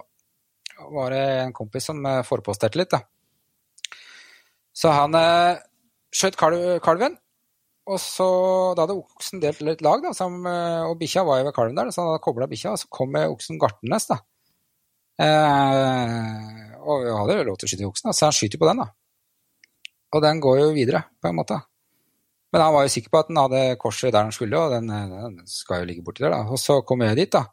var 0.92 1.14
det 1.14 1.22
en 1.44 1.54
kompis 1.56 1.88
som 1.90 2.04
eh, 2.06 2.24
forposterte 2.26 2.80
litt, 2.80 2.92
da. 2.94 3.02
Så 4.78 4.92
han 4.94 5.16
eh, 5.18 5.58
skjøt 6.14 6.38
kalv, 6.38 6.66
kalven, 6.84 7.16
og 7.88 7.96
så 8.02 8.26
Da 8.76 8.84
hadde 8.84 8.98
oksen 9.00 9.40
delt 9.40 9.62
litt 9.64 9.80
lag, 9.84 10.02
da, 10.04 10.12
som, 10.16 10.42
eh, 10.46 10.84
og 10.86 10.98
bikkja 11.00 11.24
var 11.26 11.40
jo 11.40 11.48
ved 11.48 11.56
kalven 11.56 11.78
der, 11.78 11.90
så 11.94 12.02
han 12.02 12.12
hadde 12.12 12.24
kobla 12.26 12.48
bikkja, 12.50 12.74
og 12.76 12.82
så 12.82 12.90
kom 12.92 13.16
oksen 13.18 13.60
gartenes. 13.60 14.08
da. 14.10 14.20
Eh, 15.18 16.76
og 16.78 17.02
vi 17.04 17.16
hadde 17.16 17.38
jo 17.40 17.48
lov 17.48 17.58
til 17.58 17.66
å 17.66 17.72
skyte 17.72 17.84
i 17.86 17.88
oksen, 17.88 18.10
da, 18.10 18.14
så 18.16 18.28
han 18.28 18.36
skyter 18.36 18.60
på 18.60 18.68
den, 18.68 18.84
da. 18.84 18.92
Og 20.14 20.22
den 20.24 20.40
går 20.40 20.60
jo 20.62 20.68
videre, 20.76 21.02
på 21.20 21.28
en 21.28 21.40
måte. 21.40 21.58
Men 22.52 22.64
han 22.64 22.72
var 22.72 22.86
jo 22.86 22.92
sikker 22.92 23.12
på 23.12 23.20
at 23.20 23.28
den 23.28 23.40
hadde 23.40 23.64
korset 23.80 24.12
der 24.12 24.22
den 24.24 24.32
skulle, 24.32 24.60
og 24.60 24.72
den, 24.72 24.88
den 24.88 25.42
skal 25.50 25.82
jo 25.82 25.88
ligge 25.90 26.04
borti 26.04 26.24
der. 26.24 26.32
da. 26.32 26.44
Og 26.48 26.60
så 26.60 26.80
kom 26.86 27.02
jeg 27.04 27.18
dit, 27.18 27.32
da. 27.32 27.44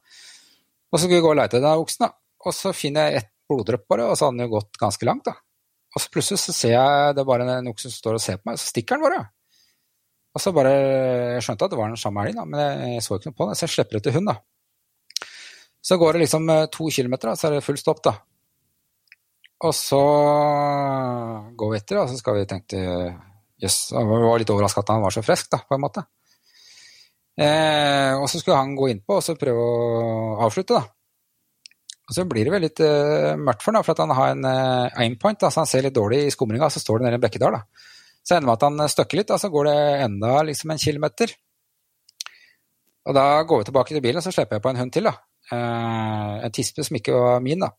Og 0.92 1.00
så 1.00 1.04
skulle 1.04 1.20
vi 1.20 1.26
gå 1.26 1.34
og 1.34 1.40
leite 1.42 1.60
etter 1.60 1.82
oksen, 1.82 2.06
da. 2.06 2.14
Og 2.46 2.54
så 2.54 2.74
finner 2.78 3.10
jeg 3.10 3.24
ett 3.24 3.32
bloddrypp 3.50 3.88
på 3.90 3.98
det, 4.00 4.06
og 4.10 4.18
så 4.18 4.28
hadde 4.28 4.40
den 4.40 4.48
jo 4.48 4.56
gått 4.58 4.80
ganske 4.82 5.08
langt, 5.08 5.26
da. 5.28 5.36
Og 5.96 6.04
så 6.04 6.12
plutselig 6.12 6.42
så 6.42 6.54
ser 6.54 6.76
jeg 6.76 7.16
det 7.16 7.24
er 7.24 7.30
bare 7.30 7.48
en 7.48 7.72
okse 7.72 7.88
som 7.88 7.96
står 7.96 8.18
og 8.18 8.24
ser 8.24 8.40
på 8.42 8.50
meg, 8.50 8.60
så 8.60 8.72
stikker 8.72 8.98
den 8.98 9.06
bare. 9.06 9.22
Og 10.36 10.44
så 10.44 10.52
bare 10.52 10.74
Jeg 10.76 11.46
skjønte 11.46 11.68
at 11.68 11.72
det 11.72 11.80
var 11.80 11.92
den 11.92 12.00
samme 12.00 12.26
elgen, 12.26 12.50
men 12.52 12.90
jeg 12.96 13.04
så 13.06 13.16
ikke 13.16 13.32
noe 13.32 13.40
på 13.40 13.48
den, 13.48 13.58
så 13.58 13.66
jeg 13.66 13.76
slipper 13.76 14.02
etter 14.02 14.16
hund, 14.18 14.32
da. 14.32 15.30
Så 15.86 15.98
går 16.02 16.16
det 16.16 16.26
liksom 16.26 16.50
eh, 16.50 16.66
to 16.74 16.90
kilometer, 16.90 17.36
så 17.38 17.48
er 17.48 17.56
det 17.56 17.66
full 17.66 17.78
stopp, 17.80 18.02
da. 18.04 18.16
Og 19.66 19.72
så 19.78 20.02
går 21.56 21.72
vi 21.72 21.80
etter, 21.80 22.02
og 22.02 22.12
så 22.12 22.20
skal 22.20 22.42
vi 22.42 22.50
tenke 22.50 22.82
Jøss, 23.56 23.78
yes, 23.88 23.94
jeg 23.96 24.08
var 24.10 24.42
litt 24.42 24.52
overraska 24.52 24.82
at 24.84 24.90
han 24.92 25.04
var 25.06 25.14
så 25.16 25.24
frisk, 25.24 25.48
da, 25.54 25.62
på 25.64 25.78
en 25.78 25.84
måte. 25.86 26.04
Eh, 27.40 28.12
og 28.20 28.28
så 28.28 28.42
skulle 28.42 28.58
han 28.60 28.76
gå 28.76 28.90
innpå 28.92 29.16
og 29.16 29.24
så 29.24 29.38
prøve 29.40 29.64
å 29.64 30.36
avslutte, 30.44 30.76
da. 30.76 30.95
Og 32.06 32.14
så 32.14 32.26
blir 32.30 32.46
det 32.46 32.54
vel 32.54 32.66
litt 32.68 32.82
uh, 32.86 33.34
mørkt 33.42 33.64
for 33.66 33.74
ham, 33.74 33.86
for 33.86 33.96
at 33.96 34.04
han 34.04 34.14
har 34.14 34.34
en 34.36 34.46
uh, 34.46 34.98
aimpoint, 35.02 35.42
Altså 35.42 35.64
han 35.64 35.70
ser 35.70 35.88
litt 35.88 35.96
dårlig 35.96 36.26
i 36.26 36.34
skumringa, 36.34 36.70
så 36.70 36.82
står 36.82 37.02
det 37.02 37.08
nede 37.08 37.18
i 37.18 37.20
en 37.20 37.24
bekkedal. 37.24 37.58
da. 37.58 37.88
Så 38.26 38.36
ender 38.36 38.46
det 38.46 38.50
med 38.52 38.58
at 38.58 38.68
han 38.68 38.94
støkker 38.94 39.22
litt, 39.22 39.34
og 39.34 39.42
så 39.42 39.50
går 39.54 39.70
det 39.70 39.80
enda 40.06 40.36
liksom 40.50 40.74
en 40.74 40.82
kilometer. 40.82 41.34
Og 43.06 43.18
da 43.18 43.26
går 43.46 43.62
vi 43.62 43.70
tilbake 43.70 43.94
til 43.94 44.06
bilen, 44.06 44.22
og 44.22 44.26
så 44.26 44.34
slipper 44.34 44.58
jeg 44.58 44.66
på 44.66 44.74
en 44.74 44.84
hund 44.84 44.94
til. 44.94 45.10
da. 45.10 45.16
Uh, 45.50 46.46
en 46.46 46.54
tispe 46.54 46.86
som 46.86 46.98
ikke 46.98 47.14
var 47.14 47.42
min, 47.46 47.66
da. 47.66 47.74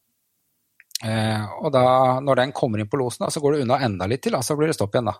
og 1.60 1.72
da, 1.74 1.86
når 2.24 2.38
den 2.40 2.52
kommer 2.56 2.80
inn 2.80 2.88
på 2.90 2.98
losen, 2.98 3.26
da, 3.26 3.30
så 3.30 3.42
går 3.42 3.54
det 3.56 3.64
unna 3.66 3.80
enda 3.84 4.06
litt 4.10 4.22
til, 4.26 4.34
da, 4.34 4.42
så 4.42 4.56
blir 4.58 4.70
det 4.70 4.78
stopp 4.78 4.94
igjen, 4.94 5.10
da. 5.10 5.18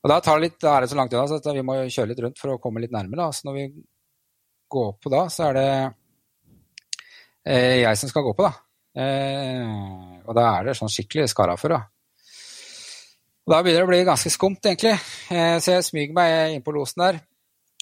Og 0.00 0.08
da, 0.08 0.18
tar 0.24 0.40
litt, 0.40 0.56
da 0.62 0.76
er 0.76 0.84
det 0.84 0.90
så 0.92 0.96
langt 0.96 1.12
unna 1.12 1.26
så 1.28 1.54
vi 1.54 1.64
må 1.66 1.76
kjøre 1.84 2.12
litt 2.12 2.20
rundt 2.24 2.40
for 2.40 2.54
å 2.54 2.60
komme 2.62 2.80
litt 2.82 2.92
nærmere. 2.94 3.26
Da. 3.26 3.36
Så 3.36 3.48
når 3.48 3.56
vi 3.58 3.64
går 4.70 4.92
på 5.02 5.12
da, 5.12 5.24
så 5.32 5.50
er 5.50 5.58
det 5.58 5.66
eh, 5.74 5.90
jeg 7.46 7.96
som 7.96 8.10
skal 8.10 8.26
gå 8.26 8.34
på, 8.36 8.48
da. 8.48 8.52
Eh, 8.98 10.20
og 10.26 10.34
da 10.34 10.46
er 10.56 10.70
det 10.70 10.76
sånn 10.78 10.90
skikkelig 10.90 11.30
skara 11.30 11.56
for, 11.60 11.74
da. 11.74 11.82
Og 13.46 13.54
da 13.54 13.62
begynner 13.64 13.82
det 13.84 13.88
å 13.88 13.90
bli 13.90 14.04
ganske 14.06 14.32
skumt, 14.32 14.62
egentlig. 14.66 14.96
Eh, 15.32 15.56
så 15.62 15.76
jeg 15.76 15.86
smyger 15.86 16.16
meg 16.16 16.56
inn 16.56 16.66
på 16.66 16.74
losen 16.76 17.06
der. 17.06 17.22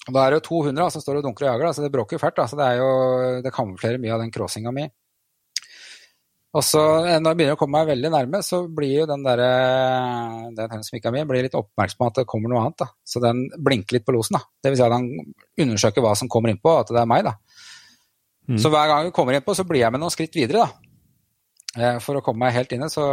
Og 0.07 0.15
da 0.15 0.23
er 0.23 0.31
det 0.31 0.39
jo 0.39 0.47
to 0.47 0.61
hunder 0.65 0.89
som 0.89 1.03
står 1.03 1.19
og 1.19 1.27
dunker 1.27 1.45
og 1.45 1.51
jager, 1.51 1.67
da, 1.67 1.73
så 1.75 1.83
det 1.83 1.91
bråker 1.93 2.17
jo 2.17 2.21
fælt. 2.23 2.39
Da. 2.39 2.47
Så 2.49 2.57
det, 2.57 2.65
er 2.65 2.79
jo, 2.79 2.89
det 3.45 3.53
kamuflerer 3.53 4.01
mye 4.01 4.15
av 4.15 4.23
den 4.23 4.33
crossinga 4.33 4.73
mi. 4.73 4.87
Og 6.57 6.65
så 6.65 6.81
eh, 7.05 7.19
når 7.21 7.29
jeg 7.29 7.37
begynner 7.41 7.57
å 7.57 7.59
komme 7.59 7.77
meg 7.77 7.91
veldig 7.91 8.09
nærme, 8.15 8.41
så 8.45 8.63
blir 8.73 9.03
jo 9.03 9.09
den 9.09 9.25
der, 9.27 9.43
den 10.57 10.71
hunden 10.73 11.13
mi 11.13 11.25
blir 11.29 11.45
litt 11.45 11.57
oppmerksom 11.59 11.99
på 11.99 12.07
at 12.09 12.21
det 12.21 12.29
kommer 12.31 12.49
noe 12.49 12.63
annet. 12.63 12.79
da. 12.81 12.89
Så 13.05 13.21
den 13.21 13.43
blinker 13.53 13.99
litt 13.99 14.07
på 14.07 14.15
losen. 14.15 14.39
da. 14.39 14.47
Vil 14.65 14.79
si 14.79 14.85
at 14.87 14.95
han 14.95 15.11
undersøker 15.61 16.05
hva 16.05 16.15
som 16.17 16.31
kommer 16.31 16.53
innpå, 16.53 16.79
at 16.79 16.89
det 16.95 17.03
er 17.03 17.11
meg. 17.11 17.27
da. 17.27 17.35
Mm. 18.49 18.57
Så 18.57 18.71
hver 18.73 18.87
gang 18.89 19.07
vi 19.07 19.13
kommer 19.13 19.37
innpå, 19.37 19.53
så 19.53 19.65
blir 19.67 19.83
jeg 19.83 19.93
med 19.93 20.01
noen 20.01 20.13
skritt 20.13 20.33
videre, 20.35 20.65
da. 20.65 20.89
Eh, 21.77 21.97
for 22.01 22.17
å 22.17 22.23
komme 22.25 22.47
meg 22.47 22.55
helt 22.55 22.71
inne, 22.73 22.87
så, 22.89 23.05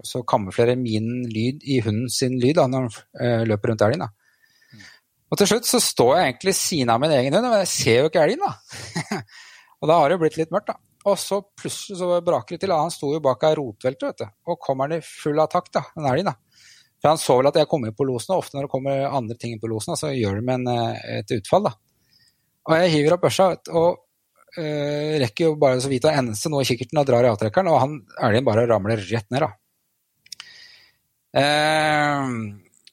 så 0.00 0.22
kamuflerer 0.28 0.78
min 0.80 1.26
lyd 1.28 1.66
i 1.68 1.82
hunden 1.84 2.08
sin 2.12 2.38
lyd 2.40 2.56
da, 2.56 2.64
når 2.72 2.86
den 2.88 2.96
uh, 3.20 3.42
løper 3.50 3.72
rundt 3.72 3.84
elgen. 3.84 4.06
da. 4.06 4.86
Og 5.26 5.40
til 5.40 5.50
slutt 5.50 5.68
så 5.68 5.80
står 5.82 6.12
jeg 6.14 6.30
egentlig 6.30 6.54
siden 6.56 6.92
av 6.94 7.02
min 7.02 7.12
egen 7.12 7.36
hund, 7.36 7.50
men 7.50 7.60
jeg 7.64 7.72
ser 7.74 8.00
jo 8.00 8.10
ikke 8.10 8.22
elgen, 8.24 8.46
da. 8.46 9.20
og 9.82 9.90
da 9.90 10.00
har 10.00 10.12
det 10.12 10.20
blitt 10.22 10.38
litt 10.40 10.54
mørkt, 10.54 10.72
da. 10.72 10.80
Og 11.06 11.18
så 11.20 11.38
plutselig 11.54 12.00
så 12.00 12.08
braker 12.24 12.56
det 12.56 12.64
til. 12.64 12.74
Han 12.74 12.90
sto 12.90 13.12
jo 13.12 13.22
bak 13.22 13.44
ei 13.46 13.54
rotvelte, 13.58 14.08
vet 14.08 14.24
du. 14.24 14.32
Og 14.50 14.58
kommer 14.62 14.88
han 14.88 14.96
i 14.96 15.04
full 15.06 15.38
attakk, 15.42 15.68
da, 15.74 15.84
den 15.98 16.08
elgen, 16.10 16.32
da. 16.32 16.64
For 16.96 17.12
han 17.12 17.20
så 17.20 17.36
vel 17.38 17.50
at 17.50 17.60
jeg 17.60 17.68
kom 17.70 17.84
inn 17.84 17.94
på 17.94 18.06
losen, 18.08 18.32
og 18.34 18.46
ofte 18.46 18.56
når 18.56 18.66
det 18.66 18.72
kommer 18.72 19.04
andre 19.10 19.36
ting 19.38 19.52
inn 19.54 19.62
på 19.62 19.70
losen, 19.70 19.98
så 20.00 20.14
gjør 20.16 20.40
de 20.40 20.56
en, 20.56 20.66
et 21.18 21.36
utfall, 21.36 21.68
da. 21.68 21.76
Og 22.66 22.80
jeg 22.80 22.94
hiver 22.96 23.14
opp 23.14 23.26
børsa, 23.26 23.52
og 23.78 24.05
uh, 24.58 25.16
rekker 25.22 25.48
jo 25.48 25.56
bare 25.60 25.80
så 25.82 25.90
vidt 25.90 26.06
å 26.08 26.12
ense 26.12 26.50
noe 26.52 26.64
i 26.64 26.68
kikkerten 26.68 27.00
og 27.00 27.06
drar 27.08 27.26
i 27.26 27.30
avtrekkeren, 27.30 27.70
og 27.72 27.80
han 27.82 27.96
elgen 28.28 28.46
bare 28.46 28.66
ramler 28.70 29.02
rett 29.02 29.28
ned, 29.32 29.44
da. 29.44 29.50
Uh, 31.36 32.26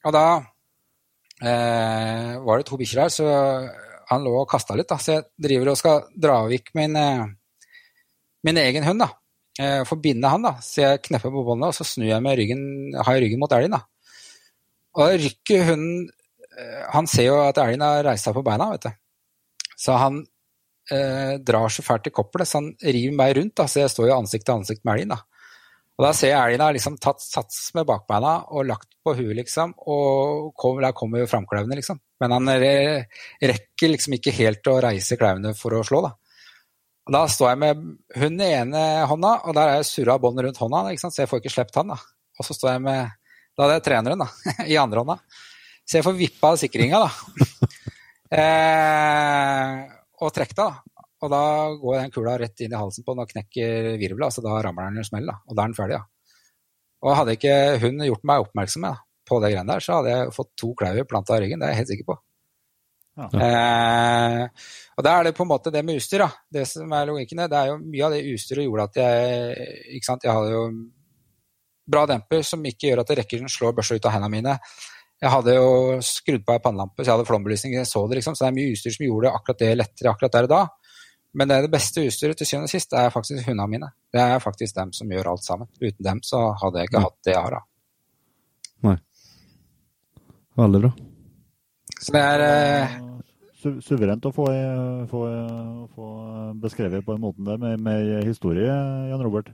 og 0.04 0.12
da 0.12 0.26
uh, 0.36 2.32
var 2.44 2.60
det 2.60 2.68
to 2.68 2.78
bikkjer 2.80 3.04
her, 3.04 3.12
så 3.12 3.28
han 4.10 4.24
lå 4.26 4.34
og 4.42 4.50
kasta 4.50 4.76
litt, 4.76 4.90
da. 4.90 5.00
Så 5.00 5.16
jeg 5.16 5.26
driver 5.46 5.72
og 5.72 5.80
skal 5.80 6.04
dra 6.20 6.42
vekk 6.50 6.74
min, 6.76 6.98
min 8.44 8.60
egen 8.60 8.84
hund, 8.84 9.00
da. 9.00 9.08
For 9.86 9.96
å 9.96 10.02
binde 10.02 10.28
han, 10.28 10.44
da. 10.44 10.58
Så 10.60 10.82
jeg 10.82 11.00
knepper 11.06 11.32
på 11.32 11.44
båndet, 11.46 11.70
og 11.70 11.78
så 11.78 11.86
snur 11.88 12.10
jeg 12.10 12.20
med 12.22 12.36
ryggen, 12.36 12.62
har 12.98 13.16
jeg 13.16 13.24
ryggen 13.24 13.40
mot 13.40 13.54
elgen, 13.56 13.78
da. 13.78 13.80
Og 15.00 15.16
rykker 15.18 15.64
hunden 15.72 16.04
Han 16.94 17.08
ser 17.10 17.24
jo 17.26 17.38
at 17.42 17.58
elgen 17.58 17.82
har 17.82 18.04
reist 18.06 18.28
seg 18.28 18.36
på 18.36 18.44
beina, 18.46 18.68
vet 18.76 18.84
du. 18.84 18.92
Så 19.80 19.96
han 19.98 20.20
eh, 20.92 21.36
drar 21.40 21.72
så 21.72 21.84
fælt 21.86 22.10
i 22.10 22.14
kopplet, 22.14 22.48
så 22.48 22.60
han 22.60 22.72
river 22.82 23.16
meg 23.16 23.36
rundt. 23.38 23.54
Da, 23.60 23.68
så 23.70 23.84
jeg 23.84 23.92
står 23.94 24.10
jo 24.10 24.18
ansikt 24.18 24.48
til 24.48 24.58
ansikt 24.58 24.84
med 24.84 24.98
elgen. 24.98 25.14
da. 25.14 25.20
Og 25.94 26.06
Da 26.08 26.10
ser 26.16 26.32
jeg 26.32 26.40
elgen 26.40 26.64
har 26.64 26.74
liksom 26.74 26.98
tatt 26.98 27.22
sats 27.22 27.68
med 27.76 27.86
bakbeina 27.86 28.34
og 28.50 28.66
lagt 28.66 28.90
på 29.04 29.14
huet, 29.14 29.36
liksom. 29.38 29.76
Og 29.86 30.50
kom, 30.58 30.80
der 30.82 30.96
kommer 30.96 31.22
jo 31.22 31.30
framklauvene, 31.30 31.78
liksom. 31.78 32.00
Men 32.20 32.34
han 32.34 32.50
rekker 32.50 33.92
liksom 33.92 34.18
ikke 34.18 34.34
helt 34.34 34.66
å 34.72 34.80
reise 34.82 35.18
klauvene 35.20 35.54
for 35.58 35.76
å 35.78 35.84
slå, 35.86 36.02
da. 36.08 36.14
Og 37.04 37.12
Da 37.12 37.26
står 37.28 37.50
jeg 37.52 37.60
med 37.60 37.82
hunden 38.16 38.42
i 38.42 38.52
ene 38.56 38.82
hånda, 39.06 39.32
og 39.44 39.54
der 39.54 39.70
er 39.70 39.80
jeg 39.82 39.90
surra 39.90 40.16
båndet 40.18 40.48
rundt 40.48 40.60
hånda, 40.62 40.86
ikke 40.90 41.04
så 41.04 41.22
jeg 41.22 41.30
får 41.30 41.42
ikke 41.42 41.52
sluppet 41.52 41.80
han. 41.82 41.92
da. 41.92 41.98
Og 42.38 42.48
så 42.48 42.56
står 42.56 42.72
jeg 42.74 42.84
med 42.88 43.12
Da 43.54 43.62
hadde 43.62 43.74
jeg 43.76 43.84
treneren 43.86 44.24
da, 44.24 44.28
i 44.72 44.78
andre 44.80 45.04
hånda. 45.04 45.18
Så 45.84 45.98
jeg 46.00 46.06
får 46.06 46.16
vippa 46.18 46.54
sikringa, 46.58 47.04
da. 47.04 47.68
eh, 48.40 49.93
og 50.24 50.34
trekke 50.34 50.56
da. 50.58 50.68
Og 51.24 51.30
da 51.32 51.44
går 51.80 52.00
den 52.00 52.12
kula 52.12 52.34
rett 52.40 52.64
inn 52.64 52.74
i 52.74 52.80
halsen 52.80 53.04
på 53.04 53.14
den 53.14 53.24
og 53.24 53.30
knekker 53.30 53.94
virvla, 54.00 54.28
så 54.32 54.44
da 54.44 54.58
ramler 54.64 54.90
den 54.90 55.00
i 55.00 55.04
en 55.04 55.08
smell. 55.08 55.30
Da. 55.30 55.38
Og 55.48 55.56
da 55.56 55.64
er 55.64 55.72
den 55.72 55.78
ferdig. 55.78 56.00
da. 56.00 56.34
Og 57.04 57.16
hadde 57.18 57.36
ikke 57.36 57.56
hun 57.82 58.04
gjort 58.08 58.28
meg 58.28 58.44
oppmerksom 58.44 58.86
da, 58.86 58.94
på 59.28 59.40
det 59.42 59.52
greiene 59.52 59.72
der, 59.72 59.84
så 59.84 59.98
hadde 59.98 60.14
jeg 60.14 60.36
fått 60.36 60.54
to 60.60 60.72
klauer 60.78 61.08
planta 61.08 61.36
i 61.36 61.44
ryggen. 61.44 61.60
Det 61.60 61.68
er 61.68 61.74
jeg 61.74 61.82
helt 61.82 61.92
sikker 61.92 62.08
på. 62.12 62.18
Ja. 63.14 63.28
Eh, 63.46 64.64
og 64.98 65.06
da 65.06 65.12
er 65.14 65.28
det 65.28 65.36
på 65.36 65.44
en 65.44 65.52
måte 65.52 65.72
det 65.74 65.84
med 65.86 66.00
utstyr. 66.00 66.24
da. 66.24 66.30
Det 66.58 66.64
som 66.68 66.92
er 66.92 67.08
logikken, 67.08 67.44
det 67.50 67.60
er 67.60 67.70
jo 67.70 67.78
mye 67.82 68.06
av 68.08 68.16
det 68.16 68.24
utstyret 68.32 68.66
gjorde 68.66 68.88
at 68.88 69.00
jeg 69.00 69.68
ikke 69.98 70.08
sant, 70.08 70.24
Jeg 70.24 70.34
hadde 70.34 70.54
jo 70.56 70.64
bra 71.84 72.06
demper 72.08 72.42
som 72.46 72.64
ikke 72.64 72.90
gjør 72.90 73.04
at 73.04 73.14
rekker 73.20 73.44
slår 73.52 73.76
børsa 73.76 73.96
ut 73.96 74.08
av 74.08 74.16
hendene 74.16 74.32
mine. 74.32 74.56
Jeg 75.24 75.32
hadde 75.32 75.54
jo 75.56 75.68
skrudd 76.04 76.42
på 76.44 76.52
ei 76.52 76.60
pannelampe, 76.60 77.00
så 77.00 77.08
jeg 77.08 77.14
hadde 77.14 77.28
flombelysning, 77.28 77.78
jeg 77.78 77.88
så 77.88 78.02
det, 78.10 78.18
liksom. 78.18 78.34
Så 78.36 78.44
det 78.44 78.50
er 78.50 78.56
mye 78.58 78.72
utstyr 78.74 78.92
som 78.92 79.06
gjorde 79.06 79.30
akkurat 79.32 79.62
det 79.62 79.70
lettere 79.78 80.12
akkurat 80.12 80.34
der 80.34 80.48
og 80.48 80.52
da. 80.52 80.64
Men 81.34 81.48
det, 81.48 81.56
er 81.56 81.64
det 81.66 81.72
beste 81.72 82.04
utstyret 82.04 82.38
til 82.38 82.46
syvende 82.46 82.68
og 82.68 82.72
sist 82.74 82.92
er 82.94 83.08
faktisk 83.10 83.48
hundene 83.48 83.66
mine. 83.72 83.88
Det 84.12 84.20
er 84.20 84.42
faktisk 84.42 84.76
dem 84.76 84.92
som 84.94 85.10
gjør 85.10 85.32
alt 85.32 85.46
sammen. 85.46 85.70
Uten 85.80 86.04
dem 86.06 86.20
så 86.26 86.42
hadde 86.60 86.82
jeg 86.82 86.90
ikke 86.90 87.00
Nei. 87.00 87.08
hatt 87.08 87.26
det 87.26 87.32
jeg 87.32 87.46
har, 87.46 87.56
da. 87.56 87.62
Nei. 88.84 88.94
Veldig 90.60 90.82
bra. 90.84 90.92
Så 91.96 92.14
det 92.14 92.22
er 92.34 92.44
eh... 92.50 93.00
Su 93.64 93.70
Suverent 93.80 94.26
å 94.28 94.34
få, 94.36 94.44
få, 95.08 95.22
få, 95.96 96.06
beskrevet 96.60 97.06
på 97.06 97.14
en 97.16 97.22
måte 97.22 97.46
der 97.46 97.56
med, 97.62 97.80
med 97.80 98.28
historie, 98.28 98.68
Jan 99.08 99.24
Robert. 99.24 99.48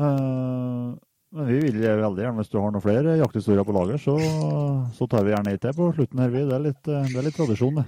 Uh, 0.00 0.98
men 1.30 1.46
vi 1.46 1.58
vil 1.62 1.78
veldig 1.80 2.24
gjerne, 2.24 2.38
hvis 2.40 2.50
du 2.50 2.56
har 2.58 2.72
noen 2.74 2.82
flere 2.84 3.18
jakthistorier 3.20 3.66
på 3.66 3.74
lager, 3.76 4.00
så, 4.02 4.16
så 4.96 5.06
tar 5.10 5.26
vi 5.26 5.34
gjerne 5.34 5.52
ei 5.54 5.60
til 5.62 5.76
på 5.76 5.90
slutten 5.94 6.22
her. 6.24 6.32
Det 6.34 6.56
er 6.56 6.64
litt, 6.64 6.80
det 6.86 7.18
er 7.20 7.26
litt 7.26 7.38
tradisjon, 7.38 7.78
det. 7.78 7.84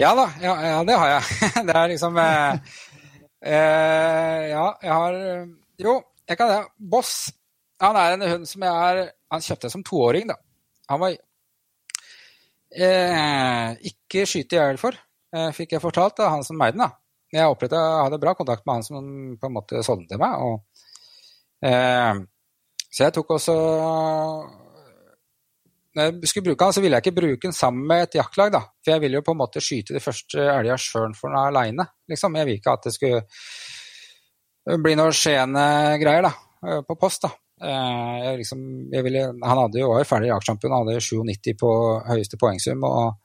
Ja 0.00 0.14
da, 0.16 0.26
ja, 0.40 0.54
ja, 0.64 0.78
det 0.88 0.96
har 0.96 1.10
jeg. 1.12 1.24
Det 1.68 1.74
er 1.76 1.90
liksom 1.92 2.16
eh, 2.22 2.76
eh, 3.44 4.44
Ja, 4.48 4.66
jeg 4.80 4.94
har 4.94 5.18
Jo, 5.82 5.96
jeg 6.30 6.38
kan 6.40 6.48
det. 6.54 6.62
Boss. 6.78 7.12
Han 7.84 7.96
er 8.00 8.14
en 8.14 8.24
hund 8.30 8.48
som 8.48 8.64
jeg 8.64 8.86
er 8.86 9.10
Han 9.32 9.44
kjøpte 9.44 9.70
som 9.72 9.84
toåring, 9.84 10.30
da. 10.30 10.38
Han 10.88 11.02
var 11.02 11.12
eh, 12.72 13.68
ikke 13.92 14.24
skyte 14.26 14.56
i 14.56 14.60
hjel 14.60 14.80
for, 14.80 14.96
eh, 15.36 15.50
fikk 15.56 15.76
jeg 15.76 15.84
fortalt 15.84 16.20
av 16.24 16.32
han 16.36 16.46
som 16.46 16.60
eide 16.64 16.78
den. 16.80 16.96
Jeg 17.30 17.46
jeg 17.46 17.70
hadde 17.70 18.18
bra 18.24 18.34
kontakt 18.34 18.64
med 18.66 18.80
han 18.80 18.86
som 18.88 19.04
på 19.38 19.46
en 19.46 19.54
måte 19.54 19.84
solgte 19.86 20.18
meg. 20.18 20.34
og 20.40 20.64
eh, 21.62 22.14
så 22.90 23.06
jeg 23.06 23.14
tok 23.14 23.36
også 23.36 23.54
Når 25.94 26.08
jeg 26.08 26.30
skulle 26.30 26.48
bruke 26.50 26.64
den, 26.64 26.74
så 26.74 26.82
ville 26.82 26.98
jeg 26.98 27.06
ikke 27.06 27.18
bruke 27.20 27.44
den 27.44 27.54
sammen 27.54 27.86
med 27.86 28.04
et 28.04 28.16
jaktlag. 28.20 28.52
da. 28.54 28.62
For 28.82 28.94
jeg 28.94 29.02
ville 29.04 29.18
jo 29.18 29.26
på 29.26 29.34
en 29.34 29.42
måte 29.42 29.62
skyte 29.62 29.94
de 29.96 30.02
første 30.02 30.38
elga 30.38 30.76
sjøl 30.78 31.14
for 31.18 31.30
den 31.30 31.38
aleine. 31.40 31.86
Liksom. 32.10 32.36
Jeg 32.38 32.46
vil 32.46 32.58
ikke 32.60 32.74
at 32.76 32.86
det 32.86 32.94
skulle 32.94 33.22
bli 34.84 34.94
noe 34.98 35.14
skjene 35.16 35.64
greier 36.02 36.28
da, 36.28 36.32
på 36.86 36.98
post. 36.98 37.26
da. 37.26 37.32
Eh, 37.60 38.18
jeg 38.24 38.38
liksom, 38.40 38.60
jeg 38.92 39.04
ville, 39.04 39.24
han 39.34 39.62
hadde 39.64 39.82
jo 39.82 39.90
var 39.92 40.06
ferdig 40.08 40.30
jaktsjampion, 40.30 40.76
hadde 40.78 41.00
97 41.04 41.50
på 41.60 41.72
høyeste 42.08 42.38
poengsum 42.40 42.86
og 42.88 43.18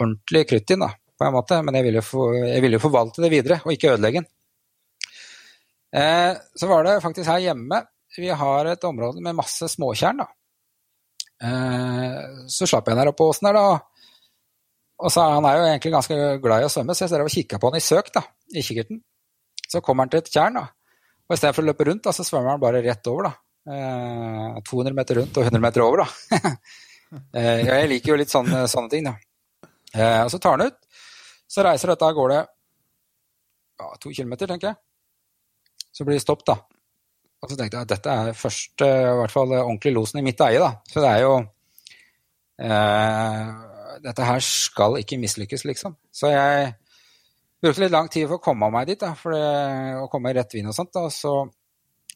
ordentlig 0.00 0.46
krutt 0.48 0.72
inn, 0.72 0.86
da, 0.86 0.92
på 1.18 1.26
en 1.26 1.34
måte. 1.34 1.58
Men 1.66 1.78
jeg 1.78 1.88
ville, 1.88 2.04
for, 2.06 2.36
jeg 2.38 2.62
ville 2.64 2.82
forvalte 2.82 3.24
det 3.24 3.32
videre, 3.34 3.60
og 3.64 3.74
ikke 3.74 3.96
ødelegge 3.96 4.22
den. 4.22 4.30
Eh, 5.94 6.32
så 6.58 6.70
var 6.70 6.86
det 6.86 7.02
faktisk 7.04 7.28
her 7.30 7.42
hjemme 7.44 7.82
vi 8.18 8.30
har 8.30 8.70
et 8.70 8.86
område 8.86 9.22
med 9.22 9.36
masse 9.36 9.68
småtjern. 9.70 10.22
da. 10.22 10.28
Eh, 11.44 12.20
så 12.48 12.68
slapp 12.68 12.88
jeg 12.88 12.98
ned 12.98 13.10
på 13.16 13.28
åsen 13.30 13.48
her, 13.48 13.58
da. 13.58 13.80
Og 15.04 15.10
så 15.10 15.24
Han 15.26 15.44
er 15.44 15.56
jo 15.56 15.66
egentlig 15.66 15.92
ganske 15.92 16.16
glad 16.40 16.62
i 16.62 16.68
å 16.68 16.72
svømme, 16.72 16.94
så 16.94 17.04
jeg 17.04 17.10
ser 17.10 17.24
og 17.24 17.32
kikka 17.34 17.58
på 17.58 17.70
han 17.70 17.80
i 17.80 17.84
søk 17.84 18.12
da, 18.14 18.22
i 18.54 18.62
kikkerten. 18.62 19.02
Så 19.68 19.82
kommer 19.82 20.04
han 20.04 20.12
til 20.12 20.22
et 20.22 20.30
tjern, 20.30 20.54
da. 20.60 20.68
og 21.28 21.34
istedenfor 21.34 21.64
å 21.64 21.66
løpe 21.66 21.84
rundt, 21.88 22.04
da, 22.04 22.12
så 22.12 22.24
svømmer 22.24 22.54
han 22.54 22.62
bare 22.62 22.82
rett 22.84 23.06
over. 23.10 23.30
da. 23.30 23.34
200 23.64 24.90
eh, 24.90 24.94
meter 24.94 25.20
rundt 25.20 25.38
og 25.40 25.44
100 25.44 25.60
meter 25.60 25.86
over, 25.86 26.04
da. 26.04 26.40
Eh, 27.30 27.60
jeg 27.62 27.86
liker 27.86 28.10
jo 28.10 28.14
litt 28.18 28.32
sånne, 28.32 28.64
sånne 28.66 28.90
ting, 28.90 29.04
da. 29.06 29.12
Og 30.24 30.30
så 30.32 30.38
tar 30.42 30.56
han 30.56 30.66
ut. 30.66 30.96
Så 31.46 31.62
reiser 31.62 31.92
dette 31.92 32.08
av 32.08 32.16
gårde 32.16 32.40
ja, 33.78 33.90
to 34.00 34.10
kilometer, 34.10 34.50
tenker 34.50 34.72
jeg. 34.72 34.76
Så 35.94 36.06
blir 36.06 36.18
det 36.18 36.24
stopp, 36.24 36.42
da. 36.48 36.56
Og 37.44 37.50
så 37.52 37.58
tenkte 37.58 37.76
jeg 37.76 37.84
at 37.84 37.92
dette 37.92 38.14
er 38.14 38.36
første, 38.38 38.86
i 38.88 39.16
hvert 39.20 39.32
fall 39.32 39.52
ordentlig 39.58 39.92
losen 39.92 40.22
i 40.22 40.24
mitt 40.24 40.40
eie, 40.40 40.60
da. 40.62 40.70
Så 40.88 41.02
det 41.04 41.10
er 41.10 41.24
jo 41.26 41.34
eh, 42.64 43.52
Dette 44.04 44.26
her 44.26 44.40
skal 44.44 44.96
ikke 45.00 45.20
mislykkes, 45.20 45.66
liksom. 45.68 45.94
Så 46.12 46.32
jeg 46.32 46.72
brukte 47.62 47.84
litt 47.84 47.92
lang 47.92 48.08
tid 48.12 48.26
for 48.28 48.40
å 48.40 48.44
komme 48.44 48.70
meg 48.72 48.88
dit, 48.90 49.00
da, 49.00 49.12
for 49.16 49.36
det, 49.36 49.44
å 50.00 50.08
komme 50.12 50.32
i 50.32 50.36
rett 50.36 50.56
vind 50.56 50.72
og 50.72 50.76
sånt. 50.76 50.92
Da. 50.96 51.04
Og 51.04 51.14
så 51.14 51.34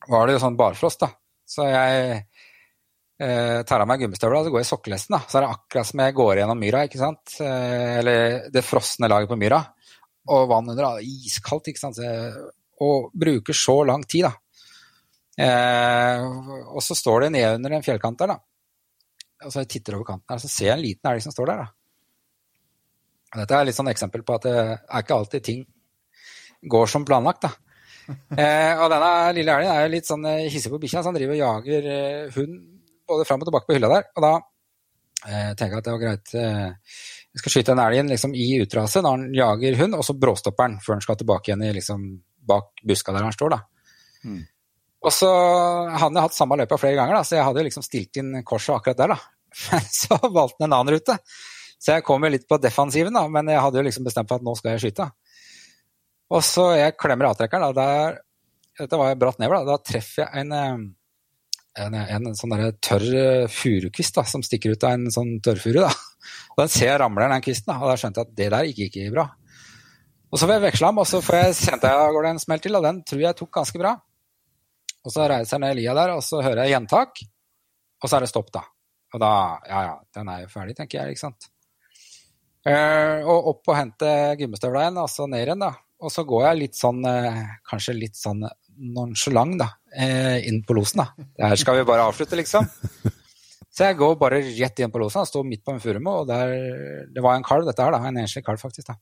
var 0.09 0.27
det 0.27 0.37
jo 0.37 0.43
sånn 0.47 0.59
barfrost, 0.59 1.05
da. 1.05 1.13
Så 1.49 1.69
jeg 1.69 2.19
eh, 2.19 3.61
tar 3.69 3.85
av 3.85 3.89
meg 3.89 4.03
gummistøvla 4.03 4.43
og 4.43 4.49
så 4.49 4.53
går 4.55 4.63
jeg 4.63 4.69
i 4.69 4.73
sokkelesten. 4.73 5.17
da. 5.17 5.23
Så 5.29 5.39
er 5.39 5.47
det 5.47 5.55
akkurat 5.55 5.93
som 5.93 6.05
jeg 6.05 6.19
går 6.19 6.43
gjennom 6.43 6.61
myra, 6.65 6.85
ikke 6.89 7.01
sant. 7.05 7.39
Eh, 7.45 7.95
eller 8.01 8.51
det 8.53 8.65
frosne 8.65 9.13
laget 9.13 9.31
på 9.31 9.41
myra. 9.41 9.63
Og 10.33 10.49
vann 10.51 10.73
under 10.73 10.91
er 10.91 11.07
iskaldt, 11.07 11.71
ikke 11.71 11.85
sant. 11.85 12.03
Og 12.85 13.09
bruker 13.17 13.57
så 13.57 13.81
lang 13.89 14.05
tid, 14.09 14.29
da. 14.29 14.35
Eh, 15.39 16.25
og 16.75 16.83
så 16.83 16.97
står 16.99 17.27
det 17.27 17.33
ned 17.37 17.61
under 17.61 17.77
en 17.77 17.85
fjellkant 17.87 18.19
der, 18.19 18.35
da. 18.35 18.39
Og 19.47 19.55
så 19.55 19.63
jeg 19.63 19.71
titter 19.77 19.99
over 19.99 20.09
kanten 20.09 20.35
her, 20.35 20.43
så 20.43 20.51
ser 20.51 20.73
jeg 20.73 20.77
en 20.77 20.85
liten 20.85 21.11
elg 21.13 21.23
som 21.23 21.35
står 21.35 21.53
der, 21.53 21.65
da. 21.65 21.75
Dette 23.39 23.59
er 23.59 23.69
litt 23.69 23.77
sånn 23.77 23.91
eksempel 23.93 24.25
på 24.27 24.39
at 24.39 24.47
det 24.49 24.55
er 24.59 25.03
ikke 25.03 25.19
alltid 25.19 25.45
ting 25.45 25.65
går 26.75 26.91
som 26.91 27.07
planlagt, 27.09 27.47
da. 27.47 27.55
Eh, 28.09 28.73
og 28.81 28.87
denne 28.89 29.09
lille 29.37 29.53
elgen 29.53 29.69
er 29.69 29.83
jo 29.83 29.89
litt 29.93 30.07
sånn 30.09 30.23
eh, 30.25 30.47
hissig 30.49 30.71
på 30.73 30.79
bikkja, 30.81 31.03
så 31.05 31.11
han 31.11 31.17
driver 31.19 31.35
og 31.35 31.43
jager 31.43 31.89
eh, 31.93 32.31
hund 32.39 32.55
både 33.05 33.27
fram 33.29 33.43
og 33.43 33.51
tilbake 33.51 33.69
på 33.69 33.77
hylla 33.77 33.91
der. 33.93 34.07
Og 34.17 34.25
da 34.25 34.31
eh, 35.27 35.51
tenker 35.53 35.75
jeg 35.75 35.83
at 35.83 35.89
det 35.89 35.93
var 35.93 36.01
greit 36.01 36.33
eh, 36.41 36.95
Jeg 37.35 37.43
skal 37.43 37.53
skyte 37.53 37.75
den 37.75 37.83
elgen 37.85 38.09
liksom, 38.09 38.33
i 38.33 38.47
utraset 38.65 39.05
når 39.05 39.17
han 39.17 39.27
jager 39.37 39.77
hund, 39.83 39.99
og 39.99 40.07
så 40.09 40.17
bråstopper 40.17 40.65
han 40.65 40.79
før 40.85 40.97
han 40.97 41.05
skal 41.05 41.19
tilbake 41.21 41.51
igjen 41.51 41.67
i, 41.69 41.75
liksom, 41.77 42.07
bak 42.49 42.81
buska 42.89 43.13
der 43.13 43.29
han 43.29 43.37
står. 43.37 43.59
da. 43.59 43.61
Mm. 44.25 44.41
Og 45.05 45.15
så 45.15 45.29
hadde 45.29 46.17
jeg 46.17 46.27
hatt 46.27 46.35
samme 46.37 46.59
løypa 46.59 46.79
flere 46.81 46.99
ganger, 46.99 47.21
da, 47.21 47.27
så 47.27 47.39
jeg 47.39 47.47
hadde 47.47 47.65
liksom 47.69 47.85
stilt 47.87 48.19
inn 48.19 48.41
korset 48.47 48.75
akkurat 48.75 48.99
der. 48.99 49.15
da. 49.15 49.19
Men 49.71 49.87
så 49.95 50.19
valgte 50.25 50.65
han 50.65 50.69
en 50.69 50.79
annen 50.81 50.97
rute. 50.97 51.19
Så 51.79 51.95
jeg 51.95 52.05
kom 52.07 52.25
jo 52.27 52.33
litt 52.35 52.49
på 52.51 52.59
defensiven, 52.59 53.15
da, 53.15 53.23
men 53.31 53.47
jeg 53.53 53.63
hadde 53.63 53.79
jo 53.79 53.85
liksom 53.87 54.07
bestemt 54.09 54.27
for 54.27 54.41
at 54.41 54.47
nå 54.47 54.51
skal 54.59 54.73
jeg 54.75 54.81
skyte. 54.83 55.05
Og 56.35 56.43
så 56.43 56.65
jeg 56.75 56.97
klemmer 56.99 57.29
avtrekkeren, 57.29 57.71
da, 57.71 57.85
der, 57.87 58.17
dette 58.83 58.99
var 58.99 59.15
bratt 59.21 59.39
nedover, 59.39 59.63
da, 59.63 59.77
da 59.77 59.87
treffer 59.87 60.25
jeg 60.25 60.43
en, 60.43 60.57
eh, 60.59 61.85
en, 61.85 61.97
en 62.03 62.35
sånn 62.35 62.57
der 62.57 62.75
tørr 62.83 63.47
furukvist 63.55 64.19
da, 64.19 64.27
som 64.27 64.43
stikker 64.43 64.75
ut 64.75 64.89
av 64.89 64.97
en 64.97 65.07
sånn 65.15 65.37
tørrfuru. 65.45 65.85
da. 65.85 65.93
Og 66.57 66.65
den 66.65 66.75
ser 66.75 66.91
jeg 66.91 66.99
ramler 67.05 67.31
den 67.31 67.47
kvisten, 67.47 67.71
da, 67.71 67.79
og 67.79 67.93
da 67.93 67.97
skjønte 68.03 68.25
jeg 68.25 68.27
at 68.27 68.37
det 68.43 68.51
der 68.57 68.69
gikk 68.73 68.83
ikke 68.89 69.15
bra. 69.15 69.29
Og 70.29 70.37
så 70.37 70.45
får 70.49 70.57
jeg 70.57 70.67
veksla 70.67 70.91
ham, 70.91 70.99
og 70.99 71.07
så 71.09 71.23
får 71.25 71.39
jeg, 71.39 71.57
kjente 71.63 71.95
jeg 71.95 72.15
går 72.17 72.27
det 72.27 72.35
en 72.35 72.43
smell 72.43 72.67
til, 72.67 72.77
og 72.77 72.91
den 72.91 73.01
tror 73.07 73.23
jeg 73.23 73.39
tok 73.39 73.55
ganske 73.55 73.81
bra. 73.81 73.95
Og 75.09 75.13
så 75.15 75.25
reiser 75.25 75.57
jeg 75.57 75.65
ned 75.65 75.79
lia 75.79 75.95
der, 75.97 76.11
og 76.19 76.25
så 76.25 76.43
hører 76.45 76.67
jeg 76.67 76.75
gjentak, 76.75 77.23
og 78.03 78.11
så 78.11 78.19
er 78.19 78.27
det 78.27 78.29
stopp, 78.29 78.51
da. 78.53 78.67
Og 79.17 79.23
da 79.23 79.31
Ja 79.71 79.85
ja, 79.87 79.95
den 80.19 80.29
er 80.29 80.43
jo 80.43 80.51
ferdig, 80.53 80.77
tenker 80.77 81.01
jeg, 81.01 81.17
ikke 81.17 81.25
sant. 81.25 81.49
Uh, 82.69 83.25
og 83.25 83.53
opp 83.55 83.71
og 83.71 83.79
hente 83.79 84.11
gummistøvla 84.37 84.83
igjen, 84.85 84.99
og 85.01 85.09
så 85.09 85.25
ned 85.31 85.47
igjen, 85.47 85.65
da. 85.65 85.71
Og 86.05 86.13
så 86.13 86.27
går 86.29 86.45
jeg 86.45 86.61
litt 86.61 86.77
sånn, 86.77 87.01
uh, 87.09 87.41
kanskje 87.71 87.97
litt 87.97 88.19
sånn 88.21 88.45
nonchalant, 88.99 89.57
da, 89.63 89.71
uh, 89.97 90.37
inn 90.45 90.61
på 90.69 90.77
losen, 90.77 91.01
da. 91.07 91.31
Det 91.39 91.49
her 91.55 91.63
skal 91.65 91.81
vi 91.81 91.89
bare 91.89 92.05
avslutte, 92.11 92.37
liksom. 92.37 92.69
Så 93.79 93.87
jeg 93.87 93.97
går 93.97 94.17
bare 94.21 94.43
rett 94.45 94.81
inn 94.83 94.93
på 94.93 95.01
losen. 95.01 95.23
og 95.23 95.31
står 95.31 95.49
midt 95.49 95.65
på 95.65 95.73
en 95.73 95.81
furumo, 95.81 96.21
og 96.21 96.29
der, 96.29 96.53
det 97.15 97.25
var 97.25 97.39
en 97.39 97.47
kalv, 97.47 97.65
dette 97.65 97.81
her, 97.81 97.97
da. 97.97 98.05
En 98.05 98.21
enslig 98.21 98.45
kalv, 98.45 98.61
faktisk, 98.61 98.91
da. 98.91 98.99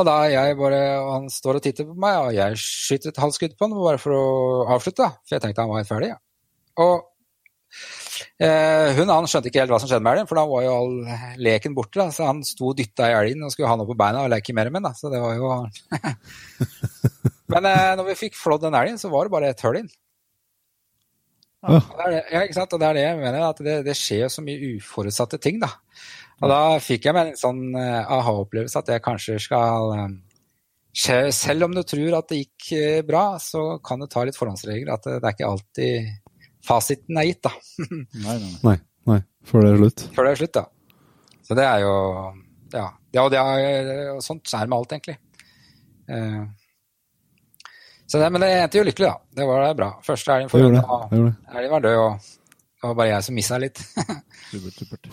Og 0.00 0.06
da 0.08 0.16
jeg 0.32 0.56
bare, 0.56 0.80
han 1.04 1.28
står 1.28 1.58
og 1.58 1.64
titter 1.64 1.84
på 1.84 1.94
meg, 2.00 2.16
og 2.24 2.32
jeg 2.32 2.56
skyter 2.62 3.12
et 3.12 3.20
halvt 3.20 3.36
skudd 3.36 3.56
på 3.56 3.66
han 3.66 3.76
bare 3.76 4.00
for 4.00 4.16
å 4.16 4.26
avslutte. 4.76 5.08
For 5.26 5.36
jeg 5.36 5.44
tenkte 5.44 5.66
han 5.66 5.72
var 5.72 5.82
helt 5.82 5.90
ferdig. 5.90 6.12
Ja. 6.14 6.20
Og 6.80 6.94
eh, 8.40 8.96
hun 8.96 9.12
han 9.12 9.28
skjønte 9.28 9.50
ikke 9.50 9.60
helt 9.60 9.74
hva 9.74 9.80
som 9.82 9.90
skjedde 9.90 10.06
med 10.06 10.14
elgen, 10.14 10.30
for 10.30 10.40
da 10.40 10.46
var 10.48 10.64
jo 10.64 10.76
all 10.78 10.94
leken 11.44 11.76
borte. 11.76 12.00
da, 12.00 12.08
Så 12.16 12.24
han 12.30 12.40
sto 12.46 12.72
og 12.72 12.78
dytta 12.80 13.10
i 13.10 13.16
elgen 13.18 13.44
og 13.44 13.52
skulle 13.52 13.68
ha 13.68 13.76
noe 13.76 13.90
på 13.90 13.98
beina 14.00 14.24
og 14.24 14.32
leke 14.32 14.56
mer 14.56 14.72
med 14.72 14.88
den. 14.88 14.96
Så 14.96 15.12
det 15.12 15.20
var 15.20 15.36
jo 15.36 15.52
Men 17.52 17.66
eh, 17.66 17.92
når 17.98 18.12
vi 18.12 18.20
fikk 18.24 18.40
flådd 18.40 18.64
den 18.68 18.78
elgen, 18.78 18.96
så 19.00 19.12
var 19.12 19.26
det 19.28 19.34
bare 19.36 19.52
et 19.52 19.66
hull 19.66 19.82
inn. 19.82 19.92
Ja. 21.60 21.76
Det 21.76 22.04
er 22.06 22.12
det, 22.14 22.20
ja, 22.32 22.42
ikke 22.46 22.56
sant? 22.56 22.72
Og 22.72 22.80
det 22.80 22.88
er 22.88 22.96
det 22.96 23.04
jeg 23.04 23.20
mener, 23.20 23.42
at 23.50 23.60
det, 23.64 23.76
det 23.84 23.96
skjer 23.98 24.24
jo 24.24 24.32
så 24.32 24.44
mye 24.44 24.72
uforutsatte 24.78 25.40
ting, 25.42 25.60
da. 25.60 25.74
Og 26.40 26.48
da 26.48 26.60
fikk 26.80 27.04
jeg 27.04 27.16
meg 27.16 27.32
en 27.32 27.40
sånn 27.40 27.62
eh, 27.76 28.12
aha-opplevelse 28.16 28.80
at 28.80 28.94
jeg 28.94 29.04
kanskje 29.04 29.36
skal 29.44 29.92
skje. 30.96 31.18
Selv 31.36 31.68
om 31.68 31.74
du 31.76 31.82
tror 31.84 32.16
at 32.16 32.30
det 32.32 32.40
gikk 32.40 32.70
eh, 32.78 33.00
bra, 33.06 33.24
så 33.42 33.76
kan 33.84 34.00
du 34.00 34.08
ta 34.08 34.24
litt 34.24 34.38
forhåndsregler. 34.40 34.94
At 34.94 35.04
det, 35.04 35.18
det 35.20 35.28
er 35.28 35.36
ikke 35.36 35.50
alltid 35.50 36.30
fasiten 36.64 37.20
er 37.20 37.28
gitt, 37.28 37.42
da. 37.44 37.52
Nei, 38.24 38.38
nei. 38.40 38.54
Nei, 38.64 38.76
nei, 39.10 39.20
før 39.48 39.66
det 39.66 39.74
er 39.74 39.82
slutt. 39.82 40.06
Før 40.16 40.28
det 40.28 40.32
er 40.32 40.40
slutt, 40.42 40.56
da. 40.56 40.64
Så 41.44 41.58
det 41.58 41.66
er 41.66 41.84
jo 41.84 41.94
Ja. 42.72 42.86
ja 43.16 43.26
og 43.26 43.30
det 43.32 43.40
er, 43.42 43.92
og 44.14 44.24
sånt 44.24 44.48
er 44.54 44.64
det 44.64 44.72
med 44.72 44.78
alt, 44.78 44.96
egentlig. 44.96 45.18
Så 48.10 48.18
det, 48.18 48.26
men 48.34 48.42
det 48.42 48.50
endte 48.58 48.80
jo 48.80 48.82
lykkelig, 48.88 49.06
da. 49.06 49.34
Det 49.38 49.44
var 49.46 49.74
bra. 49.78 49.88
Første 50.02 50.34
elgen 50.34 50.48
Det 50.48 50.52
for 50.52 50.64
det. 50.66 50.80
det, 51.12 51.18
det. 51.28 51.58
elgen 51.60 51.74
var 51.76 51.84
død, 51.84 51.98
og 52.02 52.30
det 52.80 52.88
var 52.88 52.96
bare 52.98 53.12
jeg 53.12 53.26
som 53.28 53.36
missa 53.38 53.58
litt. 53.62 53.82
Supert, 54.50 54.80
supert. 54.80 55.06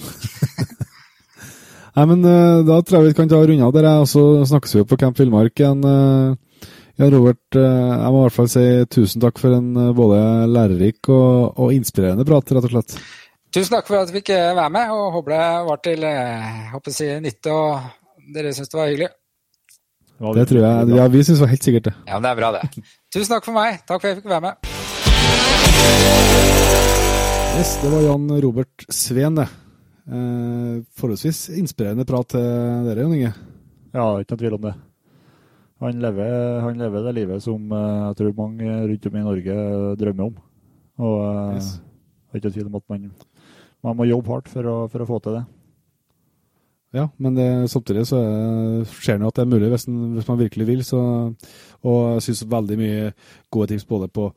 Nei, 1.97 2.05
men 2.11 2.25
eh, 2.29 2.63
da 2.65 2.79
tror 2.85 2.99
jeg 3.03 3.11
vi 3.11 3.17
kan 3.17 3.29
ta 3.29 3.37
og 3.41 3.47
runde 3.49 3.67
av 3.67 3.73
der, 3.75 3.87
og 4.01 4.09
så 4.09 4.23
snakkes 4.49 4.73
vi 4.75 4.81
jo 4.81 4.87
på 4.89 4.97
Camp 5.01 5.17
Villmark 5.21 5.61
igjen. 5.61 5.85
eh. 5.85 6.65
ja, 6.97 7.09
Robert, 7.13 7.45
eh, 7.57 7.93
jeg 7.93 8.11
må 8.13 8.19
i 8.19 8.25
hvert 8.25 8.35
fall 8.39 8.49
si 8.53 8.65
tusen 8.93 9.21
takk 9.23 9.41
for 9.41 9.53
en 9.57 9.71
både 9.97 10.19
lærerik 10.49 11.09
og, 11.13 11.53
og 11.57 11.73
inspirerende 11.77 12.25
prat, 12.25 12.53
rett 12.53 12.65
og 12.69 12.73
slett. 12.75 12.97
Tusen 13.53 13.77
takk 13.77 13.87
for 13.89 14.01
at 14.01 14.09
vi 14.13 14.19
fikk 14.21 14.33
være 14.57 14.69
med, 14.73 14.93
og 14.93 15.13
håper 15.17 15.33
det 15.37 15.45
var 15.69 15.81
til 15.85 16.05
eh, 16.09 16.59
håper 16.73 16.97
jeg, 17.01 17.21
nytte, 17.25 17.53
og 17.53 18.33
dere 18.33 18.53
syns 18.57 18.73
det 18.73 18.81
var 18.81 18.89
hyggelig. 18.93 19.09
Det 20.17 20.47
tror 20.49 20.63
jeg, 20.63 20.89
ja, 20.97 21.07
Vi 21.13 21.23
syns 21.27 21.43
helt 21.45 21.63
sikkert 21.67 21.89
det. 21.91 21.95
Ja, 22.07 22.17
men 22.17 22.23
det 22.25 22.31
er 22.31 22.39
bra, 22.39 22.49
det. 22.57 22.83
Tusen 23.13 23.35
takk 23.35 23.45
for 23.45 23.53
meg. 23.57 23.81
Takk 23.85 24.01
for 24.01 24.07
at 24.09 24.15
jeg 24.15 24.23
fikk 24.23 24.31
være 24.31 24.45
med. 24.47 25.67
Yes, 27.57 27.71
det 27.81 27.89
var 27.89 28.03
Jan 28.05 28.25
Robert 28.43 28.85
Sveen, 28.93 29.37
det. 29.39 29.47
Eh, 30.07 30.73
forholdsvis 30.97 31.39
inspirerende 31.57 32.05
prat 32.07 32.29
til 32.35 32.43
dere, 32.85 33.01
Jon 33.05 33.15
Inge. 33.17 33.31
Ja, 33.97 34.05
ikke 34.21 34.35
noe 34.35 34.41
tvil 34.43 34.57
om 34.59 34.65
det. 34.67 34.73
Han 35.81 35.99
lever, 36.01 36.31
han 36.65 36.79
lever 36.81 37.03
det 37.07 37.13
livet 37.17 37.43
som 37.45 37.65
eh, 37.73 38.05
jeg 38.11 38.17
tror 38.21 38.35
mange 38.37 38.77
rundt 38.91 39.07
om 39.09 39.17
i 39.19 39.25
Norge 39.25 39.57
drømmer 40.01 40.29
om. 40.31 40.37
Og 41.01 41.17
eh, 41.25 41.57
Yes. 41.57 41.71
jeg 41.77 42.31
har 42.33 42.39
ikke 42.41 42.47
noen 42.49 42.57
tvil 42.57 42.69
om 42.71 42.79
at 42.79 42.87
man, 42.93 43.09
man 43.89 43.97
må 43.99 44.07
jobbe 44.09 44.33
hardt 44.35 44.49
for 44.53 44.69
å, 44.69 44.77
for 44.93 45.03
å 45.05 45.09
få 45.09 45.19
til 45.25 45.37
det. 45.39 45.43
Ja, 46.95 47.09
men 47.19 47.35
det, 47.35 47.45
samtidig 47.69 48.05
så 48.07 48.15
er- 48.23 48.85
ser 49.03 49.15
en 49.17 49.25
jo 49.25 49.27
at 49.27 49.35
det 49.35 49.41
er 49.43 49.49
mulig 49.51 49.69
hvis, 49.73 49.87
en, 49.89 50.13
hvis 50.15 50.27
man 50.29 50.37
virkelig 50.39 50.67
vil. 50.69 50.83
Så, 50.87 50.99
og 51.83 51.97
jeg 52.15 52.21
syns 52.23 52.45
veldig 52.49 52.77
mye 52.79 53.09
gode 53.51 53.67
tips 53.73 53.85
både 53.89 54.07
på 54.07 54.29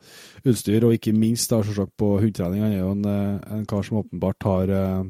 utstyr 0.45 0.83
og 0.83 0.93
ikke 0.97 1.13
minst 1.15 1.49
da, 1.53 1.61
på 1.97 2.09
hundetrening. 2.19 2.61
Han 2.65 2.71
er 2.75 2.81
jo 2.81 2.91
en, 2.91 3.05
eh, 3.05 3.53
en 3.55 3.65
kar 3.65 3.83
som 3.87 4.01
åpenbart 4.03 4.39
tar, 4.43 4.69
eh, 4.69 5.03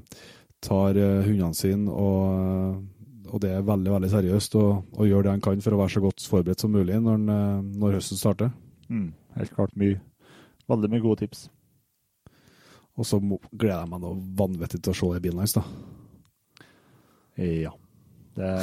tar 0.62 0.96
eh, 1.02 1.24
hundene 1.26 1.58
sine 1.58 1.90
og, 1.90 2.84
og 3.32 3.42
det 3.42 3.52
er 3.56 3.66
veldig 3.66 3.92
veldig 3.96 4.12
seriøst 4.12 4.56
og, 4.62 4.84
og 5.00 5.08
gjør 5.10 5.24
det 5.24 5.32
han 5.32 5.42
kan 5.42 5.62
for 5.66 5.74
å 5.74 5.82
være 5.82 5.96
så 5.96 6.04
godt 6.06 6.28
forberedt 6.30 6.62
som 6.62 6.72
mulig 6.76 7.00
når, 7.02 7.26
eh, 7.26 7.62
når 7.82 7.98
høsten 7.98 8.22
starter. 8.22 8.52
Mm, 8.92 9.14
helt 9.40 9.56
klart 9.58 9.74
mye. 9.82 9.98
Veldig 10.70 10.92
mye 10.94 11.02
gode 11.04 11.24
tips. 11.26 11.48
Og 13.00 13.08
så 13.08 13.18
gleder 13.24 13.80
jeg 13.82 13.90
meg 13.90 14.02
noe 14.04 14.20
vanvittig 14.38 14.82
til 14.84 14.94
å 14.94 14.98
se 15.00 15.12
i 15.18 15.24
bilen 15.24 15.40
hans. 15.42 15.54
da. 15.58 15.64
Ja. 17.42 17.72
Det, 18.38 18.52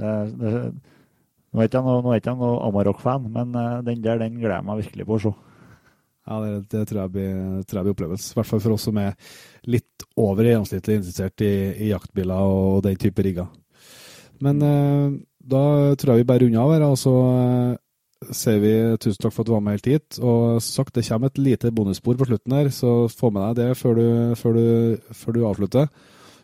det, 0.00 0.12
det 0.40 0.52
Nå 1.52 1.60
er 1.60 1.68
ikke 1.68 1.82
jeg 1.82 1.84
noe, 1.84 2.00
nå 2.00 2.14
ikke 2.16 2.32
jeg 2.32 2.40
noe 2.40 2.60
Amarok-fan, 2.64 3.26
men 3.32 3.56
eh, 3.60 3.80
den 3.84 4.04
der 4.04 4.20
den 4.22 4.38
gleder 4.38 4.54
jeg 4.56 4.64
meg 4.64 4.78
virkelig 4.80 5.04
på 5.08 5.16
å 5.18 5.20
se. 5.20 5.32
Ja, 6.22 6.38
det, 6.40 6.52
det 6.72 6.84
tror, 6.88 7.00
jeg 7.02 7.12
blir, 7.12 7.34
tror 7.66 7.78
jeg 7.78 7.84
blir 7.84 7.96
opplevelse. 7.96 8.30
I 8.32 8.38
hvert 8.38 8.48
fall 8.48 8.62
for 8.64 8.76
oss 8.76 8.86
som 8.88 9.00
er 9.02 9.10
litt 9.68 10.06
over 10.22 10.48
gjennomsnittlig 10.48 10.96
interessert 11.00 11.44
i, 11.44 11.52
i 11.82 11.90
jaktbiler 11.90 12.54
og 12.54 12.80
den 12.86 12.96
type 13.02 13.26
rigger. 13.26 13.50
Men 14.42 14.64
eh, 14.64 15.08
da 15.52 15.62
tror 15.98 16.14
jeg 16.14 16.22
vi 16.22 16.28
bare 16.30 16.46
runder 16.46 16.62
av 16.62 16.72
her, 16.72 16.86
og 16.88 16.96
så 17.00 17.14
eh, 17.34 17.76
sier 18.30 18.60
vi 18.62 18.72
tusen 19.02 19.20
takk 19.22 19.34
for 19.34 19.42
at 19.42 19.48
du 19.48 19.54
var 19.54 19.62
med 19.64 19.78
helt 19.78 19.88
hit. 19.90 20.18
Og 20.22 20.62
sagt, 20.64 20.94
det 20.94 21.06
kommer 21.08 21.32
et 21.32 21.40
lite 21.40 21.72
bonusspor 21.74 22.18
på 22.20 22.28
slutten 22.30 22.56
her, 22.56 22.70
så 22.74 23.08
få 23.10 23.32
med 23.34 23.56
deg 23.56 23.72
det 23.72 23.78
før 23.80 23.98
du, 23.98 24.06
før 24.38 24.58
du, 24.58 24.66
før 25.16 25.36
du 25.36 25.46
avslutter. 25.48 25.88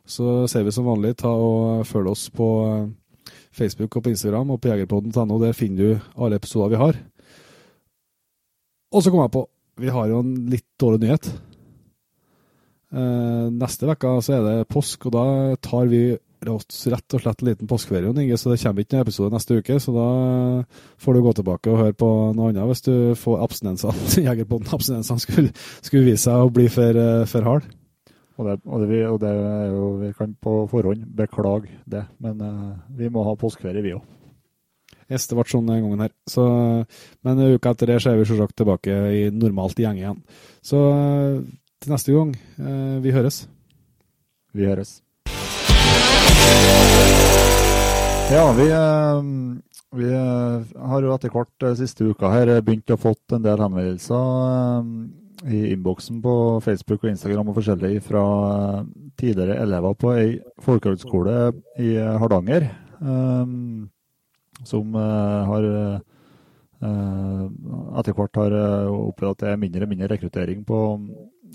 Så 0.09 0.47
sier 0.49 0.65
vi 0.65 0.73
som 0.73 0.89
vanlig, 0.89 1.19
ta 1.21 1.31
og 1.31 1.85
følg 1.87 2.11
oss 2.15 2.29
på 2.33 2.49
eh, 2.65 2.89
Facebook 3.53 3.99
og 3.99 4.07
på 4.07 4.15
Instagram 4.15 4.55
og 4.55 4.63
på 4.63 4.73
jegerpodden.no. 4.73 5.39
Der 5.43 5.57
finner 5.57 5.79
du 5.79 6.09
alle 6.17 6.41
episoder 6.41 6.73
vi 6.73 6.83
har. 6.83 6.99
Og 8.89 9.05
så 9.05 9.13
kom 9.13 9.23
jeg 9.27 9.37
på 9.37 9.45
vi 9.79 9.93
har 9.95 10.09
jo 10.11 10.23
en 10.25 10.33
litt 10.51 10.67
dårlig 10.81 11.05
nyhet. 11.05 11.29
Eh, 12.89 13.45
neste 13.55 13.87
uke 13.87 14.15
så 14.25 14.39
er 14.39 14.47
det 14.47 14.71
påsk, 14.73 15.07
og 15.07 15.15
da 15.15 15.27
tar 15.63 15.91
vi 15.93 16.03
rett 16.45 17.15
og 17.17 17.23
slett 17.23 17.43
en 17.43 17.49
liten 17.49 17.69
påskeferie, 17.71 18.13
Inge, 18.23 18.37
så 18.39 18.53
det 18.53 18.61
kommer 18.63 18.85
ikke 18.85 18.97
noen 18.97 19.07
episode 19.07 19.35
neste 19.35 19.59
uke. 19.59 19.79
Så 19.83 19.95
da 19.95 20.09
får 21.03 21.15
du 21.15 21.23
gå 21.25 21.33
tilbake 21.39 21.73
og 21.73 21.81
høre 21.83 21.97
på 21.99 22.11
noe 22.37 22.53
annet 22.53 22.69
hvis 22.71 22.85
du 22.87 22.95
får 23.19 23.43
abstinensene 23.47 24.25
jegerbonden-abstinensene 24.29 25.25
skulle, 25.25 25.55
skulle, 25.81 26.07
vise 26.07 26.29
seg 26.29 26.45
å 26.45 26.53
bli 26.55 26.69
for, 26.73 27.01
eh, 27.03 27.25
for 27.31 27.49
hard. 27.49 27.67
Og, 28.39 28.47
det, 28.47 28.55
og, 28.67 28.85
det, 28.85 29.01
og 29.09 29.19
det, 29.25 29.33
er 29.35 29.73
jo, 29.73 29.89
vi 29.99 30.13
kan 30.15 30.37
på 30.39 30.61
forhånd 30.71 31.03
beklage 31.19 31.73
det, 31.91 32.05
men 32.23 32.39
uh, 32.39 32.77
vi 32.95 33.11
må 33.11 33.25
ha 33.27 33.33
påskeferie, 33.35 33.83
vi 33.83 33.97
òg. 33.97 34.05
Yes, 35.11 35.27
det 35.27 35.35
ble 35.35 35.47
sånn 35.49 35.67
den 35.67 35.83
gangen 35.83 36.05
her. 36.05 36.13
Så, 36.31 36.45
men 37.27 37.43
uka 37.57 37.73
etter 37.75 37.91
det 37.91 37.99
så 38.05 38.13
er 38.13 38.21
vi 38.21 38.29
selvsagt 38.29 38.55
tilbake 38.61 39.01
i 39.17 39.25
normalt 39.35 39.81
gjeng 39.83 39.99
igjen. 39.99 40.23
Så 40.63 40.85
til 41.81 41.97
neste 41.97 42.15
gang, 42.15 42.37
vi 43.03 43.17
høres. 43.17 43.43
Vi 44.55 44.69
høres. 44.69 44.99
Ja, 48.29 48.53
vi, 48.53 48.71
eh, 48.71 49.23
vi, 49.91 50.05
eh, 50.13 50.61
har 50.89 51.03
jo 51.03 51.15
etter 51.15 51.31
hvert 51.33 51.65
eh, 51.65 51.73
siste 51.79 52.05
uka 52.05 52.29
her 52.29 52.51
begynt 52.61 52.91
å 52.93 52.99
fått 53.01 53.33
en 53.33 53.41
del 53.41 53.57
henvendelser 53.57 54.85
i 55.49 55.61
innboksen 55.73 56.19
på 56.21 56.35
Facebook 56.61 57.07
og 57.07 57.15
Instagram 57.15 57.49
og 57.49 57.57
forskjellig 57.57 58.03
fra 58.05 58.25
tidligere 59.17 59.57
elever 59.63 59.97
på 59.97 60.13
ei 60.13 60.35
folkehøgskole 60.61 61.37
i 61.81 61.95
Hardanger. 61.97 62.67
Som 64.69 64.99
har 64.99 65.69
etter 66.83 68.19
hvert 68.19 68.41
har 68.43 68.59
opplevd 68.91 69.31
at 69.31 69.45
det 69.45 69.53
er 69.55 69.63
mindre 69.63 69.87
og 69.87 69.95
mindre 69.95 70.11
rekruttering 70.13 70.67
på, 70.69 70.83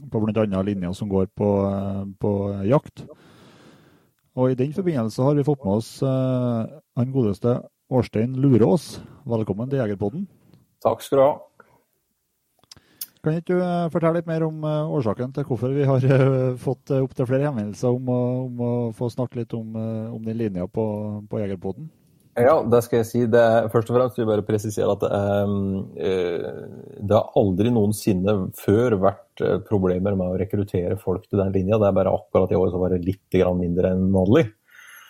på 0.09 0.23
bl.a. 0.23 0.63
linja 0.63 0.93
som 0.95 1.11
går 1.11 1.27
på, 1.37 1.51
på 2.23 2.33
jakt. 2.71 3.05
Og 4.33 4.49
I 4.49 4.57
den 4.57 4.73
forbindelse 4.73 5.21
har 5.21 5.35
vi 5.37 5.45
fått 5.45 5.61
med 5.61 5.77
oss 5.77 5.89
uh, 6.01 6.65
han 6.97 7.11
godeste 7.13 7.59
Årstein 7.93 8.33
Lurås. 8.41 8.97
Velkommen 9.29 9.69
til 9.69 9.77
Jegerpodden. 9.77 10.23
Takk 10.81 11.03
skal 11.05 11.19
du 11.19 11.23
ha. 11.23 11.33
Kan 13.23 13.37
ikke 13.37 13.53
du 13.53 13.61
uh, 13.61 13.91
fortelle 13.93 14.17
litt 14.17 14.29
mer 14.31 14.47
om 14.47 14.65
uh, 14.65 14.89
årsaken 14.97 15.35
til 15.35 15.45
hvorfor 15.45 15.75
vi 15.77 15.85
har 15.85 16.07
fått 16.57 16.95
opptil 16.97 17.29
flere 17.29 17.45
henvendelser 17.45 17.93
om, 17.93 18.09
om, 18.09 18.63
å 18.65 18.71
få 18.97 19.11
snakke 19.13 19.43
litt 19.43 19.53
om, 19.53 19.77
om 19.77 20.25
den 20.25 20.41
linja 20.41 20.65
på, 20.65 20.87
på 21.29 21.43
Jegerpodden? 21.43 21.91
Ja, 22.33 22.55
det 22.65 22.79
skal 22.85 23.01
jeg 23.01 23.07
si. 23.09 23.19
Det 23.29 23.37
er, 23.39 23.67
først 23.69 23.91
og 23.91 23.97
fremst 23.97 24.17
vil 24.17 24.23
jeg 24.23 24.31
bare 24.31 24.45
presisere 24.47 24.95
at 24.95 25.03
det, 25.03 25.09
er, 25.13 25.51
eh, 26.01 26.47
det 27.05 27.13
har 27.13 27.37
aldri 27.37 27.69
noensinne 27.73 28.33
før 28.57 28.97
vært 29.03 29.43
eh, 29.45 29.59
problemer 29.67 30.17
med 30.17 30.31
å 30.31 30.39
rekruttere 30.41 30.97
folk 31.01 31.27
til 31.27 31.43
den 31.43 31.53
linja. 31.53 31.77
Det 31.77 31.91
er 31.91 31.99
bare 31.99 32.15
akkurat 32.17 32.53
i 32.53 32.57
år 32.57 32.73
så 32.73 32.81
var 32.81 32.95
det 32.95 33.03
litt 33.05 33.39
mindre 33.59 33.93
enn 33.93 34.09
vanlig. 34.15 34.47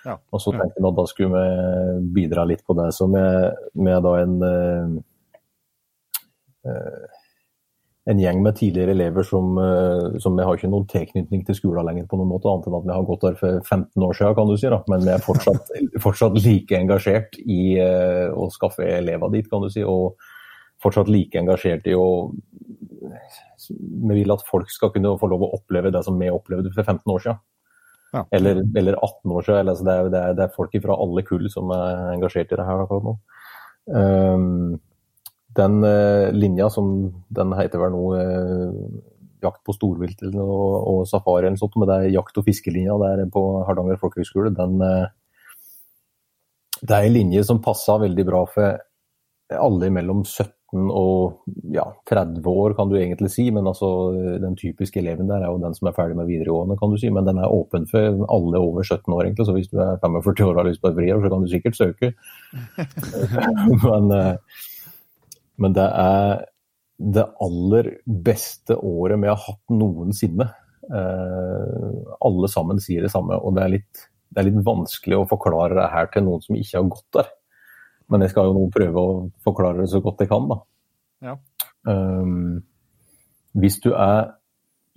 Ja. 0.03 0.17
Og 0.35 0.43
så 0.43 0.51
tenkte 0.51 0.83
vi 0.83 0.89
at 0.89 0.99
da 0.99 1.07
skulle 1.07 1.39
vi 1.39 2.11
bidra 2.19 2.43
litt 2.49 2.65
på 2.67 2.75
det. 2.75 2.89
Så 2.91 3.07
med, 3.07 3.55
med 3.79 4.03
da 4.03 4.15
en 4.19 4.37
eh, 4.49 5.01
eh 6.67 7.12
en 8.05 8.19
gjeng 8.19 8.41
med 8.43 8.57
tidligere 8.59 8.91
elever 8.91 9.23
som, 9.23 9.57
eh, 9.57 10.19
som 10.19 10.35
vi 10.35 10.43
har 10.43 10.57
ikke 10.57 10.69
noen 10.71 10.87
tilknytning 10.91 11.45
til 11.47 11.55
skolen 11.55 11.87
lenger 11.87 12.07
på 12.09 12.19
noen 12.19 12.33
måte, 12.33 12.51
annet 12.51 12.67
enn 12.67 12.75
at 12.75 12.87
vi 12.89 12.95
har 12.97 13.07
gått 13.07 13.23
der 13.23 13.37
for 13.39 13.61
15 13.61 14.03
år 14.03 14.17
siden, 14.17 14.35
kan 14.35 14.49
du 14.49 14.57
si. 14.57 14.67
da, 14.67 14.81
Men 14.91 15.05
vi 15.05 15.13
er 15.13 15.23
fortsatt, 15.23 15.71
fortsatt 16.05 16.39
like 16.43 16.75
engasjert 16.75 17.39
i 17.39 17.79
uh, 17.79 18.35
å 18.35 18.49
skaffe 18.51 18.83
elever 18.83 19.31
dit, 19.31 19.47
kan 19.49 19.63
du 19.63 19.69
si. 19.71 19.85
Og 19.87 20.19
fortsatt 20.83 21.07
like 21.07 21.39
engasjert 21.39 21.87
i 21.87 21.95
å 21.95 22.33
Vi 23.63 24.15
vil 24.15 24.31
at 24.31 24.43
folk 24.47 24.69
skal 24.71 24.91
kunne 24.91 25.15
få 25.19 25.27
lov 25.31 25.43
å 25.45 25.53
oppleve 25.55 25.91
det 25.91 26.03
som 26.03 26.19
vi 26.19 26.31
opplevde 26.31 26.71
for 26.75 26.83
15 26.83 27.11
år 27.13 27.19
siden. 27.23 27.41
Ja. 28.13 28.25
Eller, 28.35 28.59
eller, 28.75 28.97
18 28.99 29.31
år 29.31 29.41
siden. 29.41 29.59
Eller, 29.59 29.71
altså 29.71 29.85
er, 29.87 30.09
det, 30.09 30.19
er, 30.19 30.33
det, 30.37 30.43
er, 30.43 30.55
folk 30.55 30.75
fra 30.83 30.97
alle 30.99 31.23
kull 31.23 31.47
som 31.51 31.71
er 31.71 32.09
engasjert 32.17 32.51
i 32.51 32.59
det 32.59 32.65
her 32.67 32.83
akkurat 32.83 33.07
nå. 33.07 33.15
Um, 33.87 34.81
den 35.57 35.83
uh, 35.83 36.31
linja 36.33 36.69
som 36.73 36.93
den 37.33 37.53
heter 37.57 37.81
vel 37.81 37.93
nå 37.93 38.05
uh, 38.15 39.01
jakt 39.43 39.61
på 39.67 39.75
storvilt 39.75 40.23
og, 40.31 40.39
og, 40.47 41.03
safari 41.09 41.49
eller 41.49 41.59
sånt, 41.59 41.75
men 41.77 41.89
det 41.89 41.99
er 41.99 42.15
jakt- 42.15 42.39
og 42.39 42.47
fiskelinja 42.47 42.95
der 43.01 43.25
på 43.31 43.43
Hardanger 43.67 43.99
folkehøgskole. 44.01 44.53
Den, 44.55 44.79
uh, 44.81 45.05
det 46.81 46.95
er 46.95 47.07
en 47.07 47.15
linje 47.17 47.45
som 47.47 47.61
passer 47.63 48.03
veldig 48.07 48.27
bra 48.27 48.43
for 48.49 48.81
alle 49.53 49.89
mellom 49.93 50.23
17 50.23 50.53
og 50.89 51.43
ja, 51.69 51.83
30 52.09 52.47
år, 52.49 52.73
kan 52.73 52.89
du 52.89 52.95
egentlig 52.97 53.29
si. 53.29 53.45
Men 53.53 53.67
altså, 53.69 53.87
den 54.41 54.55
typiske 54.57 54.97
eleven 55.03 55.29
der 55.29 55.43
er 55.43 55.51
jo 55.51 55.61
den 55.61 55.75
som 55.77 55.89
er 55.89 55.93
ferdig 55.93 56.17
med 56.17 56.31
videregående, 56.31 56.79
kan 56.79 56.89
du 56.89 56.97
si. 56.97 57.11
Men 57.13 57.27
den 57.27 57.37
er 57.37 57.53
åpen 57.53 57.85
for 57.91 58.23
alle 58.33 58.57
over 58.63 58.81
17 58.81 59.05
år, 59.13 59.27
egentlig. 59.27 59.45
Så 59.45 59.53
hvis 59.53 59.69
du 59.69 59.77
er 59.83 60.01
45 60.01 60.47
år 60.47 60.55
og 60.55 60.63
har 60.63 60.69
lyst 60.71 60.81
på 60.81 60.89
et 60.89 60.97
friår, 60.97 61.21
så 61.21 61.29
kan 61.29 61.45
du 61.45 61.51
sikkert 61.51 61.77
søke. 61.77 62.13
men 63.85 64.15
men 65.61 65.75
det 65.75 65.85
er 65.85 66.43
det 66.97 67.25
aller 67.41 67.89
beste 68.05 68.77
året 68.77 69.19
vi 69.21 69.29
har 69.29 69.39
hatt 69.41 69.73
noensinne. 69.73 70.47
Eh, 70.83 71.87
alle 72.27 72.49
sammen 72.51 72.81
sier 72.83 73.05
det 73.05 73.11
samme, 73.13 73.37
og 73.39 73.55
det 73.57 73.63
er, 73.63 73.73
litt, 73.77 74.03
det 74.29 74.41
er, 74.41 74.49
litt, 74.49 74.61
vanskelig 74.65 75.19
å 75.19 75.29
forklare 75.29 75.77
det 75.79 75.89
her 75.93 76.11
til 76.13 76.27
noen 76.27 76.43
som 76.45 76.59
ikke 76.59 76.77
har 76.79 76.91
gått 76.91 77.09
der. 77.19 77.33
Men 78.11 78.25
jeg 78.25 78.33
skal 78.33 78.49
jo 78.49 78.55
nå 78.57 78.67
prøve 78.73 79.01
å 79.01 79.17
forklare 79.45 79.83
det 79.83 79.89
så 79.93 80.03
godt 80.03 80.23
jeg 80.23 80.31
kan, 80.31 80.47
da. 80.51 80.59
Ja. 81.23 81.35
Um, 81.87 82.63
hvis 83.57 83.79
du 83.83 83.91
er 83.93 84.33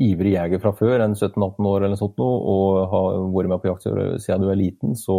ivrig 0.02 0.34
jeger 0.34 0.60
fra 0.60 0.72
før, 0.76 1.00
en 1.00 1.14
17-18 1.16 1.68
år 1.70 1.86
eller 1.86 1.98
sånt 1.98 2.18
noe, 2.20 2.38
og 2.52 2.80
har 2.92 3.20
vært 3.32 3.52
med 3.52 3.62
på 3.62 3.70
jakt 3.70 3.86
siden 3.86 4.44
du 4.44 4.50
er 4.52 4.58
liten, 4.60 4.96
så 4.98 5.16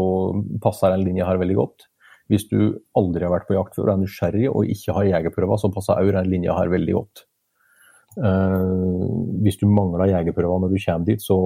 passer 0.62 0.94
den 0.94 1.06
linja 1.08 1.28
her 1.30 1.40
veldig 1.42 1.58
godt. 1.58 1.88
Hvis 2.28 2.48
du 2.52 2.60
aldri 2.98 3.24
har 3.24 3.32
vært 3.32 3.48
på 3.48 3.56
jakt 3.56 3.78
før 3.78 3.88
og 3.88 3.94
er 3.96 4.04
nysgjerrig 4.04 4.48
og 4.52 4.70
ikke 4.74 4.96
har 4.98 5.10
jegerprøver, 5.14 5.60
så 5.62 5.72
passer 5.72 6.00
òg 6.02 6.12
den 6.16 6.32
linja 6.32 6.56
her 6.58 6.72
veldig 6.74 6.96
godt. 6.98 7.24
Uh, 8.18 9.14
hvis 9.46 9.60
du 9.62 9.68
mangler 9.70 10.10
jegerprøver 10.10 10.64
når 10.64 10.72
du 10.72 10.78
kommer 10.82 11.06
dit, 11.06 11.22
så 11.22 11.38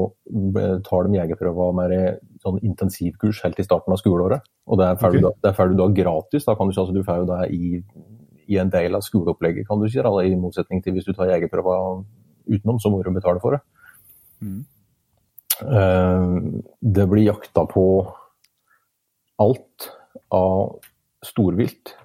tar 0.88 1.08
de 1.08 1.18
jegerprøver 1.18 1.74
med 1.76 1.96
sånn 2.40 2.62
intensivkurs 2.64 3.42
helt 3.44 3.60
i 3.60 3.66
starten 3.68 3.92
av 3.92 4.00
skoleåret. 4.00 4.48
Og 4.72 4.80
det 4.80 4.88
får 5.02 5.18
okay. 5.18 5.22
du, 5.44 5.74
du, 5.74 5.78
da 5.82 5.90
gratis. 6.02 6.48
Da 6.48 6.56
kan 6.56 6.70
du 6.70 6.74
si 6.74 6.82
altså, 6.82 6.96
du 6.96 7.04
får 7.04 7.22
jo 7.22 7.30
det 7.34 7.42
i, 7.52 7.82
i, 8.48 8.58
en 8.62 8.72
del 8.72 8.96
av 8.96 9.04
skoleopplegget, 9.04 9.68
kan 9.68 9.84
du 9.84 9.90
si. 9.90 10.00
Da, 10.00 10.14
I 10.24 10.40
motsetning 10.40 10.82
til 10.86 10.96
hvis 10.96 11.10
du 11.10 11.14
tar 11.14 11.34
jegerprøver 11.34 12.06
utenom, 12.52 12.80
så 12.80 12.90
må 12.90 13.04
du 13.04 13.12
betale 13.14 13.44
for 13.44 13.58
det. 13.58 13.62
Mm. 14.42 14.62
Uh, 15.62 16.62
det 16.80 17.10
blir 17.12 17.28
jakta 17.28 17.68
på 17.70 17.86
alt 19.44 19.92
av 20.32 20.80
storvilt. 21.26 21.96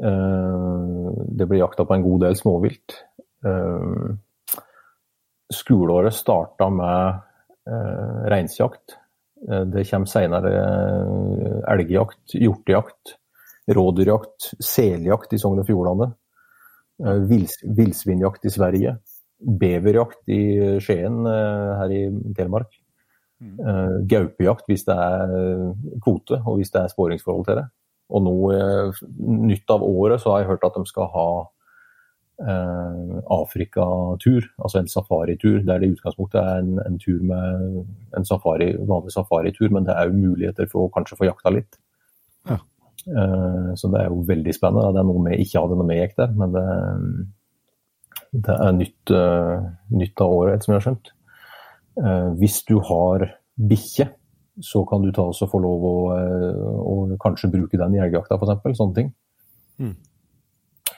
Eh, 0.00 1.10
det 1.36 1.46
ble 1.48 1.60
jakta 1.60 1.86
på 1.86 1.96
en 1.96 2.04
god 2.04 2.26
del 2.26 2.38
småvilt. 2.38 2.96
Eh, 3.46 4.14
skoleåret 5.50 6.16
starta 6.16 6.70
med 6.72 7.20
eh, 7.70 8.18
reinsjakt. 8.32 8.96
Det 9.40 9.86
kommer 9.88 10.04
senere 10.04 10.50
elgjakt, 11.72 12.34
hjortejakt, 12.36 13.14
rådyrjakt, 13.72 14.50
seljakt 14.60 15.32
i 15.32 15.38
Sogn 15.40 15.62
og 15.62 15.64
Fjordane. 15.64 16.10
Villsvinjakt 17.32 18.44
i 18.44 18.52
Sverige. 18.52 18.92
Beverjakt 19.40 20.28
i 20.28 20.42
Skien 20.84 21.24
her 21.24 21.94
i 21.96 22.02
Telemark. 22.36 22.79
Uh, 23.40 24.02
gaupejakt 24.04 24.66
hvis 24.68 24.82
det 24.84 24.92
er 24.92 25.30
eh, 25.32 25.68
kvote 26.04 26.42
og 26.44 26.58
hvis 26.58 26.74
det 26.74 26.82
er 26.82 26.90
sporingsforhold 26.92 27.46
til 27.48 27.56
det. 27.56 27.64
Og 28.12 28.24
nå 28.26 28.32
uh, 28.52 28.98
nytt 29.48 29.70
av 29.72 29.84
året 29.86 30.20
så 30.20 30.34
har 30.34 30.42
jeg 30.42 30.50
hørt 30.50 30.66
at 30.66 30.74
de 30.76 30.82
skal 30.90 31.06
ha 31.14 31.28
uh, 32.44 33.14
Afrikatur, 33.32 34.50
altså 34.60 34.82
en 34.82 34.90
safaritur. 34.92 35.62
Der 35.64 35.80
det 35.80 35.88
i 35.88 35.94
utgangspunktet 35.94 36.40
er 36.40 36.60
en, 36.60 36.74
en 36.84 36.98
tur 37.00 37.22
med 37.30 37.78
en 38.18 38.28
safari, 38.28 38.74
vanlig 38.90 39.14
safaritur, 39.14 39.70
men 39.72 39.88
det 39.88 39.96
er 39.96 40.10
jo 40.10 40.20
muligheter 40.20 40.68
for 40.68 40.84
å 40.84 40.92
kanskje 40.92 41.16
få 41.22 41.30
jakta 41.30 41.54
litt. 41.54 41.80
Ja. 42.50 42.58
Så 43.80 43.88
det 43.88 44.02
er 44.02 44.10
jo 44.10 44.20
veldig 44.28 44.52
spennende. 44.52 44.90
Det 44.92 45.00
er 45.00 45.06
noe 45.08 45.22
vi 45.24 45.38
ikke 45.40 45.62
hadde 45.62 45.78
når 45.80 45.86
vi 45.88 45.96
gikk 45.96 46.18
der, 46.18 46.34
men 46.36 46.52
det, 46.52 46.64
det 48.48 48.56
er 48.66 48.76
nytt, 48.76 49.12
nytt 50.02 50.20
av 50.20 50.34
året, 50.42 50.66
som 50.66 50.74
jeg 50.74 50.82
har 50.82 50.86
skjønt. 50.90 51.12
Eh, 52.00 52.28
hvis 52.40 52.62
du 52.68 52.78
har 52.84 53.26
bikkje, 53.60 54.08
så 54.60 54.82
kan 54.88 55.02
du 55.04 55.10
ta 55.12 55.26
og 55.28 55.50
få 55.52 55.60
lov 55.62 55.86
å, 55.86 55.96
eh, 56.16 56.60
å 56.60 56.94
kanskje 57.20 57.52
bruke 57.52 57.80
den 57.80 57.96
i 57.96 58.02
elgjakta, 58.02 58.38
f.eks. 58.38 58.78
Sånne 58.78 58.96
ting. 58.96 59.10
Mm. 59.80 59.96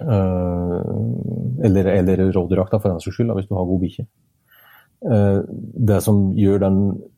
Eh, 0.00 1.64
eller, 1.66 1.90
eller 1.98 2.26
rådyrjakta, 2.34 2.78
for 2.78 2.90
den 2.90 3.02
saks 3.02 3.18
skyld, 3.18 3.34
hvis 3.38 3.50
du 3.50 3.56
har 3.58 3.70
god 3.70 3.82
bikkje. 3.86 4.06
Det 5.02 5.96
som 5.98 6.18
gjør 6.38 6.60
den 6.62 6.76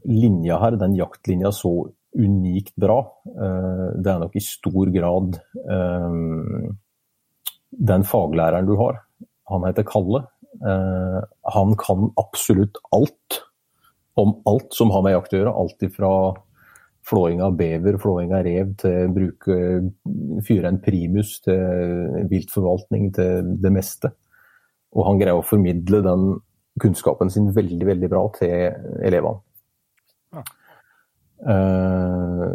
linja 0.09 0.57
her, 0.63 0.79
den 0.81 0.95
jaktlinja, 0.97 1.51
så 1.53 1.91
unikt 2.17 2.73
bra, 2.81 2.97
det 3.29 4.09
er 4.09 4.23
nok 4.23 4.39
i 4.39 4.41
stor 4.41 4.89
grad 4.95 5.37
den 7.93 8.07
faglæreren 8.09 8.71
du 8.71 8.73
har. 8.81 9.03
Han 9.53 9.67
heter 9.69 9.85
Kalle. 9.85 10.23
Han 10.65 11.77
kan 11.77 12.09
absolutt 12.17 12.81
alt 12.97 13.45
om 14.21 14.35
alt 14.49 14.75
som 14.75 14.93
har 14.95 15.05
med 15.05 15.15
jakt 15.17 15.35
å 15.35 15.41
gjøre. 15.41 15.55
Alt 15.63 15.87
fra 15.95 16.11
flåing 17.05 17.43
av 17.45 17.57
bever, 17.59 17.99
flåing 18.01 18.33
av 18.33 18.45
rev, 18.47 18.75
til 18.81 19.13
bruke 19.13 19.57
fyre 20.47 20.71
en 20.71 20.81
primus, 20.83 21.37
til 21.45 22.25
viltforvaltning, 22.31 23.11
til 23.17 23.55
det 23.61 23.73
meste. 23.75 24.15
Og 24.95 25.09
han 25.09 25.21
greier 25.21 25.41
å 25.41 25.47
formidle 25.47 26.01
den 26.05 26.29
kunnskapen 26.81 27.31
sin 27.31 27.51
veldig, 27.55 27.87
veldig 27.87 28.11
bra 28.11 28.23
til 28.39 28.55
elevene. 29.05 29.43
Ja. 30.35 30.45
Uh, 31.45 32.47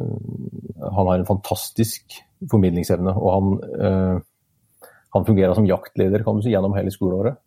han 0.89 1.07
har 1.11 1.19
en 1.19 1.27
fantastisk 1.27 2.15
formidlingsevne, 2.49 3.13
og 3.13 3.29
han, 3.35 3.51
uh, 3.83 4.87
han 5.13 5.27
fungerer 5.27 5.53
som 5.53 5.67
jaktleder 5.69 6.25
si, 6.41 6.53
gjennom 6.55 6.73
hele 6.77 6.93
skoleåret. 6.93 7.37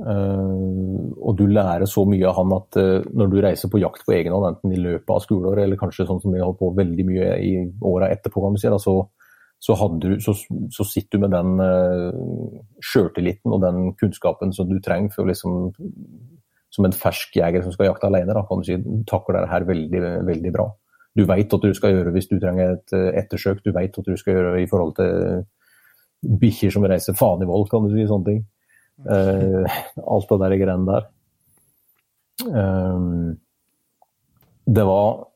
Uh, 0.00 1.12
og 1.20 1.34
du 1.36 1.44
lærer 1.50 1.84
så 1.88 2.06
mye 2.08 2.24
av 2.24 2.38
han 2.38 2.52
at 2.56 2.76
uh, 2.80 3.06
når 3.12 3.32
du 3.32 3.38
reiser 3.44 3.68
på 3.68 3.82
jakt 3.82 4.06
på 4.06 4.14
egen 4.16 4.32
hånd, 4.32 4.46
enten 4.48 4.72
i 4.72 4.80
løpet 4.80 5.12
av 5.12 5.20
skoleåret 5.26 5.66
eller 5.66 5.80
kanskje 5.80 6.06
sånn 6.08 6.22
som 6.22 6.32
vi 6.32 6.40
holdt 6.40 6.60
på 6.62 6.70
veldig 6.78 7.04
mye 7.04 7.30
i 7.44 7.50
åra 7.84 8.08
etterpå, 8.14 8.40
kan 8.40 8.56
du 8.56 8.60
si, 8.62 8.70
da, 8.72 8.78
så, 8.80 8.94
så, 9.60 9.76
du, 10.00 10.14
så, 10.24 10.32
så, 10.72 10.86
sitter 10.88 11.20
du 11.20 11.26
med 11.26 11.34
den 11.36 11.60
uh, 11.60 12.62
sjøltilliten 12.80 13.52
og 13.52 13.60
den 13.66 13.90
kunnskapen 14.00 14.54
som 14.56 14.70
du 14.70 14.78
trenger 14.80 15.12
for 15.12 15.28
liksom, 15.28 15.74
som 16.72 16.88
en 16.88 16.96
fersk 16.96 17.36
jeger 17.36 17.66
som 17.66 17.74
skal 17.76 17.90
jakte 17.90 18.08
alene, 18.08 18.32
da, 18.32 18.46
kan 18.48 18.64
du 18.64 18.70
si, 18.70 18.78
takler 19.10 19.40
dette 19.42 19.52
her 19.52 19.68
veldig, 19.68 20.02
veldig 20.30 20.54
bra. 20.54 20.70
Du 21.18 21.26
veit 21.28 21.52
at 21.52 21.66
du 21.66 21.74
skal 21.76 21.92
gjøre 21.92 22.14
hvis 22.14 22.30
du 22.30 22.38
trenger 22.38 22.78
et 22.78 22.96
ettersøk, 23.20 23.60
du 23.66 23.74
veit 23.76 23.98
at 23.98 24.06
du 24.06 24.16
skal 24.16 24.38
gjøre 24.38 24.62
i 24.62 24.70
forhold 24.70 24.96
til 24.96 25.44
bikkjer 26.40 26.72
som 26.72 26.86
reiser 26.88 27.16
faen 27.18 27.42
i 27.44 27.48
vold, 27.50 27.66
kan 27.68 27.84
du 27.84 27.92
si, 27.92 28.06
sånne 28.08 28.28
ting. 28.30 28.40
Uh, 29.06 29.64
alt 30.04 30.30
det 30.30 30.38
der 30.42 30.56
greiene 30.60 30.88
der. 30.88 31.08
Um, 32.46 33.38
det 34.70 34.84
var 34.86 35.26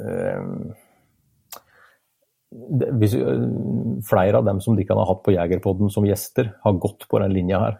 um, 0.00 0.72
det, 2.50 2.88
hvis, 2.98 3.14
Flere 4.06 4.38
av 4.38 4.46
dem 4.46 4.60
som 4.62 4.76
de 4.78 4.86
kan 4.86 4.98
ha 4.98 5.06
hatt 5.06 5.22
på 5.26 5.34
Jegerpodden 5.34 5.90
som 5.92 6.06
gjester, 6.06 6.52
har 6.64 6.80
gått 6.82 7.06
på 7.10 7.22
den 7.22 7.34
linja 7.34 7.62
her. 7.62 7.78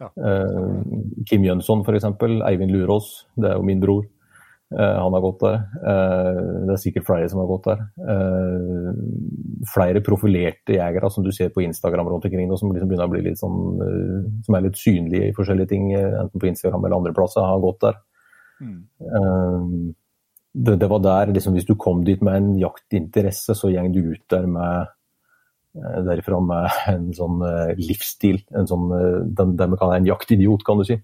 Ja. 0.00 0.08
Uh, 0.16 0.80
Kim 1.28 1.44
Jønsson 1.44 1.84
f.eks., 1.84 2.08
Eivind 2.48 2.72
Lurås, 2.72 3.12
det 3.36 3.52
er 3.52 3.60
jo 3.60 3.66
min 3.66 3.82
bror. 3.82 4.06
Eh, 4.78 4.98
han 5.02 5.12
har 5.12 5.20
gått 5.20 5.40
der. 5.42 5.56
Eh, 5.90 6.40
det 6.66 6.74
er 6.74 6.78
sikkert 6.78 7.06
flere 7.08 7.28
som 7.30 7.40
har 7.42 7.48
gått 7.50 7.66
der. 7.66 7.80
Eh, 8.12 9.64
flere 9.70 10.02
profilerte 10.06 10.76
jegere 10.76 11.10
som 11.10 11.26
du 11.26 11.32
ser 11.34 11.50
på 11.50 11.64
Instagram 11.64 12.12
rundt 12.12 12.28
omkring, 12.28 12.52
og 12.52 12.60
som 12.60 12.70
liksom 12.70 12.90
begynner 12.90 13.10
å 13.10 13.14
bli 13.14 13.24
litt 13.26 13.40
sånn, 13.40 13.80
som 14.46 14.54
er 14.56 14.68
litt 14.68 14.78
synlige 14.78 15.30
i 15.30 15.34
forskjellige 15.34 15.72
ting, 15.74 15.90
enten 15.96 16.38
på 16.38 16.50
Instagram 16.52 16.86
eller 16.86 17.00
andre 17.00 17.16
plasser, 17.16 17.42
har 17.42 17.64
gått 17.64 17.82
der. 17.82 17.98
Mm. 18.60 19.90
Det, 20.52 20.74
det, 20.76 20.88
var 20.90 21.02
der, 21.02 21.30
liksom, 21.32 21.54
Hvis 21.54 21.66
du 21.66 21.74
kom 21.80 22.02
dit 22.04 22.22
med 22.22 22.36
en 22.36 22.48
jaktinteresse, 22.60 23.54
så 23.56 23.70
går 23.72 23.92
du 23.94 24.12
ut 24.12 24.24
der 24.30 24.46
med 24.46 24.96
derifra 26.06 26.40
med 26.42 26.70
en 26.92 27.10
sånn 27.14 27.42
livsstil. 27.78 28.42
en 28.54 28.66
sånn, 28.66 28.90
Den, 29.34 29.56
den 29.56 29.76
kaller 29.78 29.98
en 29.98 30.06
jaktidiot, 30.06 30.64
kan 30.66 30.78
du 30.78 30.84
si. 30.84 30.98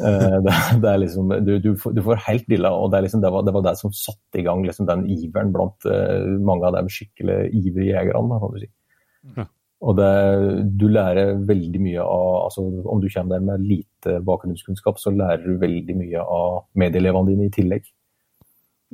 Eh, 0.00 0.38
det, 0.42 0.54
det, 0.82 0.90
er 0.90 1.00
liksom, 1.02 1.32
du, 1.46 1.52
du, 1.62 1.72
du 1.74 2.00
får 2.04 2.22
helt 2.26 2.46
dilla, 2.50 2.72
og 2.74 2.90
det, 2.92 3.04
liksom, 3.06 3.22
det, 3.22 3.30
var, 3.30 3.44
det, 3.46 3.54
var, 3.54 3.66
det 3.66 3.76
som 3.78 3.92
satte 3.94 4.40
i 4.40 4.46
gang 4.46 4.64
liksom, 4.66 4.88
den 4.90 5.04
iveren 5.14 5.52
blant 5.54 5.86
uh, 5.86 6.34
mange 6.42 6.66
av 6.68 6.78
de 6.78 6.90
skikkelig 6.90 7.38
ivrige 7.54 7.92
jegerne. 7.92 8.40
kan 8.42 8.56
du 8.56 8.64
si. 8.64 8.70
Ja. 9.38 9.46
Og 9.84 9.98
du 10.80 10.84
lærer 10.88 11.34
veldig 11.44 11.80
mye 11.82 12.00
av 12.00 12.28
altså, 12.46 12.62
Om 12.88 13.02
du 13.02 13.08
kommer 13.12 13.34
der 13.34 13.42
med 13.44 13.64
lite 13.68 14.14
bakgrunnskunnskap, 14.24 15.00
så 15.02 15.12
lærer 15.12 15.42
du 15.44 15.58
veldig 15.60 15.96
mye 15.98 16.22
av 16.22 16.62
medieelevene 16.80 17.32
dine 17.32 17.48
i 17.50 17.54
tillegg. 17.54 17.88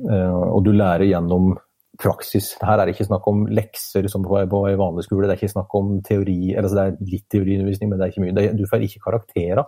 Uh, 0.01 0.51
og 0.51 0.63
du 0.67 0.73
lærer 0.75 1.07
gjennom 1.09 1.53
praksis. 2.01 2.53
Her 2.61 2.79
er 2.79 2.87
det 2.87 2.95
ikke 2.95 3.09
snakk 3.09 3.25
om 3.29 3.45
lekser 3.51 4.07
som 4.09 4.23
på, 4.25 4.37
på 4.49 4.61
vanlig 4.79 5.05
skole, 5.05 5.27
det 5.27 5.35
er 5.35 5.41
ikke 5.41 5.53
snakk 5.53 5.73
om 5.77 5.97
teori, 6.05 6.53
eller 6.53 6.65
altså, 6.65 6.77
det 6.77 6.85
er 6.85 7.13
litt 7.15 7.27
teoriundervisning, 7.33 7.91
men 7.91 7.99
det 7.99 8.05
er 8.05 8.13
ikke 8.13 8.23
mye. 8.25 8.45
du 8.57 8.65
får 8.69 8.85
ikke 8.85 9.03
karakterer 9.05 9.65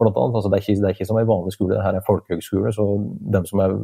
blant 0.00 0.18
annet. 0.20 0.36
Altså, 0.38 0.50
det, 0.50 0.58
er 0.58 0.64
ikke, 0.64 0.80
det 0.82 0.88
er 0.90 0.94
ikke 0.96 1.08
som 1.08 1.18
en 1.20 1.30
vanlig 1.30 1.56
skole, 1.56 1.74
det 1.74 1.86
her 1.86 1.98
er 1.98 2.06
folkehøgskole. 2.06 2.72
Så 2.76 2.86
dem 3.36 3.48
som, 3.48 3.64
er, 3.64 3.74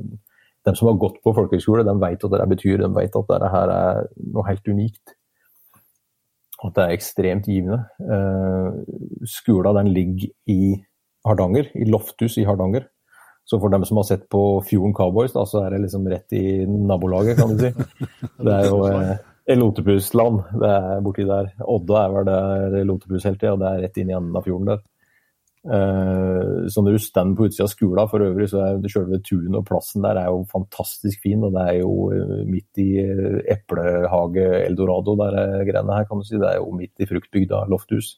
dem 0.68 0.78
som 0.78 0.90
har 0.90 1.00
gått 1.02 1.18
på 1.24 1.34
folkehøgskole, 1.38 1.86
de 1.88 1.96
vet 2.04 2.28
at 2.28 2.36
det 2.36 2.46
betyr, 2.54 2.84
de 2.84 2.92
vet 2.96 3.18
at 3.20 3.34
dette 3.34 3.50
her 3.56 3.74
er 3.74 4.06
noe 4.36 4.46
helt 4.48 4.72
unikt. 4.72 5.16
At 6.62 6.76
det 6.76 6.84
er 6.84 6.96
ekstremt 6.96 7.48
givende. 7.50 7.82
Eh, 8.06 9.26
skolen 9.26 9.80
den 9.80 9.92
ligger 9.96 10.30
i 10.52 10.76
Hardanger, 11.26 11.72
i 11.74 11.88
Lofthus 11.90 12.38
i 12.38 12.46
Hardanger. 12.46 12.86
Så 13.44 13.58
for 13.58 13.72
dem 13.72 13.82
som 13.84 13.98
har 13.98 14.06
sett 14.06 14.28
på 14.30 14.62
Fjorden 14.68 14.94
Cowboys, 14.94 15.34
da, 15.34 15.42
så 15.48 15.64
er 15.64 15.74
det 15.74 15.82
liksom 15.88 16.06
rett 16.10 16.34
i 16.38 16.62
nabolaget, 16.68 17.40
kan 17.40 17.50
du 17.50 17.64
si. 17.64 17.72
Det 18.46 18.54
er 18.54 18.68
jo 18.68 18.84
eh, 18.86 19.56
Lotepusland, 19.58 20.38
det 20.60 20.68
er 20.70 21.00
borti 21.02 21.24
der. 21.26 21.50
Odda 21.66 22.04
er 22.04 22.12
vel 22.14 22.28
der 22.28 22.84
Lotepus 22.86 23.26
helt 23.26 23.40
tida, 23.40 23.56
og 23.56 23.62
det 23.62 23.70
er 23.70 23.82
rett 23.82 23.98
inn 23.98 24.12
i 24.12 24.14
enden 24.14 24.38
av 24.38 24.46
fjorden 24.46 24.70
der. 24.70 24.84
Uh, 25.62 26.66
så 26.66 26.82
når 26.82 26.96
du 26.96 27.02
står 27.04 27.28
på 27.38 27.46
utsida 27.46 27.68
av 27.68 27.70
skolen 27.70 28.08
for 28.10 28.24
øvrig, 28.26 28.48
så 28.50 28.64
er 28.64 28.80
det 28.82 28.90
selve 28.90 29.20
tunet 29.22 29.60
og 29.60 29.66
plassen 29.68 30.02
der 30.02 30.18
er 30.18 30.26
jo 30.32 30.42
fantastisk 30.50 31.22
fin. 31.22 31.44
Og 31.46 31.54
det 31.54 31.66
er 31.70 31.78
jo 31.78 31.92
uh, 32.10 32.40
midt 32.48 32.82
i 32.82 32.88
uh, 33.06 33.38
eplehage-eldorado, 33.54 35.14
der 35.20 35.38
greiene 35.68 35.98
her, 35.98 36.08
kan 36.08 36.18
du 36.18 36.26
si. 36.26 36.38
Det 36.40 36.50
er 36.50 36.58
jo 36.58 36.72
midt 36.74 37.02
i 37.02 37.08
fruktbygda 37.08 37.64
Lofthus. 37.70 38.16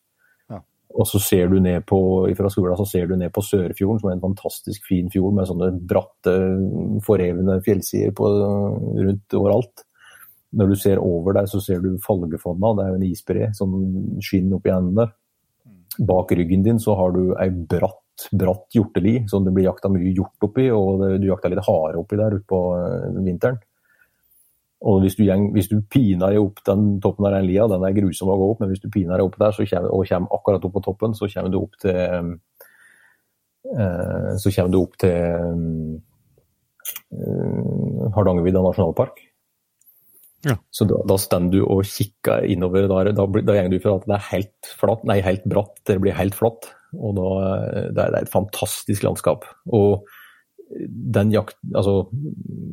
Ja. 0.52 0.62
Og 0.96 1.08
så 1.10 1.20
ser 1.20 1.52
du 1.52 1.58
ned 1.60 1.84
på 1.88 2.00
fra 2.38 2.52
skolen 2.52 2.78
så 2.80 2.88
ser 2.88 3.10
du 3.10 3.16
ned 3.20 3.32
på 3.34 3.44
Sørfjorden, 3.44 4.00
som 4.00 4.12
er 4.12 4.16
en 4.16 4.24
fantastisk 4.24 4.86
fin 4.88 5.12
fjord 5.12 5.36
med 5.36 5.50
sånne 5.50 5.72
bratte, 5.84 6.38
forhevende 7.04 7.58
fjellsider 7.66 8.14
på, 8.16 8.30
rundt 9.02 9.36
overalt. 9.36 9.84
Når 10.54 10.70
du 10.70 10.76
ser 10.78 11.02
over 11.02 11.34
der, 11.34 11.50
så 11.50 11.58
ser 11.60 11.80
du 11.82 11.98
Falgefonna, 12.00 12.72
det 12.78 12.84
er 12.84 12.92
jo 12.92 12.98
en 13.00 13.06
isbre 13.08 13.48
som 13.58 13.72
skinner 14.22 14.60
opp 14.60 14.68
i 14.70 14.72
enden 14.72 15.00
der. 15.02 15.12
Bak 15.98 16.32
ryggen 16.32 16.64
din 16.64 16.80
så 16.82 16.96
har 16.98 17.14
du 17.14 17.34
ei 17.40 17.50
bratt, 17.50 18.28
bratt 18.32 18.74
hjorteli 18.74 19.20
som 19.30 19.44
det 19.44 19.52
blir 19.54 19.68
jakta 19.68 19.90
mye 19.92 20.14
hjort 20.14 20.48
oppi, 20.48 20.70
og 20.74 21.02
det, 21.02 21.10
du 21.22 21.28
jakta 21.30 21.50
litt 21.52 21.66
hare 21.66 22.00
oppi 22.00 22.18
der 22.20 22.38
utpå 22.40 22.60
eh, 22.78 23.22
vinteren. 23.24 23.60
Og 24.84 25.00
hvis 25.00 25.16
du, 25.16 25.22
gjeng, 25.24 25.46
hvis 25.54 25.70
du 25.70 25.78
piner 25.88 26.34
deg 26.34 26.42
opp 26.42 26.58
den 26.66 26.98
toppen 27.00 27.24
av 27.28 27.32
den 27.38 27.46
lia, 27.48 27.64
den 27.70 27.84
er 27.86 27.94
grusom 27.96 28.28
å 28.28 28.36
gå 28.36 28.48
opp, 28.52 28.60
men 28.60 28.72
hvis 28.72 28.82
du 28.82 28.90
piner 28.92 29.16
deg 29.16 29.24
opp 29.24 29.38
der 29.40 29.56
kommer, 29.56 29.88
og 29.88 30.08
kommer 30.10 30.34
akkurat 30.36 30.66
opp 30.68 30.74
på 30.74 30.82
toppen, 30.84 31.14
så 31.16 31.28
kommer 31.32 31.52
du 31.52 31.58
opp 31.62 31.78
til 31.80 31.96
uh, 33.72 34.32
Så 34.36 34.52
kommer 34.52 34.72
du 34.74 34.78
opp 34.82 34.98
til 35.00 35.16
uh, 37.16 38.12
Hardangervidda 38.12 38.60
nasjonalpark. 38.66 39.23
Ja. 40.44 40.58
Så 40.74 40.86
da, 40.88 41.00
da 41.08 41.16
står 41.20 41.48
du 41.52 41.60
og 41.62 41.84
kikker 41.88 42.46
innover. 42.50 42.88
Da, 42.90 43.04
da, 43.16 43.26
da 43.26 43.56
går 43.56 43.70
du 43.72 43.78
fra 43.82 43.96
at 43.98 44.08
det 44.08 44.18
er 44.18 44.26
helt 44.30 44.74
flatt, 44.80 45.06
nei, 45.08 45.20
helt 45.24 45.46
bratt 45.48 45.78
til 45.82 45.96
det 45.96 46.04
blir 46.04 46.18
helt 46.18 46.36
flatt. 46.36 46.68
Og 46.94 47.16
da, 47.16 47.30
det, 47.90 48.02
er, 48.02 48.12
det 48.12 48.20
er 48.20 48.20
et 48.22 48.34
fantastisk 48.34 49.06
landskap. 49.06 49.48
Og 49.74 50.04
den 50.88 51.30
jakt, 51.32 51.56
altså, 51.76 52.08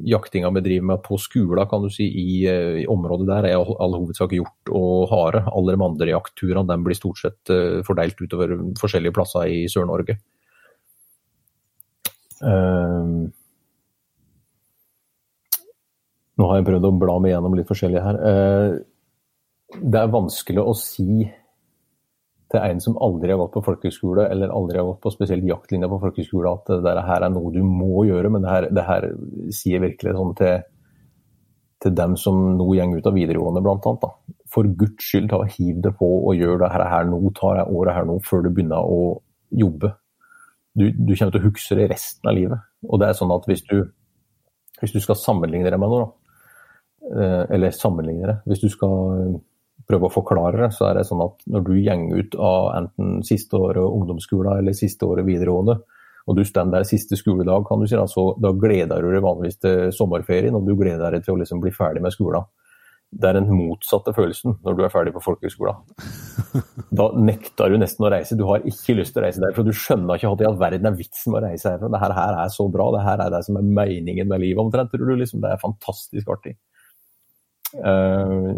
jaktinga 0.08 0.50
vi 0.56 0.64
driver 0.66 0.88
med 0.92 1.02
på 1.06 1.18
skolen 1.22 1.68
kan 1.70 1.84
du 1.84 1.90
si, 1.94 2.08
i, 2.08 2.44
i 2.82 2.86
området 2.90 3.28
der, 3.30 3.48
er 3.50 3.56
i 3.56 3.76
all 3.84 3.98
hovedsak 3.98 4.34
hjort 4.36 4.72
og 4.74 5.12
hare. 5.12 5.44
Alle 5.52 5.76
de 5.76 5.86
andre 5.86 6.14
jaktturene 6.14 6.80
blir 6.86 6.98
stort 6.98 7.22
sett 7.22 7.54
uh, 7.54 7.82
fordelt 7.88 8.22
utover 8.22 8.56
forskjellige 8.80 9.16
plasser 9.18 9.52
i 9.52 9.66
Sør-Norge. 9.72 10.18
Uh, 12.42 13.30
nå 16.42 16.50
har 16.50 16.60
jeg 16.60 16.70
prøvd 16.72 16.88
å 16.90 16.98
bla 16.98 17.20
meg 17.22 17.36
gjennom 17.36 17.56
litt 17.58 17.70
forskjellig 17.70 18.02
her. 18.02 18.20
Eh, 18.32 18.80
det 19.78 20.02
er 20.02 20.12
vanskelig 20.12 20.66
å 20.66 20.74
si 20.76 21.22
til 22.52 22.60
en 22.60 22.82
som 22.84 22.98
aldri 23.00 23.32
har 23.32 23.40
gått 23.40 23.54
på 23.56 23.64
folkehøyskole, 23.64 24.26
eller 24.34 24.52
aldri 24.52 24.80
har 24.80 24.90
gått 24.90 25.02
på 25.06 25.14
spesielt 25.14 25.46
jaktlinja 25.48 25.88
på 25.92 26.02
folkehøyskole, 26.02 26.52
at 26.52 26.74
dette 26.84 27.06
her 27.08 27.26
er 27.26 27.32
noe 27.32 27.54
du 27.54 27.62
må 27.64 28.04
gjøre. 28.10 28.32
Men 28.34 28.44
det 28.44 28.52
her, 28.52 28.68
det 28.76 28.86
her 28.88 29.08
sier 29.56 29.84
virkelig 29.84 30.16
sånn 30.18 30.36
til, 30.40 30.66
til 31.86 31.96
dem 31.98 32.18
som 32.20 32.42
nå 32.58 32.68
går 32.68 33.00
ut 33.00 33.08
av 33.08 33.16
videregående, 33.16 33.64
blant 33.64 33.88
annet. 33.88 34.04
Da. 34.04 34.42
For 34.52 34.68
guds 34.68 35.08
skyld, 35.08 35.30
ta 35.32 35.40
og 35.46 35.56
hiv 35.56 35.80
det 35.86 35.96
på 36.00 36.10
og 36.20 36.36
gjør 36.36 36.66
det 36.66 36.74
her, 36.74 36.86
her 36.92 37.08
nå, 37.08 37.22
ta 37.40 37.56
det 37.62 37.70
året 37.72 38.00
her 38.00 38.10
nå, 38.10 38.20
før 38.28 38.44
du 38.44 38.52
begynner 38.52 38.84
å 38.84 39.02
jobbe. 39.64 39.96
Du, 40.76 40.90
du 40.92 41.16
kommer 41.16 41.32
til 41.32 41.42
å 41.42 41.48
huske 41.48 41.80
det 41.80 41.90
resten 41.92 42.28
av 42.28 42.36
livet. 42.36 42.68
Og 42.88 43.00
det 43.00 43.10
er 43.12 43.18
sånn 43.18 43.32
at 43.32 43.48
hvis 43.48 43.64
du, 43.68 43.78
hvis 44.82 44.96
du 44.96 45.00
skal 45.04 45.20
sammenligne 45.20 45.72
det 45.72 45.80
med 45.80 45.92
noe, 45.92 46.04
da, 46.04 46.21
eller 47.50 47.74
sammenligne 47.76 48.28
det. 48.30 48.38
Hvis 48.50 48.62
du 48.64 48.70
skal 48.72 49.16
eh, 49.18 49.40
prøve 49.90 50.08
å 50.08 50.14
forklare 50.14 50.66
det, 50.66 50.70
så 50.78 50.90
er 50.90 51.00
det 51.00 51.08
sånn 51.10 51.24
at 51.26 51.42
når 51.50 51.66
du 51.66 51.74
går 51.74 52.06
ut 52.20 52.38
av 52.38 52.70
enten 52.78 53.20
siste 53.28 53.58
året 53.58 53.82
ungdomsskolen 53.82 54.62
eller 54.62 54.78
siste 54.78 55.08
året 55.10 55.28
videregående, 55.28 55.80
og 56.30 56.38
du 56.38 56.44
står 56.46 56.70
der 56.72 56.86
siste 56.86 57.18
skoledag, 57.18 57.66
kan 57.68 57.82
du 57.82 57.88
si, 57.90 57.98
altså, 57.98 58.32
da 58.40 58.54
gleder 58.54 59.02
du 59.02 59.10
deg 59.10 59.24
vanligvis 59.26 59.58
til 59.64 59.88
sommerferien, 59.96 60.56
og 60.56 60.68
du 60.68 60.76
gleder 60.78 61.18
deg 61.18 61.26
til 61.26 61.36
å 61.36 61.42
liksom 61.42 61.64
bli 61.64 61.74
ferdig 61.74 62.04
med 62.06 62.14
skolen. 62.14 62.46
det 63.12 63.28
er 63.28 63.34
den 63.36 63.50
motsatte 63.52 64.14
følelsen 64.16 64.54
når 64.64 64.76
du 64.78 64.84
er 64.86 64.92
ferdig 64.94 65.12
på 65.12 65.24
folkehøgskolen. 65.26 65.82
Da 67.00 67.06
nekter 67.16 67.72
du 67.72 67.78
nesten 67.80 68.06
å 68.06 68.10
reise. 68.12 68.36
Du 68.36 68.44
har 68.48 68.64
ikke 68.68 68.98
lyst 68.98 69.14
til 69.16 69.22
å 69.22 69.26
reise 69.26 69.40
der, 69.40 69.54
for 69.56 69.68
Du 69.68 69.72
skjønner 69.76 70.20
ikke 70.20 70.32
at 70.32 70.42
i 70.44 70.48
all 70.48 70.58
verden 70.60 70.90
er 70.90 70.96
vitsen 70.96 71.32
med 71.32 71.42
å 71.42 71.50
reise 71.50 71.72
herfra. 71.72 71.88
Det 71.92 72.02
her, 72.02 72.14
her 72.16 72.40
er 72.44 72.50
så 72.52 72.66
bra. 72.72 72.90
Det 72.96 73.04
her 73.06 73.24
er 73.24 73.32
det 73.32 73.42
som 73.48 73.60
er 73.60 73.70
meningen 73.80 74.28
med 74.28 74.44
livet 74.44 74.60
omtrent. 74.64 74.92
tror 74.92 75.12
du 75.12 75.22
liksom. 75.22 75.40
Det 75.44 75.54
er 75.54 75.62
fantastisk 75.62 76.32
artig. 76.36 76.58
Uh, 77.72 78.52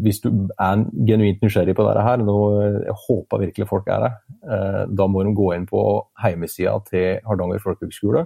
hvis 0.00 0.22
du 0.24 0.30
er 0.56 0.84
genuint 1.06 1.42
nysgjerrig 1.44 1.74
på 1.76 1.84
dette 1.84 2.04
her, 2.06 2.22
nå, 2.24 2.36
jeg 2.86 2.96
håper 3.04 3.42
virkelig 3.42 3.68
folk 3.68 3.90
er 3.92 4.06
det, 4.06 4.12
uh, 4.48 4.84
da 4.88 5.08
må 5.10 5.24
de 5.26 5.34
gå 5.36 5.50
inn 5.56 5.66
på 5.68 5.82
hjemmesida 6.22 6.78
til 6.88 7.20
Hardanger 7.28 7.60
folkehøgskole 7.64 8.24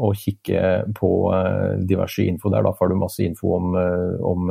og 0.00 0.18
kikke 0.18 0.64
på 0.96 1.12
uh, 1.30 1.78
diverse 1.86 2.26
info 2.26 2.50
der. 2.50 2.66
Da 2.66 2.74
får 2.74 2.90
du 2.90 2.98
masse 2.98 3.22
info 3.26 3.54
om, 3.60 3.78
om 4.26 4.50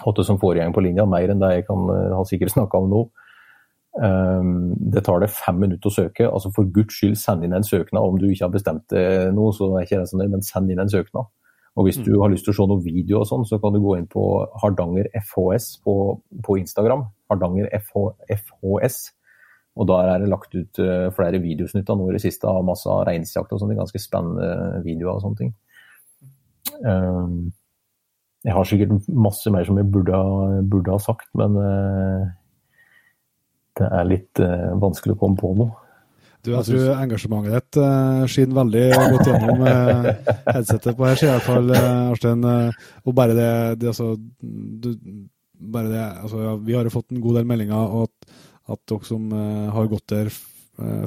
hva 0.00 0.24
som 0.24 0.40
foregår 0.40 0.72
på 0.72 0.84
linja, 0.84 1.04
mer 1.08 1.32
enn 1.32 1.44
det 1.44 1.52
jeg 1.58 1.68
kan 1.68 1.84
ha 2.16 2.24
sikkert 2.28 2.56
snakka 2.56 2.80
om 2.80 2.90
nå. 2.92 3.04
Det 3.94 5.04
tar 5.06 5.20
det 5.22 5.30
fem 5.30 5.60
minutter 5.62 5.86
å 5.86 5.94
søke. 5.94 6.26
altså 6.26 6.50
For 6.52 6.66
guds 6.74 6.96
skyld, 6.98 7.14
send 7.20 7.44
inn 7.46 7.54
en 7.54 7.64
søknad. 7.64 8.02
Om 8.02 8.18
du 8.18 8.26
ikke 8.26 8.48
har 8.48 8.52
bestemt 8.52 8.94
noe, 9.36 9.52
så 9.54 9.68
er 9.70 9.86
ikke 9.86 10.00
det 10.00 10.10
sånn, 10.10 10.24
men 10.32 10.42
send 10.42 10.72
inn 10.74 10.82
en 10.82 10.90
søknad. 10.90 11.30
Og 11.74 11.88
hvis 11.88 11.98
du 11.98 12.12
mm. 12.12 12.20
har 12.22 12.30
lyst 12.30 12.46
til 12.46 12.54
å 12.54 12.56
se 12.56 12.66
noen 12.70 12.84
video 12.84 13.20
og 13.20 13.26
sånn, 13.26 13.44
så 13.48 13.58
kan 13.62 13.74
du 13.74 13.80
gå 13.82 13.96
inn 13.98 14.06
på 14.10 14.22
Hardanger 14.62 15.08
FHS 15.18 15.72
på, 15.82 15.94
på 16.46 16.58
Instagram. 16.60 17.02
Hardanger 17.30 17.66
FH, 17.80 18.04
FHS. 18.30 18.98
Og 19.74 19.88
der 19.90 20.12
er 20.12 20.22
det 20.22 20.30
lagt 20.30 20.54
ut 20.54 20.78
uh, 20.78 21.10
flere 21.16 21.40
videosnutt 21.42 21.90
nå 21.90 22.06
i 22.06 22.14
det 22.14 22.22
siste 22.22 22.46
av 22.46 22.62
masse 22.66 23.00
reinsjakt 23.08 23.50
og 23.50 23.62
sånne 23.62 23.78
ganske 23.78 23.98
spennende 23.98 24.84
videoer 24.86 25.16
og 25.16 25.24
sånne 25.24 25.40
ting. 25.40 25.52
Um, 26.86 27.50
jeg 28.44 28.54
har 28.54 28.68
sikkert 28.68 29.08
masse 29.08 29.50
mer 29.50 29.66
som 29.66 29.78
jeg 29.80 29.90
burde, 29.90 30.20
burde 30.70 30.94
ha 30.94 31.00
sagt, 31.02 31.26
men 31.34 31.58
uh, 31.58 32.28
det 33.80 33.88
er 33.88 34.10
litt 34.12 34.42
uh, 34.44 34.76
vanskelig 34.78 35.16
å 35.16 35.22
komme 35.24 35.40
på 35.40 35.50
noe. 35.58 35.83
Du, 36.44 36.50
jeg 36.52 36.66
tror 36.68 36.98
engasjementet 37.00 37.54
ditt 37.54 37.78
uh, 37.80 38.24
skinner 38.28 38.58
veldig 38.58 38.82
godt 39.14 39.28
gjennom 39.30 39.62
uh, 39.64 40.08
headsetet 40.50 40.98
på 40.98 41.06
her, 41.08 41.16
sier 41.16 41.30
i 41.30 41.36
hvert 41.38 41.46
fall 41.46 41.70
uh, 41.72 42.10
Arstein. 42.12 42.44
Uh, 42.44 42.90
og 43.04 43.16
bare 43.16 43.36
det, 43.38 43.52
det 43.80 43.88
altså, 43.94 44.10
du, 44.44 44.90
bare 45.72 45.88
det 45.88 46.02
altså, 46.02 46.42
ja, 46.44 46.56
Vi 46.66 46.76
har 46.76 46.84
jo 46.84 46.92
fått 46.92 47.14
en 47.14 47.22
god 47.24 47.38
del 47.40 47.48
meldinger, 47.48 47.96
og 47.96 48.10
at, 48.10 48.36
at 48.76 48.82
dere 48.92 49.08
som 49.08 49.32
har 49.78 49.88
gått 49.88 50.06
der 50.12 50.28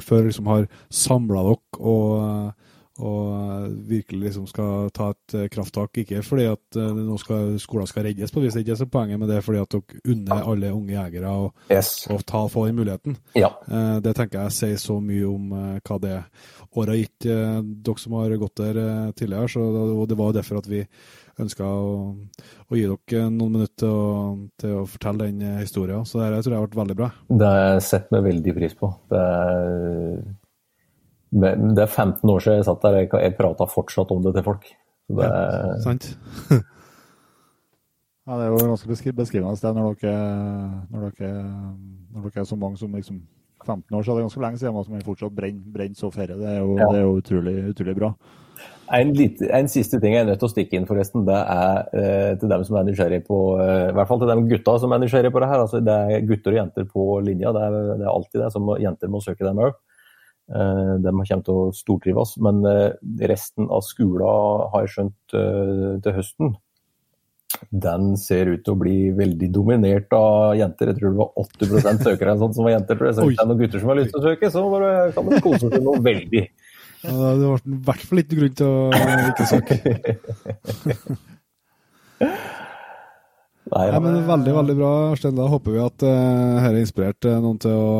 før, 0.02 0.26
liksom 0.26 0.48
har 0.48 0.66
samla 0.94 1.44
dere 1.44 1.86
og 1.92 2.67
og 2.98 3.68
virkelig 3.86 4.24
liksom 4.26 4.46
skal 4.50 4.88
ta 4.94 5.12
et 5.12 5.34
eh, 5.38 5.48
krafttak. 5.52 6.00
Ikke 6.02 6.22
fordi 6.26 6.48
at 6.50 6.78
uh, 6.78 6.96
nå 6.96 7.18
skal 7.22 7.54
skolen 7.62 7.86
skal 7.86 8.08
reddes, 8.08 8.32
på 8.34 8.42
hvis 8.42 8.56
det 8.56 8.64
ikke 8.64 8.74
er 8.74 8.80
så 8.80 8.88
poenget, 8.90 9.20
men 9.20 9.30
det 9.30 9.36
er 9.38 9.44
fordi 9.46 9.60
at 9.62 9.76
dere 9.76 10.00
unner 10.14 10.48
alle 10.52 10.72
unge 10.74 10.96
jegere 10.96 11.30
å, 11.30 11.44
yes. 11.70 11.92
ta, 12.26 12.42
få 12.50 12.66
den 12.66 12.80
muligheten. 12.80 13.18
Ja. 13.38 13.52
Uh, 13.70 13.98
det 14.02 14.16
tenker 14.18 14.42
jeg 14.42 14.56
sier 14.56 14.82
så 14.82 14.98
mye 15.02 15.28
om 15.28 15.54
hva 15.54 16.00
det 16.02 16.16
året 16.74 16.92
har 16.92 16.98
gitt 16.98 17.28
dere 17.28 18.02
som 18.02 18.18
har 18.18 18.34
gått 18.40 18.60
der 18.60 18.82
tidligere. 19.16 19.52
Så, 19.52 19.62
og 19.62 20.04
det 20.10 20.18
var 20.18 20.34
derfor 20.36 20.60
at 20.60 20.68
vi 20.70 20.82
ønska 21.38 21.64
å, 21.64 21.94
å, 22.66 22.74
gi 22.74 22.84
dere 22.90 23.28
noen 23.30 23.60
minutter 23.60 23.78
til 23.84 23.94
å, 23.94 24.10
til 24.58 24.74
å 24.80 24.84
fortelle 24.90 25.30
den 25.30 25.62
historien. 25.62 26.02
Så 26.02 26.18
det 26.18 26.42
tror 26.42 26.54
jeg 26.54 26.58
har 26.58 26.66
vært 26.66 26.82
veldig 26.82 26.98
bra. 26.98 27.12
Det 27.30 27.54
setter 27.86 28.18
vi 28.18 28.32
veldig 28.32 28.58
pris 28.58 28.76
på. 28.78 28.90
Det 29.10 29.22
er 29.22 30.20
det 31.30 31.82
er 31.82 31.86
15 31.86 32.30
år 32.30 32.44
siden 32.44 32.60
jeg 32.60 32.68
satt 32.68 32.84
der, 32.84 33.00
jeg, 33.02 33.10
jeg 33.12 33.36
prata 33.36 33.66
fortsatt 33.68 34.12
om 34.14 34.22
det 34.24 34.34
til 34.36 34.46
folk. 34.46 34.68
Det. 35.08 35.24
Ja, 35.24 35.80
sant. 35.84 36.10
ja, 38.26 38.36
det 38.36 38.44
er 38.44 38.52
jo 38.52 38.60
ganske 38.60 39.16
beskrivende 39.16 39.56
sted 39.56 39.76
når 39.76 39.96
dere, 40.02 40.16
når, 40.92 41.10
dere, 41.18 41.32
når 42.12 42.28
dere 42.28 42.44
er 42.44 42.48
så 42.48 42.58
mange 42.60 42.80
som 42.80 42.96
liksom 42.96 43.20
15 43.66 43.96
år 43.96 44.02
siden, 44.02 44.16
det 44.16 44.20
er 44.20 44.26
ganske 44.28 44.42
lenge 44.44 44.58
siden, 44.58 44.84
som 44.84 44.96
er 44.96 45.06
fortsatt 45.06 45.34
brenner 45.36 45.72
brenn 45.74 45.96
så 45.96 46.10
ferie. 46.14 46.36
Det 46.36 46.48
er 46.48 46.60
jo, 46.60 46.76
ja. 46.78 46.90
det 46.92 47.00
er 47.00 47.06
jo 47.06 47.16
utrolig, 47.20 47.56
utrolig, 47.72 47.96
bra. 47.98 48.12
En, 48.96 49.10
lite, 49.12 49.48
en, 49.52 49.68
siste 49.68 50.00
ting 50.00 50.14
jeg 50.14 50.24
er 50.24 50.30
nødt 50.30 50.40
til 50.40 50.48
å 50.48 50.52
stikke 50.52 50.78
inn, 50.78 50.86
forresten. 50.88 51.26
Det 51.28 51.36
er 51.36 51.90
eh, 51.92 52.30
til 52.40 52.52
dem 52.52 52.64
som 52.64 52.78
er 52.78 52.86
nysgjerrig 52.88 53.20
på 53.26 53.40
eh, 53.60 53.90
I 53.90 53.96
hvert 53.98 54.08
fall 54.08 54.22
til 54.22 54.32
de 54.32 54.46
gutta 54.54 54.78
som 54.80 54.94
er 54.94 55.02
nysgjerrig 55.02 55.32
på 55.34 55.42
det 55.44 55.50
her. 55.50 55.64
Altså, 55.66 55.82
det 55.84 55.98
er 55.98 56.24
gutter 56.30 56.54
og 56.54 56.60
jenter 56.62 56.88
på 56.88 57.06
linja. 57.26 57.52
Det 57.56 57.66
er, 57.66 57.78
det 57.90 58.06
er 58.06 58.14
alltid 58.14 58.40
det. 58.44 58.50
som 58.54 58.72
Jenter 58.80 59.12
må 59.12 59.20
søke 59.24 59.44
dem 59.44 59.60
òg. 59.66 59.76
De 60.48 61.12
kommer 61.12 61.44
til 61.44 61.54
å 61.54 61.72
stortrives. 61.76 62.36
Men 62.44 62.62
eh, 62.68 62.96
resten 63.28 63.68
av 63.68 63.82
skolen, 63.86 64.64
har 64.72 64.86
jeg 64.86 64.94
skjønt 64.94 65.36
eh, 65.36 66.00
til 66.04 66.16
høsten, 66.16 66.56
den 67.72 68.12
ser 68.20 68.50
ut 68.52 68.62
til 68.64 68.74
å 68.74 68.78
bli 68.78 68.96
veldig 69.16 69.48
dominert 69.52 70.12
av 70.16 70.56
jenter. 70.58 70.92
Jeg 70.92 70.98
tror 71.00 71.14
det 71.14 71.20
var 71.20 71.30
80% 71.44 72.04
søkere 72.06 72.36
sånn 72.40 72.54
som 72.56 72.68
var 72.68 72.76
jenter. 72.76 72.94
tror 72.98 73.08
jeg. 73.08 73.16
Så 73.18 73.26
hvis 73.26 73.38
det 73.38 73.44
er 73.44 73.50
noen 73.50 73.62
gutter 73.62 73.82
som 73.82 73.92
har 73.92 74.00
lyst 74.00 74.12
til 74.14 74.20
å 74.20 74.26
søke, 74.28 74.52
så 74.52 74.64
bare 74.72 74.92
kan 75.16 75.24
de 75.28 75.40
kose 75.44 75.64
seg 75.64 75.80
noe 75.84 76.04
veldig. 76.04 76.44
Ja, 76.98 77.12
det 77.38 77.46
ble 77.48 77.56
i 77.56 77.80
hvert 77.88 78.06
fall 78.10 78.22
ikke 78.24 78.38
grunn 78.40 78.56
til 78.58 78.66
å 78.68 78.70
ikke 79.32 79.46
søke. 79.52 79.76
Nei, 83.68 83.84
ja, 83.90 84.00
men 84.00 84.16
Veldig 84.28 84.54
veldig 84.56 84.76
bra, 84.78 84.90
Arstein. 85.12 85.36
Da 85.36 85.48
håper 85.50 85.74
vi 85.74 85.82
at 85.82 86.02
uh, 86.04 86.08
dette 86.08 86.64
har 86.64 86.80
inspirert 86.80 87.28
uh, 87.28 87.36
noen 87.44 87.60
til 87.60 87.74
å 87.74 87.92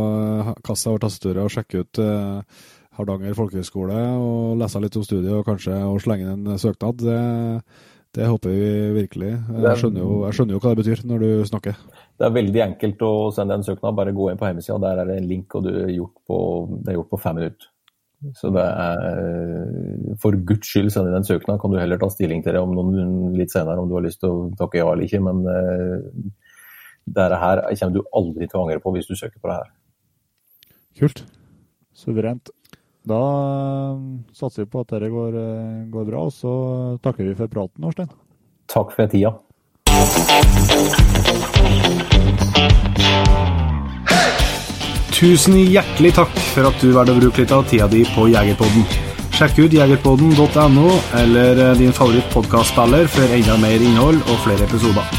uh, 0.49 0.51
kaste 0.65 0.87
seg 0.87 0.95
over 0.95 1.05
tastaturet 1.05 1.45
og 1.45 1.53
sjekke 1.53 1.85
ut 1.85 2.01
uh, 2.03 2.65
Hardanger 2.99 3.37
folkehøgskole 3.39 4.01
og 4.19 4.59
lese 4.59 4.83
litt 4.83 4.99
om 4.99 5.05
studiet 5.07 5.37
og 5.37 5.47
kanskje 5.47 5.77
og 5.87 6.01
slenge 6.03 6.33
inn 6.33 6.51
en 6.51 6.59
søknad. 6.61 7.05
Det, 7.05 7.21
det, 8.17 8.27
håper 8.27 8.55
vi 8.55 8.71
virkelig. 8.97 9.33
Jeg 9.37 9.83
skjønner, 9.83 10.03
jo, 10.03 10.21
jeg 10.27 10.39
skjønner, 10.39 10.57
jo, 10.57 10.63
hva 10.65 10.73
det 10.73 10.83
betyr 10.83 11.05
når 11.07 11.25
du 11.25 11.31
snakker. 11.53 11.79
Det 12.19 12.27
er 12.27 12.35
veldig 12.35 12.65
enkelt 12.65 13.05
å 13.07 13.13
sende 13.37 13.59
en 13.59 13.67
søknad. 13.67 13.95
Bare 13.99 14.17
gå 14.17 14.33
inn 14.33 14.41
på 14.41 14.49
hjemmesida. 14.49 14.81
Der 14.83 15.05
er 15.05 15.13
det 15.13 15.21
en 15.21 15.29
link, 15.31 15.55
og 15.55 15.69
det 15.69 15.77
er 15.85 15.95
gjort 15.95 16.17
på, 16.27 16.39
det 16.81 16.95
er 16.95 16.99
gjort 16.99 17.13
på 17.13 17.21
fem 17.23 17.39
minutter. 17.39 17.71
Så 18.35 18.51
det 18.51 18.65
er 18.67 20.17
For 20.23 20.35
guds 20.47 20.67
skyld, 20.67 20.91
send 20.91 21.07
inn 21.11 21.19
en 21.21 21.27
søknad. 21.27 21.61
Kan 21.63 21.73
du 21.73 21.79
heller 21.79 22.01
ta 22.01 22.09
stilling 22.11 22.43
til 22.43 22.57
det 22.57 22.63
om 22.63 22.75
noen 22.75 23.37
litt 23.39 23.55
senere 23.55 23.79
om 23.81 23.91
du 23.91 23.95
har 23.99 24.05
lyst 24.07 24.21
til 24.25 24.35
å 24.35 24.49
takke 24.59 24.81
ja 24.81 24.89
eller 24.91 25.07
ikke. 25.07 25.23
Men 25.23 25.45
uh, 25.47 25.99
dette 27.07 27.41
her 27.43 27.63
kommer 27.71 27.95
du 27.95 28.03
aldri 28.21 28.49
til 28.49 28.59
å 28.59 28.67
angre 28.67 28.83
på 28.83 28.95
hvis 28.97 29.11
du 29.11 29.15
søker 29.15 29.39
på 29.39 29.51
det 29.51 29.61
her. 29.61 29.69
Kult. 30.99 31.23
Suverent. 31.95 32.51
Da 33.09 33.21
uh, 33.23 33.99
satser 34.37 34.67
vi 34.67 34.73
på 34.73 34.83
at 34.83 34.91
dette 34.97 35.13
går, 35.15 35.39
uh, 35.39 35.87
går, 35.93 36.09
bra, 36.11 36.27
og 36.27 36.35
så 36.35 36.53
takker 37.05 37.31
vi 37.31 37.39
for 37.39 37.55
praten, 37.55 37.87
Årstein. 37.87 38.11
Takk 38.69 38.93
for 38.97 39.07
tida. 39.15 39.39
Tusen 45.19 45.57
hjertelig 45.59 46.13
takk 46.15 46.35
for 46.53 46.69
at 46.69 46.79
du 46.79 46.93
valgte 46.95 47.17
å 47.17 47.19
bruke 47.19 47.43
litt 47.43 47.51
av 47.55 47.65
tida 47.67 47.89
di 47.91 48.05
på 48.15 48.29
Jegerpodden. 48.31 48.85
Sjekk 49.35 49.57
ut 49.65 49.75
jegerpodden.no 49.75 50.93
eller 51.19 51.59
eh, 51.65 51.73
din 51.81 51.91
favoritt-podkastspiller 51.95 53.11
for 53.11 53.35
enda 53.35 53.57
mer 53.59 53.83
innhold 53.83 54.23
og 54.23 54.39
flere 54.45 54.63
episoder. 54.69 55.11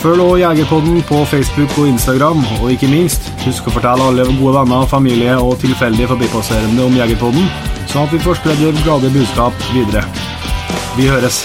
Følg 0.00 0.24
også 0.24 0.40
Jegerpodden 0.40 1.02
på 1.04 1.20
Facebook 1.28 1.76
og 1.82 1.90
Instagram, 1.92 2.40
og 2.62 2.72
ikke 2.72 2.88
minst, 2.88 3.28
husk 3.44 3.68
å 3.68 3.74
fortelle 3.76 4.08
alle 4.08 4.24
gode 4.30 4.54
venner, 4.56 4.88
familie 4.88 5.36
og 5.36 5.58
tilfeldige 5.60 6.08
forbipasserende 6.14 6.88
om 6.88 6.96
Jegerpodden, 6.96 7.44
sånn 7.92 8.08
at 8.08 8.16
vi 8.16 8.24
får 8.24 8.40
spredd 8.40 8.84
glade 8.86 9.12
budskap 9.12 9.68
videre. 9.76 10.06
Vi 10.96 11.12
høres. 11.12 11.44